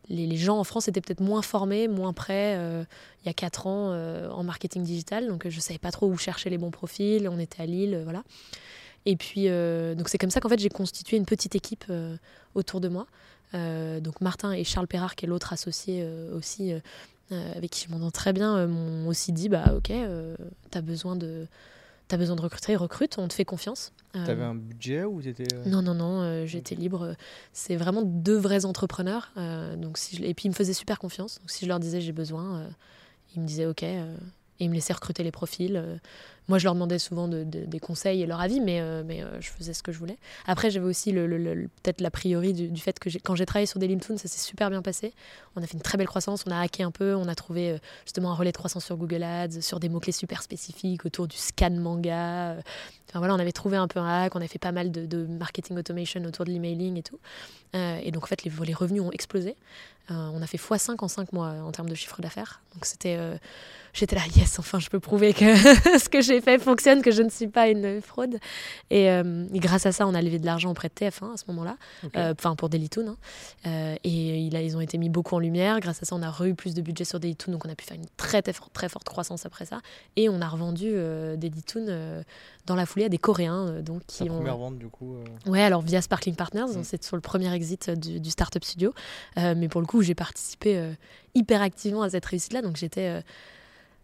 les, 0.08 0.36
gens 0.36 0.58
en 0.58 0.64
France 0.64 0.88
étaient 0.88 1.00
peut-être 1.00 1.20
moins 1.20 1.42
formés, 1.42 1.88
moins 1.88 2.12
prêts 2.12 2.56
euh, 2.56 2.84
il 3.22 3.26
y 3.26 3.30
a 3.30 3.32
4 3.32 3.66
ans 3.66 3.90
euh, 3.92 4.28
en 4.30 4.42
marketing 4.42 4.82
digital. 4.82 5.28
Donc 5.28 5.48
je 5.48 5.56
ne 5.56 5.60
savais 5.60 5.78
pas 5.78 5.90
trop 5.90 6.08
où 6.08 6.16
chercher 6.16 6.50
les 6.50 6.58
bons 6.58 6.70
profils. 6.70 7.28
On 7.28 7.38
était 7.38 7.62
à 7.62 7.66
Lille, 7.66 8.00
voilà. 8.04 8.22
Et 9.06 9.16
puis, 9.16 9.48
euh, 9.48 9.94
c'est 10.06 10.18
comme 10.18 10.30
ça 10.30 10.40
qu'en 10.40 10.48
fait 10.48 10.58
j'ai 10.58 10.70
constitué 10.70 11.16
une 11.16 11.26
petite 11.26 11.54
équipe 11.54 11.84
autour 12.54 12.80
de 12.80 12.88
moi. 12.88 13.06
donc 13.52 14.20
Martin 14.20 14.52
et 14.52 14.64
Charles 14.64 14.86
Perrard, 14.86 15.14
qui 15.14 15.26
est 15.26 15.28
l'autre 15.28 15.52
associé 15.52 16.06
aussi, 16.34 16.72
avec 17.30 17.70
qui 17.70 17.86
je 17.86 17.92
m'entends 17.92 18.10
très 18.10 18.32
bien, 18.32 18.66
m'ont 18.66 19.08
aussi 19.08 19.32
dit, 19.32 19.48
bah 19.48 19.74
ok, 19.76 19.92
tu 20.70 20.78
as 20.78 20.80
besoin 20.80 21.16
de 21.16 21.46
tu 22.08 22.14
as 22.14 22.18
besoin 22.18 22.36
de 22.36 22.42
recruter, 22.42 22.76
recrute, 22.76 23.18
on 23.18 23.28
te 23.28 23.34
fait 23.34 23.44
confiance. 23.44 23.92
Euh, 24.14 24.24
tu 24.24 24.30
avais 24.30 24.44
un 24.44 24.54
budget 24.54 25.04
ou 25.04 25.22
t'étais... 25.22 25.46
Euh, 25.54 25.64
non, 25.66 25.82
non, 25.82 25.94
non, 25.94 26.20
euh, 26.20 26.46
j'étais 26.46 26.74
libre. 26.74 27.16
C'est 27.52 27.76
vraiment 27.76 28.02
deux 28.02 28.36
vrais 28.36 28.64
entrepreneurs. 28.64 29.32
donc 29.76 29.98
si 29.98 30.22
Et 30.24 30.34
puis 30.34 30.46
ils 30.46 30.50
me 30.50 30.54
faisaient 30.54 30.74
super 30.74 30.98
confiance. 30.98 31.38
Donc 31.40 31.50
si 31.50 31.64
je 31.64 31.68
leur 31.68 31.80
disais 31.80 32.00
j'ai 32.00 32.12
besoin, 32.12 32.68
ils 33.34 33.42
me 33.42 33.46
disaient 33.46 33.66
ok. 33.66 33.82
et 33.82 34.04
ils 34.60 34.68
me 34.68 34.74
laissaient 34.74 34.92
recruter 34.92 35.22
les 35.22 35.32
profils. 35.32 36.00
Moi, 36.48 36.58
je 36.58 36.64
leur 36.64 36.74
demandais 36.74 36.98
souvent 36.98 37.26
des 37.26 37.80
conseils 37.80 38.20
et 38.20 38.26
leur 38.26 38.40
avis, 38.40 38.60
mais, 38.60 38.80
euh, 38.80 39.02
euh, 39.08 39.40
je 39.40 39.50
faisais 39.50 39.72
ce 39.72 39.82
que 39.82 39.92
je 39.92 39.98
voulais. 39.98 40.18
Après, 40.46 40.70
j'avais 40.70 40.86
aussi 40.86 41.12
peut-être 41.12 42.02
l'a 42.02 42.10
priori 42.10 42.52
du, 42.52 42.80
fait 42.80 42.98
que 42.98 43.08
quand 43.22 43.34
j'ai 43.34 43.46
travaillé 43.46 43.66
sur 43.66 43.78
des 43.78 43.94
Toon, 43.96 44.18
ça 44.18 44.28
s'est 44.28 44.44
super 44.44 44.68
bien 44.68 44.82
passé. 44.82 45.14
On 45.56 45.62
a 45.62 45.66
fait 45.66 45.74
une 45.74 45.82
très 45.82 45.96
belle 45.96 46.06
croissance, 46.06 46.44
on 46.46 46.50
a 46.50 46.60
hacké 46.60 46.82
un 46.82 46.90
peu, 46.90 47.14
on 47.14 47.28
a 47.28 47.34
trouvé 47.34 47.70
euh, 47.70 47.78
justement 48.04 48.32
un 48.32 48.34
relais 48.34 48.52
de 48.52 48.56
croissance 48.56 48.84
sur 48.84 48.96
Google 48.96 49.22
Ads, 49.22 49.60
sur 49.62 49.80
des 49.80 49.88
mots-clés 49.88 50.12
super 50.12 50.42
spécifiques 50.42 51.06
autour 51.06 51.28
du 51.28 51.36
scan 51.36 51.70
manga. 51.70 52.56
Enfin 53.08 53.20
voilà, 53.20 53.34
on 53.34 53.38
avait 53.38 53.52
trouvé 53.52 53.76
un 53.76 53.88
peu 53.88 54.00
un 54.00 54.24
hack, 54.24 54.34
on 54.34 54.40
a 54.40 54.48
fait 54.48 54.58
pas 54.58 54.72
mal 54.72 54.90
de, 54.90 55.26
marketing 55.26 55.78
automation 55.78 56.22
autour 56.24 56.44
de 56.44 56.50
l'emailing 56.50 56.98
et 56.98 57.02
tout. 57.02 57.18
et 57.74 58.10
donc, 58.10 58.24
en 58.24 58.26
fait, 58.26 58.44
les, 58.44 58.52
les 58.66 58.74
revenus 58.74 59.02
ont 59.02 59.12
explosé. 59.12 59.56
on 60.10 60.42
a 60.42 60.46
fait 60.46 60.58
x5 60.58 60.96
en 60.98 61.08
5 61.08 61.32
mois 61.32 61.50
en 61.64 61.70
termes 61.70 61.88
de 61.88 61.94
chiffre 61.94 62.20
d'affaires. 62.20 62.60
Donc, 62.74 62.84
c'était 62.86 63.16
j'étais 63.94 64.16
là, 64.16 64.22
yes, 64.36 64.58
enfin, 64.58 64.78
je 64.80 64.90
peux 64.90 65.00
prouver 65.00 65.32
que 65.32 65.54
ce 65.98 66.08
que 66.08 66.20
j'ai 66.20 66.33
fait 66.40 66.58
fonctionne, 66.58 67.02
que 67.02 67.10
je 67.10 67.22
ne 67.22 67.28
suis 67.28 67.48
pas 67.48 67.68
une 67.68 68.00
fraude. 68.00 68.38
Et, 68.90 69.10
euh, 69.10 69.46
grâce 69.52 69.86
à 69.86 69.92
ça, 69.92 70.06
on 70.06 70.14
a 70.14 70.22
levé 70.22 70.38
de 70.38 70.46
l'argent 70.46 70.70
auprès 70.70 70.88
de 70.88 70.94
TF1 70.94 71.34
à 71.34 71.36
ce 71.36 71.44
moment-là, 71.48 71.76
euh, 72.16 72.34
enfin 72.38 72.56
pour 72.56 72.68
Dailytoon. 72.68 73.08
Hein. 73.08 73.16
Euh, 73.66 73.96
et 74.04 74.38
il 74.38 74.56
a, 74.56 74.62
ils 74.62 74.76
ont 74.76 74.80
été 74.80 74.98
mis 74.98 75.08
beaucoup 75.08 75.34
en 75.34 75.38
lumière. 75.38 75.80
Grâce 75.80 76.02
à 76.02 76.06
ça, 76.06 76.14
on 76.16 76.22
a 76.22 76.46
eu 76.46 76.54
plus 76.54 76.74
de 76.74 76.82
budget 76.82 77.04
sur 77.04 77.20
Dailytoon, 77.20 77.52
donc 77.52 77.64
on 77.66 77.70
a 77.70 77.74
pu 77.74 77.84
faire 77.84 77.96
une 77.96 78.06
très, 78.16 78.42
très, 78.42 78.52
très 78.72 78.88
forte 78.88 79.08
croissance 79.08 79.46
après 79.46 79.66
ça. 79.66 79.80
Et 80.16 80.28
on 80.28 80.40
a 80.40 80.48
revendu 80.48 80.92
Dailytoon 81.36 82.24
dans 82.66 82.76
la 82.76 82.86
foulée 82.86 83.06
à 83.06 83.08
des 83.08 83.18
Coréens. 83.18 83.80
donc, 83.82 84.02
qui 84.06 84.24
ont... 84.24 84.36
première 84.36 84.56
vente, 84.56 84.78
du 84.78 84.88
coup 84.88 85.16
Ouais, 85.46 85.62
alors 85.62 85.82
via 85.82 86.00
Sparkling 86.02 86.36
Partners, 86.36 86.76
mm. 86.76 86.84
c'est 86.84 87.02
sur 87.02 87.16
le 87.16 87.22
premier 87.22 87.52
exit 87.52 87.90
du, 87.90 88.20
du 88.20 88.30
Startup 88.30 88.62
Studio. 88.64 88.92
mais 89.36 89.68
pour 89.68 89.80
le 89.80 89.86
coup, 89.86 90.02
j'ai 90.02 90.14
participé 90.14 90.94
hyper 91.34 91.62
activement 91.62 92.02
à 92.02 92.10
cette 92.10 92.24
réussite-là, 92.26 92.62
donc 92.62 92.76
j'étais 92.76 93.22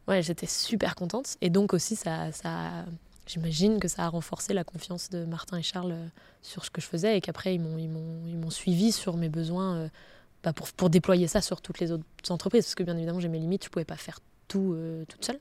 ouais, 0.09 0.23
j'étais 0.23 0.47
super 0.47 0.95
contente. 0.95 1.37
Et 1.41 1.51
donc 1.51 1.75
aussi, 1.75 1.97
ça, 1.97 2.33
ça 2.33 2.85
j'imagine 3.27 3.79
que 3.79 3.89
ça 3.89 4.05
a 4.05 4.09
renforcé 4.09 4.53
la 4.53 4.65
confiance 4.65 5.11
de 5.11 5.25
Martin 5.25 5.59
et 5.59 5.63
Charles 5.63 5.93
euh, 5.93 6.07
sur 6.43 6.65
ce 6.65 6.71
que 6.71 6.81
je 6.81 6.87
faisais 6.87 7.17
et 7.17 7.21
qu'après, 7.21 7.55
ils 7.55 7.61
m'ont, 7.61 7.79
ils, 7.79 8.51
suivi 8.51 8.93
sur 8.93 9.17
mes 9.17 9.29
besoins 9.29 9.77
euh, 9.77 9.89
bah, 10.43 10.53
pour, 10.53 10.71
pour 10.73 10.91
déployer 10.91 11.29
ça 11.29 11.41
sur 11.41 11.61
toutes 11.61 11.81
les 11.81 11.93
autres 11.93 12.05
entreprises. 12.31 12.65
Parce 12.65 12.75
que 12.75 12.83
bien 12.83 12.97
évidemment, 12.97 13.21
j'ai 13.21 13.29
mes 13.29 13.39
limites, 13.39 13.65
je 13.65 13.69
ne 13.69 13.73
pouvais 13.73 13.85
pas 13.85 13.97
faire 13.97 14.19
tout 14.49 14.73
euh, 14.75 15.05
toute 15.07 15.25
seule. 15.25 15.39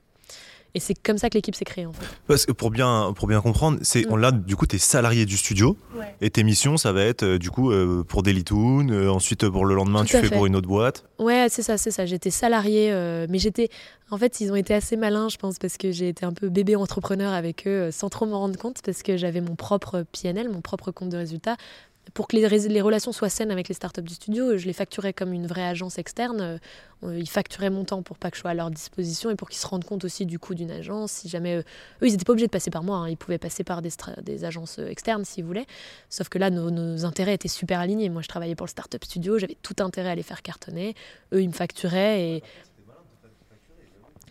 Et 0.74 0.80
c'est 0.80 0.94
comme 0.94 1.18
ça 1.18 1.28
que 1.28 1.34
l'équipe 1.34 1.54
s'est 1.54 1.64
créée 1.64 1.86
en 1.86 1.92
fait. 1.92 2.06
Parce 2.26 2.46
que 2.46 2.52
pour 2.52 2.70
bien, 2.70 3.12
pour 3.16 3.26
bien 3.26 3.40
comprendre, 3.40 3.78
c'est 3.82 4.08
mm. 4.08 4.16
là 4.16 4.30
du 4.30 4.54
coup 4.56 4.66
tu 4.66 4.76
es 4.76 4.78
salarié 4.78 5.26
du 5.26 5.36
studio 5.36 5.76
et 6.20 6.30
tes 6.30 6.44
missions 6.44 6.76
ça 6.76 6.92
va 6.92 7.02
être 7.02 7.24
euh, 7.24 7.38
du 7.38 7.50
coup 7.50 7.72
euh, 7.72 8.04
pour 8.06 8.22
Dailytoon, 8.22 8.88
euh, 8.90 9.08
ensuite 9.08 9.48
pour 9.48 9.64
le 9.64 9.74
lendemain 9.74 10.04
tu 10.04 10.16
fais 10.16 10.30
pour 10.30 10.46
une 10.46 10.54
autre 10.54 10.68
boîte. 10.68 11.04
Ouais, 11.18 11.48
c'est 11.50 11.62
ça, 11.62 11.76
c'est 11.76 11.90
ça. 11.90 12.06
J'étais 12.06 12.30
salarié, 12.30 12.92
mais 13.28 13.38
j'étais 13.38 13.68
en 14.10 14.18
fait 14.18 14.40
ils 14.40 14.52
ont 14.52 14.56
été 14.56 14.74
assez 14.74 14.96
malins 14.96 15.28
je 15.28 15.36
pense 15.36 15.58
parce 15.58 15.76
que 15.76 15.92
j'ai 15.92 16.08
été 16.08 16.24
un 16.24 16.32
peu 16.32 16.48
bébé 16.48 16.76
entrepreneur 16.76 17.32
avec 17.32 17.66
eux 17.66 17.90
sans 17.90 18.08
trop 18.08 18.26
m'en 18.26 18.40
rendre 18.40 18.58
compte 18.58 18.80
parce 18.84 19.02
que 19.02 19.16
j'avais 19.16 19.40
mon 19.40 19.56
propre 19.56 20.04
PNL, 20.12 20.48
mon 20.48 20.60
propre 20.60 20.92
compte 20.92 21.10
de 21.10 21.16
résultat 21.16 21.56
pour 22.14 22.28
que 22.28 22.36
les, 22.36 22.80
relations 22.80 23.12
soient 23.12 23.28
saines 23.28 23.50
avec 23.50 23.68
les 23.68 23.74
startups 23.74 24.02
du 24.02 24.14
studio, 24.14 24.56
je 24.56 24.66
les 24.66 24.72
facturais 24.72 25.12
comme 25.12 25.32
une 25.32 25.46
vraie 25.46 25.66
agence 25.66 25.98
externe. 25.98 26.58
Euh, 27.02 27.18
ils 27.18 27.28
facturaient 27.28 27.70
mon 27.70 27.84
temps 27.84 28.02
pour 28.02 28.18
pas 28.18 28.30
que 28.30 28.36
je 28.36 28.40
sois 28.40 28.50
à 28.50 28.54
leur 28.54 28.70
disposition 28.70 29.30
et 29.30 29.36
pour 29.36 29.48
qu'ils 29.48 29.60
se 29.60 29.66
rendent 29.66 29.84
compte 29.84 30.04
aussi 30.04 30.26
du 30.26 30.38
coût 30.38 30.54
d'une 30.54 30.70
agence. 30.70 31.12
Si 31.12 31.28
jamais 31.28 31.56
euh, 31.56 31.60
eux, 32.02 32.06
ils 32.06 32.12
n'étaient 32.12 32.24
pas 32.24 32.32
obligés 32.32 32.46
de 32.46 32.52
passer 32.52 32.70
par 32.70 32.82
moi, 32.82 32.98
hein. 32.98 33.08
ils 33.08 33.16
pouvaient 33.16 33.38
passer 33.38 33.64
par 33.64 33.80
des, 33.80 33.90
des 34.22 34.44
agences 34.44 34.78
euh, 34.78 34.88
externes 34.88 35.24
s'ils 35.24 35.44
voulaient. 35.44 35.66
Sauf 36.08 36.28
que 36.28 36.38
là, 36.38 36.50
nos, 36.50 36.70
nos, 36.70 37.04
intérêts 37.04 37.34
étaient 37.34 37.48
super 37.48 37.80
alignés. 37.80 38.08
Moi, 38.08 38.22
je 38.22 38.28
travaillais 38.28 38.54
pour 38.54 38.66
le 38.66 38.70
startup 38.70 39.04
studio, 39.04 39.38
j'avais 39.38 39.56
tout 39.62 39.76
intérêt 39.80 40.10
à 40.10 40.14
les 40.14 40.22
faire 40.22 40.42
cartonner. 40.42 40.94
Eux, 41.32 41.42
ils 41.42 41.48
me 41.48 41.54
facturaient 41.54 42.22
et 42.22 42.42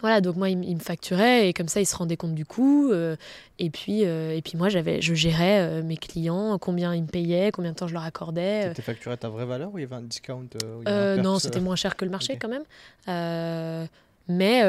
voilà, 0.02 0.22
donc 0.22 0.38
moi, 0.38 0.50
il, 0.50 0.58
me 0.58 0.80
facturait 0.80 1.50
et 1.50 1.54
comme 1.54 1.68
ça, 1.68 1.82
il 1.82 1.86
se 1.86 1.96
rendait 1.96 2.16
compte 2.16 2.34
du 2.34 2.46
coût. 2.46 2.90
Euh, 2.92 3.18
et, 3.58 3.70
puis, 3.70 4.06
euh, 4.06 4.36
et 4.36 4.42
puis 4.42 4.58
moi, 4.58 4.70
j'avais, 4.70 5.02
je 5.02 5.14
gérais 5.14 5.60
euh, 5.60 5.84
mes 5.84 5.98
clients, 5.98 6.58
combien 6.58 6.96
ils 6.96 7.04
me 7.04 7.08
payaient, 7.08 7.52
combien 7.52 7.72
de 7.72 7.76
temps 7.76 7.88
je 7.88 7.94
leur 7.94 8.04
accordais. 8.04 8.70
C'était 8.70 8.82
facturé 8.82 9.14
à 9.14 9.18
ta 9.18 9.30
vraie 9.30 9.46
valeur 9.46 9.74
ou 9.74 9.78
il 9.78 9.82
y 9.82 9.84
avait 9.84 9.96
un 9.96 10.02
discount 10.02 10.48
Non, 10.86 11.40
c'était 11.40 11.60
moins 11.60 11.76
cher 11.76 11.96
que 11.96 12.06
le 12.06 12.12
marché 12.12 12.38
quand 12.38 12.48
même. 12.48 12.64
mais 14.30 14.62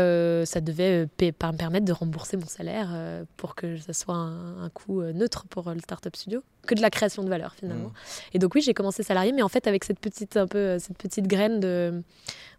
ça 0.46 0.60
devait 0.60 1.06
me 1.20 1.52
permettre 1.52 1.84
de 1.84 1.92
rembourser 1.92 2.36
mon 2.36 2.46
salaire 2.46 2.90
pour 3.36 3.54
que 3.54 3.76
ça 3.76 3.92
soit 3.92 4.16
un, 4.16 4.68
coût 4.70 5.02
neutre 5.02 5.44
pour 5.48 5.70
le 5.70 5.78
Startup 5.78 6.14
Studio, 6.16 6.42
que 6.66 6.74
de 6.74 6.82
la 6.82 6.90
création 6.90 7.22
de 7.22 7.28
valeur 7.28 7.54
finalement. 7.54 7.90
Mmh. 7.90 8.34
Et 8.34 8.38
donc 8.40 8.56
oui, 8.56 8.62
j'ai 8.62 8.74
commencé 8.74 9.04
salarié, 9.04 9.30
mais 9.30 9.42
en 9.42 9.48
fait 9.48 9.68
avec 9.68 9.84
cette 9.84 10.00
petite, 10.00 10.36
un 10.36 10.48
peu, 10.48 10.78
cette 10.80 10.98
petite 10.98 11.28
graine 11.28 11.60
de, 11.60 12.02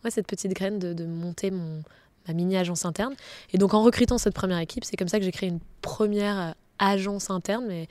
ouais, 0.06 0.12
cette 0.12 0.28
petite 0.28 0.54
graine 0.54 0.80
de, 0.80 0.94
de 0.94 1.06
monter 1.06 1.52
mon 1.52 1.84
ma 2.28 2.34
mini 2.34 2.58
agence 2.58 2.86
interne. 2.86 3.14
Et 3.54 3.58
donc 3.58 3.74
en 3.74 3.84
recrutant 3.84 4.18
cette 4.18 4.34
première 4.34 4.60
équipe, 4.60 4.84
c'est 4.84 4.98
comme 4.98 5.08
ça 5.08 5.20
que 5.20 5.26
j'ai 5.26 5.32
créé 5.32 5.50
une 5.50 5.60
première 5.82 6.40
euh, 6.40 6.52
agence 6.80 7.30
interne, 7.30 7.66
mais 7.68 7.88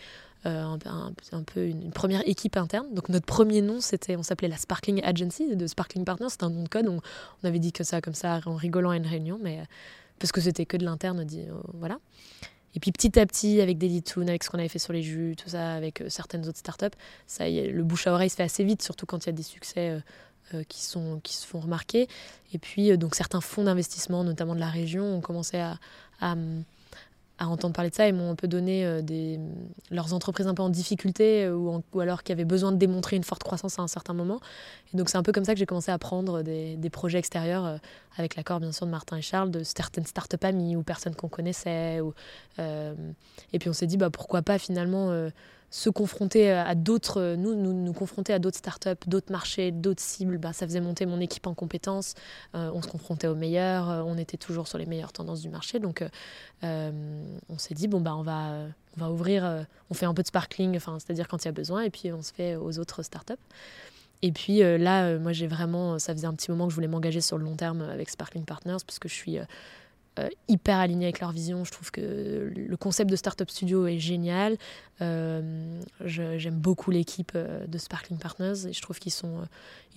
euh, 0.46 0.76
un, 1.32 1.42
peu 1.42 1.66
une, 1.66 1.90
première 1.90 2.26
équipe 2.26 2.56
interne. 2.56 2.86
Donc 2.94 3.08
notre 3.08 3.26
premier 3.26 3.60
nom, 3.60 3.80
c'était, 3.80 4.16
on 4.16 4.22
s'appelait 4.22 4.48
la 4.48 4.56
Sparkling 4.56 5.02
Agency 5.04 5.54
de 5.54 5.66
Sparkling 5.66 6.04
Partners. 6.04 6.30
C'était 6.30 6.44
un 6.44 6.50
nom 6.50 6.62
de 6.62 6.68
code. 6.68 6.88
On, 6.88 7.00
avait 7.46 7.58
dit 7.58 7.72
que 7.72 7.84
ça 7.84 8.00
comme 8.00 8.14
ça 8.14 8.40
en 8.46 8.54
rigolant 8.54 8.90
à 8.90 8.96
une 8.96 9.06
réunion, 9.06 9.38
mais 9.42 9.60
euh, 9.60 9.64
parce 10.18 10.32
que 10.32 10.40
c'était 10.40 10.66
que 10.66 10.76
de 10.76 10.84
l'interne, 10.84 11.24
dit 11.24 11.44
voilà. 11.74 11.98
Et 12.74 12.78
puis 12.78 12.92
petit 12.92 13.18
à 13.18 13.26
petit, 13.26 13.60
avec 13.60 13.78
des 13.78 14.00
Toon, 14.00 14.28
avec 14.28 14.44
ce 14.44 14.50
qu'on 14.50 14.58
avait 14.58 14.68
fait 14.68 14.78
sur 14.78 14.92
les 14.92 15.02
jus, 15.02 15.34
tout 15.36 15.48
ça, 15.48 15.72
avec 15.72 16.04
certaines 16.08 16.46
autres 16.46 16.58
startups, 16.58 16.96
ça, 17.26 17.48
le 17.48 17.82
bouche 17.82 18.06
à 18.06 18.12
oreille 18.12 18.30
se 18.30 18.36
fait 18.36 18.44
assez 18.44 18.62
vite, 18.62 18.82
surtout 18.82 19.06
quand 19.06 19.24
il 19.24 19.26
y 19.26 19.30
a 19.30 19.32
des 19.32 19.42
succès 19.42 20.00
qui, 20.68 20.82
sont, 20.82 21.20
qui 21.22 21.34
se 21.34 21.46
font 21.46 21.60
remarquer. 21.60 22.08
Et 22.52 22.58
puis, 22.58 22.90
euh, 22.90 22.96
donc, 22.96 23.14
certains 23.14 23.40
fonds 23.40 23.64
d'investissement, 23.64 24.24
notamment 24.24 24.54
de 24.54 24.60
la 24.60 24.70
région, 24.70 25.04
ont 25.04 25.20
commencé 25.20 25.58
à, 25.58 25.78
à, 26.20 26.36
entendre 27.48 27.72
parler 27.72 27.90
de 27.90 27.94
ça 27.94 28.06
et 28.06 28.12
m'ont 28.12 28.30
un 28.30 28.34
peu 28.34 28.48
donné 28.48 28.84
euh, 28.84 29.00
des, 29.00 29.40
leurs 29.90 30.12
entreprises 30.12 30.46
un 30.46 30.54
peu 30.54 30.62
en 30.62 30.68
difficulté 30.68 31.44
euh, 31.44 31.54
ou, 31.54 31.82
ou, 31.92 32.00
alors 32.00 32.22
qui 32.22 32.32
avaient 32.32 32.44
besoin 32.44 32.70
de 32.70 32.76
démontrer 32.76 33.16
une 33.16 33.24
forte 33.24 33.42
croissance 33.42 33.78
à 33.78 33.82
un 33.82 33.88
certain 33.88 34.12
moment. 34.12 34.40
Et 34.92 34.96
donc 34.98 35.08
c'est 35.08 35.16
un 35.16 35.22
peu 35.22 35.32
comme 35.32 35.46
ça 35.46 35.54
que 35.54 35.58
j'ai 35.58 35.66
commencé 35.66 35.90
à 35.90 35.98
prendre 35.98 36.42
des, 36.42 36.90
projets 36.92 37.18
extérieurs 37.18 37.64
euh, 37.64 37.76
avec 38.18 38.36
l'accord 38.36 38.60
bien 38.60 38.72
sûr 38.72 38.84
de 38.84 38.90
Martin 38.90 39.16
et 39.16 39.22
Charles, 39.22 39.50
de 39.50 39.62
certaines 39.62 40.04
startups 40.04 40.36
amies 40.42 40.76
ou 40.76 40.82
personnes 40.82 41.14
qu'on 41.14 41.28
connaissait. 41.28 42.00
Et 42.58 43.58
puis 43.58 43.70
on 43.70 43.72
s'est 43.72 43.86
dit 43.86 43.96
bah, 43.96 44.10
pourquoi 44.10 44.42
pas 44.42 44.58
finalement 44.58 45.30
se 45.70 45.88
confronter 45.88 46.50
à 46.50 46.74
d'autres, 46.74 47.36
nous, 47.38 47.54
nous, 47.54 47.72
nous 47.72 47.92
confronter 47.92 48.32
à 48.32 48.40
d'autres 48.40 48.58
startups, 48.58 49.06
d'autres 49.06 49.30
marchés, 49.30 49.70
d'autres 49.70 50.02
cibles, 50.02 50.38
bah, 50.38 50.52
ça 50.52 50.66
faisait 50.66 50.80
monter 50.80 51.06
mon 51.06 51.20
équipe 51.20 51.46
en 51.46 51.54
compétences. 51.54 52.14
Euh, 52.56 52.70
on 52.74 52.82
se 52.82 52.88
confrontait 52.88 53.28
aux 53.28 53.36
meilleurs, 53.36 53.88
euh, 53.88 54.02
on 54.04 54.18
était 54.18 54.36
toujours 54.36 54.66
sur 54.66 54.78
les 54.78 54.86
meilleures 54.86 55.12
tendances 55.12 55.42
du 55.42 55.48
marché. 55.48 55.78
Donc, 55.78 56.04
euh, 56.64 57.22
on 57.48 57.58
s'est 57.58 57.74
dit, 57.74 57.86
bon, 57.86 58.00
bah, 58.00 58.16
on 58.16 58.22
va, 58.22 58.66
on 58.96 59.00
va 59.00 59.10
ouvrir, 59.12 59.64
on 59.90 59.94
fait 59.94 60.06
un 60.06 60.14
peu 60.14 60.22
de 60.22 60.28
sparkling, 60.28 60.78
c'est-à-dire 60.80 61.28
quand 61.28 61.44
il 61.44 61.46
y 61.46 61.48
a 61.48 61.52
besoin, 61.52 61.82
et 61.82 61.90
puis 61.90 62.12
on 62.12 62.22
se 62.22 62.32
fait 62.32 62.56
aux 62.56 62.80
autres 62.80 63.04
startups. 63.04 63.34
Et 64.22 64.32
puis 64.32 64.58
là, 64.58 65.18
moi, 65.18 65.32
j'ai 65.32 65.46
vraiment, 65.46 65.98
ça 65.98 66.12
faisait 66.12 66.26
un 66.26 66.34
petit 66.34 66.50
moment 66.50 66.66
que 66.66 66.70
je 66.70 66.74
voulais 66.74 66.88
m'engager 66.88 67.20
sur 67.20 67.38
le 67.38 67.44
long 67.44 67.54
terme 67.54 67.80
avec 67.82 68.10
Sparkling 68.10 68.44
Partners, 68.44 68.78
parce 68.84 68.98
que 68.98 69.08
je 69.08 69.14
suis 69.14 69.38
euh, 70.18 70.28
hyper 70.48 70.78
alignés 70.78 71.06
avec 71.06 71.20
leur 71.20 71.30
vision. 71.30 71.64
Je 71.64 71.70
trouve 71.70 71.90
que 71.92 72.52
le 72.54 72.76
concept 72.76 73.10
de 73.10 73.16
Startup 73.16 73.48
Studio 73.48 73.86
est 73.86 73.98
génial. 73.98 74.56
Euh, 75.00 75.80
j'aime 76.04 76.56
beaucoup 76.56 76.90
l'équipe 76.90 77.32
euh, 77.36 77.66
de 77.66 77.78
Sparkling 77.78 78.18
Partners 78.18 78.66
et 78.66 78.72
je 78.72 78.82
trouve 78.82 78.98
qu'ils 78.98 79.12
sont, 79.12 79.42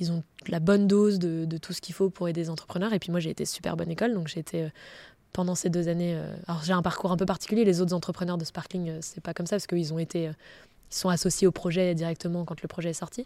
ont 0.09 0.23
la 0.47 0.59
bonne 0.59 0.87
dose 0.87 1.17
de, 1.17 1.45
de 1.45 1.57
tout 1.57 1.73
ce 1.73 1.81
qu'il 1.81 1.95
faut 1.95 2.11
pour 2.11 2.29
aider 2.29 2.41
les 2.41 2.49
entrepreneurs. 2.51 2.93
Et 2.93 2.99
puis 2.99 3.11
moi, 3.11 3.19
j'ai 3.19 3.31
été 3.31 3.45
super 3.45 3.75
bonne 3.75 3.89
école, 3.89 4.13
donc 4.13 4.27
j'ai 4.27 4.39
été 4.39 4.69
pendant 5.31 5.55
ces 5.55 5.71
deux 5.71 5.87
années. 5.87 6.15
alors 6.47 6.63
j'ai 6.63 6.73
un 6.73 6.83
parcours 6.83 7.11
un 7.11 7.17
peu 7.17 7.25
particulier. 7.25 7.65
Les 7.65 7.81
autres 7.81 7.93
entrepreneurs 7.93 8.37
de 8.37 8.45
Sparkling, 8.45 9.01
c'est 9.01 9.21
pas 9.21 9.33
comme 9.33 9.47
ça 9.47 9.55
parce 9.55 9.65
qu'ils 9.65 9.93
ont 9.93 9.99
été 9.99 10.31
ils 10.93 10.95
sont 10.95 11.09
associés 11.09 11.47
au 11.47 11.51
projet 11.51 11.95
directement 11.95 12.45
quand 12.45 12.61
le 12.61 12.67
projet 12.67 12.91
est 12.91 12.93
sorti. 12.93 13.25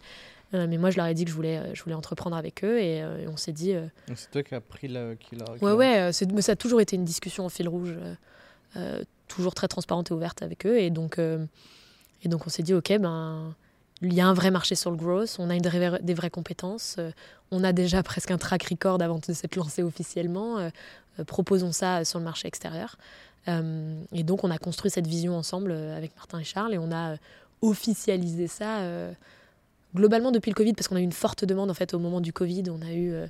Euh, 0.53 0.65
mais 0.67 0.77
moi, 0.77 0.91
je 0.91 0.97
leur 0.97 1.07
ai 1.07 1.13
dit 1.13 1.25
que 1.25 1.31
je 1.31 1.35
voulais, 1.35 1.57
euh, 1.57 1.73
je 1.73 1.83
voulais 1.83 1.95
entreprendre 1.95 2.35
avec 2.35 2.63
eux 2.63 2.79
et, 2.79 3.01
euh, 3.01 3.27
on 3.27 3.37
s'est 3.37 3.51
dit. 3.51 3.73
c'est 4.15 4.31
toi 4.31 4.43
qui 4.43 4.55
as 4.55 4.61
pris 4.61 4.87
la. 4.87 5.15
Qui 5.15 5.35
ouais, 5.61 5.71
ouais, 5.71 6.11
mais 6.33 6.41
ça 6.41 6.53
a 6.53 6.55
toujours 6.55 6.81
été 6.81 6.95
une 6.95 7.05
discussion 7.05 7.45
en 7.45 7.49
fil 7.49 7.67
rouge, 7.67 7.95
toujours 9.27 9.53
très 9.53 9.67
transparente 9.67 10.11
et 10.11 10.13
ouverte 10.13 10.41
avec 10.41 10.65
eux. 10.65 10.79
Et 10.79 10.89
donc, 10.89 11.19
et 11.19 12.29
donc 12.29 12.47
on 12.47 12.49
s'est 12.49 12.63
dit, 12.63 12.73
ok, 12.73 12.97
ben. 12.99 13.53
Il 14.03 14.13
y 14.13 14.21
a 14.21 14.27
un 14.27 14.33
vrai 14.35 14.51
marché 14.51 14.75
sur 14.75 14.91
le 14.91 14.95
growth, 14.95 15.37
on 15.39 15.49
a 15.49 15.55
une, 15.55 15.97
des 16.03 16.13
vraies 16.13 16.29
compétences, 16.29 16.97
on 17.49 17.63
a 17.63 17.73
déjà 17.73 18.03
presque 18.03 18.29
un 18.29 18.37
track 18.37 18.65
record 18.65 19.01
avant 19.01 19.17
de 19.17 19.33
s'être 19.33 19.55
lancé 19.55 19.81
officiellement. 19.81 20.69
proposons 21.25 21.71
ça 21.71 22.05
sur 22.05 22.19
le 22.19 22.25
marché 22.25 22.47
extérieur. 22.47 22.95
et 23.47 24.23
donc, 24.23 24.43
on 24.43 24.51
a 24.51 24.59
construit 24.59 24.91
cette 24.91 25.07
vision 25.07 25.35
ensemble 25.35 25.71
avec 25.71 26.15
Martin 26.15 26.37
et 26.37 26.43
Charles 26.43 26.75
et 26.75 26.77
on 26.77 26.91
a 26.91 27.15
officialisé 27.63 28.45
ça 28.45 28.83
globalement 29.97 30.31
depuis 30.31 30.49
le 30.49 30.55
Covid, 30.55 30.73
parce 30.73 30.87
qu'on 30.87 30.95
a 30.95 30.99
eu 30.99 31.03
une 31.03 31.11
forte 31.11 31.45
demande 31.45 31.69
en 31.69 31.73
fait 31.73 31.93
au 31.93 31.99
moment 31.99 32.21
du 32.21 32.33
Covid. 32.33 32.63
On 32.69 32.81
a 32.81 32.93
eu 32.93 33.11
euh, 33.11 33.27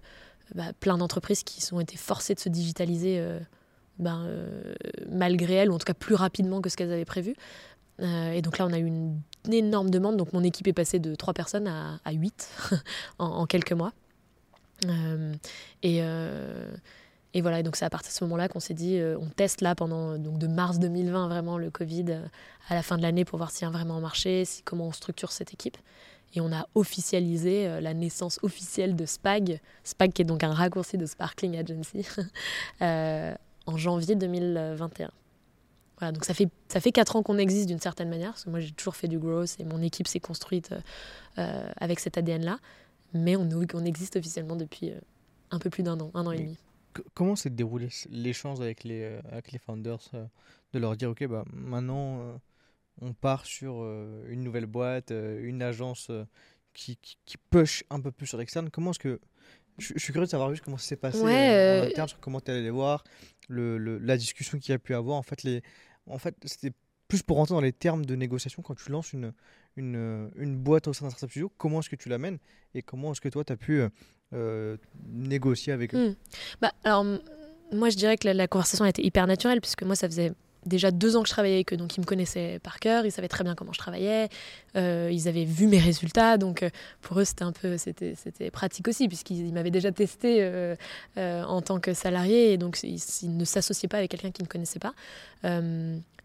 bah, 0.55 0.73
plein 0.79 0.97
d'entreprises 0.97 1.43
qui 1.43 1.61
ont 1.73 1.79
été 1.79 1.97
forcées 1.97 2.35
de 2.35 2.39
se 2.39 2.49
digitaliser 2.49 3.19
euh, 3.19 3.39
ben, 3.99 4.27
malgré 5.09 5.55
elles, 5.55 5.71
ou 5.71 5.73
en 5.73 5.79
tout 5.79 5.85
cas 5.85 5.93
plus 5.93 6.15
rapidement 6.15 6.61
que 6.61 6.69
ce 6.69 6.77
qu'elles 6.77 6.91
avaient 6.91 7.05
prévu. 7.05 7.35
et 7.99 8.41
donc 8.41 8.57
là, 8.59 8.67
on 8.67 8.73
a 8.73 8.79
eu 8.79 8.85
une, 8.85 9.19
énorme 9.51 9.89
demande. 9.89 10.17
Donc 10.17 10.33
mon 10.33 10.43
équipe 10.43 10.67
est 10.67 10.73
passée 10.73 10.99
de 10.99 11.15
3 11.15 11.33
personnes 11.33 11.67
à, 11.67 11.99
à 12.05 12.11
8 12.11 12.49
en, 13.19 13.45
quelques 13.47 13.73
mois. 13.73 13.93
et 15.83 16.01
et 17.37 17.41
voilà, 17.41 17.61
donc 17.61 17.75
c'est 17.75 17.85
à 17.85 17.89
partir 17.91 18.09
de 18.09 18.15
ce 18.15 18.23
moment-là 18.23 18.47
qu'on 18.47 18.59
s'est 18.59 18.73
dit, 18.73 18.97
euh, 18.97 19.15
on 19.19 19.27
teste 19.27 19.61
là 19.61 19.75
pendant 19.75 20.17
donc 20.17 20.39
de 20.39 20.47
mars 20.47 20.79
2020 20.79 21.27
vraiment 21.27 21.59
le 21.59 21.69
Covid 21.69 22.05
euh, 22.09 22.25
à 22.67 22.73
la 22.73 22.81
fin 22.81 22.97
de 22.97 23.03
l'année 23.03 23.25
pour 23.25 23.37
voir 23.37 23.51
s'il 23.51 23.67
a 23.67 23.69
vraiment 23.69 23.99
marché, 23.99 24.43
si, 24.43 24.63
comment 24.63 24.87
on 24.87 24.91
structure 24.91 25.31
cette 25.31 25.53
équipe. 25.53 25.77
Et 26.35 26.41
on 26.41 26.51
a 26.51 26.67
officialisé 26.75 27.67
euh, 27.67 27.81
la 27.81 27.93
naissance 27.93 28.39
officielle 28.43 28.95
de 28.95 29.05
SPAG, 29.05 29.59
SPAG 29.83 30.13
qui 30.13 30.21
est 30.21 30.25
donc 30.25 30.43
un 30.43 30.53
raccourci 30.53 30.97
de 30.97 31.05
Sparkling 31.05 31.57
Agency, 31.57 32.05
en 32.81 33.77
janvier 33.77 34.15
2021. 34.15 35.11
Voilà, 35.99 36.11
donc 36.11 36.25
ça 36.25 36.33
fait, 36.33 36.47
ça 36.67 36.79
fait 36.79 36.91
4 36.91 37.15
ans 37.15 37.23
qu'on 37.23 37.39
existe 37.39 37.67
d'une 37.67 37.79
certaine 37.79 38.09
manière, 38.09 38.31
parce 38.31 38.43
que 38.43 38.51
moi 38.51 38.59
j'ai 38.59 38.71
toujours 38.71 38.95
fait 38.95 39.07
du 39.07 39.17
growth 39.17 39.55
et 39.59 39.63
mon 39.63 39.81
équipe 39.81 40.07
s'est 40.07 40.19
construite 40.19 40.69
avec 41.35 41.99
cet 41.99 42.19
ADN-là, 42.19 42.59
mais 43.13 43.35
on, 43.35 43.49
on 43.73 43.85
existe 43.85 44.15
officiellement 44.15 44.55
depuis 44.55 44.93
un 45.51 45.59
peu 45.59 45.69
plus 45.69 45.83
d'un 45.83 45.99
an, 45.99 46.11
un 46.13 46.25
an 46.25 46.31
et 46.31 46.39
demi. 46.39 46.57
comment 47.13 47.35
s'est 47.35 47.49
déroulé 47.49 47.89
l'échange 48.09 48.59
avec 48.59 48.83
les, 48.83 49.03
euh, 49.03 49.21
avec 49.31 49.51
les 49.51 49.59
founders 49.59 49.99
euh, 50.13 50.25
de 50.73 50.79
leur 50.79 50.95
dire, 50.95 51.09
OK, 51.09 51.25
bah, 51.27 51.43
maintenant, 51.53 52.19
euh, 52.19 52.33
on 53.01 53.13
part 53.13 53.45
sur 53.45 53.83
une 54.27 54.43
nouvelle 54.43 54.65
boîte, 54.65 55.11
une 55.11 55.61
agence 55.61 56.11
qui, 56.73 56.97
qui, 56.97 57.37
push 57.49 57.83
un 57.89 57.99
peu 57.99 58.11
plus 58.11 58.27
sur 58.27 58.37
l'externe. 58.37 58.69
Comment 58.69 58.91
est-ce 58.91 58.99
que... 58.99 59.19
Je, 59.77 59.93
suis 59.97 60.11
curieux 60.11 60.25
de 60.25 60.31
savoir 60.31 60.49
juste 60.49 60.63
comment 60.63 60.77
ça 60.77 60.87
s'est 60.87 60.95
passé 60.95 61.21
en 61.21 61.27
interne, 61.27 62.09
comment 62.19 62.41
tu 62.41 62.49
allé 62.49 62.63
les 62.63 62.71
voir, 62.71 63.03
le, 63.47 63.77
la 63.99 64.17
discussion 64.17 64.57
qu'il 64.57 64.71
y 64.71 64.75
a 64.75 64.79
pu 64.79 64.95
avoir. 64.95 65.17
En 65.17 65.23
fait, 65.23 65.43
les, 65.43 65.61
en 66.07 66.17
fait 66.17 66.35
c'était 66.45 66.73
plus 67.07 67.23
pour 67.23 67.37
rentrer 67.37 67.53
dans 67.53 67.61
les 67.61 67.73
termes 67.73 68.05
de 68.05 68.15
négociation 68.15 68.61
quand 68.61 68.75
tu 68.75 68.91
lances 68.91 69.13
une, 69.13 69.33
une, 69.75 70.31
une 70.35 70.57
boîte 70.57 70.87
au 70.87 70.93
sein 70.93 71.05
d'un 71.05 71.11
startup 71.11 71.29
studio, 71.29 71.51
comment 71.57 71.79
est-ce 71.79 71.89
que 71.89 71.95
tu 71.95 72.09
l'amènes 72.09 72.39
et 72.73 72.81
comment 72.81 73.11
est-ce 73.11 73.21
que 73.21 73.29
toi 73.29 73.43
tu 73.43 73.53
as 73.53 73.57
pu 73.57 73.81
euh, 74.33 74.77
négocier 75.05 75.73
avec 75.73 75.93
eux? 75.93 76.09
Hmm. 76.09 76.15
bah, 76.59 76.73
Alors, 76.83 77.05
moi, 77.71 77.89
je 77.89 77.95
dirais 77.95 78.17
que 78.17 78.27
la, 78.27 78.47
conversation 78.47 78.85
a 78.85 78.89
été 78.89 79.05
hyper 79.05 79.27
naturelle, 79.27 79.61
puisque 79.61 79.83
moi, 79.83 79.95
ça 79.95 80.07
faisait 80.07 80.31
déjà 80.67 80.91
deux 80.91 81.15
ans 81.15 81.21
que 81.21 81.27
je 81.27 81.33
travaillais 81.33 81.55
avec 81.55 81.73
eux, 81.73 81.77
donc 81.77 81.97
ils 81.97 82.01
me 82.01 82.05
connaissaient 82.05 82.59
par 82.59 82.79
cœur, 82.79 83.05
ils 83.05 83.11
savaient 83.11 83.27
très 83.27 83.43
bien 83.43 83.55
comment 83.55 83.73
je 83.73 83.79
travaillais, 83.79 84.29
euh, 84.75 85.09
ils 85.11 85.27
avaient 85.27 85.45
vu 85.45 85.67
mes 85.67 85.79
résultats, 85.79 86.37
donc 86.37 86.63
euh, 86.63 86.69
pour 87.01 87.19
eux 87.19 87.25
c'était 87.25 87.43
un 87.43 87.51
peu 87.51 87.77
c'était, 87.77 88.15
c'était 88.15 88.51
pratique 88.51 88.87
aussi 88.87 89.07
puisqu'ils 89.07 89.53
m'avaient 89.53 89.71
déjà 89.71 89.91
testé 89.91 90.47
en 91.17 91.61
tant 91.61 91.79
que 91.79 91.93
salarié 91.93 92.53
et 92.53 92.57
donc 92.57 92.79
ils, 92.83 93.01
ils 93.21 93.37
ne 93.37 93.45
s'associaient 93.45 93.87
pas 93.87 93.97
avec 93.97 94.11
quelqu'un 94.11 94.31
qu'ils 94.31 94.45
ne 94.45 94.49
connaissaient 94.49 94.79
pas. 94.79 94.93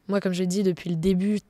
moi, 0.09 0.21
comme 0.21 0.33
je 0.33 0.45
dit 0.45 0.63
depuis 0.63 0.91
le 0.91 0.97
début, 0.97 1.41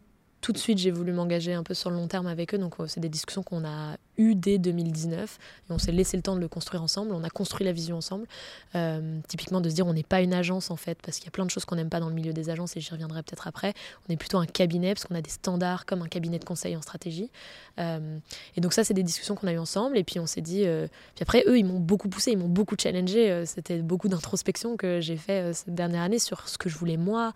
tout 0.43 0.53
de 0.53 0.59
suite, 0.59 0.79
j'ai 0.79 0.91
voulu 0.91 1.13
m'engager 1.13 1.55
un 1.55 1.63
peu 1.63 1.73
sur 1.73 1.89
le 1.89 1.97
long 1.97 2.09
terme 2.09 2.27
avec 2.27 2.53
eux. 2.53 2.59
Donc, 2.59 2.75
c'est 2.89 3.01
des 3.01 3.09
discussions 3.09 3.45
qu'on 3.45 3.65
a 3.65 3.97
eues 4.19 4.35
dès 4.35 4.59
2019 4.59 5.39
et 5.69 5.73
on 5.73 5.79
s'est 5.79 5.93
laissé 5.93 6.17
le 6.17 6.23
temps 6.23 6.35
de 6.35 6.41
le 6.41 6.49
construire 6.49 6.83
ensemble. 6.83 7.15
On 7.15 7.25
a 7.25 7.31
construit 7.31 7.65
la 7.65 7.73
vision 7.73 7.97
ensemble. 7.97 8.27
Euh, 8.75 9.19
typiquement, 9.29 9.61
de 9.61 9.69
se 9.69 9.75
dire, 9.75 9.87
on 9.87 9.95
n'est 9.95 10.03
pas 10.03 10.21
une 10.21 10.35
agence 10.35 10.71
en 10.71 10.77
fait, 10.77 10.99
parce 11.03 11.17
qu'il 11.17 11.27
y 11.27 11.29
a 11.29 11.31
plein 11.31 11.47
de 11.47 11.51
choses 11.51 11.65
qu'on 11.65 11.77
n'aime 11.77 11.89
pas 11.89 12.01
dans 12.01 12.09
le 12.09 12.15
milieu 12.15 12.33
des 12.33 12.51
agences 12.51 12.77
et 12.77 12.81
j'y 12.81 12.91
reviendrai 12.91 13.23
peut-être 13.23 13.47
après. 13.47 13.75
On 14.09 14.13
est 14.13 14.17
plutôt 14.17 14.39
un 14.39 14.47
cabinet 14.47 14.95
parce 14.95 15.07
qu'on 15.07 15.15
a 15.15 15.23
des 15.23 15.31
standards 15.31 15.87
comme 15.87 16.03
un 16.03 16.09
cabinet 16.09 16.39
de 16.39 16.45
conseil 16.45 16.77
en 16.77 16.83
stratégie. 16.83 17.31
Euh, 17.79 18.19
et 18.57 18.61
donc, 18.61 18.73
ça, 18.73 18.85
c'est 18.85 18.95
des 18.95 19.03
discussions 19.03 19.35
qu'on 19.35 19.47
a 19.47 19.53
eues 19.53 19.59
ensemble. 19.59 19.97
Et 19.97 20.05
puis, 20.05 20.19
on 20.19 20.27
s'est 20.27 20.41
dit. 20.43 20.65
Euh, 20.67 20.87
puis 21.15 21.23
après, 21.23 21.45
eux, 21.47 21.59
ils 21.59 21.65
m'ont 21.65 21.81
beaucoup 21.81 22.09
poussé, 22.09 22.33
ils 22.33 22.39
m'ont 22.39 22.49
beaucoup 22.49 22.77
challengé. 22.79 23.45
C'était 23.47 23.79
beaucoup 23.79 24.09
d'introspection 24.09 24.77
que 24.77 25.01
j'ai 25.01 25.17
fait 25.17 25.53
cette 25.55 25.75
dernière 25.75 26.03
année 26.03 26.19
sur 26.19 26.49
ce 26.49 26.59
que 26.59 26.69
je 26.69 26.77
voulais 26.77 26.97
moi. 26.97 27.33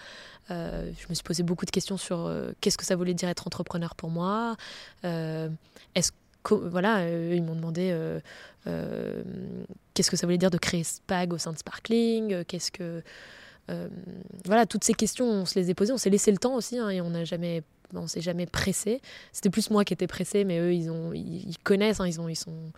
je 0.50 1.08
me 1.08 1.14
suis 1.14 1.24
posé 1.24 1.42
beaucoup 1.42 1.64
de 1.64 1.70
questions 1.70 1.96
sur 1.96 2.30
qu'est-ce 2.60 2.76
que 2.76 2.84
ça 2.84 2.96
voulait 2.96 3.14
dire 3.14 3.28
être 3.28 3.46
entrepreneur 3.46 3.94
pour 3.94 4.10
moi. 4.10 4.56
Est-ce 5.02 6.12
voilà, 6.54 6.98
euh, 6.98 7.32
ils 7.34 7.42
m'ont 7.42 7.54
demandé 7.54 7.90
euh, 7.92 9.22
qu'est-ce 9.94 10.10
que 10.10 10.16
ça 10.16 10.26
voulait 10.26 10.38
dire 10.38 10.50
de 10.50 10.58
créer 10.58 10.84
Spag 10.84 11.32
au 11.32 11.38
sein 11.38 11.52
de 11.52 11.58
Sparkling, 11.58 12.44
qu'est-ce 12.44 12.70
que 12.70 13.02
voilà, 14.44 14.64
toutes 14.64 14.84
ces 14.84 14.94
questions, 14.94 15.26
on 15.26 15.44
se 15.44 15.58
les 15.58 15.70
a 15.70 15.74
posées, 15.74 15.92
on 15.92 15.98
s'est 15.98 16.10
laissé 16.10 16.30
le 16.30 16.38
temps 16.38 16.54
aussi, 16.54 16.78
hein, 16.78 16.88
et 16.88 17.00
on 17.00 17.10
n'a 17.10 17.24
jamais, 17.24 17.64
on 17.94 18.06
s'est 18.06 18.20
jamais 18.20 18.46
pressé. 18.46 19.00
C'était 19.32 19.50
plus 19.50 19.70
moi 19.70 19.84
qui 19.84 19.92
étais 19.92 20.06
pressé, 20.06 20.44
mais 20.44 20.60
eux, 20.60 20.72
ils 20.72 20.88
ont, 20.88 21.12
ils, 21.12 21.58
connaissent, 21.64 21.98
hein, 21.98 22.06
ils 22.06 22.20
ont, 22.20 22.28
ils 22.28 22.36
sont 22.36 22.72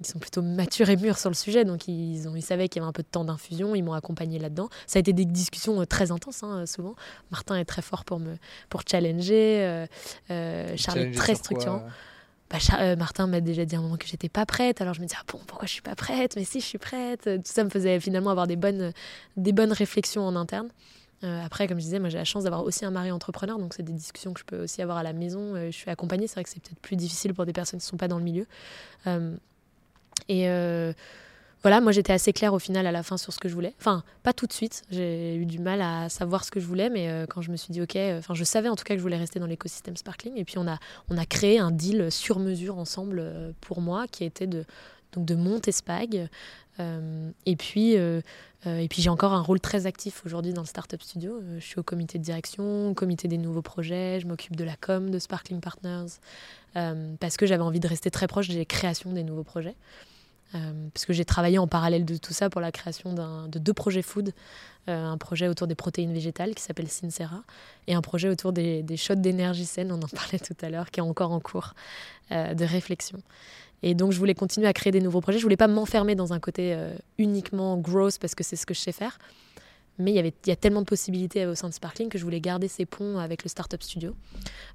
ils 0.00 0.06
sont 0.06 0.18
plutôt 0.18 0.42
matures 0.42 0.88
et 0.88 0.96
mûrs 0.96 1.18
sur 1.18 1.28
le 1.28 1.34
sujet, 1.34 1.64
donc 1.64 1.86
ils, 1.86 2.26
ont, 2.26 2.34
ils 2.34 2.42
savaient 2.42 2.68
qu'il 2.68 2.80
y 2.80 2.82
avait 2.82 2.88
un 2.88 2.92
peu 2.92 3.02
de 3.02 3.08
temps 3.08 3.24
d'infusion, 3.24 3.74
ils 3.74 3.82
m'ont 3.82 3.92
accompagné 3.92 4.38
là-dedans. 4.38 4.70
Ça 4.86 4.98
a 4.98 5.00
été 5.00 5.12
des 5.12 5.26
discussions 5.26 5.80
euh, 5.80 5.84
très 5.84 6.10
intenses, 6.10 6.42
hein, 6.42 6.64
souvent. 6.66 6.94
Martin 7.30 7.56
est 7.56 7.66
très 7.66 7.82
fort 7.82 8.04
pour 8.04 8.18
me 8.18 8.36
pour 8.70 8.82
challenger, 8.88 9.60
euh, 9.60 9.86
euh, 10.30 10.74
Charles 10.76 11.00
est 11.00 11.10
très 11.12 11.34
structurant. 11.34 11.84
Bah, 12.50 12.96
Martin 12.96 13.26
m'a 13.26 13.40
déjà 13.40 13.64
dit 13.64 13.76
à 13.76 13.78
un 13.78 13.82
moment 13.82 13.96
que 13.96 14.06
j'étais 14.06 14.28
pas 14.28 14.44
prête, 14.44 14.80
alors 14.80 14.94
je 14.94 15.00
me 15.00 15.06
disais 15.06 15.18
ah 15.20 15.24
bon 15.30 15.38
pourquoi 15.46 15.66
je 15.66 15.72
suis 15.72 15.82
pas 15.82 15.94
prête, 15.94 16.34
mais 16.36 16.44
si 16.44 16.60
je 16.60 16.66
suis 16.66 16.78
prête. 16.78 17.22
Tout 17.24 17.40
ça 17.44 17.62
me 17.62 17.70
faisait 17.70 18.00
finalement 18.00 18.30
avoir 18.30 18.46
des 18.46 18.56
bonnes 18.56 18.92
des 19.36 19.52
bonnes 19.52 19.72
réflexions 19.72 20.22
en 20.22 20.34
interne. 20.34 20.68
après, 21.22 21.68
comme 21.68 21.78
je 21.78 21.84
disais, 21.84 22.00
moi 22.00 22.08
j'ai 22.08 22.18
la 22.18 22.24
chance 22.24 22.44
d'avoir 22.44 22.64
aussi 22.64 22.84
un 22.84 22.90
mari 22.90 23.12
entrepreneur, 23.12 23.58
donc 23.58 23.72
c'est 23.74 23.84
des 23.84 23.92
discussions 23.92 24.32
que 24.32 24.40
je 24.40 24.44
peux 24.44 24.64
aussi 24.64 24.82
avoir 24.82 24.98
à 24.98 25.02
la 25.04 25.12
maison. 25.12 25.54
je 25.54 25.70
suis 25.70 25.90
accompagnée, 25.90 26.26
c'est 26.26 26.34
vrai 26.34 26.44
que 26.44 26.50
c'est 26.50 26.60
peut-être 26.60 26.80
plus 26.80 26.96
difficile 26.96 27.34
pour 27.34 27.46
des 27.46 27.52
personnes 27.52 27.78
qui 27.78 27.86
ne 27.86 27.90
sont 27.90 27.96
pas 27.96 28.08
dans 28.08 28.18
le 28.18 28.24
milieu. 28.24 28.46
Et 30.28 30.48
euh, 30.48 30.92
voilà, 31.62 31.80
moi 31.80 31.92
j'étais 31.92 32.12
assez 32.12 32.32
claire 32.32 32.54
au 32.54 32.58
final 32.58 32.86
à 32.86 32.92
la 32.92 33.02
fin 33.02 33.18
sur 33.18 33.32
ce 33.32 33.38
que 33.38 33.48
je 33.48 33.54
voulais. 33.54 33.74
Enfin, 33.78 34.02
pas 34.22 34.32
tout 34.32 34.46
de 34.46 34.52
suite, 34.52 34.82
j'ai 34.90 35.36
eu 35.36 35.44
du 35.44 35.58
mal 35.58 35.82
à 35.82 36.08
savoir 36.08 36.44
ce 36.44 36.50
que 36.50 36.58
je 36.58 36.66
voulais, 36.66 36.88
mais 36.88 37.10
euh, 37.10 37.26
quand 37.26 37.42
je 37.42 37.50
me 37.50 37.56
suis 37.56 37.72
dit 37.72 37.82
ok, 37.82 37.96
euh, 37.96 38.18
enfin 38.18 38.34
je 38.34 38.44
savais 38.44 38.68
en 38.68 38.76
tout 38.76 38.84
cas 38.84 38.94
que 38.94 38.98
je 38.98 39.02
voulais 39.02 39.18
rester 39.18 39.40
dans 39.40 39.46
l'écosystème 39.46 39.96
Sparkling. 39.96 40.32
Et 40.36 40.44
puis 40.44 40.56
on 40.56 40.66
a, 40.66 40.78
on 41.10 41.16
créé 41.26 41.58
un 41.58 41.70
deal 41.70 42.10
sur 42.10 42.38
mesure 42.38 42.78
ensemble 42.78 43.22
pour 43.60 43.82
moi 43.82 44.06
qui 44.08 44.24
été 44.24 44.46
de, 44.46 44.64
donc 45.12 45.26
de 45.26 45.34
monter 45.34 45.70
Spag, 45.72 46.28
et 47.44 47.56
puis, 47.56 47.92
et 47.92 48.88
puis 48.88 49.02
j'ai 49.02 49.10
encore 49.10 49.34
un 49.34 49.42
rôle 49.42 49.60
très 49.60 49.84
actif 49.84 50.22
aujourd'hui 50.24 50.54
dans 50.54 50.62
le 50.62 50.66
Startup 50.66 51.02
Studio. 51.02 51.42
je 51.58 51.64
suis 51.64 51.78
au 51.78 51.82
comité 51.82 52.18
de 52.18 52.24
direction, 52.24 52.88
au 52.88 52.94
comité 52.94 53.28
des 53.28 53.36
nouveaux 53.36 53.60
projets, 53.60 54.18
je 54.18 54.26
m'occupe 54.26 54.56
de 54.56 54.64
la 54.64 54.76
com 54.76 55.10
de 55.10 55.18
Sparkling 55.18 55.60
Partners, 55.60 56.14
parce 56.72 57.36
que 57.36 57.44
j'avais 57.44 57.62
envie 57.62 57.80
de 57.80 57.88
rester 57.88 58.10
très 58.10 58.26
proche 58.28 58.48
des 58.48 58.64
créations 58.64 59.12
des 59.12 59.24
nouveaux 59.24 59.44
projets. 59.44 59.76
Parce 60.52 61.06
que 61.06 61.12
j'ai 61.12 61.24
travaillé 61.24 61.58
en 61.58 61.66
parallèle 61.66 62.04
de 62.04 62.16
tout 62.16 62.32
ça 62.32 62.50
pour 62.50 62.60
la 62.60 62.72
création 62.72 63.12
de 63.48 63.58
deux 63.58 63.72
projets 63.72 64.02
food. 64.02 64.32
un 64.88 65.16
projet 65.18 65.48
autour 65.48 65.66
des 65.66 65.74
protéines 65.74 66.12
végétales 66.12 66.54
qui 66.54 66.62
s'appelle 66.62 66.88
Sincera 66.88 67.42
et 67.86 67.94
un 67.94 68.02
projet 68.02 68.28
autour 68.28 68.52
des, 68.52 68.82
des 68.82 68.96
shots 68.96 69.14
d'énergie 69.14 69.66
saine, 69.66 69.92
on 69.92 70.02
en 70.02 70.08
parlait 70.14 70.40
tout 70.40 70.56
à 70.62 70.70
l'heure, 70.70 70.90
qui 70.90 71.00
est 71.00 71.02
encore 71.02 71.32
en 71.32 71.40
cours 71.40 71.74
de 72.30 72.64
réflexion. 72.64 73.22
Et 73.82 73.94
donc, 73.94 74.12
je 74.12 74.18
voulais 74.18 74.34
continuer 74.34 74.66
à 74.66 74.72
créer 74.72 74.90
des 74.90 75.00
nouveaux 75.00 75.20
projets. 75.20 75.38
Je 75.38 75.42
voulais 75.42 75.56
pas 75.56 75.68
m'enfermer 75.68 76.14
dans 76.14 76.32
un 76.32 76.40
côté 76.40 76.74
euh, 76.74 76.92
uniquement 77.18 77.76
growth 77.78 78.18
parce 78.18 78.34
que 78.34 78.44
c'est 78.44 78.56
ce 78.56 78.66
que 78.66 78.74
je 78.74 78.80
sais 78.80 78.92
faire. 78.92 79.18
Mais 80.00 80.12
il 80.12 80.14
y, 80.14 80.18
avait, 80.18 80.32
il 80.46 80.48
y 80.48 80.52
a 80.52 80.56
tellement 80.56 80.80
de 80.80 80.86
possibilités 80.86 81.46
au 81.46 81.54
sein 81.54 81.68
de 81.68 81.74
Sparkling 81.74 82.08
que 82.08 82.18
je 82.18 82.24
voulais 82.24 82.40
garder 82.40 82.68
ces 82.68 82.86
ponts 82.86 83.18
avec 83.18 83.44
le 83.44 83.48
Startup 83.48 83.82
Studio. 83.82 84.14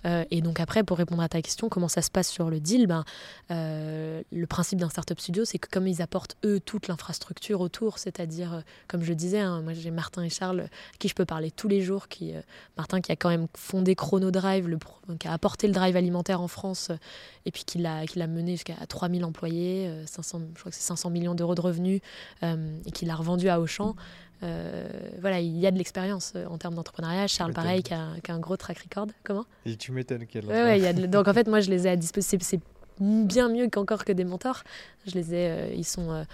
Euh, 0.05 0.23
et 0.31 0.41
donc 0.41 0.59
après, 0.59 0.83
pour 0.83 0.97
répondre 0.97 1.21
à 1.21 1.29
ta 1.29 1.41
question, 1.41 1.69
comment 1.69 1.87
ça 1.87 2.01
se 2.01 2.11
passe 2.11 2.29
sur 2.29 2.49
le 2.49 2.59
deal 2.59 2.87
ben, 2.87 3.03
euh, 3.51 4.21
Le 4.31 4.47
principe 4.47 4.79
d'un 4.79 4.89
Startup 4.89 5.19
Studio, 5.19 5.45
c'est 5.45 5.57
que 5.57 5.67
comme 5.69 5.87
ils 5.87 6.01
apportent, 6.01 6.37
eux, 6.45 6.59
toute 6.59 6.87
l'infrastructure 6.87 7.61
autour, 7.61 7.97
c'est-à-dire, 7.97 8.53
euh, 8.53 8.61
comme 8.87 9.03
je 9.03 9.13
disais, 9.13 9.39
hein, 9.39 9.61
moi 9.61 9.73
j'ai 9.73 9.91
Martin 9.91 10.23
et 10.23 10.29
Charles, 10.29 10.61
à 10.61 10.97
qui 10.99 11.07
je 11.07 11.15
peux 11.15 11.25
parler 11.25 11.51
tous 11.51 11.67
les 11.67 11.81
jours, 11.81 12.07
qui, 12.07 12.33
Martin 12.77 13.01
qui 13.01 13.11
a 13.11 13.15
quand 13.15 13.29
même 13.29 13.47
fondé 13.55 13.95
ChronoDrive, 13.95 14.67
le, 14.67 14.77
qui 15.19 15.27
a 15.27 15.33
apporté 15.33 15.67
le 15.67 15.73
drive 15.73 15.95
alimentaire 15.95 16.41
en 16.41 16.47
France, 16.47 16.91
et 17.45 17.51
puis 17.51 17.63
qui 17.63 17.79
l'a 17.79 18.05
mené 18.27 18.53
jusqu'à 18.53 18.75
3000 18.87 19.25
employés, 19.25 19.89
500, 20.05 20.41
je 20.53 20.59
crois 20.59 20.71
que 20.71 20.77
c'est 20.77 20.83
500 20.83 21.09
millions 21.09 21.35
d'euros 21.35 21.55
de 21.55 21.61
revenus, 21.61 22.01
et 22.41 22.91
qui 22.91 23.05
l'a 23.05 23.15
revendu 23.15 23.49
à 23.49 23.59
Auchan. 23.59 23.95
Euh, 24.45 24.87
voilà, 25.19 25.39
il 25.39 25.57
y 25.57 25.65
a 25.65 25.71
de 25.71 25.77
l'expérience 25.77 26.33
euh, 26.35 26.45
en 26.47 26.57
termes 26.57 26.75
d'entrepreneuriat. 26.75 27.27
Charles, 27.27 27.53
pareil, 27.53 27.83
qui 27.83 27.93
a, 27.93 28.11
un 28.29 28.39
gros 28.39 28.57
track 28.57 28.79
record. 28.79 29.07
Comment? 29.23 29.45
Et 29.65 29.75
tu 29.75 29.91
m'étonnes 29.91 30.25
qu'elle. 30.27 30.45
Ouais, 30.45 30.93
Donc 31.07 31.27
en 31.27 31.33
fait, 31.33 31.47
moi, 31.47 31.61
je 31.61 31.69
les 31.69 31.87
ai 31.87 31.91
à 31.91 31.95
disposition. 31.95 32.37
C'est 32.41 32.61
bien 32.99 33.49
mieux 33.49 33.69
qu'encore 33.69 34.05
que 34.05 34.11
des 34.11 34.23
mentors. 34.23 34.63
Je 35.05 35.13
les 35.13 35.33
ai, 35.33 35.49
euh, 35.49 35.73
ils 35.75 35.85
sont, 35.85 36.25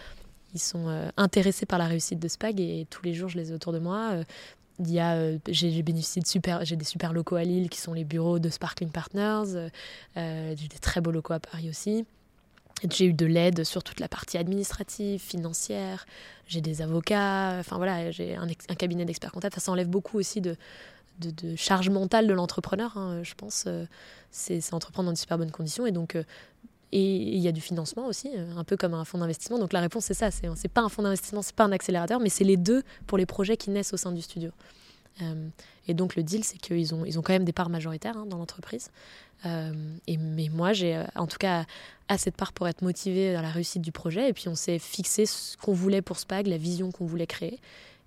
ils 0.53 0.59
sont 0.59 1.11
intéressés 1.17 1.65
par 1.65 1.79
la 1.79 1.85
réussite 1.85 2.19
de 2.19 2.27
Spag 2.27 2.59
et 2.59 2.88
tous 2.89 3.03
les 3.03 3.13
jours, 3.13 3.29
je 3.29 3.38
les 3.38 3.51
ai 3.51 3.53
autour 3.53 3.73
de 3.73 3.79
moi. 3.79 4.15
Il 4.79 4.91
y 4.91 4.99
a, 4.99 5.38
j'ai 5.47 5.83
bénéficié 5.83 6.21
de 6.21 6.27
super, 6.27 6.65
j'ai 6.65 6.75
des 6.75 6.85
super 6.85 7.13
locaux 7.13 7.35
à 7.35 7.43
Lille 7.43 7.69
qui 7.69 7.79
sont 7.79 7.93
les 7.93 8.03
bureaux 8.03 8.39
de 8.39 8.49
Sparkling 8.49 8.89
Partners. 8.89 9.69
j'ai 10.15 10.67
des 10.67 10.79
très 10.81 11.01
beaux 11.01 11.11
locaux 11.11 11.33
à 11.33 11.39
Paris 11.39 11.69
aussi. 11.69 12.05
J'ai 12.90 13.06
eu 13.06 13.14
de 13.14 13.26
l'aide 13.26 13.64
sur 13.64 13.84
toute 13.84 13.99
la 13.99 14.08
partie 14.08 14.38
administrative, 14.38 15.20
financière. 15.20 16.06
J'ai 16.48 16.62
des 16.62 16.82
avocats. 16.82 17.58
Enfin 17.60 17.78
voilà, 17.78 18.10
j'ai 18.12 18.36
un, 18.36 18.48
cabinet 18.76 19.06
d'experts 19.06 19.32
comptables. 19.32 19.56
Ça 19.60 19.72
enlève 19.72 19.90
beaucoup 19.90 20.18
aussi 20.18 20.41
de, 20.41 20.56
de, 21.20 21.56
charge 21.56 21.90
mentale 21.90 22.28
de 22.28 22.34
l'entrepreneur. 22.34 22.98
Hein, 22.98 23.22
je 23.24 23.34
pense 23.36 23.66
euh, 23.68 23.86
c'est 24.32 24.74
entreprendre 24.74 25.08
dans 25.08 25.14
de 25.14 25.18
super 25.18 25.38
bonnes 25.38 25.52
conditions. 25.52 25.86
Et 25.86 25.91
donc, 25.91 26.16
euh, 26.16 26.24
il 26.91 27.38
y 27.38 27.48
a 27.48 27.53
du 27.53 27.62
financement 27.62 28.08
aussi, 28.08 28.30
euh, 28.36 28.58
un 28.58 28.64
peu 28.64 28.76
comme 28.76 28.94
un 28.94 29.06
fonds 29.06 29.20
d'investissement. 29.20 29.60
Donc 29.60 29.74
la 29.74 29.80
réponse 29.80 30.06
c'est 30.06 30.14
ça. 30.14 30.30
C'est 30.32 30.68
pas 30.68 30.82
un 30.82 30.90
fonds 30.90 31.03
d'investissement, 31.03 31.41
c'est 31.41 31.56
pas 31.56 31.64
un 31.64 31.72
accélérateur, 31.72 32.20
mais 32.20 32.30
c'est 32.30 32.44
les 32.44 32.58
deux 32.58 32.84
pour 33.08 33.18
les 33.18 33.26
projets 33.26 33.58
qui 33.58 33.70
naissent 33.70 33.94
au 33.94 33.98
sein 33.98 34.12
du 34.12 34.22
studio. 34.22 34.52
et 35.88 35.94
donc 35.94 36.16
le 36.16 36.24
deal, 36.24 36.44
c'est 36.44 36.58
qu'ils 36.58 36.95
ont, 36.95 37.06
ils 37.06 37.20
ont 37.20 37.22
quand 37.22 37.34
même 37.34 37.45
des 37.45 37.53
parts 37.53 37.70
majoritaires 37.70 38.18
hein, 38.18 38.26
dans 38.26 38.38
l'entreprise. 38.38 38.90
Euh, 39.45 39.73
et, 40.07 40.18
mais 40.18 40.49
moi, 40.49 40.73
j'ai 40.73 40.95
euh, 40.95 41.03
en 41.15 41.27
tout 41.27 41.38
cas 41.38 41.65
à 42.07 42.18
cette 42.18 42.35
part 42.35 42.53
pour 42.53 42.68
être 42.68 42.81
motivée 42.81 43.34
dans 43.34 43.41
la 43.41 43.49
réussite 43.49 43.81
du 43.81 43.91
projet. 43.91 44.30
Et 44.30 44.34
puis 44.34 44.47
on 44.47 44.55
s'est 44.55 44.80
fixé 44.80 45.26
ce 45.26 45.57
qu'on 45.57 45.73
voulait 45.73 46.01
pour 46.01 46.19
Spag, 46.19 46.47
la 46.47 46.57
vision 46.57 46.91
qu'on 46.91 47.05
voulait 47.05 47.27
créer. 47.27 47.59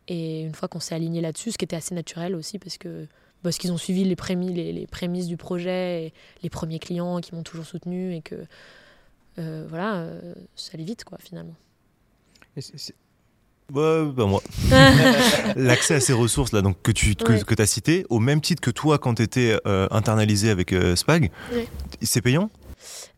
Et 0.08 0.42
une 0.42 0.54
fois 0.54 0.68
qu'on 0.68 0.80
s'est 0.80 0.94
aligné 0.94 1.20
là-dessus, 1.20 1.52
ce 1.52 1.58
qui 1.58 1.64
était 1.64 1.76
assez 1.76 1.94
naturel 1.94 2.34
aussi, 2.34 2.58
parce 2.58 2.78
que 2.78 3.06
parce 3.42 3.58
qu'ils 3.58 3.72
ont 3.72 3.76
suivi 3.76 4.04
les, 4.04 4.16
prémices 4.16 5.26
du 5.26 5.36
projet, 5.36 6.06
et 6.06 6.12
les 6.42 6.48
premiers 6.48 6.78
clients 6.78 7.20
qui 7.20 7.34
m'ont 7.34 7.42
toujours 7.42 7.66
soutenu, 7.66 8.14
et 8.14 8.22
que 8.22 8.36
euh, 9.38 9.66
voilà, 9.68 10.06
ça 10.56 10.70
allait 10.72 10.84
vite, 10.84 11.04
quoi, 11.04 11.18
finalement. 11.18 11.54
Bah, 13.72 14.04
bah 14.04 14.26
moi. 14.26 14.42
L'accès 15.56 15.94
à 15.94 16.00
ces 16.00 16.12
ressources 16.12 16.52
là, 16.52 16.60
donc 16.60 16.76
que 16.82 16.92
tu 16.92 17.14
que, 17.14 17.62
as 17.62 17.66
cité, 17.66 18.04
au 18.10 18.18
même 18.18 18.40
titre 18.40 18.60
que 18.60 18.70
toi 18.70 18.98
quand 18.98 19.14
tu 19.14 19.22
étais 19.22 19.58
euh, 19.66 19.88
internalisé 19.90 20.50
avec 20.50 20.72
euh, 20.72 20.96
Spag, 20.96 21.30
c'est 22.02 22.20
payant? 22.20 22.50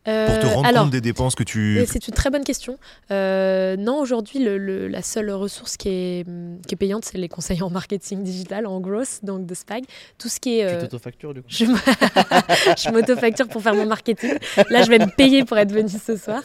Pour 0.05 0.13
te 0.13 0.45
euh, 0.45 0.53
rendre 0.53 0.73
compte 0.73 0.91
des 0.91 1.01
dépenses 1.01 1.35
que 1.35 1.43
tu. 1.43 1.83
C'est 1.85 2.07
une 2.07 2.13
très 2.13 2.29
bonne 2.29 2.45
question. 2.45 2.77
non, 3.09 3.99
aujourd'hui, 3.99 4.39
le, 4.39 4.87
la 4.87 5.01
seule 5.01 5.29
ressource 5.31 5.75
qui 5.75 5.89
est, 5.89 6.25
qui 6.65 6.75
est 6.75 6.77
payante, 6.77 7.03
c'est 7.03 7.17
les 7.17 7.27
conseils 7.27 7.61
en 7.61 7.69
marketing 7.69 8.23
digital, 8.23 8.67
en 8.67 8.79
growth, 8.79 9.19
donc 9.23 9.45
de 9.45 9.53
Spag. 9.53 9.83
Tout 10.17 10.29
ce 10.29 10.39
qui 10.39 10.59
est. 10.59 10.75
Tu 10.75 10.83
t'autofactures 10.83 11.33
du 11.33 11.41
coup? 11.41 11.47
Je 11.51 12.89
m'autofacture 12.89 13.49
pour 13.49 13.61
faire 13.61 13.75
mon 13.75 13.85
marketing. 13.85 14.35
Là, 14.69 14.83
je 14.83 14.89
vais 14.89 14.99
me 14.99 15.13
payer 15.13 15.43
pour 15.43 15.57
être 15.57 15.73
venu 15.73 15.89
ce 15.89 16.15
soir. 16.15 16.41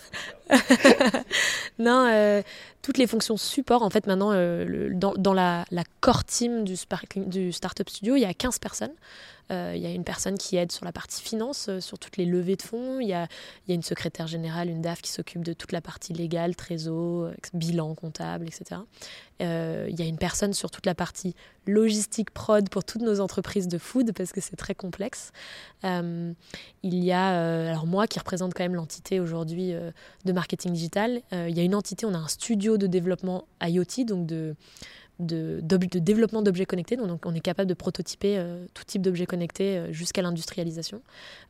non, 1.79 2.43
toutes 2.83 2.99
les 2.99 3.07
fonctions 3.07 3.37
support. 3.37 3.83
En 3.83 3.91
fait, 3.91 4.07
maintenant, 4.07 4.33
euh, 4.33 4.91
dans, 4.93 5.33
la, 5.33 5.65
core 6.01 6.25
team 6.25 6.65
du, 6.65 6.75
du 7.17 7.53
Startup 7.53 7.89
Studio, 7.89 8.17
il 8.17 8.21
y 8.21 8.25
a 8.25 8.35
15 8.35 8.59
personnes. 8.59 8.93
Euh, 9.51 9.73
il 9.77 9.83
y 9.83 9.87
a 9.87 9.91
une 9.91 10.05
personne 10.05 10.39
qui 10.39 10.57
aide 10.57 10.73
sur 10.73 10.85
la 10.85 10.93
partie 10.93 11.23
finance, 11.23 11.67
euh, 11.69 11.81
sur 11.81 11.99
toutes 11.99 12.17
les 12.17 12.25
levées 12.25 12.57
de 12.57 12.63
fonds. 12.63 13.01
Il 13.01 13.09
y 13.09 13.13
a, 13.13 13.29
une 13.69 13.83
secrétaire 13.83 14.27
générale, 14.27 14.69
une 14.69 14.81
DAF 14.81 15.03
qui 15.03 15.11
s'occupe 15.11 15.45
de 15.45 15.53
toute 15.53 15.73
la 15.73 15.81
partie 15.81 16.13
légale, 16.13 16.57
trésor, 16.57 17.31
bilan 17.53 17.95
comptable, 17.95 18.47
etc. 18.47 18.81
Euh, 19.41 19.87
il 19.91 19.99
y 19.99 20.03
a 20.03 20.07
une 20.07 20.19
personne 20.19 20.53
sur 20.53 20.71
toute 20.71 20.87
la 20.87 20.95
partie 20.95 21.35
logistique 21.67 22.31
prod 22.31 22.69
pour 22.69 22.85
toutes 22.85 23.03
nos 23.03 23.21
entreprises 23.21 23.69
de 23.69 23.79
food 23.79 24.13
parce 24.13 24.33
que 24.33 24.41
c'est 24.41 24.57
très 24.57 24.75
complexe. 24.75 25.33
il 25.85 26.35
y 26.83 27.13
a, 27.13 27.69
alors 27.71 27.87
moi 27.87 28.07
qui 28.07 28.19
représente 28.19 28.55
quand 28.55 28.65
même 28.65 28.75
l'entité 28.75 29.21
aujourd'hui 29.21 29.73
de 30.25 30.33
marketing 30.33 30.73
digital, 30.73 31.23
il 31.33 31.57
y 31.57 31.61
a 31.61 31.63
une 31.63 31.75
entité, 31.75 32.05
on 32.05 32.15
a 32.15 32.19
un 32.19 32.29
studio 32.29 32.79
de 32.79 32.87
développement 32.87 33.47
IoT, 33.63 34.05
donc 34.07 34.27
de 34.27 34.57
de, 35.23 35.61
développement 35.99 36.43
d'objets 36.43 36.67
connectés. 36.67 36.97
Donc, 36.97 37.27
on 37.27 37.35
est 37.35 37.41
capable 37.41 37.69
de 37.69 37.75
prototyper 37.75 38.39
euh, 38.39 38.67
tout 38.75 38.85
type 38.85 39.03
d'objets 39.03 39.27
connectés 39.27 39.79
euh, 39.79 39.93
jusqu'à 39.93 40.23
l'industrialisation. 40.23 41.03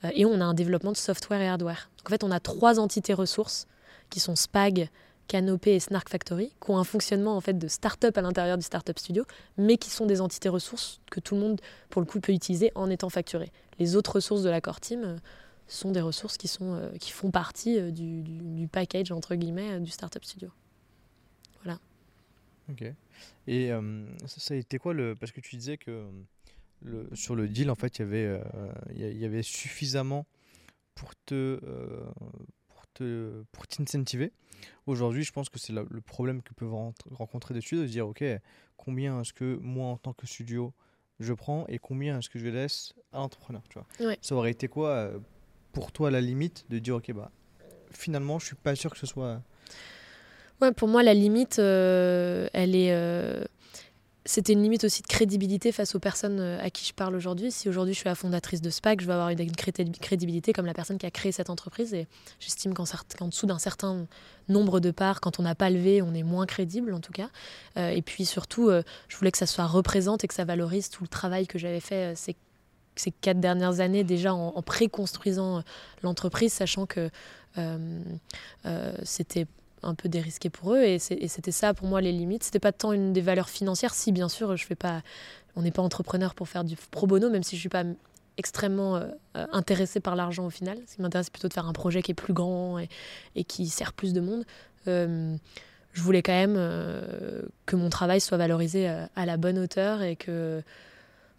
Euh, 0.05 0.11
et 0.15 0.25
on 0.25 0.41
a 0.41 0.45
un 0.45 0.55
développement 0.55 0.93
de 0.93 0.97
software 0.97 1.41
et 1.41 1.49
hardware. 1.49 1.91
En 2.07 2.11
fait, 2.11 2.25
on 2.25 2.31
a 2.31 2.41
trois 2.41 2.79
entités 2.79 3.15
ressources 3.15 3.67
qui 4.11 4.21
sont 4.21 4.37
Spag, 4.37 4.89
Canopé 5.29 5.75
et 5.75 5.81
Snark 5.81 6.09
Factory, 6.09 6.53
qui 6.63 6.71
ont 6.71 6.79
un 6.79 6.85
fonctionnement 6.85 7.37
en 7.37 7.41
fait 7.41 7.59
de 7.59 7.69
start-up 7.69 8.19
à 8.19 8.23
l'intérieur 8.23 8.59
du 8.59 8.65
Startup 8.65 8.99
Studio, 8.99 9.25
mais 9.57 9.79
qui 9.79 9.89
sont 9.89 10.05
des 10.05 10.21
entités 10.21 10.49
ressources 10.49 11.01
que 11.11 11.21
tout 11.21 11.35
le 11.35 11.41
monde, 11.41 11.61
pour 11.89 12.03
le 12.03 12.07
coup, 12.07 12.21
peut 12.21 12.33
utiliser 12.33 12.73
en 12.75 12.91
étant 12.91 13.09
facturé. 13.09 13.51
Les 13.79 13.97
autres 13.97 14.17
ressources 14.17 14.43
de 14.43 14.51
la 14.51 14.61
core 14.61 14.81
team 14.81 15.17
sont 15.69 15.91
des 15.91 16.01
ressources 16.01 16.37
qui, 16.37 16.49
sont, 16.49 16.79
qui 17.01 17.13
font 17.13 17.31
partie 17.31 17.81
du, 17.93 18.21
du, 18.21 18.39
du, 18.41 18.69
package, 18.69 19.11
entre 19.11 19.35
guillemets, 19.37 19.81
du 19.81 19.91
Startup 19.91 20.23
Studio. 20.23 20.51
Voilà. 21.63 21.79
Ok. 22.71 22.93
Et 23.47 23.73
euh, 23.73 24.07
ça, 24.27 24.55
a 24.55 24.57
été 24.57 24.79
quoi 24.79 24.95
le. 24.95 25.15
Parce 25.17 25.33
que 25.33 25.41
tu 25.41 25.57
disais 25.57 25.77
que 25.77 26.07
le, 26.81 27.09
sur 27.15 27.35
le 27.35 27.49
deal, 27.49 27.71
en 27.71 27.75
fait, 27.75 27.99
il 27.99 28.03
y 28.03 28.05
avait, 28.05 28.27
euh, 28.27 28.73
il 28.95 29.19
y 29.19 29.25
avait 29.25 29.43
suffisamment 29.43 30.27
pour 30.95 31.15
te. 31.25 31.35
Euh, 31.35 32.05
pour 32.69 32.87
te 32.95 33.43
pour 33.53 33.67
t'incentiver. 33.67 34.33
Aujourd'hui, 34.87 35.25
je 35.25 35.33
pense 35.33 35.49
que 35.49 35.59
c'est 35.59 35.73
le 35.73 36.01
problème 36.01 36.43
que 36.43 36.55
peuvent 36.55 36.93
rencontrer 37.11 37.55
des 37.55 37.61
studios 37.61 37.83
de 37.83 37.89
se 37.89 37.93
dire 37.93 38.07
ok, 38.07 38.25
combien 38.77 39.21
est-ce 39.21 39.33
que 39.33 39.57
moi 39.57 39.89
en 39.89 39.97
tant 39.97 40.13
que 40.13 40.27
studio 40.27 40.73
je 41.19 41.33
prends 41.33 41.67
et 41.69 41.79
combien 41.79 42.19
est-ce 42.19 42.29
que 42.29 42.39
je 42.39 42.47
laisse 42.47 42.95
à 43.13 43.19
l'entrepreneur 43.19 43.63
tu 43.69 43.79
vois 43.79 44.17
Ça 44.21 44.35
aurait 44.37 44.53
été 44.53 44.69
quoi 44.69 45.11
pour 45.73 45.91
toi 45.91 46.11
la 46.13 46.21
limite 46.21 46.65
de 46.69 46.79
dire 46.79 46.97
ok, 46.97 47.13
bah 47.13 47.33
finalement, 47.93 48.39
je 48.39 48.47
suis 48.47 48.57
pas 48.57 48.75
sûr 48.75 48.91
que 48.91 48.99
ce 48.99 49.07
soit 49.07 49.43
pour 50.71 50.89
moi, 50.89 51.03
la 51.03 51.15
limite, 51.15 51.59
euh, 51.59 52.49
elle 52.53 52.77
est. 52.77 52.93
Euh, 52.93 53.45
c'était 54.25 54.53
une 54.53 54.63
limite 54.63 54.85
aussi 54.85 55.03
de 55.03 55.09
crédibilité 55.09 55.73
face 55.73 55.97
aux 55.97 55.99
personnes 55.99 56.39
euh, 56.39 56.65
à 56.65 56.71
qui 56.71 56.87
je 56.87 56.95
parle 56.95 57.17
aujourd'hui. 57.17 57.51
Si 57.51 57.69
aujourd'hui 57.69 57.93
je 57.93 57.99
suis 57.99 58.09
la 58.09 58.15
fondatrice 58.15 58.61
de 58.61 58.71
SPAC, 58.71 59.01
je 59.01 59.07
vais 59.07 59.15
avoir 59.15 59.31
une 59.31 59.51
crédibilité 59.51 60.53
comme 60.53 60.65
la 60.65 60.75
personne 60.75 60.97
qui 60.97 61.07
a 61.07 61.11
créé 61.11 61.33
cette 61.33 61.51
entreprise. 61.51 61.93
Et 61.93 62.07
j'estime 62.39 62.73
qu'en, 62.73 62.85
dessous 63.27 63.47
d'un 63.47 63.59
certain 63.59 64.07
nombre 64.49 64.79
de 64.79 64.93
parts, 64.93 65.21
quand 65.21 65.41
on 65.41 65.43
n'a 65.43 65.57
pas 65.57 65.71
levé, 65.71 66.03
on 66.03 66.15
est 66.15 66.23
moins 66.23 66.47
crédible 66.47 66.95
en 66.95 67.01
tout 67.01 67.11
cas. 67.11 67.31
et 67.77 68.01
puis 68.01 68.25
surtout, 68.25 68.71
je 69.09 69.17
voulais 69.17 69.33
que 69.33 69.39
ça 69.39 69.47
soit 69.47 69.67
représente 69.67 70.23
et 70.23 70.29
que 70.29 70.35
ça 70.35 70.45
valorise 70.45 70.89
tout 70.89 71.03
le 71.03 71.09
travail 71.09 71.49
que 71.49 71.59
j'avais 71.59 71.81
fait 71.81 72.15
ces, 72.15 72.37
quatre 73.11 73.41
dernières 73.41 73.81
années 73.81 74.05
déjà 74.05 74.33
en, 74.35 74.53
en 74.55 74.63
pré-construisant 74.63 75.65
l'entreprise, 76.05 76.53
sachant 76.53 76.87
que 76.87 77.11
c'était 79.03 79.49
un 79.83 79.95
peu 79.95 80.09
dérisqué 80.09 80.51
pour 80.51 80.75
eux. 80.75 80.83
Et 80.83 80.99
c'était 80.99 81.53
ça 81.53 81.75
pour 81.75 81.87
moi 81.87 82.01
les 82.01 82.13
limites. 82.13 82.45
C'était 82.45 82.59
pas 82.59 82.73
tant 82.73 82.93
une 82.93 83.13
des 83.13 83.21
valeurs 83.21 83.49
financières. 83.49 83.95
Si 83.95 84.13
bien 84.13 84.29
sûr, 84.29 84.57
je 84.57 84.67
fais 84.67 84.75
pas, 84.75 85.03
on 85.57 85.63
n'est 85.63 85.71
pas 85.71 85.83
entrepreneur 85.83 86.35
pour 86.35 86.49
faire 86.49 86.65
du 86.65 86.77
pro 86.91 87.07
bono, 87.07 87.31
même 87.31 87.43
si 87.43 87.57
je 87.57 87.61
suis 87.61 87.69
pas 87.69 87.85
extrêmement 88.39 88.97
euh, 88.97 89.07
euh, 89.37 89.47
intéressée 89.53 90.01
par 90.01 90.17
l'argent 90.17 90.47
au 90.47 90.51
final. 90.51 90.79
Ce 90.87 90.97
qui 90.97 91.03
m'intéresse 91.03 91.31
plutôt 91.31 91.49
de 91.49 91.53
faire 91.53 91.67
un 91.67 91.73
projet 91.73 92.03
qui 92.03 92.13
est 92.13 92.15
plus 92.15 92.33
grand 92.33 92.79
et, 92.79 93.45
qui 93.45 93.69
sert 93.69 93.93
plus 93.93 94.13
de 94.13 94.21
monde. 94.21 94.45
Euh, 94.89 95.37
je 95.93 96.01
voulais 96.01 96.23
quand 96.23 96.33
même 96.33 96.55
que 97.67 97.77
mon 97.77 97.91
travail 97.91 98.19
soit 98.19 98.39
valorisé 98.39 98.89
à 98.89 99.27
la 99.27 99.37
bonne 99.37 99.59
hauteur 99.59 100.01
et 100.01 100.17
que 100.17 100.63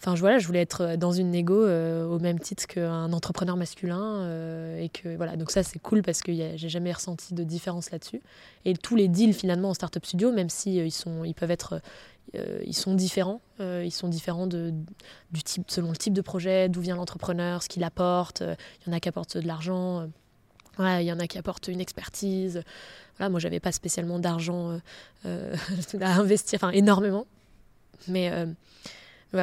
Enfin, 0.04 0.16
voilà, 0.16 0.38
je 0.38 0.46
voulais 0.48 0.60
être 0.60 0.98
dans 0.98 1.14
une 1.14 1.32
négo 1.32 1.66
au 1.66 2.20
même 2.20 2.38
titre 2.38 2.68
qu'un 2.68 3.14
entrepreneur 3.14 3.56
masculin. 3.56 4.30
et 4.78 4.90
que, 4.90 5.16
voilà. 5.16 5.38
Donc 5.38 5.50
ça, 5.50 5.64
c'est 5.64 5.80
cool 5.80 6.02
parce 6.02 6.22
que 6.22 6.34
j'ai 6.34 6.70
jamais 6.70 6.92
ressenti 6.92 7.34
de 7.34 7.44
différence 7.44 7.90
là-dessus. 7.90 8.22
Et 8.66 8.74
tous 8.76 8.98
les 8.98 9.08
deals, 9.08 9.34
finalement, 9.34 9.70
en 9.70 9.74
startup 9.74 10.06
studio, 10.06 10.34
même 10.34 10.50
si 10.50 10.76
ils, 10.76 10.92
sont, 10.92 11.24
ils 11.24 11.34
peuvent 11.34 11.52
être... 11.52 11.80
ils 12.34 12.76
sont 12.76 12.96
différents. 12.96 13.40
ils 13.62 13.94
sont 13.94 14.10
différents 14.10 14.46
du 14.46 14.74
type, 15.46 15.72
selon 15.72 15.92
le 15.92 15.98
type 15.98 16.14
de 16.14 16.22
projet, 16.22 16.68
d'où 16.68 16.82
vient 16.82 16.98
l'entrepreneur, 16.98 17.64
ce 17.64 17.70
qu'il 17.70 17.86
apporte. 17.86 18.42
Il 18.42 18.90
y 18.90 18.94
en 18.94 18.98
a 18.98 19.00
qui 19.00 19.08
apportent 19.08 19.38
de 19.38 19.48
l'argent. 19.48 20.10
Il 20.80 21.04
y 21.04 21.14
en 21.14 21.20
a 21.20 21.28
qui 21.28 21.38
apportent 21.38 21.70
une 21.70 21.80
expertise. 21.80 22.62
Voilà, 23.18 23.30
moi, 23.30 23.40
j'avais 23.40 23.62
pas 23.62 23.72
spécialement 23.72 24.20
d'argent 24.20 24.78
à 25.24 26.14
investir, 26.14 26.60
enfin 26.62 26.72
énormément. 26.72 27.26
Mais 28.10 28.30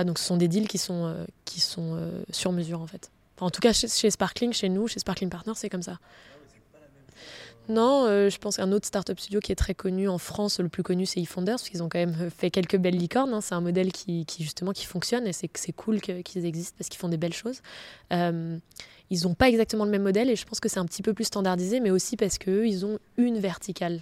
donc 0.04 0.18
ce 0.18 0.24
sont 0.24 0.36
des 0.36 0.48
deals 0.48 0.68
qui 0.68 0.78
sont, 0.78 1.06
euh, 1.06 1.24
qui 1.44 1.60
sont 1.60 1.94
euh, 1.94 2.22
sur 2.30 2.52
mesure 2.52 2.80
en 2.80 2.86
fait. 2.86 3.10
en 3.40 3.50
tout 3.50 3.60
cas, 3.60 3.72
chez, 3.72 4.10
Sparkling, 4.10 4.52
chez 4.52 4.68
nous, 4.68 4.88
chez 4.88 5.00
Sparkling 5.00 5.30
Partners, 5.30 5.54
c'est 5.56 5.68
comme 5.68 5.82
ça. 5.82 5.98
Non, 7.68 8.04
euh, 8.06 8.30
je 8.30 8.38
pense 8.38 8.56
qu'un 8.56 8.72
autre 8.72 8.86
startup 8.86 9.20
studio 9.20 9.38
qui 9.38 9.52
est 9.52 9.56
très 9.56 9.74
connu 9.74 10.08
en 10.08 10.18
France, 10.18 10.58
le 10.58 10.68
plus 10.68 10.82
connu, 10.82 11.06
c'est 11.06 11.20
eFounders, 11.20 11.56
parce 11.56 11.68
qu'ils 11.68 11.82
ont 11.82 11.88
quand 11.88 12.00
même 12.00 12.30
fait 12.36 12.50
quelques 12.50 12.76
belles 12.76 12.96
licornes. 12.96 13.32
Hein. 13.32 13.40
C'est 13.40 13.54
un 13.54 13.60
modèle 13.60 13.92
qui, 13.92 14.26
justement 14.40 14.72
qui 14.72 14.86
fonctionne 14.86 15.26
et 15.26 15.32
c'est 15.32 15.72
cool 15.72 16.00
qu'ils 16.00 16.44
existent 16.46 16.74
parce 16.78 16.88
qu'ils 16.88 16.98
font 16.98 17.08
des 17.08 17.16
belles 17.16 17.34
choses. 17.34 17.60
ils 18.10 19.22
n'ont 19.22 19.34
pas 19.34 19.48
exactement 19.48 19.84
le 19.84 19.90
même 19.90 20.02
modèle 20.02 20.30
et 20.30 20.36
je 20.36 20.44
pense 20.46 20.58
que 20.58 20.68
c'est 20.68 20.80
un 20.80 20.86
petit 20.86 21.02
peu 21.02 21.14
plus 21.14 21.24
standardisé, 21.24 21.78
mais 21.78 21.90
aussi 21.90 22.16
parce 22.16 22.38
qu'eux, 22.38 22.66
ils 22.66 22.84
ont 22.84 22.98
une 23.16 23.38
verticale 23.38 24.00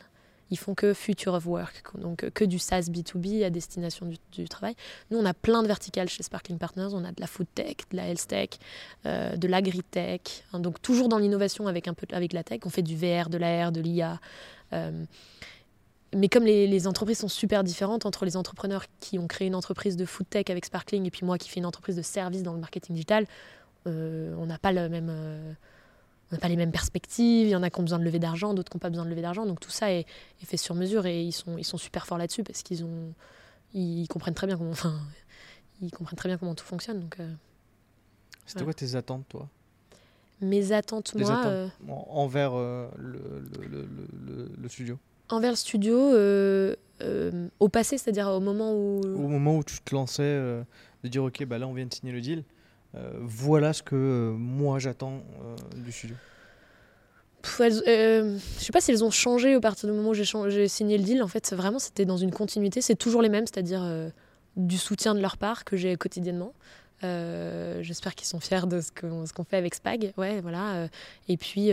ils 0.50 0.58
font 0.58 0.74
que 0.74 0.94
Future 0.94 1.34
of 1.34 1.46
Work, 1.46 1.82
donc 1.98 2.28
que 2.30 2.44
du 2.44 2.58
SaaS 2.58 2.88
B2B 2.90 3.44
à 3.44 3.50
destination 3.50 4.10
du, 4.32 4.48
travail. 4.48 4.74
Nous, 5.10 5.18
on 5.18 5.24
a 5.24 5.34
plein 5.34 5.62
de 5.62 5.68
verticales 5.68 6.08
chez 6.08 6.22
Sparkling 6.22 6.58
Partners. 6.58 6.88
On 6.92 7.04
a 7.04 7.12
de 7.12 7.20
la 7.20 7.26
food 7.26 7.46
tech, 7.54 7.76
de 7.90 7.96
la 7.96 8.08
health 8.08 8.26
tech, 8.26 8.50
euh, 9.06 9.36
de 9.36 9.48
l'agri-tech, 9.48 10.20
hein, 10.52 10.60
donc 10.60 10.80
toujours 10.80 11.08
dans 11.08 11.18
l'innovation 11.18 11.66
avec 11.66 11.88
un 11.88 11.94
peu 11.94 12.06
avec 12.12 12.32
la 12.32 12.42
tech. 12.42 12.60
On 12.64 12.70
fait 12.70 12.82
du 12.82 12.96
VR, 12.96 13.28
de 13.28 13.38
l'AR, 13.38 13.72
de 13.72 13.80
l'IA. 13.80 14.20
Euh, 14.72 15.04
mais 16.14 16.28
comme 16.28 16.44
les, 16.44 16.86
entreprises 16.86 17.18
sont 17.18 17.28
super 17.28 17.62
différentes 17.64 18.06
entre 18.06 18.24
les 18.24 18.36
entrepreneurs 18.36 18.86
qui 19.00 19.18
ont 19.18 19.26
créé 19.26 19.48
une 19.48 19.54
entreprise 19.54 19.96
de 19.96 20.06
food 20.06 20.28
tech 20.30 20.44
avec 20.48 20.64
Sparkling 20.64 21.04
et 21.06 21.10
puis 21.10 21.26
moi 21.26 21.36
qui 21.36 21.50
fais 21.50 21.60
une 21.60 21.66
entreprise 21.66 21.96
de 21.96 22.02
service 22.02 22.42
dans 22.42 22.54
le 22.54 22.60
marketing 22.60 22.94
digital, 22.94 23.26
euh, 23.86 24.34
on 24.38 24.46
n'a 24.46 24.58
pas 24.58 24.72
le 24.72 24.88
même 24.88 25.10
on 26.30 26.34
n'a 26.34 26.40
pas 26.40 26.48
les 26.48 26.56
mêmes 26.56 26.72
perspectives, 26.72 27.46
il 27.46 27.50
y 27.50 27.56
en 27.56 27.62
a 27.62 27.70
qui 27.70 27.80
ont 27.80 27.82
besoin 27.82 27.98
de 27.98 28.04
lever 28.04 28.18
d'argent, 28.18 28.52
d'autres 28.52 28.70
qui 28.70 28.76
n'ont 28.76 28.80
pas 28.80 28.90
besoin 28.90 29.04
de 29.04 29.10
lever 29.10 29.22
d'argent. 29.22 29.46
Donc 29.46 29.60
tout 29.60 29.70
ça 29.70 29.92
est, 29.92 30.06
fait 30.44 30.56
sur 30.56 30.74
mesure 30.74 31.06
et 31.06 31.22
ils 31.22 31.32
sont, 31.32 31.56
ils 31.56 31.64
sont 31.64 31.78
super 31.78 32.06
forts 32.06 32.18
là-dessus 32.18 32.44
parce 32.44 32.62
qu'ils 32.62 32.84
ont, 32.84 33.14
ils 33.72 34.06
comprennent 34.08 34.34
très 34.34 34.46
bien 34.46 34.58
comment, 34.58 34.70
enfin, 34.72 34.94
ils 35.80 35.90
comprennent 35.90 36.18
très 36.18 36.28
bien 36.28 36.36
comment 36.38 36.54
tout 36.54 36.66
fonctionne. 36.66 37.00
Donc, 37.00 37.18
euh, 37.20 37.32
C'était 38.46 38.64
quoi 38.64 38.74
tes 38.74 38.94
attentes, 38.94 39.26
toi? 39.28 39.48
Mes 40.40 40.70
attentes, 40.70 41.14
moi, 41.16 41.46
euh, 41.46 41.68
envers 41.88 42.52
euh, 42.54 42.88
le, 42.96 43.18
le, 43.68 43.88
le, 44.24 44.52
le, 44.56 44.68
studio? 44.68 44.96
Envers 45.30 45.50
le 45.50 45.56
studio, 45.56 46.12
au 47.58 47.68
passé, 47.68 47.98
c'est-à-dire 47.98 48.28
au 48.28 48.38
moment 48.38 48.72
où. 48.72 49.00
Au 49.00 49.28
moment 49.28 49.56
où 49.56 49.64
tu 49.64 49.80
te 49.80 49.94
lançais, 49.94 50.62
de 51.02 51.08
dire 51.08 51.24
ok, 51.24 51.44
bah 51.44 51.58
là 51.58 51.66
on 51.66 51.72
vient 51.72 51.86
de 51.86 51.94
signer 51.94 52.12
le 52.12 52.20
deal. 52.20 52.44
Euh, 52.94 53.10
voilà 53.20 53.72
ce 53.72 53.82
que 53.82 53.94
euh, 53.94 54.32
moi 54.32 54.78
j'attends 54.78 55.22
euh, 55.44 55.56
du 55.76 55.92
studio. 55.92 56.16
Je 57.44 57.62
ne 57.64 58.38
sais 58.38 58.72
pas 58.72 58.80
si 58.80 58.90
elles 58.90 59.04
ont 59.04 59.10
changé 59.10 59.56
au 59.56 59.60
partir 59.60 59.88
du 59.88 59.94
moment 59.94 60.10
où 60.10 60.14
j'ai 60.14 60.68
signé 60.68 60.98
le 60.98 61.04
deal. 61.04 61.22
En 61.22 61.28
fait, 61.28 61.52
vraiment, 61.54 61.78
c'était 61.78 62.04
dans 62.04 62.16
une 62.16 62.32
continuité. 62.32 62.80
C'est 62.80 62.96
toujours 62.96 63.22
les 63.22 63.28
mêmes, 63.28 63.46
c'est-à-dire 63.46 63.88
du 64.56 64.76
soutien 64.76 65.14
de 65.14 65.20
leur 65.20 65.38
part 65.38 65.64
que 65.64 65.76
j'ai 65.76 65.96
quotidiennement. 65.96 66.52
J'espère 67.00 68.16
qu'ils 68.16 68.26
sont 68.26 68.40
fiers 68.40 68.66
de 68.66 68.80
ce 68.80 68.90
qu'on 69.32 69.44
fait 69.44 69.56
avec 69.56 69.76
Spag. 69.76 70.12
Ouais, 70.18 70.40
voilà. 70.40 70.88
Et 71.28 71.36
puis, 71.36 71.70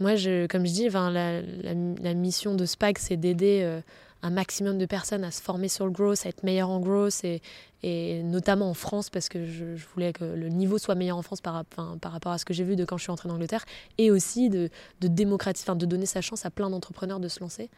moi, 0.00 0.16
je, 0.16 0.46
comme 0.46 0.66
je 0.66 0.72
dis, 0.72 0.88
la, 0.88 1.40
la, 1.40 2.14
mission 2.14 2.54
de 2.54 2.66
Spag, 2.66 2.98
c'est 2.98 3.16
d'aider 3.16 3.80
un 4.22 4.30
maximum 4.30 4.78
de 4.78 4.86
personnes 4.86 5.24
à 5.24 5.30
se 5.30 5.40
former 5.40 5.68
sur 5.68 5.86
le 5.86 5.90
growth, 5.90 6.26
à 6.26 6.28
être 6.28 6.42
meilleur 6.42 6.68
en 6.68 6.80
growth, 6.80 7.24
et, 7.24 7.40
et 7.82 8.22
notamment 8.22 8.68
en 8.70 8.74
France, 8.74 9.10
parce 9.10 9.28
que 9.28 9.46
je, 9.46 9.64
voulais 9.94 10.12
que 10.12 10.24
le 10.24 10.48
niveau 10.48 10.78
soit 10.78 10.94
meilleur 10.94 11.16
en 11.16 11.22
France 11.22 11.40
par, 11.40 11.64
par 11.64 12.12
rapport 12.12 12.32
à 12.32 12.38
ce 12.38 12.44
que 12.44 12.52
j'ai 12.52 12.64
vu 12.64 12.76
de 12.76 12.84
quand 12.84 12.98
je 12.98 13.04
suis 13.04 13.12
entrée 13.12 13.28
en 13.28 13.34
Angleterre, 13.34 13.64
et 13.98 14.10
aussi 14.10 14.50
de, 14.50 14.68
de 15.00 15.08
démocratiser, 15.08 15.74
de 15.74 15.86
donner 15.86 16.06
sa 16.06 16.20
chance 16.20 16.44
à 16.44 16.50
plein 16.50 16.70
d'entrepreneurs 16.70 17.20
de 17.20 17.28
se 17.28 17.40
lancer. 17.40 17.70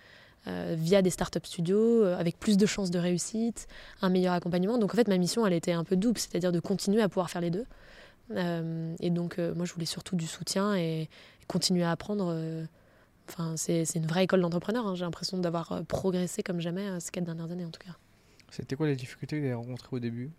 Euh, 0.48 0.74
via 0.76 1.02
des 1.02 1.10
startup 1.10 1.46
studios, 1.46 2.02
euh, 2.02 2.18
avec 2.18 2.36
plus 2.36 2.56
de 2.56 2.66
chances 2.66 2.90
de 2.90 2.98
réussite, 2.98 3.68
un 4.00 4.08
meilleur 4.08 4.34
accompagnement. 4.34 4.76
Donc 4.76 4.92
en 4.92 4.96
fait, 4.96 5.06
ma 5.06 5.16
mission, 5.16 5.46
elle 5.46 5.52
était 5.52 5.70
un 5.70 5.84
peu 5.84 5.94
double, 5.94 6.18
c'est-à-dire 6.18 6.50
de 6.50 6.58
continuer 6.58 7.00
à 7.00 7.08
pouvoir 7.08 7.30
faire 7.30 7.40
les 7.40 7.50
deux. 7.50 7.64
Euh, 8.32 8.92
et 8.98 9.10
donc, 9.10 9.38
moi, 9.38 9.64
je 9.64 9.72
voulais 9.72 9.86
surtout 9.86 10.16
du 10.16 10.26
soutien 10.26 10.74
et, 10.74 11.08
continuer 11.48 11.82
à 11.82 11.90
apprendre 11.90 12.34
Enfin, 13.32 13.54
c'est 13.56 13.94
une 13.94 14.06
vraie 14.06 14.24
école 14.24 14.42
d'entrepreneur. 14.42 14.86
Hein. 14.86 14.94
J'ai 14.94 15.04
l'impression 15.04 15.38
d'avoir 15.38 15.72
euh, 15.72 15.82
progressé 15.82 16.42
comme 16.42 16.60
jamais 16.60 16.86
euh, 16.86 17.00
ces 17.00 17.10
quatre 17.10 17.24
dernières 17.24 17.50
années, 17.50 17.64
en 17.64 17.70
tout 17.70 17.80
cas. 17.84 17.94
C'était 18.50 18.76
quoi 18.76 18.86
les 18.86 18.96
difficultés 18.96 19.36
que 19.36 19.40
vous 19.40 19.46
avez 19.46 19.54
rencontrées 19.54 19.96
au 19.96 19.98
début, 19.98 20.30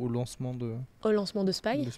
au, 0.00 0.08
lancement 0.08 0.52
de 0.52 0.74
Au 1.04 1.12
lancement 1.12 1.44
de 1.44 1.52
Spy, 1.52 1.88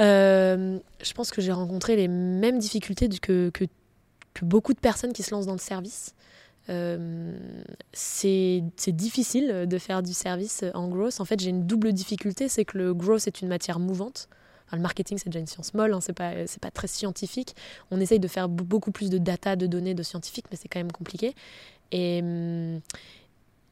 euh, 0.00 0.78
Je 1.02 1.12
pense 1.14 1.30
que 1.30 1.40
j'ai 1.40 1.52
rencontré 1.52 1.96
les 1.96 2.06
mêmes 2.06 2.58
difficultés 2.58 3.08
que, 3.08 3.48
que, 3.48 3.64
que, 4.34 4.44
beaucoup 4.44 4.74
de 4.74 4.78
personnes 4.78 5.14
qui 5.14 5.22
se 5.22 5.30
lancent 5.30 5.46
dans 5.46 5.52
le 5.52 5.58
service. 5.58 6.14
c'est 7.94 8.62
difficile 8.88 9.64
de 9.66 9.78
faire 9.78 10.02
du 10.02 10.12
service 10.12 10.66
en 10.74 10.88
growth. 10.88 11.22
En 11.22 11.24
fait, 11.24 11.40
j'ai 11.40 11.48
une 11.48 11.66
double 11.66 11.94
difficulté, 11.94 12.48
c'est 12.50 12.66
que 12.66 12.76
le 12.76 12.92
growth 12.92 13.26
est 13.26 13.40
une 13.40 13.48
matière 13.48 13.78
mouvante 13.78 14.28
le 14.76 14.82
marketing, 14.82 15.18
c'est 15.18 15.28
déjà 15.28 15.40
une 15.40 15.46
science 15.46 15.74
molle, 15.74 15.92
hein, 15.92 16.00
c'est 16.00 16.12
pas, 16.12 16.32
pas 16.60 16.70
très 16.70 16.88
scientifique. 16.88 17.54
On 17.90 18.00
essaye 18.00 18.20
de 18.20 18.28
faire 18.28 18.48
beaucoup 18.48 18.90
plus 18.90 19.10
de 19.10 19.18
data, 19.18 19.56
de 19.56 19.66
données, 19.66 19.94
de 19.94 20.02
scientifiques, 20.02 20.46
mais 20.50 20.56
c'est 20.56 20.68
quand 20.68 20.80
même 20.80 20.92
compliqué. 20.92 21.34
Et 21.92 22.20
hum, 22.22 22.80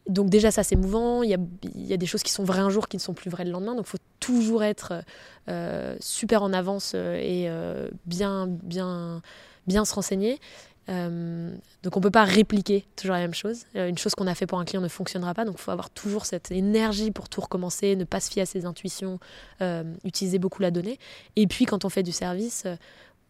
donc 0.09 0.31
déjà, 0.31 0.51
ça, 0.51 0.63
c'est 0.63 0.77
mouvant. 0.77 1.23
Il 1.23 1.31
y 1.31 1.35
a, 1.35 1.39
y 1.75 1.93
a, 1.93 1.97
des 1.97 2.07
choses 2.07 2.23
qui 2.23 2.31
sont 2.31 2.45
vraies 2.45 2.61
un 2.61 2.71
jour 2.71 2.89
qui 2.89 2.97
ne 2.97 3.03
sont 3.03 3.15
plus 3.15 3.31
vraies 3.31 3.45
le 3.45 3.51
lendemain. 3.51 3.75
Donc 3.75 3.87
il 3.87 3.91
faut 3.91 3.99
toujours 4.21 4.63
être 4.63 5.03
euh, 5.49 5.97
super 6.01 6.43
en 6.43 6.53
avance 6.53 6.93
euh, 6.95 7.17
et 7.17 7.49
euh, 7.49 7.89
bien, 8.07 8.47
bien, 8.47 9.23
bien 9.67 9.85
se 9.85 9.95
renseigner. 9.95 10.39
Euh, 10.89 11.51
donc 11.83 11.97
on 11.97 12.01
ne 12.01 12.03
peut 12.03 12.11
pas 12.11 12.25
répliquer 12.25 12.87
toujours 12.97 13.15
la 13.15 13.21
même 13.21 13.35
chose. 13.35 13.65
Euh, 13.75 13.89
une 13.89 13.99
chose 13.99 14.15
qu'on 14.15 14.27
a 14.27 14.35
fait 14.35 14.47
pour 14.47 14.59
un 14.59 14.65
client 14.65 14.81
ne 14.81 14.89
fonctionnera 14.89 15.35
pas, 15.35 15.45
donc 15.45 15.57
il 15.59 15.61
faut 15.61 15.73
avoir 15.73 15.91
toujours 15.91 16.27
cette 16.27 16.51
énergie 16.51 17.11
pour 17.11 17.29
tout 17.29 17.41
recommencer, 17.41 17.97
ne 17.97 18.05
pas 18.05 18.21
se 18.21 18.31
fier 18.31 18.43
à 18.43 18.47
ses 18.47 18.67
intuitions, 18.67 19.19
euh, 19.63 19.83
utiliser 20.05 20.39
beaucoup 20.39 20.63
la 20.63 20.71
donnée. 20.71 20.99
Et 21.35 21.47
puis 21.47 21.65
quand 21.65 21.85
on 21.85 21.89
fait 21.89 22.03
du 22.03 22.13
service, 22.13 22.67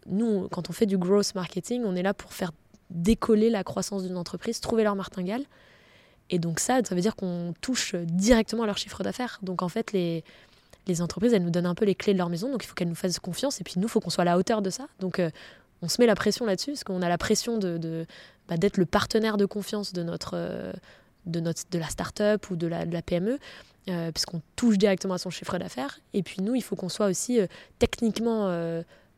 nous, 0.06 0.48
quand 0.50 0.68
on 0.68 0.72
fait 0.72 0.86
du 0.86 0.98
growth 0.98 1.34
marketing, 1.34 1.82
on 1.84 1.96
est 1.96 2.02
là 2.02 2.14
pour 2.14 2.32
faire 2.32 2.52
décoller 2.90 3.50
la 3.50 3.64
croissance 3.64 4.04
d'une 4.04 4.16
entreprise, 4.16 4.60
trouver 4.60 4.84
leur 4.84 4.94
martingale. 4.94 5.44
Et 6.28 6.38
donc 6.38 6.60
ça, 6.60 6.80
ça 6.84 6.94
veut 6.94 7.00
dire 7.00 7.16
qu'on 7.16 7.54
touche 7.60 7.94
directement 7.94 8.64
à 8.64 8.66
leur 8.66 8.78
chiffre 8.78 9.02
d'affaires. 9.02 9.38
Donc 9.42 9.62
en 9.62 9.68
fait, 9.68 9.92
les, 9.92 10.24
les 10.86 11.00
entreprises, 11.00 11.32
elles 11.32 11.42
nous 11.42 11.50
donnent 11.50 11.66
un 11.66 11.74
peu 11.74 11.84
les 11.84 11.94
clés 11.94 12.12
de 12.12 12.18
leur 12.18 12.28
maison, 12.28 12.50
donc 12.50 12.64
il 12.64 12.66
faut 12.66 12.74
qu'elles 12.74 12.88
nous 12.88 12.94
fassent 12.94 13.18
confiance, 13.18 13.60
et 13.60 13.64
puis 13.64 13.74
nous, 13.76 13.86
il 13.86 13.90
faut 13.90 14.00
qu'on 14.00 14.10
soit 14.10 14.22
à 14.22 14.26
la 14.26 14.36
hauteur 14.36 14.60
de 14.60 14.70
ça. 14.70 14.86
Donc 15.00 15.20
on 15.82 15.88
se 15.88 16.00
met 16.00 16.06
la 16.06 16.14
pression 16.14 16.46
là-dessus, 16.46 16.72
parce 16.72 16.84
qu'on 16.84 17.02
a 17.02 17.08
la 17.08 17.18
pression 17.18 17.58
de, 17.58 18.06
bah, 18.48 18.56
d'être 18.56 18.76
le 18.76 18.86
partenaire 18.86 19.36
de 19.36 19.46
confiance 19.46 19.92
de, 19.92 20.02
notre, 20.02 20.32
euh, 20.34 20.72
de, 21.26 21.40
notre, 21.40 21.62
de 21.70 21.78
la 21.78 21.88
start-up 21.88 22.50
ou 22.50 22.56
de 22.56 22.66
la, 22.66 23.02
PME, 23.02 23.38
euh, 23.88 24.12
puisqu'on 24.12 24.40
touche 24.56 24.78
directement 24.78 25.14
à 25.14 25.18
son 25.18 25.30
chiffre 25.30 25.58
d'affaires. 25.58 26.00
Et 26.14 26.22
puis 26.22 26.42
nous, 26.42 26.54
il 26.54 26.62
faut 26.62 26.76
qu'on 26.76 26.88
soit 26.88 27.06
aussi 27.06 27.40
euh, 27.40 27.46
techniquement 27.78 28.48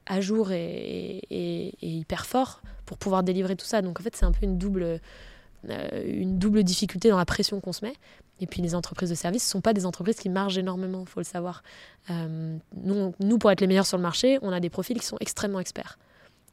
à 0.07 0.21
jour 0.21 0.53
et, 0.53 1.75
hyper 1.81 2.27
fort 2.27 2.63
pour 2.87 2.99
pouvoir 2.99 3.23
délivrer 3.23 3.57
tout 3.57 3.67
ça. 3.67 3.83
Donc 3.83 4.01
en 4.01 4.03
fait, 4.03 4.17
c'est 4.17 4.25
un 4.25 4.33
peu 4.33 4.45
une 4.45 4.59
double, 4.59 5.01
une 5.69 6.39
double 6.39 6.65
difficulté 6.65 7.11
dans 7.11 7.19
la 7.19 7.27
pression 7.27 7.61
qu'on 7.61 7.73
se 7.73 7.85
met. 7.85 7.95
Et 8.41 8.47
puis 8.47 8.63
les 8.63 8.75
entreprises 8.75 9.11
de 9.11 9.17
services 9.17 9.45
ne 9.47 9.51
sont 9.51 9.61
pas 9.61 9.75
des 9.75 9.85
entreprises 9.85 10.17
qui 10.17 10.29
margent 10.29 10.59
énormément, 10.59 11.01
il 11.01 11.09
faut 11.09 11.21
le 11.21 11.25
savoir. 11.25 11.63
nous, 12.09 13.15
nous, 13.21 13.39
pour 13.39 13.51
être 13.51 13.61
les 13.61 13.67
meilleurs 13.67 13.87
sur 13.87 13.99
le 13.99 14.03
marché, 14.03 14.39
on 14.43 14.53
a 14.53 14.61
des 14.61 14.71
profils 14.71 14.99
qui 14.99 15.07
sont 15.07 15.19
extrêmement 15.21 15.61
experts 15.61 15.99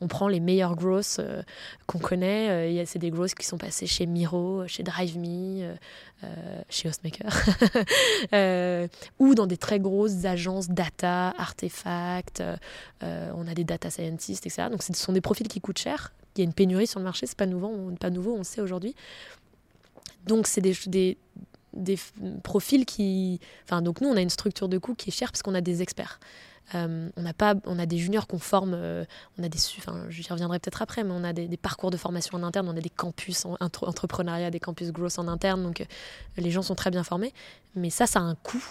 on 0.06 0.08
prend 0.08 0.28
les 0.28 0.40
meilleurs 0.40 0.76
grosses 0.76 1.18
euh, 1.20 1.42
qu'on 1.88 1.98
connaît. 1.98 2.50
Euh, 2.70 2.84
c'est 2.86 3.00
des 3.00 3.10
grosses 3.10 3.34
qui 3.34 3.46
sont 3.46 3.58
passées 3.58 3.88
chez 3.88 4.06
Miro, 4.06 4.68
chez 4.68 4.84
DriveMe, 4.84 5.76
euh, 6.24 6.62
chez 6.70 6.88
Hostmaker, 6.88 7.34
ou 9.20 9.34
dans 9.34 9.48
des 9.48 9.58
très 9.58 9.80
grosses 9.80 10.26
agences 10.26 10.70
data, 10.70 11.34
artefacts. 11.38 12.44
on 13.02 13.48
a 13.48 13.54
des 13.56 13.64
data 13.64 13.90
scientists, 13.90 14.46
etc. 14.46 14.68
Donc 14.70 14.84
ce 14.84 14.94
sont 14.94 15.14
des 15.14 15.22
profils 15.22 15.48
qui 15.48 15.60
coûtent 15.60 15.80
cher. 15.80 16.14
Il 16.36 16.42
y 16.42 16.44
a 16.44 16.46
une 16.46 16.54
pénurie 16.54 16.86
sur 16.86 17.00
le 17.00 17.06
marché, 17.06 17.26
c'est 17.26 17.38
pas 17.38 17.48
nouveau, 17.48 17.68
on, 17.68 17.96
pas 17.96 18.12
nouveau, 18.12 18.36
on 18.36 18.40
le 18.40 18.44
sait 18.44 18.62
aujourd'hui. 18.62 18.94
Donc 20.28 20.46
c'est 20.46 20.62
des, 20.62 21.18
des 21.74 21.98
profils 22.44 22.86
qui... 22.86 23.40
Enfin, 23.64 23.82
donc 23.82 24.02
nous, 24.02 24.10
on 24.10 24.18
a 24.18 24.22
une 24.22 24.30
structure 24.30 24.70
de 24.70 24.78
coût 24.78 24.94
qui 24.94 25.10
est 25.10 25.14
chère 25.14 25.32
parce 25.32 25.42
qu'on 25.42 25.56
a 25.56 25.62
des 25.62 25.82
experts. 25.82 26.20
On, 26.74 27.26
a 27.26 27.34
pas, 27.34 27.56
on 27.66 27.80
a 27.80 27.86
des 27.86 27.98
juniors 27.98 28.28
qu'on 28.28 28.40
forme, 28.40 28.74
on 28.74 29.44
a 29.44 29.50
des, 29.50 29.60
enfin, 29.78 30.06
j'y 30.10 30.28
reviendrai 30.30 30.60
peut-être 30.60 30.82
après, 30.82 31.04
mais 31.04 31.12
on 31.14 31.24
a 31.24 31.34
des, 31.34 31.58
parcours 31.58 31.92
de 31.92 31.98
formation 31.98 32.38
en 32.38 32.44
interne, 32.44 32.68
on 32.68 32.78
a 32.78 32.82
des 32.82 32.90
campus 32.90 33.46
en 33.46 33.56
entrepreneuriat, 33.60 34.52
des 34.52 34.60
campus 34.60 34.92
growth 34.92 35.20
en 35.20 35.28
interne, 35.28 35.64
donc 35.64 35.86
les 36.38 36.52
gens 36.52 36.62
sont 36.62 36.76
très 36.76 36.92
bien 36.92 37.04
formés. 37.04 37.34
Mais 37.76 37.90
ça, 37.90 38.08
ça 38.08 38.20
a 38.20 38.24
un 38.24 38.36
coût. 38.36 38.64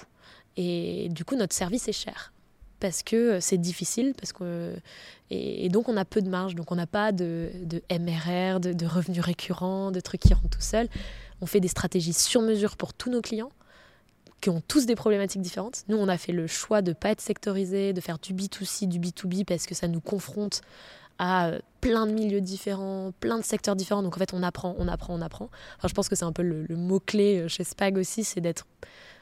Et 0.56 1.08
du 1.10 1.24
coup, 1.24 1.36
notre 1.36 1.54
service 1.54 1.88
est 1.88 1.92
cher 1.92 2.32
parce 2.80 3.02
que 3.02 3.40
c'est 3.40 3.56
difficile, 3.56 4.12
parce 4.14 4.34
que 4.34 4.74
et, 5.30 5.70
donc 5.70 5.88
on 5.88 5.96
a 5.96 6.04
peu 6.04 6.20
de 6.20 6.28
marge, 6.28 6.54
donc 6.54 6.70
on 6.70 6.74
n'a 6.74 6.86
pas 6.86 7.12
de, 7.12 7.50
de 7.62 7.82
MRR, 7.90 8.60
de, 8.60 8.74
de, 8.74 8.86
revenus 8.86 9.20
récurrents, 9.20 9.90
de 9.90 10.00
trucs 10.00 10.20
qui 10.20 10.34
rentrent 10.34 10.50
tout 10.50 10.60
seuls. 10.60 10.88
On 11.40 11.46
fait 11.46 11.60
des 11.60 11.68
stratégies 11.68 12.12
sur 12.12 12.42
mesure 12.42 12.76
pour 12.76 12.92
tous 12.92 13.10
nos 13.10 13.22
clients 13.22 13.52
qui 14.44 14.50
ont 14.50 14.60
tous 14.68 14.84
des 14.84 14.94
problématiques 14.94 15.40
différentes. 15.40 15.84
Nous, 15.88 15.96
on 15.96 16.06
a 16.06 16.18
fait 16.18 16.32
le 16.32 16.46
choix 16.46 16.82
de 16.82 16.90
ne 16.90 16.94
pas 16.94 17.08
être 17.08 17.22
sectorisé, 17.22 17.94
de 17.94 18.00
faire 18.02 18.18
du 18.18 18.34
B2C, 18.34 18.86
du 18.86 19.00
B2B, 19.00 19.46
parce 19.46 19.64
que 19.64 19.74
ça 19.74 19.88
nous 19.88 20.02
confronte 20.02 20.60
à 21.18 21.46
euh, 21.46 21.60
plein 21.80 22.06
de 22.06 22.12
milieux 22.12 22.42
différents, 22.42 23.12
plein 23.20 23.38
de 23.38 23.42
secteurs 23.42 23.74
différents. 23.74 24.02
Donc 24.02 24.16
en 24.16 24.18
fait, 24.18 24.34
on 24.34 24.42
apprend, 24.42 24.74
on 24.78 24.86
apprend, 24.86 25.14
on 25.14 25.22
apprend. 25.22 25.48
Enfin, 25.78 25.88
je 25.88 25.94
pense 25.94 26.10
que 26.10 26.14
c'est 26.14 26.26
un 26.26 26.32
peu 26.32 26.42
le, 26.42 26.66
le 26.68 26.76
mot-clé 26.76 27.38
euh, 27.38 27.48
chez 27.48 27.64
Spag 27.64 27.96
aussi, 27.96 28.22
c'est 28.22 28.42
d'être 28.42 28.66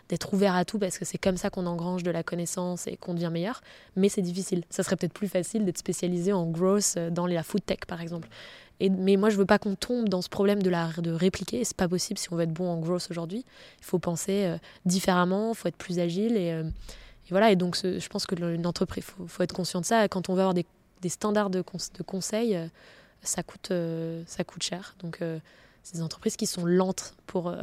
d'être 0.08 0.34
ouvert 0.34 0.56
à 0.56 0.64
tout 0.64 0.78
parce 0.78 0.98
que 0.98 1.04
c'est 1.04 1.18
comme 1.18 1.36
ça 1.36 1.48
qu'on 1.48 1.66
engrange 1.66 2.02
de 2.02 2.10
la 2.10 2.22
connaissance 2.22 2.86
et 2.86 2.96
qu'on 2.96 3.14
devient 3.14 3.30
meilleur. 3.32 3.60
Mais 3.94 4.08
c'est 4.08 4.22
difficile. 4.22 4.64
Ça 4.68 4.82
serait 4.82 4.96
peut-être 4.96 5.12
plus 5.12 5.28
facile 5.28 5.64
d'être 5.64 5.78
spécialisé 5.78 6.32
en 6.32 6.46
growth 6.46 6.94
euh, 6.96 7.10
dans 7.10 7.26
la 7.26 7.44
food 7.44 7.64
tech, 7.64 7.78
par 7.86 8.00
exemple. 8.00 8.28
Mais 8.90 9.16
moi, 9.16 9.30
je 9.30 9.36
veux 9.36 9.46
pas 9.46 9.58
qu'on 9.58 9.74
tombe 9.74 10.08
dans 10.08 10.22
ce 10.22 10.28
problème 10.28 10.62
de, 10.62 10.70
la, 10.70 10.88
de 10.98 11.10
répliquer. 11.12 11.64
C'est 11.64 11.76
pas 11.76 11.88
possible 11.88 12.18
si 12.18 12.32
on 12.32 12.36
veut 12.36 12.42
être 12.42 12.52
bon 12.52 12.68
en 12.68 12.78
growth 12.78 13.08
aujourd'hui. 13.10 13.44
Il 13.80 13.84
faut 13.84 13.98
penser 13.98 14.44
euh, 14.44 14.56
différemment, 14.86 15.50
il 15.50 15.56
faut 15.56 15.68
être 15.68 15.76
plus 15.76 15.98
agile. 15.98 16.36
Et, 16.36 16.52
euh, 16.52 16.64
voilà. 17.30 17.50
Et 17.50 17.56
donc, 17.56 17.76
je 17.76 18.08
pense 18.08 18.26
que 18.26 18.34
une 18.34 18.66
entreprise, 18.66 19.04
il 19.20 19.28
faut, 19.28 19.42
être 19.42 19.54
conscient 19.54 19.80
de 19.80 19.86
ça. 19.86 20.08
Quand 20.08 20.28
on 20.28 20.34
veut 20.34 20.40
avoir 20.40 20.54
des, 20.54 20.66
des 21.00 21.08
standards 21.08 21.50
de, 21.50 21.58
de 21.62 22.02
conseil, 22.02 22.58
ça, 23.22 23.42
coûte, 23.42 23.72
ça 24.26 24.44
coûte 24.44 24.62
cher. 24.62 24.96
Donc, 25.00 25.20
c'est 25.82 25.94
des 25.94 26.02
entreprises 26.02 26.36
qui 26.36 26.46
sont 26.46 26.66
lentes 26.66 27.14
pour 27.26 27.54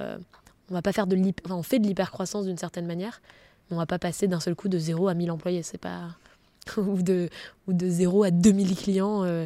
on 0.69 0.73
va 0.73 0.81
pas 0.81 0.91
faire 0.91 1.07
de 1.07 1.17
enfin, 1.45 1.55
on 1.55 1.63
fait 1.63 1.79
de 1.79 1.87
l'hypercroissance 1.87 2.45
d'une 2.45 2.57
certaine 2.57 2.85
manière, 2.85 3.21
mais 3.69 3.75
on 3.75 3.79
va 3.79 3.85
pas 3.85 3.99
passer 3.99 4.27
d'un 4.27 4.39
seul 4.39 4.55
coup 4.55 4.69
de 4.69 4.77
0 4.77 5.07
à 5.07 5.13
1000 5.13 5.31
employés, 5.31 5.63
c'est 5.63 5.77
pas 5.77 6.15
ou 6.77 7.01
de 7.01 7.29
ou 7.67 7.73
de 7.73 7.89
0 7.89 8.23
à 8.23 8.31
2000 8.31 8.75
clients 8.75 9.23
euh, 9.23 9.45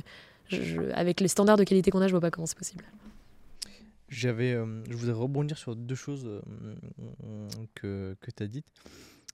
avec 0.93 1.19
les 1.19 1.27
standards 1.27 1.57
de 1.57 1.63
qualité 1.63 1.91
qu'on 1.91 2.01
a, 2.01 2.07
je 2.07 2.11
vois 2.13 2.21
pas 2.21 2.31
comment 2.31 2.45
c'est 2.45 2.57
possible. 2.57 2.83
J'avais 4.09 4.53
euh, 4.53 4.83
je 4.89 4.95
voudrais 4.95 5.13
rebondir 5.13 5.57
sur 5.57 5.75
deux 5.75 5.95
choses 5.95 6.25
euh, 6.25 6.41
que, 7.73 8.15
que 8.21 8.31
tu 8.31 8.43
as 8.43 8.47
dites. 8.47 8.67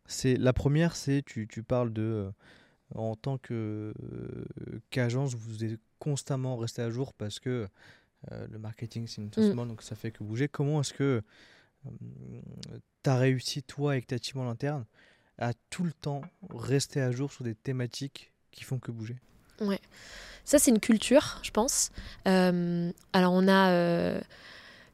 C'est 0.05 0.35
la 0.37 0.53
première, 0.53 0.95
c'est 0.95 1.21
tu, 1.23 1.47
tu 1.47 1.63
parles 1.63 1.91
de 1.91 2.31
en 2.95 3.15
tant 3.15 3.37
que 3.37 3.93
qu'agence, 4.89 5.35
vous 5.35 5.63
êtes 5.63 5.79
constamment 5.99 6.57
resté 6.57 6.81
à 6.81 6.89
jour 6.89 7.13
parce 7.13 7.39
que 7.39 7.67
le 8.31 8.57
marketing 8.57 9.05
c'est 9.07 9.21
une 9.21 9.29
mm. 9.29 9.67
donc 9.67 9.83
ça 9.83 9.95
fait 9.95 10.11
que 10.11 10.23
bouger. 10.23 10.47
Comment 10.47 10.81
est-ce 10.81 10.93
que 10.93 11.21
tu 13.03 13.09
as 13.09 13.17
réussi, 13.17 13.63
toi, 13.63 13.91
avec 13.91 14.07
ta 14.07 14.19
team 14.19 14.41
en 14.41 14.49
interne, 14.49 14.85
à 15.37 15.53
tout 15.69 15.83
le 15.83 15.93
temps 15.93 16.21
rester 16.49 17.01
à 17.01 17.11
jour 17.11 17.31
sur 17.31 17.43
des 17.43 17.55
thématiques 17.55 18.33
qui 18.51 18.63
font 18.63 18.79
que 18.79 18.91
bouger? 18.91 19.17
Ouais. 19.61 19.79
Ça, 20.49 20.57
c'est 20.57 20.71
une 20.71 20.79
culture, 20.79 21.39
je 21.43 21.51
pense. 21.51 21.91
Euh, 22.27 22.91
alors, 23.13 23.33
on 23.33 23.47
a. 23.47 23.69
Euh, 23.69 24.19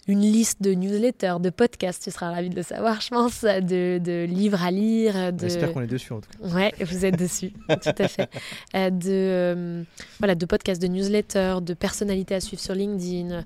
une 0.07 0.21
liste 0.21 0.61
de 0.61 0.71
newsletters, 0.75 1.37
de 1.39 1.49
podcasts, 1.49 2.03
tu 2.03 2.11
seras 2.11 2.31
ravi 2.31 2.51
de 2.51 2.55
le 2.55 2.61
savoir, 2.61 3.01
je 3.01 3.09
pense, 3.09 3.41
de, 3.41 3.97
de 3.97 4.25
livres 4.25 4.63
à 4.63 4.69
lire. 4.69 5.33
De... 5.33 5.39
J'espère 5.39 5.73
qu'on 5.73 5.81
est 5.81 5.87
dessus 5.87 6.13
en 6.13 6.21
tout 6.21 6.29
cas. 6.29 6.47
Ouais, 6.47 6.71
vous 6.79 7.05
êtes 7.05 7.17
dessus, 7.17 7.53
tout 7.69 7.89
à 7.97 8.07
fait. 8.07 8.29
Euh, 8.75 8.91
de, 8.91 9.83
voilà, 10.19 10.35
de 10.35 10.45
podcasts, 10.45 10.79
de 10.79 10.85
newsletters, 10.85 11.57
de 11.63 11.73
personnalités 11.73 12.35
à 12.35 12.39
suivre 12.39 12.61
sur 12.61 12.75
LinkedIn, 12.75 13.43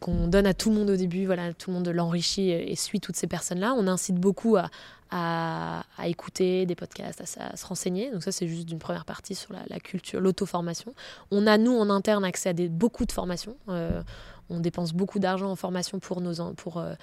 qu'on 0.00 0.28
donne 0.28 0.46
à 0.46 0.54
tout 0.54 0.70
le 0.70 0.76
monde 0.76 0.88
au 0.88 0.96
début, 0.96 1.26
voilà, 1.26 1.52
tout 1.52 1.68
le 1.68 1.76
monde 1.76 1.88
l'enrichit 1.88 2.52
et, 2.52 2.74
suit 2.74 3.00
toutes 3.00 3.16
ces 3.16 3.26
personnes-là. 3.26 3.74
On 3.76 3.86
incite 3.86 4.16
beaucoup 4.16 4.56
à, 4.56 4.70
à, 5.10 5.84
écouter 6.04 6.66
des 6.66 6.74
podcasts, 6.74 7.22
à, 7.38 7.56
se 7.56 7.66
renseigner. 7.66 8.10
Donc 8.10 8.22
ça, 8.22 8.32
c'est 8.32 8.48
juste 8.48 8.66
d'une 8.66 8.78
première 8.78 9.04
partie 9.04 9.34
sur 9.34 9.52
la, 9.52 9.80
culture, 9.80 10.20
l'auto-formation. 10.20 10.94
On 11.30 11.46
a, 11.46 11.58
nous, 11.58 11.76
en 11.76 11.90
interne, 11.90 12.24
accès 12.24 12.50
à 12.50 12.52
des, 12.52 12.68
beaucoup 12.68 13.04
de 13.04 13.12
formations 13.12 13.56
on 14.50 14.60
dépense 14.60 14.92
beaucoup 14.92 15.18
d'argent 15.18 15.50
en 15.50 15.56
formation 15.56 15.98
pour 15.98 16.20
nos, 16.20 16.52
pour, 16.54 16.78
euh, 16.78 16.94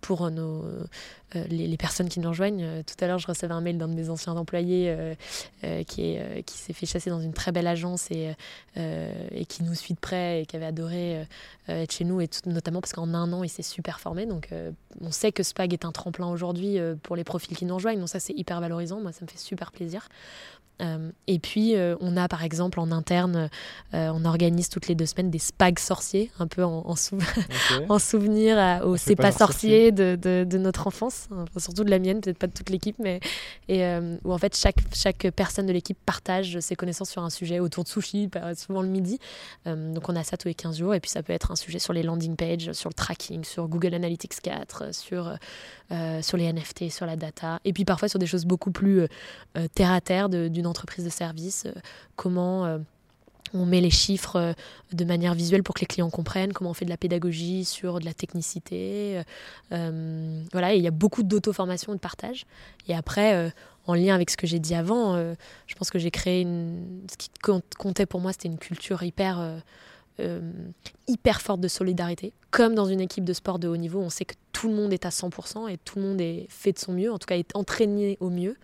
pour 0.00 0.30
nos, 0.30 0.64
euh, 1.36 1.44
les, 1.48 1.76
personnes 1.76 2.08
qui 2.08 2.20
nous 2.20 2.28
rejoignent. 2.28 2.62
Euh, 2.62 2.82
tout 2.82 3.02
à 3.02 3.06
l'heure, 3.06 3.18
je 3.18 3.26
recevais 3.26 3.52
un 3.52 3.60
mail 3.60 3.78
d'un 3.78 3.88
de 3.88 3.94
mes 3.94 4.10
anciens 4.10 4.36
employés 4.36 4.96
qui, 5.86 6.02
est, 6.02 6.42
qui 6.44 6.58
s'est 6.58 6.72
fait 6.72 6.86
chasser 6.86 7.10
dans 7.10 7.20
une 7.20 7.32
très 7.32 7.52
belle 7.52 7.66
agence 7.66 8.10
et, 8.10 8.34
et 8.76 9.44
qui 9.46 9.62
nous 9.62 9.74
suit 9.74 9.94
de 9.94 9.98
près 9.98 10.42
et 10.42 10.46
qui 10.46 10.56
avait 10.56 10.66
adoré 10.66 11.26
être 11.68 11.92
chez 11.92 12.04
nous, 12.04 12.20
et 12.20 12.28
notamment 12.46 12.80
parce 12.80 12.92
qu'en 12.92 13.14
un 13.14 13.32
an, 13.32 13.44
il 13.44 13.48
s'est 13.48 13.62
super 13.62 14.00
formé. 14.00 14.26
Donc, 14.26 14.50
on 15.00 15.10
sait 15.10 15.32
que 15.32 15.42
Spag 15.42 15.72
est 15.72 15.84
un 15.84 15.92
tremplin 15.92 16.28
aujourd'hui 16.28 16.78
pour 17.02 17.16
les 17.16 17.24
profils 17.24 17.56
qui 17.56 17.64
nous 17.64 17.74
rejoignent. 17.74 17.98
Donc, 17.98 18.08
ça, 18.08 18.20
c'est 18.20 18.34
hyper 18.34 18.60
valorisant. 18.60 19.00
Moi, 19.00 19.12
ça 19.12 19.24
me 19.24 19.30
fait 19.30 19.38
super 19.38 19.72
plaisir. 19.72 20.08
Euh, 20.80 21.10
et 21.26 21.38
puis, 21.38 21.76
euh, 21.76 21.96
on 22.00 22.16
a 22.16 22.28
par 22.28 22.42
exemple 22.42 22.80
en 22.80 22.90
interne, 22.90 23.50
euh, 23.94 24.10
on 24.14 24.24
organise 24.24 24.68
toutes 24.68 24.88
les 24.88 24.94
deux 24.94 25.06
semaines 25.06 25.30
des 25.30 25.38
spags 25.38 25.78
sorciers, 25.78 26.30
un 26.38 26.46
peu 26.46 26.64
en, 26.64 26.84
en, 26.86 26.96
souvenir 27.98 28.82
au 28.84 28.96
C'est 28.96 29.16
pas 29.16 29.32
sorcier. 29.32 29.92
de, 29.92 30.16
de, 30.16 30.58
notre 30.58 30.86
enfance, 30.86 31.28
surtout 31.56 31.84
de 31.84 31.90
la 31.90 31.98
mienne, 31.98 32.20
peut-être 32.20 32.38
pas 32.38 32.46
de 32.46 32.52
toute 32.52 32.70
l'équipe, 32.70 32.96
mais 32.98 33.20
et, 33.68 33.82
où 34.24 34.32
en 34.32 34.38
fait 34.38 34.56
chaque, 34.56 34.76
chaque 34.92 35.30
personne 35.30 35.66
de 35.66 35.72
l'équipe 35.72 35.98
partage 36.04 36.58
ses 36.60 36.76
connaissances 36.76 37.10
sur 37.10 37.22
un 37.22 37.30
sujet 37.30 37.60
autour 37.60 37.84
de 37.84 37.88
sushi, 37.88 38.28
souvent 38.56 38.82
le 38.82 38.88
midi. 38.88 39.18
donc 39.64 40.08
on 40.08 40.16
a 40.16 40.22
ça 40.22 40.36
tous 40.36 40.48
les 40.48 40.54
15 40.54 40.78
jours, 40.78 40.94
et 40.94 41.00
puis 41.00 41.10
ça 41.10 41.22
peut 41.22 41.32
être 41.32 41.50
un 41.50 41.56
sujet 41.56 41.78
sur 41.78 41.92
les 41.92 42.02
landing 42.02 42.36
pages, 42.36 42.72
sur 42.72 42.90
le 42.90 42.94
tracking, 42.94 43.44
sur 43.44 43.68
Google 43.68 43.94
Analytics 43.94 44.40
4, 44.42 44.94
sur, 44.94 45.34
sur 46.20 46.36
les 46.36 46.52
NFT, 46.52 46.90
sur 46.90 47.06
la 47.06 47.16
data, 47.16 47.60
et 47.64 47.72
puis 47.72 47.84
parfois 47.84 48.08
sur 48.08 48.18
des 48.18 48.26
choses 48.26 48.44
beaucoup 48.44 48.70
plus 48.70 49.06
terre 49.74 49.92
à 49.92 50.00
terre 50.00 50.28
d'une 50.28 50.66
entreprise 50.70 51.04
de 51.04 51.10
service, 51.10 51.66
euh, 51.66 51.72
comment 52.16 52.64
euh, 52.64 52.78
on 53.52 53.66
met 53.66 53.80
les 53.80 53.90
chiffres 53.90 54.36
euh, 54.36 54.52
de 54.92 55.04
manière 55.04 55.34
visuelle 55.34 55.62
pour 55.62 55.74
que 55.74 55.80
les 55.80 55.86
clients 55.86 56.10
comprennent, 56.10 56.52
comment 56.52 56.70
on 56.70 56.74
fait 56.74 56.84
de 56.84 56.90
la 56.90 56.96
pédagogie 56.96 57.64
sur 57.64 57.98
de 58.00 58.04
la 58.04 58.14
technicité. 58.14 59.22
voilà, 59.70 60.74
il 60.74 60.82
y 60.82 60.86
a 60.86 60.92
beaucoup 60.92 61.22
d'auto-formation 61.22 61.92
et 61.92 61.96
de 61.96 62.00
partage. 62.00 62.46
Et 62.88 62.94
après, 62.94 63.52
en 63.86 63.94
lien 63.94 64.14
avec 64.14 64.30
ce 64.30 64.36
que 64.36 64.46
j'ai 64.46 64.58
dit 64.58 64.74
avant, 64.74 65.16
je 65.66 65.74
pense 65.76 65.90
que 65.90 65.98
j'ai 65.98 66.10
créé. 66.10 66.44
Ce 67.10 67.16
qui 67.16 67.30
comptait 67.78 68.06
pour 68.06 68.20
moi, 68.20 68.32
c'était 68.32 68.48
une 68.48 68.58
culture 68.58 69.02
hyper, 69.02 69.62
hyper 71.08 71.40
forte 71.40 71.60
de 71.60 71.68
solidarité. 71.68 72.32
Comme 72.50 72.74
dans 72.74 72.86
une 72.86 73.00
équipe 73.00 73.24
de 73.24 73.32
sport 73.32 73.58
de 73.58 73.68
haut 73.68 73.76
niveau, 73.76 74.00
on 74.00 74.10
sait 74.10 74.24
que 74.24 74.34
tout 74.52 74.68
le 74.68 74.74
monde 74.74 74.92
est 74.92 75.06
à 75.06 75.10
100% 75.10 75.70
et 75.70 75.78
tout 75.78 75.98
le 75.98 76.04
monde 76.04 76.20
est 76.20 76.46
fait 76.48 76.72
de 76.72 76.78
son 76.78 76.92
mieux, 76.92 77.12
en 77.12 77.18
tout 77.18 77.26
cas 77.26 77.36
est 77.36 77.54
entraîné 77.54 78.18
au 78.20 78.28
mieux. 78.28 78.56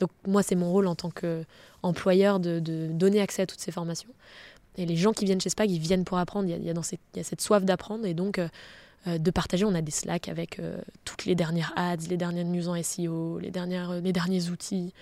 Donc 0.00 0.10
moi, 0.26 0.42
c'est 0.42 0.56
mon 0.56 0.72
rôle 0.72 0.86
en 0.86 0.94
tant 0.94 1.10
qu'employeur 1.10 2.40
de, 2.40 2.58
donner 2.90 3.20
accès 3.20 3.42
à 3.42 3.46
toutes 3.46 3.60
ces 3.60 3.70
formations. 3.70 4.10
Et 4.76 4.86
les 4.86 4.96
gens 4.96 5.12
qui 5.12 5.26
viennent 5.26 5.40
chez 5.40 5.50
SPAG, 5.50 5.70
ils 5.70 5.78
viennent 5.78 6.04
pour 6.04 6.18
apprendre. 6.18 6.48
Il 6.48 6.64
y 6.64 6.70
a, 6.70 6.72
dans 6.72 6.82
cette, 6.82 7.00
il 7.14 7.18
y 7.18 7.20
a 7.20 7.24
cette 7.24 7.40
soif 7.40 7.64
d'apprendre 7.64 8.06
et 8.06 8.14
donc 8.14 8.38
euh, 8.38 8.48
euh, 9.06 9.18
de 9.18 9.30
partager. 9.30 9.64
On 9.64 9.74
a 9.74 9.82
des 9.82 9.90
Slack 9.90 10.28
avec 10.28 10.58
euh, 10.58 10.80
toutes 11.04 11.26
les 11.26 11.34
dernières 11.34 11.72
ads, 11.76 12.08
les 12.08 12.16
dernières 12.16 12.46
news 12.46 12.68
en 12.68 12.82
SEO, 12.82 13.38
les, 13.38 13.50
dernières, 13.50 14.00
les 14.00 14.12
derniers 14.12 14.48
outils. 14.48 14.94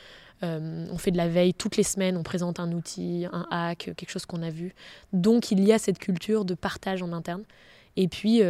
on 0.43 0.99
fait 0.99 1.13
de 1.13 1.17
la 1.17 1.29
veille 1.29 1.55
toutes 1.55 1.77
les 1.77 1.83
semaines, 1.85 2.17
on 2.17 2.23
présente 2.23 2.59
un 2.59 2.73
outil, 2.73 3.27
un 3.33 3.47
hack, 3.51 3.91
quelque 3.97 4.11
chose 4.11 4.27
qu'on 4.27 4.43
a 4.43 4.51
vu. 4.51 4.75
Donc 5.13 5.53
il 5.53 5.63
y 5.65 5.73
a 5.73 5.79
cette 5.79 5.99
culture 5.99 6.45
de 6.45 6.55
partage 6.55 7.03
en 7.03 7.13
interne. 7.13 7.45
Et 7.97 8.09
puis 8.09 8.41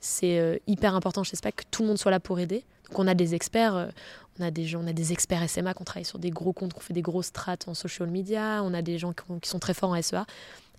c'est 0.00 0.62
hyper 0.66 0.94
important 0.94 1.24
chez 1.24 1.36
SPAG 1.36 1.54
que 1.54 1.64
tout 1.70 1.82
le 1.82 1.88
monde 1.88 1.98
soit 1.98 2.10
là 2.10 2.20
pour 2.20 2.38
aider. 2.38 2.64
Donc 2.88 2.98
on 2.98 3.08
a 3.08 3.14
des 3.14 3.34
experts, 3.34 3.90
on 4.38 4.44
a 4.44 4.50
des 4.50 4.64
gens, 4.64 4.82
on 4.82 4.86
a 4.86 4.92
des 4.92 5.12
experts 5.12 5.48
SMA 5.48 5.74
qui 5.74 5.82
ont 5.82 5.84
travaillé 5.84 6.04
sur 6.04 6.18
des 6.18 6.30
gros 6.30 6.52
comptes, 6.52 6.72
qui 6.72 6.78
ont 6.78 6.82
fait 6.82 6.94
des 6.94 7.02
grosses 7.02 7.26
strates 7.26 7.68
en 7.68 7.74
social 7.74 8.08
media. 8.08 8.62
On 8.64 8.72
a 8.72 8.82
des 8.82 8.98
gens 8.98 9.12
qui, 9.12 9.48
sont 9.48 9.58
très 9.58 9.74
forts 9.74 9.90
en 9.90 10.00
SEA. 10.00 10.24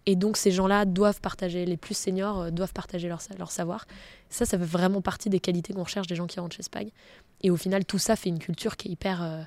Et 0.05 0.15
donc 0.15 0.37
ces 0.37 0.51
gens-là 0.51 0.85
doivent 0.85 1.21
partager, 1.21 1.65
les 1.65 1.77
plus 1.77 1.95
seniors 1.95 2.41
euh, 2.41 2.51
doivent 2.51 2.73
partager 2.73 3.07
leur, 3.07 3.21
leur 3.37 3.51
savoir. 3.51 3.85
Ça, 4.29 4.45
ça 4.45 4.57
fait 4.57 4.65
vraiment 4.65 5.01
partie 5.01 5.29
des 5.29 5.39
qualités 5.39 5.73
qu'on 5.73 5.83
recherche 5.83 6.07
des 6.07 6.15
gens 6.15 6.27
qui 6.27 6.39
rentrent 6.39 6.55
chez 6.55 6.63
Spag. 6.63 6.89
Et 7.41 7.49
au 7.49 7.55
final, 7.55 7.85
tout 7.85 7.99
ça 7.99 8.15
fait 8.15 8.29
une 8.29 8.39
culture 8.39 8.75
qui 8.75 8.89
est 8.89 8.91
hyper, 8.91 9.23
euh, 9.23 9.43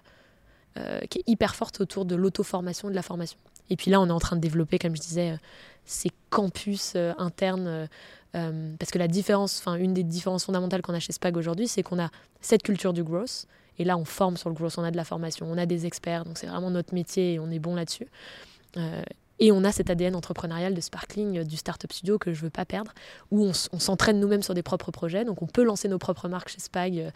euh, 0.79 1.01
qui 1.11 1.19
est 1.19 1.25
hyper 1.27 1.55
forte 1.57 1.81
autour 1.81 2.05
de 2.05 2.15
l'auto-formation, 2.15 2.89
de 2.89 2.95
la 2.95 3.03
formation. 3.03 3.39
Et 3.69 3.77
puis 3.77 3.91
là, 3.91 4.01
on 4.01 4.07
est 4.07 4.13
en 4.13 4.21
train 4.21 4.37
de 4.37 4.41
développer, 4.41 4.79
comme 4.79 4.97
je 4.97 5.01
disais, 5.01 5.37
ces 5.85 6.11
campus 6.31 6.95
internes. 7.19 7.89
parce 8.33 8.91
que 8.93 8.99
la 8.99 9.09
différence, 9.09 9.59
enfin 9.59 9.75
une 9.75 9.93
des 9.93 10.05
différences 10.05 10.45
fondamentales 10.45 10.83
qu'on 10.83 10.95
a 10.95 11.01
chez 11.01 11.13
Spag 11.13 11.37
aujourd'hui, 11.37 11.67
c'est 11.67 11.83
qu'on 11.83 11.99
a 11.99 12.11
cette 12.41 12.63
culture 12.63 12.93
du 12.93 13.03
growth, 13.03 13.47
et 13.79 13.85
là, 13.85 13.97
on 13.97 14.05
forme 14.05 14.37
sur 14.37 14.49
le 14.49 14.55
growth, 14.55 14.79
on 14.79 14.85
a 14.85 14.91
de 14.91 14.97
la 14.97 15.05
formation, 15.05 15.47
on 15.49 15.59
a 15.59 15.67
des 15.67 15.87
experts, 15.87 16.25
donc 16.25 16.39
c'est 16.39 16.47
vraiment 16.47 16.71
notre 16.71 16.95
métier 16.95 17.35
et 17.35 17.39
on 17.39 17.51
est 17.51 17.59
bon 17.59 17.75
là-dessus. 17.75 18.09
Euh, 18.77 19.03
Et 19.39 19.53
on 19.53 19.65
a 19.65 19.73
cet 19.73 19.91
ADN 19.91 20.17
entrepreneurial 20.17 20.73
de 20.73 20.81
Sparkling, 20.81 21.45
du 21.45 21.59
Startup 21.59 21.93
Studio 21.93 22.19
que 22.19 22.33
je 22.33 22.41
veux 22.41 22.51
pas 22.51 22.65
perdre, 22.65 22.95
où 23.31 23.45
on, 23.45 23.79
s'entraîne 23.79 24.19
nous-mêmes 24.19 24.43
sur 24.43 24.55
des 24.55 24.63
propres 24.63 24.91
projets. 24.91 25.27
Donc 25.27 25.43
on 25.43 25.47
peut 25.47 25.63
lancer 25.63 25.89
nos 25.89 25.99
propres 25.99 26.27
marques 26.27 26.49
chez 26.49 26.59
Spag. 26.59 27.13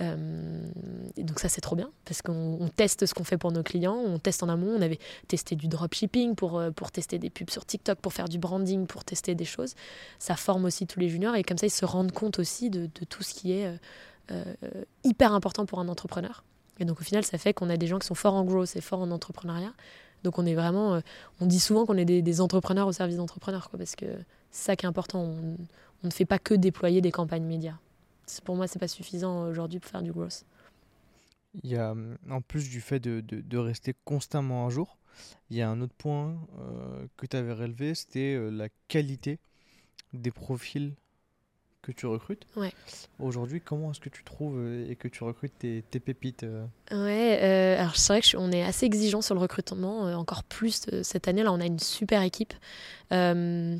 et 0.00 1.24
donc 1.24 1.40
ça 1.40 1.48
c'est 1.48 1.60
trop 1.60 1.74
bien 1.74 1.90
parce 2.04 2.22
qu'on 2.22 2.70
teste 2.76 3.06
ce 3.06 3.12
qu'on 3.14 3.24
fait 3.24 3.38
pour 3.38 3.50
nos 3.50 3.64
clients, 3.64 3.96
on 3.96 4.20
teste 4.20 4.44
en 4.44 4.48
amont. 4.48 4.72
On 4.78 4.82
avait 4.82 5.00
testé 5.26 5.56
du 5.56 5.66
dropshipping 5.66 6.36
pour, 6.36 6.62
pour 6.76 6.92
tester 6.92 7.18
des 7.18 7.28
pubs 7.28 7.50
sur 7.50 7.66
TikTok, 7.66 7.98
pour 7.98 8.12
faire 8.12 8.28
du 8.28 8.38
branding, 8.38 8.86
pour 8.86 9.02
tester 9.04 9.34
des 9.34 9.44
choses. 9.44 9.74
Ça 10.20 10.36
forme 10.36 10.66
aussi 10.66 10.86
tous 10.86 11.00
les 11.00 11.08
juniors 11.08 11.34
et 11.34 11.42
comme 11.42 11.58
ça 11.58 11.66
ils 11.66 11.70
se 11.70 11.84
rendent 11.84 12.12
compte 12.12 12.38
aussi 12.38 12.70
de, 12.70 12.86
de 12.86 13.04
tout 13.04 13.24
ce 13.24 13.34
qui 13.34 13.50
est 13.50 13.80
hyper 15.04 15.32
important 15.32 15.66
pour 15.66 15.80
un 15.80 15.88
entrepreneur. 15.88 16.44
Et 16.80 16.84
donc 16.84 17.00
au 17.00 17.04
final, 17.04 17.24
ça 17.24 17.38
fait 17.38 17.54
qu'on 17.54 17.70
a 17.70 17.76
des 17.76 17.86
gens 17.86 17.98
qui 17.98 18.06
sont 18.06 18.14
forts 18.14 18.34
en 18.34 18.44
growth 18.44 18.76
et 18.76 18.80
forts 18.80 19.00
en 19.00 19.10
entrepreneuriat. 19.10 19.72
Donc 20.24 20.38
on 20.38 20.46
est 20.46 20.54
vraiment, 20.54 20.94
euh, 20.94 21.00
on 21.40 21.46
dit 21.46 21.60
souvent 21.60 21.86
qu'on 21.86 21.96
est 21.96 22.04
des, 22.04 22.40
entrepreneurs 22.40 22.88
au 22.88 22.92
service 22.92 23.16
d'entrepreneurs, 23.16 23.68
parce 23.70 23.94
que 23.94 24.06
c'est 24.50 24.64
ça 24.64 24.76
qui 24.76 24.86
est 24.86 24.88
important. 24.88 25.20
On, 25.20 25.56
ne 26.02 26.10
fait 26.10 26.26
pas 26.26 26.38
que 26.38 26.52
déployer 26.52 27.00
des 27.00 27.10
campagnes 27.10 27.46
médias. 27.46 27.78
Pour 28.44 28.56
moi, 28.56 28.66
c'est 28.66 28.78
pas 28.78 28.88
suffisant 28.88 29.48
aujourd'hui 29.48 29.80
pour 29.80 29.90
faire 29.90 30.02
du 30.02 30.12
growth. 30.12 30.44
Il 31.62 31.70
y 31.70 31.76
a, 31.76 31.94
en 32.28 32.40
plus 32.42 32.68
du 32.68 32.82
fait 32.82 33.00
de, 33.00 33.22
de, 33.22 33.58
rester 33.58 33.94
constamment 34.04 34.66
à 34.66 34.70
jour, 34.70 34.98
il 35.48 35.56
y 35.56 35.62
a 35.62 35.70
un 35.70 35.80
autre 35.80 35.94
point 35.96 36.36
euh, 36.58 37.06
que 37.16 37.24
tu 37.24 37.38
avais 37.38 37.54
relevé, 37.54 37.94
c'était 37.94 38.34
euh, 38.34 38.50
la 38.50 38.68
qualité 38.88 39.38
des 40.12 40.30
profils 40.30 40.94
que 41.84 41.92
tu 41.92 42.06
recrutes. 42.06 42.46
Ouais. 42.56 42.72
Aujourd'hui, 43.18 43.60
comment 43.60 43.90
est-ce 43.90 44.00
que 44.00 44.08
tu 44.08 44.24
trouves 44.24 44.58
euh, 44.58 44.90
et 44.90 44.96
que 44.96 45.06
tu 45.06 45.22
recrutes 45.22 45.52
tes, 45.58 45.82
pépites 45.82 46.44
euh 46.44 46.64
Ouais, 46.90 47.38
euh, 47.42 47.78
alors 47.80 47.96
c'est 47.96 48.12
vrai 48.14 48.22
qu'on 48.22 48.50
est 48.50 48.62
assez 48.62 48.86
exigeant 48.86 49.20
sur 49.20 49.34
le 49.34 49.40
recrutement, 49.40 50.02
encore 50.18 50.44
plus 50.44 50.86
cette 51.02 51.28
année. 51.28 51.42
Là, 51.42 51.52
on 51.52 51.60
a 51.60 51.66
une 51.66 51.78
super 51.78 52.22
équipe. 52.22 52.54
je 53.10 53.78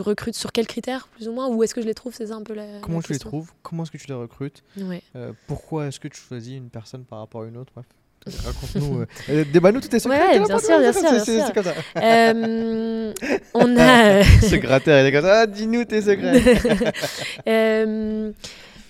recrute 0.00 0.34
sur 0.34 0.52
quels 0.52 0.68
critères, 0.68 1.08
plus 1.08 1.28
ou 1.28 1.32
moins 1.32 1.48
Où 1.48 1.62
est-ce 1.62 1.74
que 1.74 1.82
je 1.82 1.86
les 1.86 1.94
trouve 1.94 2.14
C'est 2.14 2.28
ça 2.28 2.36
un 2.36 2.42
peu 2.42 2.54
la. 2.54 2.80
Comment 2.80 3.02
tu 3.02 3.12
les 3.12 3.18
trouves? 3.18 3.50
Comment 3.62 3.82
est-ce 3.82 3.90
que 3.90 3.98
tu 3.98 4.06
les 4.06 4.14
recrutes? 4.14 4.62
Ouais. 4.78 5.02
Pourquoi 5.46 5.88
est-ce 5.88 5.98
que 5.98 6.08
tu 6.08 6.20
choisis 6.20 6.56
une 6.56 6.70
personne 6.70 7.04
par 7.04 7.18
rapport 7.18 7.42
à 7.42 7.46
une 7.46 7.56
autre 7.56 7.72
Bref? 7.74 7.86
Raconte-nous. 8.26 9.00
Euh, 9.00 9.06
euh, 9.30 9.44
débat-nous 9.52 9.80
tous 9.80 9.88
tes 9.88 9.98
secrets. 9.98 10.38
Ouais, 10.38 10.46
bien 10.46 10.58
sûr, 10.58 10.78
bien 10.78 10.92
sûr. 10.92 11.08
C'est 11.24 11.52
comme 11.52 11.64
ça. 11.64 11.74
Euh, 11.96 13.12
on 13.54 13.76
a. 13.76 14.22
Ce 14.42 14.54
gratteur, 14.56 15.00
il 15.00 15.06
est 15.06 15.12
comme 15.12 15.24
ça. 15.24 15.40
Ah, 15.40 15.46
dis-nous 15.46 15.84
tes 15.84 16.02
secrets. 16.02 16.40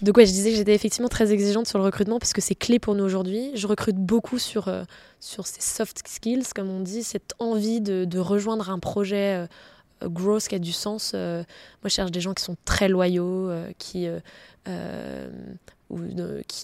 donc, 0.03 0.17
ouais, 0.17 0.27
je 0.27 0.33
disais 0.33 0.51
que 0.51 0.57
j'étais 0.57 0.75
effectivement 0.75 1.09
très 1.09 1.33
exigeante 1.33 1.67
sur 1.67 1.79
le 1.79 1.85
recrutement 1.85 2.19
parce 2.19 2.33
que 2.33 2.41
c'est 2.41 2.55
clé 2.55 2.79
pour 2.79 2.95
nous 2.95 3.05
aujourd'hui. 3.05 3.53
Je 3.55 3.67
recrute 3.67 3.97
beaucoup 3.97 4.39
sur, 4.39 4.71
sur 5.21 5.47
ces 5.47 5.63
soft 5.63 6.07
skills, 6.07 6.45
comme 6.55 6.69
on 6.69 6.81
dit, 6.81 7.03
cette 7.03 7.33
envie 7.39 7.81
de, 7.81 8.05
de 8.05 8.19
rejoindre 8.19 8.69
un 8.71 8.79
projet 8.79 9.47
growth 10.03 10.49
qui 10.49 10.57
a 10.57 10.59
du 10.59 10.73
sens. 10.73 11.15
moi, 11.15 11.45
je 11.85 11.89
cherche 11.89 12.11
des 12.11 12.21
gens 12.21 12.35
qui 12.35 12.45
sont 12.45 12.57
très 12.67 12.89
loyaux, 12.89 13.51
qui 13.79 14.09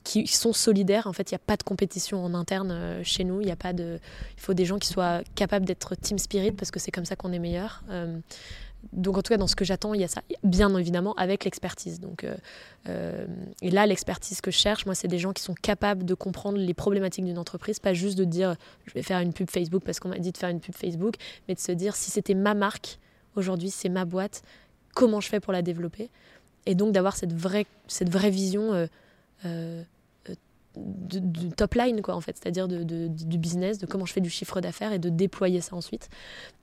qui, 0.04 0.26
sont 0.26 0.52
solidaires. 0.52 1.06
En 1.06 1.12
fait, 1.12 1.30
il 1.30 1.34
n'y 1.34 1.36
a 1.36 1.44
pas 1.44 1.56
de 1.56 1.62
compétition 1.62 2.24
en 2.24 2.34
interne 2.34 2.70
euh, 2.70 3.04
chez 3.04 3.24
nous. 3.24 3.40
Il 3.40 3.54
de, 3.74 3.98
faut 4.36 4.54
des 4.54 4.64
gens 4.64 4.78
qui 4.78 4.88
soient 4.88 5.22
capables 5.34 5.66
d'être 5.66 5.94
team 5.94 6.18
spirit 6.18 6.52
parce 6.52 6.70
que 6.70 6.78
c'est 6.78 6.90
comme 6.90 7.04
ça 7.04 7.16
qu'on 7.16 7.32
est 7.32 7.38
meilleur. 7.38 7.82
Euh, 7.90 8.18
donc 8.92 9.18
en 9.18 9.22
tout 9.22 9.32
cas, 9.32 9.36
dans 9.36 9.48
ce 9.48 9.56
que 9.56 9.64
j'attends, 9.64 9.92
il 9.92 10.00
y 10.00 10.04
a 10.04 10.08
ça, 10.08 10.22
bien 10.44 10.74
évidemment, 10.76 11.12
avec 11.14 11.44
l'expertise. 11.44 11.98
Donc, 11.98 12.24
euh, 12.88 13.26
et 13.60 13.70
là, 13.70 13.86
l'expertise 13.86 14.40
que 14.40 14.50
je 14.50 14.56
cherche, 14.56 14.86
moi, 14.86 14.94
c'est 14.94 15.08
des 15.08 15.18
gens 15.18 15.32
qui 15.32 15.42
sont 15.42 15.54
capables 15.54 16.04
de 16.04 16.14
comprendre 16.14 16.58
les 16.58 16.74
problématiques 16.74 17.24
d'une 17.24 17.38
entreprise, 17.38 17.80
pas 17.80 17.92
juste 17.92 18.16
de 18.16 18.24
dire 18.24 18.54
je 18.86 18.94
vais 18.94 19.02
faire 19.02 19.18
une 19.18 19.32
pub 19.32 19.50
Facebook 19.50 19.82
parce 19.84 19.98
qu'on 19.98 20.08
m'a 20.08 20.18
dit 20.18 20.30
de 20.30 20.38
faire 20.38 20.48
une 20.48 20.60
pub 20.60 20.74
Facebook, 20.74 21.16
mais 21.48 21.54
de 21.54 21.60
se 21.60 21.72
dire 21.72 21.96
si 21.96 22.10
c'était 22.10 22.34
ma 22.34 22.54
marque 22.54 22.98
aujourd'hui, 23.34 23.70
c'est 23.70 23.88
ma 23.88 24.04
boîte, 24.04 24.42
comment 24.94 25.20
je 25.20 25.28
fais 25.28 25.40
pour 25.40 25.52
la 25.52 25.62
développer? 25.62 26.08
Et 26.66 26.74
donc 26.74 26.92
d'avoir 26.92 27.16
cette 27.16 27.32
vraie, 27.32 27.66
cette 27.88 28.10
vraie 28.10 28.30
vision 28.30 28.88
du 30.76 31.50
top 31.56 31.74
line, 31.74 32.02
quoi, 32.02 32.14
en 32.14 32.20
fait, 32.20 32.36
c'est-à-dire 32.36 32.68
de, 32.68 33.08
du 33.08 33.38
business, 33.38 33.78
de 33.78 33.86
comment 33.86 34.06
je 34.06 34.12
fais 34.12 34.20
du 34.20 34.30
chiffre 34.30 34.60
d'affaires 34.60 34.92
et 34.92 34.98
de 34.98 35.08
déployer 35.08 35.60
ça 35.60 35.74
ensuite. 35.74 36.08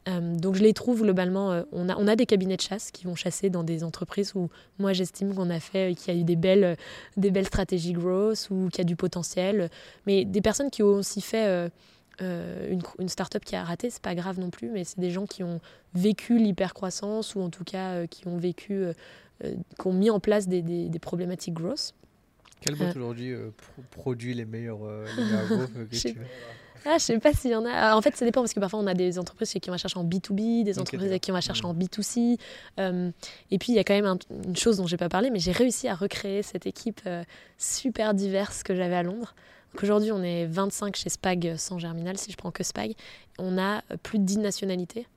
Euh, 0.07 0.35
donc 0.37 0.55
je 0.55 0.63
les 0.63 0.73
trouve 0.73 1.01
globalement, 1.01 1.51
euh, 1.51 1.63
on, 1.71 1.89
a, 1.89 1.97
on 1.97 2.07
a 2.07 2.15
des 2.15 2.25
cabinets 2.25 2.55
de 2.55 2.61
chasse 2.61 2.91
qui 2.91 3.05
vont 3.05 3.15
chasser 3.15 3.49
dans 3.49 3.63
des 3.63 3.83
entreprises 3.83 4.33
où 4.35 4.49
moi 4.79 4.93
j'estime 4.93 5.33
qu'on 5.33 5.49
a 5.49 5.59
fait, 5.59 5.95
qu'il 5.95 6.13
y 6.13 6.17
a 6.17 6.19
eu 6.19 6.23
des 6.23 6.35
belles, 6.35 6.77
des 7.17 7.31
belles 7.31 7.47
stratégies 7.47 7.93
growth 7.93 8.47
ou 8.51 8.69
qu'il 8.69 8.77
y 8.77 8.81
a 8.81 8.85
du 8.85 8.95
potentiel, 8.95 9.69
mais 10.05 10.23
des 10.23 10.41
personnes 10.41 10.69
qui 10.69 10.83
ont 10.83 10.93
aussi 10.93 11.21
fait 11.21 11.69
une, 12.21 12.81
une 12.99 13.09
start-up 13.09 13.43
qui 13.43 13.55
a 13.55 13.63
raté, 13.63 13.89
c'est 13.89 14.01
pas 14.01 14.15
grave 14.15 14.39
non 14.39 14.51
plus, 14.51 14.69
mais 14.69 14.83
c'est 14.83 14.99
des 14.99 15.11
gens 15.11 15.25
qui 15.25 15.43
ont 15.43 15.59
vécu 15.93 16.37
l'hypercroissance 16.37 17.35
ou 17.35 17.41
en 17.41 17.49
tout 17.49 17.63
cas 17.63 18.05
qui 18.07 18.27
ont 18.27 18.37
vécu, 18.37 18.85
qui 19.43 19.87
ont 19.87 19.93
mis 19.93 20.11
en 20.11 20.19
place 20.19 20.47
des, 20.47 20.61
des, 20.61 20.87
des 20.87 20.99
problématiques 20.99 21.55
growth. 21.55 21.93
Quelle 22.61 22.75
boîte 22.75 22.95
euh. 22.95 22.99
aujourd'hui 22.99 23.31
euh, 23.31 23.51
produit 23.91 24.33
les 24.33 24.45
meilleurs, 24.45 24.83
euh, 24.83 25.05
les 25.17 25.23
meilleurs 25.23 25.73
que 25.89 25.95
tu 25.95 26.17
ah, 26.87 26.99
je 26.99 27.03
sais 27.03 27.17
pas 27.17 27.33
s'il 27.33 27.49
y 27.49 27.55
en 27.55 27.65
a. 27.65 27.95
en 27.95 28.01
fait, 28.03 28.15
ça 28.15 28.25
dépend 28.25 28.41
parce 28.41 28.53
que 28.53 28.59
parfois 28.59 28.79
on 28.79 28.85
a 28.85 28.93
des 28.93 29.17
entreprises 29.17 29.53
qui 29.53 29.71
vont 29.71 29.77
chercher 29.77 29.97
en 29.97 30.05
B2B, 30.05 30.63
des 30.63 30.77
entreprises 30.77 31.19
qui 31.19 31.31
vont 31.31 31.41
chercher 31.41 31.65
en 31.65 31.73
B2C. 31.73 32.37
et 32.77 33.57
puis 33.57 33.71
il 33.71 33.75
y 33.75 33.79
a 33.79 33.83
quand 33.83 33.99
même 33.99 34.19
une 34.29 34.55
chose 34.55 34.77
dont 34.77 34.85
j'ai 34.85 34.97
pas 34.97 35.09
parlé, 35.09 35.31
mais 35.31 35.39
j'ai 35.39 35.51
réussi 35.51 35.87
à 35.87 35.95
recréer 35.95 36.43
cette 36.43 36.67
équipe 36.67 37.01
super 37.57 38.13
diverse 38.13 38.61
que 38.61 38.75
j'avais 38.75 38.93
à 38.93 39.01
Londres. 39.01 39.33
Aujourd'hui, 39.81 40.11
on 40.11 40.21
est 40.21 40.45
25 40.45 40.95
chez 40.95 41.09
Spag 41.09 41.55
sans 41.57 41.79
Germinal, 41.79 42.19
si 42.19 42.31
je 42.31 42.37
prends 42.37 42.51
que 42.51 42.63
Spag. 42.63 42.93
On 43.39 43.57
a 43.57 43.81
plus 44.03 44.19
de 44.19 44.23
10 44.23 44.37
nationalités. 44.37 45.07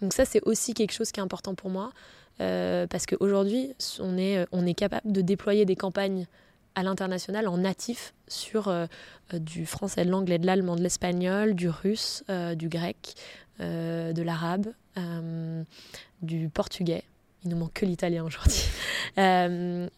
Donc 0.00 0.14
ça, 0.14 0.24
c'est 0.24 0.40
aussi 0.46 0.72
quelque 0.72 0.92
chose 0.92 1.12
qui 1.12 1.20
est 1.20 1.22
important 1.22 1.54
pour 1.54 1.68
moi 1.68 1.90
parce 2.38 3.04
qu'aujourd'hui, 3.04 3.74
on 3.98 4.16
est, 4.16 4.46
on 4.52 4.64
est 4.64 4.72
capable 4.72 5.12
de 5.12 5.20
déployer 5.20 5.66
des 5.66 5.76
campagnes 5.76 6.26
à 6.74 6.82
l'international 6.82 7.48
en 7.48 7.58
natif 7.58 8.14
sur 8.28 8.68
euh, 8.68 8.86
euh, 9.34 9.38
du 9.38 9.66
français, 9.66 10.04
de 10.04 10.10
l'anglais, 10.10 10.38
de 10.38 10.46
l'allemand, 10.46 10.76
de 10.76 10.82
l'espagnol, 10.82 11.54
du 11.54 11.68
russe, 11.68 12.24
euh, 12.30 12.54
du 12.54 12.68
grec, 12.68 13.14
de 13.58 14.22
l'arabe, 14.22 14.68
du 16.22 16.48
portugais. 16.48 17.04
Il 17.44 17.50
nous 17.50 17.58
manque 17.58 17.74
que 17.74 17.84
l'italien 17.84 18.24
aujourd'hui. 18.24 18.62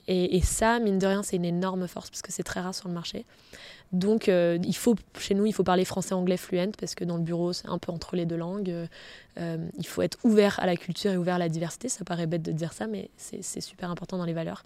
et, 0.09 0.41
ça, 0.43 0.81
mine 0.81 0.99
de 0.99 1.07
rien, 1.07 1.23
c'est 1.23 1.37
une 1.37 1.45
énorme 1.45 1.87
force 1.87 2.11
parce 2.11 2.23
que 2.23 2.33
c'est 2.33 2.43
très 2.43 2.59
rare 2.59 2.75
sur 2.75 2.89
le 2.89 2.95
marché. 2.95 3.25
Donc, 3.93 4.27
il 4.27 4.75
faut, 4.75 4.97
chez 5.17 5.35
nous, 5.35 5.47
il 5.47 5.53
faut 5.53 5.63
parler 5.63 5.85
français-anglais 5.85 6.39
fluent 6.39 6.73
parce 6.77 6.97
que 6.97 7.05
dans 7.05 7.19
le 7.19 7.23
bureau, 7.23 7.53
c'est 7.53 7.69
un 7.69 7.79
peu 7.79 7.93
entre 7.93 8.17
les 8.17 8.27
deux 8.27 8.37
langues. 8.37 8.75
il 9.37 9.87
faut 9.87 10.03
être 10.03 10.19
ouvert 10.25 10.59
à 10.59 10.67
la 10.67 10.75
culture 10.75 11.13
et 11.13 11.17
ouvert 11.17 11.37
à 11.37 11.39
la 11.39 11.49
diversité. 11.49 11.89
Ça 11.89 12.05
paraît 12.05 12.27
bête 12.27 12.43
de 12.43 12.51
dire 12.51 12.73
ça, 12.73 12.89
mais 12.89 13.11
c'est 13.17 13.61
super 13.61 13.93
important 13.93 14.19
dans 14.19 14.27
les 14.27 14.33
valeurs. 14.33 14.65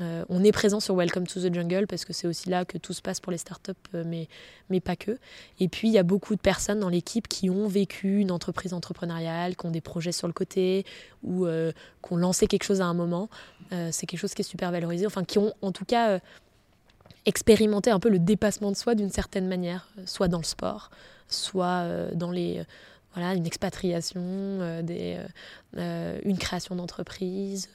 Euh, 0.00 0.24
on 0.28 0.42
est 0.42 0.52
présent 0.52 0.80
sur 0.80 0.94
Welcome 0.96 1.26
to 1.26 1.40
the 1.40 1.52
Jungle 1.52 1.86
parce 1.86 2.04
que 2.04 2.12
c'est 2.12 2.26
aussi 2.26 2.48
là 2.48 2.64
que 2.64 2.78
tout 2.78 2.92
se 2.92 3.02
passe 3.02 3.20
pour 3.20 3.32
les 3.32 3.38
startups, 3.38 3.72
euh, 3.94 4.04
mais, 4.06 4.28
mais 4.70 4.80
pas 4.80 4.96
que. 4.96 5.18
Et 5.58 5.68
puis, 5.68 5.88
il 5.88 5.92
y 5.92 5.98
a 5.98 6.02
beaucoup 6.02 6.34
de 6.34 6.40
personnes 6.40 6.80
dans 6.80 6.88
l'équipe 6.88 7.28
qui 7.28 7.50
ont 7.50 7.68
vécu 7.68 8.20
une 8.20 8.30
entreprise 8.30 8.72
entrepreneuriale, 8.72 9.56
qui 9.56 9.66
ont 9.66 9.70
des 9.70 9.80
projets 9.80 10.12
sur 10.12 10.26
le 10.26 10.32
côté 10.32 10.86
ou 11.22 11.46
euh, 11.46 11.72
qui 12.04 12.12
ont 12.12 12.16
lancé 12.16 12.46
quelque 12.46 12.64
chose 12.64 12.80
à 12.80 12.86
un 12.86 12.94
moment. 12.94 13.28
c'est 13.90 14.06
quelque 14.06 14.20
chose 14.20 14.34
qui 14.34 14.42
est 14.42 14.44
super 14.44 14.72
valorisé. 14.72 15.06
Enfin, 15.06 15.24
qui 15.24 15.38
ont 15.38 15.52
en 15.62 15.72
tout 15.72 15.84
cas 15.84 16.20
expérimenté 17.26 17.90
un 17.90 18.00
peu 18.00 18.08
le 18.08 18.18
dépassement 18.18 18.70
de 18.70 18.76
soi 18.76 18.94
d'une 18.94 19.10
certaine 19.10 19.46
manière, 19.46 19.88
soit 20.06 20.28
dans 20.28 20.38
le 20.38 20.44
sport, 20.44 20.90
soit 21.28 21.86
dans 22.14 22.30
les 22.30 22.64
voilà, 23.14 23.34
une 23.34 23.46
expatriation, 23.46 24.82
des, 24.82 25.18
une 25.76 26.38
création 26.38 26.74
d'entreprise, 26.74 27.68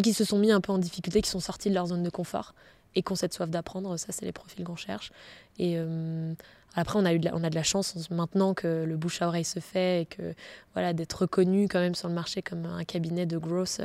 qui 0.00 0.14
se 0.14 0.24
sont 0.24 0.38
mis 0.38 0.52
un 0.52 0.60
peu 0.60 0.72
en 0.72 0.78
difficulté, 0.78 1.20
qui 1.20 1.30
sont 1.30 1.40
sortis 1.40 1.68
de 1.68 1.74
leur 1.74 1.86
zone 1.86 2.02
de 2.02 2.10
confort 2.10 2.54
et 2.94 3.02
qui 3.02 3.12
ont 3.12 3.16
cette 3.16 3.34
soif 3.34 3.50
d'apprendre. 3.50 3.96
Ça, 3.96 4.08
c'est 4.10 4.24
les 4.24 4.32
profils 4.32 4.64
qu'on 4.64 4.76
cherche. 4.76 5.12
Et 5.58 5.74
euh, 5.76 6.34
après, 6.74 6.98
on 6.98 7.04
a, 7.04 7.12
eu 7.12 7.18
de 7.18 7.26
la, 7.26 7.34
on 7.34 7.42
a 7.44 7.50
de 7.50 7.54
la 7.54 7.62
chance 7.62 8.10
maintenant 8.10 8.54
que 8.54 8.84
le 8.84 8.96
bouche 8.96 9.22
à 9.22 9.28
oreille 9.28 9.44
se 9.44 9.60
fait 9.60 10.02
et 10.02 10.06
que 10.06 10.34
voilà, 10.74 10.92
d'être 10.92 11.12
reconnu 11.22 11.68
quand 11.68 11.80
même 11.80 11.94
sur 11.94 12.08
le 12.08 12.14
marché 12.14 12.42
comme 12.42 12.66
un 12.66 12.84
cabinet 12.84 13.26
de 13.26 13.38
growth 13.38 13.80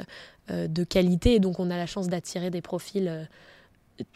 euh, 0.52 0.68
de 0.68 0.84
qualité. 0.84 1.40
Donc, 1.40 1.60
on 1.60 1.70
a 1.70 1.78
la 1.78 1.86
chance 1.86 2.08
d'attirer 2.08 2.50
des 2.50 2.62
profils 2.62 3.08
euh, 3.08 3.24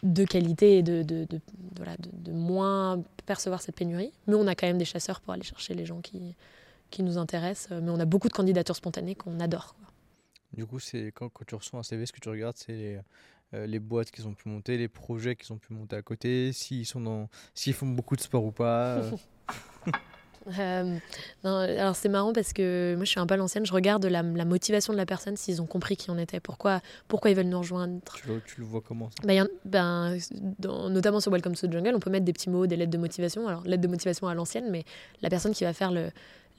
de 0.02 0.24
qualité 0.24 0.78
et 0.78 0.82
de, 0.82 1.02
de, 1.02 1.40
moins 2.30 3.02
percevoir 3.26 3.60
cette 3.60 3.74
pénurie. 3.74 4.12
Mais 4.26 4.34
on 4.34 4.46
a 4.46 4.54
quand 4.54 4.66
même 4.66 4.78
des 4.78 4.84
chasseurs 4.84 5.20
pour 5.20 5.32
aller 5.32 5.42
chercher 5.42 5.74
les 5.74 5.86
gens 5.86 6.00
qui 6.00 7.02
nous 7.02 7.18
intéressent. 7.18 7.76
Mais 7.82 7.90
on 7.90 7.98
a 7.98 8.04
beaucoup 8.04 8.28
de 8.28 8.32
candidatures 8.32 8.76
spontanées 8.76 9.16
qu'on 9.16 9.40
adore. 9.40 9.74
Du 10.52 10.66
coup, 10.66 10.78
c'est 10.78 11.12
quand, 11.14 11.28
quand, 11.28 11.44
tu 11.46 11.54
reçois 11.54 11.80
un 11.80 11.82
CV, 11.82 12.06
ce 12.06 12.12
que 12.12 12.20
tu 12.20 12.28
regardes, 12.28 12.56
c'est 12.56 12.72
les, 12.72 13.00
euh, 13.54 13.66
les 13.66 13.78
boîtes 13.78 14.10
qu'ils 14.10 14.26
ont 14.26 14.34
pu 14.34 14.48
monter, 14.48 14.78
les 14.78 14.88
projets 14.88 15.36
qu'ils 15.36 15.52
ont 15.52 15.58
pu 15.58 15.72
monter 15.74 15.96
à 15.96 16.02
côté, 16.02 16.52
s'ils 16.52 16.86
sont 16.86 17.00
dans, 17.00 17.28
s'ils 17.54 17.74
font 17.74 17.86
beaucoup 17.86 18.16
de 18.16 18.22
sport 18.22 18.44
ou 18.44 18.52
pas. 18.52 18.96
Euh. 18.96 19.10
Euh, 20.58 20.98
non, 21.44 21.56
alors 21.56 21.94
c'est 21.94 22.08
marrant 22.08 22.32
parce 22.32 22.52
que 22.52 22.94
moi 22.96 23.04
je 23.04 23.10
suis 23.10 23.20
un 23.20 23.26
peu 23.26 23.36
l'ancienne, 23.36 23.64
je 23.64 23.72
regarde 23.72 24.04
la, 24.06 24.22
la, 24.22 24.44
motivation 24.44 24.92
de 24.92 24.98
la 24.98 25.06
personne, 25.06 25.36
s'ils 25.36 25.62
ont 25.62 25.66
compris 25.66 25.96
qui 25.96 26.10
on 26.10 26.18
était, 26.18 26.40
pourquoi, 26.40 26.80
pourquoi 27.06 27.30
ils 27.30 27.36
veulent 27.36 27.46
nous 27.46 27.60
rejoindre. 27.60 28.00
Tu 28.16 28.26
le, 28.26 28.40
tu 28.40 28.60
le 28.60 28.66
vois 28.66 28.80
comment 28.80 29.08
ben, 29.22 29.46
ben, 29.64 30.18
Notamment 30.60 31.20
sur 31.20 31.30
Welcome 31.30 31.54
to 31.54 31.68
the 31.68 31.72
Jungle, 31.72 31.94
on 31.94 32.00
peut 32.00 32.10
mettre 32.10 32.24
des 32.24 32.32
petits 32.32 32.50
mots, 32.50 32.66
des 32.66 32.76
lettres 32.76 32.90
de 32.90 32.98
motivation. 32.98 33.46
Alors 33.46 33.62
lettres 33.62 33.82
de 33.82 33.88
motivation 33.88 34.26
à 34.26 34.34
l'ancienne, 34.34 34.68
mais 34.70 34.84
la 35.20 35.30
personne 35.30 35.52
qui 35.52 35.62
va 35.62 35.72
faire 35.72 35.92
le, 35.92 36.10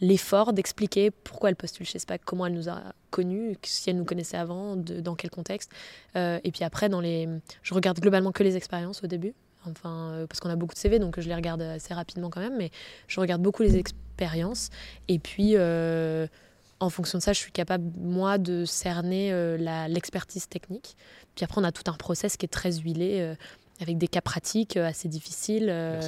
l'effort 0.02 0.54
d'expliquer 0.54 1.12
pourquoi 1.12 1.50
elle 1.50 1.56
postule 1.56 1.86
chez 1.86 2.00
SPAC, 2.00 2.22
comment 2.26 2.46
elle 2.46 2.54
nous 2.54 2.70
a 2.70 2.82
connus, 3.12 3.58
si 3.64 3.90
elle 3.90 3.98
nous 3.98 4.06
connaissait 4.06 4.38
avant, 4.38 4.76
dans 4.76 5.16
quel 5.16 5.30
contexte. 5.30 5.72
et 6.16 6.52
puis 6.52 6.64
après, 6.64 6.90
dans 6.90 7.00
les, 7.02 7.30
je 7.62 7.74
regarde 7.74 8.00
globalement 8.00 8.32
que 8.32 8.44
les 8.44 8.56
expériences 8.58 9.04
au 9.04 9.08
début, 9.08 9.34
enfin, 9.70 10.26
parce 10.28 10.40
qu'on 10.40 10.50
a 10.50 10.56
beaucoup 10.56 10.74
de 10.74 10.80
CV, 10.80 11.00
donc 11.00 11.20
je 11.20 11.28
les 11.28 11.36
regarde 11.36 11.62
assez 11.62 11.94
rapidement 11.94 12.30
quand 12.30 12.42
même, 12.42 12.58
mais 12.58 12.72
je 13.08 13.20
regarde 13.20 13.42
beaucoup 13.42 13.64
les 13.64 13.78
expériences. 13.78 14.70
Et 15.08 15.20
puis, 15.20 15.56
en 15.58 16.90
fonction 16.90 17.18
de 17.18 17.24
ça, 17.24 17.32
je 17.34 17.40
suis 17.40 17.52
capable, 17.52 17.86
moi, 17.98 18.38
de 18.38 18.66
cerner 18.66 19.32
l'expertise 19.88 20.50
technique. 20.50 20.98
Puis 21.36 21.46
après, 21.46 21.62
on 21.62 21.64
a 21.64 21.72
tout 21.72 21.90
un 21.90 21.96
process 21.96 22.36
qui 22.36 22.46
est 22.46 22.50
très 22.50 22.80
huilé 22.80 23.36
avec 23.82 23.98
des 23.98 24.08
cas 24.08 24.22
pratiques 24.22 24.78
euh, 24.78 24.88
assez 24.88 25.08
difficiles. 25.08 25.68
Euh. 25.70 26.02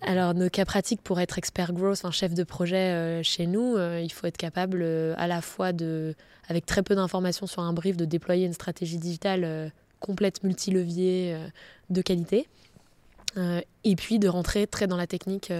Alors, 0.00 0.34
nos 0.34 0.48
cas 0.48 0.64
pratiques 0.64 1.02
pour 1.02 1.20
être 1.20 1.38
expert 1.38 1.72
growth, 1.72 2.04
un 2.04 2.10
chef 2.10 2.34
de 2.34 2.44
projet 2.44 2.92
euh, 2.92 3.22
chez 3.22 3.46
nous, 3.46 3.76
il 3.78 4.10
faut 4.12 4.26
être 4.26 4.36
capable 4.36 4.82
à 4.82 5.26
la 5.26 5.40
fois 5.40 5.72
de, 5.72 6.14
avec 6.48 6.66
très 6.66 6.82
peu 6.82 6.94
d'informations 6.94 7.46
sur 7.46 7.62
un 7.62 7.72
brief, 7.72 7.96
de 7.96 8.04
déployer 8.04 8.46
une 8.46 8.54
stratégie 8.54 8.98
digitale 8.98 9.72
complète, 10.00 10.42
multilevier, 10.42 11.36
de 11.90 12.02
qualité. 12.02 12.48
et 13.36 13.96
puis 13.96 14.18
de 14.18 14.28
rentrer 14.28 14.66
très 14.66 14.86
dans 14.86 14.96
la 14.96 15.06
technique 15.06 15.52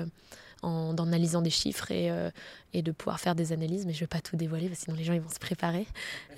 en, 0.62 0.96
analysant 0.96 1.42
des 1.42 1.50
chiffres 1.50 1.90
et, 1.90 2.10
euh, 2.10 2.30
et, 2.72 2.82
de 2.82 2.92
pouvoir 2.92 3.20
faire 3.20 3.34
des 3.34 3.52
analyses. 3.52 3.84
Mais 3.86 3.92
je 3.92 3.98
ne 3.98 4.00
vais 4.02 4.08
pas 4.08 4.20
tout 4.20 4.36
dévoiler, 4.36 4.68
parce 4.68 4.78
que 4.80 4.84
sinon 4.86 4.96
les 4.96 5.04
gens 5.04 5.12
ils 5.12 5.20
vont 5.20 5.28
se 5.28 5.38
préparer. 5.38 5.86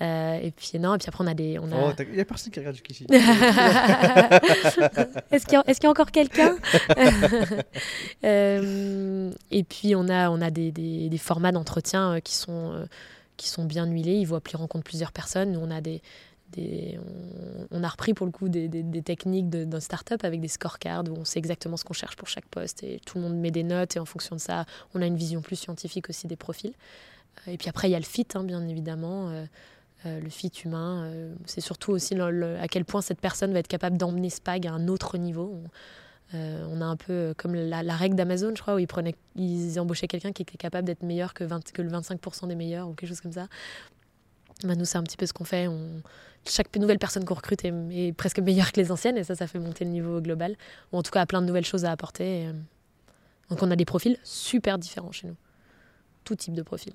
Euh, 0.01 0.41
et 0.43 0.51
puis 0.51 0.79
non, 0.79 0.95
et 0.95 0.99
puis 0.99 1.09
après 1.09 1.23
on 1.23 1.27
a 1.27 1.35
des... 1.35 1.59
On 1.59 1.71
a... 1.71 1.77
Oh, 1.77 1.93
il 1.99 2.15
n'y 2.15 2.21
a 2.21 2.25
personne 2.25 2.53
qui 2.53 2.59
regarde 2.59 2.77
jusqu'ici. 2.77 3.07
Est-ce 5.31 5.47
qu'il 5.47 5.59
y, 5.59 5.71
est 5.71 5.83
y, 5.83 5.87
a 5.87 5.91
encore 5.91 6.11
quelqu'un? 6.11 6.57
Euh, 8.25 9.31
Et 9.51 9.65
puis 9.65 9.95
on 9.95 10.09
a, 10.09 10.31
on 10.31 10.41
a 10.41 10.51
des, 10.51 10.73
des, 10.73 11.11
des 11.11 11.19
formats 11.19 11.53
d'entretien 11.53 12.21
qui 12.23 12.35
sont 12.35 12.87
qui 13.37 13.49
sont 13.49 13.65
bien 13.65 13.87
huilés. 13.87 14.15
Ils 14.15 14.27
vont 14.27 14.37
appeler 14.37 14.57
rencontre 14.57 14.85
plusieurs 14.85 15.13
personnes. 15.13 15.53
Nous, 15.53 15.61
on 15.61 15.71
a 15.71 15.81
des, 15.81 16.01
on, 17.71 17.83
a 17.83 17.89
repris 17.89 18.15
pour 18.15 18.27
le 18.27 18.33
coup 18.33 18.49
des, 18.49 19.03
techniques 19.03 19.49
d'un 19.49 19.81
start-up 19.81 20.25
avec 20.25 20.41
des 20.41 20.49
scorecards 20.49 21.05
où 21.09 21.17
on 21.17 21.25
sait 21.25 21.39
exactement 21.39 21.77
ce 21.77 21.85
qu'on 21.85 21.95
cherche 21.95 22.17
pour 22.17 22.29
chaque 22.29 22.47
poste 22.47 22.83
et 22.83 23.01
tout 23.05 23.19
le 23.19 23.25
monde 23.25 23.37
met 23.37 23.51
des 23.51 23.63
notes 23.63 23.97
et 23.97 23.99
en 23.99 24.05
fonction 24.05 24.37
de 24.37 24.41
ça, 24.41 24.65
on 24.95 25.03
a 25.03 25.07
une 25.07 25.17
vision 25.17 25.43
plus 25.43 25.57
scientifique 25.57 26.09
aussi 26.09 26.27
des 26.27 26.37
profils. 26.37 26.75
Euh, 27.47 27.53
et 27.53 27.57
puis 27.57 27.69
après, 27.69 27.89
il 27.89 27.93
y 27.93 27.97
a 27.97 27.99
le 27.99 28.05
fit, 28.05 28.27
hein, 28.35 28.45
bien 28.45 28.67
évidemment. 28.69 29.31
Euh, 29.31 29.45
euh, 30.07 30.21
le 30.21 30.29
fit 30.29 30.53
humain, 30.65 31.11
c'est 31.47 31.63
surtout 31.63 31.93
aussi 31.93 32.15
à 32.15 32.69
quel 32.69 32.85
point 32.85 33.01
cette 33.01 33.21
personne 33.21 33.55
va 33.55 33.61
être 33.61 33.69
capable 33.69 33.97
d'emmener 33.97 34.29
Spag 34.29 34.67
à 34.67 34.73
un 34.73 34.89
autre 34.89 35.17
niveau. 35.17 35.59
On, 36.35 36.81
a 36.81 36.85
un 36.85 36.97
peu 36.97 37.33
comme 37.39 37.55
la, 37.55 37.97
règle 37.97 38.17
d'Amazon, 38.17 38.53
je 38.57 38.61
crois, 38.61 38.75
où 38.75 38.79
ils, 38.81 38.89
prenaient, 38.89 39.15
ils 39.37 39.79
embauchaient 39.79 40.09
quelqu'un 40.09 40.33
qui 40.33 40.43
était 40.43 40.59
capable 40.59 40.85
d'être 40.85 41.05
meilleur 41.05 41.33
que 41.33 41.45
le 41.45 41.49
25% 41.89 42.49
des 42.49 42.57
meilleurs 42.57 42.89
ou 42.89 42.93
quelque 42.93 43.09
chose 43.09 43.21
comme 43.21 43.33
ça. 43.33 43.47
Bah, 44.63 44.75
nous, 44.77 44.85
c'est 44.85 44.99
un 44.99 45.03
petit 45.03 45.17
peu 45.17 45.27
ce 45.27 45.33
qu'on 45.33 45.45
fait. 45.45 45.67
On... 45.69 46.03
Chaque 46.47 46.75
nouvelle 46.77 46.99
personne 46.99 47.25
qu'on 47.25 47.35
recrute 47.35 47.65
est, 47.65 48.13
presque 48.13 48.39
meilleure 48.39 48.71
que 48.71 48.81
les 48.81 48.93
anciennes 48.93 49.17
et 49.17 49.25
ça, 49.25 49.35
ça 49.35 49.47
fait 49.47 49.59
monter 49.59 49.85
le 49.85 49.91
niveau 49.91 50.21
global. 50.21 50.57
Ou 50.93 50.99
en 50.99 51.03
tout 51.03 51.11
cas, 51.11 51.23
a 51.23 51.27
plein 51.27 51.41
de 51.41 51.47
nouvelles 51.47 51.65
choses 51.65 51.85
à 51.85 51.91
apporter. 51.91 52.47
Euh. 52.47 52.53
Donc, 53.51 53.63
on 53.63 53.71
a 53.71 53.77
des 53.77 53.85
profils 53.85 54.19
super 54.23 54.79
différents 54.79 55.13
chez 55.13 55.27
nous. 55.27 55.37
Tout 56.25 56.37
type 56.37 56.55
de 56.55 56.63
profil. 56.63 56.93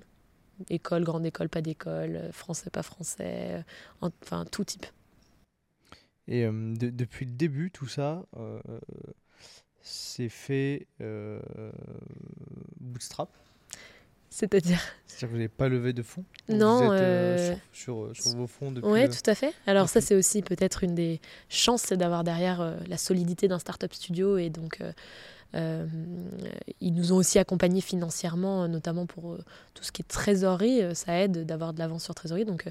École, 0.70 1.04
grande 1.04 1.26
école, 1.26 1.50
pas 1.50 1.62
d'école, 1.62 2.16
euh, 2.16 2.32
français, 2.32 2.70
pas 2.70 2.84
français, 2.84 3.64
euh, 4.04 4.10
enfin, 4.22 4.46
tout 4.46 4.64
type. 4.64 4.86
Et 6.28 6.44
depuis 6.44 7.26
le 7.26 7.32
début, 7.32 7.72
tout 7.72 7.88
ça, 7.88 8.24
c'est 9.82 10.30
fait 10.30 10.86
bootstrap? 12.80 13.32
C'est-à-dire 14.30 14.80
C'est-à-dire 15.08 15.28
que 15.28 15.32
vous 15.32 15.38
n'avez 15.38 15.48
pas 15.48 15.70
levé 15.70 15.94
de 15.94 16.04
fonds 16.04 16.24
Non. 16.50 16.78
Vous 16.78 16.94
êtes, 16.94 17.02
euh, 17.02 17.38
euh, 17.52 17.56
sur, 17.74 18.10
sur, 18.14 18.36
vos 18.36 18.48
fonds 18.48 18.72
depuis. 18.72 18.90
Oui, 18.90 19.10
tout 19.10 19.28
à 19.30 19.36
fait. 19.36 19.54
Alors, 19.66 19.90
ça, 19.90 20.02
c'est 20.02 20.16
aussi 20.16 20.42
peut-être 20.42 20.84
une 20.84 20.96
des 20.96 21.20
chances, 21.50 21.84
c'est 21.84 21.98
d'avoir 21.98 22.24
derrière 22.24 22.62
euh, 22.62 22.78
la 22.88 22.98
solidité 22.98 23.48
d'un 23.48 23.60
startup 23.60 23.94
studio. 23.94 24.38
Et 24.38 24.50
donc, 24.50 24.82
ils 25.54 26.94
nous 26.94 27.14
ont 27.14 27.18
aussi 27.18 27.40
accompagnés 27.40 27.82
financièrement, 27.82 28.68
notamment 28.68 29.06
pour 29.06 29.38
tout 29.74 29.84
ce 29.84 29.92
qui 29.92 30.02
est 30.02 30.08
trésorerie. 30.08 30.82
ça 30.96 31.20
aide 31.20 31.46
d'avoir 31.46 31.74
de 31.74 31.80
l'avance 31.80 32.04
sur 32.04 32.16
trésorerie. 32.16 32.46
Donc, 32.46 32.70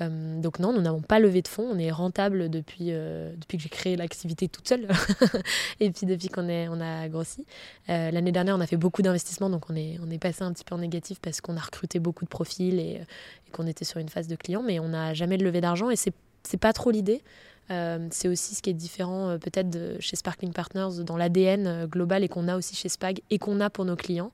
euh, 0.00 0.40
donc 0.40 0.58
non, 0.58 0.72
nous 0.72 0.80
n'avons 0.80 1.00
pas 1.00 1.18
levé 1.18 1.42
de 1.42 1.48
fonds. 1.48 1.68
On 1.70 1.78
est 1.78 1.90
rentable 1.90 2.48
depuis, 2.48 2.88
euh, 2.90 3.32
que 3.48 3.58
j'ai 3.58 3.68
créé 3.68 3.96
l'activité 3.96 4.48
toute 4.48 4.68
seule 4.68 4.88
et 5.80 5.90
puis 5.90 6.06
depuis 6.06 6.28
qu'on 6.28 6.48
on 6.48 6.80
a 6.80 7.08
grossi. 7.08 7.46
Euh, 7.88 8.10
l'année 8.10 8.32
dernière, 8.32 8.56
on 8.56 8.60
a 8.60 8.66
fait 8.66 8.76
beaucoup 8.76 9.02
d'investissements, 9.02 9.50
donc 9.50 9.70
on 9.70 9.76
est, 9.76 10.18
passé 10.18 10.42
un 10.42 10.52
petit 10.52 10.64
peu 10.64 10.74
en 10.74 10.78
négatif 10.78 11.18
parce 11.20 11.40
qu'on 11.40 11.56
a 11.56 11.60
recruté 11.60 11.98
beaucoup 11.98 12.24
de 12.24 12.30
profils 12.30 12.78
et, 12.78 13.00
qu'on 13.52 13.66
était 13.68 13.84
sur 13.84 14.00
une 14.00 14.08
phase 14.08 14.26
de 14.26 14.34
clients, 14.34 14.64
mais 14.64 14.80
on 14.80 14.88
n'a 14.88 15.14
jamais 15.14 15.36
levé 15.36 15.60
d'argent 15.60 15.88
et 15.88 15.96
c'est 15.96 16.56
pas 16.58 16.72
trop 16.72 16.90
l'idée. 16.90 17.22
C'est 17.68 18.28
aussi 18.28 18.54
ce 18.54 18.62
qui 18.62 18.70
est 18.70 18.74
différent 18.74 19.38
peut-être 19.38 19.96
chez 19.98 20.16
Sparkling 20.16 20.52
Partners 20.52 21.02
dans 21.02 21.16
l'ADN 21.16 21.86
global 21.86 22.22
et 22.22 22.28
qu'on 22.28 22.48
a 22.48 22.56
aussi 22.56 22.76
chez 22.76 22.88
Spag 22.88 23.20
et 23.30 23.38
qu'on 23.38 23.60
a 23.60 23.70
pour 23.70 23.84
nos 23.84 23.96
clients 23.96 24.32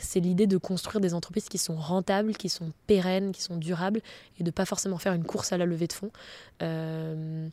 c'est 0.00 0.20
l'idée 0.20 0.46
de 0.46 0.58
construire 0.58 1.00
des 1.00 1.14
entreprises 1.14 1.48
qui 1.48 1.58
sont 1.58 1.76
rentables, 1.76 2.34
qui 2.34 2.48
sont 2.48 2.72
pérennes, 2.86 3.32
qui 3.32 3.42
sont 3.42 3.56
durables, 3.56 4.00
et 4.38 4.44
de 4.44 4.50
pas 4.50 4.64
forcément 4.64 4.98
faire 4.98 5.14
une 5.14 5.24
course 5.24 5.52
à 5.52 5.58
la 5.58 5.66
levée 5.66 5.86
de 5.86 5.92
fonds. 5.92 6.10
Euh, 6.62 7.48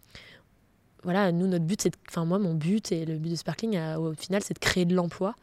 voilà, 1.03 1.31
nous, 1.31 1.47
notre 1.47 1.65
but, 1.65 1.81
c'est, 1.81 1.93
enfin 2.09 2.25
moi, 2.25 2.39
mon 2.39 2.53
but 2.53 2.91
et 2.91 3.05
le 3.05 3.17
but 3.17 3.29
de 3.29 3.35
Sparkling, 3.35 3.79
au 3.95 4.13
final, 4.13 4.41
c'est 4.43 4.53
de 4.53 4.59
créer 4.59 4.85
de 4.85 4.95
l'emploi. 4.95 5.35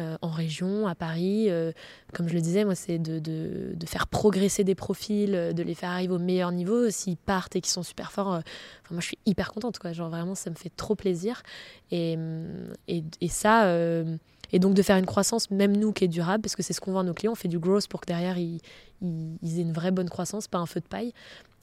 Euh, 0.00 0.16
en 0.22 0.30
région, 0.30 0.86
à 0.86 0.94
Paris. 0.94 1.50
Euh, 1.50 1.72
comme 2.14 2.28
je 2.28 2.34
le 2.34 2.40
disais, 2.40 2.64
moi, 2.64 2.74
c'est 2.74 2.98
de, 2.98 3.86
faire 3.86 4.06
progresser 4.06 4.64
des 4.64 4.74
profils, 4.74 5.32
de 5.54 5.62
les 5.62 5.74
faire 5.74 5.90
arriver 5.90 6.14
au 6.14 6.18
meilleur 6.18 6.52
niveau. 6.52 6.90
S'ils 6.90 7.16
partent 7.16 7.56
et 7.56 7.60
qu'ils 7.60 7.72
sont 7.72 7.82
super 7.82 8.12
forts, 8.12 8.40
moi, 8.90 9.00
je 9.00 9.06
suis 9.06 9.18
hyper 9.26 9.52
contente. 9.52 9.78
Quoi. 9.78 9.92
Genre, 9.92 10.10
vraiment, 10.10 10.34
ça 10.34 10.50
me 10.50 10.56
fait 10.56 10.72
trop 10.74 10.94
plaisir. 10.94 11.42
Et, 11.90 12.16
ça 13.28 13.66
et 14.52 14.58
donc 14.58 14.74
de 14.74 14.82
faire 14.82 14.96
une 14.96 15.06
croissance, 15.06 15.50
même 15.50 15.76
nous, 15.76 15.92
qui 15.92 16.04
est 16.04 16.08
durable, 16.08 16.42
parce 16.42 16.56
que 16.56 16.62
c'est 16.62 16.72
ce 16.72 16.80
qu'on 16.80 16.92
vend 16.92 17.00
à 17.00 17.04
nos 17.04 17.14
clients, 17.14 17.32
on 17.32 17.36
fait 17.36 17.48
du 17.48 17.58
growth 17.58 17.86
pour 17.88 18.00
que 18.00 18.06
derrière, 18.06 18.38
ils, 18.38 18.60
aient 19.02 19.60
une 19.60 19.72
vraie 19.72 19.90
bonne 19.90 20.08
croissance, 20.08 20.48
pas 20.48 20.58
un 20.58 20.66
feu 20.66 20.80
de 20.80 20.86
paille. 20.86 21.12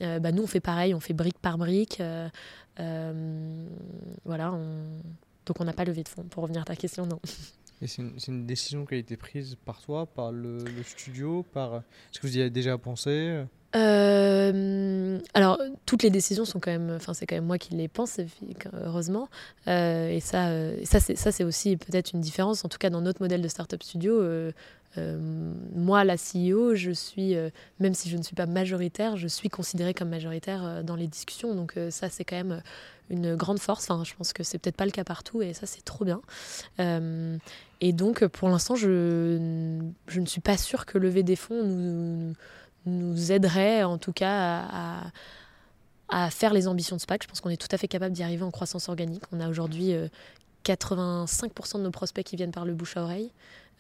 Euh, 0.02 0.20
bah, 0.20 0.32
nous, 0.32 0.44
on 0.44 0.48
fait 0.48 0.60
pareil, 0.60 0.94
on 0.94 1.00
fait 1.00 1.14
brique 1.14 1.40
par 1.40 1.58
brique. 1.58 2.00
Euh, 2.00 2.30
euh, 2.80 3.68
voilà, 4.26 4.54
donc 5.46 5.60
on 5.60 5.64
n'a 5.64 5.74
pas 5.74 5.86
levé 5.86 6.04
de 6.04 6.10
fonds. 6.10 6.24
Pour 6.24 6.44
revenir 6.44 6.62
à 6.62 6.66
ta 6.66 6.76
question, 6.76 7.06
non. 7.06 7.20
Et 7.82 7.88
c'est 7.88 8.02
une, 8.28 8.46
décision 8.46 8.86
qui 8.86 8.96
a 8.96 8.98
été 8.98 9.18
prise 9.18 9.58
par 9.66 9.82
toi, 9.82 10.06
par 10.06 10.32
le, 10.32 10.60
studio, 10.86 11.44
par... 11.54 11.76
Est-ce 11.76 12.20
que 12.20 12.28
vous 12.28 12.38
y 12.38 12.42
avez 12.42 12.50
déjà 12.50 12.78
pensé? 12.78 13.44
Euh, 13.76 15.20
alors, 15.34 15.60
toutes 15.86 16.04
les 16.04 16.10
décisions 16.10 16.46
sont 16.46 16.60
quand 16.60 16.72
même, 16.72 16.92
enfin, 16.96 17.14
c'est 17.14 17.26
quand 17.26 17.36
même 17.36 17.46
moi 17.46 17.58
qui 17.58 17.76
les 17.76 17.90
pense, 17.90 18.20
heureusement. 18.74 19.28
Euh, 19.68 20.10
et 20.10 20.22
ça, 20.22 20.48
euh, 20.48 20.78
ça, 20.86 21.02
c'est, 21.02 21.18
ça, 21.18 21.34
c'est 21.34 21.44
aussi 21.44 21.76
peut-être 21.76 22.14
une 22.14 22.22
différence. 22.22 22.64
En 22.64 22.70
tout 22.70 22.78
cas, 22.78 22.90
dans 22.90 23.02
notre 23.02 23.22
modèle 23.22 23.42
de 23.42 23.48
startup 23.50 23.84
studio, 23.84 24.22
moi, 24.98 26.04
la 26.04 26.16
CEO, 26.16 26.76
je 26.76 26.92
suis, 26.92 27.36
même 27.80 27.94
si 27.94 28.10
je 28.10 28.18
ne 28.18 28.24
suis 28.24 28.36
pas 28.36 28.46
majoritaire, 28.46 29.18
je 29.18 29.28
suis 29.28 29.50
considérée 29.50 29.94
comme 29.94 30.10
majoritaire 30.10 30.84
dans 30.84 30.96
les 30.96 31.08
discussions. 31.08 31.56
Donc, 31.56 31.78
ça, 31.90 32.10
c'est 32.10 32.24
quand 32.24 32.36
même 32.38 32.62
une 33.10 33.36
grande 33.36 33.60
force. 33.60 33.90
Enfin, 33.90 34.04
je 34.04 34.14
pense 34.16 34.34
que 34.34 34.44
c'est 34.44 34.58
peut-être 34.58 34.78
pas 34.78 34.86
le 34.86 34.92
cas 34.92 35.04
partout, 35.04 35.42
et 35.42 35.54
ça, 35.54 35.66
c'est 35.66 35.84
trop 35.84 36.06
bien. 36.06 36.22
et 36.80 37.94
donc, 37.94 38.26
pour 38.28 38.50
l'instant, 38.50 38.76
je, 38.76 39.38
ne 39.40 40.26
suis 40.26 40.42
pas 40.42 40.58
sûre 40.58 40.86
que 40.86 40.98
lever 40.98 41.24
des 41.24 41.36
fonds 41.36 42.36
nous 42.86 43.32
aiderait 43.32 43.84
en 43.84 43.98
tout 43.98 44.14
cas 44.14 45.12
à, 46.10 46.30
faire 46.30 46.54
les 46.54 46.68
ambitions 46.68 46.96
de 46.96 47.02
SPAC. 47.02 47.24
Je 47.24 47.28
pense 47.28 47.42
qu'on 47.42 47.50
est 47.50 47.62
tout 47.62 47.68
à 47.72 47.78
fait 47.78 47.88
capable 47.88 48.14
d'y 48.14 48.24
arriver 48.24 48.44
en 48.44 48.52
croissance 48.52 48.90
organique. 48.90 49.24
On 49.32 49.40
a 49.40 49.50
aujourd'hui 49.50 49.94
85% 50.64 51.76
euh, 51.76 51.80
de 51.80 51.84
nos 51.84 51.92
prospects 51.92 52.24
qui 52.24 52.36
viennent 52.36 52.52
par 52.52 52.66
le 52.66 52.74
bouche 52.74 52.96
à 52.98 53.04
oreille. 53.04 53.32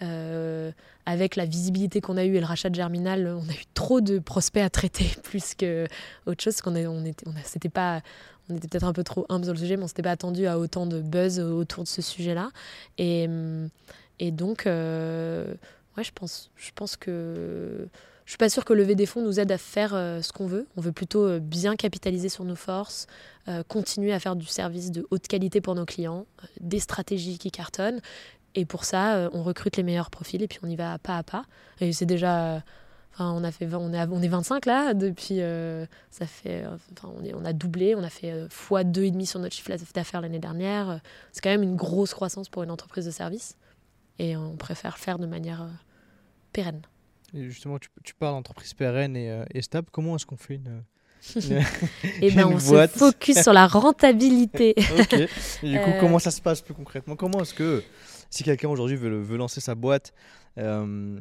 Euh, 0.02 0.72
avec 1.06 1.36
la 1.36 1.46
visibilité 1.46 2.02
qu'on 2.02 2.18
a 2.18 2.26
eue 2.26 2.36
et 2.36 2.40
le 2.40 2.46
rachat 2.46 2.70
de 2.70 2.76
Germinal, 2.76 3.28
on 3.28 3.48
a 3.48 3.54
eu 3.54 3.64
trop 3.74 4.02
de 4.02 4.20
prospects 4.20 4.64
à 4.64 4.70
traiter 4.70 5.10
plus 5.24 5.54
que 5.54 5.88
autre 6.26 6.44
chose. 6.44 6.60
On 6.66 7.06
était, 7.06 7.70
pas, 7.70 8.02
on 8.50 8.56
était 8.56 8.68
peut-être 8.68 8.86
un 8.86 8.94
peu 8.94 9.04
trop 9.04 9.26
humble 9.30 9.46
sur 9.46 9.54
le 9.54 9.60
sujet, 9.60 9.78
mais 9.78 9.84
on 9.84 9.88
s'était 9.88 10.02
pas 10.02 10.12
attendu 10.12 10.48
à 10.48 10.58
autant 10.58 10.88
de 10.88 11.02
buzz 11.02 11.40
autour 11.40 11.84
de 11.84 11.88
ce 11.88 12.02
sujet-là. 12.02 12.50
Et, 12.98 13.30
et 14.20 14.32
donc, 14.32 14.66
euh, 14.66 15.54
ouais, 15.96 16.04
je 16.04 16.12
pense, 16.12 16.50
je 16.56 16.72
pense 16.74 16.98
que 16.98 17.88
je 18.26 18.32
suis 18.32 18.40
pas 18.40 18.50
sûre 18.50 18.66
que 18.66 18.74
lever 18.74 18.96
des 18.96 19.06
fonds 19.06 19.22
nous 19.22 19.40
aide 19.40 19.52
à 19.52 19.60
faire 19.60 19.94
euh, 19.94 20.24
ce 20.24 20.34
qu'on 20.34 20.48
veut. 20.48 20.66
On 20.76 20.82
veut 20.82 20.92
plutôt 20.92 21.40
bien 21.40 21.76
capitaliser 21.76 22.30
sur 22.30 22.44
nos 22.44 22.56
forces, 22.56 23.06
continuer 23.68 24.12
à 24.12 24.20
faire 24.20 24.36
du 24.36 24.48
service 24.48 24.90
de 24.90 25.06
haute 25.12 25.28
qualité 25.28 25.62
pour 25.62 25.76
nos 25.76 25.86
clients, 25.86 26.26
des 26.60 26.80
stratégies 26.80 27.38
qui 27.38 27.52
cartonnent. 27.52 28.02
Et 28.56 28.66
pour 28.66 28.86
ça, 28.86 29.30
on 29.34 29.44
recrute 29.44 29.78
les 29.78 29.84
meilleurs 29.84 30.10
profils 30.10 30.42
et 30.42 30.48
puis 30.48 30.60
on 30.64 30.68
y 30.68 30.76
va 30.76 30.98
pas 30.98 31.18
à 31.18 31.24
pas. 31.24 31.46
Et 31.80 31.92
c'est 31.94 32.06
déjà. 32.06 32.64
Enfin, 33.14 33.32
on, 33.32 33.46
a 33.46 33.52
fait, 33.52 33.74
on, 33.74 33.94
est, 33.94 34.08
on 34.10 34.22
est 34.22 34.28
25 34.28 34.66
là, 34.66 34.94
depuis. 34.94 35.40
ça 36.10 36.26
fait, 36.26 36.66
enfin, 36.66 37.14
on, 37.18 37.24
est, 37.24 37.34
on 37.34 37.46
a 37.46 37.54
doublé, 37.54 37.96
on 37.96 38.04
a 38.04 38.10
fait 38.10 38.48
fois 38.50 38.84
2,5 38.84 39.26
sur 39.26 39.40
notre 39.40 39.56
chiffre 39.56 39.72
d'affaires 39.94 40.22
l'année 40.22 40.40
dernière. 40.40 41.00
C'est 41.32 41.42
quand 41.42 41.50
même 41.50 41.64
une 41.64 41.76
grosse 41.76 42.14
croissance 42.14 42.50
pour 42.50 42.64
une 42.64 42.72
entreprise 42.72 43.06
de 43.06 43.12
service. 43.12 43.58
Et 44.20 44.36
on 44.36 44.56
préfère 44.56 44.98
faire 44.98 45.20
de 45.20 45.28
manière 45.28 45.68
pérenne. 46.54 46.82
Et 47.34 47.44
justement, 47.44 47.80
tu, 47.80 47.90
tu 48.04 48.14
parles 48.14 48.36
d'entreprise 48.36 48.74
pérenne 48.74 49.16
et, 49.16 49.44
et 49.54 49.62
stable. 49.62 49.88
Comment 49.92 50.16
est-ce 50.16 50.26
qu'on 50.26 50.38
fait 50.38 50.56
une 50.56 50.84
et 51.36 51.42
eh 52.22 52.32
ben 52.32 52.46
on 52.46 52.60
se 52.60 52.88
focus 52.88 53.42
sur 53.42 53.54
la 53.54 53.68
rentabilité. 53.68 54.76
ok. 55.00 55.14
Et 55.64 55.70
du 55.70 55.80
coup, 55.80 55.92
comment 56.00 56.20
ça 56.20 56.32
se 56.32 56.42
passe 56.42 56.62
plus 56.62 56.74
concrètement? 56.74 57.16
Comment 57.16 57.42
est-ce 57.42 57.54
que 57.54 57.84
si 58.36 58.44
quelqu'un 58.44 58.68
aujourd'hui 58.68 58.98
veut, 58.98 59.22
veut, 59.22 59.38
lancer 59.38 59.62
sa 59.62 59.76
boîte 59.76 60.14
euh, 60.58 61.18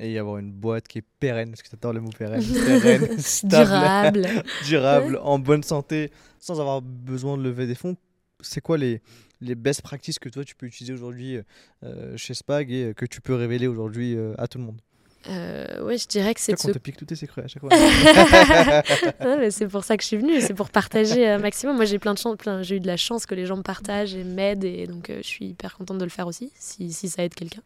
et 0.00 0.18
avoir 0.18 0.38
une 0.38 0.50
boîte 0.50 0.88
qui 0.88 0.98
est 0.98 1.04
pérenne, 1.20 1.50
parce 1.50 1.62
que 1.62 1.68
tu 1.68 1.76
adores 1.76 1.92
le 1.92 2.00
mot 2.00 2.10
pérenne, 2.10 2.42
pérenne 2.66 3.18
stable, 3.18 4.22
durable, 4.22 4.42
durable 4.66 5.20
en 5.22 5.38
bonne 5.38 5.62
santé, 5.62 6.10
sans 6.40 6.60
avoir 6.60 6.82
besoin 6.82 7.38
de 7.38 7.44
lever 7.44 7.68
des 7.68 7.76
fonds, 7.76 7.96
c'est 8.40 8.60
quoi 8.60 8.78
les, 8.78 9.00
les 9.40 9.54
best 9.54 9.82
practices 9.82 10.18
que 10.18 10.28
toi 10.28 10.44
tu 10.44 10.56
peux 10.56 10.66
utiliser 10.66 10.92
aujourd'hui 10.92 11.38
euh, 11.84 12.16
chez 12.16 12.34
Spag 12.34 12.72
et 12.72 12.94
que 12.94 13.06
tu 13.06 13.20
peux 13.20 13.34
révéler 13.34 13.68
aujourd'hui 13.68 14.16
euh, 14.16 14.34
à 14.36 14.48
tout 14.48 14.58
le 14.58 14.64
monde? 14.64 14.80
Euh, 15.28 15.82
ouais, 15.82 15.98
je 15.98 16.06
dirais 16.06 16.34
que 16.34 16.40
c'est. 16.40 16.52
On 16.52 16.72
te 16.72 16.78
pique 16.78 16.96
tous 16.96 17.04
tes 17.04 17.16
secrets 17.16 17.42
à 17.42 17.48
chaque 17.48 17.60
fois. 17.60 17.70
c'est 19.50 19.68
pour 19.68 19.84
ça 19.84 19.96
que 19.96 20.02
je 20.02 20.08
suis 20.08 20.16
venue, 20.16 20.40
c'est 20.40 20.54
pour 20.54 20.70
partager 20.70 21.26
un 21.26 21.38
maximum. 21.38 21.76
Moi, 21.76 21.84
j'ai 21.84 21.98
plein 21.98 22.14
de 22.14 22.18
chance, 22.18 22.36
plein... 22.36 22.62
j'ai 22.62 22.76
eu 22.76 22.80
de 22.80 22.86
la 22.86 22.96
chance 22.96 23.26
que 23.26 23.34
les 23.34 23.46
gens 23.46 23.56
me 23.56 23.62
partagent 23.62 24.14
et 24.14 24.24
m'aident, 24.24 24.64
et 24.64 24.86
donc 24.86 25.10
euh, 25.10 25.18
je 25.18 25.26
suis 25.26 25.46
hyper 25.46 25.76
contente 25.76 25.98
de 25.98 26.04
le 26.04 26.10
faire 26.10 26.26
aussi, 26.26 26.52
si, 26.58 26.92
si 26.92 27.08
ça 27.08 27.24
aide 27.24 27.34
quelqu'un. 27.34 27.62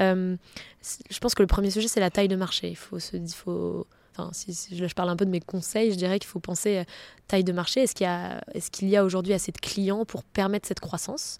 Euh, 0.00 0.36
je 1.10 1.18
pense 1.18 1.34
que 1.34 1.42
le 1.42 1.46
premier 1.48 1.70
sujet, 1.70 1.88
c'est 1.88 2.00
la 2.00 2.10
taille 2.10 2.28
de 2.28 2.36
marché. 2.36 2.68
Il 2.68 2.76
faut 2.76 2.98
se, 2.98 3.16
il 3.16 3.28
faut. 3.28 3.86
Enfin, 4.12 4.30
si, 4.32 4.52
je 4.72 4.94
parle 4.94 5.08
un 5.08 5.16
peu 5.16 5.24
de 5.24 5.30
mes 5.30 5.40
conseils, 5.40 5.92
je 5.92 5.96
dirais 5.96 6.18
qu'il 6.18 6.28
faut 6.28 6.40
penser 6.40 6.84
taille 7.28 7.44
de 7.44 7.52
marché. 7.52 7.82
Est-ce 7.82 7.94
qu'il 7.94 8.04
y 8.04 8.08
a, 8.08 8.42
est-ce 8.54 8.70
qu'il 8.70 8.88
y 8.88 8.96
a 8.96 9.04
aujourd'hui 9.04 9.32
assez 9.32 9.52
de 9.52 9.58
clients 9.58 10.04
pour 10.04 10.24
permettre 10.24 10.66
cette 10.66 10.80
croissance? 10.80 11.38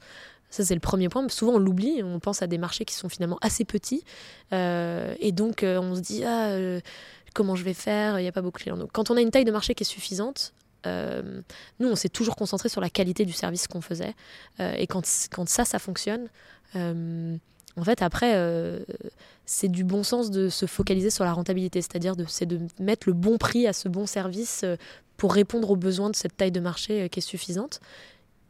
Ça, 0.50 0.64
c'est 0.64 0.74
le 0.74 0.80
premier 0.80 1.08
point. 1.08 1.26
Souvent, 1.28 1.52
on 1.52 1.58
l'oublie. 1.58 2.02
On 2.02 2.18
pense 2.18 2.42
à 2.42 2.46
des 2.46 2.58
marchés 2.58 2.84
qui 2.84 2.94
sont 2.94 3.08
finalement 3.08 3.38
assez 3.40 3.64
petits. 3.64 4.04
Euh, 4.52 5.14
et 5.20 5.32
donc, 5.32 5.62
euh, 5.62 5.80
on 5.80 5.94
se 5.94 6.00
dit, 6.00 6.24
ah, 6.24 6.48
euh, 6.48 6.80
comment 7.34 7.54
je 7.54 7.64
vais 7.64 7.74
faire? 7.74 8.18
Il 8.18 8.22
n'y 8.22 8.28
a 8.28 8.32
pas 8.32 8.42
beaucoup 8.42 8.58
de 8.58 8.64
clients. 8.64 8.76
Donc, 8.76 8.90
quand 8.92 9.10
on 9.10 9.16
a 9.16 9.20
une 9.20 9.30
taille 9.30 9.44
de 9.44 9.52
marché 9.52 9.74
qui 9.74 9.84
est 9.84 9.86
suffisante, 9.86 10.52
nous, 10.86 11.88
on 11.88 11.94
s'est 11.94 12.08
toujours 12.08 12.36
concentré 12.36 12.70
sur 12.70 12.80
la 12.80 12.88
qualité 12.88 13.26
du 13.26 13.34
service 13.34 13.68
qu'on 13.68 13.82
faisait. 13.82 14.14
et 14.58 14.86
quand, 14.86 15.02
quand 15.30 15.46
ça, 15.46 15.66
ça 15.66 15.78
fonctionne, 15.78 16.28
en 16.74 17.84
fait, 17.84 18.00
après, 18.00 18.34
c'est 19.44 19.68
du 19.68 19.84
bon 19.84 20.02
sens 20.02 20.30
de 20.30 20.48
se 20.48 20.64
focaliser 20.64 21.10
sur 21.10 21.24
la 21.24 21.34
rentabilité. 21.34 21.82
C'est-à-dire, 21.82 22.16
de, 22.16 22.24
c'est 22.26 22.46
de 22.46 22.60
mettre 22.78 23.08
le 23.08 23.12
bon 23.12 23.36
prix 23.36 23.66
à 23.66 23.74
ce 23.74 23.90
bon 23.90 24.06
service 24.06 24.64
pour 25.18 25.34
répondre 25.34 25.70
aux 25.70 25.76
besoins 25.76 26.08
de 26.08 26.16
cette 26.16 26.38
taille 26.38 26.50
de 26.50 26.60
marché 26.60 27.10
qui 27.10 27.18
est 27.18 27.22
suffisante. 27.22 27.82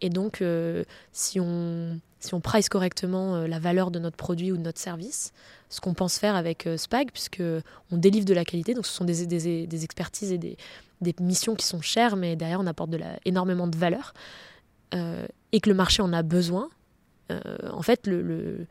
Et 0.01 0.11
donc, 0.11 0.43
euh, 0.43 0.85
si, 1.13 1.41
on, 1.41 2.01
si 2.21 2.35
on 2.35 2.41
price 2.41 2.69
correctement 2.69 3.37
euh, 3.37 3.47
la 3.47 3.59
valeur 3.59 3.91
de 3.91 3.99
notre 3.99 4.17
produit 4.17 4.53
ou 4.53 4.57
de 4.57 4.63
notre 4.63 4.79
service, 4.79 5.33
ce 5.69 5.81
qu'on 5.81 5.95
pense 5.95 6.19
faire 6.19 6.37
avec 6.37 6.67
euh, 6.67 6.77
Spag, 6.77 7.11
puisque 7.13 7.43
on 7.91 7.97
délivre 7.97 8.25
de 8.25 8.35
la 8.35 8.45
qualité, 8.45 8.75
donc 8.75 8.87
ce 8.87 8.93
sont 8.93 9.05
des, 9.05 9.27
des, 9.27 9.85
expertises 9.85 10.33
et 10.33 10.39
des, 10.39 10.57
des, 11.01 11.15
missions 11.21 11.55
qui 11.55 11.67
sont 11.67 11.81
chères, 11.81 12.17
mais 12.17 12.37
derrière 12.37 12.61
on 12.61 12.67
apporte 12.67 12.91
énormément 13.25 13.67
de 13.67 13.77
valeur, 13.77 14.15
et 15.53 15.61
que 15.61 15.71
le 15.71 15.77
marché 15.77 16.03
en 16.03 16.13
a 16.13 16.23
besoin, 16.25 16.69
en 17.31 17.83
fait, 17.83 18.09
le 18.09 18.67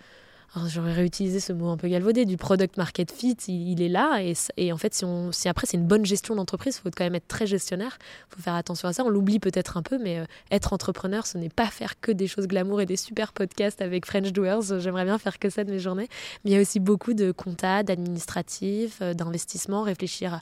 j'aurais 0.67 0.93
réutilisé 0.93 1.39
ce 1.39 1.53
mot 1.53 1.69
un 1.69 1.77
peu 1.77 1.87
galvaudé, 1.87 2.25
du 2.25 2.37
product 2.37 2.77
market 2.77 3.11
fit, 3.11 3.37
il, 3.47 3.81
est 3.81 3.89
là. 3.89 4.21
Et, 4.21 4.33
et, 4.57 4.73
en 4.73 4.77
fait, 4.77 4.93
si, 4.93 5.05
on, 5.05 5.31
si 5.31 5.47
après 5.47 5.67
c'est 5.67 5.77
une 5.77 5.85
bonne 5.85 6.05
gestion 6.05 6.35
d'entreprise, 6.35 6.77
il 6.77 6.81
faut 6.81 6.89
quand 6.95 7.03
même 7.03 7.15
être 7.15 7.27
très 7.27 7.45
gestionnaire. 7.45 7.97
Il 8.31 8.35
faut 8.35 8.41
faire 8.41 8.55
attention 8.55 8.87
à 8.87 8.93
ça. 8.93 9.03
On 9.03 9.09
l'oublie 9.09 9.39
peut-être 9.39 9.77
un 9.77 9.83
peu, 9.83 9.99
mais 9.99 10.19
euh, 10.19 10.25
être 10.51 10.73
entrepreneur, 10.73 11.27
ce 11.27 11.37
n'est 11.37 11.49
pas 11.49 11.67
faire 11.67 11.99
que 11.99 12.11
des 12.11 12.27
choses 12.27 12.47
glamour 12.47 12.81
et 12.81 12.85
des 12.85 12.97
super 12.97 13.31
podcasts 13.31 13.81
avec 13.81 14.05
French 14.05 14.31
Doers. 14.31 14.79
J'aimerais 14.79 15.05
bien 15.05 15.19
faire 15.19 15.37
que 15.37 15.49
ça 15.49 15.63
de 15.63 15.71
mes 15.71 15.79
journées. 15.79 16.07
Mais 16.43 16.51
il 16.51 16.53
y 16.55 16.57
a 16.57 16.61
aussi 16.61 16.79
beaucoup 16.79 17.13
de 17.13 17.31
compta, 17.31 17.83
d'administratif, 17.83 18.99
euh, 19.01 19.13
d'investissement, 19.13 19.83
réfléchir 19.83 20.41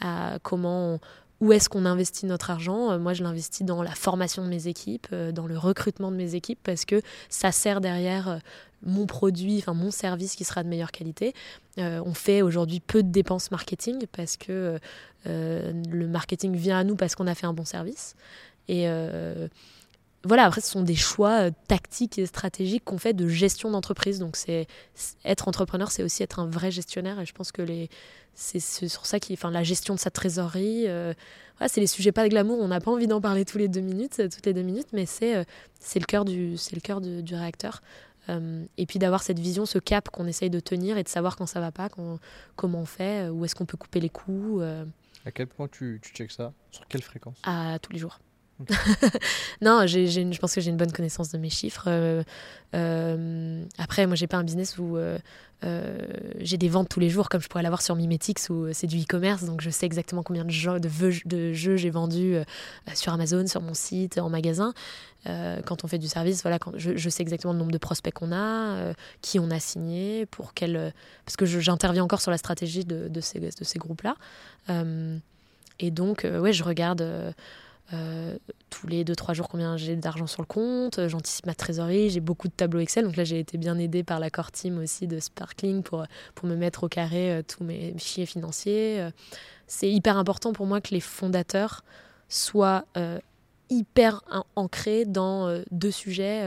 à, 0.00 0.38
comment 0.42 0.98
où 1.40 1.52
est-ce 1.52 1.68
qu'on 1.68 1.84
investit 1.86 2.24
notre 2.26 2.50
argent 2.50 2.92
euh, 2.92 2.98
Moi, 2.98 3.12
je 3.12 3.22
l'investis 3.22 3.66
dans 3.66 3.82
la 3.82 3.94
formation 3.94 4.44
de 4.44 4.48
mes 4.48 4.68
équipes, 4.68 5.12
dans 5.14 5.46
le 5.46 5.58
recrutement 5.58 6.10
de 6.10 6.16
mes 6.16 6.36
équipes, 6.36 6.60
parce 6.62 6.84
que 6.84 7.02
ça 7.28 7.52
sert 7.52 7.80
derrière 7.80 8.40
mon 8.84 9.06
produit, 9.06 9.58
enfin 9.58 9.74
mon 9.74 9.90
service 9.90 10.34
qui 10.34 10.44
sera 10.44 10.62
de 10.62 10.68
meilleure 10.68 10.92
qualité. 10.92 11.34
Euh, 11.78 12.02
on 12.04 12.14
fait 12.14 12.42
aujourd'hui 12.42 12.80
peu 12.80 13.02
de 13.02 13.08
dépenses 13.08 13.50
marketing 13.50 14.06
parce 14.12 14.36
que 14.36 14.78
euh, 15.26 15.72
le 15.88 16.06
marketing 16.06 16.54
vient 16.54 16.78
à 16.78 16.84
nous 16.84 16.96
parce 16.96 17.14
qu'on 17.14 17.26
a 17.26 17.34
fait 17.34 17.46
un 17.46 17.52
bon 17.52 17.64
service. 17.64 18.14
Et 18.68 18.88
euh, 18.88 19.48
voilà, 20.24 20.44
après, 20.44 20.60
ce 20.60 20.70
sont 20.70 20.82
des 20.82 20.94
choix 20.94 21.50
tactiques 21.68 22.18
et 22.18 22.26
stratégiques 22.26 22.84
qu'on 22.84 22.98
fait 22.98 23.12
de 23.12 23.26
gestion 23.26 23.70
d'entreprise. 23.70 24.18
Donc, 24.18 24.36
c'est 24.36 24.66
être 25.24 25.48
entrepreneur, 25.48 25.90
c'est 25.90 26.04
aussi 26.04 26.22
être 26.22 26.38
un 26.38 26.46
vrai 26.46 26.70
gestionnaire. 26.70 27.18
Et 27.18 27.26
je 27.26 27.32
pense 27.32 27.50
que 27.50 27.62
les, 27.62 27.88
c'est 28.34 28.60
sur 28.60 29.04
ça 29.04 29.18
qui, 29.18 29.32
enfin, 29.32 29.50
la 29.50 29.64
gestion 29.64 29.94
de 29.94 29.98
sa 29.98 30.10
trésorerie, 30.10 30.86
c'est 31.66 31.80
les 31.80 31.88
sujets 31.88 32.12
pas 32.12 32.22
de 32.22 32.28
glamour. 32.28 32.60
On 32.60 32.68
n'a 32.68 32.80
pas 32.80 32.92
envie 32.92 33.08
d'en 33.08 33.20
parler 33.20 33.44
tous 33.44 33.58
les 33.58 33.66
deux 33.66 33.80
minutes, 33.80 34.22
toutes 34.32 34.46
les 34.46 34.54
deux 34.54 34.62
minutes, 34.62 34.88
mais 34.92 35.06
c'est 35.06 35.44
c'est 35.80 35.98
le 35.98 36.06
cœur 36.06 36.24
du, 36.24 36.56
c'est 36.56 36.76
le 36.76 36.80
cœur 36.80 37.00
du 37.00 37.34
réacteur. 37.34 37.82
Euh, 38.28 38.64
et 38.76 38.86
puis 38.86 38.98
d'avoir 38.98 39.22
cette 39.22 39.38
vision, 39.38 39.66
ce 39.66 39.78
cap 39.78 40.08
qu'on 40.08 40.26
essaye 40.26 40.50
de 40.50 40.60
tenir 40.60 40.96
et 40.96 41.02
de 41.02 41.08
savoir 41.08 41.36
quand 41.36 41.46
ça 41.46 41.60
va 41.60 41.72
pas, 41.72 41.88
comment 42.56 42.80
on 42.80 42.84
fait, 42.84 43.26
euh, 43.26 43.30
où 43.30 43.44
est-ce 43.44 43.54
qu'on 43.54 43.66
peut 43.66 43.76
couper 43.76 44.00
les 44.00 44.10
coups. 44.10 44.60
Euh. 44.62 44.84
À 45.24 45.30
quel 45.30 45.46
point 45.46 45.68
tu, 45.68 46.00
tu 46.02 46.12
checks 46.12 46.32
ça? 46.32 46.52
Sur 46.70 46.86
quelle 46.86 47.02
fréquence? 47.02 47.40
À 47.42 47.78
tous 47.80 47.92
les 47.92 47.98
jours. 47.98 48.18
Non, 49.60 49.86
je 49.86 50.38
pense 50.38 50.54
que 50.54 50.60
j'ai 50.60 50.70
une 50.70 50.76
bonne 50.76 50.92
connaissance 50.92 51.30
de 51.30 51.38
mes 51.38 51.50
chiffres. 51.50 51.84
Euh, 51.86 52.22
euh, 52.74 53.64
après, 53.78 54.06
moi, 54.06 54.16
j'ai 54.16 54.26
pas 54.26 54.36
un 54.36 54.44
business 54.44 54.78
où 54.78 54.96
euh, 54.96 55.18
j'ai 56.38 56.56
des 56.56 56.68
ventes 56.68 56.88
tous 56.88 57.00
les 57.00 57.10
jours, 57.10 57.28
comme 57.28 57.40
je 57.40 57.48
pourrais 57.48 57.62
l'avoir 57.62 57.82
sur 57.82 57.94
Mimetix, 57.94 58.50
où 58.50 58.72
c'est 58.72 58.86
du 58.86 59.00
e-commerce, 59.00 59.44
donc 59.44 59.60
je 59.60 59.70
sais 59.70 59.86
exactement 59.86 60.22
combien 60.22 60.44
de 60.44 60.50
jeux, 60.50 61.76
j'ai 61.76 61.90
vendus 61.90 62.36
sur 62.94 63.12
Amazon, 63.12 63.46
sur 63.46 63.60
mon 63.60 63.74
site, 63.74 64.18
en 64.18 64.30
magasin. 64.30 64.72
quand 65.24 65.84
on 65.84 65.86
fait 65.86 65.98
du 65.98 66.08
service, 66.08 66.42
voilà, 66.42 66.58
je, 66.76 67.08
sais 67.08 67.22
exactement 67.22 67.52
le 67.52 67.58
nombre 67.58 67.72
de 67.72 67.78
prospects 67.78 68.12
qu'on 68.12 68.32
a, 68.32 68.92
qui 69.20 69.38
on 69.38 69.50
a 69.50 69.60
signé, 69.60 70.26
pour 70.26 70.54
quel, 70.54 70.92
parce 71.24 71.36
que 71.36 71.46
j'interviens 71.46 72.04
encore 72.04 72.20
sur 72.20 72.30
la 72.30 72.38
stratégie 72.38 72.84
de, 72.84 73.08
de 73.08 73.20
ces, 73.20 73.38
de 73.38 73.64
ces 73.64 73.78
groupes-là. 73.78 74.16
et 75.78 75.90
donc, 75.90 76.26
ouais, 76.26 76.52
je 76.52 76.64
regarde 76.64 77.34
euh, 77.92 78.38
tous 78.70 78.86
les 78.86 79.04
2-3 79.04 79.34
jours 79.34 79.48
combien 79.48 79.76
j'ai 79.76 79.96
d'argent 79.96 80.26
sur 80.26 80.40
le 80.40 80.46
compte, 80.46 80.98
euh, 80.98 81.08
j'anticipe 81.08 81.44
ma 81.44 81.54
trésorerie, 81.54 82.08
j'ai 82.08 82.20
beaucoup 82.20 82.48
de 82.48 82.52
tableaux 82.52 82.80
Excel. 82.80 83.04
Donc 83.04 83.16
là, 83.16 83.24
j'ai 83.24 83.38
été 83.38 83.58
bien 83.58 83.78
aidée 83.78 84.02
par 84.02 84.18
la 84.18 84.30
core 84.30 84.50
team 84.50 84.78
aussi 84.78 85.06
de 85.06 85.20
Sparkling 85.20 85.82
pour, 85.82 86.04
pour 86.34 86.48
me 86.48 86.56
mettre 86.56 86.84
au 86.84 86.88
carré 86.88 87.32
euh, 87.32 87.42
tous 87.42 87.64
mes 87.64 87.92
fichiers 87.98 88.26
financiers. 88.26 89.08
c'est 89.66 89.90
hyper 89.90 90.16
important 90.16 90.52
pour 90.52 90.66
moi 90.66 90.80
que 90.80 90.94
les 90.94 91.00
fondateurs 91.00 91.84
soient 92.28 92.86
hyper 93.68 94.22
ancrés 94.56 95.04
dans 95.04 95.62
deux 95.70 95.90
sujets, 95.90 96.44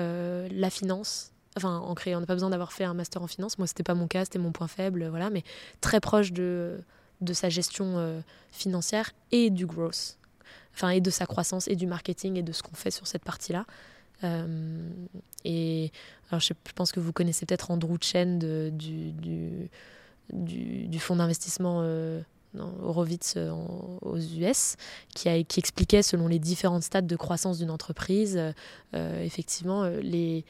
la 0.50 0.70
finance. 0.70 1.32
Enfin, 1.58 1.78
ancrés, 1.78 2.16
on 2.16 2.20
n'a 2.20 2.26
pas 2.26 2.34
besoin 2.34 2.50
d'avoir 2.50 2.74
fait 2.74 2.84
un 2.84 2.94
master 2.94 3.22
en 3.22 3.28
finance. 3.28 3.58
Moi, 3.58 3.68
c'était 3.68 3.84
pas 3.84 3.94
mon 3.94 4.08
cas, 4.08 4.26
c'était 4.26 4.40
mon 4.40 4.52
point 4.52 4.68
faible, 4.68 5.08
voilà, 5.08 5.30
mais 5.30 5.44
très 5.82 6.00
proche 6.00 6.34
de, 6.34 6.82
de 7.22 7.34
sa 7.34 7.50
gestion 7.50 8.24
financière 8.52 9.12
et 9.32 9.50
du 9.50 9.66
growth 9.66 10.18
enfin, 10.76 10.90
et 10.90 11.02
de 11.02 11.10
sa 11.10 11.26
croissance 11.26 11.68
et 11.68 11.76
du 11.76 11.88
marketing 11.88 12.38
et 12.38 12.44
de 12.44 12.52
ce 12.52 12.62
qu'on 12.62 12.76
fait 12.76 12.92
sur 12.92 13.08
cette 13.08 13.24
partie-là. 13.24 13.66
Euh, 14.24 14.90
et 15.44 15.92
alors 16.30 16.40
je, 16.40 16.54
pense 16.74 16.92
que 16.92 17.00
vous 17.00 17.12
connaissez 17.12 17.46
peut-être 17.46 17.72
Andrew 17.72 17.98
Chen 18.00 18.40
du, 18.40 19.12
du, 19.12 19.70
du, 20.32 21.00
fonds 21.00 21.18
d'investissement 21.18 21.80
euh, 21.82 22.22
Horowitz 22.82 23.34
euh, 23.36 23.52
aux 24.02 24.18
US, 24.18 24.78
qui, 25.14 25.30
a, 25.30 25.44
qui 25.44 25.60
expliquait 25.60 26.02
selon 26.02 26.28
les 26.28 26.40
différents 26.40 26.82
stades 26.82 27.08
de 27.08 27.16
croissance 27.16 27.58
d'une 27.60 27.70
entreprise, 27.70 28.40
euh, 28.94 29.24
effectivement, 29.24 29.86
les, 30.02 30.46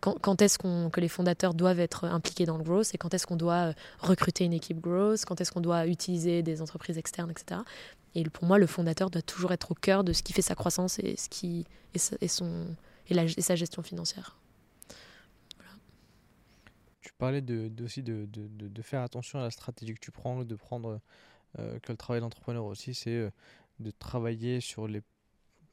quand, 0.00 0.18
quand 0.20 0.42
est-ce 0.42 0.58
que 0.58 1.00
les 1.00 1.08
fondateurs 1.08 1.54
doivent 1.54 1.80
être 1.80 2.04
impliqués 2.04 2.44
dans 2.44 2.58
le 2.58 2.64
growth 2.64 2.90
et 2.94 2.98
quand 2.98 3.14
est-ce 3.14 3.26
qu'on 3.26 3.36
doit 3.36 3.72
recruter 4.00 4.44
une 4.44 4.52
équipe 4.52 4.80
growth, 4.80 5.24
quand 5.24 5.40
est-ce 5.40 5.52
qu'on 5.52 5.60
doit 5.60 5.86
utiliser 5.86 6.42
des 6.42 6.60
entreprises 6.60 6.98
externes, 6.98 7.30
etc. 7.30 7.60
Et 8.14 8.24
pour 8.24 8.44
moi, 8.44 8.58
le 8.58 8.66
fondateur 8.66 9.10
doit 9.10 9.22
toujours 9.22 9.52
être 9.52 9.72
au 9.72 9.74
cœur 9.74 10.04
de 10.04 10.12
ce 10.12 10.22
qui 10.22 10.32
fait 10.32 10.42
sa 10.42 10.54
croissance 10.54 10.98
et, 10.98 11.16
ce 11.16 11.28
qui, 11.28 11.66
et, 11.94 12.28
son, 12.28 12.66
et, 13.08 13.14
la, 13.14 13.24
et 13.24 13.40
sa 13.40 13.56
gestion 13.56 13.82
financière. 13.82 14.38
Tu 17.00 17.12
parlais 17.18 17.42
aussi 17.82 18.02
de, 18.02 18.26
de, 18.26 18.48
de, 18.48 18.82
faire 18.82 19.02
attention 19.02 19.38
à 19.38 19.42
la 19.42 19.50
stratégie 19.50 19.94
que 19.94 20.00
tu 20.00 20.10
prends, 20.10 20.44
de 20.44 20.54
prendre 20.54 21.00
euh, 21.58 21.78
que 21.80 21.92
le 21.92 21.98
travail 21.98 22.20
d'entrepreneur 22.20 22.64
aussi, 22.64 22.94
c'est 22.94 23.10
euh, 23.10 23.30
de 23.80 23.90
travailler 23.90 24.60
sur 24.60 24.88
les 24.88 25.02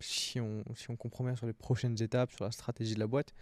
si 0.02 0.40
on, 0.40 0.64
si 0.76 0.90
on 0.90 0.96
comprend 0.96 1.24
bien 1.24 1.36
sur 1.36 1.46
les 1.46 1.54
prochaines 1.54 2.02
étapes, 2.02 2.32
sur 2.32 2.44
la 2.44 2.52
stratégie 2.52 2.96
de 2.96 3.00
la 3.00 3.08
boîte, 3.08 3.34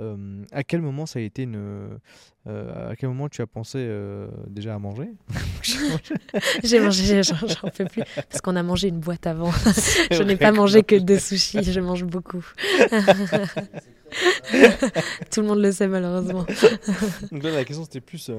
euh, 0.00 0.44
à 0.52 0.62
quel 0.64 0.82
moment 0.82 1.06
ça 1.06 1.18
a 1.18 1.22
été 1.22 1.42
une. 1.42 1.98
Euh, 2.46 2.90
à 2.90 2.96
quel 2.96 3.08
moment 3.08 3.28
tu 3.28 3.40
as 3.40 3.46
pensé 3.46 3.78
euh, 3.78 4.28
déjà 4.48 4.74
à 4.74 4.78
manger? 4.78 5.12
J'ai 6.64 6.80
mangé, 6.80 7.22
j'en 7.22 7.68
peux 7.70 7.84
plus. 7.84 8.02
Parce 8.28 8.40
qu'on 8.40 8.56
a 8.56 8.62
mangé 8.62 8.88
une 8.88 8.98
boîte 9.00 9.26
avant. 9.26 9.52
je 10.10 10.22
n'ai 10.22 10.36
pas 10.36 10.52
mangé 10.52 10.82
que 10.82 10.96
deux 10.96 11.18
sushis, 11.18 11.62
je 11.62 11.80
mange 11.80 12.04
beaucoup. 12.04 12.44
Tout 15.30 15.40
le 15.40 15.46
monde 15.46 15.60
le 15.60 15.72
sait 15.72 15.88
malheureusement. 15.88 16.44
Donc 17.30 17.42
là, 17.42 17.50
la 17.52 17.64
question 17.64 17.84
c'était 17.84 18.00
plus 18.00 18.30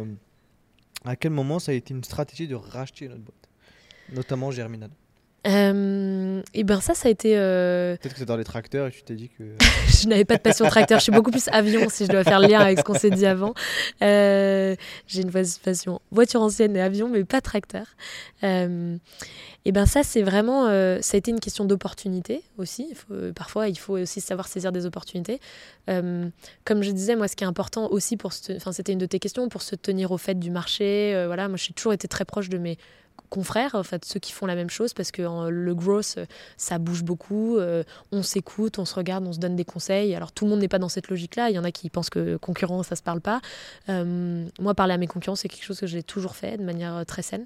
À 1.05 1.15
quel 1.15 1.31
moment 1.31 1.59
ça 1.59 1.71
a 1.71 1.75
été 1.75 1.93
une 1.93 2.03
stratégie 2.03 2.47
de 2.47 2.55
racheter 2.55 3.07
notre 3.07 3.21
boîte? 3.21 3.49
Notamment 4.13 4.51
Germinal. 4.51 4.91
Euh, 5.45 6.41
et 6.53 6.63
ben 6.63 6.79
ça, 6.79 6.93
ça 6.93 7.09
a 7.09 7.11
été. 7.11 7.37
Euh, 7.37 7.97
Peut-être 7.97 8.13
que 8.13 8.19
c'est 8.19 8.25
dans 8.25 8.37
les 8.37 8.45
tracteurs 8.45 8.87
et 8.87 8.91
tu 8.91 9.03
t'es 9.03 9.15
dit 9.15 9.29
que. 9.29 9.43
je 9.87 10.07
n'avais 10.07 10.23
pas 10.23 10.37
de 10.37 10.41
passion 10.41 10.65
tracteur. 10.65 10.99
Je 10.99 11.03
suis 11.03 11.11
beaucoup 11.11 11.31
plus 11.31 11.49
avion 11.49 11.89
si 11.89 12.05
je 12.05 12.11
dois 12.11 12.23
faire 12.23 12.39
le 12.39 12.47
lien 12.47 12.59
avec 12.59 12.79
ce 12.79 12.83
qu'on 12.83 12.93
s'est 12.93 13.09
dit 13.09 13.25
avant. 13.25 13.53
Euh, 14.01 14.75
j'ai 15.07 15.21
une 15.21 15.31
passion 15.31 16.01
voiture 16.11 16.41
ancienne 16.41 16.75
et 16.77 16.81
avion, 16.81 17.09
mais 17.09 17.25
pas 17.25 17.41
tracteur. 17.41 17.87
et 18.41 19.71
ben 19.71 19.85
ça, 19.85 20.03
c'est 20.03 20.21
vraiment. 20.21 20.67
ça 21.01 21.15
a 21.15 21.17
été 21.17 21.31
une 21.31 21.41
question 21.41 21.65
d'opportunité 21.65 22.41
aussi. 22.57 22.93
parfois, 23.35 23.67
il 23.67 23.77
faut 23.77 23.97
aussi 23.97 24.21
savoir 24.21 24.47
saisir 24.47 24.71
des 24.71 24.85
opportunités. 24.85 25.41
comme 25.87 26.83
je 26.83 26.91
disais, 26.91 27.17
moi, 27.17 27.27
ce 27.27 27.35
qui 27.35 27.43
est 27.43 27.47
important 27.47 27.89
aussi 27.91 28.15
pour. 28.15 28.31
Enfin, 28.55 28.71
c'était 28.71 28.93
une 28.93 28.99
de 28.99 29.05
tes 29.05 29.19
questions 29.19 29.49
pour 29.49 29.61
se 29.61 29.75
tenir 29.75 30.11
au 30.11 30.17
fait 30.17 30.39
du 30.39 30.51
marché. 30.51 31.25
voilà, 31.25 31.49
moi, 31.49 31.57
j'ai 31.57 31.73
toujours 31.73 31.91
été 31.91 32.07
très 32.07 32.23
proche 32.23 32.47
de 32.47 32.57
mes 32.57 32.77
confrères, 33.33 33.73
en 33.73 33.81
fait, 33.81 34.05
ceux 34.05 34.19
qui 34.19 34.31
font 34.31 34.45
la 34.45 34.53
même 34.53 34.69
chose, 34.69 34.93
parce 34.93 35.11
que 35.11 35.23
le 35.49 35.73
growth, 35.73 36.19
ça 36.55 36.77
bouge 36.77 37.03
beaucoup, 37.03 37.57
euh, 37.57 37.83
on 38.11 38.21
s'écoute, 38.21 38.77
on 38.77 38.85
se 38.85 38.93
regarde, 38.93 39.25
on 39.25 39.33
se 39.33 39.39
donne 39.39 39.55
des 39.55 39.65
conseils. 39.65 40.13
Alors 40.13 40.31
tout 40.31 40.45
le 40.45 40.51
monde 40.51 40.59
n'est 40.59 40.67
pas 40.67 40.77
dans 40.77 40.87
cette 40.87 41.09
logique-là, 41.09 41.49
il 41.49 41.55
y 41.55 41.59
en 41.59 41.63
a 41.63 41.71
qui 41.71 41.89
pensent 41.89 42.11
que 42.11 42.37
concurrent, 42.37 42.83
ça 42.83 42.95
se 42.95 43.01
parle 43.01 43.21
pas. 43.21 43.41
Euh, 43.89 44.45
moi, 44.59 44.75
parler 44.75 44.93
à 44.93 44.97
mes 44.99 45.07
concurrents, 45.07 45.35
c'est 45.35 45.47
quelque 45.47 45.63
chose 45.63 45.79
que 45.79 45.87
j'ai 45.87 46.03
toujours 46.03 46.35
fait 46.35 46.57
de 46.57 46.63
manière 46.63 46.95
euh, 46.95 47.03
très 47.05 47.23
saine. 47.23 47.45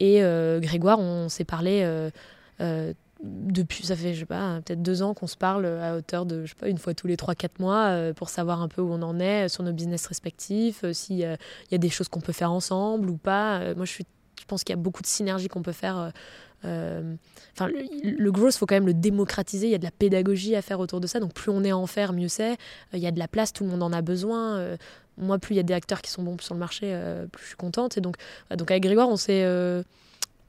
Et 0.00 0.22
Grégoire, 0.60 0.98
on 1.00 1.28
s'est 1.28 1.44
parlé 1.44 1.86
depuis, 3.22 3.84
ça 3.86 3.96
fait, 3.96 4.12
je 4.12 4.20
sais 4.20 4.26
pas, 4.26 4.60
peut-être 4.64 4.82
deux 4.82 5.02
ans 5.02 5.14
qu'on 5.14 5.26
se 5.26 5.36
parle 5.38 5.64
à 5.64 5.96
hauteur 5.96 6.26
de, 6.26 6.44
je 6.44 6.50
sais 6.50 6.54
pas, 6.54 6.68
une 6.68 6.76
fois 6.76 6.92
tous 6.92 7.06
les 7.06 7.16
trois, 7.16 7.34
quatre 7.34 7.60
mois 7.60 8.12
pour 8.14 8.28
savoir 8.28 8.60
un 8.60 8.68
peu 8.68 8.82
où 8.82 8.92
on 8.92 9.00
en 9.00 9.18
est 9.18 9.48
sur 9.48 9.62
nos 9.62 9.72
business 9.72 10.06
respectifs, 10.06 10.84
s'il 10.92 11.16
y 11.16 11.24
a 11.24 11.78
des 11.78 11.88
choses 11.88 12.08
qu'on 12.08 12.20
peut 12.20 12.34
faire 12.34 12.52
ensemble 12.52 13.08
ou 13.08 13.16
pas. 13.16 13.74
moi, 13.74 13.86
je 13.86 13.92
suis 13.92 14.06
je 14.40 14.44
pense 14.46 14.64
qu'il 14.64 14.74
y 14.74 14.78
a 14.78 14.80
beaucoup 14.80 15.02
de 15.02 15.06
synergies 15.06 15.48
qu'on 15.48 15.62
peut 15.62 15.72
faire. 15.72 15.98
Euh, 15.98 16.10
euh, 16.64 17.14
enfin, 17.52 17.68
le, 17.68 18.30
growth, 18.30 18.54
il 18.54 18.58
faut 18.58 18.66
quand 18.66 18.74
même 18.74 18.86
le 18.86 18.94
démocratiser. 18.94 19.66
Il 19.66 19.70
y 19.70 19.74
a 19.74 19.78
de 19.78 19.84
la 19.84 19.90
pédagogie 19.90 20.56
à 20.56 20.62
faire 20.62 20.80
autour 20.80 21.00
de 21.00 21.06
ça. 21.06 21.20
Donc, 21.20 21.34
plus 21.34 21.50
on 21.50 21.62
est 21.64 21.72
en 21.72 21.86
faire, 21.86 22.12
mieux 22.12 22.28
c'est. 22.28 22.56
Il 22.92 22.98
y 22.98 23.06
a 23.06 23.10
de 23.10 23.18
la 23.18 23.28
place, 23.28 23.52
tout 23.52 23.64
le 23.64 23.70
monde 23.70 23.82
en 23.82 23.92
a 23.92 24.02
besoin. 24.02 24.76
moi, 25.18 25.38
plus 25.38 25.54
il 25.54 25.56
y 25.58 25.60
a 25.60 25.64
des 25.64 25.74
acteurs 25.74 26.02
qui 26.02 26.10
sont 26.10 26.22
bons 26.22 26.38
sur 26.40 26.54
le 26.54 26.60
marché, 26.60 26.98
plus 27.32 27.42
je 27.42 27.48
suis 27.48 27.56
contente. 27.56 27.98
Et 27.98 28.00
donc, 28.00 28.16
donc 28.50 28.70
avec 28.70 28.82
Grégoire, 28.82 29.08
on 29.08 29.16
s'est, 29.16 29.46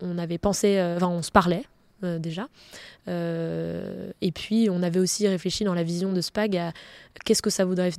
on 0.01 0.18
avait 0.18 0.38
pensé, 0.38 0.81
enfin, 0.95 1.07
on 1.07 1.22
se 1.22 1.31
parlait. 1.31 1.64
Déjà. 2.01 2.47
et 3.07 4.31
puis, 4.33 4.69
on 4.69 4.83
avait 4.83 4.99
aussi 4.99 5.27
réfléchi 5.27 5.63
dans 5.63 5.73
la 5.73 5.83
vision 5.83 6.13
de 6.13 6.21
Spag 6.21 6.55
à 6.57 6.73
qu'est-ce 7.25 7.41
que 7.41 7.49
ça 7.49 7.65
voudrait 7.65 7.91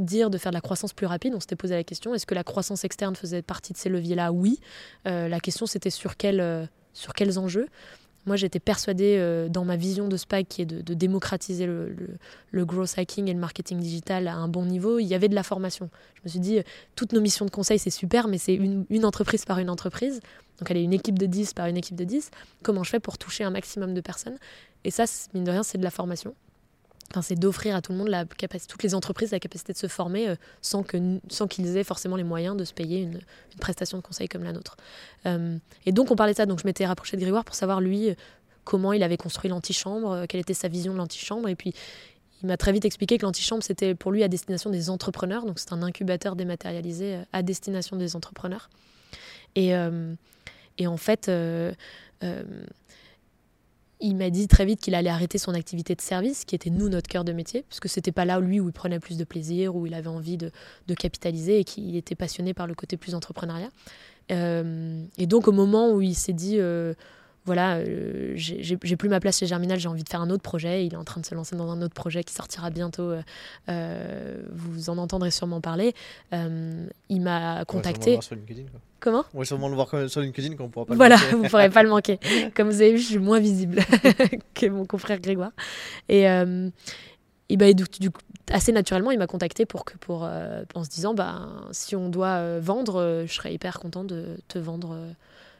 dire 0.00 0.30
de 0.30 0.38
faire 0.38 0.52
de 0.52 0.56
la 0.56 0.60
croissance 0.60 0.92
plus 0.92 1.06
rapide. 1.06 1.34
On 1.34 1.40
s'était 1.40 1.56
posé 1.56 1.74
la 1.74 1.84
question 1.84 2.14
est-ce 2.14 2.26
que 2.26 2.34
la 2.34 2.44
croissance 2.44 2.84
externe 2.84 3.14
faisait 3.16 3.42
partie 3.42 3.72
de 3.72 3.78
ces 3.78 3.88
leviers-là? 3.88 4.32
Oui. 4.32 4.60
la 5.04 5.40
question, 5.40 5.66
c'était 5.66 5.90
sur, 5.90 6.16
quel, 6.16 6.68
sur 6.92 7.12
quels 7.14 7.38
enjeux? 7.38 7.68
Moi, 8.26 8.34
j'étais 8.34 8.58
persuadée 8.58 9.16
euh, 9.18 9.48
dans 9.48 9.64
ma 9.64 9.76
vision 9.76 10.08
de 10.08 10.16
SPAC 10.16 10.48
qui 10.48 10.62
est 10.62 10.66
de, 10.66 10.94
démocratiser 10.94 11.64
le, 11.64 11.94
le, 12.50 12.64
growth 12.64 12.94
hacking 12.96 13.28
et 13.28 13.32
le 13.32 13.38
marketing 13.38 13.78
digital 13.78 14.26
à 14.26 14.34
un 14.34 14.48
bon 14.48 14.64
niveau. 14.64 14.98
Il 14.98 15.06
y 15.06 15.14
avait 15.14 15.28
de 15.28 15.34
la 15.36 15.44
formation. 15.44 15.88
Je 16.14 16.20
me 16.24 16.28
suis 16.28 16.40
dit, 16.40 16.58
euh, 16.58 16.62
toutes 16.96 17.12
nos 17.12 17.20
missions 17.20 17.46
de 17.46 17.50
conseil, 17.50 17.78
c'est 17.78 17.90
super, 17.90 18.26
mais 18.26 18.38
c'est 18.38 18.54
une, 18.54 19.04
entreprise 19.04 19.44
par 19.44 19.60
une 19.60 19.70
entreprise. 19.70 20.20
Donc, 20.58 20.70
elle 20.70 20.78
est 20.78 20.84
une 20.84 20.92
équipe 20.92 21.18
de 21.18 21.26
10 21.26 21.54
par 21.54 21.66
une 21.66 21.76
équipe 21.76 21.96
de 21.96 22.04
10. 22.04 22.30
Comment 22.62 22.82
je 22.82 22.90
fais 22.90 23.00
pour 23.00 23.18
toucher 23.18 23.44
un 23.44 23.50
maximum 23.50 23.94
de 23.94 24.00
personnes? 24.00 24.38
Et 24.84 24.90
ça, 24.90 25.04
mine 25.34 25.44
de 25.44 25.50
rien, 25.50 25.62
c'est 25.62 25.78
de 25.78 25.84
la 25.84 25.90
formation 25.90 26.34
c'est 27.22 27.38
d'offrir 27.38 27.76
à 27.76 27.82
tout 27.82 27.92
le 27.92 27.98
monde 27.98 28.08
la 28.08 28.24
capacité, 28.24 28.70
toutes 28.70 28.82
les 28.82 28.94
entreprises 28.94 29.30
la 29.30 29.40
capacité 29.40 29.72
de 29.72 29.78
se 29.78 29.86
former 29.86 30.28
euh, 30.28 30.36
sans 30.60 30.82
que 30.82 31.18
sans 31.28 31.46
qu'ils 31.46 31.76
aient 31.76 31.84
forcément 31.84 32.16
les 32.16 32.24
moyens 32.24 32.56
de 32.56 32.64
se 32.64 32.72
payer 32.72 33.00
une, 33.00 33.20
prestation 33.60 33.96
de 33.96 34.02
conseil 34.02 34.28
comme 34.28 34.44
la 34.44 34.52
nôtre. 34.52 34.76
Euh, 35.24 35.56
et 35.86 35.92
donc 35.92 36.10
on 36.10 36.16
parlait 36.16 36.32
de 36.32 36.36
ça, 36.36 36.46
donc 36.46 36.60
je 36.60 36.66
m'étais 36.66 36.84
rapproché 36.84 37.16
de 37.16 37.22
Grégoire 37.22 37.44
pour 37.44 37.54
savoir 37.54 37.80
lui 37.80 38.10
euh, 38.10 38.14
comment 38.64 38.92
il 38.92 39.02
avait 39.02 39.16
construit 39.16 39.48
l'antichambre, 39.48 40.26
quelle 40.28 40.40
était 40.40 40.54
sa 40.54 40.68
vision 40.68 40.92
de 40.92 40.98
l'antichambre, 40.98 41.48
et 41.48 41.54
puis 41.54 41.72
il 42.42 42.48
m'a 42.48 42.58
très 42.58 42.72
vite 42.72 42.84
expliqué 42.84 43.16
que 43.16 43.24
l'antichambre 43.24 43.62
c'était 43.62 43.94
pour 43.94 44.12
lui 44.12 44.22
à 44.22 44.28
destination 44.28 44.68
des 44.68 44.90
entrepreneurs, 44.90 45.46
donc 45.46 45.58
c'est 45.58 45.72
un 45.72 45.82
incubateur 45.82 46.36
dématérialisé 46.36 47.20
à 47.32 47.42
destination 47.42 47.96
des 47.96 48.14
entrepreneurs. 48.14 48.68
Et, 49.54 49.72
et 50.78 50.86
en 50.86 50.96
fait 50.96 51.30
il 54.00 54.16
m'a 54.16 54.30
dit 54.30 54.46
très 54.48 54.64
vite 54.64 54.80
qu'il 54.80 54.94
allait 54.94 55.10
arrêter 55.10 55.38
son 55.38 55.54
activité 55.54 55.94
de 55.94 56.00
service, 56.00 56.44
qui 56.44 56.54
était 56.54 56.70
nous 56.70 56.88
notre 56.88 57.08
cœur 57.08 57.24
de 57.24 57.32
métier, 57.32 57.64
parce 57.68 57.80
que 57.80 57.88
c'était 57.88 58.12
pas 58.12 58.24
là 58.24 58.38
où 58.38 58.42
lui 58.42 58.60
où 58.60 58.68
il 58.68 58.72
prenait 58.72 59.00
plus 59.00 59.16
de 59.16 59.24
plaisir, 59.24 59.74
où 59.74 59.86
il 59.86 59.94
avait 59.94 60.08
envie 60.08 60.36
de, 60.36 60.50
capitaliser 60.98 61.60
et 61.60 61.64
qu'il 61.64 61.96
était 61.96 62.14
passionné 62.14 62.54
par 62.54 62.66
le 62.66 62.74
côté 62.74 62.96
plus 62.96 63.14
entrepreneuriat. 63.14 63.70
Euh, 64.32 65.02
et 65.18 65.26
donc 65.26 65.46
au 65.46 65.52
moment 65.52 65.92
où 65.92 66.02
il 66.02 66.14
s'est 66.14 66.32
dit 66.32 66.56
euh, 66.58 66.94
voilà, 67.44 67.76
euh, 67.76 68.32
j'ai 68.34 68.96
plus 68.96 69.08
ma 69.08 69.20
place 69.20 69.38
chez 69.38 69.46
Germinal, 69.46 69.78
j'ai 69.78 69.88
envie 69.88 70.02
de 70.02 70.08
faire 70.08 70.20
un 70.20 70.30
autre 70.30 70.42
projet. 70.42 70.84
Il 70.84 70.94
est 70.94 70.96
en 70.96 71.04
train 71.04 71.20
de 71.20 71.26
se 71.26 71.34
lancer 71.34 71.54
dans 71.54 71.70
un 71.70 71.80
autre 71.80 71.94
projet 71.94 72.24
qui 72.24 72.34
sortira 72.34 72.70
bientôt. 72.70 73.14
vous 73.68 74.90
en 74.90 74.98
entendrez 74.98 75.30
sûrement 75.30 75.60
parler. 75.60 75.94
il 76.32 77.20
m'a 77.20 77.64
contacté. 77.64 78.18
Comment 79.06 79.24
On 79.34 79.38
va 79.38 79.44
sûrement 79.44 79.68
le 79.68 79.76
voir 79.76 79.88
sur 80.08 80.20
LinkedIn 80.20 80.56
quand 80.56 80.64
on 80.64 80.68
pourra 80.68 80.86
pas 80.86 80.96
voilà, 80.96 81.14
le 81.14 81.22
manquer. 81.22 81.36
vous 81.36 81.42
ne 81.44 81.48
pourrez 81.48 81.70
pas 81.70 81.82
le 81.84 81.88
manquer. 81.88 82.18
Comme 82.56 82.68
vous 82.68 82.82
avez 82.82 82.90
vu, 82.90 82.98
je 82.98 83.06
suis 83.06 83.18
moins 83.18 83.38
visible 83.38 83.78
que 84.54 84.66
mon 84.66 84.84
confrère 84.84 85.20
Grégoire. 85.20 85.52
Et, 86.08 86.28
euh, 86.28 86.68
et, 87.48 87.56
bah, 87.56 87.72
du, 87.72 87.84
assez 88.50 88.72
naturellement, 88.72 89.12
il 89.12 89.18
m'a 89.20 89.28
contacté 89.28 89.64
pour 89.64 89.84
que, 89.84 89.96
pour, 89.98 90.24
euh, 90.24 90.64
en 90.74 90.82
se 90.82 90.90
disant 90.90 91.14
bah, 91.14 91.46
si 91.70 91.94
on 91.94 92.08
doit 92.08 92.38
euh, 92.38 92.58
vendre, 92.60 93.22
je 93.28 93.32
serais 93.32 93.54
hyper 93.54 93.78
content 93.78 94.02
de 94.02 94.38
te 94.48 94.58
vendre 94.58 94.98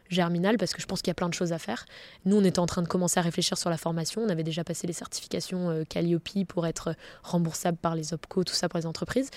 Germinal 0.08 0.56
parce 0.58 0.72
que 0.72 0.80
je 0.80 0.86
pense 0.86 1.02
qu'il 1.02 1.10
y 1.10 1.12
a 1.12 1.14
plein 1.14 1.28
de 1.28 1.34
choses 1.34 1.52
à 1.52 1.58
faire. 1.58 1.86
Nous, 2.24 2.36
on 2.36 2.44
était 2.44 2.58
en 2.58 2.66
train 2.66 2.82
de 2.82 2.88
commencer 2.88 3.18
à 3.18 3.22
réfléchir 3.22 3.58
sur 3.58 3.70
la 3.70 3.76
formation. 3.76 4.22
On 4.22 4.28
avait 4.28 4.42
déjà 4.42 4.64
passé 4.64 4.86
les 4.86 4.92
certifications 4.92 5.70
euh, 5.70 5.84
Calliope 5.88 6.44
pour 6.48 6.66
être 6.66 6.94
remboursable 7.22 7.78
par 7.78 7.94
les 7.94 8.12
OPCO, 8.14 8.44
tout 8.44 8.54
ça 8.54 8.68
pour 8.68 8.78
les 8.78 8.86
entreprises. 8.86 9.30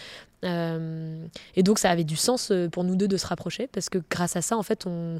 Euh, 0.45 1.25
et 1.55 1.63
donc, 1.63 1.79
ça 1.79 1.89
avait 1.89 2.03
du 2.03 2.15
sens 2.15 2.51
euh, 2.51 2.69
pour 2.69 2.83
nous 2.83 2.95
deux 2.95 3.07
de 3.07 3.17
se 3.17 3.27
rapprocher 3.27 3.67
parce 3.67 3.89
que 3.89 3.99
grâce 4.09 4.35
à 4.35 4.41
ça, 4.41 4.57
en 4.57 4.63
fait, 4.63 4.85
on, 4.85 5.19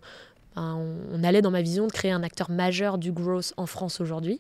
ben, 0.55 0.75
on, 1.11 1.23
allait 1.23 1.41
dans 1.41 1.51
ma 1.51 1.61
vision 1.61 1.87
de 1.87 1.91
créer 1.91 2.11
un 2.11 2.23
acteur 2.23 2.49
majeur 2.49 2.97
du 2.97 3.11
growth 3.11 3.53
en 3.57 3.65
France 3.65 4.01
aujourd'hui. 4.01 4.39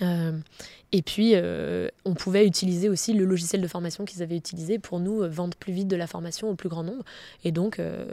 et 0.00 1.02
puis, 1.02 1.34
on 2.04 2.14
pouvait 2.14 2.46
utiliser 2.46 2.88
aussi 2.88 3.12
le 3.12 3.24
logiciel 3.24 3.60
de 3.62 3.68
formation 3.68 4.04
qu'ils 4.04 4.22
avaient 4.22 4.36
utilisé 4.36 4.78
pour 4.78 4.98
nous 5.00 5.28
vendre 5.30 5.56
plus 5.56 5.72
vite 5.72 5.88
de 5.88 5.96
la 5.96 6.06
formation 6.06 6.50
au 6.50 6.54
plus 6.54 6.68
grand 6.68 6.82
nombre. 6.82 7.04
Et 7.44 7.52
donc, 7.52 7.78
euh, 7.78 8.06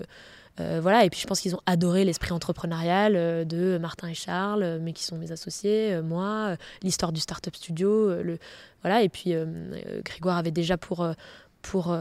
voilà, 0.58 1.06
et 1.06 1.10
puis 1.10 1.20
je 1.20 1.28
pense 1.28 1.42
qu'ils 1.42 1.56
ont 1.56 1.62
adoré 1.66 2.06
l'esprit 2.06 2.32
entrepreneurial 2.32 3.16
euh, 3.16 3.46
de 3.46 3.78
Martin 3.80 4.10
et 4.10 4.14
Charles, 4.14 4.64
euh, 4.64 4.80
mais 4.82 4.94
qui 4.94 5.04
sont 5.04 5.18
mes 5.18 5.32
associés, 5.32 6.00
moi, 6.02 6.56
l'histoire 6.84 7.12
du 7.12 7.20
Startup 7.20 7.56
Studio, 7.56 8.22
le, 8.22 8.38
voilà, 8.82 9.02
et 9.04 9.10
puis 9.10 9.34
Grégoire 10.04 10.38
avait 10.38 10.52
déjà 10.52 10.78
pour, 10.78 11.08
pour 11.62 11.96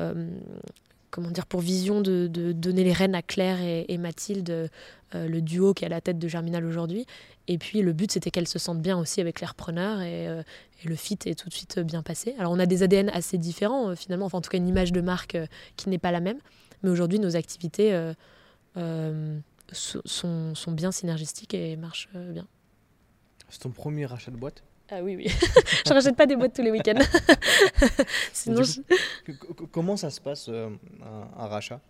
comment 1.10 1.30
dire, 1.30 1.46
pour 1.46 1.60
vision 1.60 2.00
de, 2.00 2.26
donner 2.26 2.84
les 2.84 2.92
rênes 2.92 3.14
à 3.14 3.22
Claire 3.22 3.58
et, 3.60 3.98
Mathilde, 3.98 4.70
le 5.12 5.40
duo 5.40 5.74
qui 5.74 5.84
est 5.84 5.86
à 5.86 5.90
la 5.90 6.00
tête 6.00 6.18
de 6.18 6.28
Germinal 6.28 6.64
aujourd'hui. 6.64 7.06
Et 7.48 7.58
puis 7.58 7.82
le 7.82 7.92
but, 7.92 8.12
c'était 8.12 8.30
qu'elles 8.30 8.48
se 8.48 8.58
sentent 8.58 8.80
bien 8.80 8.98
aussi 8.98 9.20
avec 9.20 9.40
les 9.40 9.46
repreneurs 9.46 10.00
et, 10.00 10.28
le 10.84 10.94
fit 10.94 11.18
est 11.26 11.38
tout 11.38 11.50
de 11.50 11.54
suite 11.54 11.78
bien 11.80 12.02
passé. 12.02 12.34
Alors 12.38 12.52
on 12.52 12.58
a 12.58 12.64
des 12.64 12.82
ADN 12.82 13.10
assez 13.10 13.36
différents 13.36 13.94
finalement, 13.94 14.26
enfin 14.26 14.38
en 14.38 14.40
tout 14.40 14.50
cas 14.50 14.56
une 14.56 14.68
image 14.68 14.92
de 14.92 15.02
marque 15.02 15.36
qui 15.76 15.90
n'est 15.90 15.98
pas 15.98 16.10
la 16.10 16.20
même. 16.20 16.38
Mais 16.82 16.90
aujourd'hui, 16.90 17.18
nos 17.18 17.36
activités 17.36 17.92
euh, 17.92 18.14
sont, 18.74 20.54
sont, 20.54 20.72
bien 20.72 20.92
synergistiques 20.92 21.54
et 21.54 21.76
marchent 21.76 22.08
euh, 22.14 22.32
bien. 22.32 22.46
C'est 23.48 23.60
ton 23.60 23.70
premier 23.70 24.06
rachat 24.06 24.30
de 24.30 24.36
boîte? 24.36 24.62
Ah 24.90 25.02
oui, 25.02 25.16
oui. 25.16 25.26
je 25.86 25.92
rachète 25.92 26.16
pas 26.16 26.26
des 26.26 26.36
boîtes 26.36 26.54
tous 26.54 26.62
les 26.62 26.70
week-ends. 26.70 26.98
Sinon, 28.32 28.62
Comment 29.72 29.96
ça 29.96 30.10
se 30.10 30.20
passe 30.20 30.48
euh, 30.48 30.68
un, 31.36 31.46
rachat? 31.46 31.80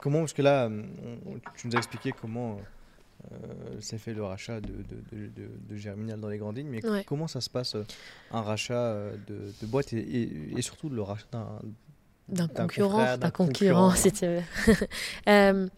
Comment 0.00 0.20
Parce 0.20 0.32
que 0.32 0.42
là, 0.42 0.70
tu 1.56 1.68
nous 1.68 1.76
as 1.76 1.78
expliqué 1.78 2.12
comment 2.12 2.58
s'est 3.80 3.98
fait 3.98 4.14
le 4.14 4.22
rachat 4.24 4.60
de, 4.60 4.68
de, 4.68 5.30
de, 5.68 5.76
Germinal 5.76 6.20
dans 6.20 6.28
les 6.28 6.38
grandes 6.38 6.58
lignes, 6.58 6.68
mais 6.68 7.04
comment 7.04 7.26
ça 7.26 7.40
se 7.40 7.50
passe 7.50 7.76
un 8.30 8.40
rachat 8.40 8.94
de, 9.26 9.66
boîte 9.66 9.92
et, 9.92 10.52
et, 10.56 10.62
surtout 10.62 10.88
le 10.88 11.02
rachat 11.02 11.26
d'un 12.28 12.48
concurrent, 12.48 13.16
d'un 13.16 13.30
concurrent, 13.30 13.90
si 13.94 14.12
tu 14.12 14.26
veux. 14.26 14.42
euh, 15.28 15.68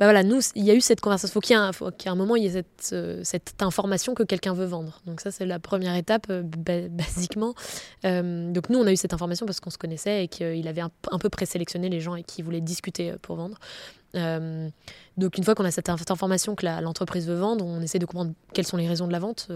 bah 0.00 0.06
voilà, 0.06 0.22
nous, 0.22 0.40
il 0.54 0.64
y 0.64 0.70
a 0.70 0.74
eu 0.74 0.80
cette 0.80 1.02
conversation. 1.02 1.34
Faut 1.34 1.40
qu'il 1.40 1.54
y 1.54 1.58
ait 1.58 1.62
un, 1.62 1.72
faut 1.72 1.90
qu'il 1.90 2.06
y 2.06 2.08
ait 2.08 2.12
un 2.12 2.16
moment, 2.16 2.34
il 2.34 2.44
y 2.44 2.46
ait 2.46 2.52
cette, 2.52 2.94
euh, 2.94 3.20
cette 3.22 3.62
information 3.62 4.14
que 4.14 4.22
quelqu'un 4.22 4.54
veut 4.54 4.64
vendre. 4.64 5.02
Donc 5.04 5.20
ça, 5.20 5.30
c'est 5.30 5.44
la 5.44 5.58
première 5.58 5.94
étape, 5.94 6.26
euh, 6.30 6.42
basiquement. 6.88 7.54
Euh, 8.06 8.50
donc 8.50 8.70
nous, 8.70 8.78
on 8.78 8.86
a 8.86 8.92
eu 8.92 8.96
cette 8.96 9.12
information 9.12 9.44
parce 9.44 9.60
qu'on 9.60 9.68
se 9.68 9.76
connaissait 9.76 10.24
et 10.24 10.28
qu'il 10.28 10.66
avait 10.68 10.80
un, 10.80 10.90
un 11.10 11.18
peu 11.18 11.28
présélectionné 11.28 11.90
les 11.90 12.00
gens 12.00 12.14
et 12.14 12.22
qui 12.22 12.40
voulaient 12.40 12.62
discuter 12.62 13.12
pour 13.20 13.36
vendre. 13.36 13.58
donc 14.14 15.36
une 15.36 15.44
fois 15.44 15.54
qu'on 15.54 15.66
a 15.66 15.70
cette 15.70 15.90
information 15.90 16.54
que 16.54 16.64
l'entreprise 16.64 17.28
veut 17.28 17.38
vendre, 17.38 17.66
on 17.66 17.82
essaie 17.82 17.98
de 17.98 18.06
comprendre 18.06 18.32
quelles 18.54 18.66
sont 18.66 18.78
les 18.78 18.88
raisons 18.88 19.06
de 19.06 19.12
la 19.12 19.18
vente 19.18 19.48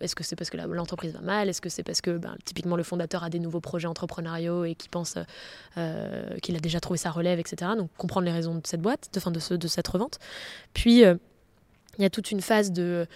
est-ce 0.00 0.14
que 0.14 0.24
c'est 0.24 0.36
parce 0.36 0.50
que 0.50 0.56
l'entreprise 0.56 1.12
va 1.12 1.20
mal? 1.20 1.48
Est-ce 1.48 1.60
que 1.60 1.68
c'est 1.68 1.82
parce 1.82 2.00
que 2.00 2.16
ben, 2.16 2.36
typiquement 2.44 2.76
le 2.76 2.82
fondateur 2.82 3.24
a 3.24 3.30
des 3.30 3.38
nouveaux 3.38 3.60
projets 3.60 3.88
entrepreneuriaux 3.88 4.64
et 4.64 4.74
qui 4.74 4.88
pense 4.88 5.16
qu'il 5.74 6.56
a 6.56 6.60
déjà 6.60 6.80
trouvé 6.80 6.98
sa 6.98 7.10
relève, 7.10 7.38
etc. 7.38 7.72
Donc 7.76 7.90
comprendre 7.96 8.26
les 8.26 8.32
raisons 8.32 8.54
de 8.54 8.66
cette 8.66 8.80
boîte, 8.80 9.08
de, 9.12 9.20
fin, 9.20 9.30
de, 9.30 9.40
ce, 9.40 9.54
de 9.54 9.68
cette 9.68 9.88
revente. 9.88 10.18
Puis 10.74 11.00
il 11.00 11.18
y 11.98 12.04
a 12.04 12.10
toute 12.10 12.30
une 12.30 12.40
phase 12.40 12.72
de... 12.72 13.06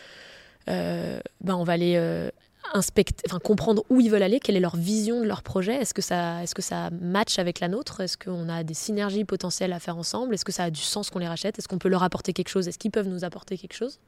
ben, 0.67 1.21
on 1.47 1.65
va 1.65 1.73
aller 1.73 2.31
inspecter, 2.75 3.23
enfin, 3.27 3.39
comprendre 3.39 3.85
où 3.91 4.01
ils 4.01 4.11
veulent 4.11 4.23
aller, 4.23 4.41
quelle 4.41 4.57
est 4.57 4.61
leur 4.61 4.77
vision 4.77 5.21
de 5.21 5.27
leur 5.27 5.43
projet, 5.43 5.75
est-ce 5.75 5.95
que 5.95 6.03
ça, 6.03 6.43
est-ce 6.43 6.55
que 6.55 6.63
ça 6.63 6.91
match 6.91 7.39
avec 7.39 7.61
la 7.61 7.69
nôtre, 7.69 8.01
est-ce 8.01 8.17
qu'on 8.17 8.49
a 8.49 8.63
des 8.63 8.75
synergies 8.75 9.25
potentielles 9.25 9.73
à 9.73 9.81
faire 9.81 9.97
ensemble, 9.97 10.35
est-ce 10.35 10.45
que 10.45 10.53
ça 10.53 10.65
a 10.65 10.71
du 10.71 10.81
sens 10.81 11.11
qu'on 11.11 11.19
les 11.19 11.29
rachète, 11.29 11.59
est-ce 11.59 11.69
qu'on 11.69 11.79
peut 11.79 11.89
leur 11.89 12.03
apporter 12.03 12.33
quelque 12.33 12.49
chose, 12.49 12.69
est-ce 12.69 12.79
qu'ils 12.79 12.91
peuvent 12.91 13.09
nous 13.09 13.25
apporter 13.25 13.59
quelque 13.59 13.75
chose? 13.75 13.99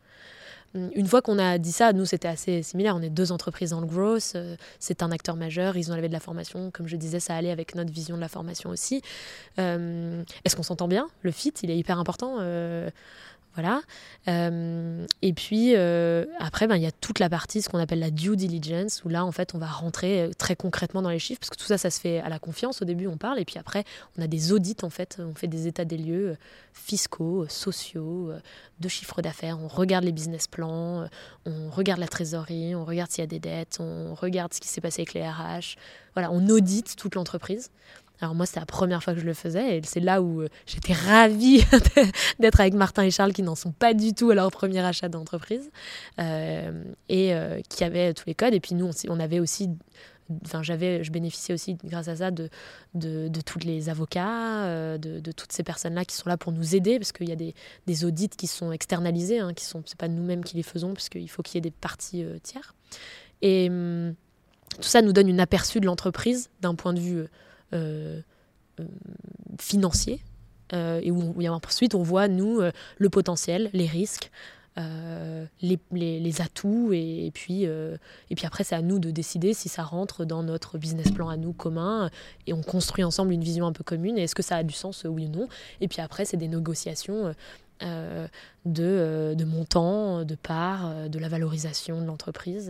Hum, 0.75 0.91
une 0.95 1.07
fois 1.07 1.23
qu'on 1.23 1.39
a 1.39 1.59
dit 1.59 1.73
ça, 1.73 1.93
nous 1.93 2.05
c'était 2.05 2.29
assez 2.29 2.63
similaire. 2.63 2.97
On 2.97 3.03
est 3.03 3.11
deux 3.11 3.33
entreprises 3.33 3.71
dans 3.71 3.81
le 3.81 3.87
growth, 3.87 4.33
euh, 4.35 4.57
c'est 4.79 5.03
un 5.03 5.11
acteur 5.11 5.37
majeur, 5.37 5.77
ils 5.77 5.93
ont 5.93 5.97
levé 5.97 6.09
de 6.09 6.13
la 6.13 6.21
formation. 6.21 6.71
Comme 6.71 6.87
je 6.89 6.97
disais, 6.97 7.21
ça 7.21 7.35
allait 7.35 7.51
avec 7.51 7.75
notre 7.75 7.93
vision 7.93 8.17
de 8.17 8.21
la 8.21 8.29
formation 8.29 8.71
aussi. 8.71 9.03
Hum, 9.59 10.25
est-ce 10.45 10.57
qu'on 10.57 10.63
s'entend 10.63 10.89
bien? 10.89 11.09
Le 11.23 11.31
fit, 11.31 11.53
il 11.63 11.71
est 11.71 11.79
hyper 11.79 11.99
important. 11.99 12.37
Euh, 12.41 12.91
voilà. 13.55 13.82
Euh, 14.26 15.06
et 15.22 15.32
puis 15.32 15.74
euh, 15.76 16.24
après, 16.39 16.66
ben, 16.66 16.76
il 16.76 16.82
y 16.82 16.86
a 16.86 16.93
toute 16.93 17.20
la 17.20 17.28
partie, 17.28 17.62
ce 17.62 17.68
qu'on 17.68 17.78
appelle 17.78 18.01
la 18.01 18.10
due 18.10 18.36
diligence, 18.36 19.02
où 19.05 19.09
là, 19.09 19.24
en 19.24 19.32
fait, 19.32 19.55
on 19.55 19.59
va 19.59 19.66
rentrer 19.66 20.22
euh, 20.22 20.31
très 20.36 20.56
concrètement 20.56 21.02
dans 21.02 21.10
les 21.10 21.20
chiffres, 21.20 21.40
parce 21.40 21.51
que 21.51 21.56
tout 21.56 21.64
ça, 21.64 21.78
ça 21.78 21.90
se 21.90 22.01
fait 22.01 22.18
à 22.18 22.28
la 22.28 22.39
confiance. 22.40 22.82
Au 22.82 22.85
début, 22.85 23.06
on 23.06 23.16
parle, 23.16 23.39
et 23.39 23.44
puis 23.44 23.59
après, 23.59 23.85
on 24.18 24.22
a 24.22 24.26
des 24.26 24.52
audits, 24.52 24.76
en 24.82 24.90
fait. 24.90 25.18
On 25.20 25.35
fait 25.35 25.47
des 25.47 25.68
états 25.68 25.85
des 25.85 25.98
lieux 25.98 26.36
fiscaux, 26.72 27.47
sociaux, 27.48 28.32
de 28.81 28.89
chiffre 28.89 29.22
d'affaires. 29.22 29.59
On 29.62 29.68
regarde 29.68 30.05
les 30.05 30.12
business 30.12 30.48
plans, 30.48 31.09
on 31.47 31.70
regarde 31.70 32.01
la 32.01 32.09
trésorerie, 32.09 32.74
on 32.74 32.85
regarde 32.85 33.10
s'il 33.12 33.22
y 33.22 33.24
a 33.24 33.28
des 33.28 33.39
dettes, 33.39 33.76
on 33.78 34.14
regarde 34.14 34.52
ce 34.52 34.60
qui 34.60 34.68
s'est 34.68 34.81
passé 34.81 35.02
avec 35.02 35.14
les 35.14 35.22
RH. 35.22 35.76
Voilà, 36.14 36.32
on 36.32 36.48
audite 36.48 36.97
toute 36.97 37.14
l'entreprise. 37.14 37.70
Alors 38.20 38.35
moi, 38.35 38.47
c'était 38.47 38.61
la 38.61 38.66
première 38.66 39.03
fois 39.03 39.15
que 39.15 39.20
je 39.20 39.24
le 39.24 39.35
faisais 39.35 39.78
et 39.78 39.82
c'est 39.85 40.01
là 40.01 40.23
où 40.23 40.43
euh, 40.43 40.49
j'étais 40.66 40.93
ravie 40.93 41.65
d'être 42.39 42.61
avec 42.61 42.74
Martin 42.74 43.03
et 43.03 43.11
Charles 43.11 43.32
qui 43.32 43.43
n'en 43.43 43.57
sont 43.57 43.73
pas 43.73 43.93
du 43.93 44.15
tout 44.15 44.31
à 44.31 44.35
leur 44.35 44.51
premier 44.51 44.81
achat 44.81 45.09
d'entreprise 45.09 45.70
euh, 46.20 46.85
et 47.09 47.35
euh, 47.35 47.61
qui 47.69 47.82
avaient 47.82 48.15
tous 48.15 48.24
les 48.27 48.35
codes. 48.35 48.55
Et 48.55 48.61
puis 48.61 48.74
nous, 48.77 48.89
on, 49.09 49.20
avait 49.20 49.41
aussi, 49.41 49.69
enfin 50.45 50.62
j'avais, 50.62 51.03
je 51.03 51.11
bénéficiais 51.11 51.55
aussi 51.55 51.77
grâce 51.85 52.07
à 52.07 52.16
ça 52.16 52.31
de, 52.31 52.49
de, 52.95 53.41
tous 53.45 53.59
les 53.59 53.89
avocats, 53.89 54.97
de, 54.97 55.32
toutes 55.32 55.53
ces 55.53 55.65
personnes-là 55.65 56.05
qui 56.05 56.15
sont 56.15 56.28
là 56.28 56.36
pour 56.36 56.53
nous 56.53 56.77
aider 56.77 57.01
parce 57.01 57.11
qu'il 57.11 57.28
y 57.28 57.32
a 57.32 57.36
des, 57.86 58.05
audits 58.05 58.28
qui 58.28 58.47
sont 58.47 58.70
externalisés, 58.70 59.41
hein, 59.41 59.53
qui 59.55 59.65
sont, 59.65 59.82
c'est 59.86 59.99
pas 59.99 60.09
nous-mêmes 60.09 60.45
qui 60.45 60.57
les 60.57 60.62
faisons 60.62 60.95
parce 60.95 61.09
qu'il 61.09 61.28
faut 61.28 61.43
qu'il 61.43 61.57
y 61.57 61.59
ait 61.59 61.62
des 61.62 61.73
parties 61.73 62.24
tiers. 62.45 62.74
Et 63.43 63.69
hum, 63.69 64.15
tout 64.77 64.89
ça 64.89 65.03
nous 65.03 65.12
donne 65.12 65.28
une 65.28 65.41
aperçu 65.41 65.81
de 65.81 65.86
l'entreprise 65.86 66.51
d'un 66.61 66.74
point 66.74 66.93
de 66.93 67.01
vue 67.01 67.19
euh, 67.19 67.27
euh, 67.27 67.28
financier. 69.59 70.20
Euh, 70.73 71.01
et 71.03 71.11
où, 71.11 71.35
ensuite 71.47 71.95
on 71.95 72.03
voit, 72.03 72.28
nous, 72.28 72.61
le 72.99 73.11
potentiel, 73.11 73.70
les 73.73 73.86
risques, 73.86 74.31
les, 74.77 75.78
les, 75.93 76.41
atouts 76.41 76.93
et, 76.93 77.31
puis, 77.32 77.62
et 77.62 78.35
puis 78.35 78.45
après 78.45 78.65
c'est 78.65 78.74
à 78.74 78.82
nous 78.82 78.99
de 78.99 79.12
décider 79.12 79.55
si 79.55 79.69
ça 79.69 79.85
rentre 79.85 80.24
dans 80.24 80.43
notre 80.43 80.78
business 80.78 81.12
plan 81.12 81.28
à 81.28 81.36
nous 81.36 81.53
commun 81.53 82.11
et 82.49 82.53
on 82.53 82.62
construit 82.62 83.05
ensemble 83.05 83.32
une 83.32 83.45
vision 83.45 83.69
un 83.69 83.73
peu 83.73 83.85
commune 83.85 84.19
et 84.19 84.24
est-ce 84.24 84.35
que 84.35 84.43
ça 84.43 84.57
a 84.57 84.62
du 84.65 84.74
sens 84.74 85.05
oui 85.09 85.27
ou 85.27 85.28
non 85.28 85.49
et 85.81 85.86
puis 85.86 86.01
après 86.01 86.24
c'est 86.24 86.36
des 86.36 86.49
négociations 86.49 87.36
de, 87.81 88.28
de 88.65 89.45
montants, 89.45 90.24
de 90.24 90.35
parts, 90.35 91.09
de 91.09 91.19
la 91.20 91.28
valorisation 91.28 92.01
de 92.01 92.07
l'entreprise 92.07 92.69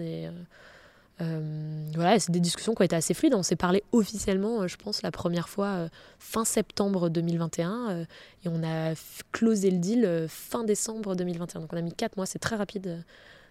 euh, 1.21 1.91
voilà, 1.95 2.19
c'est 2.19 2.33
des 2.33 2.41
discussions 2.41 2.75
qui 2.75 2.83
ont 2.83 2.85
été 2.85 2.97
assez 2.97 3.15
fluides. 3.15 3.35
On 3.35 3.43
s'est 3.43 3.57
parlé 3.57 3.85
officiellement, 3.93 4.63
euh, 4.63 4.67
je 4.67 4.77
pense, 4.77 5.03
la 5.03 5.13
première 5.13 5.49
fois 5.49 5.67
euh, 5.67 5.89
fin 6.19 6.45
septembre 6.45 7.09
2021 7.09 8.07
et 8.45 8.49
on 8.49 8.63
a 8.65 8.95
closé 9.33 9.71
le 9.71 9.79
deal 9.79 10.27
fin 10.29 10.65
décembre 10.65 11.15
2021. 11.15 11.61
Donc 11.61 11.73
on 11.73 11.77
a 11.77 11.83
mis 11.83 11.93
4 11.93 12.17
mois, 12.17 12.27
c'est 12.27 12.39
très 12.39 12.57
rapide. 12.57 13.05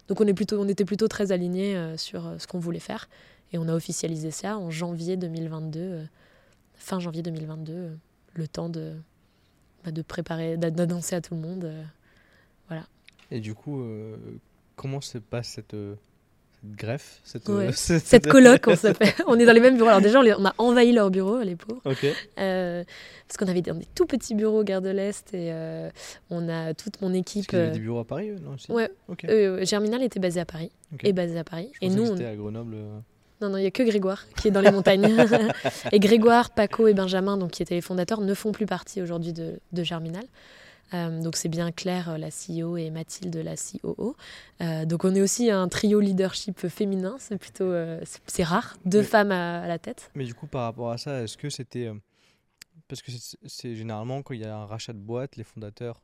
Donc 0.10 0.20
on, 0.20 0.28
est 0.28 0.34
plutôt, 0.34 0.60
on 0.60 0.68
était 0.68 0.86
plutôt 0.86 1.08
très 1.08 1.32
alignés 1.32 1.98
sur 1.98 2.36
ce 2.38 2.48
qu'on 2.48 2.60
voulait 2.60 2.80
faire 2.80 3.08
et 3.54 3.58
on 3.58 3.70
a 3.70 3.74
officialisé 3.74 4.32
ça 4.32 4.58
en 4.58 4.70
janvier 4.70 5.16
2022, 5.16 6.06
fin 6.74 7.00
janvier 7.00 7.22
2022, 7.22 7.98
le 8.34 8.48
temps 8.48 8.68
de, 8.68 8.96
bah, 9.86 9.92
de 9.92 10.02
préparer, 10.02 10.58
d'annoncer 10.58 11.16
à 11.16 11.22
tout 11.22 11.36
le 11.36 11.40
monde. 11.40 11.72
voilà. 12.68 12.84
Et 13.32 13.40
du 13.40 13.56
coup, 13.56 13.82
comment 14.76 15.00
se 15.00 15.18
passe 15.18 15.48
cette 15.48 15.76
greffe, 16.64 17.20
cette, 17.24 17.50
euh, 17.50 17.72
cette... 17.74 18.28
coloc, 18.28 18.68
on 18.68 18.76
s'appelle. 18.76 19.14
on 19.28 19.38
est 19.40 19.46
dans 19.46 19.54
les 19.54 19.60
mêmes 19.60 19.76
bureaux. 19.76 19.90
Alors 19.90 20.02
déjà, 20.02 20.20
on, 20.20 20.46
a 20.46 20.54
envahi 20.58 20.92
leur 20.94 21.12
bureau, 21.12 21.42
les 21.42 21.56
pauvres. 21.56 21.82
Euh, 22.40 22.84
parce 23.28 23.38
qu'on 23.38 23.48
avait 23.48 23.62
des, 23.62 23.72
tout 23.96 24.06
petits 24.06 24.36
bureaux 24.36 24.64
Gare 24.64 24.82
de 24.82 24.90
l'Est 24.90 25.34
et 25.34 25.52
euh, 25.52 25.90
on 26.30 26.50
a 26.50 26.74
toute 26.74 27.02
mon 27.02 27.14
équipe. 27.14 27.48
Parce 27.48 27.62
y 27.62 27.66
avait 27.66 27.72
des 27.72 27.80
bureaux 27.80 28.00
à 28.00 28.06
Paris, 28.06 28.32
non 28.42 28.56
Ouais. 28.74 28.90
Germinal 29.66 30.04
était 30.04 30.20
basé 30.20 30.40
à 30.40 30.46
Paris. 30.46 30.72
Et 31.04 31.14
basé 31.14 31.38
à 31.38 31.44
Paris. 31.44 31.72
et 31.82 31.90
nous, 31.90 32.12
on... 32.12 32.18
à 32.18 32.36
Grenoble. 32.36 32.76
Non, 33.42 33.50
non, 33.50 33.58
il 33.58 33.62
n'y 33.62 33.68
a 33.68 33.72
que 33.72 33.84
Grégoire 33.84 34.26
qui 34.38 34.48
est 34.48 34.52
dans 34.52 34.62
les 34.62 34.72
montagnes. 34.72 35.06
et 35.92 36.00
Grégoire, 36.00 36.52
Paco 36.52 36.88
et 36.88 36.94
Benjamin, 36.94 37.36
donc, 37.36 37.52
qui 37.52 37.64
étaient 37.64 37.76
les 37.76 37.82
fondateurs, 37.82 38.22
ne 38.22 38.34
font 38.34 38.54
plus 38.54 38.66
partie 38.66 39.02
aujourd'hui 39.02 39.34
de, 39.34 39.60
de 39.74 39.84
Germinal. 39.84 40.24
Euh, 40.94 41.22
donc 41.22 41.36
c'est 41.36 41.50
bien 41.50 41.72
Claire, 41.72 42.10
euh, 42.10 42.18
la 42.18 42.30
CEO, 42.30 42.78
et 42.78 42.90
Mathilde, 42.90 43.36
la 43.36 43.56
COO. 43.56 44.16
Euh, 44.62 44.86
donc 44.86 45.06
on 45.06 45.16
est 45.16 45.22
aussi 45.22 45.50
un 45.50 45.68
trio 45.68 46.00
leadership 46.00 46.68
féminin, 46.68 47.16
c'est 47.20 47.38
plutôt 47.38 47.74
c'est 48.28 48.44
rare, 48.44 48.78
deux 48.86 49.04
femmes 49.04 49.32
à, 49.32 49.68
la 49.68 49.80
tête. 49.80 50.12
Mais 50.16 50.26
du 50.26 50.34
coup 50.34 50.48
par 50.48 50.64
rapport 50.64 50.92
à 50.92 50.98
ça, 50.98 51.22
est-ce 51.24 51.38
que 51.38 51.50
c'était 51.50 51.92
parce 52.88 53.02
que 53.02 53.12
c'est 53.46 53.76
généralement 53.76 54.22
quand 54.22 54.34
il 54.34 54.42
y 54.42 54.46
a 54.46 54.56
un 54.56 54.66
rachat 54.66 54.94
de 54.94 55.00
boîte, 55.00 55.36
les 55.36 55.44
fondateurs 55.44 56.02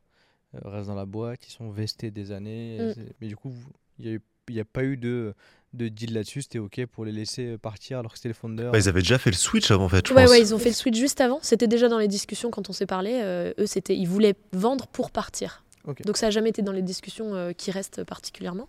restent 0.52 0.88
dans 0.88 0.94
la 0.94 1.06
boîte, 1.06 1.46
ils 1.46 1.52
sont 1.52 1.70
vestés 1.70 2.10
des 2.10 2.32
années. 2.32 2.78
Mm. 2.96 3.02
Mais 3.20 3.28
du 3.28 3.36
coup, 3.36 3.52
il 3.98 4.20
n'y 4.48 4.58
a, 4.58 4.62
a, 4.62 4.64
pas 4.64 4.82
eu 4.82 4.96
de 4.96 5.34
de 5.72 5.88
deal 5.88 6.14
là-dessus, 6.14 6.42
c'était 6.42 6.58
ok 6.58 6.86
pour 6.86 7.04
les 7.04 7.12
laisser 7.12 7.56
partir 7.58 7.98
alors 7.98 8.12
que 8.12 8.18
c'était 8.18 8.30
les 8.30 8.34
fondeurs. 8.34 8.72
Bah, 8.72 8.78
ils 8.78 8.88
avaient 8.88 9.00
déjà 9.00 9.18
fait 9.18 9.30
le 9.30 9.36
switch 9.36 9.70
avant, 9.70 9.84
en 9.84 9.88
fait. 9.88 10.06
Je 10.06 10.14
ouais, 10.14 10.28
ouais, 10.28 10.40
ils 10.40 10.54
ont 10.54 10.58
fait 10.58 10.70
le 10.70 10.74
switch 10.74 10.96
juste 10.96 11.20
avant. 11.20 11.38
C'était 11.42 11.68
déjà 11.68 11.88
dans 11.88 11.98
les 11.98 12.08
discussions 12.08 12.50
quand 12.50 12.68
on 12.68 12.72
s'est 12.72 12.86
parlé. 12.86 13.20
Euh, 13.22 13.52
eux, 13.58 13.66
c'était, 13.66 13.96
ils 13.96 14.08
voulaient 14.08 14.34
vendre 14.52 14.86
pour 14.88 15.10
partir. 15.10 15.64
Donc 16.04 16.18
ça 16.18 16.26
n'a 16.26 16.30
jamais 16.30 16.50
été 16.50 16.62
dans 16.62 16.72
les 16.72 16.82
discussions 16.82 17.34
euh, 17.34 17.52
qui 17.52 17.70
restent 17.70 18.04
particulièrement. 18.04 18.68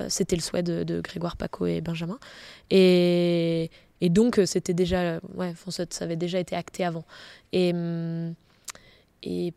Euh, 0.00 0.06
c'était 0.08 0.36
le 0.36 0.42
souhait 0.42 0.62
de, 0.62 1.00
Grégoire, 1.00 1.36
Paco 1.36 1.66
et 1.66 1.80
Benjamin. 1.80 2.18
Et, 2.70 3.70
et 4.00 4.08
donc 4.08 4.40
c'était 4.46 4.72
déjà, 4.72 5.18
ouais, 5.34 5.52
ça, 5.68 5.84
ça 5.90 6.04
avait 6.04 6.16
déjà 6.16 6.38
été 6.38 6.54
acté 6.54 6.84
avant. 6.84 7.04
Et, 7.52 7.72
hum, 7.72 8.34
et 9.22 9.52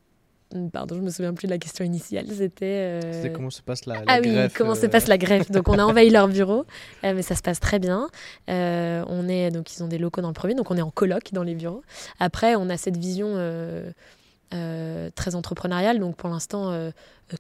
Pardon, 0.72 0.96
je 0.96 1.02
me 1.02 1.10
souviens 1.10 1.34
plus 1.34 1.48
de 1.48 1.52
la 1.52 1.58
question 1.58 1.84
initiale. 1.84 2.26
C'était. 2.30 3.02
Euh, 3.04 3.30
comment 3.34 3.50
se 3.50 3.62
passe 3.62 3.86
la, 3.86 4.02
ah 4.08 4.22
greffe 4.22 4.52
oui, 4.52 4.54
comment 4.56 4.76
se 4.76 4.86
passe 4.86 5.08
la 5.08 5.18
greffe. 5.18 5.52
Donc 5.52 5.68
on 5.68 5.78
a 5.78 5.84
envahi 5.86 6.10
leur 6.10 6.30
bureau, 6.30 6.66
euh, 7.04 7.14
mais 7.14 7.22
ça 7.22 7.36
se 7.36 7.42
passe 7.42 7.60
très 7.60 7.80
bien. 7.80 8.08
Euh, 8.50 9.04
on 9.08 9.28
est 9.28 9.52
donc 9.52 9.76
ils 9.76 9.84
ont 9.84 9.88
des 9.88 9.98
locaux 9.98 10.22
dans 10.22 10.30
le 10.30 10.34
premier, 10.34 10.56
donc 10.56 10.72
on 10.72 10.78
est 10.78 10.82
en 10.82 10.90
coloc 10.90 11.34
dans 11.34 11.44
les 11.44 11.54
bureaux. 11.54 11.84
Après, 12.20 12.56
on 12.56 12.70
a 12.70 12.78
cette 12.78 12.96
vision 12.96 13.36
très 14.52 15.36
entrepreneuriale. 15.36 16.00
Donc 16.00 16.16
pour 16.16 16.30
l'instant, 16.30 16.92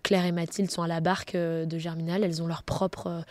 Claire 0.03 0.25
et 0.25 0.33
Mathilde 0.33 0.69
sont 0.69 0.81
à 0.81 0.87
la 0.87 0.99
barque 0.99 1.37
de 1.37 1.77
Germinal. 1.77 2.25
Elles 2.25 2.41
ont 2.41 2.47
leur 2.47 2.63
propre 2.63 3.23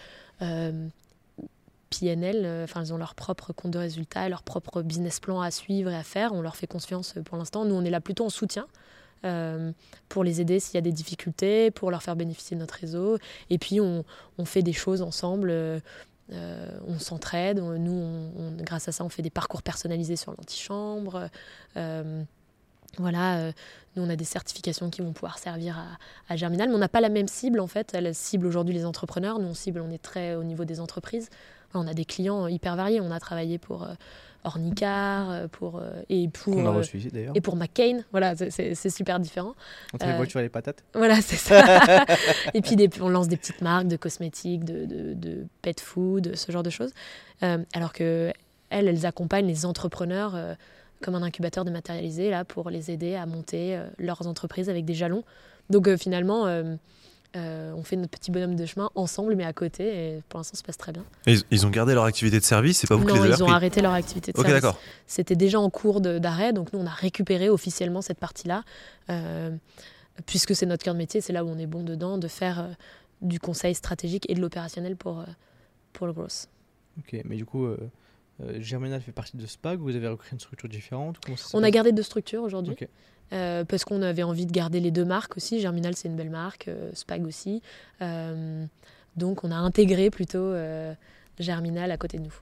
PNL, 1.90 2.64
enfin 2.64 2.80
elles 2.80 2.94
ont 2.94 2.98
leur 2.98 3.14
propre 3.14 3.52
compte 3.52 3.72
de 3.72 3.78
résultats, 3.78 4.26
leur 4.30 4.42
propre 4.42 4.80
business 4.80 5.20
plan 5.20 5.42
à 5.42 5.50
suivre 5.50 5.90
et 5.90 5.96
à 5.96 6.02
faire. 6.02 6.32
On 6.32 6.40
leur 6.40 6.56
fait 6.56 6.66
confiance 6.66 7.14
pour 7.26 7.36
l'instant. 7.36 7.66
Nous, 7.66 7.74
on 7.74 7.84
est 7.84 7.90
là 7.90 8.00
plutôt 8.00 8.24
en 8.24 8.30
soutien. 8.30 8.66
Euh, 9.26 9.72
pour 10.08 10.22
les 10.22 10.40
aider 10.40 10.60
s'il 10.60 10.76
y 10.76 10.78
a 10.78 10.82
des 10.82 10.92
difficultés, 10.92 11.70
pour 11.72 11.90
leur 11.90 12.02
faire 12.02 12.16
bénéficier 12.16 12.54
de 12.54 12.60
notre 12.60 12.74
réseau. 12.74 13.18
Et 13.50 13.58
puis 13.58 13.80
on, 13.80 14.04
fait 14.44 14.62
des 14.62 14.72
choses 14.72 15.02
ensemble. 15.02 15.50
Euh, 15.50 15.80
euh, 16.32 16.70
on 16.86 16.98
s'entraide. 16.98 17.58
Nous, 17.58 18.30
grâce 18.58 18.88
à 18.88 18.92
ça, 18.92 19.04
on 19.04 19.08
fait 19.08 19.22
des 19.22 19.30
parcours 19.30 19.62
personnalisés 19.62 20.16
sur 20.16 20.32
l'antichambre. 20.32 21.28
voilà, 22.98 23.52
nous, 23.94 24.02
on 24.02 24.08
a 24.08 24.16
des 24.16 24.24
certifications 24.24 24.90
qui 24.90 25.02
vont 25.02 25.12
pouvoir 25.12 25.38
servir 25.38 25.84
à 26.28 26.36
Germinal, 26.36 26.68
mais 26.68 26.74
on 26.76 26.78
n'a 26.78 26.88
pas 26.88 27.00
la 27.00 27.10
même 27.10 27.28
cible 27.28 27.60
en 27.60 27.66
fait. 27.66 27.92
Elle 27.94 28.14
cible 28.14 28.46
aujourd'hui 28.46 28.74
les 28.74 28.86
entrepreneurs. 28.86 29.38
Nous, 29.38 29.48
on 29.48 29.54
cible, 29.54 29.80
on 29.80 29.90
est 29.90 30.02
très 30.02 30.36
au 30.36 30.44
niveau 30.44 30.64
des 30.64 30.80
entreprises. 30.80 31.28
On 31.74 31.86
a 31.86 31.94
des 31.94 32.04
clients 32.04 32.46
hyper 32.46 32.76
variés. 32.76 33.00
On 33.00 33.10
a 33.10 33.20
travaillé 33.20 33.58
pour 33.58 33.86
Ornicar, 34.46 35.30
euh, 35.30 35.48
pour, 35.48 35.78
euh, 35.78 36.02
et 36.08 36.28
pour, 36.28 36.58
a 36.58 36.62
euh, 36.62 36.70
reçu 36.70 36.98
ici, 36.98 37.10
et 37.34 37.40
pour 37.40 37.56
McCain. 37.56 38.04
Voilà, 38.12 38.34
c'est 38.36 38.90
super 38.90 39.18
différent. 39.18 39.54
Entre 39.92 40.06
les 40.06 40.14
voitures 40.14 40.40
et 40.40 40.44
les 40.44 40.48
patates 40.48 40.84
Voilà, 40.94 41.20
c'est 41.20 41.36
ça. 41.36 42.04
et 42.54 42.62
puis 42.62 42.76
des, 42.76 42.88
on 43.00 43.08
lance 43.08 43.28
des 43.28 43.36
petites 43.36 43.60
marques 43.60 43.88
de 43.88 43.96
cosmétiques, 43.96 44.64
de, 44.64 44.86
de, 45.14 45.46
pet 45.62 45.80
food, 45.80 46.36
ce 46.36 46.52
genre 46.52 46.62
de 46.62 46.70
choses. 46.70 46.92
alors 47.40 47.92
que 47.92 48.32
elles, 48.70 48.88
elles 48.88 49.06
accompagnent 49.06 49.46
les 49.46 49.66
entrepreneurs 49.66 50.36
comme 51.02 51.14
un 51.14 51.22
incubateur 51.22 51.64
dématérialisé 51.64 52.30
là, 52.30 52.44
pour 52.44 52.70
les 52.70 52.90
aider 52.90 53.16
à 53.16 53.26
monter 53.26 53.78
leurs 53.98 54.26
entreprises 54.26 54.70
avec 54.70 54.84
des 54.84 54.94
jalons. 54.94 55.24
Donc 55.70 55.94
finalement, 55.96 56.46
on 57.36 57.82
fait 57.82 57.96
notre 57.96 58.10
petit 58.10 58.30
bonhomme 58.30 58.56
de 58.56 58.66
chemin 58.66 58.90
ensemble, 58.94 59.36
mais 59.36 59.44
à 59.44 59.52
côté. 59.52 59.84
Et 60.16 60.22
pour 60.28 60.38
l'instant, 60.38 60.54
ça 60.54 60.60
se 60.60 60.64
passe 60.64 60.76
très 60.76 60.92
bien. 60.92 61.04
ils, 61.26 61.66
ont 61.66 61.70
gardé 61.70 61.94
leur 61.94 62.04
activité 62.04 62.38
de 62.38 62.44
service 62.44 62.78
C'est 62.78 62.86
pas 62.86 62.96
vous 62.96 63.04
non, 63.04 63.14
qui 63.14 63.18
les 63.18 63.24
avez 63.26 63.34
ils 63.34 63.44
ont 63.44 63.48
arrêté 63.48 63.82
leur 63.82 63.92
activité 63.92 64.32
de 64.32 64.38
Ok, 64.38 64.46
service. 64.46 64.62
d'accord. 64.62 64.80
C'était 65.06 65.36
déjà 65.36 65.60
en 65.60 65.70
cours 65.70 66.00
d'arrêt, 66.00 66.52
donc 66.52 66.72
nous, 66.72 66.78
on 66.80 66.86
a 66.86 66.90
récupéré 66.90 67.48
officiellement 67.48 68.02
cette 68.02 68.18
partie-là, 68.18 68.64
puisque 70.26 70.54
c'est 70.54 70.66
notre 70.66 70.84
cœur 70.84 70.94
de 70.94 70.98
métier, 70.98 71.20
c'est 71.20 71.32
là 71.32 71.44
où 71.44 71.48
on 71.48 71.58
est 71.58 71.66
bon 71.66 71.82
dedans, 71.82 72.18
de 72.18 72.28
faire 72.28 72.68
du 73.22 73.38
conseil 73.40 73.74
stratégique 73.74 74.26
et 74.28 74.34
de 74.34 74.40
l'opérationnel 74.40 74.96
pour, 74.96 75.24
pour 75.92 76.06
le 76.06 76.12
growth. 76.12 76.48
Ok, 76.98 77.20
mais 77.24 77.36
du 77.36 77.44
coup, 77.44 77.66
euh, 78.42 78.60
Germinal 78.60 79.00
fait 79.00 79.12
partie 79.12 79.36
de 79.36 79.46
SPAG 79.46 79.78
Vous 79.78 79.94
avez 79.96 80.08
recréé 80.08 80.32
une 80.32 80.40
structure 80.40 80.68
différente 80.68 81.16
On 81.54 81.62
a 81.62 81.70
gardé 81.70 81.92
deux 81.92 82.02
structures 82.02 82.42
aujourd'hui. 82.42 82.76
Euh, 83.32 83.64
parce 83.64 83.84
qu'on 83.84 84.02
avait 84.02 84.22
envie 84.22 84.46
de 84.46 84.52
garder 84.52 84.78
les 84.80 84.90
deux 84.90 85.04
marques 85.04 85.36
aussi. 85.36 85.60
Germinal, 85.60 85.96
c'est 85.96 86.08
une 86.08 86.16
belle 86.16 86.30
marque, 86.30 86.68
euh, 86.68 86.90
Spag 86.94 87.26
aussi. 87.26 87.62
donc, 89.16 89.44
on 89.44 89.50
a 89.50 89.56
intégré 89.56 90.10
plutôt 90.10 90.54
Germinal 91.38 91.90
à 91.90 91.96
côté 91.96 92.18
de 92.18 92.24
nous. 92.24 92.34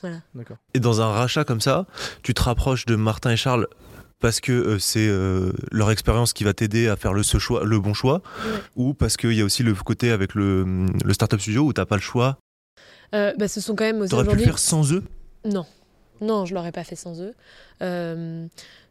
Voilà. 0.00 0.22
D'accord. 0.34 0.56
Et 0.72 0.80
dans 0.80 1.02
un 1.02 1.10
rachat 1.10 1.44
comme 1.44 1.60
ça, 1.60 1.86
tu 2.22 2.32
te 2.32 2.42
rapproches 2.42 2.86
de 2.86 2.96
Martin 2.96 3.32
et 3.32 3.36
Charles 3.36 3.66
parce 4.20 4.40
que 4.40 4.78
c'est 4.78 5.10
leur 5.70 5.90
expérience 5.90 6.32
qui 6.32 6.44
va 6.44 6.54
t'aider 6.54 6.88
à 6.88 6.96
faire 6.96 7.12
le, 7.12 7.22
ce 7.22 7.38
choix, 7.38 7.64
le 7.64 7.78
bon 7.80 7.92
choix, 7.92 8.22
ou 8.76 8.94
parce 8.94 9.16
qu'il 9.18 9.34
y 9.34 9.42
a 9.42 9.44
aussi 9.44 9.62
le 9.62 9.74
côté 9.74 10.10
avec 10.12 10.34
le, 10.34 10.86
le 11.04 11.12
Startup 11.12 11.38
Studio 11.40 11.64
où 11.64 11.72
tu 11.72 11.80
n'as 11.80 11.86
pas 11.86 11.96
le 11.96 12.02
choix? 12.02 12.38
Bah, 13.12 13.48
ce 13.48 13.60
sont 13.60 13.74
quand 13.74 13.84
même 13.84 14.00
aussi. 14.00 14.10
T'aurais 14.10 14.26
pu 14.26 14.36
le 14.36 14.44
faire 14.44 14.58
sans 14.58 14.92
eux? 14.92 15.02
Non, 15.44 15.66
non, 16.20 16.46
je 16.46 16.54
l'aurais 16.54 16.72
pas 16.72 16.84
fait 16.84 16.96
sans 16.96 17.20
eux. 17.20 17.34
Euh, 17.82 18.46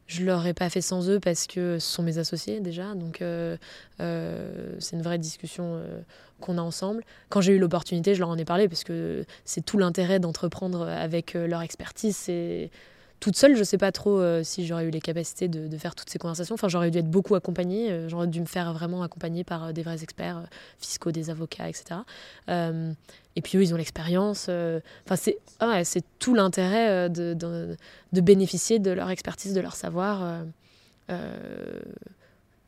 je 0.07 0.23
l'aurais 0.23 0.53
pas 0.53 0.69
fait 0.69 0.81
sans 0.81 1.09
eux 1.09 1.19
parce 1.19 1.47
que 1.47 1.79
ce 1.79 1.93
sont 1.93 2.03
mes 2.03 2.17
associés 2.17 2.59
déjà, 2.59 2.93
donc 2.93 3.21
euh, 3.21 3.57
euh, 4.01 4.75
c'est 4.79 4.95
une 4.95 5.01
vraie 5.01 5.17
discussion 5.17 5.63
euh, 5.75 5.99
qu'on 6.41 6.57
a 6.57 6.61
ensemble. 6.61 7.03
Quand 7.29 7.41
j'ai 7.41 7.53
eu 7.53 7.59
l'opportunité, 7.59 8.13
je 8.13 8.19
leur 8.19 8.29
en 8.29 8.37
ai 8.37 8.45
parlé 8.45 8.67
parce 8.67 8.83
que 8.83 9.25
c'est 9.45 9.65
tout 9.65 9.77
l'intérêt 9.77 10.19
d'entreprendre 10.19 10.87
avec 10.87 11.33
leur 11.33 11.61
expertise. 11.61 12.15
C'est 12.15 12.69
toute 13.19 13.35
seule, 13.37 13.55
je 13.55 13.63
sais 13.63 13.77
pas 13.77 13.91
trop 13.91 14.21
si 14.43 14.67
j'aurais 14.67 14.85
eu 14.85 14.91
les 14.91 14.99
capacités 14.99 15.47
de, 15.47 15.77
faire 15.77 15.95
toutes 15.95 16.09
ces 16.09 16.19
conversations. 16.19 16.53
Enfin, 16.53 16.67
j'aurais 16.67 16.91
dû 16.91 16.99
être 16.99 17.09
beaucoup 17.09 17.33
accompagnée. 17.33 18.07
j'aurais 18.09 18.27
dû 18.27 18.41
me 18.41 18.45
faire 18.45 18.73
vraiment 18.73 19.01
accompagner 19.01 19.43
par 19.45 19.73
des 19.73 19.81
vrais 19.81 20.03
experts 20.03 20.43
fiscaux, 20.77 21.11
des 21.11 21.29
avocats, 21.29 21.69
etc. 21.69 22.01
Et 23.35 23.41
puis 23.41 23.57
eux, 23.57 23.63
ils 23.63 23.73
ont 23.73 23.77
l'expérience. 23.77 24.47
Euh, 24.49 24.79
enfin, 25.05 25.15
c'est 25.15 25.37
ah 25.59 25.83
c'est 25.83 26.03
tout 26.19 26.33
l'intérêt 26.33 26.89
euh, 26.89 27.09
de, 27.09 28.21
bénéficier 28.21 28.79
de 28.79 28.91
leur 28.91 29.09
expertise, 29.09 29.53
de 29.53 29.61
leur 29.61 29.75
savoir. 29.75 30.43
Euh, 31.09 31.79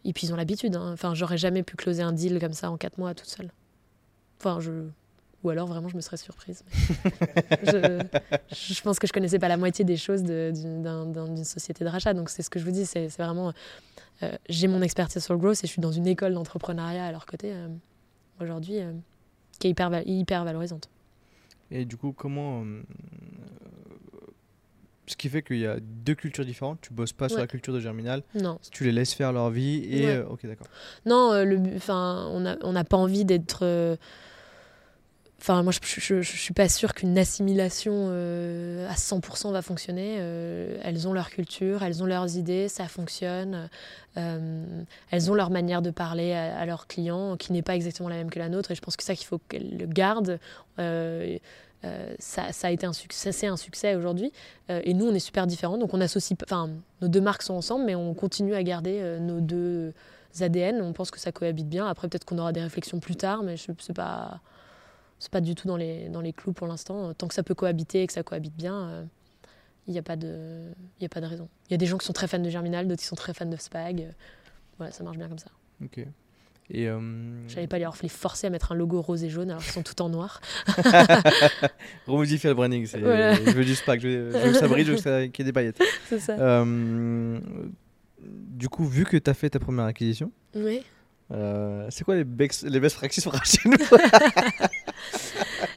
et 0.04 0.14
puis 0.14 0.28
ils 0.28 0.34
ont 0.34 0.36
l'habitude. 0.36 0.76
Hein. 0.76 0.92
Enfin, 0.94 1.14
j'aurais 1.14 1.38
jamais 1.38 1.64
pu 1.64 1.76
closer 1.76 2.02
un 2.02 2.12
deal 2.12 2.40
comme 2.40 2.54
ça 2.54 2.70
en 2.70 2.78
quatre 2.78 2.98
mois 2.98 3.14
toute 3.14 3.30
seule. 3.30 3.52
Enfin. 4.40 4.60
Ou 5.44 5.52
alors 5.52 5.68
vraiment, 5.68 5.88
je 5.88 5.96
me 5.96 6.02
serais 6.02 6.18
surprise. 6.18 6.64
je, 7.64 8.02
je, 8.52 8.82
pense 8.82 8.98
que 8.98 9.06
je 9.06 9.14
connaissais 9.14 9.38
pas 9.38 9.48
la 9.48 9.56
moitié 9.56 9.86
des 9.86 9.96
choses 9.96 10.24
d'une 10.24 11.44
société 11.46 11.86
de 11.86 11.90
rachat. 11.90 12.16
Donc 12.16 12.30
c'est 12.30 12.42
ce 12.42 12.50
que 12.50 12.60
je 12.60 12.66
vous 12.66 12.72
dis, 12.72 12.86
c'est 12.86 13.08
vraiment. 13.18 13.54
J'ai 14.50 14.68
mon 14.68 14.82
expertise 14.82 15.24
sur 15.24 15.36
le 15.36 15.40
growth 15.40 15.64
et 15.64 15.68
je 15.68 15.72
suis 15.72 15.82
dans 15.82 15.92
une 15.92 16.08
école 16.08 16.34
d'entrepreneuriat 16.34 17.06
à 17.06 17.12
leur 17.12 17.28
côté. 17.28 17.54
Aujourd'hui, 18.42 18.80
qui 19.60 19.68
est 19.68 19.72
hyper, 19.72 19.92
hyper 20.06 20.44
valorisante. 20.46 20.90
Et 21.72 21.86
du 21.86 21.98
coup, 21.98 22.14
comment. 22.14 22.64
Euh, 22.64 22.82
ce 25.06 25.16
qui 25.16 25.30
fait 25.30 25.42
qu'il 25.42 25.60
y 25.60 25.66
a 25.66 25.78
deux 25.80 26.16
cultures 26.16 26.46
différentes. 26.46 26.80
Tu 26.82 26.94
bosses 26.94 27.14
pas 27.14 27.30
sur 27.30 27.40
la 27.40 27.48
culture 27.48 27.74
de 27.74 27.80
Germinal. 27.80 28.24
Non. 28.36 28.60
Tu 28.72 28.84
les 28.84 28.92
laisses 28.92 29.14
faire 29.14 29.32
leur 29.32 29.50
vie 29.50 29.84
et. 29.90 30.08
Euh, 30.08 30.26
ok, 30.28 30.46
d'accord. 30.46 30.68
Non, 31.06 31.32
euh, 31.32 31.46
le, 31.46 31.58
on 31.90 32.40
n'a 32.42 32.58
on 32.62 32.84
pas 32.84 32.98
envie 32.98 33.26
d'être. 33.26 33.98
Enfin, 35.40 35.62
moi, 35.62 35.72
je, 35.72 36.16
ne 36.16 36.22
suis 36.24 36.54
pas 36.54 36.68
sûre 36.68 36.94
qu'une 36.94 37.18
assimilation 37.18 38.08
à 38.10 38.96
100% 38.96 39.52
va 39.52 39.62
fonctionner. 39.62 40.16
elles 40.84 41.08
ont 41.08 41.14
leur 41.14 41.30
culture, 41.30 41.84
elles 41.84 42.02
ont 42.02 42.08
leurs 42.08 42.38
idées, 42.38 42.68
ça 42.68 42.88
fonctionne. 42.88 43.70
Euh, 44.18 44.66
elles 45.12 45.32
ont 45.32 45.36
leur 45.36 45.50
manière 45.50 45.82
de 45.82 45.92
parler 45.92 46.34
à, 46.34 46.66
leurs 46.66 46.88
clients 46.88 47.38
qui 47.38 47.54
n'est 47.54 47.62
pas 47.62 47.76
exactement 47.76 48.10
la 48.10 48.16
même 48.16 48.30
que 48.30 48.40
la 48.40 48.50
nôtre. 48.50 48.72
Et 48.72 48.76
je 48.76 48.82
pense 48.82 48.98
que 48.98 49.04
ça 49.04 49.16
qu'il 49.16 49.28
faut 49.28 49.40
qu'elles 49.50 49.78
le 49.78 49.86
gardent. 49.86 50.40
Euh, 50.80 51.38
euh, 51.86 52.16
ça, 52.18 52.50
a 52.64 52.72
été 52.72 52.86
un 52.86 52.94
succès, 52.94 53.32
c'est 53.32 53.48
un 53.48 53.58
succès 53.58 53.96
aujourd'hui. 53.96 54.32
et 54.70 54.94
nous, 54.94 55.06
on 55.06 55.14
est 55.14 55.20
super 55.20 55.46
différents. 55.46 55.78
Donc, 55.78 55.94
on 55.94 56.02
associe, 56.02 56.38
enfin, 56.44 56.70
nos 57.02 57.08
deux 57.08 57.22
marques 57.22 57.44
sont 57.44 57.54
ensemble, 57.54 57.86
mais 57.86 57.96
on 57.96 58.14
continue 58.14 58.56
à 58.56 58.64
garder 58.64 59.18
nos 59.20 59.40
deux 59.40 59.94
ADN. 60.40 60.82
On 60.82 60.94
pense 60.94 61.12
que 61.12 61.20
ça 61.20 61.32
cohabite 61.32 61.70
bien. 61.70 61.86
Après, 61.86 62.08
peut-être 62.08 62.26
qu'on 62.26 62.40
aura 62.40 62.52
des 62.52 62.62
réflexions 62.62 63.00
plus 63.00 63.16
tard, 63.16 63.44
mais 63.44 63.58
je 63.58 63.72
sais 63.80 63.94
pas, 63.94 64.42
c'est 65.20 65.32
pas 65.32 65.42
du 65.42 65.56
tout 65.56 65.68
dans 65.68 65.78
les 65.78 66.10
dans 66.10 66.22
les 66.22 66.34
clous 66.34 66.54
pour 66.54 66.68
l'instant. 66.68 67.14
Tant 67.14 67.28
que 67.28 67.34
ça 67.34 67.44
peut 67.44 67.56
cohabiter 67.56 68.04
et 68.04 68.08
que 68.08 68.14
ça 68.14 68.24
cohabite 68.24 68.56
bien 68.56 69.08
il 69.88 69.94
n'y 69.94 70.00
a, 70.00 70.04
pas 70.04 70.18
de, 70.18 70.74
y 71.00 71.06
a 71.06 71.10
pas 71.10 71.22
de 71.22 71.26
raison. 71.26 71.48
Il 71.70 71.72
y 71.72 71.74
a 71.74 71.78
des 71.78 71.86
gens 71.86 71.98
qui 71.98 72.06
sont 72.06 72.14
très 72.14 72.28
fans 72.28 72.40
de 72.40 72.50
Germinal, 72.50 72.88
d'autres 72.88 73.02
qui 73.02 73.08
sont 73.08 73.16
très 73.16 73.34
fans 73.34 73.46
de 73.46 73.56
Spag. 73.56 74.14
Voilà, 74.78 74.92
ça 74.92 75.04
marche 75.04 75.18
bien 75.18 75.30
comme 75.30 75.40
ça. 75.40 75.50
Ok. 75.84 76.00
Et 76.70 76.90
euh... 76.90 77.00
J'allais 77.48 77.68
pas 77.68 77.80
les 77.80 78.10
forcer 78.10 78.48
à 78.48 78.50
mettre 78.50 78.74
un 78.74 78.76
logo 78.76 79.02
rose 79.02 79.24
et 79.24 79.30
jaune 79.30 79.50
alors 79.50 79.64
qu'ils 79.64 79.72
sont 79.72 79.84
tout 79.84 80.02
en 80.02 80.10
noir. 80.10 80.42
Remodifie 82.08 82.48
le 82.48 82.54
branding. 82.54 82.86
Je 82.86 82.98
veux 83.52 83.64
du 83.64 83.76
Spag, 83.76 84.02
je 84.02 84.08
veux, 84.08 84.52
que 84.52 84.54
ça 84.54 84.68
brille, 84.68 84.84
je 84.84 84.92
veux 84.92 84.98
qu'il 84.98 85.12
y 85.12 85.42
ait 85.42 85.46
des 85.46 85.54
paillettes. 85.54 85.82
C'est 86.10 86.20
ça. 86.20 86.34
Euh, 86.38 87.40
du 88.20 88.68
coup, 88.68 88.86
vu 88.86 89.06
que 89.06 89.16
tu 89.16 89.30
as 89.30 89.34
fait 89.34 89.50
ta 89.50 89.60
première 89.60 89.86
acquisition, 89.86 90.32
oui. 90.54 90.84
Euh, 91.30 91.88
c'est 91.90 92.06
quoi 92.06 92.16
les, 92.16 92.24
les 92.24 92.80
best 92.80 92.96
practices 92.96 93.26
pour 93.26 93.34
racheter 93.34 93.70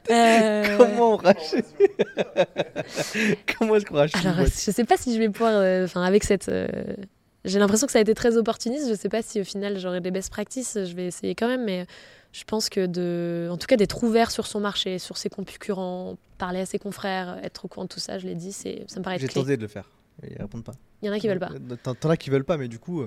euh, 0.09 0.77
Comment 0.77 1.13
on 1.13 1.17
rachète 1.17 1.65
Comment 3.57 3.75
est-ce 3.75 3.85
qu'on 3.85 3.95
rachète 3.95 4.25
Alors, 4.25 4.45
je 4.45 4.71
sais 4.71 4.83
pas 4.85 4.97
si 4.97 5.13
je 5.13 5.19
vais 5.19 5.29
pouvoir. 5.29 5.53
Euh, 5.55 5.85
enfin, 5.85 6.03
avec 6.03 6.23
cette. 6.23 6.51
J'ai 7.43 7.57
l'impression 7.59 7.87
que 7.87 7.91
ça 7.91 7.99
a 7.99 8.01
été 8.01 8.13
très 8.13 8.37
opportuniste. 8.37 8.87
Je 8.89 8.93
sais 8.93 9.09
pas 9.09 9.21
si 9.21 9.41
au 9.41 9.43
final 9.43 9.79
j'aurai 9.79 9.99
des 9.99 10.11
best 10.11 10.29
practices. 10.29 10.77
Je 10.83 10.95
vais 10.95 11.07
essayer 11.07 11.33
quand 11.33 11.47
même, 11.47 11.65
mais 11.65 11.87
je 12.31 12.43
pense 12.43 12.69
que 12.69 12.85
de, 12.85 13.49
en 13.51 13.57
tout 13.57 13.67
cas 13.67 13.77
d'être 13.77 14.03
ouvert 14.03 14.31
sur 14.31 14.45
son 14.45 14.59
marché, 14.59 14.99
sur 14.99 15.17
ses 15.17 15.29
concurrents, 15.29 16.17
parler 16.37 16.59
à 16.59 16.65
ses 16.65 16.79
confrères, 16.79 17.39
être 17.43 17.65
au 17.65 17.67
courant 17.67 17.85
de 17.85 17.89
tout 17.89 17.99
ça, 17.99 18.19
je 18.19 18.27
l'ai 18.27 18.35
dit, 18.35 18.51
c'est, 18.51 18.85
ça 18.87 18.99
me 18.99 19.03
paraît 19.03 19.17
J'ai 19.19 19.27
tenté 19.27 19.57
de 19.57 19.61
le 19.61 19.67
faire. 19.67 19.89
Ils 20.23 20.37
répondent 20.39 20.63
pas. 20.63 20.73
Il 21.01 21.07
y 21.07 21.09
en 21.09 21.13
a 21.13 21.19
qui 21.19 21.27
veulent 21.27 21.39
pas. 21.39 21.49
T'en 21.99 22.09
as 22.09 22.17
qui 22.17 22.29
veulent 22.29 22.43
pas, 22.43 22.57
mais 22.57 22.67
du 22.67 22.77
coup, 22.77 23.03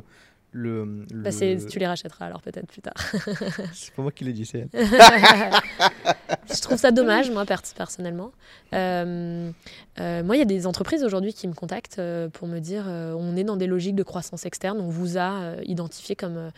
le, 0.57 1.05
bah 1.13 1.31
tu 1.33 1.79
les 1.81 1.87
rachèteras 1.87 2.27
alors 2.27 2.41
peut-être 2.41 2.69
plus 2.69 2.81
tard. 2.81 2.95
c'est 3.73 3.93
pas 3.93 4.03
moi 4.03 4.13
qui 4.13 4.23
l'ai 4.23 4.33
dit, 4.33 4.47
c'est 4.47 4.69
je 4.73 6.61
trouve 6.61 6.79
ça 6.79 6.93
dommage, 6.93 7.29
moi, 7.31 7.45
personnellement. 7.45 8.31
Euh, 8.73 9.51
euh, 9.99 10.23
moi, 10.23 10.37
il 10.37 10.39
y 10.39 10.43
a 10.43 10.47
des 10.47 10.69
entreprises 10.69 11.03
aujourd'hui 11.03 11.33
qui 11.33 11.49
me 11.49 11.55
contactent 11.55 11.99
euh, 11.99 12.29
pour 12.29 12.47
me 12.47 12.61
dire 12.61 12.87
on 12.87 13.37
est 13.37 13.43
dans 13.43 13.57
des 13.57 13.67
logiques 13.67 13.97
de 13.97 14.05
croissance 14.05 14.47
externe, 14.47 14.81
on 14.81 14.89
vous 14.89 15.19
a 15.19 15.57
identifié 15.65 16.15
comme, 16.15 16.53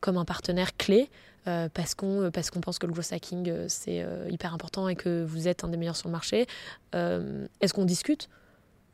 comme 0.00 0.18
un 0.18 0.26
partenaire 0.26 0.76
clé. 0.76 1.08
parce 1.44 1.94
qu'on 1.94 2.30
parce 2.30 2.50
qu'on 2.50 2.60
pense 2.60 2.78
que 2.78 2.86
le 2.86 2.92
growth 2.92 3.12
hacking 3.12 3.50
c'est 3.68 4.06
hyper 4.28 4.52
important 4.52 4.88
et 4.88 4.94
que 4.94 5.24
vous 5.24 5.48
êtes 5.48 5.64
un 5.64 5.68
des 5.68 5.78
meilleurs 5.78 5.96
sur 5.96 6.08
le 6.08 6.12
marché. 6.12 6.46
Est-ce 6.92 7.72
qu'on 7.72 7.86
discute? 7.86 8.28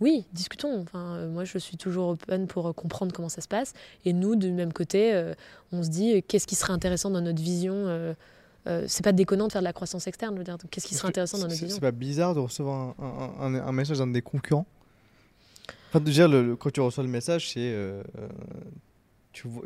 Oui, 0.00 0.24
discutons. 0.32 0.80
Enfin, 0.80 1.14
euh, 1.14 1.28
moi, 1.28 1.44
je 1.44 1.58
suis 1.58 1.76
toujours 1.76 2.10
open 2.10 2.46
pour 2.46 2.68
euh, 2.68 2.72
comprendre 2.72 3.12
comment 3.12 3.28
ça 3.28 3.40
se 3.40 3.48
passe. 3.48 3.74
Et 4.04 4.12
nous, 4.12 4.36
du 4.36 4.52
même 4.52 4.72
côté, 4.72 5.12
euh, 5.12 5.34
on 5.72 5.82
se 5.82 5.88
dit 5.88 6.22
qu'est-ce 6.22 6.46
qui 6.46 6.54
serait 6.54 6.72
intéressant 6.72 7.10
dans 7.10 7.20
notre 7.20 7.42
vision 7.42 8.14
c'est 8.86 9.02
pas 9.02 9.12
déconnant 9.12 9.46
de 9.46 9.52
faire 9.52 9.62
de 9.62 9.64
la 9.64 9.72
croissance 9.72 10.06
externe. 10.08 10.44
Qu'est-ce 10.70 10.86
qui 10.86 10.94
serait 10.94 11.08
intéressant 11.08 11.38
dans 11.38 11.44
notre 11.44 11.54
vision? 11.54 11.74
C'est 11.74 11.80
pas 11.80 11.90
bizarre 11.90 12.34
de 12.34 12.40
recevoir 12.40 12.94
un, 13.40 13.72
message 13.72 13.96
d'un 13.96 14.08
des 14.08 14.20
concurrents? 14.20 14.66
Enfin, 15.88 16.04
le, 16.04 16.54
quand 16.54 16.70
tu 16.70 16.82
reçois 16.82 17.02
le 17.02 17.08
message, 17.08 17.50
c'est 17.50 17.74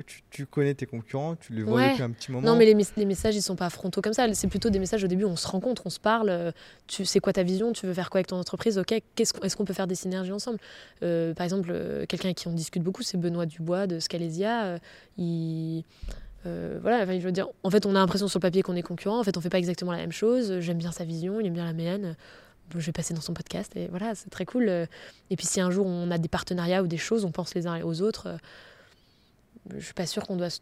tu, 0.06 0.22
tu, 0.30 0.46
connais 0.46 0.74
tes 0.74 0.86
concurrents, 0.86 1.36
tu 1.36 1.52
les 1.52 1.62
vois 1.62 1.88
depuis 1.88 2.02
un 2.02 2.10
petit 2.10 2.30
moment. 2.30 2.46
Non, 2.46 2.56
mais 2.56 2.66
les, 2.66 2.76
les, 2.96 3.04
messages, 3.04 3.36
ils 3.36 3.42
sont 3.42 3.56
pas 3.56 3.70
frontaux 3.70 4.02
comme 4.02 4.12
ça. 4.12 4.32
C'est 4.34 4.48
plutôt 4.48 4.70
des 4.70 4.78
messages 4.78 5.02
au 5.02 5.06
début, 5.06 5.24
on 5.24 5.36
se 5.36 5.46
rencontre, 5.46 5.82
on 5.86 5.90
se 5.90 6.00
parle. 6.00 6.28
Euh, 6.28 6.52
tu 6.86 7.04
sais 7.04 7.20
quoi 7.20 7.32
ta 7.32 7.42
vision 7.42 7.72
Tu 7.72 7.86
veux 7.86 7.94
faire 7.94 8.10
quoi 8.10 8.18
avec 8.18 8.26
ton 8.26 8.36
entreprise 8.36 8.78
Ok, 8.78 8.92
est-ce 8.92 9.56
qu'on 9.56 9.64
peut 9.64 9.72
faire 9.72 9.86
des 9.86 9.94
synergies 9.94 10.32
ensemble? 10.32 10.58
Euh, 11.02 11.32
Par 11.34 11.44
exemple, 11.44 11.70
euh, 11.72 12.04
quelqu'un 12.06 12.28
avec 12.28 12.38
qui 12.38 12.48
on 12.48 12.52
discute 12.52 12.82
beaucoup, 12.82 13.02
c'est 13.02 13.16
Benoît 13.16 13.46
Dubois 13.46 13.86
de 13.86 13.98
Scalesia. 13.98 14.78
il. 15.16 15.84
voilà, 16.44 17.02
enfin, 17.02 17.18
je 17.18 17.24
veux 17.24 17.32
dire, 17.32 17.48
en 17.62 17.70
fait, 17.70 17.86
on 17.86 17.90
a 17.90 17.98
l'impression 17.98 18.28
sur 18.28 18.38
le 18.38 18.42
papier 18.42 18.62
qu'on 18.62 18.76
est 18.76 18.82
concurrent. 18.82 19.18
En 19.18 19.24
fait, 19.24 19.36
on 19.36 19.40
fait 19.40 19.50
pas 19.50 19.58
exactement 19.58 19.92
la 19.92 19.98
même 19.98 20.12
chose. 20.12 20.60
J'aime 20.60 20.78
bien 20.78 20.92
sa 20.92 21.04
vision, 21.04 21.40
il 21.40 21.46
aime 21.46 21.54
bien 21.54 21.64
la 21.64 21.72
mienne 21.74 22.16
je 22.74 22.86
vais 22.86 22.92
passer 22.92 23.12
dans 23.12 23.20
son 23.20 23.34
podcast 23.34 23.76
et 23.76 23.88
voilà, 23.88 24.14
c'est 24.14 24.30
très 24.30 24.46
cool. 24.46 24.70
Et 24.70 25.36
puis 25.36 25.44
si 25.44 25.60
un 25.60 25.70
jour 25.70 25.84
on 25.86 26.10
a 26.10 26.16
des 26.16 26.28
partenariats 26.28 26.82
ou 26.82 26.86
des 26.86 26.96
choses, 26.96 27.26
on 27.26 27.30
pense 27.30 27.54
les 27.54 27.66
uns 27.66 27.82
aux 27.82 28.00
autres, 28.00 28.38
je 29.70 29.84
suis 29.84 29.94
pas 29.94 30.06
sûre 30.06 30.26
qu'on 30.26 30.36
doit 30.36 30.60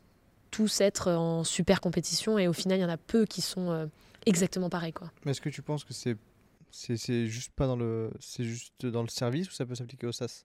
tous 0.51 0.81
être 0.81 1.11
en 1.13 1.45
super 1.45 1.81
compétition 1.81 2.39
et 2.39 2.49
au 2.49 2.53
final 2.53 2.79
il 2.79 2.83
y 2.83 2.85
en 2.85 2.91
a 2.91 2.97
peu 2.97 3.25
qui 3.25 3.41
sont 3.41 3.71
euh, 3.71 3.87
exactement 4.27 4.69
pareils 4.69 4.93
quoi. 4.93 5.11
Mais 5.25 5.31
est-ce 5.31 5.41
que 5.41 5.49
tu 5.49 5.63
penses 5.63 5.85
que 5.85 5.93
c'est 5.93 6.17
c'est 6.73 7.27
juste 7.27 7.53
pas 7.53 7.67
dans 7.67 7.77
le 7.77 8.13
c'est 8.21 8.45
juste 8.45 8.87
dans 8.87 9.03
le 9.03 9.09
service 9.09 9.49
ou 9.49 9.53
ça 9.53 9.67
peut 9.67 9.75
s'appliquer 9.75 10.07
au 10.07 10.13
SaaS 10.13 10.45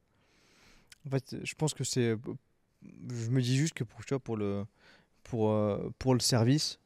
En 1.06 1.09
fait, 1.09 1.35
je 1.43 1.53
pense 1.56 1.74
que 1.74 1.84
c'est 1.84 2.16
je 2.84 3.30
me 3.30 3.42
dis 3.42 3.56
juste 3.56 3.74
que 3.74 3.84
pour 3.84 4.06
tu 4.06 4.17
pour 4.19 4.38
le 4.38 4.66
pour 5.24 5.51
euh, 5.51 5.92
pour 6.00 6.14
le 6.14 6.19
service 6.19 6.80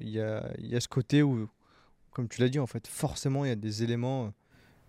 il 0.00 0.10
y, 0.10 0.20
a, 0.20 0.52
y, 0.58 0.76
a, 0.76 0.80
ce 0.80 0.88
côté 0.88 1.22
où, 1.22 1.48
comme 2.10 2.28
tu 2.28 2.40
l'as 2.40 2.48
dit, 2.48 2.58
en 2.58 2.66
fait, 2.66 2.86
forcément, 2.86 3.44
il 3.44 3.48
y 3.48 3.52
a 3.52 3.56
des 3.56 3.82
éléments 3.82 4.32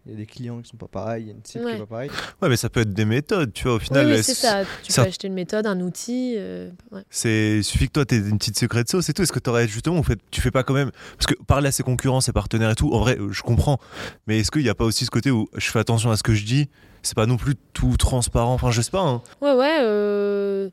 il 0.06 0.11
y 0.11 0.15
a 0.15 0.17
des 0.17 0.25
clients 0.25 0.61
qui 0.61 0.69
sont 0.69 0.75
pas 0.77 0.90
pareils, 0.90 1.23
il 1.23 1.27
y 1.27 1.32
a 1.32 1.33
une 1.33 1.45
cible 1.45 1.65
qui 1.65 1.72
est 1.72 1.80
pas 1.80 1.85
pareille. 1.85 2.09
Ouais, 2.41 2.49
mais 2.49 2.57
ça 2.57 2.69
peut 2.69 2.82
être 2.82 2.93
des 2.93 3.06
méthodes, 3.06 3.53
tu 3.53 3.64
vois, 3.64 3.75
au 3.75 3.80
final. 3.80 4.07
Oui, 4.07 4.22
c'est 4.22 4.33
ça. 4.33 4.64
Tu 4.83 4.91
peux 4.91 5.01
acheter 5.01 5.27
une 5.27 5.33
méthode, 5.33 5.65
un 5.65 5.80
outil. 5.80 6.35
Euh, 6.38 6.72
c'est 7.09 7.57
il 7.57 7.64
suffit 7.64 7.88
que 7.88 7.93
toi, 7.93 8.06
tu 8.06 8.15
aies 8.15 8.17
une 8.17 8.38
petite 8.38 8.59
secret 8.59 8.83
de 8.83 8.90
sauce 8.90 9.07
et 9.07 9.14
tout. 9.14 9.22
Est-ce 9.22 9.32
que 9.32 9.40
tu 9.40 9.49
aurais 9.49 9.67
justement, 9.67 9.98
en 9.98 10.03
fait, 10.03 10.19
tu 10.30 10.41
fais 10.41 10.51
pas 10.51 10.64
quand 10.64 10.73
même. 10.73 10.91
Parce 11.17 11.27
que 11.27 11.41
parler 11.43 11.69
à 11.69 11.72
ses 11.72 11.83
concurrents, 11.83 12.19
ses 12.19 12.33
partenaires 12.33 12.72
et 12.72 12.75
tout, 12.75 12.91
en 12.91 12.99
vrai, 12.99 13.17
je 13.32 13.41
comprends. 13.43 13.80
Mais 14.27 14.40
est-ce 14.40 14.51
qu'il 14.51 14.64
n'y 14.64 14.69
a 14.69 14.75
pas 14.75 14.83
aussi 14.83 15.06
ce 15.06 15.11
côté 15.11 15.32
où 15.32 15.48
je 15.56 15.72
fais 15.72 15.80
attention 15.80 16.11
à 16.11 16.17
ce 16.17 16.23
que 16.23 16.33
je 16.33 16.43
dis 16.43 16.69
C'est 17.01 17.15
pas 17.15 17.25
non 17.25 17.38
plus 17.38 17.56
tout 17.72 17.95
transparent? 17.95 18.53
Enfin, 18.53 18.72
je 18.72 18.82
sais 18.82 18.91
pas. 18.91 19.03
Hein. 19.03 19.22
Ouais, 19.41 19.53
ouais. 19.53 19.77
Euh... 19.82 20.69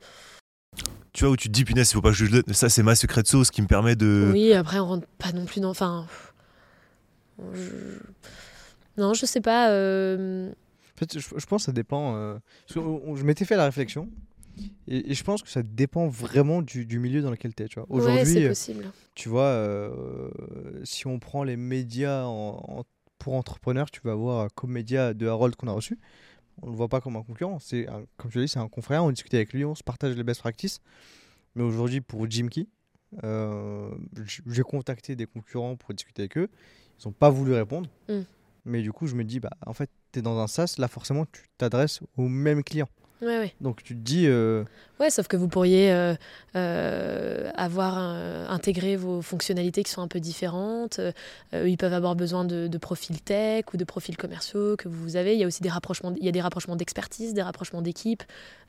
Tu 1.12 1.24
vois, 1.24 1.32
où 1.32 1.36
tu 1.36 1.48
te 1.48 1.52
dis, 1.52 1.64
punaise, 1.64 1.88
il 1.90 1.94
faut 1.94 2.02
pas 2.02 2.10
que 2.10 2.16
je 2.16 2.24
le 2.24 2.42
Ça, 2.52 2.68
c'est 2.68 2.82
ma 2.82 2.96
secret 2.96 3.22
de 3.22 3.28
sauce 3.28 3.52
qui 3.52 3.62
me 3.62 3.68
permet 3.68 3.94
de. 3.94 4.30
Oui, 4.32 4.52
après, 4.54 4.80
on 4.80 4.86
rentre 4.86 5.06
pas 5.18 5.30
non 5.30 5.44
plus 5.44 5.60
dans. 5.60 5.70
Enfin. 5.70 6.06
Je... 7.54 7.60
Non, 8.96 9.14
je 9.14 9.26
sais 9.26 9.40
pas. 9.40 9.70
Euh, 9.70 10.50
en 10.50 10.98
fait, 10.98 11.18
je, 11.18 11.46
pense 11.46 11.62
que 11.62 11.66
ça 11.66 11.72
dépend. 11.72 12.16
Euh, 12.16 12.38
je 12.68 13.22
m'étais 13.22 13.44
fait 13.44 13.56
la 13.56 13.64
réflexion. 13.64 14.08
Et, 14.86 15.14
je 15.14 15.24
pense 15.24 15.42
que 15.42 15.48
ça 15.48 15.62
dépend 15.62 16.08
vraiment 16.08 16.60
du, 16.60 16.98
milieu 16.98 17.22
dans 17.22 17.30
lequel 17.30 17.54
tu 17.54 17.62
es. 17.62 17.68
Tu 17.68 17.78
vois. 17.78 17.86
Aujourd'hui, 17.88 18.44
euh, 18.44 18.54
tu 19.14 19.28
vois, 19.28 19.90
si 20.84 21.06
on 21.06 21.18
prend 21.18 21.44
les 21.44 21.56
médias 21.56 22.24
pour 23.18 23.34
entrepreneurs, 23.34 23.90
tu 23.90 24.00
vas 24.02 24.14
voir 24.14 24.52
Comédia 24.54 25.14
de 25.14 25.26
Harold 25.26 25.56
qu'on 25.56 25.68
a 25.68 25.72
reçu. 25.72 25.98
On 26.62 26.66
ne 26.66 26.72
le 26.72 26.76
voit 26.76 26.88
pas 26.88 27.00
comme 27.00 27.16
un 27.16 27.22
concurrent. 27.22 27.58
C'est 27.58 27.86
comme 28.16 28.30
je 28.30 28.38
l'ai 28.38 28.44
dit, 28.44 28.52
c'est 28.52 28.58
un 28.58 28.68
confrère. 28.68 29.04
On 29.04 29.10
discute 29.10 29.32
avec 29.32 29.52
lui, 29.52 29.64
on 29.64 29.74
se 29.74 29.82
partage 29.82 30.14
les 30.14 30.24
best 30.24 30.40
practices. 30.40 30.80
Mais 31.54 31.62
aujourd'hui, 31.62 32.00
pour 32.00 32.30
Jim 32.30 32.48
Key, 32.48 32.66
j'ai 34.46 34.62
contacté 34.62 35.16
des 35.16 35.26
concurrents 35.26 35.76
pour 35.76 35.94
discuter 35.94 36.22
avec 36.22 36.36
eux. 36.36 36.48
Ils 37.02 37.08
n'ont 37.08 37.12
pas 37.12 37.30
voulu 37.30 37.54
répondre. 37.54 37.88
Mm. 38.08 38.20
Mais 38.64 38.82
du 38.82 38.92
coup, 38.92 39.06
je 39.06 39.14
me 39.14 39.24
dis, 39.24 39.40
bah, 39.40 39.50
en 39.66 39.72
fait, 39.72 39.90
tu 40.12 40.18
es 40.18 40.22
dans 40.22 40.38
un 40.38 40.46
SaaS, 40.46 40.76
là, 40.78 40.88
forcément, 40.88 41.24
tu 41.26 41.42
t'adresses 41.58 42.00
au 42.16 42.28
même 42.28 42.62
client. 42.62 42.88
Ouais, 43.22 43.38
ouais. 43.38 43.54
Donc 43.60 43.82
tu 43.82 43.94
te 43.94 44.00
dis. 44.00 44.26
Euh, 44.26 44.64
ouais, 45.00 45.10
sauf 45.10 45.26
que 45.26 45.36
vous 45.36 45.48
pourriez 45.48 45.90
euh, 45.90 46.14
euh, 46.54 47.50
avoir 47.54 47.98
intégré 48.50 48.96
vos 48.96 49.22
fonctionnalités 49.22 49.82
qui 49.82 49.90
sont 49.90 50.02
un 50.02 50.08
peu 50.08 50.20
différentes. 50.20 51.00
ils 51.52 51.76
peuvent 51.76 51.94
avoir 51.94 52.14
besoin 52.14 52.44
de, 52.44 52.78
profils 52.78 53.20
tech 53.20 53.64
ou 53.72 53.76
de 53.76 53.84
profils 53.84 54.16
commerciaux 54.16 54.76
que 54.76 54.88
vous 54.88 55.16
avez. 55.16 55.34
Il 55.34 55.40
y 55.40 55.44
a 55.44 55.46
aussi 55.46 55.62
des 55.62 55.68
rapprochements. 55.68 56.14
Il 56.18 56.24
y 56.24 56.28
a 56.28 56.32
des 56.32 56.40
rapprochements 56.40 56.76
d'expertise, 56.76 57.34
des 57.34 57.42
rapprochements 57.42 57.82
d'équipe, 57.82 58.22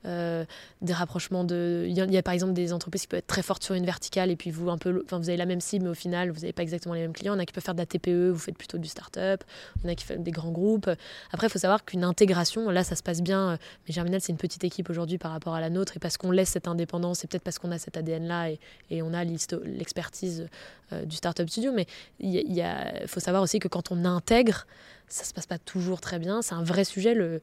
des 0.06 0.93
rapprochements 0.93 1.43
de. 1.43 1.85
Il 1.88 1.95
y, 1.95 2.18
a, 2.18 2.24
par 2.24 2.34
exemple 2.34 2.53
des 2.53 2.74
entreprises 2.74 3.01
qui 3.01 3.08
peuvent 3.08 3.19
être 3.19 3.27
très 3.27 3.43
fortes 3.43 3.64
sur 3.64 3.76
une 3.76 3.85
verticale 3.85 4.32
et 4.32 4.35
puis 4.35 4.51
vous 4.51 4.69
un 4.69 4.77
peu. 4.77 5.03
Enfin, 5.06 5.18
vous 5.18 5.30
avez 5.30 5.38
la 5.38 5.45
même 5.45 5.61
cible, 5.61 5.85
mais 5.85 5.92
au 5.92 5.95
final, 5.95 6.32
vous 6.32 6.42
n'avez 6.42 6.53
pas 6.53 6.64
exactement 6.64 6.95
les 6.95 7.01
mêmes 7.01 7.14
clients. 7.14 7.34
Il 7.34 7.38
y 7.38 7.40
en 7.40 7.43
a 7.43 7.45
qui 7.45 7.53
peuvent 7.53 7.64
faire 7.64 7.76
de 7.76 7.80
la 7.80 7.85
TPE, 7.85 8.30
vous 8.30 8.40
faites 8.40 8.58
plutôt 8.58 8.77
du 8.77 8.88
start-up. 8.88 9.43
Il 9.84 9.90
a 9.90 9.95
qui 9.95 10.06
font 10.06 10.19
des 10.19 10.32
grands 10.32 10.51
groupes. 10.51 10.90
Après, 11.32 11.48
il 11.48 11.50
faut 11.50 11.60
savoir 11.60 11.84
qu'une 11.84 12.03
intégration, 12.03 12.69
là, 12.69 12.84
ça 12.84 12.95
se 12.95 13.03
passe 13.03 13.22
bien. 13.22 13.58
Mais 13.88 13.93
Germinal, 13.93 14.22
c'est 14.22 14.32
une 14.32 14.38
petite 14.38 14.64
équipe 14.64 14.90
aujourd'hui 14.90 15.18
par 15.18 15.32
rapport 15.32 15.53
à 15.53 15.61
la 15.61 15.69
nôtre 15.69 15.98
et 15.98 16.00
parce 16.00 16.18
qu'on 16.22 16.32
laisse 16.32 16.50
cette 16.50 16.67
indépendance 16.67 17.24
et 17.24 17.27
peut-être 17.27 17.43
parce 17.43 17.58
qu'on 17.58 17.72
a 17.72 17.80
cet 17.80 17.98
ADN-là 17.98 18.51
et, 18.51 18.59
et, 18.91 19.01
on 19.01 19.14
a 19.14 19.24
l'expertise 19.24 20.48
euh, 20.93 21.03
du 21.06 21.16
Startup 21.16 21.50
Studio. 21.50 21.72
Mais 21.74 21.88
il 22.19 22.64
faut 23.08 23.19
savoir 23.19 23.41
aussi 23.41 23.59
que 23.59 23.67
quand 23.67 23.91
on 23.91 24.06
intègre, 24.06 24.67
ça 25.08 25.24
se 25.24 25.33
passe 25.33 25.48
pas 25.48 25.58
toujours 25.58 26.00
très 26.00 26.19
bien. 26.19 26.41
C'est 26.41 26.53
un 26.53 26.64
vrai 26.64 26.83
sujet, 26.83 27.17
euh, 27.17 27.40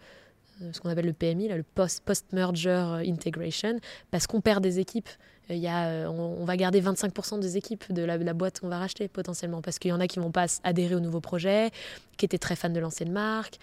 ce 0.72 0.80
qu'on 0.80 0.90
appelle 0.90 1.06
le 1.06 1.12
PMI, 1.12 1.48
le 1.48 1.64
Post-Merger 1.64 3.02
Integration, 3.06 3.80
parce 4.10 4.26
qu'on 4.26 4.40
perd 4.40 4.62
des 4.62 4.78
équipes. 4.78 5.10
Euh, 5.50 6.06
on, 6.06 6.44
va 6.44 6.56
garder 6.56 6.80
25% 6.82 7.40
des 7.40 7.56
équipes 7.56 7.90
de 7.90 8.02
la, 8.02 8.18
la 8.18 8.34
boîte 8.34 8.60
qu'on 8.60 8.68
va 8.68 8.78
racheter 8.78 9.08
potentiellement, 9.08 9.62
parce 9.62 9.78
qu'il 9.78 9.90
y 9.90 9.92
en 9.92 10.00
a 10.00 10.06
qui 10.06 10.18
vont 10.18 10.30
pas 10.30 10.46
adhérer 10.62 10.94
au 10.94 11.00
nouveau 11.00 11.20
projet, 11.20 11.70
qui 12.18 12.26
étaient 12.26 12.38
très 12.38 12.54
fans 12.54 12.68
de 12.68 12.80
l'ancienne 12.80 13.12
marque, 13.12 13.58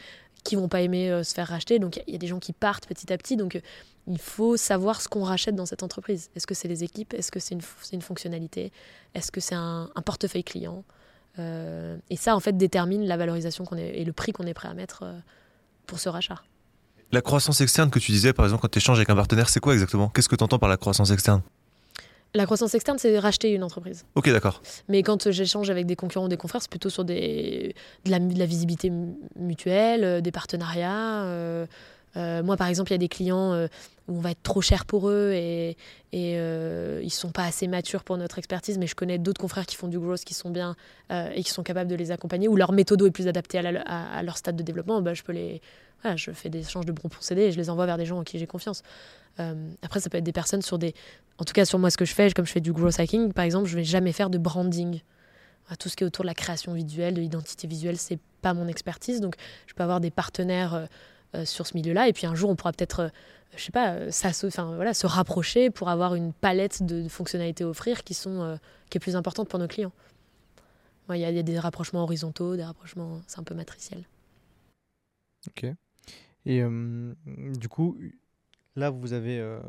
qui 0.45 0.56
vont 0.56 0.69
pas 0.69 0.80
aimer 0.80 1.11
euh, 1.11 1.24
se 1.24 1.33
faire 1.33 1.48
racheter. 1.48 1.80
Donc 1.80 2.01
il 2.07 2.14
y 2.14 2.15
a 2.15 2.19
des 2.19 2.27
gens 2.27 2.40
qui 2.40 2.53
partent 2.53 2.88
petit 2.88 3.11
à 3.11 3.17
petit. 3.17 3.35
Donc 3.35 3.57
euh, 3.57 3.61
il 4.07 4.19
faut 4.19 4.56
savoir 4.56 5.01
ce 5.01 5.09
qu'on 5.09 5.24
rachète 5.24 5.56
dans 5.56 5.65
cette 5.65 5.83
entreprise. 5.83 6.30
Est-ce 6.35 6.48
que 6.48 6.53
c'est 6.53 6.69
les 6.69 6.85
équipes? 6.85 7.14
Est-ce 7.14 7.32
que 7.32 7.40
c'est 7.40 7.56
une, 7.56 7.61
une, 7.91 8.01
fonctionnalité? 8.01 8.72
Est-ce 9.14 9.32
que 9.32 9.41
c'est 9.41 9.56
un, 9.56 9.90
portefeuille 10.06 10.43
client? 10.43 10.85
Euh, 11.40 11.98
Et 12.09 12.15
ça, 12.15 12.35
en 12.35 12.40
fait, 12.40 12.56
détermine 12.56 13.06
la 13.06 13.17
valorisation 13.17 13.65
est 13.75 13.99
et 13.99 14.06
le 14.06 14.14
prix 14.14 14.32
qu'on 14.32 14.45
est 14.45 14.53
prêt 14.53 14.69
à 14.69 14.74
mettre 14.74 15.03
pour 15.88 15.99
ce 15.99 16.07
rachat. 16.07 16.41
La 17.11 17.22
croissance 17.22 17.59
externe 17.61 17.90
que 17.90 17.99
tu 17.99 18.11
disais, 18.11 18.32
par 18.32 18.45
exemple, 18.45 18.61
quand 18.61 18.72
tu 18.72 18.77
échanges 18.77 18.98
avec 18.98 19.09
un 19.09 19.15
partenaire, 19.15 19.49
c'est 19.49 19.59
quoi 19.59 19.74
exactement? 19.74 20.09
Qu'est-ce 20.09 20.30
que 20.30 20.35
tu 20.35 20.43
entends 20.43 20.59
par 20.59 20.69
la 20.69 20.77
croissance 20.77 21.11
externe? 21.11 21.41
La 22.35 22.45
croissance 22.45 22.75
externe, 22.75 22.97
c'est 22.97 23.17
racheter 23.17 23.51
une 23.51 23.64
entreprise. 23.64 24.05
Ok, 24.15 24.30
d'accord. 24.30 24.61
Mais 24.89 25.03
quand 25.03 25.31
j'échange 25.31 25.69
avec 25.69 25.85
des 25.85 25.95
concurrents 25.95 26.25
ou 26.25 26.30
des 26.30 26.38
confrères, 26.38 26.61
c'est 26.61 26.69
plutôt 26.69 26.89
sur 26.89 27.05
des, 27.05 27.73
de, 28.03 28.11
la, 28.11 28.19
de 28.19 28.38
la 28.38 28.45
visibilité 28.45 28.91
mutuelle, 29.38 30.03
euh, 30.03 30.22
des 30.22 30.31
partenariats. 30.31 31.23
Euh, 31.23 31.65
euh, 32.17 32.43
moi, 32.43 32.57
par 32.57 32.67
exemple, 32.67 32.91
il 32.91 32.93
y 32.93 32.95
a 32.95 32.99
des 32.99 33.09
clients 33.09 33.53
où 34.07 34.17
on 34.17 34.22
va 34.22 34.31
être 34.31 34.43
trop 34.43 34.61
cher 34.61 34.85
pour 34.85 35.09
eux 35.09 35.31
et, 35.33 35.75
et 36.14 36.35
ils 37.03 37.09
sont 37.09 37.31
pas 37.31 37.43
assez 37.43 37.67
matures 37.67 38.05
pour 38.05 38.15
notre 38.15 38.38
expertise, 38.38 38.77
mais 38.77 38.88
je 38.88 38.95
connais 38.95 39.17
d'autres 39.17 39.41
confrères 39.41 39.65
qui 39.65 39.75
font 39.75 39.89
du 39.89 39.99
growth, 39.99 40.23
qui 40.23 40.33
sont 40.33 40.49
bien 40.49 40.77
et 41.11 41.43
qui 41.43 41.51
sont 41.51 41.64
capables 41.64 41.89
de 41.89 41.95
les 41.95 42.11
accompagner, 42.11 42.47
ou 42.47 42.55
leur 42.55 42.72
méthode 42.72 43.01
est 43.01 43.11
plus 43.11 43.27
adaptée 43.27 43.57
à, 43.57 44.23
leur 44.23 44.38
stade 44.38 44.55
de 44.55 44.64
développement. 44.64 45.01
Bah, 45.01 45.14
je 45.14 45.23
peux 45.23 45.33
les, 45.33 45.59
je 46.15 46.31
fais 46.31 46.47
des 46.47 46.59
échanges 46.59 46.85
de 46.85 46.93
bons 46.93 47.09
procédés 47.09 47.41
et 47.41 47.51
je 47.51 47.57
les 47.57 47.69
envoie 47.69 47.85
vers 47.85 47.97
des 47.97 48.05
gens 48.05 48.19
en 48.19 48.23
qui 48.23 48.39
j'ai 48.39 48.47
confiance. 48.47 48.81
Euh, 49.39 49.72
après, 49.81 49.99
ça 49.99 50.09
peut 50.09 50.17
être 50.17 50.23
des 50.23 50.31
personnes 50.31 50.61
sur 50.61 50.77
des. 50.77 50.93
En 51.38 51.43
tout 51.43 51.53
cas, 51.53 51.65
sur 51.65 51.80
moi, 51.80 51.89
ce 51.89 51.97
que 51.97 52.05
je 52.05 52.14
fais, 52.14 52.31
comme 52.31 52.45
je 52.45 52.51
fais 52.51 52.61
du 52.61 52.72
growth 52.72 52.99
hacking, 52.99 53.33
par 53.33 53.43
exemple, 53.43 53.67
je 53.67 53.75
vais 53.75 53.83
jamais 53.83 54.11
faire 54.11 54.30
de 54.30 54.38
branding. 54.38 55.01
Tout 55.80 55.89
ce 55.89 55.95
qui 55.95 56.03
est 56.03 56.07
autour 56.07 56.23
de 56.23 56.27
la 56.27 56.35
création 56.35 56.73
visuelle, 56.73 57.15
de 57.15 57.22
l'identité 57.22 57.67
visuelle, 57.67 57.97
c'est 57.97 58.19
pas 58.41 58.53
mon 58.53 58.67
expertise. 58.67 59.19
Donc, 59.19 59.35
je 59.65 59.73
peux 59.73 59.83
avoir 59.83 59.99
des 59.99 60.11
partenaires 60.11 60.75
euh, 60.75 60.85
euh, 61.35 61.45
sur 61.45 61.65
ce 61.65 61.75
milieu-là. 61.75 62.07
Et 62.07 62.14
puis, 62.14 62.27
un 62.27 62.35
jour, 62.35 62.51
on 62.51 62.55
pourra 62.55 62.72
peut-être, 62.72 63.11
je 63.57 63.64
sais 63.64 63.72
pas, 63.72 64.11
se, 64.11 64.75
voilà, 64.75 64.93
se 64.93 65.07
rapprocher 65.07 65.72
pour 65.72 65.89
avoir 65.89 66.14
une 66.14 66.33
palette 66.33 66.83
de 66.83 67.07
fonctionnalités 67.09 67.64
à 67.64 67.67
offrir 67.67 68.03
qui, 68.03 68.14
sont, 68.14 68.59
qui 68.89 68.97
est 68.97 68.99
plus 68.99 69.15
importante 69.15 69.49
pour 69.49 69.59
nos 69.59 69.67
clients. 69.67 69.91
Il 71.09 71.17
y, 71.17 71.25
a 71.25 71.43
des 71.43 71.59
rapprochements 71.59 72.03
horizontaux, 72.03 72.55
des 72.55 72.64
rapprochements. 72.64 73.22
C'est 73.27 73.39
un 73.39 73.43
peu 73.43 73.53
matriciel. 73.53 74.03
Ok. 75.47 75.65
Et 76.45 76.64
du 77.27 77.69
coup, 77.69 77.97
Là, 78.76 78.90
vous 78.90 79.14
avez 79.14 79.40
euh, 79.40 79.60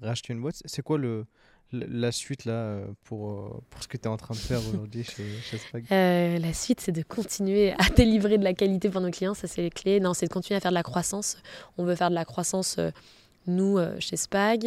racheté 0.00 0.32
une 0.32 0.40
boîte. 0.40 0.62
C'est 0.64 0.82
quoi 0.82 0.96
le, 0.96 1.26
la 1.72 2.12
suite 2.12 2.44
là 2.44 2.52
euh, 2.52 2.86
pour, 3.04 3.30
euh, 3.30 3.62
pour 3.70 3.82
ce 3.82 3.88
que 3.88 3.96
tu 3.96 4.04
es 4.04 4.06
en 4.06 4.16
train 4.16 4.34
de 4.34 4.38
faire 4.38 4.60
aujourd'hui 4.68 5.02
chez, 5.02 5.24
chez 5.42 5.58
Spag? 5.58 5.86
La 5.90 6.52
suite, 6.52 6.80
c'est 6.80 6.92
de 6.92 7.02
continuer 7.02 7.72
à 7.72 7.88
délivrer 7.96 8.38
de 8.38 8.44
la 8.44 8.54
qualité 8.54 8.88
pour 8.90 9.00
nos 9.00 9.10
clients. 9.10 9.34
Ça, 9.34 9.48
c'est 9.48 9.62
les 9.62 9.70
clés. 9.70 9.98
Non, 9.98 10.14
c'est 10.14 10.26
de 10.26 10.32
continuer 10.32 10.56
à 10.56 10.60
faire 10.60 10.70
de 10.70 10.76
la 10.76 10.84
croissance. 10.84 11.36
On 11.78 11.84
veut 11.84 11.96
faire 11.96 12.10
de 12.10 12.14
la 12.14 12.24
croissance, 12.24 12.78
nous, 13.46 13.78
chez 13.98 14.16
Spag. 14.16 14.66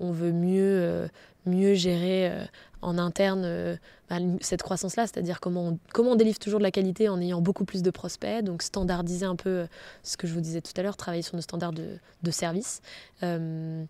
on 0.00 0.12
veut 0.12 0.32
mieux, 0.32 1.08
mieux 1.46 1.74
gérer 1.74 2.48
en 2.82 2.98
interne 2.98 3.42
euh, 3.44 3.76
bah, 4.08 4.16
cette 4.40 4.62
croissance-là, 4.62 5.06
c'est-à-dire 5.06 5.40
comment 5.40 5.68
on, 5.68 5.78
comment 5.92 6.12
on 6.12 6.16
délivre 6.16 6.38
toujours 6.38 6.60
de 6.60 6.64
la 6.64 6.70
qualité 6.70 7.08
en 7.08 7.20
ayant 7.20 7.40
beaucoup 7.40 7.64
plus 7.64 7.82
de 7.82 7.90
prospects, 7.90 8.42
donc 8.42 8.62
standardiser 8.62 9.26
un 9.26 9.36
peu 9.36 9.50
euh, 9.50 9.66
ce 10.02 10.16
que 10.16 10.26
je 10.26 10.34
vous 10.34 10.40
disais 10.40 10.60
tout 10.60 10.72
à 10.76 10.82
l'heure, 10.82 10.96
travailler 10.96 11.22
sur 11.22 11.36
nos 11.36 11.42
standards 11.42 11.72
de, 11.72 11.98
de 12.22 12.30
service, 12.30 12.80
euh, 13.22 13.84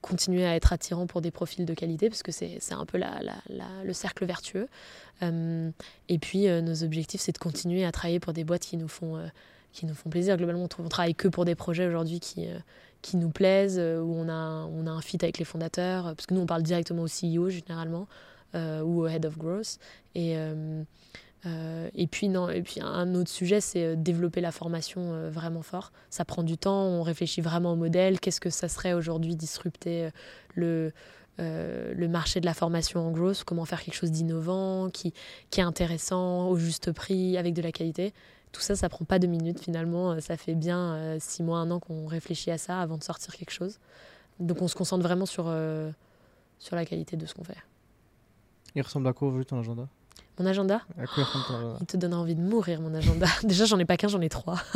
continuer 0.00 0.46
à 0.46 0.54
être 0.54 0.72
attirant 0.72 1.06
pour 1.06 1.20
des 1.20 1.30
profils 1.30 1.64
de 1.64 1.74
qualité, 1.74 2.08
parce 2.08 2.22
que 2.22 2.30
c'est 2.30 2.60
un 2.70 2.86
peu 2.86 2.96
la, 2.96 3.18
le 3.84 3.92
cercle 3.92 4.24
vertueux. 4.24 4.68
et 5.20 6.18
puis 6.20 6.46
nos 6.46 6.84
objectifs, 6.84 7.20
c'est 7.20 7.32
de 7.32 7.38
continuer 7.38 7.84
à 7.84 7.90
travailler 7.90 8.20
pour 8.20 8.32
des 8.32 8.44
boîtes 8.44 8.62
qui 8.62 8.76
nous 8.76 8.86
font, 8.86 9.18
qui 9.72 9.84
nous 9.84 9.94
font 9.94 10.08
plaisir. 10.08 10.36
Globalement, 10.36 10.68
on, 10.78 10.88
travaille 10.88 11.16
que 11.16 11.26
pour 11.26 11.44
des 11.44 11.56
projets 11.56 11.88
aujourd'hui 11.88 12.20
qui 12.20 12.46
qui 13.02 13.16
nous 13.16 13.30
plaisent, 13.30 13.78
où 13.78 14.14
on 14.14 14.28
a, 14.28 14.66
on 14.66 14.86
a 14.86 14.90
un 14.90 15.00
fit 15.00 15.18
avec 15.22 15.38
les 15.38 15.44
fondateurs, 15.44 16.14
parce 16.14 16.26
que 16.26 16.34
nous, 16.34 16.40
on 16.40 16.46
parle 16.46 16.62
directement 16.62 17.02
au 17.02 17.06
CEO 17.06 17.48
généralement. 17.48 18.08
Euh, 18.56 18.80
ou 18.80 19.02
au 19.02 19.06
Head 19.06 19.26
of 19.26 19.36
Growth. 19.36 19.78
Et, 20.14 20.38
euh, 20.38 20.82
euh, 21.44 21.90
et, 21.94 22.06
puis, 22.06 22.28
non, 22.28 22.48
et 22.48 22.62
puis 22.62 22.80
un 22.80 23.14
autre 23.14 23.28
sujet, 23.28 23.60
c'est 23.60 23.96
développer 23.96 24.40
la 24.40 24.52
formation 24.52 25.30
vraiment 25.30 25.62
fort. 25.62 25.92
Ça 26.10 26.24
prend 26.24 26.42
du 26.42 26.56
temps, 26.56 26.84
on 26.84 27.02
réfléchit 27.02 27.40
vraiment 27.40 27.72
au 27.72 27.76
modèle. 27.76 28.18
Qu'est-ce 28.18 28.40
que 28.40 28.50
ça 28.50 28.68
serait 28.68 28.94
aujourd'hui 28.94 29.36
disrupter 29.36 30.08
le, 30.54 30.92
le 31.38 32.06
marché 32.06 32.40
de 32.40 32.46
la 32.46 32.54
formation 32.54 33.06
en 33.06 33.10
growth, 33.10 33.44
comment 33.44 33.66
faire 33.66 33.82
quelque 33.82 33.94
chose 33.94 34.12
d'innovant, 34.12 34.88
qui, 34.90 35.12
qui 35.50 35.60
est 35.60 35.64
intéressant, 35.64 36.48
au 36.48 36.56
juste 36.56 36.92
prix, 36.92 37.36
avec 37.36 37.52
de 37.52 37.62
la 37.62 37.72
qualité? 37.72 38.14
Tout 38.52 38.60
ça, 38.60 38.74
ça 38.76 38.88
prend 38.88 39.04
pas 39.04 39.18
deux 39.18 39.28
minutes 39.28 39.60
finalement. 39.60 40.18
Ça 40.20 40.36
fait 40.36 40.54
bien 40.54 41.18
six 41.18 41.42
mois, 41.42 41.58
un 41.58 41.70
an 41.70 41.78
qu'on 41.78 42.06
réfléchit 42.06 42.50
à 42.50 42.58
ça 42.58 42.80
avant 42.80 42.96
de 42.96 43.04
sortir 43.04 43.36
quelque 43.36 43.50
chose. 43.50 43.78
Donc 44.40 44.62
on 44.62 44.68
se 44.68 44.74
concentre 44.74 45.02
vraiment 45.02 45.26
sur, 45.26 45.52
sur 46.58 46.76
la 46.76 46.86
qualité 46.86 47.16
de 47.16 47.26
ce 47.26 47.34
qu'on 47.34 47.44
fait. 47.44 47.56
Il 48.74 48.82
ressemble 48.82 49.08
à 49.08 49.12
quoi 49.12 49.28
aujourd'hui 49.28 49.46
ton 49.46 49.58
agenda? 49.58 49.88
Mon 50.38 50.44
agenda? 50.44 50.82
À 50.98 51.06
quoi 51.06 51.24
ton 51.32 51.54
agenda? 51.54 51.78
Il 51.80 51.86
te 51.86 51.96
donne 51.96 52.12
envie 52.12 52.34
de 52.34 52.42
mourir, 52.42 52.82
mon 52.82 52.92
agenda. 52.94 53.26
Déjà, 53.42 53.64
j'en 53.64 53.78
ai 53.78 53.86
pas 53.86 53.96
qu'un, 53.96 54.08
j'en 54.08 54.20
ai 54.20 54.28
trois. 54.28 54.60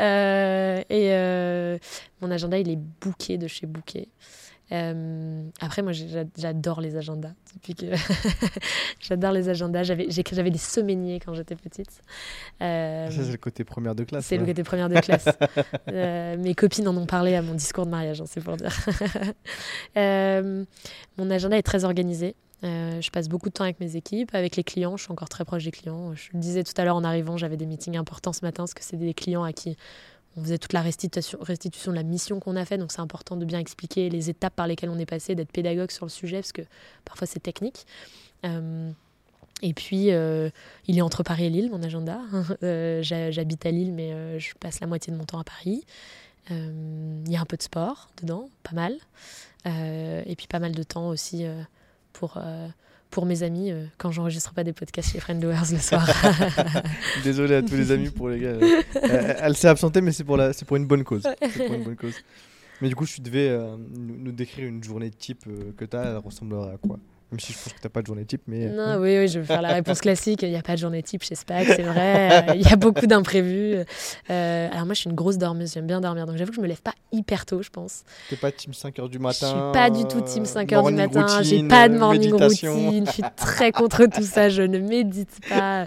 Euh, 0.00 0.78
et 0.90 1.12
euh, 1.12 1.76
mon 2.20 2.30
agenda, 2.30 2.56
il 2.56 2.70
est 2.70 2.78
booké 3.00 3.36
de 3.36 3.48
chez 3.48 3.66
Booké. 4.70 5.50
après, 5.60 5.82
moi, 5.82 5.92
j'adore 6.36 6.80
les 6.80 6.96
agendas. 6.96 7.32
Depuis 7.54 7.74
que 7.74 7.86
j'adore 9.00 9.32
les 9.32 9.48
agendas. 9.48 9.82
J'avais, 9.82 10.06
des 10.06 10.58
semainiers 10.58 11.20
quand 11.20 11.34
j'étais 11.34 11.56
petite. 11.56 11.90
ça, 12.60 13.10
c'est 13.10 13.30
le 13.30 13.36
côté 13.36 13.64
première 13.64 13.94
de 13.94 14.04
classe. 14.04 14.26
C'est 14.26 14.36
le 14.36 14.46
côté 14.46 14.62
première 14.62 14.88
de 14.88 14.98
classe. 15.00 15.28
mes 16.38 16.54
copines 16.54 16.88
en 16.88 16.96
ont 16.96 17.06
parlé 17.06 17.34
à 17.34 17.42
mon 17.42 17.54
discours 17.54 17.86
de 17.86 17.90
mariage, 17.90 18.20
hein, 18.20 18.26
c'est 18.26 18.42
pour 18.42 18.56
dire. 18.56 18.76
mon 21.16 21.30
agenda 21.30 21.56
est 21.56 21.62
très 21.62 21.84
organisé. 21.84 22.34
Euh, 22.64 23.00
je 23.00 23.10
passe 23.10 23.28
beaucoup 23.28 23.48
de 23.48 23.54
temps 23.54 23.64
avec 23.64 23.78
mes 23.78 23.96
équipes, 23.96 24.34
avec 24.34 24.56
les 24.56 24.64
clients. 24.64 24.96
Je 24.96 25.04
suis 25.04 25.12
encore 25.12 25.28
très 25.28 25.44
proche 25.44 25.64
des 25.64 25.70
clients. 25.70 26.14
Je 26.14 26.30
le 26.34 26.40
disais 26.40 26.64
tout 26.64 26.72
à 26.76 26.84
l'heure 26.84 26.96
en 26.96 27.04
arrivant, 27.04 27.36
j'avais 27.36 27.56
des 27.56 27.66
meetings 27.66 27.96
importants 27.96 28.32
ce 28.32 28.44
matin 28.44 28.64
parce 28.64 28.74
que 28.74 28.82
c'est 28.82 28.96
des 28.96 29.14
clients 29.14 29.44
à 29.44 29.52
qui 29.52 29.76
on 30.38 30.44
faisait 30.44 30.58
toute 30.58 30.72
la 30.72 30.82
restitution, 30.82 31.38
de 31.40 31.96
la 31.96 32.02
mission 32.02 32.40
qu'on 32.40 32.56
a 32.56 32.64
fait. 32.64 32.78
Donc 32.78 32.92
c'est 32.92 33.00
important 33.00 33.36
de 33.36 33.44
bien 33.44 33.58
expliquer 33.58 34.08
les 34.08 34.30
étapes 34.30 34.54
par 34.54 34.66
lesquelles 34.66 34.90
on 34.90 34.98
est 34.98 35.06
passé, 35.06 35.34
d'être 35.34 35.52
pédagogue 35.52 35.90
sur 35.90 36.06
le 36.06 36.10
sujet 36.10 36.38
parce 36.38 36.52
que 36.52 36.62
parfois 37.04 37.26
c'est 37.26 37.40
technique. 37.40 37.86
Euh, 38.44 38.90
et 39.60 39.74
puis, 39.74 40.12
euh, 40.12 40.50
il 40.86 40.98
est 40.98 41.02
entre 41.02 41.24
Paris 41.24 41.46
et 41.46 41.50
Lille, 41.50 41.68
mon 41.70 41.82
agenda. 41.82 42.20
J'habite 43.02 43.66
à 43.66 43.72
Lille, 43.72 43.92
mais 43.92 44.38
je 44.38 44.54
passe 44.54 44.78
la 44.78 44.86
moitié 44.86 45.12
de 45.12 45.18
mon 45.18 45.24
temps 45.24 45.40
à 45.40 45.44
Paris. 45.44 45.84
Il 46.50 47.28
y 47.28 47.36
a 47.36 47.40
un 47.40 47.44
peu 47.44 47.56
de 47.56 47.62
sport 47.62 48.08
dedans, 48.22 48.48
pas 48.62 48.74
mal. 48.74 48.94
et 49.66 50.34
puis 50.36 50.46
pas 50.46 50.60
mal 50.60 50.72
de 50.72 50.82
temps 50.84 51.08
aussi 51.08 51.44
pour, 52.18 52.36
euh, 52.36 52.68
pour 53.10 53.26
mes 53.26 53.42
amis 53.42 53.70
euh, 53.70 53.84
quand 53.96 54.10
j'enregistre 54.10 54.52
pas 54.52 54.64
des 54.64 54.72
podcasts 54.72 55.12
chez 55.12 55.20
Friend 55.20 55.40
Doers 55.40 55.72
le 55.72 55.78
soir. 55.78 56.06
Désolé 57.24 57.56
à 57.56 57.62
tous 57.62 57.74
les 57.74 57.90
amis 57.90 58.10
pour 58.10 58.28
les 58.28 58.40
gars. 58.40 58.48
Euh, 58.48 58.82
elle, 59.40 59.56
s'est 59.56 59.68
absentée, 59.68 60.00
mais 60.00 60.12
c'est 60.12 60.24
pour, 60.24 60.36
la, 60.36 60.52
pour 60.66 60.76
une 60.76 60.86
bonne 60.86 61.04
cause. 61.04 61.22
Pour 61.22 61.74
une 61.74 61.84
bonne 61.84 61.96
cause. 61.96 62.14
Mais 62.80 62.88
du 62.88 62.94
coup, 62.94 63.06
si 63.06 63.16
tu 63.16 63.20
devais 63.22 63.50
nous, 63.50 64.16
nous, 64.18 64.32
décrire 64.32 64.68
une 64.68 64.82
journée 64.84 65.10
type 65.10 65.44
que 65.76 65.84
tu 65.84 65.96
as, 65.96 66.04
elle 66.04 66.16
ressemblerait 66.18 66.74
à 66.74 66.76
quoi? 66.76 66.98
Même 67.30 67.40
si 67.40 67.52
je 67.52 67.58
pense 67.58 67.72
que 67.74 67.78
tu 67.78 67.84
n'as 67.84 67.90
pas 67.90 68.00
de 68.00 68.06
journée 68.06 68.24
type. 68.24 68.42
Mais... 68.46 68.66
Non, 68.66 68.82
hein. 68.82 68.98
oui, 68.98 69.18
oui, 69.18 69.28
je 69.28 69.40
vais 69.40 69.46
faire 69.46 69.60
la 69.60 69.74
réponse 69.74 70.00
classique. 70.02 70.42
Il 70.42 70.48
n'y 70.48 70.56
a 70.56 70.62
pas 70.62 70.74
de 70.74 70.78
journée 70.78 71.02
type 71.02 71.22
chez 71.22 71.34
SPAC, 71.34 71.66
c'est 71.66 71.82
vrai. 71.82 72.46
Il 72.54 72.62
y 72.62 72.72
a 72.72 72.76
beaucoup 72.76 73.06
d'imprévus. 73.06 73.84
Euh, 74.30 74.68
alors 74.70 74.86
moi, 74.86 74.94
je 74.94 75.00
suis 75.00 75.10
une 75.10 75.16
grosse 75.16 75.36
dormeuse. 75.36 75.74
J'aime 75.74 75.86
bien 75.86 76.00
dormir. 76.00 76.24
Donc 76.24 76.36
j'avoue 76.36 76.50
que 76.50 76.56
je 76.56 76.62
me 76.62 76.66
lève 76.66 76.80
pas 76.80 76.94
hyper 77.12 77.44
tôt, 77.44 77.62
je 77.62 77.68
pense. 77.68 78.04
Tu 78.28 78.34
n'es 78.34 78.40
pas 78.40 78.50
team 78.50 78.72
5h 78.72 79.10
du 79.10 79.18
matin 79.18 79.46
Je 79.46 79.46
suis 79.46 79.72
pas 79.72 79.90
du 79.90 80.04
tout 80.06 80.22
team 80.22 80.44
5h 80.44 80.88
du 80.88 80.94
matin. 80.94 81.42
J'ai 81.42 81.68
pas 81.68 81.88
de 81.90 81.98
morning 81.98 82.32
routine. 82.32 83.06
Je 83.06 83.12
suis 83.12 83.22
très 83.36 83.72
contre 83.72 84.06
tout 84.06 84.22
ça. 84.22 84.48
Je 84.48 84.62
ne 84.62 84.78
médite 84.78 85.40
pas. 85.48 85.86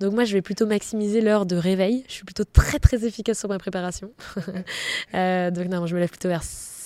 Donc 0.00 0.12
moi, 0.12 0.24
je 0.24 0.34
vais 0.34 0.42
plutôt 0.42 0.66
maximiser 0.66 1.22
l'heure 1.22 1.46
de 1.46 1.56
réveil. 1.56 2.04
Je 2.08 2.12
suis 2.12 2.24
plutôt 2.24 2.44
très, 2.44 2.78
très 2.78 3.06
efficace 3.06 3.38
sur 3.38 3.48
ma 3.48 3.58
préparation. 3.58 4.10
euh, 5.14 5.50
donc 5.50 5.68
non, 5.68 5.86
je 5.86 5.94
me 5.94 6.00
lève 6.00 6.10
plutôt 6.10 6.28
vers 6.28 6.42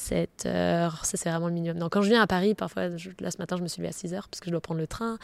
7 0.06 0.46
heures. 0.46 1.04
Ça, 1.04 1.16
c'est 1.16 1.28
vraiment 1.28 1.48
le 1.48 1.54
minimum. 1.54 1.78
Donc, 1.78 1.92
quand 1.92 2.02
je 2.02 2.08
viens 2.08 2.22
à 2.22 2.26
Paris, 2.26 2.54
parfois, 2.54 2.88
là, 2.88 3.30
ce 3.30 3.38
matin, 3.38 3.56
je 3.56 3.62
me 3.62 3.68
suis 3.68 3.82
levée 3.82 3.90
à 3.90 3.92
6 3.92 4.14
heures 4.14 4.28
parce 4.28 4.40
que 4.40 4.46
je 4.46 4.50
dois 4.52 4.60
prendre 4.60 4.80
le 4.80 4.86
train. 4.86 5.18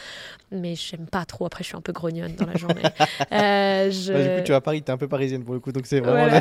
Mais 0.51 0.75
je 0.75 0.97
n'aime 0.97 1.07
pas 1.07 1.25
trop. 1.25 1.47
Après, 1.47 1.63
je 1.63 1.69
suis 1.69 1.77
un 1.77 1.81
peu 1.81 1.93
grognonne 1.93 2.35
dans 2.35 2.47
la 2.47 2.57
journée. 2.57 2.83
euh, 3.33 3.91
je... 3.91 4.13
du 4.13 4.39
coup, 4.41 4.45
tu 4.45 4.51
vas 4.51 4.59
à 4.59 4.61
Paris, 4.61 4.83
tu 4.83 4.89
es 4.89 4.91
un 4.91 4.99
peu 4.99 5.09
parisienne 5.09 5.45
pour 5.45 5.55
le 5.55 5.61
coup. 5.61 5.71
Donc, 5.73 5.87
c'est 5.87 6.01
vraiment. 6.01 6.41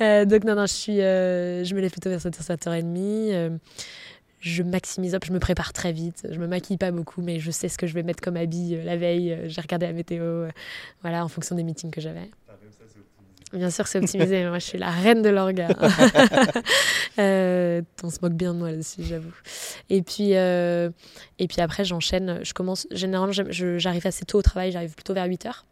euh, 0.00 0.24
donc, 0.24 0.44
non, 0.44 0.54
non, 0.54 0.66
je, 0.66 0.72
suis, 0.72 1.00
euh, 1.00 1.64
je 1.64 1.74
me 1.74 1.80
lève 1.80 1.90
plutôt 1.90 2.10
vers 2.10 2.20
7h, 2.20 2.42
7h30 2.42 3.32
euh, 3.32 3.50
je 4.40 4.62
maximise 4.62 5.16
up, 5.16 5.24
je 5.26 5.32
me 5.32 5.40
prépare 5.40 5.72
très 5.72 5.90
vite, 5.90 6.28
je 6.30 6.38
me 6.38 6.46
maquille 6.46 6.76
pas 6.76 6.92
beaucoup, 6.92 7.22
mais 7.22 7.40
je 7.40 7.50
sais 7.50 7.68
ce 7.68 7.76
que 7.76 7.88
je 7.88 7.94
vais 7.94 8.04
mettre 8.04 8.22
comme 8.22 8.36
habit 8.36 8.76
la 8.84 8.96
veille. 8.96 9.36
J'ai 9.46 9.60
regardé 9.60 9.86
la 9.86 9.92
météo, 9.92 10.46
voilà, 11.02 11.24
en 11.24 11.28
fonction 11.28 11.56
des 11.56 11.64
meetings 11.64 11.90
que 11.90 12.00
j'avais. 12.00 12.30
Bien 13.52 13.70
sûr, 13.70 13.86
c'est 13.86 13.98
optimisé. 13.98 14.46
moi, 14.46 14.58
je 14.58 14.64
suis 14.64 14.78
la 14.78 14.90
reine 14.90 15.22
de 15.22 15.30
l'orga. 15.30 15.68
euh, 17.18 17.82
on 18.02 18.10
se 18.10 18.18
moque 18.20 18.34
bien 18.34 18.52
de 18.52 18.58
moi 18.58 18.70
là-dessus, 18.70 19.02
j'avoue. 19.02 19.32
Et 19.88 20.02
puis, 20.02 20.34
euh, 20.34 20.90
et 21.38 21.48
puis 21.48 21.60
après, 21.60 21.84
j'enchaîne. 21.84 22.40
Je 22.42 22.52
commence. 22.52 22.86
Généralement, 22.90 23.32
j'arrive 23.32 24.06
assez 24.06 24.24
tôt 24.24 24.38
au 24.38 24.42
travail. 24.42 24.72
J'arrive 24.72 24.94
plutôt 24.94 25.14
vers 25.14 25.26
8 25.26 25.46
heures. 25.46 25.64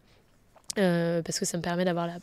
Euh, 0.78 1.22
parce 1.22 1.38
que 1.38 1.44
ça 1.44 1.56
me 1.56 1.62
permet 1.62 1.84
d'avoir 1.84 2.06
la, 2.06 2.18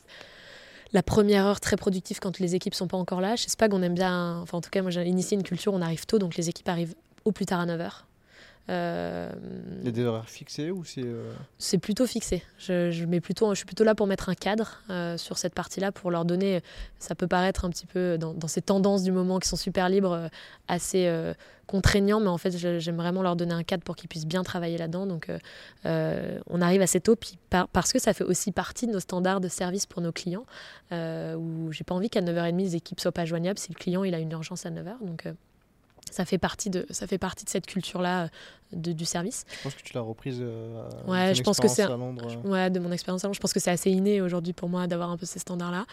la 0.92 1.04
première 1.04 1.46
heure 1.46 1.60
très 1.60 1.76
productive 1.76 2.20
quand 2.20 2.40
les 2.40 2.56
équipes 2.56 2.76
sont 2.76 2.88
pas 2.88 2.98
encore 2.98 3.22
là. 3.22 3.36
Je 3.36 3.44
sais 3.44 3.58
pas 3.58 3.70
qu'on 3.70 3.84
aime 3.84 3.96
bien. 3.96 4.40
Enfin, 4.40 4.58
en 4.58 4.62
tout 4.62 4.72
cas, 4.72 4.82
moi, 4.82 4.90
j'ai 4.90 5.06
initié 5.06 5.38
une 5.38 5.44
culture. 5.44 5.74
On 5.74 5.82
arrive 5.82 6.06
tôt, 6.08 6.18
donc 6.18 6.36
les 6.36 6.50
équipes 6.50 6.70
arrivent 6.70 6.96
au 7.26 7.32
plus 7.32 7.46
tard 7.46 7.60
à 7.60 7.66
9 7.68 7.80
heures. 7.80 8.08
Euh, 8.70 9.30
Il 9.82 9.86
y 9.86 9.90
a 9.90 9.92
des 9.92 10.06
horaires 10.06 10.30
fixés 10.30 10.72
ou 10.72 10.86
c'est 10.86 11.04
euh, 11.04 11.34
C'est 11.58 11.78
plutôt 11.78 12.08
fixé. 12.08 12.44
Je, 12.58 12.92
je, 12.92 13.06
mets 13.06 13.20
plutôt, 13.20 13.50
je 13.50 13.58
suis 13.58 13.66
plutôt 13.66 13.84
là 13.84 13.94
pour 13.94 14.08
mettre 14.08 14.30
un 14.30 14.36
cadre 14.36 14.80
euh, 14.90 15.18
sur 15.18 15.38
cette 15.38 15.54
partie-là, 15.54 15.92
pour 15.92 16.12
leur 16.12 16.24
donner. 16.24 16.62
Ça 16.98 17.14
peut 17.14 17.28
paraître 17.28 17.66
un 17.66 17.70
petit 17.70 17.86
peu 17.86 18.18
dans, 18.18 18.34
dans, 18.34 18.48
ces 18.48 18.62
tendances 18.62 19.04
du 19.04 19.12
moment 19.12 19.40
qui 19.40 19.50
sont 19.50 19.58
super 19.58 19.90
libres, 19.90 20.30
assez 20.70 21.12
contraignant, 21.68 22.20
mais 22.22 22.28
en 22.28 22.38
fait, 22.38 22.58
j'aime 22.58 22.96
vraiment 22.96 23.22
leur 23.22 23.36
donner 23.36 23.54
un 23.54 23.64
cadre 23.64 23.84
pour 23.84 23.96
qu'ils 23.96 24.08
puissent 24.08 24.28
bien 24.28 24.44
travailler 24.44 24.78
là-dedans. 24.78 25.06
Donc, 25.08 25.30
on 25.84 26.62
arrive 26.62 26.82
assez 26.82 27.02
tôt, 27.02 27.18
puis 27.18 27.38
parce 27.50 27.92
que 27.92 28.00
ça 28.00 28.14
fait 28.14 28.24
aussi 28.24 28.54
partie 28.54 28.88
de 28.88 28.94
nos 28.94 29.02
standards 29.02 29.42
de 29.42 29.50
service 29.50 29.86
pour 29.86 30.02
nos 30.02 30.14
clients, 30.14 30.46
où 30.92 31.72
j'ai 31.72 31.84
pas 31.84 31.96
envie 31.96 32.10
qu'à 32.10 32.22
9h30 32.22 32.58
les 32.58 32.76
équipes 32.78 33.02
soient 33.02 33.12
pas 33.12 33.26
joignables 33.26 33.60
si 33.60 33.74
le 33.74 33.78
client 33.78 34.06
il 34.06 34.16
a 34.16 34.20
une 34.20 34.32
urgence 34.32 34.66
à 34.66 34.72
9h. 34.72 35.06
Donc 35.06 35.28
ça 36.14 36.26
fait 36.26 36.38
partie 36.38 36.70
de 36.70 36.86
ça 36.92 37.08
fait 37.08 37.18
partie 37.18 37.44
de 37.44 37.50
cette 37.50 37.66
culture 37.66 38.02
là 38.02 38.30
de, 38.76 38.92
du 38.92 39.06
service. 39.06 39.46
Je 39.58 39.64
pense 39.64 39.76
que 39.76 39.84
tu 39.84 39.94
l'as 39.94 40.02
reprise. 40.02 40.40
Euh, 40.42 40.84
ouais, 41.08 41.36
je 41.36 41.44
pense 41.44 41.60
que 41.60 41.68
c'est 41.68 41.86
ouais 42.44 42.70
de 42.70 42.80
mon 42.80 42.92
expérience 42.92 43.24
à 43.24 43.28
Londres. 43.28 43.36
Je 43.36 43.42
pense 43.42 43.54
que 43.54 43.60
c'est 43.60 43.72
assez 43.72 43.92
inné 43.92 44.22
aujourd'hui 44.22 44.54
pour 44.54 44.70
moi 44.70 44.88
d'avoir 44.88 45.10
un 45.10 45.18
peu 45.18 45.26
ces 45.26 45.40
standards 45.40 45.72
là. 45.72 45.86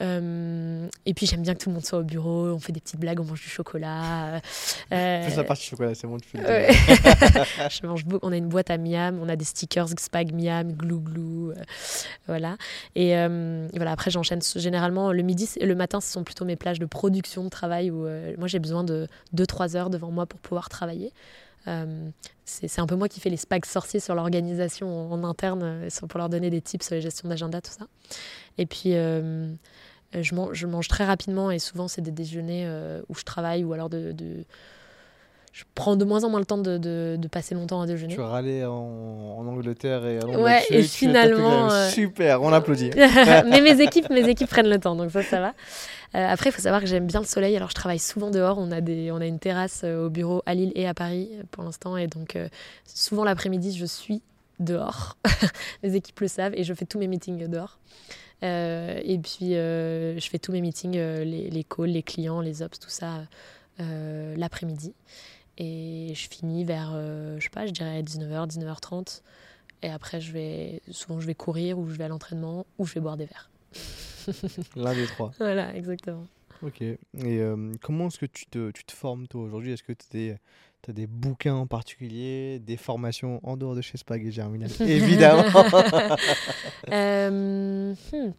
Euh, 0.00 0.88
et 1.06 1.14
puis 1.14 1.26
j'aime 1.26 1.42
bien 1.42 1.54
que 1.54 1.58
tout 1.58 1.70
le 1.70 1.74
monde 1.74 1.84
soit 1.84 1.98
au 1.98 2.04
bureau, 2.04 2.48
on 2.48 2.60
fait 2.60 2.72
des 2.72 2.80
petites 2.80 3.00
blagues, 3.00 3.18
on 3.20 3.24
mange 3.24 3.40
du 3.40 3.48
chocolat. 3.48 4.36
Euh, 4.92 5.28
Fais 5.28 5.36
la 5.36 5.44
partie 5.44 5.64
chocolat, 5.64 5.94
c'est 5.94 6.06
bon, 6.06 6.18
tu 6.18 6.28
fais. 6.28 6.38
Ouais. 6.38 6.68
je 7.70 7.86
mange 7.86 8.04
On 8.22 8.32
a 8.32 8.36
une 8.36 8.48
boîte 8.48 8.70
à 8.70 8.78
Miam, 8.78 9.18
on 9.20 9.28
a 9.28 9.36
des 9.36 9.44
stickers 9.44 9.88
Spag 9.98 10.32
Miam, 10.32 10.72
glou 10.72 11.00
glou, 11.00 11.50
euh, 11.50 11.54
voilà. 12.26 12.56
Et, 12.94 13.10
et, 13.10 13.76
voilà, 13.76 13.92
après 13.92 14.10
j'enchaîne 14.10 14.40
généralement 14.56 15.12
le 15.12 15.22
midi 15.22 15.48
et 15.56 15.66
le 15.66 15.74
matin, 15.74 16.00
ce 16.00 16.12
sont 16.12 16.24
plutôt 16.24 16.44
mes 16.44 16.56
plages 16.56 16.78
de 16.78 16.86
production 16.86 17.44
de 17.44 17.48
travail 17.48 17.90
où 17.90 18.06
moi 18.38 18.46
j'ai 18.46 18.58
besoin 18.58 18.84
de 18.84 19.08
2-3 19.34 19.76
heures 19.76 19.90
devant 19.90 20.10
moi 20.10 20.26
pour 20.26 20.38
pouvoir 20.38 20.68
travailler. 20.68 21.12
Euh, 21.66 22.10
c'est 22.44 22.80
un 22.80 22.86
peu 22.86 22.94
moi 22.94 23.08
qui 23.08 23.20
fais 23.20 23.30
les 23.30 23.36
spags 23.36 23.66
sorciers 23.66 24.00
sur 24.00 24.14
l'organisation 24.14 25.12
en, 25.12 25.24
interne 25.24 25.62
euh, 25.62 25.88
pour 26.08 26.18
leur 26.18 26.28
donner 26.28 26.50
des 26.50 26.60
tips 26.60 26.86
sur 26.86 26.94
les 26.94 27.00
gestions 27.00 27.28
d'agenda, 27.28 27.60
tout 27.60 27.72
ça. 27.72 27.86
Et 28.56 28.66
puis, 28.66 28.94
euh, 28.94 29.52
je, 30.12 30.34
mange, 30.34 30.88
très 30.88 31.04
rapidement 31.04 31.50
et 31.50 31.58
souvent, 31.58 31.88
c'est 31.88 32.02
des 32.02 32.10
déjeuners 32.10 32.66
où 33.08 33.14
je 33.14 33.24
travaille 33.24 33.64
ou 33.64 33.72
alors 33.72 33.90
de 33.90 34.44
je 35.58 35.64
prends 35.74 35.96
de 35.96 36.04
moins 36.04 36.22
en 36.22 36.30
moins 36.30 36.38
le 36.38 36.46
temps 36.46 36.56
de, 36.56 36.78
de, 36.78 37.28
passer 37.28 37.56
longtemps 37.56 37.80
à 37.80 37.86
déjeuner. 37.86 38.14
Tu 38.14 38.20
râlais 38.20 38.64
en, 38.64 38.74
en 39.38 39.44
Angleterre 39.44 40.06
et 40.06 40.22
en 40.22 40.40
Ouais, 40.40 40.62
et 40.70 40.84
finalement. 40.84 41.68
Super, 41.90 42.42
on 42.42 42.52
applaudit. 42.52 42.90
Mais 42.96 43.60
mes 43.60 43.80
équipes, 43.80 44.08
mes 44.08 44.28
équipes 44.28 44.48
prennent 44.48 44.68
le 44.68 44.78
temps, 44.78 44.94
donc 44.94 45.10
ça, 45.10 45.24
ça 45.24 45.40
va. 45.40 45.54
Euh, 46.14 46.26
après, 46.28 46.50
il 46.50 46.52
faut 46.52 46.62
savoir 46.62 46.80
que 46.80 46.86
j'aime 46.86 47.08
bien 47.08 47.18
le 47.18 47.26
soleil, 47.26 47.56
alors 47.56 47.70
je 47.70 47.74
travaille 47.74 47.98
souvent 47.98 48.30
dehors. 48.30 48.58
On 48.58 48.70
a, 48.70 48.80
des, 48.80 49.10
on 49.10 49.16
a 49.16 49.26
une 49.26 49.40
terrasse 49.40 49.82
euh, 49.82 50.06
au 50.06 50.10
bureau 50.10 50.44
à 50.46 50.54
Lille 50.54 50.70
et 50.76 50.86
à 50.86 50.94
Paris 50.94 51.28
euh, 51.32 51.42
pour 51.50 51.64
l'instant, 51.64 51.96
et 51.96 52.06
donc 52.06 52.38
souvent 52.84 53.24
l'après-midi, 53.24 53.76
je 53.76 53.84
suis 53.84 54.22
dehors. 54.60 55.16
les 55.82 55.96
équipes 55.96 56.20
le 56.20 56.28
savent, 56.28 56.54
et 56.54 56.62
je 56.62 56.72
fais 56.72 56.86
tous 56.86 57.00
mes 57.00 57.08
meetings 57.08 57.48
dehors. 57.48 57.80
et 58.42 59.18
puis, 59.20 59.54
je 59.54 60.28
fais 60.30 60.38
tous 60.38 60.52
mes 60.52 60.60
meetings, 60.60 60.96
les, 60.96 61.50
les, 61.50 61.64
calls, 61.64 61.90
les 61.90 62.04
clients, 62.04 62.40
les 62.40 62.62
ops, 62.62 62.78
tout 62.78 62.90
ça, 62.90 63.24
l'après-midi. 63.78 64.94
Et 65.58 66.12
je 66.14 66.28
finis 66.28 66.64
vers, 66.64 66.92
je 66.92 67.42
sais 67.42 67.50
pas, 67.50 67.66
je 67.66 67.72
dirais 67.72 68.02
19h, 68.02 68.48
19h30. 68.48 69.22
Et 69.82 69.90
après, 69.90 70.20
je 70.20 70.32
vais, 70.32 70.80
souvent, 70.90 71.20
je 71.20 71.26
vais 71.26 71.34
courir 71.34 71.78
ou 71.78 71.88
je 71.88 71.94
vais 71.94 72.04
à 72.04 72.08
l'entraînement 72.08 72.66
ou 72.78 72.86
je 72.86 72.94
vais 72.94 73.00
boire 73.00 73.16
des 73.16 73.26
verres. 73.26 73.50
L'un 74.76 74.94
des 74.94 75.06
trois. 75.06 75.32
Voilà, 75.38 75.74
exactement. 75.74 76.26
Ok. 76.62 76.82
Et 76.82 76.98
euh, 77.24 77.72
comment 77.80 78.08
est-ce 78.08 78.18
que 78.18 78.26
tu 78.26 78.46
te, 78.46 78.70
tu 78.72 78.84
te 78.84 78.92
formes 78.92 79.28
toi 79.28 79.42
aujourd'hui? 79.42 79.72
Est-ce 79.72 79.82
que 79.82 79.92
tu 79.92 80.36
as 80.88 80.92
des 80.92 81.06
bouquins 81.06 81.54
en 81.54 81.66
particulier, 81.66 82.58
des 82.58 82.76
formations 82.76 83.40
en 83.44 83.56
dehors 83.56 83.76
de 83.76 83.80
chez 83.80 83.98
Spag 83.98 84.26
et 84.26 84.32
Germinal? 84.32 84.70
Évidemment. 84.80 85.44
euh, 86.92 87.94
hmm. 88.12 88.32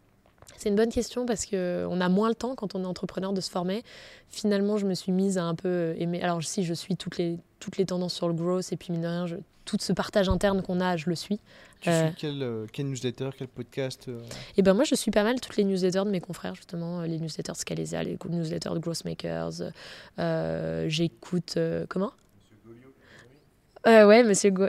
C'est 0.56 0.68
une 0.68 0.76
bonne 0.76 0.90
question 0.90 1.26
parce 1.26 1.46
qu'on 1.46 2.00
a 2.00 2.08
moins 2.08 2.28
le 2.28 2.34
temps 2.34 2.54
quand 2.54 2.74
on 2.74 2.82
est 2.82 2.86
entrepreneur 2.86 3.32
de 3.32 3.40
se 3.40 3.50
former. 3.50 3.82
Finalement, 4.28 4.76
je 4.76 4.86
me 4.86 4.94
suis 4.94 5.12
mise 5.12 5.38
à 5.38 5.44
un 5.44 5.54
peu 5.54 5.94
aimer. 5.98 6.22
Alors, 6.22 6.42
si 6.42 6.64
je 6.64 6.74
suis 6.74 6.96
toutes 6.96 7.18
les, 7.18 7.38
toutes 7.58 7.76
les 7.76 7.86
tendances 7.86 8.14
sur 8.14 8.28
le 8.28 8.34
growth 8.34 8.72
et 8.72 8.76
puis 8.76 8.92
mine 8.92 9.02
de 9.02 9.06
rien, 9.06 9.26
je, 9.26 9.36
tout 9.64 9.76
ce 9.80 9.92
partage 9.92 10.28
interne 10.28 10.62
qu'on 10.62 10.80
a, 10.80 10.96
je 10.96 11.08
le 11.08 11.14
suis. 11.14 11.40
Tu 11.80 11.88
euh, 11.88 12.08
suis 12.08 12.16
quel, 12.16 12.42
euh, 12.42 12.66
quel, 12.72 12.86
newsletter, 12.86 13.30
quel 13.38 13.48
podcast 13.48 14.06
euh 14.08 14.20
Eh 14.56 14.62
ben 14.62 14.74
moi, 14.74 14.84
je 14.84 14.94
suis 14.94 15.10
pas 15.10 15.22
mal 15.22 15.40
toutes 15.40 15.56
les 15.56 15.64
newsletters 15.64 16.04
de 16.04 16.10
mes 16.10 16.20
confrères, 16.20 16.54
justement, 16.54 17.02
les 17.02 17.18
newsletters 17.18 17.54
Scalesa, 17.54 18.02
les 18.02 18.18
newsletters 18.28 18.70
de 18.70 18.78
Growthmakers. 18.78 19.72
J'écoute. 20.88 21.58
comment? 21.88 22.12
Ouais, 23.86 24.22
monsieur 24.24 24.50
Go... 24.50 24.66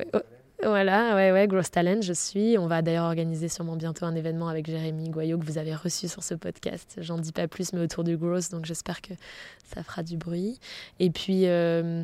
Voilà, 0.64 1.16
ouais, 1.16 1.32
ouais, 1.32 1.48
Gross 1.48 1.72
Talent, 1.72 2.02
je 2.02 2.14
suis. 2.14 2.56
On 2.60 2.68
va 2.68 2.84
d'ailleurs 2.84 3.06
organiser 3.06 3.50
sûrement 3.50 3.76
bientôt 3.76 4.06
un 4.06 4.14
événement 4.14 4.48
avec 4.48 4.68
Jérémy 4.68 5.10
Goyot 5.10 5.40
que 5.40 5.46
vous 5.46 5.58
avez 5.58 5.74
reçu 5.74 6.08
sur 6.08 6.22
ce 6.22 6.36
podcast. 6.36 7.00
J'en 7.02 7.18
dis 7.18 7.32
pas 7.32 7.48
plus, 7.48 7.74
mais 7.74 7.80
autour 7.80 8.04
du 8.04 8.16
Gross, 8.16 8.50
donc 8.50 8.66
j'espère 8.66 9.02
que 9.02 9.14
ça 9.74 9.82
fera 9.82 10.04
du 10.04 10.18
bruit. 10.18 10.60
Et 11.00 11.10
puis, 11.10 11.48
euh, 11.48 12.04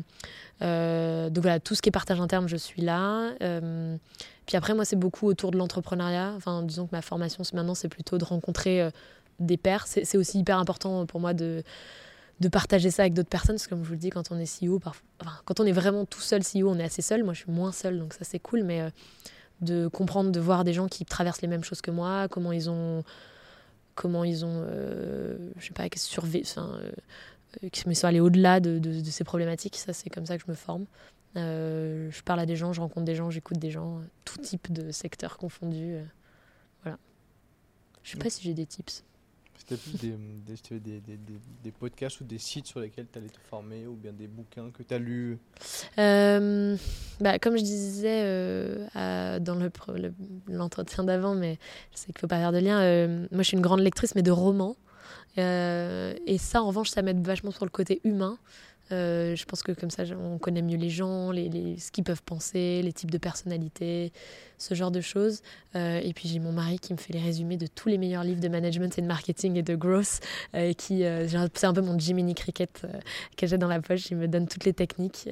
euh, 0.62 1.30
donc 1.30 1.42
voilà, 1.42 1.60
tout 1.60 1.76
ce 1.76 1.82
qui 1.82 1.88
est 1.88 1.92
partage 1.92 2.20
interne, 2.20 2.48
je 2.48 2.56
suis 2.56 2.82
là. 2.82 3.30
Euh, 3.42 3.96
puis 4.46 4.56
après, 4.56 4.74
moi, 4.74 4.84
c'est 4.84 4.96
beaucoup 4.96 5.28
autour 5.28 5.52
de 5.52 5.56
l'entrepreneuriat. 5.56 6.32
Enfin, 6.36 6.64
disons 6.64 6.86
que 6.88 6.96
ma 6.96 7.02
formation 7.02 7.44
maintenant, 7.52 7.76
c'est 7.76 7.88
plutôt 7.88 8.18
de 8.18 8.24
rencontrer 8.24 8.90
des 9.38 9.56
pairs. 9.56 9.86
C'est 9.86 10.16
aussi 10.16 10.40
hyper 10.40 10.58
important 10.58 11.06
pour 11.06 11.20
moi 11.20 11.32
de 11.32 11.62
de 12.40 12.48
partager 12.48 12.90
ça 12.90 13.02
avec 13.02 13.14
d'autres 13.14 13.28
personnes. 13.28 13.56
Parce 13.56 13.66
que 13.66 13.70
comme 13.70 13.82
je 13.82 13.88
vous 13.88 13.94
le 13.94 13.98
dis, 13.98 14.10
quand 14.10 14.30
on 14.30 14.38
est 14.38 14.60
CEO, 14.60 14.80
quand 15.44 15.60
on 15.60 15.64
est 15.64 15.72
vraiment 15.72 16.04
tout 16.04 16.20
seul 16.20 16.42
CEO, 16.42 16.68
on 16.68 16.78
est 16.78 16.84
assez 16.84 17.02
seul. 17.02 17.24
Moi, 17.24 17.34
je 17.34 17.40
suis 17.40 17.50
moins 17.52 17.72
seul, 17.72 17.98
donc 17.98 18.14
ça 18.14 18.24
c'est 18.24 18.38
cool. 18.38 18.62
Mais 18.64 18.80
euh, 18.80 18.90
de 19.60 19.88
comprendre, 19.88 20.30
de 20.30 20.40
voir 20.40 20.64
des 20.64 20.72
gens 20.72 20.88
qui 20.88 21.04
traversent 21.04 21.42
les 21.42 21.48
mêmes 21.48 21.64
choses 21.64 21.80
que 21.80 21.90
moi, 21.90 22.28
comment 22.28 22.52
ils 22.52 22.70
ont, 22.70 23.02
comment 23.94 24.24
ils 24.24 24.44
ont, 24.44 24.64
euh, 24.66 25.36
je 25.58 25.66
sais 25.66 25.72
pas, 25.72 25.84
survécu, 25.96 26.46
enfin, 26.48 26.78
euh, 27.62 27.68
qui 27.70 27.82
sont 27.94 28.06
allés 28.06 28.20
au-delà 28.20 28.60
de, 28.60 28.78
de, 28.78 29.02
ces 29.04 29.24
problématiques. 29.24 29.76
Ça, 29.76 29.92
c'est 29.92 30.10
comme 30.10 30.26
ça 30.26 30.36
que 30.36 30.44
je 30.46 30.50
me 30.50 30.56
forme. 30.56 30.84
je 31.34 32.22
parle 32.22 32.40
à 32.40 32.46
des 32.46 32.56
gens, 32.56 32.72
je 32.72 32.80
rencontre 32.80 33.06
des 33.06 33.16
gens, 33.16 33.30
j'écoute 33.30 33.58
des 33.58 33.70
gens, 33.70 34.00
tout 34.24 34.38
type 34.38 34.72
de 34.72 34.92
secteurs 34.92 35.38
confondus. 35.38 35.96
voilà. 36.82 36.98
Je 38.04 38.12
sais 38.12 38.18
pas 38.18 38.30
si 38.30 38.42
j'ai 38.44 38.54
des 38.54 38.66
tips. 38.66 39.02
C'était 39.58 39.76
plus 39.76 40.00
des, 40.80 41.00
des, 41.62 41.72
podcasts 41.72 42.20
ou 42.20 42.24
des 42.24 42.38
sites 42.38 42.66
sur 42.66 42.80
lesquels 42.80 43.06
tu 43.12 43.18
allais 43.18 43.28
te 43.28 43.38
former 43.50 43.86
ou 43.86 43.94
bien 43.94 44.12
des 44.12 44.28
bouquins 44.28 44.70
que 44.70 44.82
tu 44.82 44.94
as 44.94 44.98
lus? 44.98 45.38
Euh, 45.98 46.76
bah, 47.20 47.38
Comme 47.38 47.56
je 47.56 47.62
disais 47.62 48.22
euh, 48.22 49.38
dans 49.40 49.58
l'entretien 50.46 51.04
d'avant, 51.04 51.34
mais 51.34 51.58
je 51.92 51.98
sais 51.98 52.06
qu'il 52.06 52.14
ne 52.16 52.20
faut 52.20 52.28
pas 52.28 52.38
faire 52.38 52.52
de 52.52 52.58
lien, 52.58 52.80
euh, 52.80 53.26
moi 53.32 53.42
je 53.42 53.48
suis 53.48 53.56
une 53.56 53.62
grande 53.62 53.80
lectrice, 53.80 54.14
mais 54.14 54.22
de 54.22 54.30
romans. 54.30 54.76
et 55.36 56.38
ça, 56.38 56.62
en 56.62 56.68
revanche, 56.68 56.90
ça 56.90 57.02
m'aide 57.02 57.26
vachement 57.26 57.50
sur 57.50 57.64
le 57.64 57.70
côté 57.70 58.00
humain. 58.04 58.38
Euh, 58.90 59.36
je 59.36 59.44
pense 59.44 59.62
que 59.62 59.72
comme 59.72 59.90
ça, 59.90 60.04
on 60.18 60.38
connaît 60.38 60.62
mieux 60.62 60.76
les 60.76 60.88
gens, 60.88 61.30
les, 61.30 61.48
les, 61.48 61.78
ce 61.78 61.90
qu'ils 61.90 62.04
peuvent 62.04 62.22
penser, 62.22 62.80
les 62.82 62.92
types 62.92 63.10
de 63.10 63.18
personnalités, 63.18 64.12
ce 64.56 64.74
genre 64.74 64.90
de 64.90 65.00
choses. 65.00 65.42
Euh, 65.76 66.00
et 66.02 66.12
puis 66.14 66.28
j'ai 66.28 66.38
mon 66.38 66.52
mari 66.52 66.78
qui 66.78 66.92
me 66.94 66.98
fait 66.98 67.12
les 67.12 67.20
résumés 67.20 67.56
de 67.56 67.66
tous 67.66 67.88
les 67.88 67.98
meilleurs 67.98 68.24
livres 68.24 68.40
de 68.40 68.48
management 68.48 68.96
et 68.98 69.02
de 69.02 69.06
marketing 69.06 69.56
et 69.56 69.62
de 69.62 69.74
growth. 69.74 70.20
Euh, 70.54 70.72
qui, 70.72 71.04
c'est 71.54 71.66
un 71.66 71.74
peu 71.74 71.80
mon 71.82 71.98
Jiminy 71.98 72.34
Cricket 72.34 72.82
que 73.36 73.46
j'ai 73.46 73.58
dans 73.58 73.68
la 73.68 73.80
poche. 73.80 74.10
Il 74.10 74.16
me 74.16 74.26
donne 74.26 74.48
toutes 74.48 74.64
les 74.64 74.72
techniques. 74.72 75.28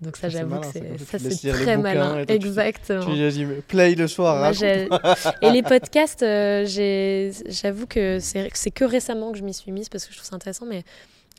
donc 0.00 0.16
ça, 0.16 0.28
j'avoue 0.28 0.60
que 0.60 0.66
c'est, 0.66 0.98
ça, 0.98 1.18
c'est 1.18 1.50
très 1.50 1.76
malin. 1.76 2.24
Exactement. 2.28 3.06
Tu, 3.06 3.62
play 3.66 3.94
le 3.94 4.06
soir. 4.06 4.52
et 4.62 5.50
les 5.50 5.62
podcasts, 5.62 6.20
j'avoue 6.20 7.86
que 7.86 8.18
c'est, 8.20 8.50
c'est 8.54 8.70
que 8.70 8.84
récemment 8.84 9.32
que 9.32 9.38
je 9.38 9.42
m'y 9.42 9.54
suis 9.54 9.72
mise 9.72 9.88
parce 9.88 10.06
que 10.06 10.12
je 10.12 10.18
trouve 10.18 10.28
ça 10.28 10.36
intéressant. 10.36 10.66
Mais 10.66 10.84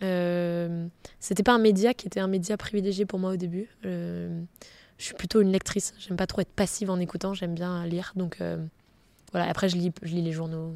euh, 0.02 0.88
c'était 1.20 1.44
pas 1.44 1.54
un 1.54 1.60
média 1.60 1.94
qui 1.94 2.08
était 2.08 2.20
un 2.20 2.28
média 2.28 2.58
privilégié 2.58 3.06
pour 3.06 3.20
moi 3.20 3.32
au 3.32 3.36
début. 3.38 3.70
Euh, 3.86 4.42
je 4.98 5.04
suis 5.06 5.14
plutôt 5.14 5.42
une 5.42 5.52
lectrice. 5.52 5.94
J'aime 6.00 6.18
pas 6.18 6.28
trop 6.28 6.42
être 6.42 6.54
passive 6.54 6.90
en 6.90 7.00
écoutant. 7.00 7.34
J'aime 7.34 7.54
bien 7.54 7.86
lire. 7.86 8.14
Donc 8.16 8.38
euh, 8.42 8.58
voilà. 9.32 9.50
Après, 9.50 9.70
je 9.70 9.78
lis, 9.78 9.92
je 10.02 10.14
lis 10.14 10.22
les 10.22 10.32
journaux. 10.32 10.74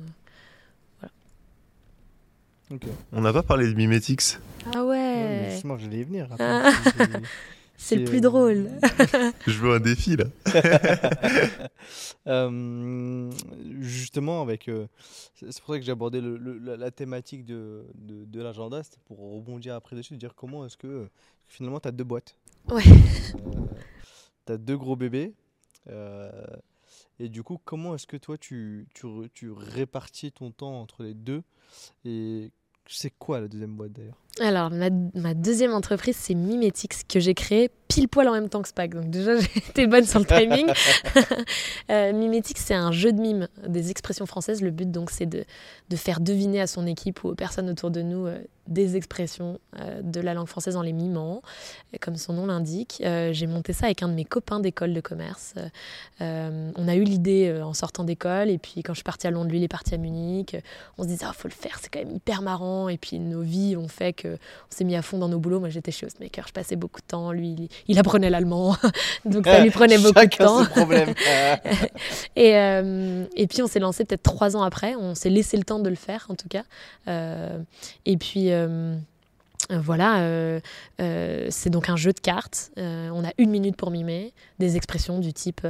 Voilà. 1.00 2.80
On 3.12 3.22
n'a 3.22 3.34
pas 3.34 3.44
parlé 3.44 3.68
de 3.68 3.74
Mimetix. 3.74 4.40
Ah 4.76 4.84
ouais. 4.84 5.50
justement, 5.52 5.78
je 5.78 5.90
vais 5.90 5.98
y 5.98 6.04
venir. 6.04 6.28
C'est 7.78 7.96
le 7.96 8.06
plus 8.06 8.22
drôle. 8.22 8.72
je 9.48 9.60
veux 9.60 9.76
un 9.76 9.80
défi 9.80 10.18
là. 10.18 10.26
Euh, 12.28 13.32
justement, 13.80 14.42
avec, 14.42 14.68
euh, 14.68 14.88
c'est 15.34 15.62
pour 15.62 15.74
ça 15.74 15.80
que 15.80 15.86
j'ai 15.86 15.94
abordé 15.94 16.20
la, 16.22 16.92
thématique 16.92 17.46
de, 17.46 17.86
de, 17.96 18.42
l'agenda, 18.42 18.84
c'était 18.84 19.00
pour 19.06 19.20
rebondir 19.20 19.76
après 19.76 19.96
dessus, 19.96 20.18
dire 20.18 20.36
comment 20.36 20.66
est-ce 20.66 20.76
que 20.76 21.08
finalement 21.48 21.80
tu 21.80 21.88
as 21.88 21.94
deux 21.94 22.04
boîtes. 22.04 22.36
Ouais. 22.68 22.84
Euh, 22.86 23.66
tu 24.46 24.52
as 24.52 24.58
deux 24.58 24.76
gros 24.76 24.98
bébés. 24.98 25.36
et 27.18 27.30
du 27.30 27.44
coup, 27.44 27.62
comment 27.64 27.96
est-ce 27.96 28.08
que 28.08 28.18
toi 28.18 28.38
tu, 28.38 28.90
tu, 28.94 29.08
tu 29.34 29.50
répartis 29.52 30.34
ton 30.34 30.52
temps 30.52 30.82
entre 30.82 31.04
les 31.04 31.14
deux? 31.14 31.44
Et 32.04 32.52
c'est 32.88 33.14
quoi 33.18 33.40
la 33.40 33.48
deuxième 33.48 33.78
boîte 33.78 33.94
d'ailleurs? 33.94 34.18
Alors, 34.40 34.70
ma, 34.72 35.34
deuxième 35.34 35.74
entreprise, 35.74 36.16
c'est 36.16 36.36
Mimetix, 36.36 37.04
que 37.08 37.20
j'ai 37.20 37.34
créée 37.34 37.72
pile 37.88 38.08
poil 38.08 38.28
en 38.28 38.34
même 38.34 38.50
temps 38.50 38.62
que 38.62 38.68
Spac. 38.68 38.94
Donc, 38.94 39.10
déjà, 39.10 39.36
été 39.56 39.88
bonne 39.88 40.06
sur 40.06 40.20
le 40.20 40.26
timing. 40.26 40.68
euh, 41.90 42.42
c'est 42.56 42.74
un 42.74 42.92
jeu 42.92 43.14
de 43.14 43.20
mime 43.20 43.48
des 43.68 43.92
expressions 43.92 44.26
françaises. 44.26 44.62
Le 44.62 44.72
but, 44.72 44.92
donc, 44.92 45.10
c'est 45.10 45.26
de, 45.26 45.46
faire 45.96 46.20
deviner 46.20 46.62
à 46.62 46.68
son 46.68 46.86
équipe 46.86 47.24
ou 47.24 47.30
aux 47.30 47.36
personnes 47.36 47.70
autour 47.70 47.92
de 47.92 48.02
nous 48.02 48.28
euh, 48.28 48.40
des 48.68 48.98
expressions 48.98 49.60
euh, 49.80 50.02
de 50.02 50.20
la 50.20 50.34
langue 50.34 50.48
française 50.48 50.76
en 50.76 50.82
les 50.82 50.92
mimant, 50.92 51.42
comme 52.02 52.18
son 52.18 52.34
nom 52.34 52.46
l'indique. 52.46 53.02
Euh, 53.06 53.32
j'ai 53.32 53.48
monté 53.48 53.72
ça 53.72 53.86
avec 53.86 54.04
un 54.04 54.10
de 54.10 54.14
mes 54.14 54.26
copains 54.26 54.60
d'école 54.60 54.94
de 54.94 55.00
commerce. 55.00 55.56
on 56.20 56.88
a 56.88 56.96
eu 56.96 57.04
l'idée 57.04 57.62
en 57.64 57.74
sortant 57.74 58.04
d'école, 58.04 58.50
et 58.50 58.58
puis 58.58 58.84
quand 58.84 58.94
je 58.94 58.98
suis 58.98 59.04
partie 59.04 59.28
à 59.28 59.32
Londres, 59.32 59.50
lui, 59.50 59.60
il 59.60 59.64
est 59.64 59.70
parti 59.70 59.96
à 59.96 59.98
Munich. 59.98 60.58
On 60.98 61.04
se 61.04 61.08
disait, 61.08 61.26
il 61.26 61.30
ah, 61.30 61.34
faut 61.34 61.48
le 61.48 61.54
faire, 61.54 61.80
c'est 61.82 61.90
quand 61.90 62.00
même 62.00 62.16
hyper 62.16 62.42
marrant. 62.42 62.90
Et 62.90 62.98
puis, 62.98 63.20
nos 63.20 63.42
vies 63.42 63.78
ont 63.78 63.88
fait 63.88 64.12
qu'on 64.36 64.76
s'est 64.76 64.84
mis 64.84 64.96
à 64.96 65.02
fond 65.02 65.18
dans 65.18 65.30
nos 65.30 65.40
boulots. 65.40 65.60
Moi, 65.60 65.70
j'étais 65.70 65.92
chez 65.92 66.06
Hostmaker, 66.06 66.48
je 66.48 66.54
passais 66.54 66.76
beaucoup 66.76 67.02
de 67.02 67.08
temps. 67.08 67.32
Lui, 67.32 67.70
il, 67.88 68.00
apprenait 68.00 68.30
l'allemand, 68.30 68.76
donc 69.26 69.46
ça 69.46 69.62
lui 69.62 69.72
prenait 69.72 69.98
beaucoup 70.00 70.20
de 70.20 70.36
temps. 70.36 70.66
problème. 70.66 71.14
et, 72.36 72.52
et 73.36 73.48
puis, 73.48 73.62
on 73.62 73.68
s'est 73.68 73.80
lancé 73.80 74.06
peut-être 74.06 74.24
trois 74.24 74.56
ans 74.56 74.64
après. 74.64 74.96
On 74.96 75.16
s'est 75.16 75.30
laissé 75.30 75.58
le 75.58 75.64
temps 75.64 75.80
de 75.80 75.90
le 75.90 75.96
faire, 75.96 76.28
en 76.30 76.36
tout 76.36 76.50
cas. 76.50 76.64
et 78.06 78.18
puis, 78.18 78.52
euh, 79.72 79.80
voilà, 79.80 80.22
euh, 80.22 80.60
euh, 81.02 81.48
c'est 81.50 81.70
donc 81.70 81.90
un 81.90 81.98
jeu 81.98 82.14
de 82.14 82.20
cartes. 82.20 82.72
on 82.78 83.24
a 83.26 83.32
une 83.38 83.50
minute 83.50 83.76
pour 83.76 83.92
mimer 83.92 84.34
des 84.60 84.78
expressions 84.78 85.20
du 85.20 85.34
type 85.34 85.68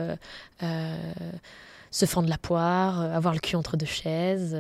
se 1.90 2.06
fendre 2.06 2.30
la 2.30 2.38
poire, 2.38 3.02
avoir 3.02 3.34
le 3.34 3.40
cul 3.40 3.56
entre 3.56 3.77
deux 3.77 3.86
chaises. 3.86 4.56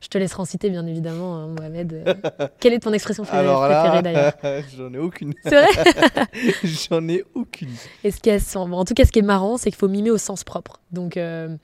Je 0.00 0.06
te 0.06 0.16
laisserai 0.16 0.42
en 0.42 0.44
citer, 0.44 0.70
bien 0.70 0.86
évidemment, 0.86 1.36
hein, 1.36 1.48
Mohamed. 1.48 2.04
Quelle 2.60 2.72
est 2.72 2.78
ton 2.78 2.92
expression 2.92 3.24
préférée 3.24 4.02
d'ailleurs? 4.02 4.32
J'en 4.76 4.92
ai 4.92 4.98
aucune. 4.98 5.34
C'est 5.42 5.50
vrai? 5.50 6.24
J'en 6.64 7.08
ai 7.08 7.24
aucune. 7.34 7.70
Et 8.04 8.12
ce 8.12 8.20
qui 8.20 8.30
est, 8.30 8.56
en 8.56 8.84
tout 8.84 8.94
cas, 8.94 9.04
ce 9.04 9.10
qui 9.10 9.18
est 9.18 9.22
marrant, 9.22 9.56
c'est 9.56 9.70
qu'il 9.70 9.78
faut 9.78 9.88
mimer 9.88 10.12
au 10.12 10.18
sens 10.18 10.44
propre. 10.44 10.80
Donc, 10.92 11.16
euh, 11.16 11.56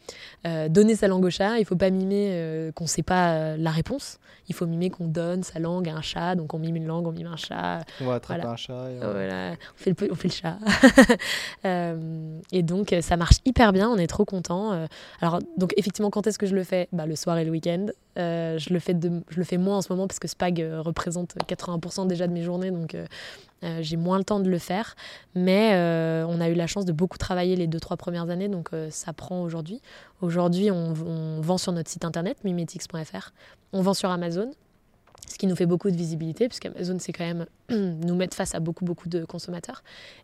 euh, 0.47 0.69
donner 0.69 0.97
sa 0.97 1.07
langue 1.07 1.25
au 1.25 1.31
chat, 1.31 1.57
il 1.59 1.61
ne 1.61 1.65
faut 1.65 1.77
pas 1.77 1.91
mimer 1.91 2.31
euh, 2.33 2.73
qu'on 2.73 2.85
ne 2.85 2.89
sait 2.89 3.05
pas 3.05 3.57
la 3.57 3.71
réponse. 3.71 4.19
Il 4.49 4.55
faut 4.55 4.67
mimer 4.67 4.91
qu'on 4.91 5.07
donne 5.07 5.43
sa 5.43 5.61
langue 5.61 5.89
à 5.89 5.95
un 5.95 6.03
chat. 6.03 6.35
Donc, 6.35 6.55
on 6.55 6.59
mime 6.59 6.77
une 6.77 6.87
langue, 6.87 7.07
on 7.07 7.13
mime 7.13 7.29
un 7.29 7.37
chat. 7.37 7.83
On 8.01 8.07
va 8.07 8.15
attraper 8.15 8.47
un 8.47 8.57
chat. 8.57 8.91
Et 8.91 8.99
voilà. 8.99 9.53
on, 9.53 9.77
fait 9.77 9.99
le, 9.99 10.13
on 10.13 10.15
fait 10.17 10.29
le 10.29 10.35
chat. 10.35 10.59
et 12.53 12.63
donc, 12.65 12.95
ça 13.01 13.17
marche 13.17 13.37
hyper 13.45 13.73
bien. 13.73 13.89
On 13.89 13.97
est 13.97 14.09
trop 14.09 14.25
contents. 14.25 14.87
alors, 15.21 15.39
donc, 15.57 15.73
effectivement, 15.77 16.11
quand 16.11 16.27
est-ce 16.27 16.39
que 16.39 16.47
je 16.47 16.55
le 16.55 16.65
fais? 16.65 16.89
Bah, 16.93 17.07
Le 17.07 17.15
soir 17.15 17.39
et 17.39 17.45
le 17.45 17.51
week-end. 17.53 17.87
Euh, 18.19 18.59
je, 18.59 18.73
le 18.73 18.79
fais 18.79 18.97
je 19.01 19.37
le 19.37 19.45
fais 19.45 19.59
moins 19.59 19.79
en 19.79 19.83
ce 19.83 19.93
moment 19.93 20.07
parce 20.07 20.19
que 20.19 20.29
Spag 20.29 20.61
euh, 20.61 20.81
représente 20.81 21.35
80% 21.49 22.07
déjà 22.07 22.27
de 22.27 22.33
mes 22.33 22.43
journées, 22.43 22.71
donc 22.71 22.95
euh, 22.95 23.07
j'ai 23.81 23.97
moins 23.97 24.19
le 24.19 24.25
temps 24.25 24.41
de 24.41 24.49
le 24.49 24.59
faire. 24.59 24.95
Mais 25.35 25.73
on 26.29 26.41
a 26.41 26.49
eu 26.49 26.55
la 26.55 26.67
chance 26.67 26.85
de 26.85 26.93
beaucoup 26.93 27.19
travailler 27.19 27.57
les 27.57 27.67
deux, 27.67 27.81
trois 27.81 27.97
premières 27.97 28.31
années, 28.31 28.49
donc 28.49 28.71
ça 28.91 29.13
prend 29.13 29.43
aujourd'hui. 29.43 29.81
Aujourd'hui, 30.21 30.71
on, 30.71 30.93
on, 31.07 31.41
vend 31.41 31.59
sur 31.59 31.73
notre 31.73 31.91
site 31.91 32.05
internet, 32.05 32.37
mimetix.fr. 32.45 33.33
On 33.73 33.81
vend 33.81 33.95
sur 33.95 34.11
Amazon 34.11 34.51
ce 35.29 35.39
qui 35.39 35.47
nous 35.47 35.57
fait 35.57 35.67
beaucoup 35.67 35.91
de 35.91 35.97
visibilité, 35.97 36.49
puisqu'Amazon, 36.49 36.99
c'est 36.99 37.13
quand 37.13 37.25
même 37.25 37.47
nous 37.71 38.15
mettre 38.15 38.37
face 38.37 38.55
à 38.55 38.61
beaucoup, 38.61 38.85
beaucoup 38.85 39.09
de 39.09 39.25
consommateurs. 39.25 39.83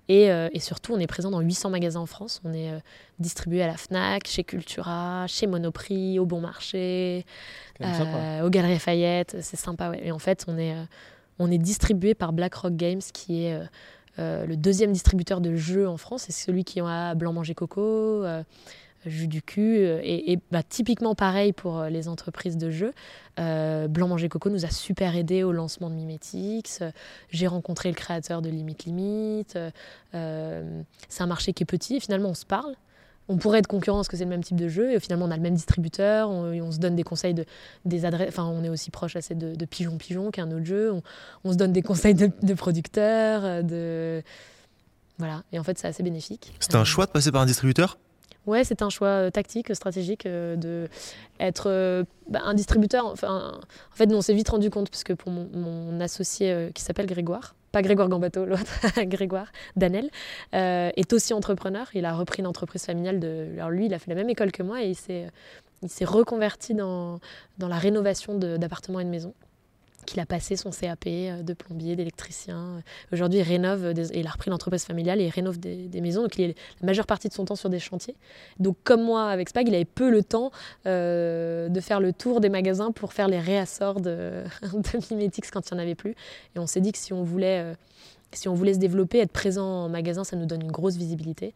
Et, 0.09 0.31
euh, 0.31 0.49
et, 0.53 0.61
surtout, 0.61 0.93
on 0.93 0.99
est 0.99 1.07
présent 1.07 1.31
dans 1.31 1.41
800 1.41 1.71
magasins 1.71 2.01
en 2.01 2.07
France. 2.07 2.41
On 2.45 2.53
est 2.53 2.71
euh, 2.71 2.79
distribué 3.19 3.63
à 3.63 3.67
la 3.67 3.77
FNAC, 3.77 4.27
chez 4.27 4.45
Cultura, 4.45 5.27
chez 5.27 5.47
Monoprix, 5.47 6.19
au 6.19 6.27
Bon 6.27 6.41
Marché, 6.41 7.25
euh, 7.81 8.43
aux 8.43 8.51
Galeries 8.51 8.79
Fayette. 8.79 9.39
C'est 9.41 9.57
sympa, 9.57 9.91
ouais. 9.91 10.01
Et 10.05 10.13
en 10.13 10.19
fait, 10.19 10.45
on 10.49 10.59
est, 10.59 10.75
on 11.39 11.51
est 11.51 11.59
distribué 11.59 12.15
par 12.15 12.33
BlackRock 12.33 12.75
Games, 12.75 13.03
qui 13.13 13.45
est 13.45 13.59
le 14.19 14.55
deuxième 14.55 14.93
distributeur 14.93 15.41
de 15.41 15.57
jeux 15.57 15.89
en 15.89 15.97
France. 15.97 16.25
C'est 16.27 16.33
celui 16.33 16.65
qui 16.65 16.81
a 16.81 17.15
Blanc 17.15 17.33
Manger 17.33 17.55
Coco 17.55 18.25
jus 19.07 19.29
du 19.29 19.43
cul. 19.43 19.79
Euh, 19.79 20.01
et, 20.03 20.39
bah, 20.51 20.63
typiquement 20.63 21.15
pareil 21.15 21.53
pour 21.53 21.79
euh, 21.79 21.89
les 21.89 22.09
entreprises 22.09 22.57
de 22.57 22.71
jeux. 22.71 22.93
Euh, 23.39 23.89
Blanc 23.89 24.09
Manger 24.09 24.29
Coco 24.29 24.51
nous 24.51 24.65
a 24.65 24.71
super 24.71 25.17
aidé 25.17 25.43
au 25.43 25.53
lancement 25.53 25.91
de 25.91 25.95
Mimetix. 25.95 26.81
J'ai 27.31 27.47
rencontré 27.47 27.89
le 27.89 27.95
créateur 27.95 28.43
de 28.43 28.51
Limite 28.51 28.85
Limite. 28.85 29.59
c'est 30.13 31.23
un 31.23 31.27
marché 31.27 31.53
qui 31.53 31.63
est 31.63 31.67
petit 31.67 31.97
et 31.97 32.01
finalement 32.01 32.31
on 32.31 32.35
se 32.35 32.45
parle. 32.47 32.75
On 33.29 33.37
pourrait 33.37 33.61
être 33.61 33.69
concurrent 33.69 33.99
parce 33.99 34.09
que 34.09 34.17
c'est 34.17 34.25
le 34.25 34.31
même 34.31 34.43
type 34.43 34.57
de 34.57 34.69
jeu 34.69 34.93
et 34.93 34.99
finalement 34.99 35.27
on 35.27 35.31
a 35.31 35.37
le 35.37 35.43
même 35.43 35.55
distributeur, 35.55 36.29
on, 36.31 36.73
se 36.73 36.79
donne 36.79 36.97
des 36.97 37.05
conseils 37.05 37.33
de 37.33 37.45
des 37.85 38.05
adresses, 38.05 38.31
enfin 38.31 38.45
on 38.45 38.65
est 38.65 38.69
aussi 38.69 38.91
proche 38.91 39.15
assez 39.15 39.37
de, 39.37 39.55
de 39.55 39.65
Pigeon 39.65 39.99
Pigeon 39.99 40.33
qui 40.33 40.41
est 40.41 40.43
un 40.43 40.51
autre 40.51 40.65
jeu, 40.65 40.93
on, 41.45 41.53
se 41.53 41.57
donne 41.57 41.73
des 41.73 41.83
conseils 41.83 42.15
de, 42.15 42.33
de 42.43 42.55
producteurs, 42.55 43.63
de 43.63 44.21
Voilà, 45.19 45.45
et 45.53 45.61
en 45.61 45.63
fait, 45.63 45.79
c'est 45.79 45.87
assez 45.87 46.03
bénéfique. 46.03 46.53
C'était 46.59 46.77
un 46.77 46.85
choix 46.85 47.07
de 47.07 47.13
passer 47.13 47.31
par 47.31 47.43
un 47.43 47.47
distributeur? 47.47 47.99
Ouais, 48.47 48.65
c'est 48.65 48.83
un 48.83 48.89
choix 48.89 49.09
euh, 49.09 49.31
tactique, 49.31 49.75
stratégique 49.75 50.25
euh, 50.27 50.57
de 50.57 50.89
être 51.39 51.65
euh, 51.69 52.05
bah, 52.29 52.41
un 52.45 52.55
distributeur. 52.55 53.07
Enfin, 53.07 53.61
en 53.93 53.97
fait, 53.97 54.07
nous, 54.07 54.17
on 54.17 54.23
s'est 54.23 54.35
vite 54.35 54.49
rendu 54.49 54.71
compte 54.71 54.91
parce 54.91 55.05
que 55.05 55.13
pour 55.13 55.31
mon, 55.31 56.01
associé 56.01 56.71
qui 56.75 56.83
s'appelle 56.83 57.07
Grégoire, 57.07 57.55
pas 57.73 57.83
Grégoire 57.83 58.09
Gambato, 58.09 58.47
Grégoire 59.03 59.53
Danel, 59.77 60.11
est 60.53 61.13
aussi 61.13 61.35
entrepreneur. 61.35 61.89
Il 61.95 62.07
a 62.07 62.15
repris 62.15 62.41
une 62.41 62.47
entreprise 62.47 62.85
familiale 62.85 63.21
de. 63.21 63.49
Alors 63.55 63.71
lui, 63.71 63.87
il 63.87 63.95
a 63.95 63.99
fait 63.99 64.09
la 64.09 64.15
même 64.15 64.31
école 64.31 64.51
que 64.51 64.63
moi 64.63 64.83
et 64.83 64.89
il 64.89 64.97
s'est 64.97 65.27
il 65.83 65.89
s'est 65.89 66.05
reconverti 66.05 66.75
dans, 66.75 67.21
dans 67.59 67.69
la 67.69 67.79
rénovation 67.79 68.35
d'appartements 68.35 69.01
et 69.01 69.05
de 69.05 69.09
maisons 69.09 69.35
qu'il 70.05 70.21
a 70.21 70.27
passé 70.27 70.57
son 70.57 70.71
CAP 70.71 71.07
euh, 71.07 71.43
de 71.43 71.53
plombier, 71.53 71.97
d'électricien. 71.97 72.83
Aujourd'hui, 73.13 73.41
il 73.41 73.43
rénove, 73.43 73.93
il 74.15 74.27
a 74.27 74.31
repris 74.31 74.51
l'entreprise 74.51 74.85
familiale 74.85 75.21
et 75.21 75.27
il 75.27 75.31
rénove 75.31 75.59
des, 75.59 76.01
maisons. 76.01 76.23
Donc, 76.23 76.39
il 76.39 76.51
est 76.51 76.59
la 76.81 76.87
majeure 76.87 77.07
partie 77.07 77.29
de 77.29 77.33
son 77.33 77.45
temps 77.45 77.57
sur 77.57 77.71
des 77.71 77.79
chantiers. 77.79 78.17
Donc, 78.59 78.77
comme 78.85 79.03
moi 79.03 79.29
avec 79.29 79.49
Spag, 79.49 79.69
il 79.69 79.75
avait 79.75 79.85
peu 79.85 80.11
le 80.11 80.23
temps 80.23 80.51
euh, 80.87 81.69
de 81.69 81.81
faire 81.81 82.01
le 82.01 82.13
tour 82.13 82.41
des 82.41 82.49
magasins 82.49 82.93
pour 82.93 83.13
faire 83.13 83.29
les 83.29 83.39
réassorts 83.39 84.01
de, 84.01 84.45
de 84.63 85.15
Mimetix 85.15 85.51
quand 85.51 85.71
il 85.71 85.75
n'y 85.75 85.81
en 85.81 85.83
avait 85.83 85.95
plus. 85.95 86.15
Et 86.55 86.59
on 86.59 86.67
s'est 86.67 86.81
dit 86.81 86.93
que 86.93 86.99
si 86.99 87.13
on 87.13 87.23
voulait, 87.23 87.61
euh, 87.61 87.75
si 88.33 88.49
on 88.49 88.55
voulait 88.55 88.75
se 88.75 88.79
développer, 88.79 89.19
être 89.19 89.33
présent 89.33 89.85
en 89.85 89.89
magasin, 89.89 90.25
ça 90.25 90.37
nous 90.37 90.47
donne 90.47 90.63
une 90.63 90.73
grosse 90.73 90.97
visibilité. 90.97 91.55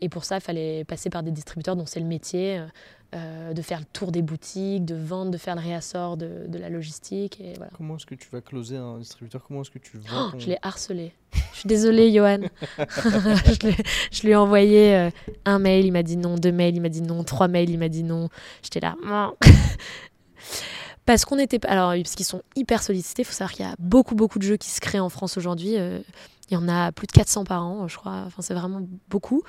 et 0.00 0.08
pour 0.08 0.24
ça, 0.24 0.36
il 0.36 0.40
fallait 0.40 0.84
passer 0.84 1.10
par 1.10 1.22
des 1.22 1.32
distributeurs 1.32 1.76
dont 1.76 1.86
c'est 1.86 2.00
le 2.00 2.06
métier. 2.06 2.62
Euh, 3.12 3.52
de 3.54 3.60
faire 3.60 3.80
le 3.80 3.86
tour 3.86 4.12
des 4.12 4.22
boutiques, 4.22 4.84
de 4.84 4.94
vendre, 4.94 5.32
de 5.32 5.36
faire 5.36 5.56
le 5.56 5.60
réassort 5.60 6.16
de, 6.16 6.46
la 6.52 6.68
logistique. 6.68 7.40
Et 7.40 7.54
voilà. 7.56 7.72
Comment 7.76 7.96
est-ce 7.96 8.06
que 8.06 8.14
tu 8.14 8.28
vas 8.30 8.40
closer 8.40 8.76
un 8.76 8.98
distributeur? 8.98 9.42
Comment 9.44 9.62
est-ce 9.62 9.70
que 9.70 9.80
tu 9.80 9.98
oh, 10.14 10.28
Je 10.38 10.46
l'ai 10.46 10.58
harcelé. 10.62 11.12
je 11.32 11.58
suis 11.58 11.66
désolée, 11.66 12.12
Johan. 12.12 12.42
je, 12.78 14.22
lui 14.22 14.30
ai 14.30 14.36
envoyé 14.36 14.94
euh, 14.94 15.10
un 15.44 15.58
mail, 15.58 15.86
il 15.86 15.90
m'a 15.90 16.04
dit 16.04 16.16
non, 16.16 16.36
deux 16.36 16.52
mails, 16.52 16.76
il 16.76 16.80
m'a 16.80 16.88
dit 16.88 17.02
non, 17.02 17.24
trois 17.24 17.48
mails, 17.48 17.70
il 17.70 17.80
m'a 17.80 17.88
dit 17.88 18.04
non. 18.04 18.28
J'étais 18.62 18.78
là. 18.78 18.94
parce 21.04 21.24
qu'on 21.24 21.38
était 21.40 21.66
alors 21.66 21.90
parce 21.90 22.14
qu'ils 22.14 22.26
sont 22.26 22.42
hyper 22.54 22.80
sollicités. 22.80 23.22
Il 23.22 23.24
faut 23.24 23.32
savoir 23.32 23.52
qu'il 23.52 23.66
y 23.66 23.68
a 23.68 23.74
beaucoup 23.80 24.14
beaucoup 24.14 24.38
de 24.38 24.44
jeux 24.44 24.56
qui 24.56 24.70
se 24.70 24.80
créent 24.80 25.00
en 25.00 25.08
France 25.08 25.36
aujourd'hui. 25.36 25.78
Euh, 25.78 25.98
il 26.50 26.54
y 26.54 26.56
en 26.56 26.68
a 26.68 26.90
plus 26.90 27.06
de 27.06 27.12
400 27.12 27.44
par 27.44 27.64
an, 27.64 27.86
je 27.86 27.96
crois. 27.96 28.24
Enfin, 28.26 28.42
c'est 28.42 28.54
vraiment 28.54 28.82
beaucoup. 29.08 29.42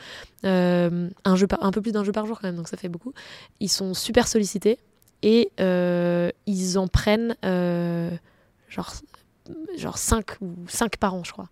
Euh, 0.46 1.10
un, 1.26 1.36
jeu 1.36 1.48
un 1.60 1.72
peu 1.72 1.82
plus 1.82 1.92
d'un 1.92 2.04
jeu 2.04 2.12
par 2.12 2.28
jour 2.28 2.40
quand 2.40 2.48
même, 2.48 2.56
donc 2.56 2.68
ça 2.68 2.78
fait 2.78 2.90
beaucoup. 2.90 3.14
Ils 3.60 3.70
sont 3.70 3.94
super 3.94 4.28
sollicités 4.28 4.78
et 5.24 5.52
euh, 5.60 6.30
ils 6.46 6.78
en 6.78 6.88
prennent 6.88 7.36
euh, 7.44 8.12
genre, 8.70 8.94
genre 9.78 9.98
5 9.98 10.42
ou 10.42 10.54
5 10.68 10.98
par 10.98 11.16
an, 11.16 11.24
je 11.24 11.32
crois. 11.32 11.50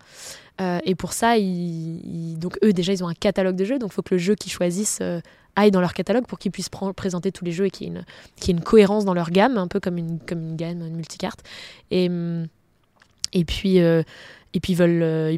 et 0.83 0.93
pour 0.93 1.13
ça, 1.13 1.37
ils, 1.37 2.37
donc 2.37 2.59
eux, 2.63 2.71
déjà, 2.71 2.93
ils 2.93 3.03
ont 3.03 3.07
un 3.07 3.15
catalogue 3.15 3.55
de 3.55 3.65
jeux, 3.65 3.79
donc 3.79 3.91
il 3.91 3.95
faut 3.95 4.03
que 4.03 4.13
le 4.13 4.19
jeu 4.19 4.35
qu'ils 4.35 4.51
choisissent 4.51 5.01
aille 5.55 5.71
dans 5.71 5.81
leur 5.81 5.93
catalogue 5.93 6.27
pour 6.27 6.37
qu'ils 6.37 6.51
puissent 6.51 6.69
présenter 6.69 7.31
tous 7.31 7.43
les 7.43 7.51
jeux 7.51 7.65
et 7.65 7.71
qu'il 7.71 7.91
y, 7.91 7.97
ait 7.97 8.51
une 8.51 8.61
cohérence 8.61 9.03
dans 9.03 9.15
leur 9.15 9.31
gamme, 9.31 9.57
un 9.57 9.67
peu 9.67 9.79
comme 9.79 9.97
une, 9.97 10.19
comme 10.19 10.41
une 10.41 10.55
gamme, 10.55 10.81
une 10.81 10.95
multicarte. 10.95 11.41
Et, 11.89 12.07
et 13.33 13.45
puis 13.45 13.79
et 14.53 14.59
puis 14.59 14.73
veulent, 14.73 15.03
euh, 15.03 15.37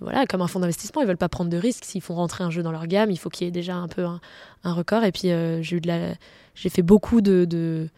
voilà, 0.00 0.26
comme 0.26 0.42
un 0.42 0.48
fonds 0.48 0.58
d'investissement, 0.58 1.00
ils 1.00 1.06
veulent 1.06 1.16
pas 1.16 1.28
prendre 1.28 1.50
de 1.50 1.56
risques. 1.56 1.84
S'ils 1.84 2.02
font 2.02 2.14
rentrer 2.14 2.42
un 2.42 2.50
jeu 2.50 2.62
dans 2.62 2.72
leur 2.72 2.86
gamme, 2.86 3.10
il 3.10 3.16
faut 3.16 3.30
qu'il 3.30 3.46
y 3.46 3.48
ait 3.48 3.52
déjà 3.52 3.76
un 3.76 3.88
peu 3.88 4.04
un, 4.04 4.20
record. 4.64 5.04
Et 5.04 5.12
puis 5.12 5.30
euh, 5.30 5.62
j'ai 5.62 5.76
eu 5.76 5.80
de 5.80 5.86
la, 5.86 6.14
j'ai 6.54 6.68
fait 6.68 6.82
beaucoup 6.82 7.20
de, 7.20 7.44
de, 7.44 7.88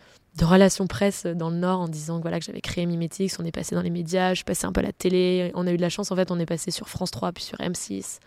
relations 0.43 0.87
presse 0.87 1.27
dans 1.27 1.51
le 1.51 1.57
Nord 1.57 1.81
en 1.81 1.89
disant 1.89 2.17
que, 2.17 2.23
voilà, 2.23 2.39
que 2.39 2.45
j'avais 2.45 2.61
créé 2.61 2.87
Mimetix. 2.87 3.39
On 3.39 3.45
est 3.45 3.53
passé 3.53 3.75
dans 3.75 3.83
les 3.83 3.91
médias, 3.91 4.31
je 4.31 4.37
suis 4.37 4.45
passé 4.45 4.67
un 4.67 4.73
peu 4.73 4.81
à 4.81 4.85
la 4.85 4.93
télé. 4.93 5.51
On 5.55 5.67
a 5.67 5.73
eu 5.73 5.77
de 5.77 5.83
la 5.83 5.91
chance, 5.91 6.11
en 6.11 6.17
fait, 6.17 6.31
on 6.31 6.39
est 6.39 6.47
passé 6.47 6.71
sur 6.71 6.89
France 6.89 7.11
3 7.11 7.33
puis 7.33 7.45
sur 7.45 7.59
M6. 7.59 8.19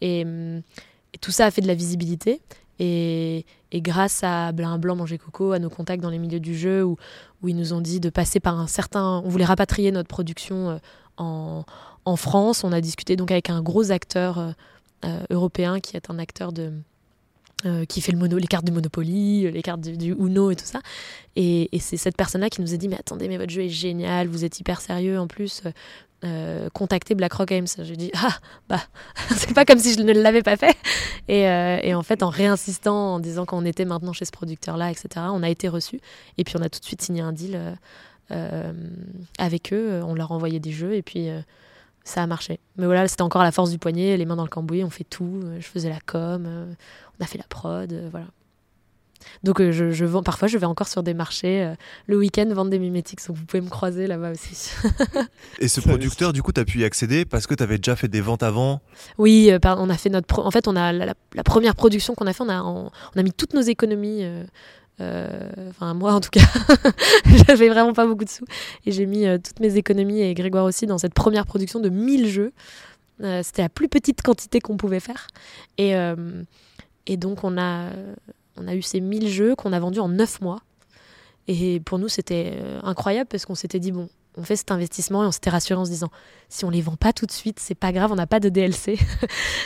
Et, 0.00 0.20
et 0.20 1.18
tout 1.20 1.30
ça 1.30 1.46
a 1.46 1.50
fait 1.50 1.62
de 1.62 1.66
la 1.66 1.74
visibilité. 1.74 2.40
Et, 2.78 3.46
et, 3.70 3.80
grâce 3.80 4.24
à 4.24 4.50
Blin 4.52 4.78
Blanc 4.78 4.96
Manger 4.96 5.18
Coco, 5.18 5.52
à 5.52 5.58
nos 5.58 5.70
contacts 5.70 6.02
dans 6.02 6.10
les 6.10 6.18
milieux 6.18 6.40
du 6.40 6.56
jeu, 6.56 6.82
où, 6.84 6.96
où 7.44 7.48
ils 7.48 7.56
nous 7.56 7.74
ont 7.74 7.82
dit 7.82 8.00
de 8.00 8.08
passer 8.08 8.40
par 8.40 8.58
un 8.58 8.66
certain. 8.66 9.22
On 9.24 9.28
voulait 9.28 9.44
rapatrier 9.44 9.92
notre 9.92 10.08
production 10.08 10.80
euh, 11.20 11.62
en, 12.04 12.16
France. 12.16 12.64
On 12.64 12.72
a 12.72 12.80
discuté 12.80 13.16
donc 13.16 13.30
avec 13.30 13.50
un 13.50 13.62
gros 13.62 13.92
acteur 13.92 14.38
euh, 14.38 14.50
euh, 15.04 15.20
européen 15.30 15.78
qui 15.78 15.96
est 15.96 16.10
un 16.10 16.18
acteur 16.18 16.52
de, 16.52 16.72
euh, 17.64 17.84
qui 17.84 18.00
fait 18.00 18.12
le 18.12 18.18
mono, 18.18 18.38
les 18.38 18.46
cartes 18.46 18.64
du 18.64 18.72
Monopoly, 18.72 19.50
les 19.50 19.62
cartes 19.62 19.80
du, 19.80 20.12
Uno 20.12 20.50
et 20.50 20.56
tout 20.56 20.64
ça. 20.64 20.80
Et, 21.36 21.68
c'est 21.80 21.96
cette 21.96 22.16
personne-là 22.16 22.50
qui 22.50 22.60
nous 22.60 22.74
a 22.74 22.76
dit 22.76 22.88
Mais 22.88 22.98
attendez, 22.98 23.28
mais 23.28 23.36
votre 23.36 23.50
jeu 23.50 23.62
est 23.62 23.68
génial, 23.68 24.28
vous 24.28 24.44
êtes 24.44 24.58
hyper 24.60 24.80
sérieux 24.80 25.18
en 25.18 25.26
plus. 25.26 25.62
contactez 26.72 27.14
BlackRock 27.14 27.48
Games. 27.48 27.66
J'ai 27.78 27.96
dit 27.96 28.10
Ah, 28.14 28.38
bah, 28.68 28.80
c'est 29.36 29.54
pas 29.54 29.64
comme 29.64 29.78
si 29.78 29.94
je 29.94 30.00
ne 30.00 30.12
l'avais 30.12 30.42
pas 30.42 30.56
fait. 30.56 30.76
Et, 31.28 31.94
en 31.94 32.02
fait, 32.02 32.22
en 32.22 32.28
réinsistant, 32.28 33.14
en 33.14 33.20
disant 33.20 33.44
qu'on 33.46 33.64
était 33.64 33.84
maintenant 33.84 34.12
chez 34.12 34.24
ce 34.24 34.32
producteur-là, 34.32 34.90
etc., 34.90 35.08
on 35.32 35.42
a 35.42 35.50
été 35.50 35.68
reçu. 35.68 36.00
Et 36.38 36.44
puis, 36.44 36.56
on 36.56 36.62
a 36.62 36.68
tout 36.68 36.80
de 36.80 36.84
suite 36.84 37.02
signé 37.02 37.20
un 37.20 37.32
deal 37.32 37.58
euh, 38.30 38.72
avec 39.38 39.72
eux. 39.74 40.00
On 40.02 40.14
leur 40.14 40.32
envoyait 40.32 40.60
des 40.60 40.72
jeux 40.72 40.94
et 40.94 41.02
puis 41.02 41.28
euh, 41.28 41.40
ça 42.04 42.22
a 42.22 42.26
marché. 42.26 42.60
Mais 42.76 42.86
voilà, 42.86 43.08
c'était 43.08 43.22
encore 43.22 43.42
à 43.42 43.44
la 43.44 43.52
force 43.52 43.70
du 43.70 43.78
poignet, 43.78 44.16
les 44.16 44.26
mains 44.26 44.36
dans 44.36 44.44
le 44.44 44.48
cambouis, 44.48 44.84
on 44.84 44.90
fait 44.90 45.04
tout. 45.04 45.40
Euh, 45.44 45.56
je 45.60 45.66
faisais 45.66 45.88
la 45.88 46.00
com, 46.04 46.46
on 46.46 47.24
a 47.24 47.26
fait 47.26 47.38
la 47.38 47.44
prod, 47.44 47.92
voilà. 48.10 48.26
Donc 49.42 49.62
je, 49.62 49.90
je 49.90 50.04
vends, 50.04 50.22
parfois 50.22 50.48
je 50.48 50.58
vais 50.58 50.66
encore 50.66 50.86
sur 50.86 51.02
des 51.02 51.14
marchés 51.14 51.72
le 52.06 52.18
week-end 52.18 52.46
vendre 52.52 52.70
des 52.70 52.78
mimétiques, 52.78 53.26
donc 53.26 53.38
vous 53.38 53.46
pouvez 53.46 53.62
me 53.62 53.70
croiser 53.70 54.06
là-bas 54.06 54.32
aussi. 54.32 54.70
Et 55.60 55.68
ce 55.68 55.80
producteur, 55.80 56.34
du 56.34 56.42
coup, 56.42 56.52
tu 56.52 56.60
as 56.60 56.66
pu 56.66 56.80
y 56.80 56.84
accéder 56.84 57.24
parce 57.24 57.46
que 57.46 57.54
tu 57.54 57.62
avais 57.62 57.78
déjà 57.78 57.96
fait 57.96 58.08
des 58.08 58.20
ventes 58.20 58.42
avant 58.42 58.82
Oui, 59.16 59.50
on 59.64 59.88
a 59.88 59.96
fait 59.96 60.10
notre... 60.10 60.40
en 60.40 60.50
fait, 60.50 60.68
on 60.68 60.76
a 60.76 60.92
la, 60.92 61.14
première 61.42 61.74
production 61.74 62.14
qu'on 62.14 62.26
a 62.26 62.34
fait, 62.34 62.42
on 62.42 62.50
a, 62.50 62.62
on, 62.62 62.90
a 63.16 63.22
mis 63.22 63.32
toutes 63.32 63.54
nos 63.54 63.62
économies 63.62 64.24
euh, 64.24 64.44
enfin, 65.00 65.94
moi 65.94 66.12
en 66.12 66.20
tout 66.20 66.30
cas, 66.30 66.46
j'avais 67.46 67.68
vraiment 67.68 67.92
pas 67.92 68.06
beaucoup 68.06 68.24
de 68.24 68.30
sous. 68.30 68.44
Et 68.86 68.92
j'ai 68.92 69.06
mis 69.06 69.26
euh, 69.26 69.38
toutes 69.38 69.60
mes 69.60 69.76
économies 69.76 70.20
et 70.20 70.34
Grégoire 70.34 70.64
aussi 70.64 70.86
dans 70.86 70.98
cette 70.98 71.14
première 71.14 71.46
production 71.46 71.80
de 71.80 71.88
1000 71.88 72.28
jeux. 72.28 72.52
Euh, 73.22 73.42
c'était 73.42 73.62
la 73.62 73.68
plus 73.68 73.88
petite 73.88 74.22
quantité 74.22 74.60
qu'on 74.60 74.76
pouvait 74.76 75.00
faire. 75.00 75.28
Et, 75.78 75.94
et 77.06 77.16
donc, 77.16 77.44
on 77.44 77.58
a, 77.58 77.90
on 78.56 78.66
a 78.66 78.74
eu 78.74 78.82
ces 78.82 79.00
1000 79.00 79.28
jeux 79.28 79.54
qu'on 79.54 79.72
a 79.72 79.80
vendus 79.80 80.00
en 80.00 80.08
9 80.08 80.40
mois. 80.40 80.60
Et 81.46 81.80
pour 81.80 81.98
nous, 81.98 82.08
c'était 82.08 82.58
incroyable 82.82 83.28
parce 83.28 83.44
qu'on 83.44 83.54
s'était 83.54 83.78
dit, 83.78 83.92
bon, 83.92 84.08
on 84.36 84.42
fait 84.42 84.56
cet 84.56 84.70
investissement 84.70 85.22
et 85.22 85.26
on 85.26 85.32
s'était 85.32 85.50
rassuré 85.50 85.78
en 85.78 85.84
se 85.84 85.90
disant 85.90 86.10
si 86.48 86.64
on 86.64 86.70
les 86.70 86.82
vend 86.82 86.96
pas 86.96 87.12
tout 87.12 87.26
de 87.26 87.32
suite, 87.32 87.58
c'est 87.60 87.74
pas 87.74 87.92
grave, 87.92 88.12
on 88.12 88.16
n'a 88.16 88.26
pas 88.26 88.40
de 88.40 88.48
DLC. 88.48 88.98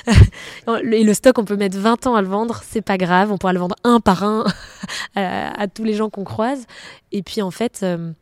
et 0.67 1.05
le 1.05 1.15
stock, 1.15 1.39
on 1.39 1.45
peut 1.45 1.57
mettre 1.57 1.79
20 1.79 2.07
ans 2.07 2.15
à 2.15 2.23
le 2.23 2.29
vendre, 2.29 2.63
c'est 2.65 2.83
pas 2.83 2.99
grave, 2.99 3.33
on 3.33 3.39
pourra 3.39 3.53
le 3.53 3.61
vendre 3.61 3.77
un 3.85 4.01
par 4.01 4.25
un 4.25 4.45
à, 5.15 5.67
tous 5.69 5.85
les 5.85 5.95
gens 5.95 6.11
qu'on 6.11 6.25
croise. 6.25 6.67
Et 7.13 7.23
puis 7.23 7.43
en 7.43 7.51
fait, 7.51 7.81
euh, 7.83 8.13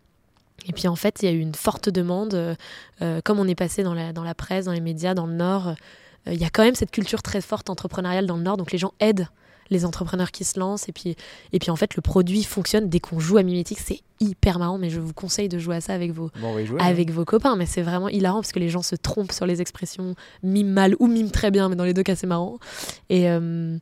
et 0.66 0.72
puis 0.72 0.88
en 0.88 0.96
fait, 0.96 1.22
il 1.22 1.26
y 1.26 1.28
a 1.28 1.32
eu 1.32 1.40
une 1.40 1.54
forte 1.54 1.88
demande, 1.88 2.34
euh, 2.34 2.54
euh, 3.02 3.20
comme 3.24 3.38
on 3.38 3.48
est 3.48 3.54
passé 3.54 3.82
dans 3.82 3.94
la, 3.94 4.12
dans 4.12 4.24
la 4.24 4.34
presse, 4.34 4.64
dans 4.64 4.72
les 4.72 4.80
médias, 4.80 5.14
dans 5.14 5.26
le 5.26 5.34
Nord. 5.34 5.74
Il 6.28 6.40
y 6.40 6.44
a 6.44 6.50
quand 6.50 6.64
même 6.64 6.74
cette 6.74 6.90
culture 6.90 7.22
très 7.22 7.40
forte 7.40 7.70
entrepreneuriale 7.70 8.26
dans 8.26 8.36
le 8.36 8.42
Nord, 8.42 8.56
donc 8.56 8.72
les 8.72 8.78
gens 8.78 8.92
aident 8.98 9.28
les 9.70 9.84
entrepreneurs 9.84 10.30
qui 10.30 10.44
se 10.44 10.58
lancent. 10.58 10.88
Et 10.88 10.92
puis, 10.92 11.16
et 11.52 11.58
puis 11.58 11.70
en 11.70 11.76
fait, 11.76 11.96
le 11.96 12.02
produit 12.02 12.42
fonctionne 12.44 12.88
dès 12.88 13.00
qu'on 13.00 13.18
joue 13.18 13.38
à 13.38 13.42
Mimetic. 13.42 13.78
C'est 13.78 14.00
hyper 14.20 14.58
marrant, 14.58 14.78
mais 14.78 14.90
je 14.90 15.00
vous 15.00 15.12
conseille 15.12 15.48
de 15.48 15.58
jouer 15.58 15.76
à 15.76 15.80
ça 15.80 15.94
avec 15.94 16.12
vos, 16.12 16.30
avec 16.78 17.10
vos 17.10 17.24
copains. 17.24 17.56
Mais 17.56 17.66
c'est 17.66 17.82
vraiment 17.82 18.08
hilarant 18.08 18.40
parce 18.40 18.52
que 18.52 18.58
les 18.58 18.68
gens 18.68 18.82
se 18.82 18.96
trompent 18.96 19.32
sur 19.32 19.46
les 19.46 19.60
expressions 19.60 20.14
mime 20.42 20.70
mal 20.70 20.94
ou 20.98 21.06
mime 21.06 21.30
très 21.30 21.50
bien, 21.50 21.68
mais 21.68 21.76
dans 21.76 21.84
les 21.84 21.94
deux 21.94 22.02
cas, 22.02 22.16
c'est 22.16 22.26
marrant. 22.26 22.58
Et. 23.08 23.30
Euh, 23.30 23.78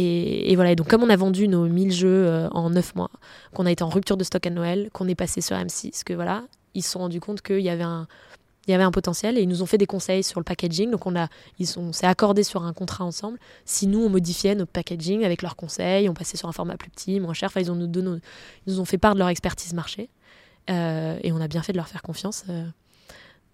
et, 0.00 0.54
voilà, 0.54 0.70
et 0.70 0.76
donc 0.76 0.86
comme 0.86 1.02
on 1.02 1.10
a 1.10 1.16
vendu 1.16 1.48
nos 1.48 1.66
1000 1.66 1.90
jeux 1.90 2.08
euh, 2.08 2.48
en 2.50 2.70
9 2.70 2.94
mois, 2.94 3.10
qu'on 3.52 3.66
a 3.66 3.72
été 3.72 3.82
en 3.82 3.88
rupture 3.88 4.16
de 4.16 4.22
stock 4.22 4.46
à 4.46 4.50
Noël, 4.50 4.90
qu'on 4.92 5.08
est 5.08 5.16
passé 5.16 5.40
sur 5.40 5.56
M6, 5.56 6.04
que 6.04 6.12
voilà, 6.12 6.44
ils 6.74 6.82
se 6.82 6.92
sont 6.92 7.00
rendus 7.00 7.18
compte 7.18 7.42
qu'il 7.42 7.60
y 7.60 7.68
avait 7.68 7.82
un, 7.82 8.06
il 8.68 8.72
y 8.72 8.74
avait 8.74 8.84
un 8.84 8.90
potentiel 8.90 9.38
et 9.38 9.42
ils 9.42 9.48
nous 9.48 9.62
ont 9.62 9.66
fait 9.66 9.78
des 9.78 9.86
conseils 9.86 10.22
sur 10.22 10.38
le 10.38 10.44
packaging. 10.44 10.90
Donc 10.90 11.06
on 11.06 11.16
a, 11.16 11.28
ils 11.58 11.66
sont, 11.66 11.92
s'est 11.92 12.06
accordé 12.06 12.42
sur 12.42 12.62
un 12.62 12.72
contrat 12.74 13.04
ensemble. 13.04 13.38
Si 13.64 13.86
nous 13.86 14.00
on 14.00 14.10
modifiait 14.10 14.54
notre 14.54 14.70
packaging 14.70 15.24
avec 15.24 15.42
leurs 15.42 15.56
conseils, 15.56 16.08
on 16.08 16.14
passait 16.14 16.36
sur 16.36 16.48
un 16.48 16.52
format 16.52 16.76
plus 16.76 16.90
petit, 16.90 17.18
moins 17.18 17.32
cher. 17.32 17.48
Enfin 17.48 17.60
ils 17.60 17.70
ont 17.72 17.74
nous 17.74 17.88
ils 17.88 18.20
nous 18.66 18.80
ont 18.80 18.84
fait 18.84 18.98
part 18.98 19.14
de 19.14 19.18
leur 19.18 19.28
expertise 19.28 19.72
marché 19.72 20.10
euh, 20.68 21.18
et 21.22 21.32
on 21.32 21.40
a 21.40 21.48
bien 21.48 21.62
fait 21.62 21.72
de 21.72 21.78
leur 21.78 21.88
faire 21.88 22.02
confiance. 22.02 22.44
Euh. 22.50 22.66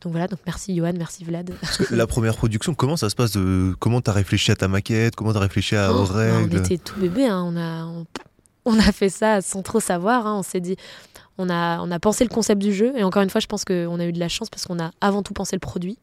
Donc 0.01 0.13
voilà, 0.13 0.27
donc 0.27 0.41
merci 0.45 0.77
Johan, 0.77 0.93
merci 0.99 1.25
Vlad. 1.25 1.55
la 1.91 2.07
première 2.07 2.37
production, 2.37 2.75
comment 2.75 2.97
ça 2.97 3.09
se 3.09 3.15
passe 3.15 3.33
de, 3.33 3.75
Comment 3.79 4.03
tu 4.03 4.11
as 4.11 4.13
réfléchi 4.13 4.51
à 4.51 4.57
ta 4.57 4.69
maquette? 4.69 5.15
Comment 5.17 5.31
tu 5.31 5.39
as 5.39 5.41
réfléchi 5.41 5.77
à, 5.77 5.95
aux 5.95 6.03
oh, 6.03 6.13
règles 6.13 6.59
On 6.59 6.63
était 6.63 6.77
tout 6.77 7.01
bébé, 7.01 7.27
hein. 7.27 7.43
on, 7.47 7.57
a, 7.57 8.05
on, 8.67 8.79
a 8.79 8.93
fait 8.93 9.09
ça 9.09 9.41
sans 9.41 9.63
trop 9.63 9.81
savoir. 9.81 10.27
Hein. 10.27 10.39
On 10.39 10.43
s'est 10.43 10.61
dit, 10.61 10.77
on 11.39 11.51
a, 11.51 11.81
on 11.81 11.91
a 11.91 11.99
pensé 11.99 12.25
le 12.25 12.31
concept 12.31 12.63
du 12.63 12.73
jeu. 12.73 12.93
Et 12.97 13.05
encore 13.05 13.23
une 13.23 13.31
fois, 13.31 13.41
je 13.41 13.47
pense 13.47 13.65
qu'on 13.65 14.01
a 14.01 14.05
eu 14.05 14.13
de 14.13 14.21
la 14.21 14.29
chance 14.29 14.51
parce 14.51 14.67
qu'on 14.67 14.79
a 14.79 14.91
avant 15.01 15.23
tout 15.23 15.35
pensé 15.35 15.57
le 15.57 15.61
produit. 15.61 15.99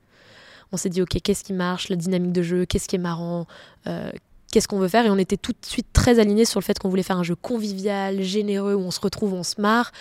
On 0.71 0.77
s'est 0.77 0.89
dit, 0.89 1.01
OK, 1.01 1.17
qu'est-ce 1.21 1.43
qui 1.43 1.53
marche, 1.53 1.89
la 1.89 1.95
dynamique 1.95 2.31
de 2.31 2.41
jeu, 2.41 2.65
qu'est-ce 2.65 2.87
qui 2.87 2.95
est 2.95 2.99
marrant, 2.99 3.45
euh, 3.87 4.09
qu'est-ce 4.51 4.67
qu'on 4.67 4.79
veut 4.79 4.87
faire. 4.87 5.05
Et 5.05 5.09
on 5.09 5.17
était 5.17 5.37
tout 5.37 5.51
de 5.51 5.65
suite 5.65 5.87
très 5.91 6.19
alignés 6.19 6.45
sur 6.45 6.59
le 6.59 6.65
fait 6.65 6.79
qu'on 6.79 6.89
voulait 6.89 7.03
faire 7.03 7.17
un 7.17 7.23
jeu 7.23 7.35
convivial, 7.35 8.21
généreux, 8.21 8.75
où 8.75 8.79
on 8.79 8.91
se 8.91 8.99
retrouve, 8.99 9.33
on 9.33 9.43
se 9.43 9.59
marre, 9.59 9.91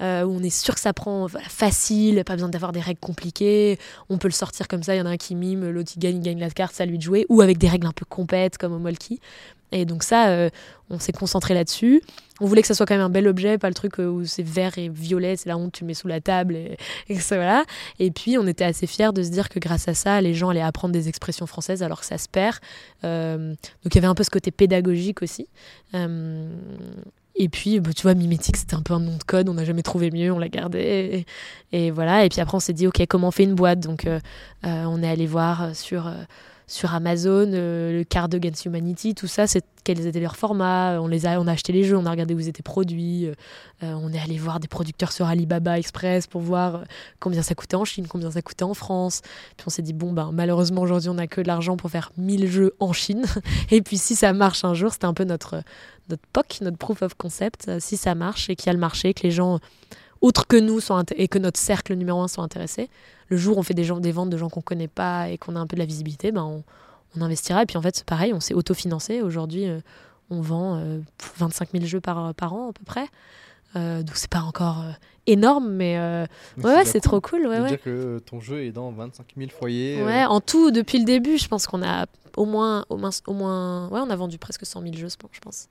euh, 0.00 0.24
où 0.24 0.36
on 0.36 0.42
est 0.42 0.50
sûr 0.50 0.74
que 0.74 0.80
ça 0.80 0.92
prend 0.92 1.26
facile, 1.28 2.22
pas 2.24 2.34
besoin 2.34 2.48
d'avoir 2.48 2.72
des 2.72 2.80
règles 2.80 3.00
compliquées. 3.00 3.78
On 4.10 4.18
peut 4.18 4.28
le 4.28 4.32
sortir 4.32 4.68
comme 4.68 4.82
ça, 4.82 4.94
il 4.94 4.98
y 4.98 5.00
en 5.00 5.06
a 5.06 5.10
un 5.10 5.16
qui 5.16 5.34
mime, 5.34 5.68
l'autre 5.70 5.92
il 5.96 5.98
gagne, 5.98 6.16
il 6.16 6.22
gagne 6.22 6.38
la 6.38 6.50
carte, 6.50 6.74
ça 6.74 6.86
lui 6.86 6.98
de 6.98 7.02
jouer, 7.02 7.26
ou 7.28 7.40
avec 7.40 7.58
des 7.58 7.68
règles 7.68 7.86
un 7.86 7.92
peu 7.92 8.04
complètes 8.04 8.58
comme 8.58 8.72
au 8.72 8.78
Molki. 8.78 9.20
Et 9.72 9.86
donc 9.86 10.02
ça, 10.02 10.28
euh, 10.28 10.50
on 10.90 10.98
s'est 10.98 11.12
concentré 11.12 11.54
là-dessus. 11.54 12.02
On 12.40 12.46
voulait 12.46 12.60
que 12.60 12.68
ça 12.68 12.74
soit 12.74 12.86
quand 12.86 12.94
même 12.94 13.04
un 13.04 13.10
bel 13.10 13.26
objet, 13.26 13.56
pas 13.56 13.68
le 13.68 13.74
truc 13.74 13.98
euh, 13.98 14.06
où 14.06 14.24
c'est 14.24 14.42
vert 14.42 14.76
et 14.78 14.88
violet, 14.88 15.36
c'est 15.36 15.48
la 15.48 15.56
honte, 15.56 15.72
tu 15.72 15.84
mets 15.84 15.94
sous 15.94 16.08
la 16.08 16.20
table 16.20 16.54
et, 16.54 16.76
et 17.08 17.18
ça 17.18 17.36
voilà. 17.36 17.64
Et 17.98 18.10
puis 18.10 18.36
on 18.38 18.46
était 18.46 18.64
assez 18.64 18.86
fiers 18.86 19.12
de 19.12 19.22
se 19.22 19.30
dire 19.30 19.48
que 19.48 19.58
grâce 19.58 19.88
à 19.88 19.94
ça, 19.94 20.20
les 20.20 20.34
gens 20.34 20.50
allaient 20.50 20.60
apprendre 20.60 20.92
des 20.92 21.08
expressions 21.08 21.46
françaises 21.46 21.82
alors 21.82 22.00
que 22.00 22.06
ça 22.06 22.18
se 22.18 22.28
perd. 22.28 22.58
Euh, 23.04 23.54
donc 23.82 23.94
il 23.94 23.94
y 23.94 23.98
avait 23.98 24.06
un 24.06 24.14
peu 24.14 24.24
ce 24.24 24.30
côté 24.30 24.50
pédagogique 24.50 25.22
aussi. 25.22 25.48
et 25.94 27.48
puis, 27.48 27.80
bah, 27.80 27.90
tu 27.96 28.02
vois, 28.02 28.14
mimétique, 28.14 28.58
c'était 28.58 28.74
un 28.74 28.82
peu 28.82 28.92
un 28.92 29.00
nom 29.00 29.16
de 29.16 29.24
code, 29.24 29.48
on 29.48 29.54
n'a 29.54 29.64
jamais 29.64 29.82
trouvé 29.82 30.10
mieux, 30.10 30.30
on 30.30 30.38
l'a 30.38 30.48
gardé. 30.48 31.24
Et, 31.72 31.90
voilà. 31.90 32.26
Et 32.26 32.28
puis 32.28 32.40
après, 32.40 32.56
on 32.56 32.60
s'est 32.60 32.74
dit, 32.74 32.86
OK, 32.86 33.02
comment 33.08 33.28
on 33.28 33.30
fait 33.30 33.44
une 33.44 33.54
boîte? 33.54 33.80
Donc, 33.80 34.06
on 34.62 35.02
est 35.02 35.08
allé 35.08 35.26
voir 35.26 35.74
sur 35.74 36.12
sur 36.66 36.94
Amazon, 36.94 37.50
euh, 37.52 37.98
le 37.98 38.04
Card 38.04 38.28
Against 38.32 38.64
Humanity, 38.64 39.14
tout 39.14 39.26
ça, 39.26 39.44
quels 39.84 40.06
étaient 40.06 40.20
leurs 40.20 40.36
formats. 40.36 40.98
On 41.00 41.06
les 41.06 41.26
a, 41.26 41.40
on 41.40 41.46
a 41.46 41.52
acheté 41.52 41.72
les 41.72 41.84
jeux, 41.84 41.96
on 41.96 42.06
a 42.06 42.10
regardé 42.10 42.34
où 42.34 42.40
ils 42.40 42.48
étaient 42.48 42.62
produits. 42.62 43.26
Euh, 43.26 43.34
on 43.82 44.12
est 44.12 44.18
allé 44.18 44.38
voir 44.38 44.60
des 44.60 44.68
producteurs 44.68 45.12
sur 45.12 45.26
Alibaba 45.26 45.78
Express 45.78 46.26
pour 46.26 46.40
voir 46.40 46.76
euh, 46.76 46.84
combien 47.20 47.42
ça 47.42 47.54
coûtait 47.54 47.76
en 47.76 47.84
Chine, 47.84 48.06
combien 48.08 48.30
ça 48.30 48.42
coûtait 48.42 48.62
en 48.64 48.74
France. 48.74 49.22
Puis 49.56 49.64
on 49.66 49.70
s'est 49.70 49.82
dit 49.82 49.92
bon 49.92 50.12
ben 50.12 50.30
malheureusement 50.32 50.82
aujourd'hui 50.82 51.10
on 51.10 51.14
n'a 51.14 51.26
que 51.26 51.40
de 51.40 51.46
l'argent 51.46 51.76
pour 51.76 51.90
faire 51.90 52.12
1000 52.16 52.50
jeux 52.50 52.74
en 52.80 52.92
Chine. 52.92 53.24
Et 53.70 53.82
puis 53.82 53.98
si 53.98 54.14
ça 54.14 54.32
marche 54.32 54.64
un 54.64 54.74
jour, 54.74 54.92
c'était 54.92 55.06
un 55.06 55.14
peu 55.14 55.24
notre 55.24 55.62
notre 56.08 56.22
POC, 56.32 56.60
notre 56.62 56.78
proof 56.78 57.02
of 57.02 57.14
concept. 57.14 57.70
Si 57.80 57.96
ça 57.96 58.14
marche 58.14 58.50
et 58.50 58.56
qu'il 58.56 58.66
y 58.66 58.70
a 58.70 58.72
le 58.72 58.78
marché, 58.78 59.14
que 59.14 59.22
les 59.22 59.30
gens 59.30 59.60
autres 60.22 60.46
que 60.46 60.56
nous 60.56 60.80
sont 60.80 61.02
et 61.16 61.28
que 61.28 61.38
notre 61.38 61.58
cercle 61.58 61.94
numéro 61.94 62.22
un 62.22 62.28
sont 62.28 62.42
intéressés, 62.42 62.88
le 63.28 63.36
jour 63.36 63.56
où 63.56 63.60
on 63.60 63.62
fait 63.62 63.74
des, 63.74 63.82
ventes 63.84 64.30
de 64.30 64.36
gens 64.36 64.48
qu'on 64.48 64.62
connaît 64.62 64.88
pas 64.88 65.28
et 65.28 65.36
qu'on 65.36 65.56
a 65.56 65.58
un 65.58 65.66
peu 65.66 65.76
de 65.76 65.80
la 65.80 65.86
visibilité, 65.86 66.32
ben 66.32 66.44
on, 66.44 66.62
investira. 67.20 67.62
Et 67.62 67.66
puis 67.66 67.76
en 67.76 67.82
fait, 67.82 67.94
c'est 67.94 68.06
pareil, 68.06 68.32
on 68.32 68.40
s'est 68.40 68.54
autofinancé. 68.54 69.20
Aujourd'hui, 69.20 69.68
euh, 69.68 69.80
on 70.30 70.40
vend 70.40 70.82
25 71.36 71.68
euh, 71.68 71.78
000 71.78 71.84
jeux 71.84 72.00
par 72.00 72.18
an 72.18 72.70
à 72.70 72.72
peu 72.72 72.84
près. 72.86 73.06
Euh, 73.76 74.02
donc 74.02 74.16
c'est 74.16 74.30
pas 74.30 74.42
encore 74.42 74.84
énorme, 75.26 75.70
mais, 75.70 75.98
ouais, 76.62 76.84
c'est 76.84 77.00
trop 77.00 77.20
cool. 77.20 77.46
Ouais, 77.46 77.66
dire 77.68 77.82
que 77.82 78.18
ton 78.18 78.40
jeu 78.40 78.64
est 78.64 78.72
dans 78.72 78.90
25 78.90 79.26
000 79.36 79.50
foyers. 79.50 80.02
Ouais, 80.02 80.24
en 80.24 80.40
tout, 80.40 80.70
depuis 80.70 80.98
le 80.98 81.04
début, 81.04 81.38
je 81.38 81.48
pense 81.48 81.66
qu'on 81.66 81.82
a 81.82 82.06
au 82.36 82.44
moins, 82.44 82.84
au 82.88 82.96
moins, 82.96 83.10
au 83.26 83.32
moins, 83.32 83.88
ouais, 83.88 84.00
on 84.00 84.10
a 84.10 84.16
vendu 84.16 84.38
presque 84.38 84.66
100 84.66 84.82
000 84.82 84.94
jeux, 84.94 85.08
je 85.08 85.40
pense. 85.40 85.68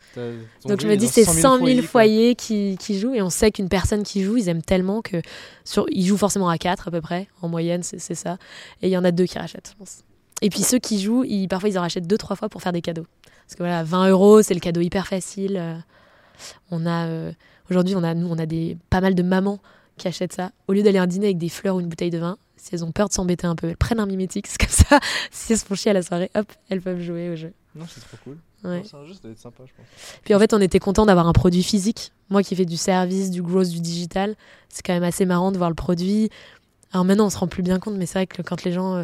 Donc 0.66 0.82
je 0.82 0.88
me 0.88 0.96
dis, 0.96 1.08
c'est 1.08 1.26
100 1.26 1.66
000 1.66 1.82
foyers, 1.82 2.36
qui, 2.36 2.78
qui, 2.80 3.00
jouent, 3.00 3.14
et 3.14 3.22
on 3.22 3.30
sait 3.30 3.52
qu'une 3.52 3.70
personne 3.70 4.04
qui 4.04 4.24
joue, 4.24 4.38
ils 4.38 4.50
aiment 4.50 4.62
tellement 4.62 5.02
que 5.02 5.22
sur, 5.64 5.86
ils 5.90 6.06
jouent 6.06 6.18
forcément 6.18 6.50
à 6.50 6.58
4 6.58 6.88
à 6.88 6.92
peu 6.92 7.02
près, 7.02 7.28
en 7.42 7.50
moyenne, 7.50 7.84
c'est 7.84 8.00
ça. 8.16 8.38
Et 8.82 8.88
il 8.88 8.92
y 8.92 8.98
en 8.98 9.04
a 9.04 9.12
deux 9.12 9.26
qui 9.26 9.38
rachètent, 9.38 9.72
je 9.72 9.78
pense. 9.78 10.04
Et 10.42 10.50
puis 10.50 10.64
ceux 10.64 10.80
qui 10.80 11.00
jouent, 11.00 11.24
ils, 11.24 11.48
parfois 11.48 11.70
ils 11.70 11.78
en 11.78 11.82
rachètent 11.82 12.08
deux, 12.08 12.18
trois 12.18 12.36
fois 12.36 12.50
pour 12.50 12.62
faire 12.62 12.74
des 12.74 12.82
cadeaux. 12.82 13.06
Parce 13.46 13.56
que 13.56 13.64
voilà, 13.64 13.84
20 13.84 14.10
euros, 14.10 14.42
c'est 14.42 14.54
le 14.54 14.60
cadeau 14.60 14.82
hyper 14.82 15.08
facile. 15.08 15.58
Euh, 15.58 15.76
on 16.72 16.86
a 16.86 17.06
euh, 17.08 17.32
aujourd'hui, 17.72 17.95
on 17.95 18.03
a 18.03 18.14
nous, 18.14 18.27
on 18.27 18.38
a 18.38 18.45
des 18.45 18.77
pas 18.90 19.01
mal 19.01 19.16
de 19.16 19.24
mamans 19.24 19.59
qui 19.98 20.08
achètent 20.08 20.33
ça. 20.33 20.51
Au 20.67 20.74
lieu 20.74 20.83
d'aller 20.83 21.00
à 21.00 21.03
un 21.03 21.08
dîner 21.08 21.27
avec 21.27 21.38
des 21.38 21.50
fleurs 21.50 21.75
ou 21.75 21.80
une 21.80 21.88
bouteille 21.88 22.09
de 22.09 22.17
vin, 22.17 22.38
si 22.56 22.75
elles 22.75 22.83
ont 22.83 22.91
peur 22.91 23.08
de 23.08 23.14
s'embêter 23.14 23.48
un 23.48 23.56
peu, 23.56 23.67
elles 23.67 23.77
prennent 23.77 24.00
un 24.00 24.06
mimétique, 24.06 24.48
c'est 24.48 24.59
comme 24.59 24.69
ça. 24.69 25.00
si 25.32 25.53
elles 25.53 25.59
se 25.59 25.66
font 25.66 25.75
chier 25.75 25.91
à 25.91 25.93
la 25.93 26.03
soirée, 26.03 26.30
hop, 26.35 26.45
elles 26.69 26.82
peuvent 26.82 27.01
jouer 27.01 27.30
au 27.30 27.35
jeu. 27.35 27.53
Non, 27.75 27.85
c'est 27.88 28.01
trop 28.01 28.17
cool. 28.24 28.38
Ouais. 28.64 28.83
C'est 28.85 28.95
un 28.95 29.06
jeu, 29.06 29.14
ça 29.14 29.22
doit 29.24 29.32
être 29.32 29.40
sympa, 29.40 29.64
je 29.66 29.72
pense. 29.75 29.85
Puis 30.24 30.35
en 30.35 30.40
fait, 30.40 30.53
on 30.53 30.61
était 30.61 30.80
content 30.80 31.06
d'avoir 31.06 31.27
un 31.27 31.33
produit 31.33 31.64
physique. 31.64 32.11
Moi 32.30 32.43
qui 32.43 32.56
fais 32.56 32.66
du 32.66 32.77
service, 32.77 33.32
du 33.32 33.41
gross, 33.41 33.69
du 33.69 33.80
digital, 33.80 34.35
c'est 34.69 34.85
quand 34.85 34.93
même 34.93 35.03
assez 35.03 35.25
marrant 35.25 35.51
de 35.51 35.58
voir 35.58 35.69
le 35.69 35.75
produit. 35.75 36.30
Alors 36.91 37.06
maintenant, 37.06 37.25
on 37.25 37.30
se 37.30 37.38
rend 37.38 37.48
plus 37.48 37.64
bien 37.64 37.80
compte, 37.80 37.95
mais 37.95 38.06
c'est 38.06 38.19
vrai 38.19 38.27
que 38.27 38.41
quand 38.41 38.64
les 38.64 38.72
gens, 38.72 38.95
euh, 38.98 39.03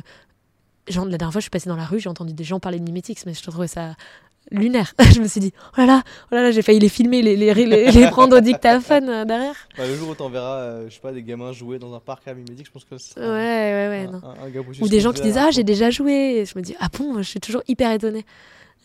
gens. 0.90 1.06
La 1.06 1.18
dernière 1.18 1.32
fois, 1.32 1.40
je 1.40 1.46
suis 1.46 1.50
passée 1.50 1.70
dans 1.70 1.76
la 1.76 1.86
rue, 1.86 2.00
j'ai 2.00 2.10
entendu 2.10 2.34
des 2.34 2.44
gens 2.44 2.60
parler 2.60 2.80
de 2.80 2.84
mimétiques, 2.84 3.20
mais 3.26 3.34
je 3.34 3.42
trouvais 3.42 3.68
ça 3.68 3.96
lunaire. 4.52 4.94
je 5.14 5.20
me 5.20 5.28
suis 5.28 5.40
dit, 5.40 5.54
oh 5.74 5.82
là 5.82 5.86
là, 5.86 6.04
oh 6.32 6.36
là 6.36 6.44
là 6.44 6.52
j'ai 6.52 6.62
failli 6.62 6.80
les 6.80 6.90
filmer, 6.90 7.22
les, 7.22 7.36
les, 7.36 7.54
les, 7.54 8.08
prendre 8.12 8.38
au 8.38 8.40
dictaphone 8.40 9.10
euh, 9.10 9.26
derrière. 9.26 9.56
le 9.78 9.96
jour 9.96 10.10
où 10.10 10.16
t'en 10.16 10.30
verras, 10.30 10.58
euh, 10.58 10.90
je 10.90 10.96
sais 10.96 11.02
pas, 11.02 11.12
des 11.12 11.24
gamins 11.24 11.52
jouer 11.52 11.80
dans 11.80 11.94
un 11.94 12.00
parc 12.00 12.28
à 12.28 12.34
mimétique, 12.34 12.68
je 12.68 12.72
pense 12.72 12.86
que 12.86 12.98
c'est. 12.98 13.20
Ouais, 13.20 13.26
ouais, 13.26 13.88
ouais. 13.90 14.08
non. 14.08 14.22
Ou 14.82 14.88
des 14.88 15.00
gens 15.00 15.12
qui 15.12 15.22
disent, 15.22 15.38
ah, 15.38 15.52
j'ai 15.52 15.64
déjà 15.64 15.90
joué. 15.90 16.40
Et 16.40 16.46
je 16.46 16.58
me 16.58 16.64
dis, 16.64 16.76
ah 16.80 16.88
bon, 16.98 17.18
je 17.18 17.30
suis 17.30 17.40
toujours 17.40 17.64
hyper 17.68 17.92
étonnée. 17.92 18.26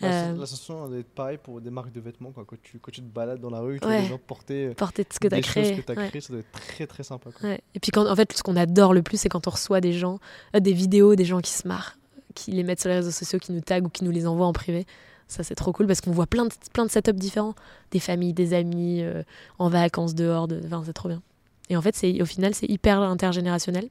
Bah, 0.00 0.08
euh... 0.08 0.36
La 0.36 0.46
sensation 0.46 0.88
d'être 0.88 1.10
pareil 1.10 1.38
pour 1.42 1.60
des 1.60 1.70
marques 1.70 1.92
de 1.92 2.00
vêtements. 2.00 2.32
Quand, 2.32 2.44
tu, 2.62 2.78
quand 2.78 2.90
tu 2.90 3.00
te 3.00 3.06
balades 3.06 3.40
dans 3.40 3.50
la 3.50 3.60
rue, 3.60 3.78
tu 3.78 3.86
vois 3.86 4.00
des 4.00 4.06
gens 4.06 4.18
porter, 4.18 4.66
euh, 4.66 4.74
porter 4.74 5.06
ce 5.10 5.20
que 5.20 5.28
tu 5.28 5.34
as 5.34 5.40
créé. 5.40 5.82
Que 5.82 5.92
as 5.92 6.08
créé. 6.08 6.20
Ça 6.20 6.32
doit 6.32 6.40
être 6.40 6.50
très 6.50 6.86
très 6.86 7.02
sympa. 7.02 7.30
Et 7.44 7.80
puis 7.80 7.90
quand, 7.92 8.06
en 8.10 8.16
fait, 8.16 8.32
ce 8.32 8.42
qu'on 8.42 8.56
adore 8.56 8.94
le 8.94 9.02
plus, 9.02 9.18
c'est 9.18 9.28
quand 9.28 9.46
on 9.46 9.50
reçoit 9.50 9.80
des 9.80 9.92
gens, 9.92 10.18
des 10.58 10.72
vidéos, 10.72 11.14
des 11.14 11.24
gens 11.24 11.40
qui 11.40 11.52
se 11.52 11.68
marrent, 11.68 11.98
qui 12.34 12.50
les 12.50 12.64
mettent 12.64 12.80
sur 12.80 12.88
les 12.88 12.96
réseaux 12.96 13.10
sociaux, 13.10 13.38
qui 13.38 13.52
nous 13.52 13.60
taguent 13.60 13.86
ou 13.86 13.90
qui 13.90 14.04
nous 14.04 14.10
les 14.10 14.26
envoient 14.26 14.46
en 14.46 14.52
privé. 14.52 14.86
Ça, 15.32 15.42
c'est 15.42 15.54
trop 15.54 15.72
cool 15.72 15.86
parce 15.86 16.02
qu'on 16.02 16.10
voit 16.10 16.26
plein 16.26 16.44
de, 16.44 16.52
plein 16.74 16.84
de 16.84 16.90
setups 16.90 17.14
différents. 17.14 17.54
Des 17.90 18.00
familles, 18.00 18.34
des 18.34 18.52
amis, 18.52 19.00
euh, 19.00 19.22
en 19.58 19.70
vacances, 19.70 20.14
dehors. 20.14 20.46
De... 20.46 20.60
Enfin, 20.66 20.82
c'est 20.84 20.92
trop 20.92 21.08
bien. 21.08 21.22
Et 21.70 21.76
en 21.76 21.80
fait, 21.80 21.96
au 22.20 22.26
final, 22.26 22.54
c'est 22.54 22.68
hyper 22.68 23.00
intergénérationnel. 23.00 23.88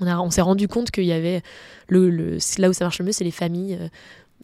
On, 0.00 0.06
a, 0.08 0.18
on 0.18 0.30
s'est 0.30 0.40
rendu 0.40 0.66
compte 0.66 0.90
qu'il 0.90 1.04
y 1.04 1.12
avait. 1.12 1.42
Le, 1.86 2.10
le, 2.10 2.38
là 2.58 2.68
où 2.68 2.72
ça 2.72 2.84
marche 2.84 2.98
le 2.98 3.04
mieux, 3.04 3.12
c'est 3.12 3.22
les 3.22 3.30
familles, 3.30 3.78
euh, 3.80 3.88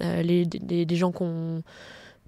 euh, 0.02 0.22
les, 0.22 0.44
les, 0.44 0.96
gens 0.96 1.10
qui 1.10 1.22
ont. 1.22 1.62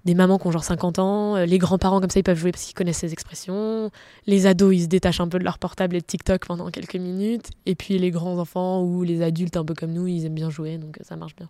Des 0.03 0.15
mamans 0.15 0.37
qui 0.37 0.47
ont 0.47 0.51
genre 0.51 0.63
50 0.63 0.99
ans, 0.99 1.35
les 1.35 1.57
grands-parents 1.57 1.99
comme 1.99 2.09
ça 2.09 2.19
ils 2.19 2.23
peuvent 2.23 2.37
jouer 2.37 2.53
parce 2.53 2.63
qu'ils 2.63 2.75
connaissent 2.75 2.99
ces 2.99 3.11
expressions, 3.11 3.91
les 4.25 4.45
ados 4.45 4.73
ils 4.73 4.83
se 4.83 4.87
détachent 4.87 5.19
un 5.19 5.27
peu 5.27 5.37
de 5.37 5.43
leur 5.43 5.59
portable 5.59 5.97
et 5.97 5.99
de 5.99 6.05
TikTok 6.05 6.45
pendant 6.45 6.71
quelques 6.71 6.95
minutes, 6.95 7.49
et 7.65 7.75
puis 7.75 7.97
les 7.97 8.09
grands-enfants 8.09 8.83
ou 8.83 9.03
les 9.03 9.21
adultes 9.21 9.57
un 9.57 9.65
peu 9.65 9.73
comme 9.73 9.91
nous 9.91 10.07
ils 10.07 10.25
aiment 10.25 10.35
bien 10.35 10.49
jouer 10.49 10.77
donc 10.77 10.97
ça 11.01 11.17
marche 11.17 11.35
bien. 11.35 11.49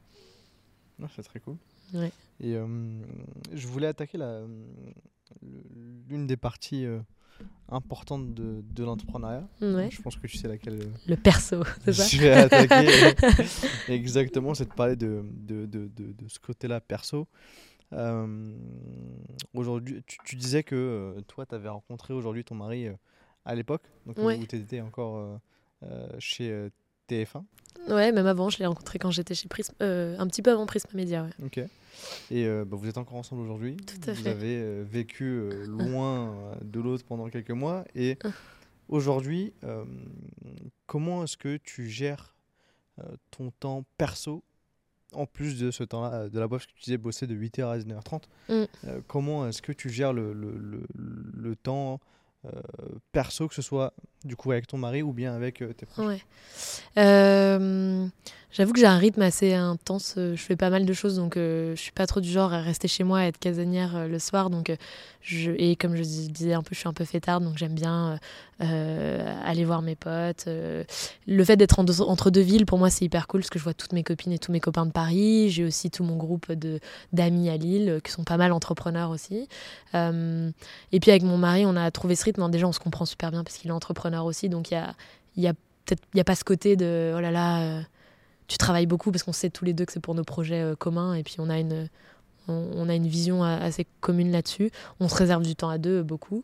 c'est 1.16 1.22
très 1.22 1.40
cool. 1.40 1.58
Et 2.40 2.56
euh, 2.56 2.68
je 3.54 3.68
voulais 3.68 3.88
attaquer 3.88 4.20
l'une 6.08 6.28
des 6.28 6.38
parties 6.38 6.86
euh, 6.86 7.00
importantes 7.70 8.34
de, 8.34 8.64
de 8.64 8.84
l'entrepreneuriat. 8.84 9.48
Je 9.62 10.02
pense 10.02 10.16
que 10.18 10.28
tu 10.28 10.38
sais 10.38 10.48
laquelle. 10.48 10.82
Euh, 10.82 10.92
le 11.08 11.16
perso, 11.16 11.64
c'est 11.86 11.94
ça 11.94 12.06
Je 12.06 12.22
vais 12.22 12.32
attaquer 12.32 13.16
exactement, 13.88 14.54
c'est 14.54 14.66
de 14.66 14.74
parler 14.74 14.96
de, 14.96 15.24
de, 15.24 15.66
de, 15.66 15.88
de 15.88 16.28
ce 16.28 16.40
côté-là 16.40 16.80
perso. 16.80 17.28
aujourd'hui, 19.54 20.04
tu, 20.06 20.36
disais 20.36 20.64
que 20.64 21.16
toi, 21.28 21.46
tu 21.46 21.56
avais 21.56 21.70
rencontré 21.70 22.14
aujourd'hui 22.14 22.44
ton 22.44 22.56
mari 22.56 22.88
à 23.46 23.56
l'époque, 23.56 23.84
donc 24.06 24.18
où 24.20 24.46
tu 24.46 24.58
étais 24.58 24.82
encore 24.82 25.40
chez 26.20 26.70
TF1. 27.10 27.44
Ouais, 27.90 28.12
même 28.12 28.28
avant, 28.28 28.50
je 28.50 28.60
l'ai 28.60 28.66
rencontré 28.66 29.00
quand 29.00 29.12
j'étais 29.12 29.34
chez 29.34 29.48
Prism, 29.48 29.74
euh, 29.82 30.18
un 30.20 30.28
petit 30.28 30.42
peu 30.42 30.52
avant 30.52 30.66
Prisma 30.66 30.92
Media. 30.94 31.24
Ouais. 31.24 31.46
Ok. 31.46 31.58
Et 32.30 32.46
euh, 32.46 32.66
bah, 32.66 32.78
vous 32.78 32.88
êtes 32.88 32.98
encore 32.98 33.16
ensemble 33.16 33.42
aujourd'hui? 33.42 33.78
Tout 33.78 34.10
à 34.10 34.14
vous 34.14 34.24
fait. 34.24 34.30
avez 34.30 34.58
euh, 34.62 34.84
vécu 34.88 35.50
loin 35.68 36.58
de 36.62 36.80
l'autre 36.80 37.06
pendant 37.06 37.30
quelques 37.30 37.52
mois. 37.52 37.86
Et 37.96 38.18
ah. 38.24 38.30
aujourd'hui, 38.90 39.54
comment 40.86 41.24
est-ce 41.24 41.38
que 41.38 41.58
tu 41.58 41.90
gères 41.90 42.36
ton 43.32 43.52
temps 43.52 43.86
perso? 43.98 44.44
En 45.14 45.26
plus 45.26 45.58
de 45.58 45.72
ce 45.72 45.86
temps-là, 45.86 46.28
de 46.28 46.38
la 46.38 46.50
boîte 46.50 46.66
que 46.66 46.74
tu 46.74 46.84
disais 46.84 46.98
bosser 46.98 47.28
de 47.28 47.36
8h 47.36 47.66
à 47.66 47.78
19h30 47.78 48.24
mm. 48.50 49.02
Comment 49.08 49.48
est-ce 49.48 49.62
que 49.62 49.72
tu 49.72 49.90
gères 49.90 50.12
le, 50.12 50.34
le, 50.34 50.58
le, 50.58 50.84
le 50.94 51.56
temps 51.56 52.02
perso, 53.12 53.48
que 53.48 53.56
ce 53.56 53.62
soit 53.62 53.94
du 54.24 54.36
coup 54.36 54.52
avec 54.52 54.68
ton 54.68 54.78
mari 54.78 55.02
ou 55.02 55.14
bien 55.14 55.34
avec 55.36 55.64
tes 55.76 55.86
proches. 55.86 56.26
Euh, 56.98 58.08
j'avoue 58.52 58.74
que 58.74 58.80
j'ai 58.80 58.86
un 58.86 58.98
rythme 58.98 59.22
assez 59.22 59.54
intense. 59.54 60.16
Euh, 60.18 60.36
je 60.36 60.42
fais 60.42 60.56
pas 60.56 60.70
mal 60.70 60.86
de 60.86 60.94
choses, 60.94 61.16
donc 61.16 61.38
euh, 61.38 61.76
je 61.76 61.82
suis 61.82 61.92
pas 61.92 62.08
trop 62.08 62.20
du 62.20 62.30
genre 62.30 62.54
à 62.54 62.62
rester 62.62 62.88
chez 62.88 63.04
moi, 63.04 63.20
à 63.20 63.26
être 63.26 63.40
casanière 63.40 64.08
le 64.08 64.20
soir. 64.20 64.50
Donc, 64.50 64.72
et 65.32 65.76
comme 65.76 65.96
je 65.96 66.04
disais 66.04 66.54
un 66.54 66.64
peu, 66.64 66.74
je 66.74 66.80
suis 66.80 66.90
un 66.90 66.94
peu 66.94 67.06
fêtarde, 67.06 67.44
donc 67.44 67.58
j'aime 67.58 67.76
bien 67.76 68.20
aller 68.60 69.66
voir 69.66 69.82
mes 69.82 69.96
potes. 69.96 70.46
le 70.48 71.44
fait 71.44 71.58
d'être 71.58 71.80
entre 71.80 72.30
deux 72.32 72.42
villes, 72.42 72.66
pour 72.66 72.78
moi, 72.78 72.90
c'est 72.90 73.06
hyper 73.06 73.28
cool 73.28 73.42
parce 73.42 73.50
que 73.50 73.60
je 73.60 73.64
vois 73.64 73.74
toutes 73.74 73.94
mes 73.94 74.04
copines 74.04 74.32
et 74.32 74.40
tous 74.40 74.52
mes 74.52 74.60
copains 74.60 74.86
de 74.86 74.92
Paris. 74.92 75.50
J'ai 75.50 75.64
aussi 75.64 75.92
tout 75.92 76.04
mon 76.04 76.16
groupe 76.16 76.52
d'amis 77.14 77.50
à 77.50 77.58
Lille 77.58 78.00
qui 78.04 78.12
sont 78.12 78.24
pas 78.24 78.38
mal 78.38 78.52
entrepreneurs 78.52 79.12
aussi. 79.12 79.48
et 79.94 81.00
puis 81.00 81.12
avec 81.12 81.24
mon 81.24 81.38
mari, 81.38 81.66
on 81.66 81.76
a 81.76 81.90
trouvé 81.92 82.16
ce 82.16 82.24
rythme. 82.26 82.50
Déjà, 82.50 82.68
on 82.68 82.72
se 82.72 82.80
comprend 82.80 83.06
super 83.06 83.32
bien 83.32 83.44
parce 83.44 83.58
qu'il 83.58 83.70
est 83.70 83.74
entrepreneur 83.74 84.26
aussi, 84.26 84.50
donc 84.50 84.72
il 84.72 84.84
y 85.38 85.48
a, 85.48 85.54
peut-être 85.86 86.04
n'y 86.14 86.22
a 86.22 86.24
pas 86.24 86.36
ce 86.36 86.44
côté 86.44 86.76
de 86.76 87.14
oh 87.16 87.20
là 87.20 87.32
là, 87.32 87.62
euh, 87.62 87.82
tu 88.48 88.58
travailles 88.58 88.86
beaucoup 88.86 89.12
parce 89.12 89.24
qu'on 89.24 89.34
sait 89.34 89.50
tous 89.50 89.66
les 89.66 89.74
deux 89.74 89.86
que 89.86 89.94
c'est 89.94 90.00
pour 90.00 90.16
nos 90.16 90.24
projets 90.24 90.62
euh, 90.62 90.76
communs 90.76 91.14
et 91.14 91.24
puis 91.24 91.36
on 91.40 91.50
a 91.50 91.60
une, 91.60 91.90
on, 92.48 92.88
a 92.90 92.96
une 92.96 93.08
vision 93.08 93.44
assez 93.44 93.86
commune 94.00 94.32
là-dessus. 94.32 94.72
On 95.00 95.10
se 95.10 95.16
réserve 95.16 95.44
du 95.44 95.56
temps 95.56 95.70
à 95.70 95.78
deux 95.78 96.02
beaucoup. 96.04 96.44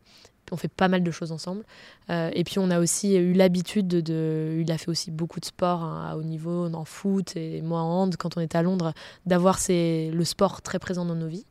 On 0.53 0.57
fait 0.57 0.67
pas 0.67 0.87
mal 0.87 1.03
de 1.03 1.11
choses 1.11 1.31
ensemble. 1.31 1.63
et 2.09 2.43
puis 2.43 2.59
on 2.59 2.69
a 2.69 2.79
aussi 2.79 3.15
eu 3.15 3.33
l'habitude 3.33 3.87
de, 3.87 4.59
Il 4.61 4.71
a 4.71 4.77
fait 4.77 4.89
aussi 4.89 5.11
beaucoup 5.11 5.39
de 5.39 5.45
sport 5.45 5.83
hein, 5.83 6.07
à 6.09 6.15
haut 6.15 6.23
niveau, 6.23 6.71
en 6.73 6.85
foot 6.85 7.35
et 7.35 7.61
moi 7.61 7.81
en 7.81 8.03
hand 8.03 8.15
quand 8.17 8.37
on 8.37 8.41
était 8.41 8.57
à 8.57 8.63
Londres, 8.63 8.93
d'avoir 9.25 9.59
le 9.67 10.23
sport 10.23 10.61
très 10.61 10.79
présent 10.79 11.05
dans 11.05 11.15
nos 11.15 11.27
vies. 11.27 11.45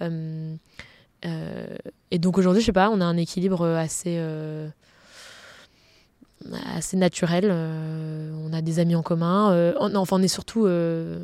et 0.00 0.58
donc 2.18 2.38
aujourd'hui, 2.38 2.60
je 2.60 2.66
sais 2.66 2.72
pas, 2.72 2.90
on 2.90 3.00
a 3.00 3.04
un 3.04 3.16
équilibre 3.16 3.66
assez 3.66 4.18
assez 6.74 6.96
naturel. 6.96 7.48
Euh, 7.48 8.32
on 8.44 8.52
a 8.52 8.62
des 8.62 8.78
amis 8.78 8.94
en 8.94 9.02
commun. 9.02 9.52
Euh, 9.52 9.74
enfin, 9.78 10.16
on 10.16 10.22
est 10.22 10.28
surtout. 10.28 10.66
Euh, 10.66 11.18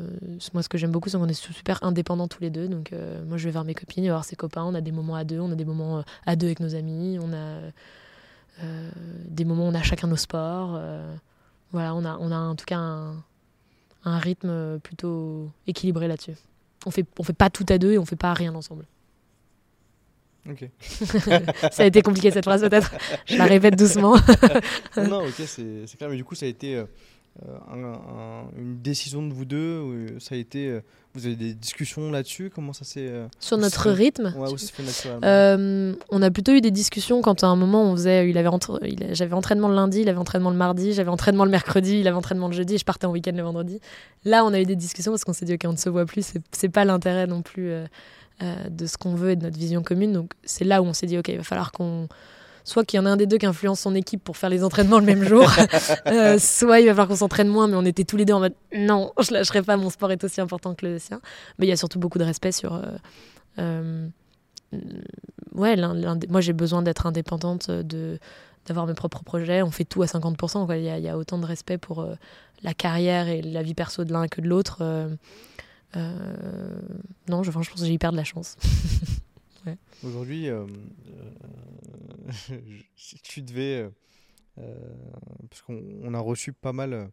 moi, 0.53 0.63
ce 0.63 0.69
que 0.69 0.77
j'aime 0.77 0.91
beaucoup, 0.91 1.09
c'est 1.09 1.17
qu'on 1.17 1.27
est 1.27 1.33
super 1.33 1.83
indépendants 1.83 2.27
tous 2.27 2.41
les 2.41 2.49
deux. 2.49 2.67
Donc, 2.67 2.93
moi, 3.27 3.37
je 3.37 3.45
vais 3.45 3.51
vers 3.51 3.63
mes 3.63 3.73
copines, 3.73 4.07
voir 4.07 4.25
ses 4.25 4.35
copains. 4.35 4.63
On 4.63 4.75
a 4.75 4.81
des 4.81 4.91
moments 4.91 5.15
à 5.15 5.23
deux, 5.23 5.39
on 5.39 5.51
a 5.51 5.55
des 5.55 5.65
moments 5.65 6.03
à 6.25 6.35
deux 6.35 6.47
avec 6.47 6.59
nos 6.59 6.75
amis. 6.75 7.19
On 7.21 7.33
a 7.33 7.59
des 9.25 9.45
moments 9.45 9.67
où 9.67 9.71
on 9.71 9.75
a 9.75 9.81
chacun 9.81 10.07
nos 10.07 10.17
sports. 10.17 10.79
voilà, 11.71 11.95
on 11.95 12.03
a, 12.05 12.17
on 12.19 12.31
a 12.31 12.37
en 12.37 12.55
tout 12.55 12.65
cas 12.65 12.77
un, 12.77 13.15
un 14.03 14.17
rythme 14.17 14.79
plutôt 14.79 15.49
équilibré 15.67 16.07
là-dessus. 16.07 16.35
On 16.85 16.91
fait, 16.91 17.05
on 17.17 17.23
fait 17.23 17.33
pas 17.33 17.49
tout 17.49 17.65
à 17.69 17.77
deux 17.77 17.93
et 17.93 17.97
on 17.97 18.05
fait 18.05 18.15
pas 18.15 18.33
rien 18.33 18.55
ensemble. 18.55 18.85
Ça 21.71 21.83
a 21.83 21.85
été 21.85 22.01
compliqué 22.01 22.31
cette 22.31 22.45
phrase 22.45 22.61
peut-être. 22.61 22.91
Je 23.25 23.37
la 23.37 23.45
répète 23.45 23.77
doucement. 23.77 24.15
non, 24.97 25.25
ok, 25.25 25.41
c'est 25.45 25.97
clair. 25.97 26.09
Mais 26.09 26.17
du 26.17 26.23
coup, 26.23 26.35
ça 26.35 26.45
a 26.45 26.49
été 26.49 26.83
euh, 27.47 27.95
une 28.57 28.81
décision 28.81 29.25
de 29.25 29.33
vous 29.33 29.45
deux. 29.45 30.17
Ça 30.19 30.35
a 30.35 30.37
été. 30.37 30.67
Euh, 30.67 30.81
vous 31.13 31.25
avez 31.25 31.35
des 31.35 31.53
discussions 31.53 32.11
là-dessus? 32.11 32.51
Comment 32.53 32.73
ça 32.73 32.83
s'est. 32.83 33.07
Euh, 33.07 33.27
Sur 33.39 33.57
notre 33.57 33.89
rythme? 33.91 34.33
Ouais, 34.37 34.49
fait 34.57 36.03
On 36.11 36.21
a 36.21 36.31
plutôt 36.31 36.51
eu 36.51 36.61
des 36.61 36.71
discussions 36.71 37.21
quand 37.21 37.43
à 37.43 37.47
un 37.47 37.55
moment 37.55 37.83
on 37.83 37.95
faisait. 37.95 38.29
Il 38.29 38.37
avait 38.37 38.49
J'avais 39.11 39.33
entraînement 39.33 39.69
le 39.69 39.75
lundi, 39.75 40.01
il 40.01 40.09
avait 40.09 40.17
entraînement 40.17 40.51
le 40.51 40.57
mardi, 40.57 40.93
j'avais 40.93 41.09
entraînement 41.09 41.45
le 41.45 41.51
mercredi, 41.51 41.99
il 41.99 42.07
avait 42.07 42.17
entraînement 42.17 42.47
le 42.47 42.53
jeudi 42.53 42.75
et 42.75 42.77
je 42.77 42.85
partais 42.85 43.05
en 43.05 43.11
week-end 43.11 43.33
le 43.35 43.43
vendredi. 43.43 43.79
Là, 44.25 44.43
on 44.43 44.53
a 44.53 44.59
eu 44.59 44.65
des 44.65 44.75
discussions 44.75 45.11
parce 45.11 45.23
qu'on 45.23 45.33
s'est 45.33 45.45
dit, 45.45 45.53
ok, 45.53 45.61
on 45.65 45.73
ne 45.73 45.77
se 45.77 45.89
voit 45.89 46.05
plus, 46.05 46.33
c'est 46.51 46.69
pas 46.69 46.83
l'intérêt 46.83 47.27
non 47.27 47.41
plus. 47.41 47.71
Euh, 48.41 48.69
de 48.69 48.85
ce 48.85 48.95
qu'on 48.97 49.15
veut 49.15 49.31
et 49.31 49.35
de 49.35 49.43
notre 49.43 49.57
vision 49.57 49.83
commune. 49.83 50.13
Donc 50.13 50.31
c'est 50.43 50.63
là 50.63 50.81
où 50.81 50.85
on 50.85 50.93
s'est 50.93 51.07
dit, 51.07 51.17
OK, 51.17 51.27
il 51.27 51.37
va 51.37 51.43
falloir 51.43 51.73
qu'on... 51.73 52.07
Soit 52.63 52.85
qu'il 52.85 52.97
y 52.97 53.01
en 53.01 53.05
a 53.05 53.09
un 53.09 53.17
des 53.17 53.25
deux 53.25 53.37
qui 53.37 53.45
influence 53.45 53.81
son 53.81 53.95
équipe 53.95 54.23
pour 54.23 54.37
faire 54.37 54.49
les 54.49 54.63
entraînements 54.63 54.99
le 54.99 55.05
même 55.05 55.23
jour, 55.23 55.49
euh, 56.07 56.37
soit 56.39 56.79
il 56.79 56.85
va 56.85 56.91
falloir 56.91 57.07
qu'on 57.07 57.15
s'entraîne 57.15 57.47
moins, 57.47 57.67
mais 57.67 57.75
on 57.75 57.83
était 57.83 58.03
tous 58.03 58.15
les 58.15 58.25
deux 58.25 58.33
en 58.33 58.39
mode 58.39 58.53
non, 58.73 59.11
je 59.19 59.33
lâcherai 59.33 59.61
pas, 59.61 59.75
mon 59.75 59.89
sport 59.89 60.11
est 60.11 60.23
aussi 60.23 60.39
important 60.39 60.73
que 60.73 60.85
le 60.85 60.99
sien. 60.99 61.19
Mais 61.57 61.65
il 61.65 61.69
y 61.69 61.71
a 61.71 61.77
surtout 61.77 61.99
beaucoup 61.99 62.17
de 62.19 62.23
respect 62.23 62.51
sur. 62.51 62.79
Euh, 63.57 64.07
ouais, 65.53 65.75
moi 66.29 66.41
j'ai 66.41 66.53
besoin 66.53 66.81
d'être 66.81 67.07
indépendante, 67.07 67.71
de 67.71 68.19
d'avoir 68.67 68.85
mes 68.85 68.93
propres 68.93 69.23
projets. 69.23 69.63
On 69.63 69.71
fait 69.71 69.85
tout 69.85 70.03
à 70.03 70.05
50%. 70.05 70.67
Il 70.77 70.83
y, 70.83 71.03
y, 71.03 71.09
a 71.09 71.17
autant 71.17 71.39
de 71.39 71.45
respect 71.45 71.79
pour 71.79 72.07
la 72.63 72.73
carrière 72.73 73.27
et 73.27 73.41
la 73.41 73.63
vie 73.63 73.73
perso 73.73 74.03
de 74.03 74.13
l'un 74.13 74.27
que 74.27 74.41
de 74.41 74.47
l'autre. 74.47 74.77
Euh, 74.81 75.09
non, 75.95 77.43
je, 77.43 77.51
pense 77.51 77.69
que 77.69 77.77
j'ai 77.77 77.93
hyper 77.93 78.11
de 78.11 78.17
la 78.17 78.23
chance. 78.23 78.57
Aujourd'hui, 80.03 80.49
euh, 80.49 80.65
euh, 82.51 82.59
si 82.95 83.19
tu 83.21 83.41
devais. 83.41 83.89
parce 84.55 85.61
qu'on 85.61 86.13
a 86.13 86.19
reçu 86.19 86.53
pas 86.53 86.73
mal 86.73 87.11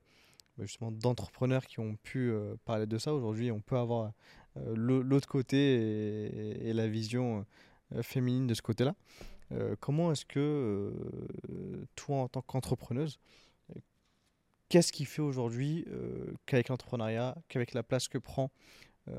justement 0.58 0.90
d'entrepreneurs 0.90 1.66
qui 1.66 1.80
ont 1.80 1.96
pu 1.96 2.32
parler 2.64 2.86
de 2.86 2.98
ça. 2.98 3.14
Aujourd'hui, 3.14 3.50
on 3.50 3.60
peut 3.60 3.76
avoir 3.76 4.12
l'autre 4.74 5.28
côté 5.28 6.68
et, 6.68 6.72
la 6.72 6.88
vision 6.88 7.44
féminine 8.02 8.46
de 8.46 8.54
ce 8.54 8.62
côté-là. 8.62 8.94
comment 9.80 10.12
est-ce 10.12 10.24
que 10.24 10.92
toi, 11.94 12.16
en 12.22 12.28
tant 12.28 12.42
qu'entrepreneuse, 12.42 13.18
qu'est-ce 14.68 14.92
qui 14.92 15.04
fait 15.04 15.22
aujourd'hui 15.22 15.84
euh, 15.90 16.34
qu'avec 16.46 16.68
l'entrepreneuriat, 16.68 17.36
qu'avec 17.48 17.74
la 17.74 17.82
place 17.82 18.08
que 18.08 18.18
prend 18.18 18.50
euh, 19.08 19.12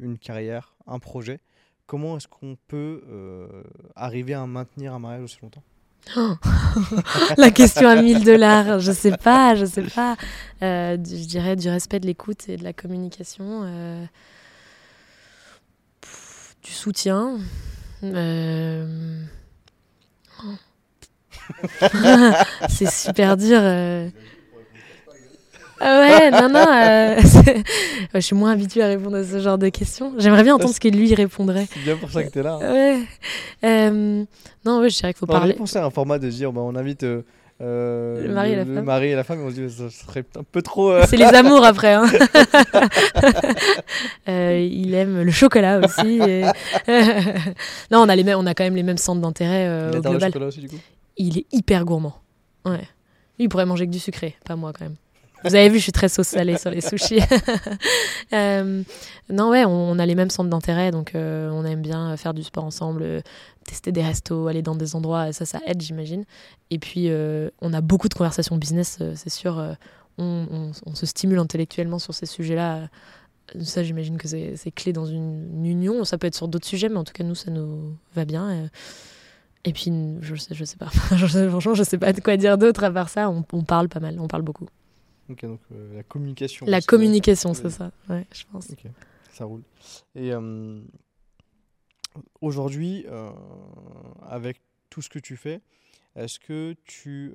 une 0.00 0.18
carrière, 0.18 0.74
un 0.86 0.98
projet, 0.98 1.40
comment 1.86 2.16
est-ce 2.16 2.28
qu'on 2.28 2.56
peut 2.68 3.02
euh, 3.08 3.62
arriver 3.96 4.34
à 4.34 4.46
maintenir 4.46 4.94
un 4.94 4.98
mariage 4.98 5.24
aussi 5.24 5.38
longtemps? 5.42 5.62
La 7.36 7.50
question 7.50 7.88
à 7.88 8.00
1000 8.00 8.24
dollars, 8.24 8.78
je 8.78 8.92
sais 8.92 9.16
pas, 9.16 9.54
je 9.56 9.66
sais 9.66 9.82
pas. 9.82 10.16
je 10.60 11.26
dirais 11.26 11.56
du 11.56 11.68
respect 11.68 12.00
de 12.00 12.06
l'écoute 12.06 12.48
et 12.48 12.56
de 12.56 12.64
la 12.64 12.72
communication, 12.72 14.08
du 16.62 16.70
soutien. 16.70 17.38
c'est 22.68 22.90
super 22.90 23.36
dur. 23.36 23.58
Euh. 23.60 24.08
Ah 25.80 26.00
ouais, 26.00 26.30
non, 26.32 26.48
non. 26.48 26.66
Euh, 26.68 27.20
je 28.14 28.20
suis 28.20 28.34
moins 28.34 28.50
habituée 28.52 28.82
à 28.82 28.88
répondre 28.88 29.16
à 29.16 29.24
ce 29.24 29.38
genre 29.38 29.58
de 29.58 29.68
questions. 29.68 30.12
J'aimerais 30.18 30.42
bien 30.42 30.56
entendre 30.56 30.74
ce 30.74 30.80
que 30.80 30.88
lui 30.88 31.14
répondrait. 31.14 31.68
C'est 31.72 31.84
bien 31.84 31.96
pour 31.96 32.10
ça 32.10 32.24
que 32.24 32.30
tu 32.30 32.40
es 32.40 32.42
là. 32.42 32.58
Hein. 32.60 32.72
Ouais. 32.72 32.98
Euh, 33.64 34.24
non, 34.64 34.80
ouais, 34.80 34.90
je 34.90 34.96
dirais 34.96 35.12
qu'il 35.12 35.20
faut 35.20 35.26
parler. 35.26 35.54
On 35.56 35.60
pensé 35.60 35.78
à 35.78 35.84
un 35.84 35.90
format 35.90 36.18
de 36.18 36.28
dire 36.28 36.52
bah, 36.52 36.62
on 36.64 36.74
invite. 36.74 37.04
le 37.04 37.22
mari 37.60 38.52
et 38.52 38.56
la 38.56 38.64
femme. 38.64 38.74
Le 38.74 38.82
mari 38.82 39.06
et 39.08 39.14
la 39.14 39.24
femme, 39.24 39.40
on 39.40 39.50
se 39.50 39.54
dit 39.54 39.70
ça 39.70 39.88
serait 39.88 40.24
un 40.36 40.42
peu 40.42 40.62
trop. 40.62 40.92
C'est 41.06 41.16
les 41.16 41.24
amours 41.34 41.64
après. 41.64 41.94
Hein. 41.94 42.06
il 44.26 44.94
aime 44.94 45.22
le 45.22 45.30
chocolat 45.30 45.78
aussi. 45.78 46.18
non, 47.92 48.00
on 48.00 48.08
a, 48.08 48.16
les 48.16 48.24
mêmes, 48.24 48.38
on 48.38 48.46
a 48.46 48.54
quand 48.54 48.64
même 48.64 48.76
les 48.76 48.82
mêmes 48.82 48.98
centres 48.98 49.20
d'intérêt 49.20 49.90
au 49.90 50.00
global. 50.00 50.14
Le 50.14 50.26
chocolat 50.26 50.46
aussi, 50.46 50.60
du 50.60 50.68
coup? 50.68 50.78
Il 51.18 51.38
est 51.38 51.46
hyper 51.52 51.84
gourmand. 51.84 52.14
Ouais. 52.64 52.86
Il 53.38 53.48
pourrait 53.48 53.66
manger 53.66 53.86
que 53.86 53.92
du 53.92 53.98
sucré, 53.98 54.36
pas 54.44 54.56
moi 54.56 54.72
quand 54.72 54.84
même. 54.84 54.96
Vous 55.44 55.54
avez 55.54 55.68
vu, 55.68 55.78
je 55.78 55.84
suis 55.84 55.92
très 55.92 56.08
sauce 56.08 56.26
salée 56.26 56.58
sur 56.58 56.70
les 56.70 56.80
sushis. 56.80 57.20
Euh, 58.34 58.82
non, 59.30 59.48
ouais, 59.48 59.64
on, 59.64 59.98
a 59.98 60.04
les 60.04 60.14
mêmes 60.14 60.28
centres 60.28 60.50
d'intérêt, 60.50 60.90
donc 60.90 61.14
euh, 61.14 61.48
on 61.50 61.64
aime 61.64 61.80
bien 61.80 62.14
faire 62.18 62.34
du 62.34 62.42
sport 62.42 62.64
ensemble, 62.64 63.02
euh, 63.02 63.20
tester 63.64 63.90
des 63.90 64.02
restos, 64.02 64.48
aller 64.48 64.60
dans 64.60 64.74
des 64.74 64.94
endroits, 64.94 65.32
ça, 65.32 65.46
ça 65.46 65.60
aide, 65.64 65.80
j'imagine. 65.80 66.26
Et 66.70 66.78
puis, 66.78 67.10
on 67.62 67.72
a 67.72 67.80
beaucoup 67.80 68.10
de 68.10 68.14
conversations 68.14 68.56
business, 68.56 68.98
c'est 69.14 69.30
sûr. 69.30 69.76
On, 70.18 70.72
se 70.92 71.06
stimule 71.06 71.38
intellectuellement 71.38 71.98
sur 71.98 72.12
ces 72.12 72.26
sujets-là. 72.26 72.90
Ça, 73.62 73.82
j'imagine 73.82 74.18
que 74.18 74.28
c'est 74.28 74.70
clé 74.74 74.92
dans 74.92 75.06
une, 75.06 75.64
union. 75.64 76.04
Ça 76.04 76.18
peut 76.18 76.26
être 76.26 76.36
sur 76.36 76.48
d'autres 76.48 76.66
sujets, 76.66 76.90
mais 76.90 76.98
en 76.98 77.04
tout 77.04 77.14
cas, 77.14 77.24
nous, 77.24 77.34
ça 77.34 77.50
nous 77.50 77.96
va 78.14 78.26
bien. 78.26 78.68
Puis, 79.64 79.92
je 80.20 80.34
sais, 80.36 80.54
je 80.54 80.64
sais 80.64 80.76
pas. 80.76 80.86
Franchement, 80.90 81.74
je 81.74 81.82
sais 81.82 81.98
pas 81.98 82.12
de 82.12 82.20
quoi 82.20 82.36
dire 82.36 82.58
d'autre 82.58 82.84
à 82.84 82.90
part 82.90 83.08
ça. 83.08 83.28
On, 83.28 83.44
on, 83.52 83.64
parle 83.64 83.88
pas 83.88 84.00
mal, 84.00 84.18
on 84.20 84.28
parle 84.28 84.42
beaucoup. 84.42 84.68
Ok, 85.28 85.44
donc 85.44 85.60
euh, 85.72 85.96
la 85.96 86.02
communication. 86.02 86.66
La 86.66 86.80
communication, 86.80 87.54
c'est 87.54 87.70
ça, 87.70 87.90
ouais, 88.08 88.26
je 88.32 88.44
pense. 88.50 88.70
Ok, 88.70 88.84
ça 89.32 89.44
roule. 89.44 89.62
Et 90.14 90.32
euh, 90.32 90.80
aujourd'hui, 92.40 93.04
euh, 93.08 93.30
avec 94.22 94.60
tout 94.90 95.02
ce 95.02 95.08
que 95.08 95.18
tu 95.18 95.36
fais, 95.36 95.60
est-ce 96.16 96.38
que 96.38 96.74
tu, 96.84 97.34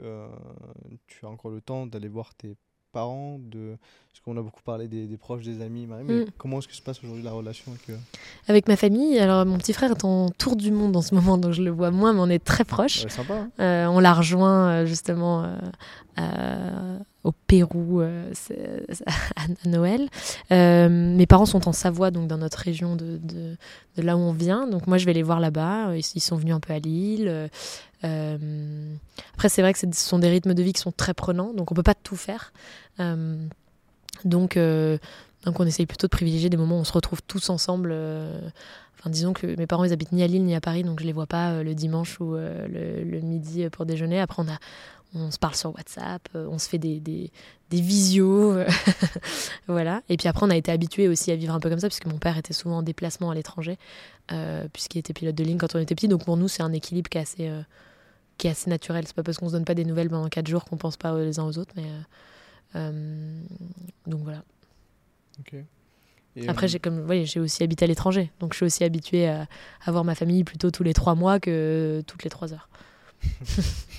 tu 1.08 1.26
as 1.26 1.30
encore 1.30 1.52
le 1.52 1.62
temps 1.62 1.86
d'aller 1.86 2.08
voir 2.08 2.34
tes 2.34 2.56
parents 2.92 3.40
de 3.40 3.78
parce 4.14 4.22
qu'on 4.24 4.38
a 4.38 4.44
beaucoup 4.44 4.62
parlé 4.62 4.88
des, 4.88 5.18
proches 5.18 5.42
des 5.42 5.60
amis 5.62 5.88
mais 5.88 6.04
mm. 6.04 6.26
comment 6.38 6.60
est-ce 6.60 6.68
que 6.68 6.76
se 6.76 6.84
passe 6.84 7.00
aujourd'hui 7.04 7.24
la 7.24 7.32
relation 7.32 7.72
avec 7.72 7.90
euh 7.90 7.98
avec 8.48 8.68
ma 8.68 8.76
famille 8.76 9.18
alors 9.18 9.44
mon 9.44 9.58
petit 9.58 9.74
frère 9.74 9.90
est 9.90 10.06
en 10.06 10.30
tour 10.30 10.56
du 10.56 10.72
monde 10.72 10.96
en 10.96 11.02
ce 11.02 11.16
moment 11.16 11.40
donc 11.40 11.54
je 11.54 11.64
le 11.64 11.72
vois 11.72 11.90
moins 11.90 12.14
mais 12.14 12.20
on 12.20 12.30
est 12.30 12.44
très 12.44 12.64
proches 12.64 13.08
sympa, 13.08 13.34
hein. 13.34 13.50
euh, 13.60 13.88
on 13.88 14.00
l'a 14.00 14.14
rejoint 14.14 14.70
euh, 14.70 14.86
justement 14.86 15.52
au 17.24 17.32
Pérou 17.32 18.02
à, 18.02 18.08
Noël. 19.66 20.10
mes 20.52 21.26
parents 21.26 21.48
sont 21.48 21.68
en 21.68 21.74
Savoie, 21.74 22.12
donc 22.12 22.28
dans 22.28 22.38
notre 22.38 22.60
région 22.60 22.96
de, 22.96 23.18
de, 23.18 23.58
de, 23.98 24.02
là 24.04 24.16
où 24.16 24.20
on 24.20 24.34
vient. 24.34 24.68
Donc 24.68 24.86
moi, 24.86 25.00
je 25.00 25.06
vais 25.06 25.14
les 25.14 25.24
voir 25.24 25.40
là-bas. 25.40 25.96
Ils, 25.96 26.22
sont 26.22 26.36
venus 26.36 26.54
un 26.54 26.60
peu 26.60 26.74
à 26.74 26.80
Lille. 26.80 27.50
après, 28.04 29.50
c'est 29.50 29.62
vrai 29.64 29.74
que 29.74 29.80
ce 29.80 29.88
sont 29.92 30.20
des 30.20 30.30
rythmes 30.30 30.54
de 30.54 30.62
vie 30.62 30.74
qui 30.74 30.82
sont 30.82 30.92
très 30.92 31.16
prenants, 31.16 31.54
donc 31.54 31.72
on 31.72 31.76
peut 31.76 31.82
pas 31.82 31.96
tout 31.96 32.18
faire. 32.18 32.54
Euh, 34.26 34.30
donc, 34.30 34.58
euh, 34.58 34.98
donc 35.46 35.60
on 35.60 35.66
essaye 35.66 35.86
plutôt 35.86 36.08
de 36.08 36.12
privilégier 36.12 36.50
des 36.50 36.58
moments 36.58 36.78
où 36.78 36.82
on 36.82 36.86
se 36.86 36.94
retrouve 36.94 37.22
tous 37.24 37.50
ensemble. 37.50 37.92
Euh, 37.94 38.40
enfin, 39.00 39.10
disons 39.10 39.34
que 39.34 39.48
mes 39.58 39.68
parents, 39.68 39.84
ils 39.84 39.94
habitent 39.94 40.12
ni 40.12 40.24
à 40.24 40.28
Lille 40.28 40.44
ni 40.44 40.56
à 40.56 40.62
Paris, 40.62 40.84
donc 40.84 41.00
je 41.00 41.06
les 41.06 41.14
vois 41.14 41.28
pas 41.28 41.64
le 41.64 41.76
dimanche 41.76 42.20
ou 42.20 42.36
le, 42.36 43.20
midi 43.22 43.70
pour 43.70 43.86
déjeuner. 43.86 44.20
Après, 44.20 44.42
on, 44.42 44.48
a, 44.48 44.58
on 45.16 45.32
se 45.32 45.38
parle 45.38 45.56
sur 45.56 45.74
WhatsApp, 45.76 46.30
on 46.34 46.58
se 46.58 46.70
fait 46.70 46.78
des, 46.78 47.00
des, 47.00 47.32
visios. 47.72 48.56
voilà. 49.68 50.02
Et 50.10 50.16
puis 50.16 50.28
après, 50.28 50.46
on 50.46 50.50
a 50.50 50.56
été 50.56 50.72
habitués 50.72 51.08
aussi 51.08 51.32
à 51.32 51.36
vivre 51.36 51.54
un 51.54 51.60
peu 51.60 51.70
comme 51.70 51.80
ça, 51.80 51.88
puisque 51.88 52.06
mon 52.06 52.20
père 52.20 52.38
était 52.38 52.54
souvent 52.54 52.78
en 52.78 52.84
déplacement 52.84 53.32
à 53.32 53.36
l'étranger, 53.36 53.78
puisqu'il 54.72 55.00
était 55.00 55.14
pilote 55.14 55.36
de 55.36 55.44
ligne 55.44 55.58
quand 55.58 55.76
on 55.76 55.80
était 55.80 55.96
petit. 55.96 56.08
Donc 56.08 56.24
pour 56.24 56.38
nous, 56.38 56.48
c'est 56.48 56.64
un 56.64 56.72
équilibre 56.72 57.10
qui 57.10 57.18
est 57.18 57.22
assez, 57.22 57.52
qui 58.38 58.48
est 58.48 58.52
assez 58.52 58.70
naturel. 58.70 59.06
C'est 59.08 59.16
pas 59.16 59.24
parce 59.24 59.40
qu'on 59.40 59.48
se 59.48 59.54
donne 59.54 59.66
pas 59.66 59.76
des 59.76 59.86
nouvelles 59.86 60.10
pendant 60.10 60.30
4 60.30 60.48
jours 60.48 60.66
qu'on 60.66 60.78
pense 60.78 60.98
pas 60.98 61.18
les 61.18 61.40
uns 61.40 61.46
aux 61.46 61.58
autres, 61.58 61.74
mais. 61.76 61.86
Euh, 62.76 63.42
donc 64.08 64.22
voilà. 64.24 64.44
Ok. 65.40 65.56
Après, 66.48 66.68
j'ai 66.68 66.80
comme, 66.80 67.08
j'ai 67.26 67.40
aussi 67.40 67.62
habité 67.62 67.86
à 67.86 67.88
l'étranger, 67.88 68.32
donc 68.40 68.54
je 68.54 68.58
suis 68.58 68.66
aussi 68.66 68.84
habituée 68.84 69.28
à, 69.28 69.48
à 69.86 69.92
voir 69.92 70.04
ma 70.04 70.16
famille 70.16 70.44
plutôt 70.44 70.72
tous 70.72 70.82
les 70.82 70.94
trois 70.94 71.14
mois 71.14 71.40
que 71.40 72.02
toutes 72.08 72.24
les 72.24 72.32
trois 72.32 72.54
heures. 72.54 72.70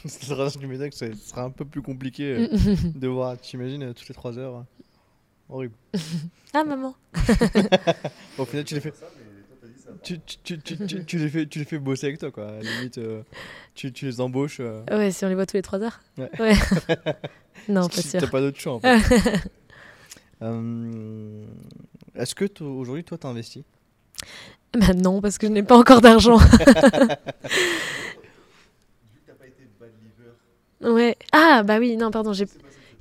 c'est 0.05 0.25
sera, 0.25 0.51
que 0.51 0.95
ce 0.95 1.15
sera 1.15 1.45
un 1.45 1.51
peu 1.51 1.65
plus 1.65 1.81
compliqué 1.81 2.49
de 2.95 3.09
voir, 3.09 3.39
t'imagines, 3.39 3.95
toutes 3.95 4.09
les 4.09 4.15
trois 4.15 4.37
heures. 4.37 4.65
Horrible. 5.49 5.75
ah, 6.55 6.65
maman 6.65 6.97
Au 8.39 8.45
final, 8.45 8.65
tu 8.65 8.75
les 8.75 8.81
fais. 8.81 8.93
Tu, 10.05 10.21
tu, 10.21 10.59
tu, 10.59 11.05
tu, 11.07 11.19
les 11.19 11.31
fais, 11.31 11.47
tu 11.47 11.59
les 11.59 11.65
fais 11.65 11.79
bosser 11.79 12.09
avec 12.09 12.19
toi, 12.19 12.31
quoi. 12.31 12.47
À 12.47 12.53
la 12.53 12.61
limite, 12.61 12.99
euh, 12.99 13.23
tu, 13.75 13.91
tu 13.91 14.05
les 14.05 14.21
embauches. 14.21 14.59
Euh. 14.61 14.83
Ouais, 14.91 15.11
si 15.11 15.25
on 15.25 15.29
les 15.29 15.35
voit 15.35 15.47
tous 15.47 15.57
les 15.57 15.63
3 15.63 15.83
heures. 15.83 16.01
Ouais. 16.19 16.31
ouais. 16.39 16.55
non, 17.69 17.89
pas 17.89 18.03
sûr. 18.03 18.21
T'as 18.21 18.27
pas 18.27 18.41
d'autre 18.41 18.61
choix, 18.61 18.75
en 18.75 18.81
fait. 18.81 19.01
euh, 20.43 21.45
Est-ce 22.15 22.35
que 22.35 22.45
aujourd'hui, 22.63 23.05
toi, 23.05 23.17
t'as 23.19 23.29
investi 23.29 23.65
bah 24.77 24.93
non, 24.93 25.21
parce 25.21 25.39
que 25.39 25.47
je 25.47 25.53
n'ai 25.53 25.63
pas 25.63 25.77
encore 25.77 26.01
d'argent. 26.01 26.39
ouais. 30.81 31.17
Ah, 31.31 31.63
bah 31.65 31.79
oui, 31.79 31.97
non, 31.97 32.11
pardon, 32.11 32.33
j'ai 32.33 32.47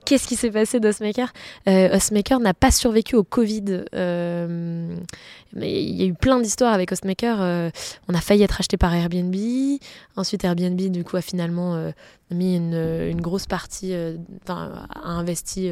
Qu'est-ce 0.05 0.27
qui 0.27 0.35
s'est 0.35 0.51
passé 0.51 0.79
d'Osmaker 0.79 1.31
euh, 1.67 1.95
Osmaker 1.95 2.39
n'a 2.39 2.53
pas 2.53 2.71
survécu 2.71 3.15
au 3.15 3.23
Covid. 3.23 3.85
Euh, 3.95 4.95
mais 5.53 5.83
il 5.83 5.95
y 5.95 6.03
a 6.03 6.05
eu 6.05 6.13
plein 6.13 6.39
d'histoires 6.39 6.73
avec 6.73 6.91
Osmaker. 6.91 7.41
Euh, 7.41 7.69
on 8.09 8.13
a 8.13 8.21
failli 8.21 8.43
être 8.43 8.59
acheté 8.59 8.77
par 8.77 8.93
Airbnb. 8.93 9.35
Ensuite, 10.15 10.43
Airbnb, 10.43 10.79
du 10.91 11.03
coup, 11.03 11.15
a 11.15 11.21
finalement 11.21 11.75
euh, 11.75 11.91
mis 12.31 12.55
une, 12.55 12.73
une, 12.73 13.21
grosse 13.21 13.45
partie, 13.45 13.93
enfin, 14.43 14.87
a 14.93 15.09
investi 15.09 15.69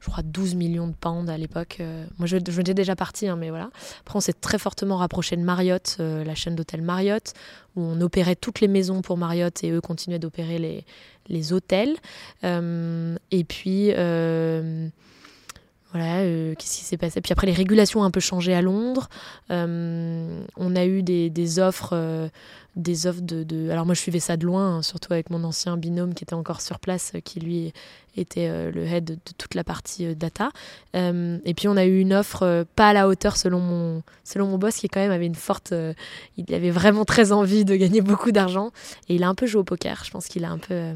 je 0.00 0.08
crois, 0.08 0.22
12 0.22 0.54
millions 0.54 0.88
de 0.88 0.94
pounds 0.94 1.30
à 1.30 1.36
l'époque. 1.36 1.78
Euh, 1.80 2.06
moi, 2.18 2.26
je, 2.26 2.38
je 2.48 2.62
déjà 2.62 2.96
partie, 2.96 3.28
hein, 3.28 3.36
mais 3.36 3.50
voilà. 3.50 3.70
Après, 4.00 4.16
on 4.16 4.20
s'est 4.20 4.32
très 4.32 4.58
fortement 4.58 4.96
rapproché 4.96 5.36
de 5.36 5.42
Marriott, 5.42 5.96
euh, 6.00 6.24
la 6.24 6.34
chaîne 6.34 6.56
d'hôtels 6.56 6.82
Marriott, 6.82 7.34
où 7.76 7.82
on 7.82 8.00
opérait 8.00 8.36
toutes 8.36 8.60
les 8.60 8.68
maisons 8.68 9.02
pour 9.02 9.16
Marriott 9.18 9.62
et 9.62 9.70
eux 9.70 9.80
continuaient 9.80 10.18
d'opérer 10.18 10.58
les, 10.58 10.84
les 11.28 11.52
hôtels. 11.52 11.96
Euh, 12.44 13.16
et 13.30 13.44
puis. 13.44 13.92
Voilà, 15.92 16.22
qu'est-ce 16.54 16.78
qui 16.78 16.84
s'est 16.84 16.96
passé? 16.96 17.20
Puis 17.20 17.32
après, 17.32 17.46
les 17.46 17.52
régulations 17.52 18.00
ont 18.00 18.04
un 18.04 18.10
peu 18.12 18.20
changé 18.20 18.54
à 18.54 18.62
Londres. 18.62 19.08
on 19.48 20.76
a 20.76 20.84
eu 20.86 21.02
des, 21.02 21.30
des 21.30 21.58
offres 21.58 22.30
des 22.76 23.06
offres 23.06 23.20
de, 23.22 23.70
Alors 23.70 23.84
moi 23.84 23.94
je 23.94 24.00
suivais 24.00 24.20
ça 24.20 24.36
de 24.36 24.46
loin, 24.46 24.76
hein, 24.76 24.82
surtout 24.82 25.12
avec 25.12 25.30
mon 25.30 25.42
ancien 25.44 25.76
binôme 25.76 26.14
qui 26.14 26.24
était 26.24 26.34
encore 26.34 26.60
sur 26.60 26.78
place, 26.78 27.12
euh, 27.14 27.20
qui 27.20 27.40
lui 27.40 27.72
était 28.16 28.48
euh, 28.48 28.70
le 28.70 28.84
head 28.84 29.04
de, 29.04 29.18
toute 29.36 29.54
la 29.54 29.64
partie 29.64 30.06
euh, 30.06 30.14
data. 30.14 30.50
et 30.94 31.54
puis 31.54 31.68
on 31.68 31.76
a 31.76 31.84
eu 31.84 31.98
une 32.00 32.12
offre 32.12 32.64
pas 32.76 32.90
à 32.90 32.92
la 32.92 33.08
hauteur 33.08 33.36
selon 33.36 33.60
mon, 33.60 34.02
selon 34.24 34.46
mon 34.46 34.58
boss 34.58 34.76
qui 34.76 34.88
quand 34.88 35.00
même 35.00 35.10
avait 35.10 35.26
une 35.26 35.34
forte... 35.34 35.74
il 36.36 36.54
avait 36.54 36.70
vraiment 36.70 37.04
très 37.04 37.32
envie 37.32 37.64
de 37.64 37.76
gagner 37.76 38.00
beaucoup 38.00 38.32
d'argent 38.32 38.70
et 39.08 39.14
il 39.14 39.24
a 39.24 39.28
un 39.28 39.34
peu 39.34 39.46
joué 39.46 39.60
au 39.60 39.64
poker. 39.64 40.02
Je 40.04 40.10
pense 40.10 40.26
qu'il 40.26 40.44
a 40.44 40.50
un 40.50 40.58
peu 40.58 40.94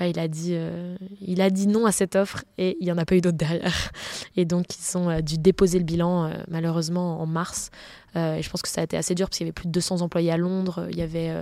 il, 0.00 0.18
a 0.18 0.28
dit, 0.28 0.52
euh, 0.54 0.96
il 1.20 1.40
a 1.40 1.50
dit 1.50 1.66
non 1.66 1.86
à 1.86 1.92
cette 1.92 2.16
offre 2.16 2.44
et 2.58 2.76
il 2.80 2.84
n'y 2.84 2.92
en 2.92 2.98
a 2.98 3.04
pas 3.04 3.14
eu 3.14 3.20
d'autres 3.20 3.36
derrière. 3.36 3.90
Et 4.36 4.44
donc, 4.44 4.66
ils 4.76 4.98
ont 4.98 5.10
euh, 5.10 5.20
dû 5.20 5.38
déposer 5.38 5.78
le 5.78 5.84
bilan, 5.84 6.24
euh, 6.24 6.34
malheureusement, 6.48 7.20
en 7.20 7.26
mars. 7.26 7.70
et 8.14 8.40
je 8.42 8.50
pense 8.50 8.62
que 8.62 8.68
ça 8.68 8.80
a 8.80 8.84
été 8.84 8.96
assez 8.96 9.14
dur 9.14 9.28
parce 9.28 9.38
qu'il 9.38 9.46
y 9.46 9.48
avait 9.48 9.52
plus 9.52 9.66
de 9.66 9.72
200 9.72 10.00
employés 10.00 10.32
à 10.32 10.36
Londres. 10.36 10.86
Il 10.90 10.96
y 10.96 11.02
avait 11.02 11.32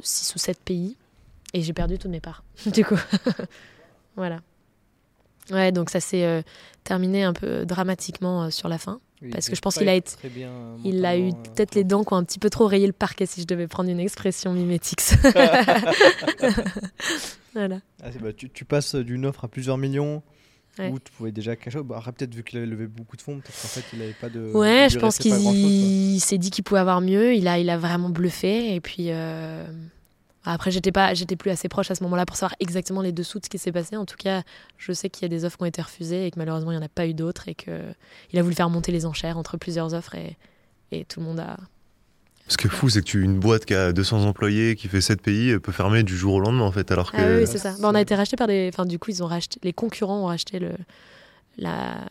6 0.00 0.34
ou 0.34 0.38
7 0.38 0.58
pays. 0.60 0.96
Et 1.54 1.62
j'ai 1.62 1.74
perdu 1.74 1.98
toutes 1.98 2.10
mes 2.10 2.20
parts, 2.20 2.42
du 2.66 2.84
coup. 2.84 2.98
voilà. 4.16 4.40
Ouais, 5.50 5.72
donc 5.72 5.90
ça 5.90 6.00
s'est 6.00 6.44
terminé 6.84 7.24
un 7.24 7.32
peu 7.32 7.66
dramatiquement 7.66 8.50
sur 8.50 8.68
la 8.68 8.78
fin 8.78 9.00
parce 9.30 9.48
que 9.48 9.54
je 9.54 9.60
pense 9.60 9.76
qu'il 9.76 9.88
a 9.88 9.94
été, 9.94 10.12
il 10.84 11.04
a 11.04 11.16
eu 11.16 11.28
euh, 11.28 11.32
peut-être 11.54 11.74
les 11.74 11.84
dents 11.84 12.04
qui 12.04 12.12
ont 12.12 12.16
un 12.16 12.24
petit 12.24 12.38
peu 12.38 12.50
trop 12.50 12.66
rayé 12.66 12.86
le 12.86 12.92
parquet 12.92 13.26
si 13.26 13.40
je 13.40 13.46
devais 13.46 13.68
prendre 13.68 13.90
une 13.90 14.00
expression 14.00 14.52
mimétique. 14.52 15.00
voilà. 17.54 17.80
Ah, 18.02 18.08
bah, 18.20 18.32
tu, 18.32 18.50
tu, 18.50 18.64
passes 18.64 18.94
d'une 18.94 19.26
offre 19.26 19.44
à 19.44 19.48
plusieurs 19.48 19.78
millions 19.78 20.22
où 20.78 20.98
tu 20.98 21.12
pouvais 21.12 21.32
déjà 21.32 21.56
cacher. 21.56 21.80
Bah, 21.82 22.02
peut-être 22.16 22.34
vu 22.34 22.42
qu'il 22.42 22.58
avait 22.58 22.66
levé 22.66 22.86
beaucoup 22.86 23.16
de 23.16 23.22
fonds, 23.22 23.38
peut-être 23.38 23.60
qu'en 23.60 23.68
fait 23.68 23.84
il 23.92 23.98
n'avait 23.98 24.14
pas 24.14 24.28
de. 24.28 24.52
Ouais, 24.52 24.88
je 24.90 24.98
pense 24.98 25.18
qu'il 25.18 26.20
s'est 26.20 26.38
dit 26.38 26.50
qu'il 26.50 26.64
pouvait 26.64 26.80
avoir 26.80 27.00
mieux. 27.00 27.34
Il 27.34 27.48
a, 27.48 27.58
il 27.58 27.70
a 27.70 27.78
vraiment 27.78 28.10
bluffé 28.10 28.74
et 28.74 28.80
puis. 28.80 29.06
Euh, 29.08 29.66
après, 30.44 30.70
j'étais 30.70 30.92
pas, 30.92 31.14
j'étais 31.14 31.36
plus 31.36 31.50
assez 31.50 31.68
proche 31.68 31.90
à 31.90 31.94
ce 31.94 32.02
moment-là 32.04 32.26
pour 32.26 32.36
savoir 32.36 32.56
exactement 32.58 33.00
les 33.00 33.12
dessous 33.12 33.38
de 33.38 33.44
ce 33.44 33.50
qui 33.50 33.58
s'est 33.58 33.72
passé. 33.72 33.96
En 33.96 34.04
tout 34.04 34.16
cas, 34.16 34.42
je 34.76 34.92
sais 34.92 35.08
qu'il 35.08 35.22
y 35.22 35.26
a 35.26 35.28
des 35.28 35.44
offres 35.44 35.56
qui 35.56 35.62
ont 35.62 35.66
été 35.66 35.80
refusées 35.80 36.26
et 36.26 36.30
que 36.30 36.38
malheureusement 36.38 36.72
il 36.72 36.78
n'y 36.78 36.82
en 36.82 36.86
a 36.86 36.88
pas 36.88 37.06
eu 37.06 37.14
d'autres 37.14 37.48
et 37.48 37.54
que 37.54 37.80
il 38.32 38.38
a 38.38 38.42
voulu 38.42 38.54
faire 38.54 38.68
monter 38.68 38.90
les 38.90 39.06
enchères 39.06 39.38
entre 39.38 39.56
plusieurs 39.56 39.94
offres 39.94 40.16
et, 40.16 40.36
et 40.90 41.04
tout 41.04 41.20
le 41.20 41.26
monde 41.26 41.40
a. 41.40 41.56
Ce 42.48 42.56
qui 42.56 42.66
est 42.66 42.70
fou, 42.70 42.88
c'est 42.88 43.00
que 43.00 43.06
tu 43.06 43.22
une 43.22 43.38
boîte 43.38 43.64
qui 43.64 43.74
a 43.74 43.92
200 43.92 44.24
employés, 44.24 44.74
qui 44.74 44.88
fait 44.88 45.00
7 45.00 45.22
pays, 45.22 45.58
peut 45.60 45.70
fermer 45.70 46.02
du 46.02 46.16
jour 46.16 46.34
au 46.34 46.40
lendemain 46.40 46.64
en 46.64 46.72
fait, 46.72 46.90
alors 46.90 47.12
que. 47.12 47.16
Ah 47.16 47.38
oui, 47.38 47.46
c'est 47.46 47.58
ça. 47.58 47.76
on 47.80 47.94
a 47.94 48.00
été 48.00 48.16
racheté 48.16 48.36
par 48.36 48.48
des, 48.48 48.68
enfin 48.72 48.84
du 48.84 48.98
coup 48.98 49.10
ils 49.10 49.22
ont 49.22 49.28
racheté, 49.28 49.60
les 49.62 49.72
concurrents 49.72 50.22
ont 50.22 50.26
racheté 50.26 50.58
le, 50.58 50.72
la, 51.56 52.04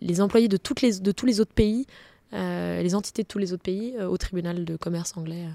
les 0.00 0.20
employés 0.20 0.48
de 0.48 0.56
toutes 0.56 0.82
les, 0.82 0.98
de 0.98 1.12
tous 1.12 1.24
les 1.24 1.40
autres 1.40 1.54
pays, 1.54 1.86
euh, 2.32 2.82
les 2.82 2.94
entités 2.96 3.22
de 3.22 3.28
tous 3.28 3.38
les 3.38 3.52
autres 3.52 3.62
pays 3.62 3.94
euh, 3.98 4.08
au 4.08 4.16
tribunal 4.16 4.64
de 4.64 4.76
commerce 4.76 5.16
anglais. 5.16 5.46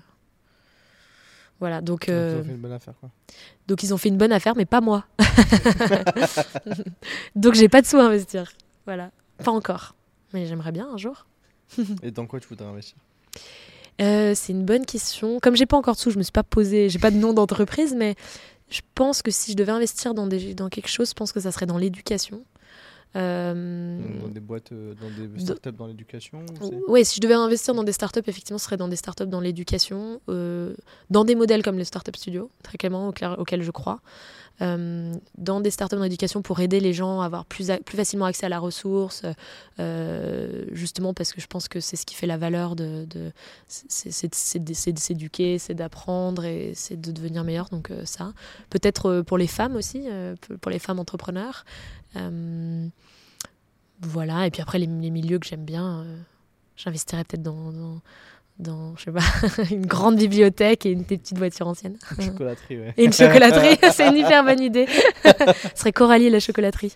Voilà, 1.59 1.81
donc, 1.81 2.05
ils 2.07 2.11
ont 2.11 2.15
euh, 2.15 2.43
fait 2.43 2.51
une 2.51 2.57
bonne 2.57 2.71
affaire, 2.73 2.93
quoi. 2.99 3.09
Donc 3.67 3.81
ils 3.81 3.93
ont 3.93 3.97
fait 3.97 4.09
une 4.09 4.17
bonne 4.17 4.33
affaire, 4.33 4.55
mais 4.55 4.65
pas 4.65 4.81
moi. 4.81 5.05
donc 7.35 7.53
j'ai 7.53 7.69
pas 7.69 7.81
de 7.81 7.87
sous 7.87 7.97
à 7.97 8.03
investir. 8.03 8.51
Voilà, 8.85 9.11
pas 9.43 9.51
encore. 9.51 9.95
Mais 10.33 10.45
j'aimerais 10.45 10.71
bien 10.71 10.87
un 10.93 10.97
jour. 10.97 11.25
Et 12.03 12.11
dans 12.11 12.27
quoi 12.27 12.39
tu 12.39 12.47
voudrais 12.47 12.67
investir? 12.67 12.97
Euh, 14.01 14.33
C'est 14.35 14.51
une 14.51 14.65
bonne 14.65 14.85
question. 14.85 15.39
Comme 15.39 15.55
j'ai 15.55 15.65
pas 15.65 15.77
encore 15.77 15.95
de 15.95 15.99
sous, 15.99 16.11
je 16.11 16.17
me 16.17 16.23
suis 16.23 16.31
pas 16.31 16.43
posé, 16.43 16.89
j'ai 16.89 16.99
pas 16.99 17.11
de 17.11 17.17
nom 17.17 17.33
d'entreprise, 17.33 17.95
mais 17.95 18.15
je 18.69 18.81
pense 18.93 19.21
que 19.21 19.31
si 19.31 19.51
je 19.51 19.57
devais 19.57 19.71
investir 19.71 20.13
dans, 20.13 20.27
des, 20.27 20.53
dans 20.53 20.69
quelque 20.69 20.89
chose, 20.89 21.09
je 21.09 21.13
pense 21.13 21.31
que 21.31 21.39
ça 21.39 21.51
serait 21.51 21.65
dans 21.65 21.77
l'éducation. 21.77 22.43
Euh, 23.15 23.97
dans 24.21 24.27
des 24.27 24.39
boîtes, 24.41 24.71
euh, 24.73 24.93
dans 24.95 25.09
des 25.09 25.39
startups 25.39 25.71
dans 25.71 25.87
l'éducation 25.87 26.45
Oui, 26.89 27.05
si 27.05 27.15
je 27.15 27.21
devais 27.21 27.33
investir 27.33 27.73
dans 27.73 27.83
des 27.83 27.93
startups, 27.93 28.19
effectivement, 28.27 28.57
ce 28.57 28.65
serait 28.65 28.77
dans 28.77 28.89
des 28.89 28.97
startups 28.97 29.27
dans 29.27 29.39
l'éducation, 29.39 30.19
euh, 30.27 30.75
dans 31.09 31.23
des 31.23 31.35
modèles 31.35 31.63
comme 31.63 31.77
les 31.77 31.85
startup 31.85 32.15
studios, 32.17 32.49
très 32.61 32.77
clairement, 32.77 33.07
auxquels 33.07 33.63
je 33.63 33.71
crois. 33.71 34.01
Dans 34.59 35.59
des 35.59 35.71
startups 35.71 35.95
dans 35.95 36.03
l'éducation 36.03 36.41
pour 36.41 36.59
aider 36.59 36.79
les 36.79 36.93
gens 36.93 37.21
à 37.21 37.25
avoir 37.25 37.45
plus, 37.45 37.71
plus 37.85 37.97
facilement 37.97 38.25
accès 38.25 38.45
à 38.45 38.49
la 38.49 38.59
ressource, 38.59 39.23
justement 40.71 41.13
parce 41.13 41.33
que 41.33 41.41
je 41.41 41.47
pense 41.47 41.67
que 41.67 41.79
c'est 41.79 41.95
ce 41.95 42.05
qui 42.05 42.15
fait 42.15 42.27
la 42.27 42.37
valeur 42.37 42.75
de. 42.75 43.05
de 43.05 43.31
c'est 43.67 44.29
de 44.29 44.99
s'éduquer, 44.99 45.59
c'est 45.59 45.73
d'apprendre 45.73 46.45
et 46.45 46.73
c'est 46.75 46.99
de 46.99 47.11
devenir 47.11 47.43
meilleur. 47.43 47.69
Donc, 47.69 47.91
ça. 48.05 48.33
Peut-être 48.69 49.21
pour 49.21 49.37
les 49.37 49.47
femmes 49.47 49.75
aussi, 49.75 50.07
pour 50.61 50.71
les 50.71 50.79
femmes 50.79 50.99
entrepreneurs. 50.99 51.65
Euh, 52.15 52.87
voilà, 54.01 54.45
et 54.47 54.51
puis 54.51 54.61
après, 54.61 54.79
les, 54.79 54.87
milieux 54.87 55.39
que 55.39 55.47
j'aime 55.47 55.65
bien, 55.65 56.01
euh, 56.01 56.17
j'investirais 56.75 57.23
peut-être 57.23 57.43
dans, 57.43 58.01
je 58.63 59.03
sais 59.03 59.11
pas, 59.11 59.19
une 59.71 59.85
grande 59.85 60.17
bibliothèque 60.17 60.85
et 60.85 60.91
une 60.91 61.05
petite 61.05 61.37
voiture 61.37 61.67
ancienne. 61.67 61.97
Une 62.17 62.25
chocolaterie, 62.25 62.79
ouais. 62.79 62.93
Et 62.97 63.05
une 63.05 63.13
chocolaterie, 63.13 63.77
c'est 63.91 64.07
une 64.07 64.17
hyper 64.17 64.43
bonne 64.43 64.61
idée. 64.61 64.87
Ce 65.23 65.69
serait 65.75 65.91
Coralie 65.91 66.25
et 66.25 66.29
la 66.29 66.39
chocolaterie. 66.39 66.93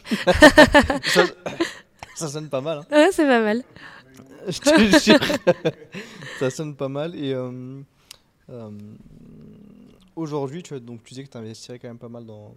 ça, 2.16 2.28
sonne 2.28 2.50
pas 2.50 2.62
mal. 2.62 2.80
Hein. 2.80 2.86
Ouais, 2.92 3.10
c'est 3.12 3.26
pas 3.26 3.42
mal. 3.42 3.64
Je 4.48 4.60
te 4.60 5.00
jure. 5.04 5.20
ça 6.40 6.50
sonne 6.50 6.76
pas 6.76 6.88
mal. 6.88 7.14
Et 7.16 7.34
euh, 7.34 7.82
aujourd'hui, 10.16 10.64
tu, 10.64 10.80
donc, 10.80 11.04
tu 11.04 11.14
disais 11.14 11.26
que 11.26 11.30
tu 11.32 11.38
investirais 11.38 11.78
quand 11.78 11.90
même 11.90 11.98
pas 11.98 12.10
mal 12.10 12.26
dans, 12.26 12.56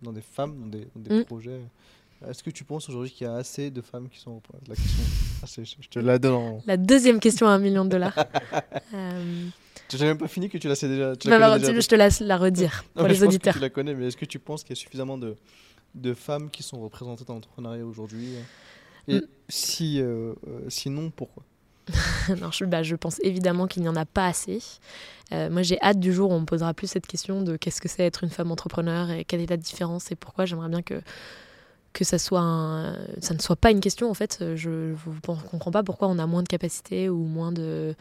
dans, 0.00 0.12
des, 0.12 0.22
femmes, 0.22 0.58
dans 0.60 0.66
des, 0.66 0.86
dans 0.94 1.02
des 1.02 1.20
mm. 1.20 1.24
projets. 1.24 1.60
Est-ce 2.28 2.42
que 2.42 2.50
tu 2.50 2.62
penses 2.62 2.88
aujourd'hui 2.88 3.10
qu'il 3.10 3.26
y 3.26 3.30
a 3.30 3.34
assez 3.34 3.70
de 3.70 3.80
femmes 3.80 4.08
qui 4.08 4.20
sont 4.20 4.40
la 4.68 4.76
question 4.76 5.02
ah, 5.02 5.31
je, 5.46 5.88
te 5.88 5.98
la 5.98 6.18
donne 6.18 6.60
La 6.66 6.76
deuxième 6.76 7.20
question 7.20 7.46
à 7.46 7.50
un 7.50 7.58
million 7.58 7.84
de 7.84 7.90
dollars. 7.90 8.14
euh... 8.94 9.48
Tu 9.88 9.98
n'as 9.98 10.06
même 10.06 10.18
pas 10.18 10.28
fini 10.28 10.48
que 10.48 10.56
tu 10.56 10.68
la 10.68 10.74
sais 10.74 10.88
déjà. 10.88 11.14
Tu 11.16 11.28
bah, 11.28 11.58
déjà. 11.58 11.78
Je 11.78 11.86
te 11.86 11.94
laisse 11.94 12.20
la 12.20 12.38
redire 12.38 12.84
pour 12.94 13.06
les 13.06 13.22
auditeurs. 13.22 13.54
tu 13.54 13.60
la 13.60 13.68
connais, 13.68 13.94
mais 13.94 14.06
est-ce 14.06 14.16
que 14.16 14.24
tu 14.24 14.38
penses 14.38 14.62
qu'il 14.64 14.74
y 14.74 14.78
a 14.78 14.80
suffisamment 14.80 15.18
de, 15.18 15.36
de 15.94 16.14
femmes 16.14 16.50
qui 16.50 16.62
sont 16.62 16.80
représentées 16.80 17.24
dans 17.24 17.34
l'entrepreneuriat 17.34 17.84
aujourd'hui? 17.84 18.28
Et 19.08 19.16
mm. 19.16 19.22
si, 19.48 20.00
euh, 20.00 20.34
euh, 20.48 20.60
sinon, 20.68 21.10
pourquoi? 21.10 21.42
Non, 22.40 22.50
je, 22.50 22.64
bah, 22.64 22.82
je, 22.82 22.96
pense 22.96 23.18
évidemment 23.22 23.66
qu'il 23.66 23.82
n'y 23.82 23.88
en 23.88 23.96
a 23.96 24.06
pas 24.06 24.26
assez. 24.26 24.60
Euh, 25.32 25.50
moi, 25.50 25.62
j'ai 25.62 25.80
hâte 25.82 25.98
du 25.98 26.12
jour 26.12 26.30
où 26.30 26.34
on 26.34 26.40
me 26.40 26.46
posera 26.46 26.72
plus 26.74 26.86
cette 26.86 27.06
question 27.06 27.42
de 27.42 27.56
qu'est-ce 27.56 27.80
que 27.80 27.88
c'est 27.88 28.04
être 28.04 28.24
une 28.24 28.30
femme 28.30 28.50
entrepreneur 28.50 29.10
et 29.10 29.24
quelle 29.24 29.40
est 29.40 29.50
la 29.50 29.56
différence 29.56 30.10
et 30.10 30.16
pourquoi. 30.16 30.46
J'aimerais 30.46 30.68
bien 30.68 30.82
que 30.82 31.00
que 31.92 32.04
ça 32.04 32.18
soit 32.18 32.94
ça 33.20 33.34
ne 33.34 33.38
soit 33.38 33.56
pas 33.56 33.70
une 33.70 33.80
question 33.80 34.10
en 34.10 34.14
fait. 34.14 34.44
Je 34.54 34.70
ne 34.70 35.46
comprends 35.50 35.70
pas 35.70 35.82
pourquoi 35.82 36.08
on 36.08 36.18
a 36.18 36.26
moins 36.26 36.42
de 36.42 36.48
capacités 36.48 37.08
ou 37.08 37.24
moins 37.24 37.52
de 37.52 37.94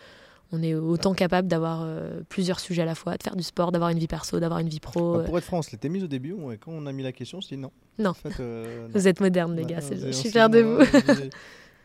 on 0.54 0.62
est 0.62 0.76
autant 0.76 1.14
capable 1.14 1.48
d'avoir 1.48 1.88
plusieurs 2.28 2.60
sujets 2.60 2.82
à 2.82 2.86
la 2.86 2.96
fois, 2.96 3.16
de 3.16 3.24
faire 3.24 3.38
du 3.38 3.44
sport, 3.44 3.72
d'avoir 3.72 3.90
une 3.90 4.00
vie 4.00 4.08
perso, 4.08 4.40
d'avoir 4.40 4.60
une 4.60 4.68
vie 4.68 4.82
pro. 4.82 5.20
Bah, 5.20 5.24
pour 5.24 5.38
être 5.38 5.46
franc, 5.46 5.60
on 5.60 5.62
l'était 5.72 5.88
mise 5.88 6.04
au 6.04 6.08
début, 6.08 6.36
quand 6.60 6.72
on 6.74 6.86
a 6.88 6.92
mis 6.92 7.04
la 7.04 7.14
question, 7.14 7.38
on 7.38 7.42
s'est 7.42 7.56
dit 7.56 7.62
non. 7.62 7.72
Non. 8.00 8.14
Vous 8.94 9.08
êtes 9.08 9.22
moderne, 9.22 9.56
les 9.56 9.64
gars, 9.64 9.80
je 9.80 10.12
suis 10.12 10.30
fière 10.30 10.50
de 10.50 10.60
vous. 10.60 10.80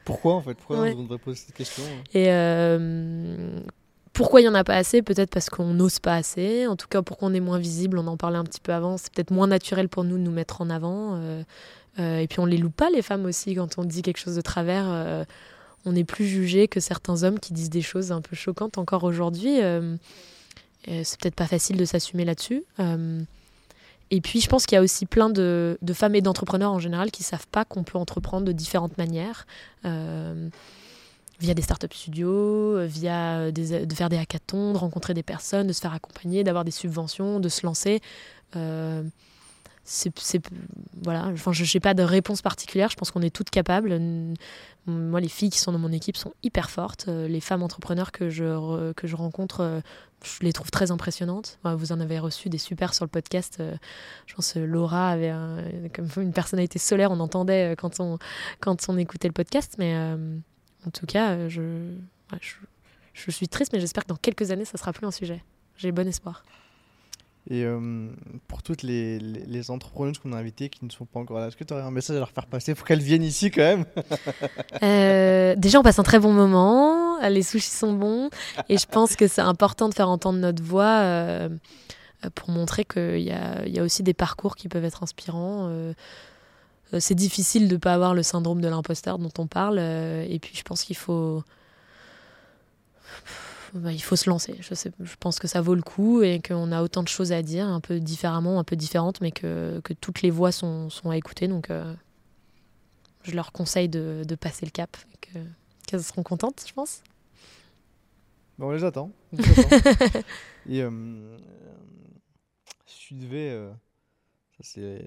Pourquoi 0.04 0.34
en 0.34 0.40
fait 0.40 0.54
Pourquoi 0.54 0.78
on 0.78 1.02
devrait 1.02 1.18
poser 1.18 1.40
cette 1.46 1.54
question 1.54 1.82
Et 2.14 2.30
pourquoi 4.16 4.40
il 4.40 4.44
n'y 4.44 4.48
en 4.48 4.54
a 4.54 4.64
pas 4.64 4.76
assez? 4.76 5.02
Peut-être 5.02 5.28
parce 5.28 5.50
qu'on 5.50 5.74
n'ose 5.74 5.98
pas 5.98 6.14
assez. 6.14 6.66
En 6.66 6.74
tout 6.74 6.88
cas, 6.88 7.02
pourquoi 7.02 7.28
on 7.28 7.34
est 7.34 7.40
moins 7.40 7.58
visible? 7.58 7.98
On 7.98 8.06
en 8.06 8.16
parlait 8.16 8.38
un 8.38 8.44
petit 8.44 8.60
peu 8.60 8.72
avant. 8.72 8.96
C'est 8.96 9.12
peut-être 9.12 9.30
moins 9.30 9.46
naturel 9.46 9.90
pour 9.90 10.04
nous 10.04 10.16
de 10.16 10.22
nous 10.22 10.30
mettre 10.30 10.62
en 10.62 10.70
avant. 10.70 11.16
Euh, 11.16 11.18
euh, 11.18 11.42
et 11.98 12.26
puis 12.28 12.40
on 12.40 12.46
les 12.46 12.58
loue 12.58 12.70
pas, 12.70 12.90
les 12.90 13.02
femmes 13.02 13.24
aussi, 13.24 13.54
quand 13.54 13.78
on 13.78 13.84
dit 13.84 14.02
quelque 14.02 14.18
chose 14.18 14.36
de 14.36 14.40
travers. 14.40 14.86
Euh, 14.88 15.24
on 15.84 15.92
n'est 15.92 16.04
plus 16.04 16.26
jugé 16.26 16.66
que 16.66 16.80
certains 16.80 17.22
hommes 17.22 17.38
qui 17.38 17.52
disent 17.52 17.70
des 17.70 17.82
choses 17.82 18.10
un 18.10 18.20
peu 18.20 18.34
choquantes 18.34 18.76
encore 18.76 19.04
aujourd'hui. 19.04 19.58
c'est 20.84 21.20
peut-être 21.20 21.36
pas 21.36 21.46
facile 21.46 21.76
de 21.76 21.84
s'assumer 21.84 22.24
là-dessus. 22.24 22.64
et 24.10 24.20
puis 24.20 24.40
je 24.40 24.48
pense 24.48 24.66
qu'il 24.66 24.74
y 24.74 24.78
a 24.78 24.82
aussi 24.82 25.06
plein 25.06 25.30
de, 25.30 25.78
femmes 25.92 26.16
et 26.16 26.22
d'entrepreneurs 26.22 26.72
en 26.72 26.80
général 26.80 27.12
qui 27.12 27.22
savent 27.22 27.46
pas 27.46 27.64
qu'on 27.64 27.84
peut 27.84 27.98
entreprendre 27.98 28.44
de 28.44 28.50
différentes 28.50 28.98
manières 28.98 29.46
via 31.40 31.54
des 31.54 31.62
startups 31.62 31.94
studios, 31.94 32.76
euh, 32.76 32.86
via 32.86 33.38
euh, 33.38 33.50
de 33.50 33.94
faire 33.94 34.08
des 34.08 34.18
hackathons, 34.18 34.72
de 34.72 34.78
rencontrer 34.78 35.14
des 35.14 35.22
personnes, 35.22 35.66
de 35.66 35.72
se 35.72 35.80
faire 35.80 35.94
accompagner, 35.94 36.44
d'avoir 36.44 36.64
des 36.64 36.70
subventions, 36.70 37.40
de 37.40 37.48
se 37.48 37.66
lancer. 37.66 38.00
Euh, 38.54 39.02
c'est, 39.88 40.44
voilà, 41.02 41.26
enfin, 41.26 41.52
je 41.52 41.62
n'ai 41.62 41.80
pas 41.80 41.94
de 41.94 42.02
réponse 42.02 42.42
particulière, 42.42 42.90
je 42.90 42.96
pense 42.96 43.10
qu'on 43.10 43.22
est 43.22 43.34
toutes 43.34 43.50
capables. 43.50 43.98
Moi, 44.86 45.20
les 45.20 45.28
filles 45.28 45.50
qui 45.50 45.58
sont 45.58 45.72
dans 45.72 45.78
mon 45.78 45.92
équipe 45.92 46.16
sont 46.16 46.32
hyper 46.42 46.70
fortes. 46.70 47.06
Les 47.08 47.40
femmes 47.40 47.62
entrepreneurs 47.62 48.12
que 48.12 48.28
je, 48.28 48.92
que 48.92 49.06
je 49.06 49.16
rencontre, 49.16 49.82
je 50.24 50.44
les 50.44 50.52
trouve 50.52 50.70
très 50.70 50.90
impressionnantes. 50.90 51.58
Vous 51.64 51.92
en 51.92 52.00
avez 52.00 52.18
reçu 52.18 52.48
des 52.48 52.58
super 52.58 52.94
sur 52.94 53.04
le 53.04 53.10
podcast. 53.10 53.62
Je 54.26 54.34
pense 54.34 54.54
Laura 54.56 55.10
avait 55.10 55.32
comme 55.92 56.08
une 56.18 56.32
personnalité 56.32 56.78
solaire, 56.78 57.10
on 57.10 57.20
entendait 57.20 57.74
quand 57.76 57.98
on, 58.00 58.18
quand 58.60 58.88
on 58.88 58.98
écoutait 58.98 59.28
le 59.28 59.34
podcast, 59.34 59.76
mais 59.78 59.96
en 60.86 60.90
tout 60.90 61.06
cas, 61.06 61.32
euh, 61.32 61.48
je, 61.48 61.92
je, 63.12 63.30
suis 63.30 63.48
triste, 63.48 63.72
mais 63.72 63.80
j'espère 63.80 64.04
que 64.04 64.08
dans 64.08 64.16
quelques 64.16 64.50
années, 64.50 64.64
ça 64.64 64.78
sera 64.78 64.92
plus 64.92 65.06
un 65.06 65.10
sujet. 65.10 65.42
J'ai 65.76 65.92
bon 65.92 66.06
espoir. 66.06 66.44
Et 67.48 67.64
euh, 67.64 68.08
pour 68.48 68.62
toutes 68.62 68.82
les, 68.82 69.18
les, 69.18 69.70
entrepreneurs 69.70 70.20
qu'on 70.20 70.32
a 70.32 70.36
invitées 70.36 70.68
qui 70.68 70.84
ne 70.84 70.90
sont 70.90 71.04
pas 71.04 71.20
encore 71.20 71.38
là, 71.38 71.46
est-ce 71.46 71.56
que 71.56 71.62
tu 71.62 71.72
aurais 71.72 71.82
un 71.82 71.92
message 71.92 72.16
à 72.16 72.18
leur 72.18 72.30
faire 72.30 72.46
passer 72.46 72.74
pour 72.74 72.84
qu'elles 72.84 73.02
viennent 73.02 73.22
ici 73.22 73.50
quand 73.50 73.62
même? 73.62 73.84
Euh, 74.82 75.54
Déjà, 75.56 75.78
on 75.78 75.82
passe 75.82 75.98
un 75.98 76.02
très 76.02 76.18
bon 76.18 76.32
moment, 76.32 77.18
les 77.20 77.42
sushis 77.42 77.70
sont 77.70 77.92
bons, 77.92 78.30
et 78.68 78.76
je 78.76 78.86
pense 78.86 79.16
que 79.16 79.26
c'est 79.28 79.40
important 79.40 79.88
de 79.88 79.94
faire 79.94 80.08
entendre 80.08 80.38
notre 80.38 80.62
voix 80.62 81.48
pour 82.34 82.50
montrer 82.50 82.84
qu'il 82.84 83.20
y 83.20 83.30
a, 83.30 83.66
y 83.66 83.78
a, 83.78 83.82
aussi 83.82 84.02
des 84.02 84.14
parcours 84.14 84.56
qui 84.56 84.68
peuvent 84.68 84.84
être 84.84 85.02
inspirants. 85.02 85.70
Euh, 86.94 87.00
c'est 87.00 87.14
difficile 87.14 87.68
de 87.68 87.74
ne 87.74 87.80
pas 87.80 87.94
avoir 87.94 88.14
le 88.14 88.22
syndrome 88.22 88.60
de 88.60 88.68
l'imposteur 88.68 89.18
dont 89.18 89.32
on 89.38 89.46
parle. 89.46 89.78
Euh, 89.78 90.24
et 90.28 90.38
puis 90.38 90.54
je 90.54 90.62
pense 90.62 90.84
qu'il 90.84 90.96
faut. 90.96 91.42
Bah, 93.76 93.92
il 93.92 94.02
faut 94.02 94.16
se 94.16 94.28
lancer. 94.28 94.56
Je, 94.60 94.74
sais, 94.74 94.92
je 95.00 95.16
pense 95.18 95.38
que 95.38 95.48
ça 95.48 95.60
vaut 95.60 95.74
le 95.74 95.82
coup 95.82 96.22
et 96.22 96.40
qu'on 96.40 96.72
a 96.72 96.82
autant 96.82 97.02
de 97.02 97.08
choses 97.08 97.32
à 97.32 97.42
dire, 97.42 97.66
un 97.66 97.80
peu 97.80 98.00
différemment, 98.00 98.58
un 98.58 98.64
peu 98.64 98.76
différentes, 98.76 99.20
mais 99.20 99.30
que, 99.30 99.80
que 99.84 99.92
toutes 99.92 100.22
les 100.22 100.30
voix 100.30 100.52
sont, 100.52 100.90
sont 100.90 101.10
à 101.10 101.16
écouter. 101.16 101.48
Donc 101.48 101.70
euh, 101.70 101.94
je 103.22 103.32
leur 103.32 103.52
conseille 103.52 103.88
de, 103.88 104.22
de 104.26 104.34
passer 104.34 104.66
le 104.66 104.70
cap 104.70 104.96
et 105.12 105.42
qu'elles 105.86 106.02
seront 106.02 106.22
contentes, 106.22 106.64
je 106.66 106.72
pense. 106.72 107.02
on 108.58 108.70
les 108.70 108.84
attend. 108.84 109.10
et 110.68 110.82
si 112.86 112.98
tu 113.08 113.14
devais 113.14 113.70
c'est 114.60 115.04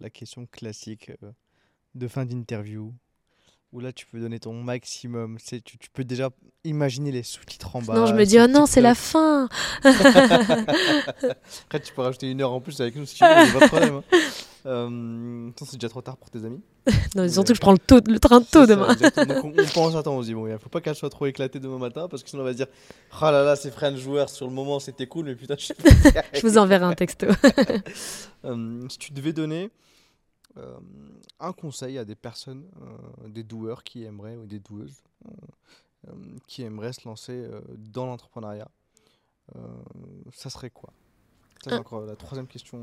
la, 0.00 0.10
question 0.10 0.46
classique 0.46 1.10
euh, 1.22 1.32
de 1.94 2.08
fin 2.08 2.24
d'interview 2.24 2.94
où 3.74 3.80
là 3.80 3.92
tu 3.92 4.06
peux 4.06 4.20
donner 4.20 4.38
ton 4.38 4.54
maximum. 4.54 5.36
Tu, 5.44 5.60
tu 5.60 5.90
peux 5.92 6.04
déjà 6.04 6.30
imaginer 6.62 7.10
les 7.10 7.24
sous-titres 7.24 7.74
en 7.76 7.82
bas. 7.82 7.94
Non, 7.94 8.06
je 8.06 8.14
me 8.14 8.24
dis, 8.24 8.38
oh 8.38 8.46
non, 8.46 8.66
c'est 8.66 8.80
la 8.80 8.94
fin 8.94 9.48
Après, 9.84 11.80
tu 11.82 11.92
peux 11.92 12.02
rajouter 12.02 12.30
une 12.30 12.40
heure 12.40 12.52
en 12.52 12.60
plus 12.60 12.80
avec 12.80 12.94
nous 12.94 13.04
si 13.04 13.16
tu 13.16 13.24
veux, 13.24 13.58
pas 13.58 13.66
de 13.66 13.66
problème. 13.66 13.96
Hein. 13.96 14.04
Euh, 14.66 15.50
c'est 15.58 15.74
déjà 15.74 15.90
trop 15.90 16.00
tard 16.00 16.16
pour 16.16 16.30
tes 16.30 16.38
amis. 16.38 16.62
non, 17.16 17.28
surtout 17.28 17.52
que 17.52 17.56
je 17.56 17.60
prends 17.60 17.72
le, 17.72 17.78
taux, 17.78 18.00
le 18.06 18.18
train 18.18 18.40
de 18.40 18.46
tôt 18.46 18.64
demain. 18.64 18.94
Donc 18.94 19.44
on, 19.44 19.52
pense 19.74 19.94
à 19.96 20.02
temps, 20.02 20.14
on 20.16 20.22
se 20.22 20.28
dit, 20.28 20.34
bon, 20.34 20.46
il 20.46 20.56
faut 20.58 20.70
pas 20.70 20.80
qu'elle 20.80 20.94
soit 20.94 21.10
trop 21.10 21.26
éclatée 21.26 21.58
demain 21.58 21.78
matin 21.78 22.06
parce 22.08 22.22
que 22.22 22.30
sinon 22.30 22.42
on 22.42 22.46
va 22.46 22.52
se 22.52 22.58
dire, 22.58 22.68
ah 23.20 23.30
là 23.30 23.44
là, 23.44 23.56
c'est 23.56 23.70
French 23.72 23.98
joueurs 23.98 24.30
sur 24.30 24.46
le 24.46 24.52
moment, 24.52 24.78
c'était 24.78 25.06
cool, 25.06 25.26
mais 25.26 25.34
putain, 25.34 25.56
je, 25.58 25.72
je 26.32 26.40
vous 26.40 26.56
enverrai 26.56 26.84
un 26.84 26.94
texto. 26.94 27.26
euh, 28.44 28.88
si 28.88 28.98
tu 28.98 29.12
devais 29.12 29.32
donner 29.32 29.70
euh, 30.56 30.78
un 31.44 31.52
conseil 31.52 31.98
à 31.98 32.04
des 32.04 32.14
personnes, 32.14 32.64
euh, 32.82 33.28
des 33.28 33.42
doueurs 33.42 33.82
qui 33.84 34.04
aimeraient, 34.04 34.36
ou 34.36 34.46
des 34.46 34.60
doueuses, 34.60 35.02
euh, 35.26 36.12
qui 36.46 36.62
aimeraient 36.62 36.92
se 36.92 37.06
lancer 37.08 37.48
dans 37.76 38.06
l'entrepreneuriat, 38.06 38.68
ça 40.32 40.50
serait 40.50 40.70
quoi? 40.70 40.90
C'est 41.62 41.72
encore 41.72 42.02
la 42.02 42.16
troisième 42.16 42.46
question. 42.46 42.78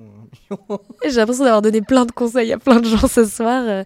J'ai 1.03 1.17
l'impression 1.17 1.43
d'avoir 1.43 1.61
donné 1.61 1.81
plein 1.81 2.05
de 2.05 2.11
conseils 2.11 2.51
à 2.51 2.57
plein 2.57 2.79
de 2.79 2.85
gens 2.85 3.07
ce 3.07 3.25
soir. 3.25 3.85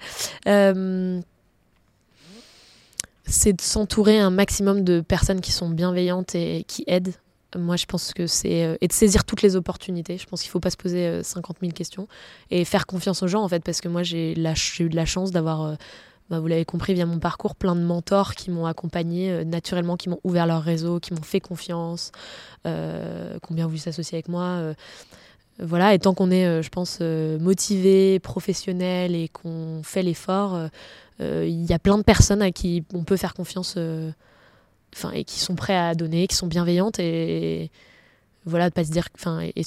c'est 3.26 3.54
de 3.54 3.62
s'entourer 3.62 4.20
un 4.20 4.30
maximum 4.30 4.84
de 4.86 5.02
personnes 5.02 5.42
qui 5.42 5.52
sont 5.52 5.70
bienveillantes 5.70 6.36
et 6.36 6.64
qui 6.66 6.86
aident 6.88 7.16
moi, 7.58 7.76
je 7.76 7.86
pense 7.86 8.14
que 8.14 8.28
c'est. 8.28 8.66
Euh, 8.66 8.78
et 8.82 8.88
de 8.88 8.94
saisir 8.94 9.24
toutes 9.26 9.42
les 9.42 9.56
opportunités. 9.56 10.18
Je 10.18 10.26
pense 10.26 10.42
qu'il 10.42 10.50
ne 10.50 10.52
faut 10.52 10.60
pas 10.60 10.70
se 10.70 10.78
poser 10.78 11.24
50 11.24 11.58
euh, 11.58 11.60
000 11.62 11.74
questions. 11.74 12.08
Et 12.52 12.66
faire 12.66 12.86
confiance 12.86 13.24
aux 13.24 13.28
gens, 13.28 13.44
en 13.44 13.48
fait, 13.48 13.64
parce 13.64 13.82
que 13.82 13.88
moi, 13.88 14.04
j'ai 14.04 14.34
eu 14.34 14.90
de 14.90 14.96
la 14.96 15.06
chance 15.06 15.32
d'avoir. 15.32 15.62
Euh, 15.64 15.76
bah, 16.30 16.40
vous 16.40 16.48
l'avez 16.48 16.66
compris 16.66 16.96
via 16.96 17.06
mon 17.06 17.20
parcours, 17.20 17.56
plein 17.56 17.76
de 17.76 17.82
mentors 17.82 18.34
qui 18.34 18.50
m'ont 18.50 18.66
accompagné 18.66 19.46
naturellement, 19.46 19.96
qui 19.96 20.10
m'ont 20.10 20.20
ouvert 20.24 20.48
leur 20.48 20.64
réseau, 20.64 21.00
qui 21.00 21.14
m'ont 21.14 21.22
fait 21.22 21.40
confiance, 21.40 22.12
euh, 22.66 23.38
qui 23.38 23.52
ont 23.52 23.56
bien 23.56 23.68
voulu 23.68 23.78
s'associer 23.78 24.16
avec 24.16 24.28
moi. 24.28 24.74
voilà, 25.60 25.94
et 25.94 26.00
tant 26.00 26.16
qu'on 26.16 26.32
est, 26.32 26.64
je 26.64 26.70
pense, 26.70 27.00
motivé, 27.00 28.20
professionnel 28.20 29.14
et 29.14 29.28
qu'on 29.28 29.82
fait 29.84 30.02
l'effort, 30.02 30.60
il 31.20 31.64
y 31.64 31.74
a 31.74 31.78
plein 31.78 32.00
de 32.00 32.04
personnes 32.04 32.42
à 32.42 32.50
qui 32.50 32.84
on 32.96 33.04
peut 33.04 33.18
faire 33.18 33.36
confiance 33.36 33.78
enfin, 34.96 35.12
et 35.12 35.24
qui 35.24 35.40
sont 35.40 35.56
prêts 35.56 35.78
à 35.78 35.94
donner, 35.94 36.28
qui 36.28 36.36
sont 36.36 36.48
bienveillantes 36.48 37.00
et, 37.00 37.70
voilà, 38.46 38.70
de 38.70 38.74
pas 38.74 38.84
se 38.84 38.92
dire, 38.92 39.10
enfin, 39.16 39.42
et, 39.42 39.64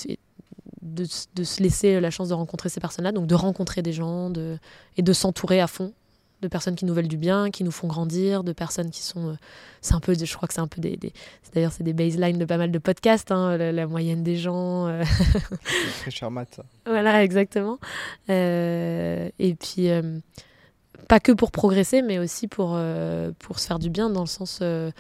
de, 0.83 1.07
de, 1.35 1.45
se 1.45 1.63
laisser 1.63 2.01
la 2.01 2.11
chance 2.11 2.29
de 2.29 2.35
rencontrer 2.35 2.69
ces 2.69 2.81
personnes-là, 2.81 3.13
donc 3.13 3.27
de 3.27 3.35
rencontrer 3.35 3.83
des 3.83 3.93
gens 3.93 4.31
de, 4.31 4.59
et 4.97 5.03
de 5.03 5.13
s'entourer 5.13 5.61
à 5.61 5.67
fond 5.67 5.93
de 6.41 6.49
personnes 6.49 6.77
qui 6.77 6.85
nous 6.85 6.95
veulent 6.95 7.09
du 7.09 7.17
bien, 7.17 7.51
qui 7.51 7.65
nous 7.65 7.73
font 7.73 7.89
grandir, 7.89 8.45
de 8.45 8.53
personnes 8.53 8.91
qui 8.91 9.03
sont, 9.03 9.31
euh, 9.31 9.35
c'est 9.81 9.95
un 9.95 10.01
peu, 10.01 10.15
je 10.15 10.37
crois 10.37 10.47
que 10.47 10.55
c'est 10.55 10.61
un 10.61 10.69
peu 10.69 10.81
des, 10.81 10.97
d'ailleurs 11.53 11.73
c'est 11.73 11.83
des 11.83 11.93
baselines 11.93 12.39
de 12.39 12.45
pas 12.45 12.59
mal 12.59 12.71
de 12.71 12.79
podcasts, 12.79 13.33
hein, 13.33 13.57
la, 13.57 13.87
moyenne 13.87 14.23
des 14.23 14.37
gens. 14.37 14.87
Euh. 14.87 15.03
très 16.01 16.11
cher. 16.11 16.31
Voilà, 16.87 17.25
exactement. 17.25 17.79
Euh, 18.31 19.29
et 19.39 19.55
puis 19.55 19.89
pas 21.09 21.21
que 21.21 21.33
pour 21.33 21.51
progresser, 21.51 22.03
mais 22.03 22.19
aussi 22.19 22.47
pour, 22.47 22.73
euh, 22.75 23.33
pour 23.39 23.59
se 23.59 23.67
faire 23.67 23.79
du 23.79 23.89
bien, 23.89 24.11
dans 24.11 24.21
le 24.21 24.27
sens 24.27 24.61
euh, 24.61 24.91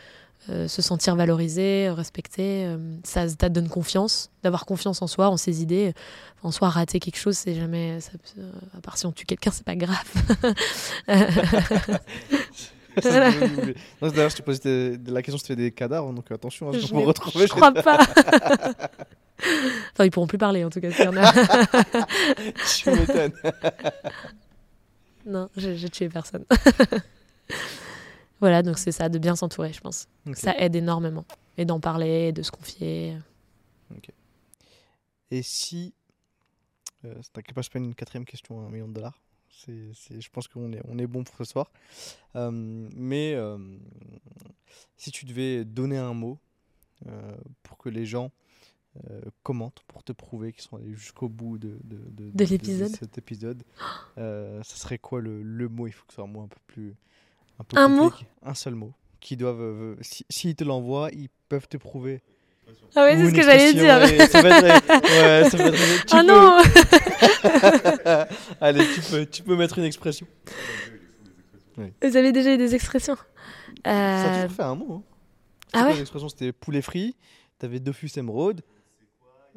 euh, 0.48 0.66
se 0.66 0.80
sentir 0.80 1.14
valorisé, 1.14 1.90
respecté. 1.90 2.66
ça, 3.04 3.28
ça 3.28 3.48
donne 3.50 3.68
confiance, 3.68 4.30
d'avoir 4.42 4.64
confiance 4.64 5.02
en 5.02 5.06
soi, 5.06 5.28
en 5.28 5.36
ses 5.36 5.62
idées. 5.62 5.92
En 6.42 6.50
soi, 6.50 6.70
rater 6.70 6.98
quelque 7.00 7.18
chose, 7.18 7.36
c'est 7.36 7.54
jamais. 7.54 8.00
Ça, 8.00 8.12
à 8.76 8.80
part 8.80 8.96
si 8.96 9.04
on 9.06 9.12
tue 9.12 9.26
quelqu'un, 9.26 9.50
c'est 9.50 9.66
pas 9.66 9.76
grave. 9.76 10.04
D'ailleurs, 13.02 14.30
je 14.30 14.36
t'ai 14.36 14.42
posé 14.42 14.98
la 15.06 15.22
question 15.22 15.38
si 15.38 15.44
tu 15.44 15.48
fais 15.48 15.56
des 15.56 15.72
cadavres, 15.72 16.12
donc 16.12 16.30
attention, 16.30 16.70
hein, 16.70 16.72
je, 16.72 16.94
me 16.94 17.00
retrouver. 17.00 17.46
Je 17.46 17.52
crois 17.52 17.72
pas. 17.72 17.98
enfin, 19.92 20.04
ils 20.04 20.10
pourront 20.10 20.26
plus 20.26 20.38
parler 20.38 20.64
en 20.64 20.70
tout 20.70 20.80
cas. 20.80 20.88
Tu 22.76 22.90
m'étonnes. 22.90 23.32
Non, 25.28 25.50
j'ai 25.56 25.90
tué 25.90 26.08
personne. 26.08 26.46
voilà, 28.40 28.62
donc 28.62 28.78
c'est 28.78 28.92
ça, 28.92 29.10
de 29.10 29.18
bien 29.18 29.36
s'entourer, 29.36 29.74
je 29.74 29.80
pense. 29.80 30.08
Ça 30.32 30.56
aide 30.58 30.74
énormément. 30.74 31.26
Et 31.58 31.66
d'en 31.66 31.80
parler, 31.80 32.32
de 32.32 32.42
se 32.42 32.50
confier. 32.50 33.18
Et 35.30 35.42
si. 35.42 35.92
Euh, 37.04 37.14
T'inquiète 37.32 37.54
pas, 37.54 37.60
je 37.60 37.68
pas 37.68 37.78
une 37.78 37.94
quatrième 37.94 38.24
question 38.24 38.60
à 38.60 38.64
un 38.64 38.70
million 38.70 38.88
de 38.88 38.94
dollars. 38.94 39.20
C'est, 39.50 40.20
je 40.20 40.30
pense 40.30 40.48
qu'on 40.48 40.72
est, 40.72 40.80
on 40.88 40.98
est 40.98 41.06
bon 41.06 41.24
pour 41.24 41.36
ce 41.36 41.44
soir. 41.44 41.70
Euh, 42.36 42.50
mais 42.52 43.34
euh, 43.34 43.58
si 44.96 45.10
tu 45.10 45.26
devais 45.26 45.64
donner 45.64 45.98
un 45.98 46.14
mot 46.14 46.38
euh, 47.06 47.36
pour 47.62 47.76
que 47.76 47.90
les 47.90 48.06
gens 48.06 48.30
euh, 49.10 49.20
commente 49.42 49.82
pour 49.86 50.02
te 50.02 50.12
prouver 50.12 50.52
qu'ils 50.52 50.62
sont 50.62 50.76
allés 50.76 50.94
jusqu'au 50.94 51.28
bout 51.28 51.58
de, 51.58 51.78
de, 51.84 52.30
de, 52.32 52.44
l'épisode. 52.44 52.88
cet 52.88 53.18
épisode. 53.18 53.62
Euh, 54.18 54.60
ça 54.64 54.74
serait 54.74 54.98
quoi 54.98 55.20
le, 55.20 55.42
le, 55.42 55.68
mot? 55.68 55.86
Il 55.86 55.92
faut 55.92 56.04
que 56.04 56.12
ce 56.12 56.16
soit 56.16 56.24
un 56.24 56.28
mot 56.28 56.42
un 56.42 56.48
peu 56.48 56.58
plus. 56.66 56.96
Un, 57.60 57.84
un 57.84 57.88
mot? 57.88 58.12
Un 58.42 58.54
seul 58.54 58.74
mot. 58.74 58.92
qui 59.20 59.36
doivent, 59.36 59.96
s'ils 60.00 60.26
si, 60.28 60.56
te 60.56 60.64
l'envoient, 60.64 61.10
ils 61.12 61.28
peuvent 61.48 61.68
te 61.68 61.76
prouver. 61.76 62.20
Ah 62.96 63.04
ouais, 63.04 63.16
c'est 63.16 63.30
ce 63.30 63.34
que 63.34 63.42
j'allais 63.42 63.72
dire. 63.74 64.28
ça 64.28 64.42
va 64.42 64.58
être, 64.58 64.88
ouais, 64.90 65.50
ça 65.50 65.56
va 65.56 65.68
être, 65.68 66.06
ah 66.10 66.22
non 66.24 66.58
Allez, 68.60 68.84
tu 68.92 69.00
peux, 69.02 69.26
tu 69.26 69.42
peux 69.44 69.56
mettre 69.56 69.78
une 69.78 69.84
expression. 69.84 70.26
Vous 71.76 72.16
avez 72.16 72.32
déjà 72.32 72.54
eu 72.54 72.58
des 72.58 72.74
expressions? 72.74 73.16
Ça 73.84 74.24
a 74.24 74.34
toujours 74.34 74.56
fait 74.56 74.62
un 74.62 74.74
mot. 74.74 74.94
Hein. 74.94 75.02
Ah 75.72 75.86
ouais? 75.86 75.96
L'expression 75.96 76.28
c'était 76.28 76.52
poulet 76.52 76.82
frit, 76.82 77.16
t'avais 77.58 77.78
Dofus 77.78 78.10
émeraude, 78.16 78.62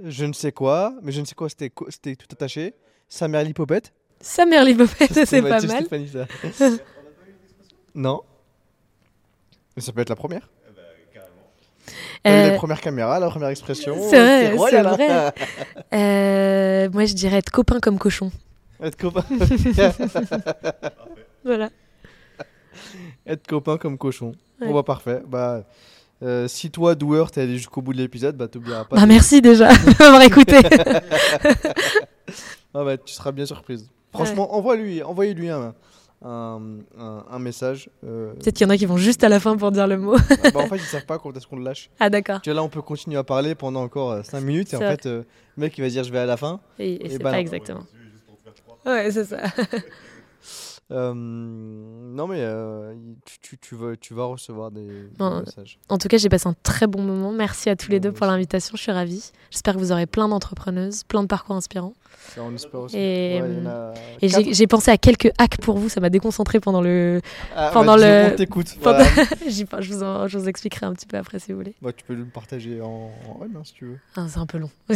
je 0.04 0.26
ne 0.26 0.34
sais 0.34 0.52
quoi, 0.52 0.94
mais 1.02 1.12
je 1.12 1.22
ne 1.22 1.26
sais 1.26 1.36
quoi, 1.36 1.50
c'était 1.50 1.70
tout 2.16 2.28
attaché. 2.32 2.74
Sa 3.08 3.28
mère 3.28 3.44
l'hypopète. 3.44 3.94
Sa 4.20 4.46
mère 4.46 4.64
l'hypopète, 4.64 5.14
c'est 5.26 5.42
pas 5.42 5.62
mal. 5.62 5.88
non. 7.96 8.22
Mais 9.76 9.82
ça 9.82 9.92
peut 9.92 10.02
être 10.02 10.10
la 10.10 10.16
première. 10.16 10.50
Euh... 12.28 12.52
La 12.52 12.56
première 12.56 12.82
caméra, 12.82 13.20
la 13.20 13.30
première 13.30 13.50
expression. 13.50 13.96
C'est 14.10 14.54
vrai, 14.54 14.70
c'est 14.70 14.82
vrai. 14.84 15.34
euh, 15.94 16.90
moi, 16.92 17.06
je 17.06 17.14
dirais 17.16 17.38
être 17.38 17.50
copain 17.50 17.80
comme 17.80 17.98
cochon. 17.98 18.32
Être 18.80 18.96
copain. 18.96 19.26
voilà. 21.44 21.70
Être 23.26 23.48
copain 23.48 23.78
comme 23.78 23.98
cochon. 23.98 24.34
Ouais. 24.60 24.68
Bon, 24.68 24.76
bah, 24.76 24.84
parfait. 24.84 25.22
Bah, 25.26 25.64
euh, 26.24 26.48
si 26.48 26.72
toi, 26.72 26.96
doueur, 26.96 27.32
t'es 27.32 27.42
allé 27.42 27.58
jusqu'au 27.58 27.82
bout 27.82 27.94
de 27.94 27.98
l'épisode, 27.98 28.38
bah 28.38 28.48
t'oublieras 28.48 28.86
pas. 28.86 28.96
Bah, 28.96 29.06
merci 29.06 29.42
déjà 29.42 29.70
d'avoir 30.00 30.22
écouté. 30.22 30.58
ah 32.74 32.84
bah, 32.84 32.98
tu 32.98 33.14
seras 33.14 33.32
bien 33.32 33.46
surprise. 33.46 33.90
Franchement, 34.14 34.56
envoie-lui, 34.56 35.02
envoyez-lui 35.04 35.50
un, 35.50 35.74
un, 36.24 36.62
un, 37.30 37.40
message. 37.40 37.90
Euh... 38.04 38.34
Peut-être 38.34 38.56
qu'il 38.56 38.68
y 38.68 38.70
en 38.70 38.70
a 38.70 38.78
qui 38.78 38.86
vont 38.86 38.98
juste 38.98 39.24
à 39.24 39.30
la 39.30 39.40
fin 39.40 39.56
pour 39.58 39.72
dire 39.72 39.88
le 39.88 39.98
mot. 39.98 40.16
bah, 40.54 40.60
en 40.60 40.68
fait, 40.68 40.76
ils 40.76 40.82
savent 40.82 41.06
pas 41.06 41.18
quand 41.18 41.36
est-ce 41.36 41.48
qu'on 41.48 41.56
le 41.56 41.64
lâche. 41.64 41.90
Ah 42.00 42.10
d'accord. 42.10 42.42
Tu 42.42 42.50
vois, 42.50 42.56
là, 42.58 42.64
on 42.64 42.70
peut 42.70 42.82
continuer 42.82 43.18
à 43.18 43.24
parler 43.24 43.56
pendant 43.56 43.82
encore 43.82 44.24
5 44.24 44.38
euh, 44.38 44.42
minutes 44.42 44.74
et 44.74 44.78
en 44.78 44.80
fait, 44.80 45.06
euh, 45.06 45.24
le 45.58 45.62
mec, 45.62 45.78
il 45.78 45.82
va 45.82 45.90
dire 45.90 46.04
je 46.04 46.12
vais 46.12 46.20
à 46.20 46.26
la 46.26 46.38
fin. 46.38 46.60
Et, 46.78 46.94
et, 46.94 47.06
et 47.06 47.10
c'est 47.10 47.18
bah, 47.18 47.32
pas 47.32 47.38
non. 47.38 47.42
exactement. 47.42 47.84
Ouais, 48.86 49.12
c'est 49.12 49.26
ça. 49.26 49.38
Euh, 50.92 51.14
non, 51.14 52.28
mais 52.28 52.42
euh, 52.42 52.94
tu, 53.42 53.58
tu, 53.58 53.76
vas, 53.76 53.96
tu 53.96 54.14
vas 54.14 54.26
recevoir 54.26 54.72
des, 54.72 55.10
bon, 55.18 55.40
messages. 55.40 55.80
En 55.90 55.98
tout 55.98 56.08
cas, 56.08 56.18
j'ai 56.18 56.30
passé 56.30 56.48
un 56.48 56.56
très 56.64 56.88
bon 56.88 57.02
moment. 57.02 57.32
Merci 57.32 57.70
à 57.70 57.76
tous 57.76 57.92
les 57.92 58.00
deux 58.00 58.12
pour 58.12 58.26
l'invitation. 58.28 58.76
Je 58.76 58.82
suis 58.82 58.92
ravie. 58.92 59.32
J'espère 59.52 59.76
que 59.76 59.80
vous 59.80 59.92
aurez 59.92 60.06
plein 60.06 60.28
d'entrepreneuses, 60.28 61.04
plein 61.04 61.24
de 61.24 61.28
parcours 61.28 61.56
inspirants. 61.56 61.94
Ça, 62.36 62.44
on 62.44 62.54
espère 62.54 62.82
aussi. 62.82 62.98
Et, 62.98 63.42
ouais, 63.42 63.50
et 64.22 64.54
j'ai 64.54 64.68
pensé 64.68 64.92
à 64.92 64.98
quelques 64.98 65.32
hacks 65.38 65.58
pour 65.58 65.78
vous. 65.78 65.90
Ça 65.90 66.00
m'a 66.00 66.10
déconcentré 66.10 66.60
pendant 66.60 66.82
le. 66.82 67.22
Ah, 67.56 67.72
pendant 67.74 67.98
bah, 67.98 68.28
le... 68.28 68.34
On 68.34 68.36
t'écoute. 68.36 68.78
Voilà. 68.82 69.04
je, 69.48 69.94
vous 69.94 70.04
en, 70.04 70.28
je 70.28 70.38
vous 70.38 70.48
expliquerai 70.48 70.86
un 70.86 70.94
petit 70.94 71.08
peu 71.08 71.18
après 71.18 71.40
si 71.40 71.52
vous 71.52 71.58
voulez. 71.58 71.74
Bah, 71.82 71.92
tu 71.92 72.06
peux 72.06 72.14
le 72.14 72.26
partager 72.26 72.80
en, 72.80 73.12
en 73.28 73.40
on 73.40 73.44
hein, 73.44 73.62
si 73.64 73.74
tu 73.74 73.86
veux. 73.86 73.98
Ah, 74.16 74.28
c'est 74.30 74.40
un 74.40 74.46
peu 74.46 74.60
long. 74.60 74.70
le 74.90 74.96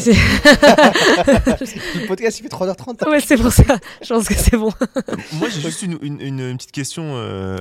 podcast, 2.08 2.40
il 2.40 2.44
fait 2.44 2.50
3h30. 2.50 3.10
Ouais, 3.10 3.20
c'est 3.20 3.38
pour 3.38 3.52
ça. 3.52 3.64
Je 4.02 4.08
pense 4.08 4.28
que 4.28 4.36
c'est 4.36 4.58
bon. 4.58 4.72
Moi, 5.34 5.50
j'ai 5.50 5.62
juste 5.62 5.82
une, 5.82 5.98
une, 6.02 6.22
une, 6.22 6.58
petite 6.58 6.72
question. 6.72 7.16
Euh, 7.16 7.58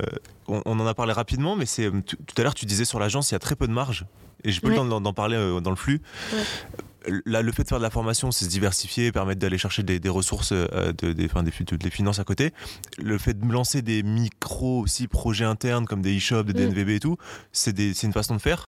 on, 0.47 0.63
on, 0.67 0.79
en 0.79 0.87
a 0.87 0.95
parlé 0.95 1.13
rapidement, 1.13 1.57
mais 1.57 1.67
c'est 1.67 1.91
tout 2.07 2.17
à 2.37 2.43
l'heure, 2.43 2.55
tu 2.55 2.67
disais 2.67 2.85
sur 2.85 2.99
l'agence, 2.99 3.31
il 3.31 3.35
y 3.35 3.37
a 3.37 3.41
très 3.41 3.57
peu 3.57 3.67
de 3.67 3.73
marge. 3.73 4.05
Et 4.45 4.53
j'ai 4.53 4.61
pas 4.61 4.69
ouais. 4.69 4.75
le 4.75 4.89
temps 4.89 5.01
d'en 5.01 5.13
parler 5.13 5.37
euh, 5.37 5.61
dans 5.61 5.71
le 5.71 5.77
flux. 5.77 6.01
Ouais. 6.33 7.21
Là, 7.27 7.43
le 7.43 7.53
fait 7.53 7.65
de 7.65 7.69
faire 7.69 7.79
de 7.79 7.83
la 7.83 7.91
formation, 7.91 8.31
c'est 8.31 8.47
se 8.47 8.51
diversifier, 8.51 9.13
permettre 9.13 9.39
d'aller 9.39 9.59
chercher 9.59 9.83
des, 9.83 10.01
des 10.01 10.09
ressources, 10.09 10.53
euh, 10.53 10.93
de, 10.93 11.13
des, 11.13 11.27
enfin, 11.27 11.43
des, 11.43 11.53
des, 11.77 11.91
finances 11.91 12.19
à 12.19 12.25
côté. 12.25 12.53
Le 12.99 13.19
fait 13.19 13.39
de 13.39 13.53
lancer 13.53 13.83
des 13.83 14.03
micros 14.03 14.81
aussi 14.81 15.07
projets 15.07 15.45
internes 15.45 15.85
comme 15.85 16.01
des 16.01 16.17
e-shops, 16.17 16.47
des 16.47 16.53
DNVB 16.55 16.91
et 16.91 17.01
tout, 17.01 17.17
c'est 17.53 17.79
une 18.03 18.13
façon 18.13 18.35
de 18.37 18.41
faire. 18.41 18.65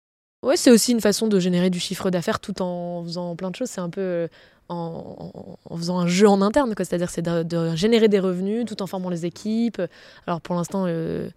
Ouais, 0.42 0.56
c'est 0.56 0.70
aussi 0.70 0.92
une 0.92 1.00
façon 1.00 1.28
de 1.28 1.38
générer 1.38 1.70
du 1.70 1.78
chiffre 1.78 2.10
d'affaires 2.10 2.40
tout 2.40 2.62
en 2.62 3.04
faisant 3.04 3.36
plein 3.36 3.50
de 3.50 3.56
choses. 3.56 3.68
C'est 3.68 3.80
un 3.80 3.90
peu 3.90 4.28
en, 4.68 5.58
en, 5.64 5.76
faisant 5.76 5.98
un 5.98 6.06
jeu 6.06 6.28
en 6.28 6.42
interne, 6.42 6.72
c'est-à-dire 6.76 7.10
c'est 7.10 7.22
de, 7.22 7.42
de, 7.42 7.76
générer 7.76 8.08
des 8.08 8.18
revenus 8.18 8.64
tout 8.64 8.82
en 8.82 8.86
formant 8.86 9.10
les 9.10 9.26
équipes. 9.26 9.80
Alors 10.26 10.40
pour 10.40 10.54
l'instant, 10.54 10.84
euh, 10.86 11.28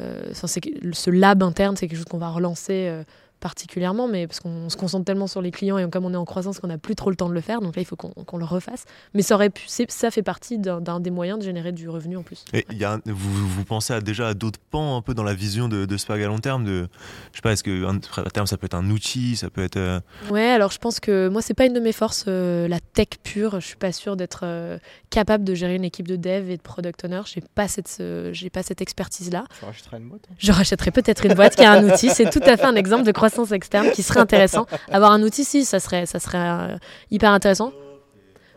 euh, 0.00 0.32
ce 0.34 1.10
lab 1.10 1.42
interne, 1.42 1.76
c'est 1.76 1.88
quelque 1.88 1.98
chose 1.98 2.06
qu'on 2.06 2.18
va 2.18 2.30
relancer 2.30 2.86
euh, 2.88 3.04
particulièrement, 3.44 4.08
mais 4.08 4.26
parce 4.26 4.40
qu'on 4.40 4.70
se 4.70 4.76
concentre 4.78 5.04
tellement 5.04 5.26
sur 5.26 5.42
les 5.42 5.50
clients 5.50 5.76
et 5.76 5.86
comme 5.90 6.06
on 6.06 6.14
est 6.14 6.16
en 6.16 6.24
croissance 6.24 6.60
qu'on 6.60 6.68
n'a 6.68 6.78
plus 6.78 6.94
trop 6.94 7.10
le 7.10 7.16
temps 7.16 7.28
de 7.28 7.34
le 7.34 7.42
faire, 7.42 7.60
donc 7.60 7.76
là 7.76 7.82
il 7.82 7.84
faut 7.84 7.94
qu'on 7.94 8.08
qu 8.08 8.38
le 8.38 8.44
refasse. 8.46 8.86
Mais 9.12 9.20
ça, 9.20 9.34
aurait 9.34 9.50
pu, 9.50 9.66
ça 9.68 10.10
fait 10.10 10.22
partie 10.22 10.58
d'un 10.58 10.98
des 10.98 11.10
moyens 11.10 11.38
de 11.38 11.44
générer 11.44 11.72
du 11.72 11.90
revenu 11.90 12.16
en 12.16 12.22
plus. 12.22 12.46
Et 12.54 12.64
y 12.72 12.84
a 12.84 12.94
un, 12.94 13.00
vous, 13.04 13.46
vous, 13.46 13.64
pensez 13.64 13.92
à 13.92 14.00
déjà 14.00 14.28
à 14.28 14.34
d'autres 14.34 14.60
pans 14.70 14.96
un 14.96 15.02
peu 15.02 15.12
dans 15.12 15.24
la 15.24 15.34
vision 15.34 15.68
de, 15.68 15.84
de 15.84 15.96
Spag 15.98 16.22
à 16.22 16.26
long 16.26 16.38
terme 16.38 16.64
de, 16.64 16.88
Je 17.32 17.36
sais 17.36 17.42
pas, 17.42 17.52
est-ce 17.52 17.62
que 17.62 17.84
à 18.18 18.30
terme 18.30 18.46
ça 18.46 18.56
peut 18.56 18.64
être 18.64 18.76
un 18.76 18.88
outil, 18.88 19.36
ça 19.36 19.50
peut 19.50 19.62
être. 19.62 19.76
Euh... 19.76 20.00
Ouais, 20.30 20.48
alors 20.48 20.70
je 20.70 20.78
pense 20.78 20.98
que 20.98 21.28
moi 21.28 21.42
c'est 21.42 21.52
pas 21.52 21.66
une 21.66 21.74
de 21.74 21.80
mes 21.80 21.92
forces, 21.92 22.24
euh, 22.28 22.66
la 22.66 22.80
tech 22.80 23.08
pure. 23.22 23.60
Je 23.60 23.66
suis 23.66 23.76
pas 23.76 23.92
sûre 23.92 24.16
d'être 24.16 24.40
euh, 24.44 24.78
capable 25.10 25.44
de 25.44 25.54
gérer 25.54 25.74
une 25.74 25.84
équipe 25.84 26.08
de 26.08 26.16
dev 26.16 26.48
et 26.48 26.56
de 26.56 26.62
product 26.62 27.04
owner. 27.04 27.20
J'ai 27.26 27.42
pas 27.54 27.68
cette, 27.68 28.02
j'ai 28.32 28.48
pas 28.48 28.62
cette 28.62 28.80
expertise 28.80 29.30
là. 29.30 29.44
Tu 29.58 29.66
rachèterais 29.66 29.98
une 29.98 30.08
boîte 30.08 30.22
hein? 30.30 30.34
Je 30.38 30.50
rachèterais 30.50 30.92
peut-être 30.92 31.26
une 31.26 31.34
boîte 31.34 31.56
qui 31.56 31.64
a 31.64 31.72
un 31.72 31.90
outil. 31.90 32.08
C'est 32.08 32.30
tout 32.30 32.40
à 32.42 32.56
fait 32.56 32.64
un 32.64 32.76
exemple 32.76 33.04
de 33.04 33.12
croissance 33.12 33.33
externe 33.52 33.90
qui 33.90 34.02
serait 34.02 34.20
intéressant. 34.20 34.66
Avoir 34.92 35.12
un 35.12 35.22
outil, 35.22 35.44
si, 35.44 35.64
ça 35.64 35.80
serait, 35.80 36.06
ça 36.06 36.20
serait 36.20 36.38
euh, 36.38 36.76
hyper 37.10 37.30
intéressant. 37.30 37.72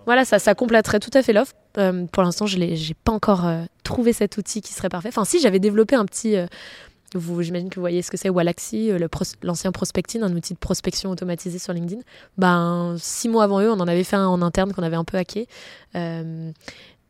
Voilà, 0.05 0.23
ça, 0.23 0.39
ça 0.39 0.55
compléterait 0.55 0.99
tout 0.99 1.11
à 1.13 1.21
fait 1.21 1.33
l'offre. 1.33 1.53
Euh, 1.77 2.05
pour 2.05 2.23
l'instant, 2.23 2.45
je 2.45 2.57
n'ai 2.57 2.77
pas 3.03 3.11
encore 3.11 3.45
euh, 3.45 3.63
trouvé 3.83 4.13
cet 4.13 4.37
outil 4.37 4.61
qui 4.61 4.73
serait 4.73 4.89
parfait. 4.89 5.09
Enfin, 5.09 5.25
si, 5.25 5.39
j'avais 5.39 5.59
développé 5.59 5.95
un 5.95 6.05
petit. 6.05 6.35
J'imagine 7.13 7.69
que 7.69 7.75
vous 7.75 7.81
voyez 7.81 8.01
ce 8.01 8.11
que 8.11 8.17
c'est, 8.17 8.29
Walaxy, 8.29 8.91
l'ancien 9.41 9.71
pros, 9.71 9.79
Prospecting, 9.79 10.21
un 10.21 10.35
outil 10.35 10.53
de 10.53 10.59
prospection 10.59 11.09
automatisé 11.09 11.57
sur 11.57 11.73
LinkedIn. 11.73 12.01
Ben, 12.37 12.95
six 12.99 13.29
mois 13.29 13.45
avant 13.45 13.61
eux, 13.61 13.71
on 13.71 13.79
en 13.79 13.87
avait 13.87 14.03
fait 14.03 14.17
un 14.17 14.27
en 14.27 14.41
interne 14.41 14.73
qu'on 14.73 14.83
avait 14.83 14.97
un 14.97 15.05
peu 15.05 15.17
hacké. 15.17 15.47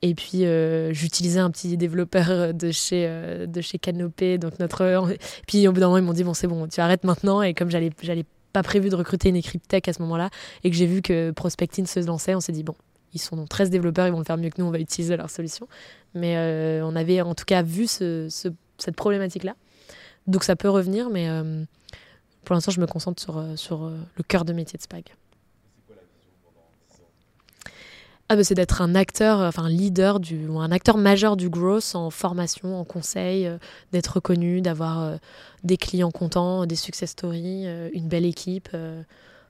Et 0.02 0.14
puis, 0.14 0.46
euh, 0.46 0.94
j'utilisais 0.94 1.40
un 1.40 1.50
petit 1.50 1.76
développeur 1.76 2.54
de 2.54 2.72
chez, 2.72 3.06
euh, 3.08 3.48
de 3.48 3.62
chez 3.62 3.80
Canopé. 3.80 4.38
Donc 4.38 4.60
notre... 4.60 5.08
Puis, 5.48 5.68
au 5.68 5.72
bout 5.72 5.80
d'un 5.80 5.88
moment, 5.88 5.98
ils 5.98 6.04
m'ont 6.04 6.14
dit 6.14 6.24
Bon, 6.24 6.34
c'est 6.34 6.48
bon, 6.48 6.68
tu 6.68 6.80
arrêtes 6.82 7.04
maintenant. 7.04 7.42
Et 7.42 7.54
comme 7.54 7.70
j'allais, 7.72 7.90
j'allais 8.02 8.26
pas 8.54 8.64
prévu 8.64 8.90
de 8.90 8.96
recruter 8.96 9.30
une 9.30 9.36
équipe 9.36 9.68
tech 9.68 9.84
à 9.88 9.94
ce 9.94 10.02
moment-là, 10.04 10.30
et 10.64 10.70
que 10.70 10.76
j'ai 10.76 10.86
vu 10.86 11.02
que 11.02 11.32
Prospecting 11.32 11.86
se 11.86 12.00
lançait, 12.02 12.36
on 12.36 12.40
s'est 12.40 12.52
dit 12.52 12.64
Bon, 12.64 12.76
ils 13.14 13.22
sont 13.22 13.46
13 13.46 13.70
développeurs, 13.70 14.08
ils 14.08 14.12
vont 14.12 14.20
le 14.20 14.26
faire 14.26 14.38
mieux 14.38 14.50
que 14.50 14.62
nous, 14.62 14.68
on 14.68 14.72
va 14.72 14.80
utiliser 14.80 15.18
leur 15.18 15.30
solution. 15.30 15.68
Mais 16.14 16.38
euh, 16.38 16.86
on 16.86 16.96
avait 16.96 17.22
en 17.22 17.34
tout 17.34 17.46
cas 17.46 17.64
vu 17.64 17.88
ce, 17.88 18.28
ce, 18.30 18.50
cette 18.78 18.96
problématique-là. 18.96 19.56
Donc, 20.28 20.44
ça 20.44 20.56
peut 20.56 20.70
revenir, 20.70 21.10
mais 21.10 21.30
pour 22.44 22.54
l'instant, 22.54 22.72
je 22.72 22.82
me 22.82 22.86
concentre 22.86 23.22
sur, 23.22 23.42
sur 23.56 23.90
le 23.90 24.24
cœur 24.28 24.44
de 24.44 24.52
métier 24.52 24.76
de 24.78 24.84
Spag 24.84 25.06
ah 28.30 28.36
bah 28.36 28.44
c'est 28.44 28.56
d'être 28.56 28.82
un 28.82 28.94
acteur, 28.96 29.40
enfin 29.40 29.64
un 29.64 29.70
leader, 29.70 30.20
du, 30.20 30.48
ou 30.48 30.60
un 30.60 30.72
acteur 30.72 30.98
majeur 30.98 31.38
du 31.38 31.50
growth 31.50 31.92
en 31.96 32.10
formation, 32.10 32.78
en 32.80 32.84
conseil, 32.84 33.48
euh, 33.48 33.58
d'être 33.94 34.16
reconnu, 34.16 34.62
d'avoir 34.62 35.00
euh, 35.02 35.18
des 35.64 35.78
clients 35.78 36.12
contents, 36.12 36.66
des 36.66 36.76
success 36.76 37.12
stories, 37.12 37.66
euh, 37.68 37.90
une 37.94 38.08
belle 38.08 38.26
équipe. 38.26 38.70
euh. 38.74 39.02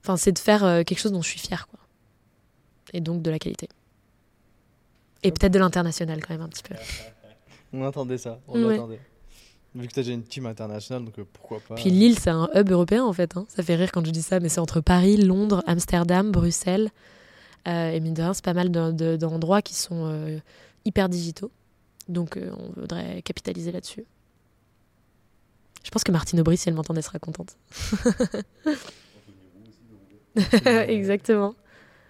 Enfin, 0.04 0.16
c'est 0.16 0.32
de 0.32 0.38
faire 0.38 0.64
euh, 0.64 0.84
quelque 0.84 1.00
chose 1.00 1.12
dont 1.12 1.22
je 1.22 1.28
suis 1.28 1.40
fière, 1.40 1.66
quoi. 1.66 1.80
Et 2.92 3.00
donc 3.00 3.20
de 3.22 3.30
la 3.30 3.38
qualité. 3.38 3.68
Et 5.24 5.32
peut-être 5.32 5.52
de 5.52 5.58
l'international 5.58 6.24
quand 6.24 6.32
même 6.34 6.42
un 6.42 6.48
petit 6.48 6.62
peu. 6.62 6.74
On 7.72 7.84
attendait 7.84 8.16
ça, 8.16 8.38
on 8.48 8.64
Ouais. 8.64 8.80
Vu 9.74 9.86
que 9.86 9.92
tu 9.92 10.00
as 10.00 10.02
déjà 10.02 10.14
une 10.14 10.22
team 10.22 10.46
internationale, 10.46 11.04
donc 11.04 11.18
euh, 11.18 11.24
pourquoi 11.30 11.60
pas. 11.60 11.74
Puis 11.74 11.90
Lille, 11.90 12.18
c'est 12.18 12.30
un 12.30 12.48
hub 12.54 12.70
européen 12.70 13.04
en 13.04 13.12
fait. 13.12 13.36
hein. 13.36 13.44
Ça 13.48 13.62
fait 13.62 13.74
rire 13.74 13.92
quand 13.92 14.06
je 14.06 14.10
dis 14.10 14.22
ça, 14.22 14.40
mais 14.40 14.48
c'est 14.48 14.60
entre 14.60 14.80
Paris, 14.80 15.18
Londres, 15.18 15.62
Amsterdam, 15.66 16.30
Bruxelles. 16.32 16.90
Euh, 17.68 17.90
et 17.90 18.00
mine 18.00 18.14
de 18.14 18.22
rien, 18.22 18.32
c'est 18.34 18.44
pas 18.44 18.54
mal 18.54 18.70
de- 18.70 18.92
de- 18.92 19.16
d'endroits 19.16 19.60
qui 19.62 19.74
sont 19.74 20.06
euh, 20.06 20.38
hyper 20.84 21.08
digitaux. 21.08 21.50
Donc 22.08 22.36
euh, 22.36 22.50
on 22.58 22.80
voudrait 22.80 23.20
capitaliser 23.22 23.72
là-dessus. 23.72 24.04
Je 25.84 25.90
pense 25.90 26.02
que 26.04 26.12
Martine 26.12 26.40
Aubry, 26.40 26.56
si 26.56 26.68
elle 26.68 26.74
m'entendait, 26.74 27.02
serait 27.02 27.18
contente. 27.20 27.56
Exactement. 30.64 31.54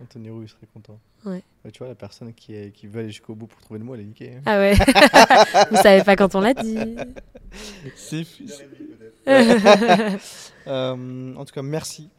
Anthony 0.01 0.31
Roux, 0.31 0.43
il 0.43 0.49
serait 0.49 0.67
content. 0.73 0.99
Ouais. 1.25 1.43
tu 1.73 1.79
vois, 1.79 1.89
la 1.89 1.95
personne 1.97 2.33
qui, 2.33 2.55
est, 2.55 2.71
qui 2.73 2.87
veut 2.87 3.01
aller 3.01 3.11
jusqu'au 3.11 3.35
bout 3.35 3.49
pour 3.49 3.61
trouver 3.61 3.79
le 3.81 3.85
mot, 3.85 3.95
elle 3.97 4.03
est 4.03 4.05
niquée. 4.05 4.35
hein. 4.37 4.43
Ah 4.47 4.59
ouais. 4.59 4.75
Vous 5.71 5.77
savez 5.77 6.05
pas 6.05 6.15
quand 6.15 6.35
on 6.37 6.41
l'a 6.41 6.55
dit. 6.55 6.79
C'est. 7.97 8.25
Euh, 10.67 11.35
en 11.35 11.45
tout 11.47 11.55
cas, 11.55 11.63
merci 11.63 12.11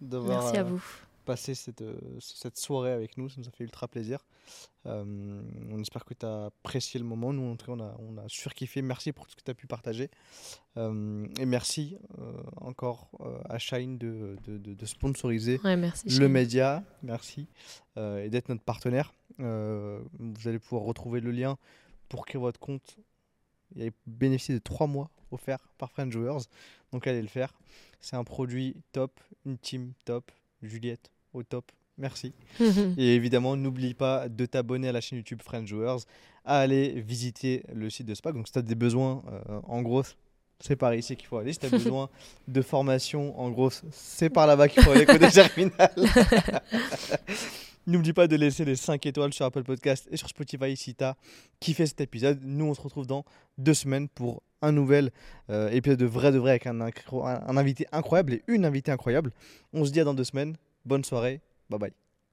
d'avoir 0.00 0.42
Merci 0.42 0.58
à 0.58 0.62
vous. 0.62 0.82
Passé 1.24 1.54
cette, 1.54 1.82
euh, 1.82 1.98
cette 2.20 2.56
soirée 2.58 2.92
avec 2.92 3.16
nous. 3.16 3.28
Ça 3.28 3.36
nous 3.40 3.48
a 3.48 3.50
fait 3.50 3.64
ultra 3.64 3.88
plaisir. 3.88 4.24
Euh, 4.86 5.42
on 5.70 5.80
espère 5.80 6.04
que 6.04 6.14
tu 6.14 6.24
as 6.26 6.46
apprécié 6.46 7.00
le 7.00 7.06
moment. 7.06 7.32
Nous, 7.32 7.42
en 7.50 7.56
tout 7.56 7.66
cas, 7.66 7.72
on 7.72 7.80
a, 7.80 7.96
on 7.98 8.18
a 8.18 8.28
surkiffé. 8.28 8.82
Merci 8.82 9.12
pour 9.12 9.24
tout 9.26 9.32
ce 9.32 9.36
que 9.36 9.42
tu 9.42 9.50
as 9.50 9.54
pu 9.54 9.66
partager. 9.66 10.10
Euh, 10.76 11.26
et 11.38 11.46
merci 11.46 11.96
euh, 12.20 12.32
encore 12.58 13.10
à 13.48 13.58
Shine 13.58 13.96
de, 13.98 14.36
de, 14.46 14.58
de- 14.58 14.74
de 14.74 14.86
sponsoriser 14.86 15.60
Ouais, 15.64 15.76
merci. 15.76 16.08
le 16.18 16.28
média. 16.28 16.82
Merci. 17.02 17.46
et 17.96 18.28
d'être 18.28 18.48
notre 18.48 18.62
partenaire. 18.64 19.14
Vous 19.38 20.48
allez 20.48 20.58
pouvoir 20.58 20.82
retrouver 20.84 21.20
le 21.20 21.30
lien 21.30 21.56
pour 22.08 22.26
créer 22.26 22.40
votre 22.40 22.60
compte 22.60 22.98
Il 23.74 23.86
a 23.86 23.90
bénéficié 24.06 24.54
de 24.54 24.60
trois 24.60 24.86
mois 24.86 25.10
offerts 25.30 25.66
par 25.78 25.90
Friend 25.90 26.10
Joueurs. 26.12 26.38
Donc 26.92 27.06
allez 27.06 27.22
le 27.22 27.28
faire. 27.28 27.52
C'est 28.00 28.16
un 28.16 28.24
produit 28.24 28.76
top, 28.92 29.18
une 29.46 29.56
team 29.58 29.92
top, 30.04 30.30
Juliette 30.62 31.10
au 31.34 31.42
top. 31.42 31.70
Merci. 31.98 32.32
Et 32.96 33.14
évidemment, 33.14 33.56
n'oublie 33.56 33.94
pas 33.94 34.28
de 34.28 34.46
t'abonner 34.46 34.88
à 34.88 34.92
la 34.92 35.00
chaîne 35.00 35.18
YouTube 35.18 35.42
Friend 35.42 35.66
Joueurs, 35.66 36.00
à 36.44 36.58
aller 36.58 37.00
visiter 37.00 37.62
le 37.72 37.90
site 37.90 38.06
de 38.06 38.14
SPAC. 38.14 38.34
Donc 38.34 38.46
si 38.46 38.52
tu 38.52 38.58
as 38.58 38.62
des 38.62 38.74
besoins, 38.74 39.22
euh, 39.28 39.60
en 39.64 39.82
gros, 39.82 40.02
c'est 40.60 40.76
par 40.76 40.94
ici 40.94 41.16
qu'il 41.16 41.26
faut 41.26 41.38
aller. 41.38 41.52
Si 41.52 41.58
tu 41.58 41.66
as 41.66 41.70
besoin 41.70 42.08
de 42.48 42.62
formation, 42.62 43.38
en 43.38 43.50
gros, 43.50 43.70
c'est 43.90 44.30
par 44.30 44.46
là-bas 44.46 44.68
qu'il 44.68 44.82
faut 44.82 44.90
aller 44.90 45.06
côté 45.06 45.28
terminal. 45.32 45.92
N'oublie 47.86 48.14
pas 48.14 48.26
de 48.26 48.36
laisser 48.36 48.64
les 48.64 48.76
5 48.76 49.04
étoiles 49.04 49.34
sur 49.34 49.44
Apple 49.44 49.62
Podcast 49.62 50.08
et 50.10 50.16
sur 50.16 50.28
Spotify 50.28 50.74
si 50.74 50.94
tu 50.94 51.04
as 51.04 51.16
kiffé 51.60 51.86
cet 51.86 52.00
épisode. 52.00 52.40
Nous, 52.42 52.64
on 52.64 52.72
se 52.72 52.80
retrouve 52.80 53.06
dans 53.06 53.24
deux 53.58 53.74
semaines 53.74 54.08
pour 54.08 54.42
un 54.62 54.72
nouvel 54.72 55.10
euh, 55.50 55.68
épisode 55.68 55.98
de 55.98 56.06
vrai 56.06 56.32
de 56.32 56.38
vrai 56.38 56.52
avec 56.52 56.66
un, 56.66 56.80
un 56.80 57.56
invité 57.58 57.86
incroyable 57.92 58.32
et 58.32 58.42
une 58.48 58.64
invitée 58.64 58.90
incroyable. 58.90 59.32
On 59.74 59.84
se 59.84 59.90
dit 59.90 60.00
à 60.00 60.04
dans 60.04 60.14
deux 60.14 60.24
semaines. 60.24 60.56
Bonne 60.84 61.04
soirée. 61.04 61.40
Bye 61.70 61.78
bye. 61.78 62.03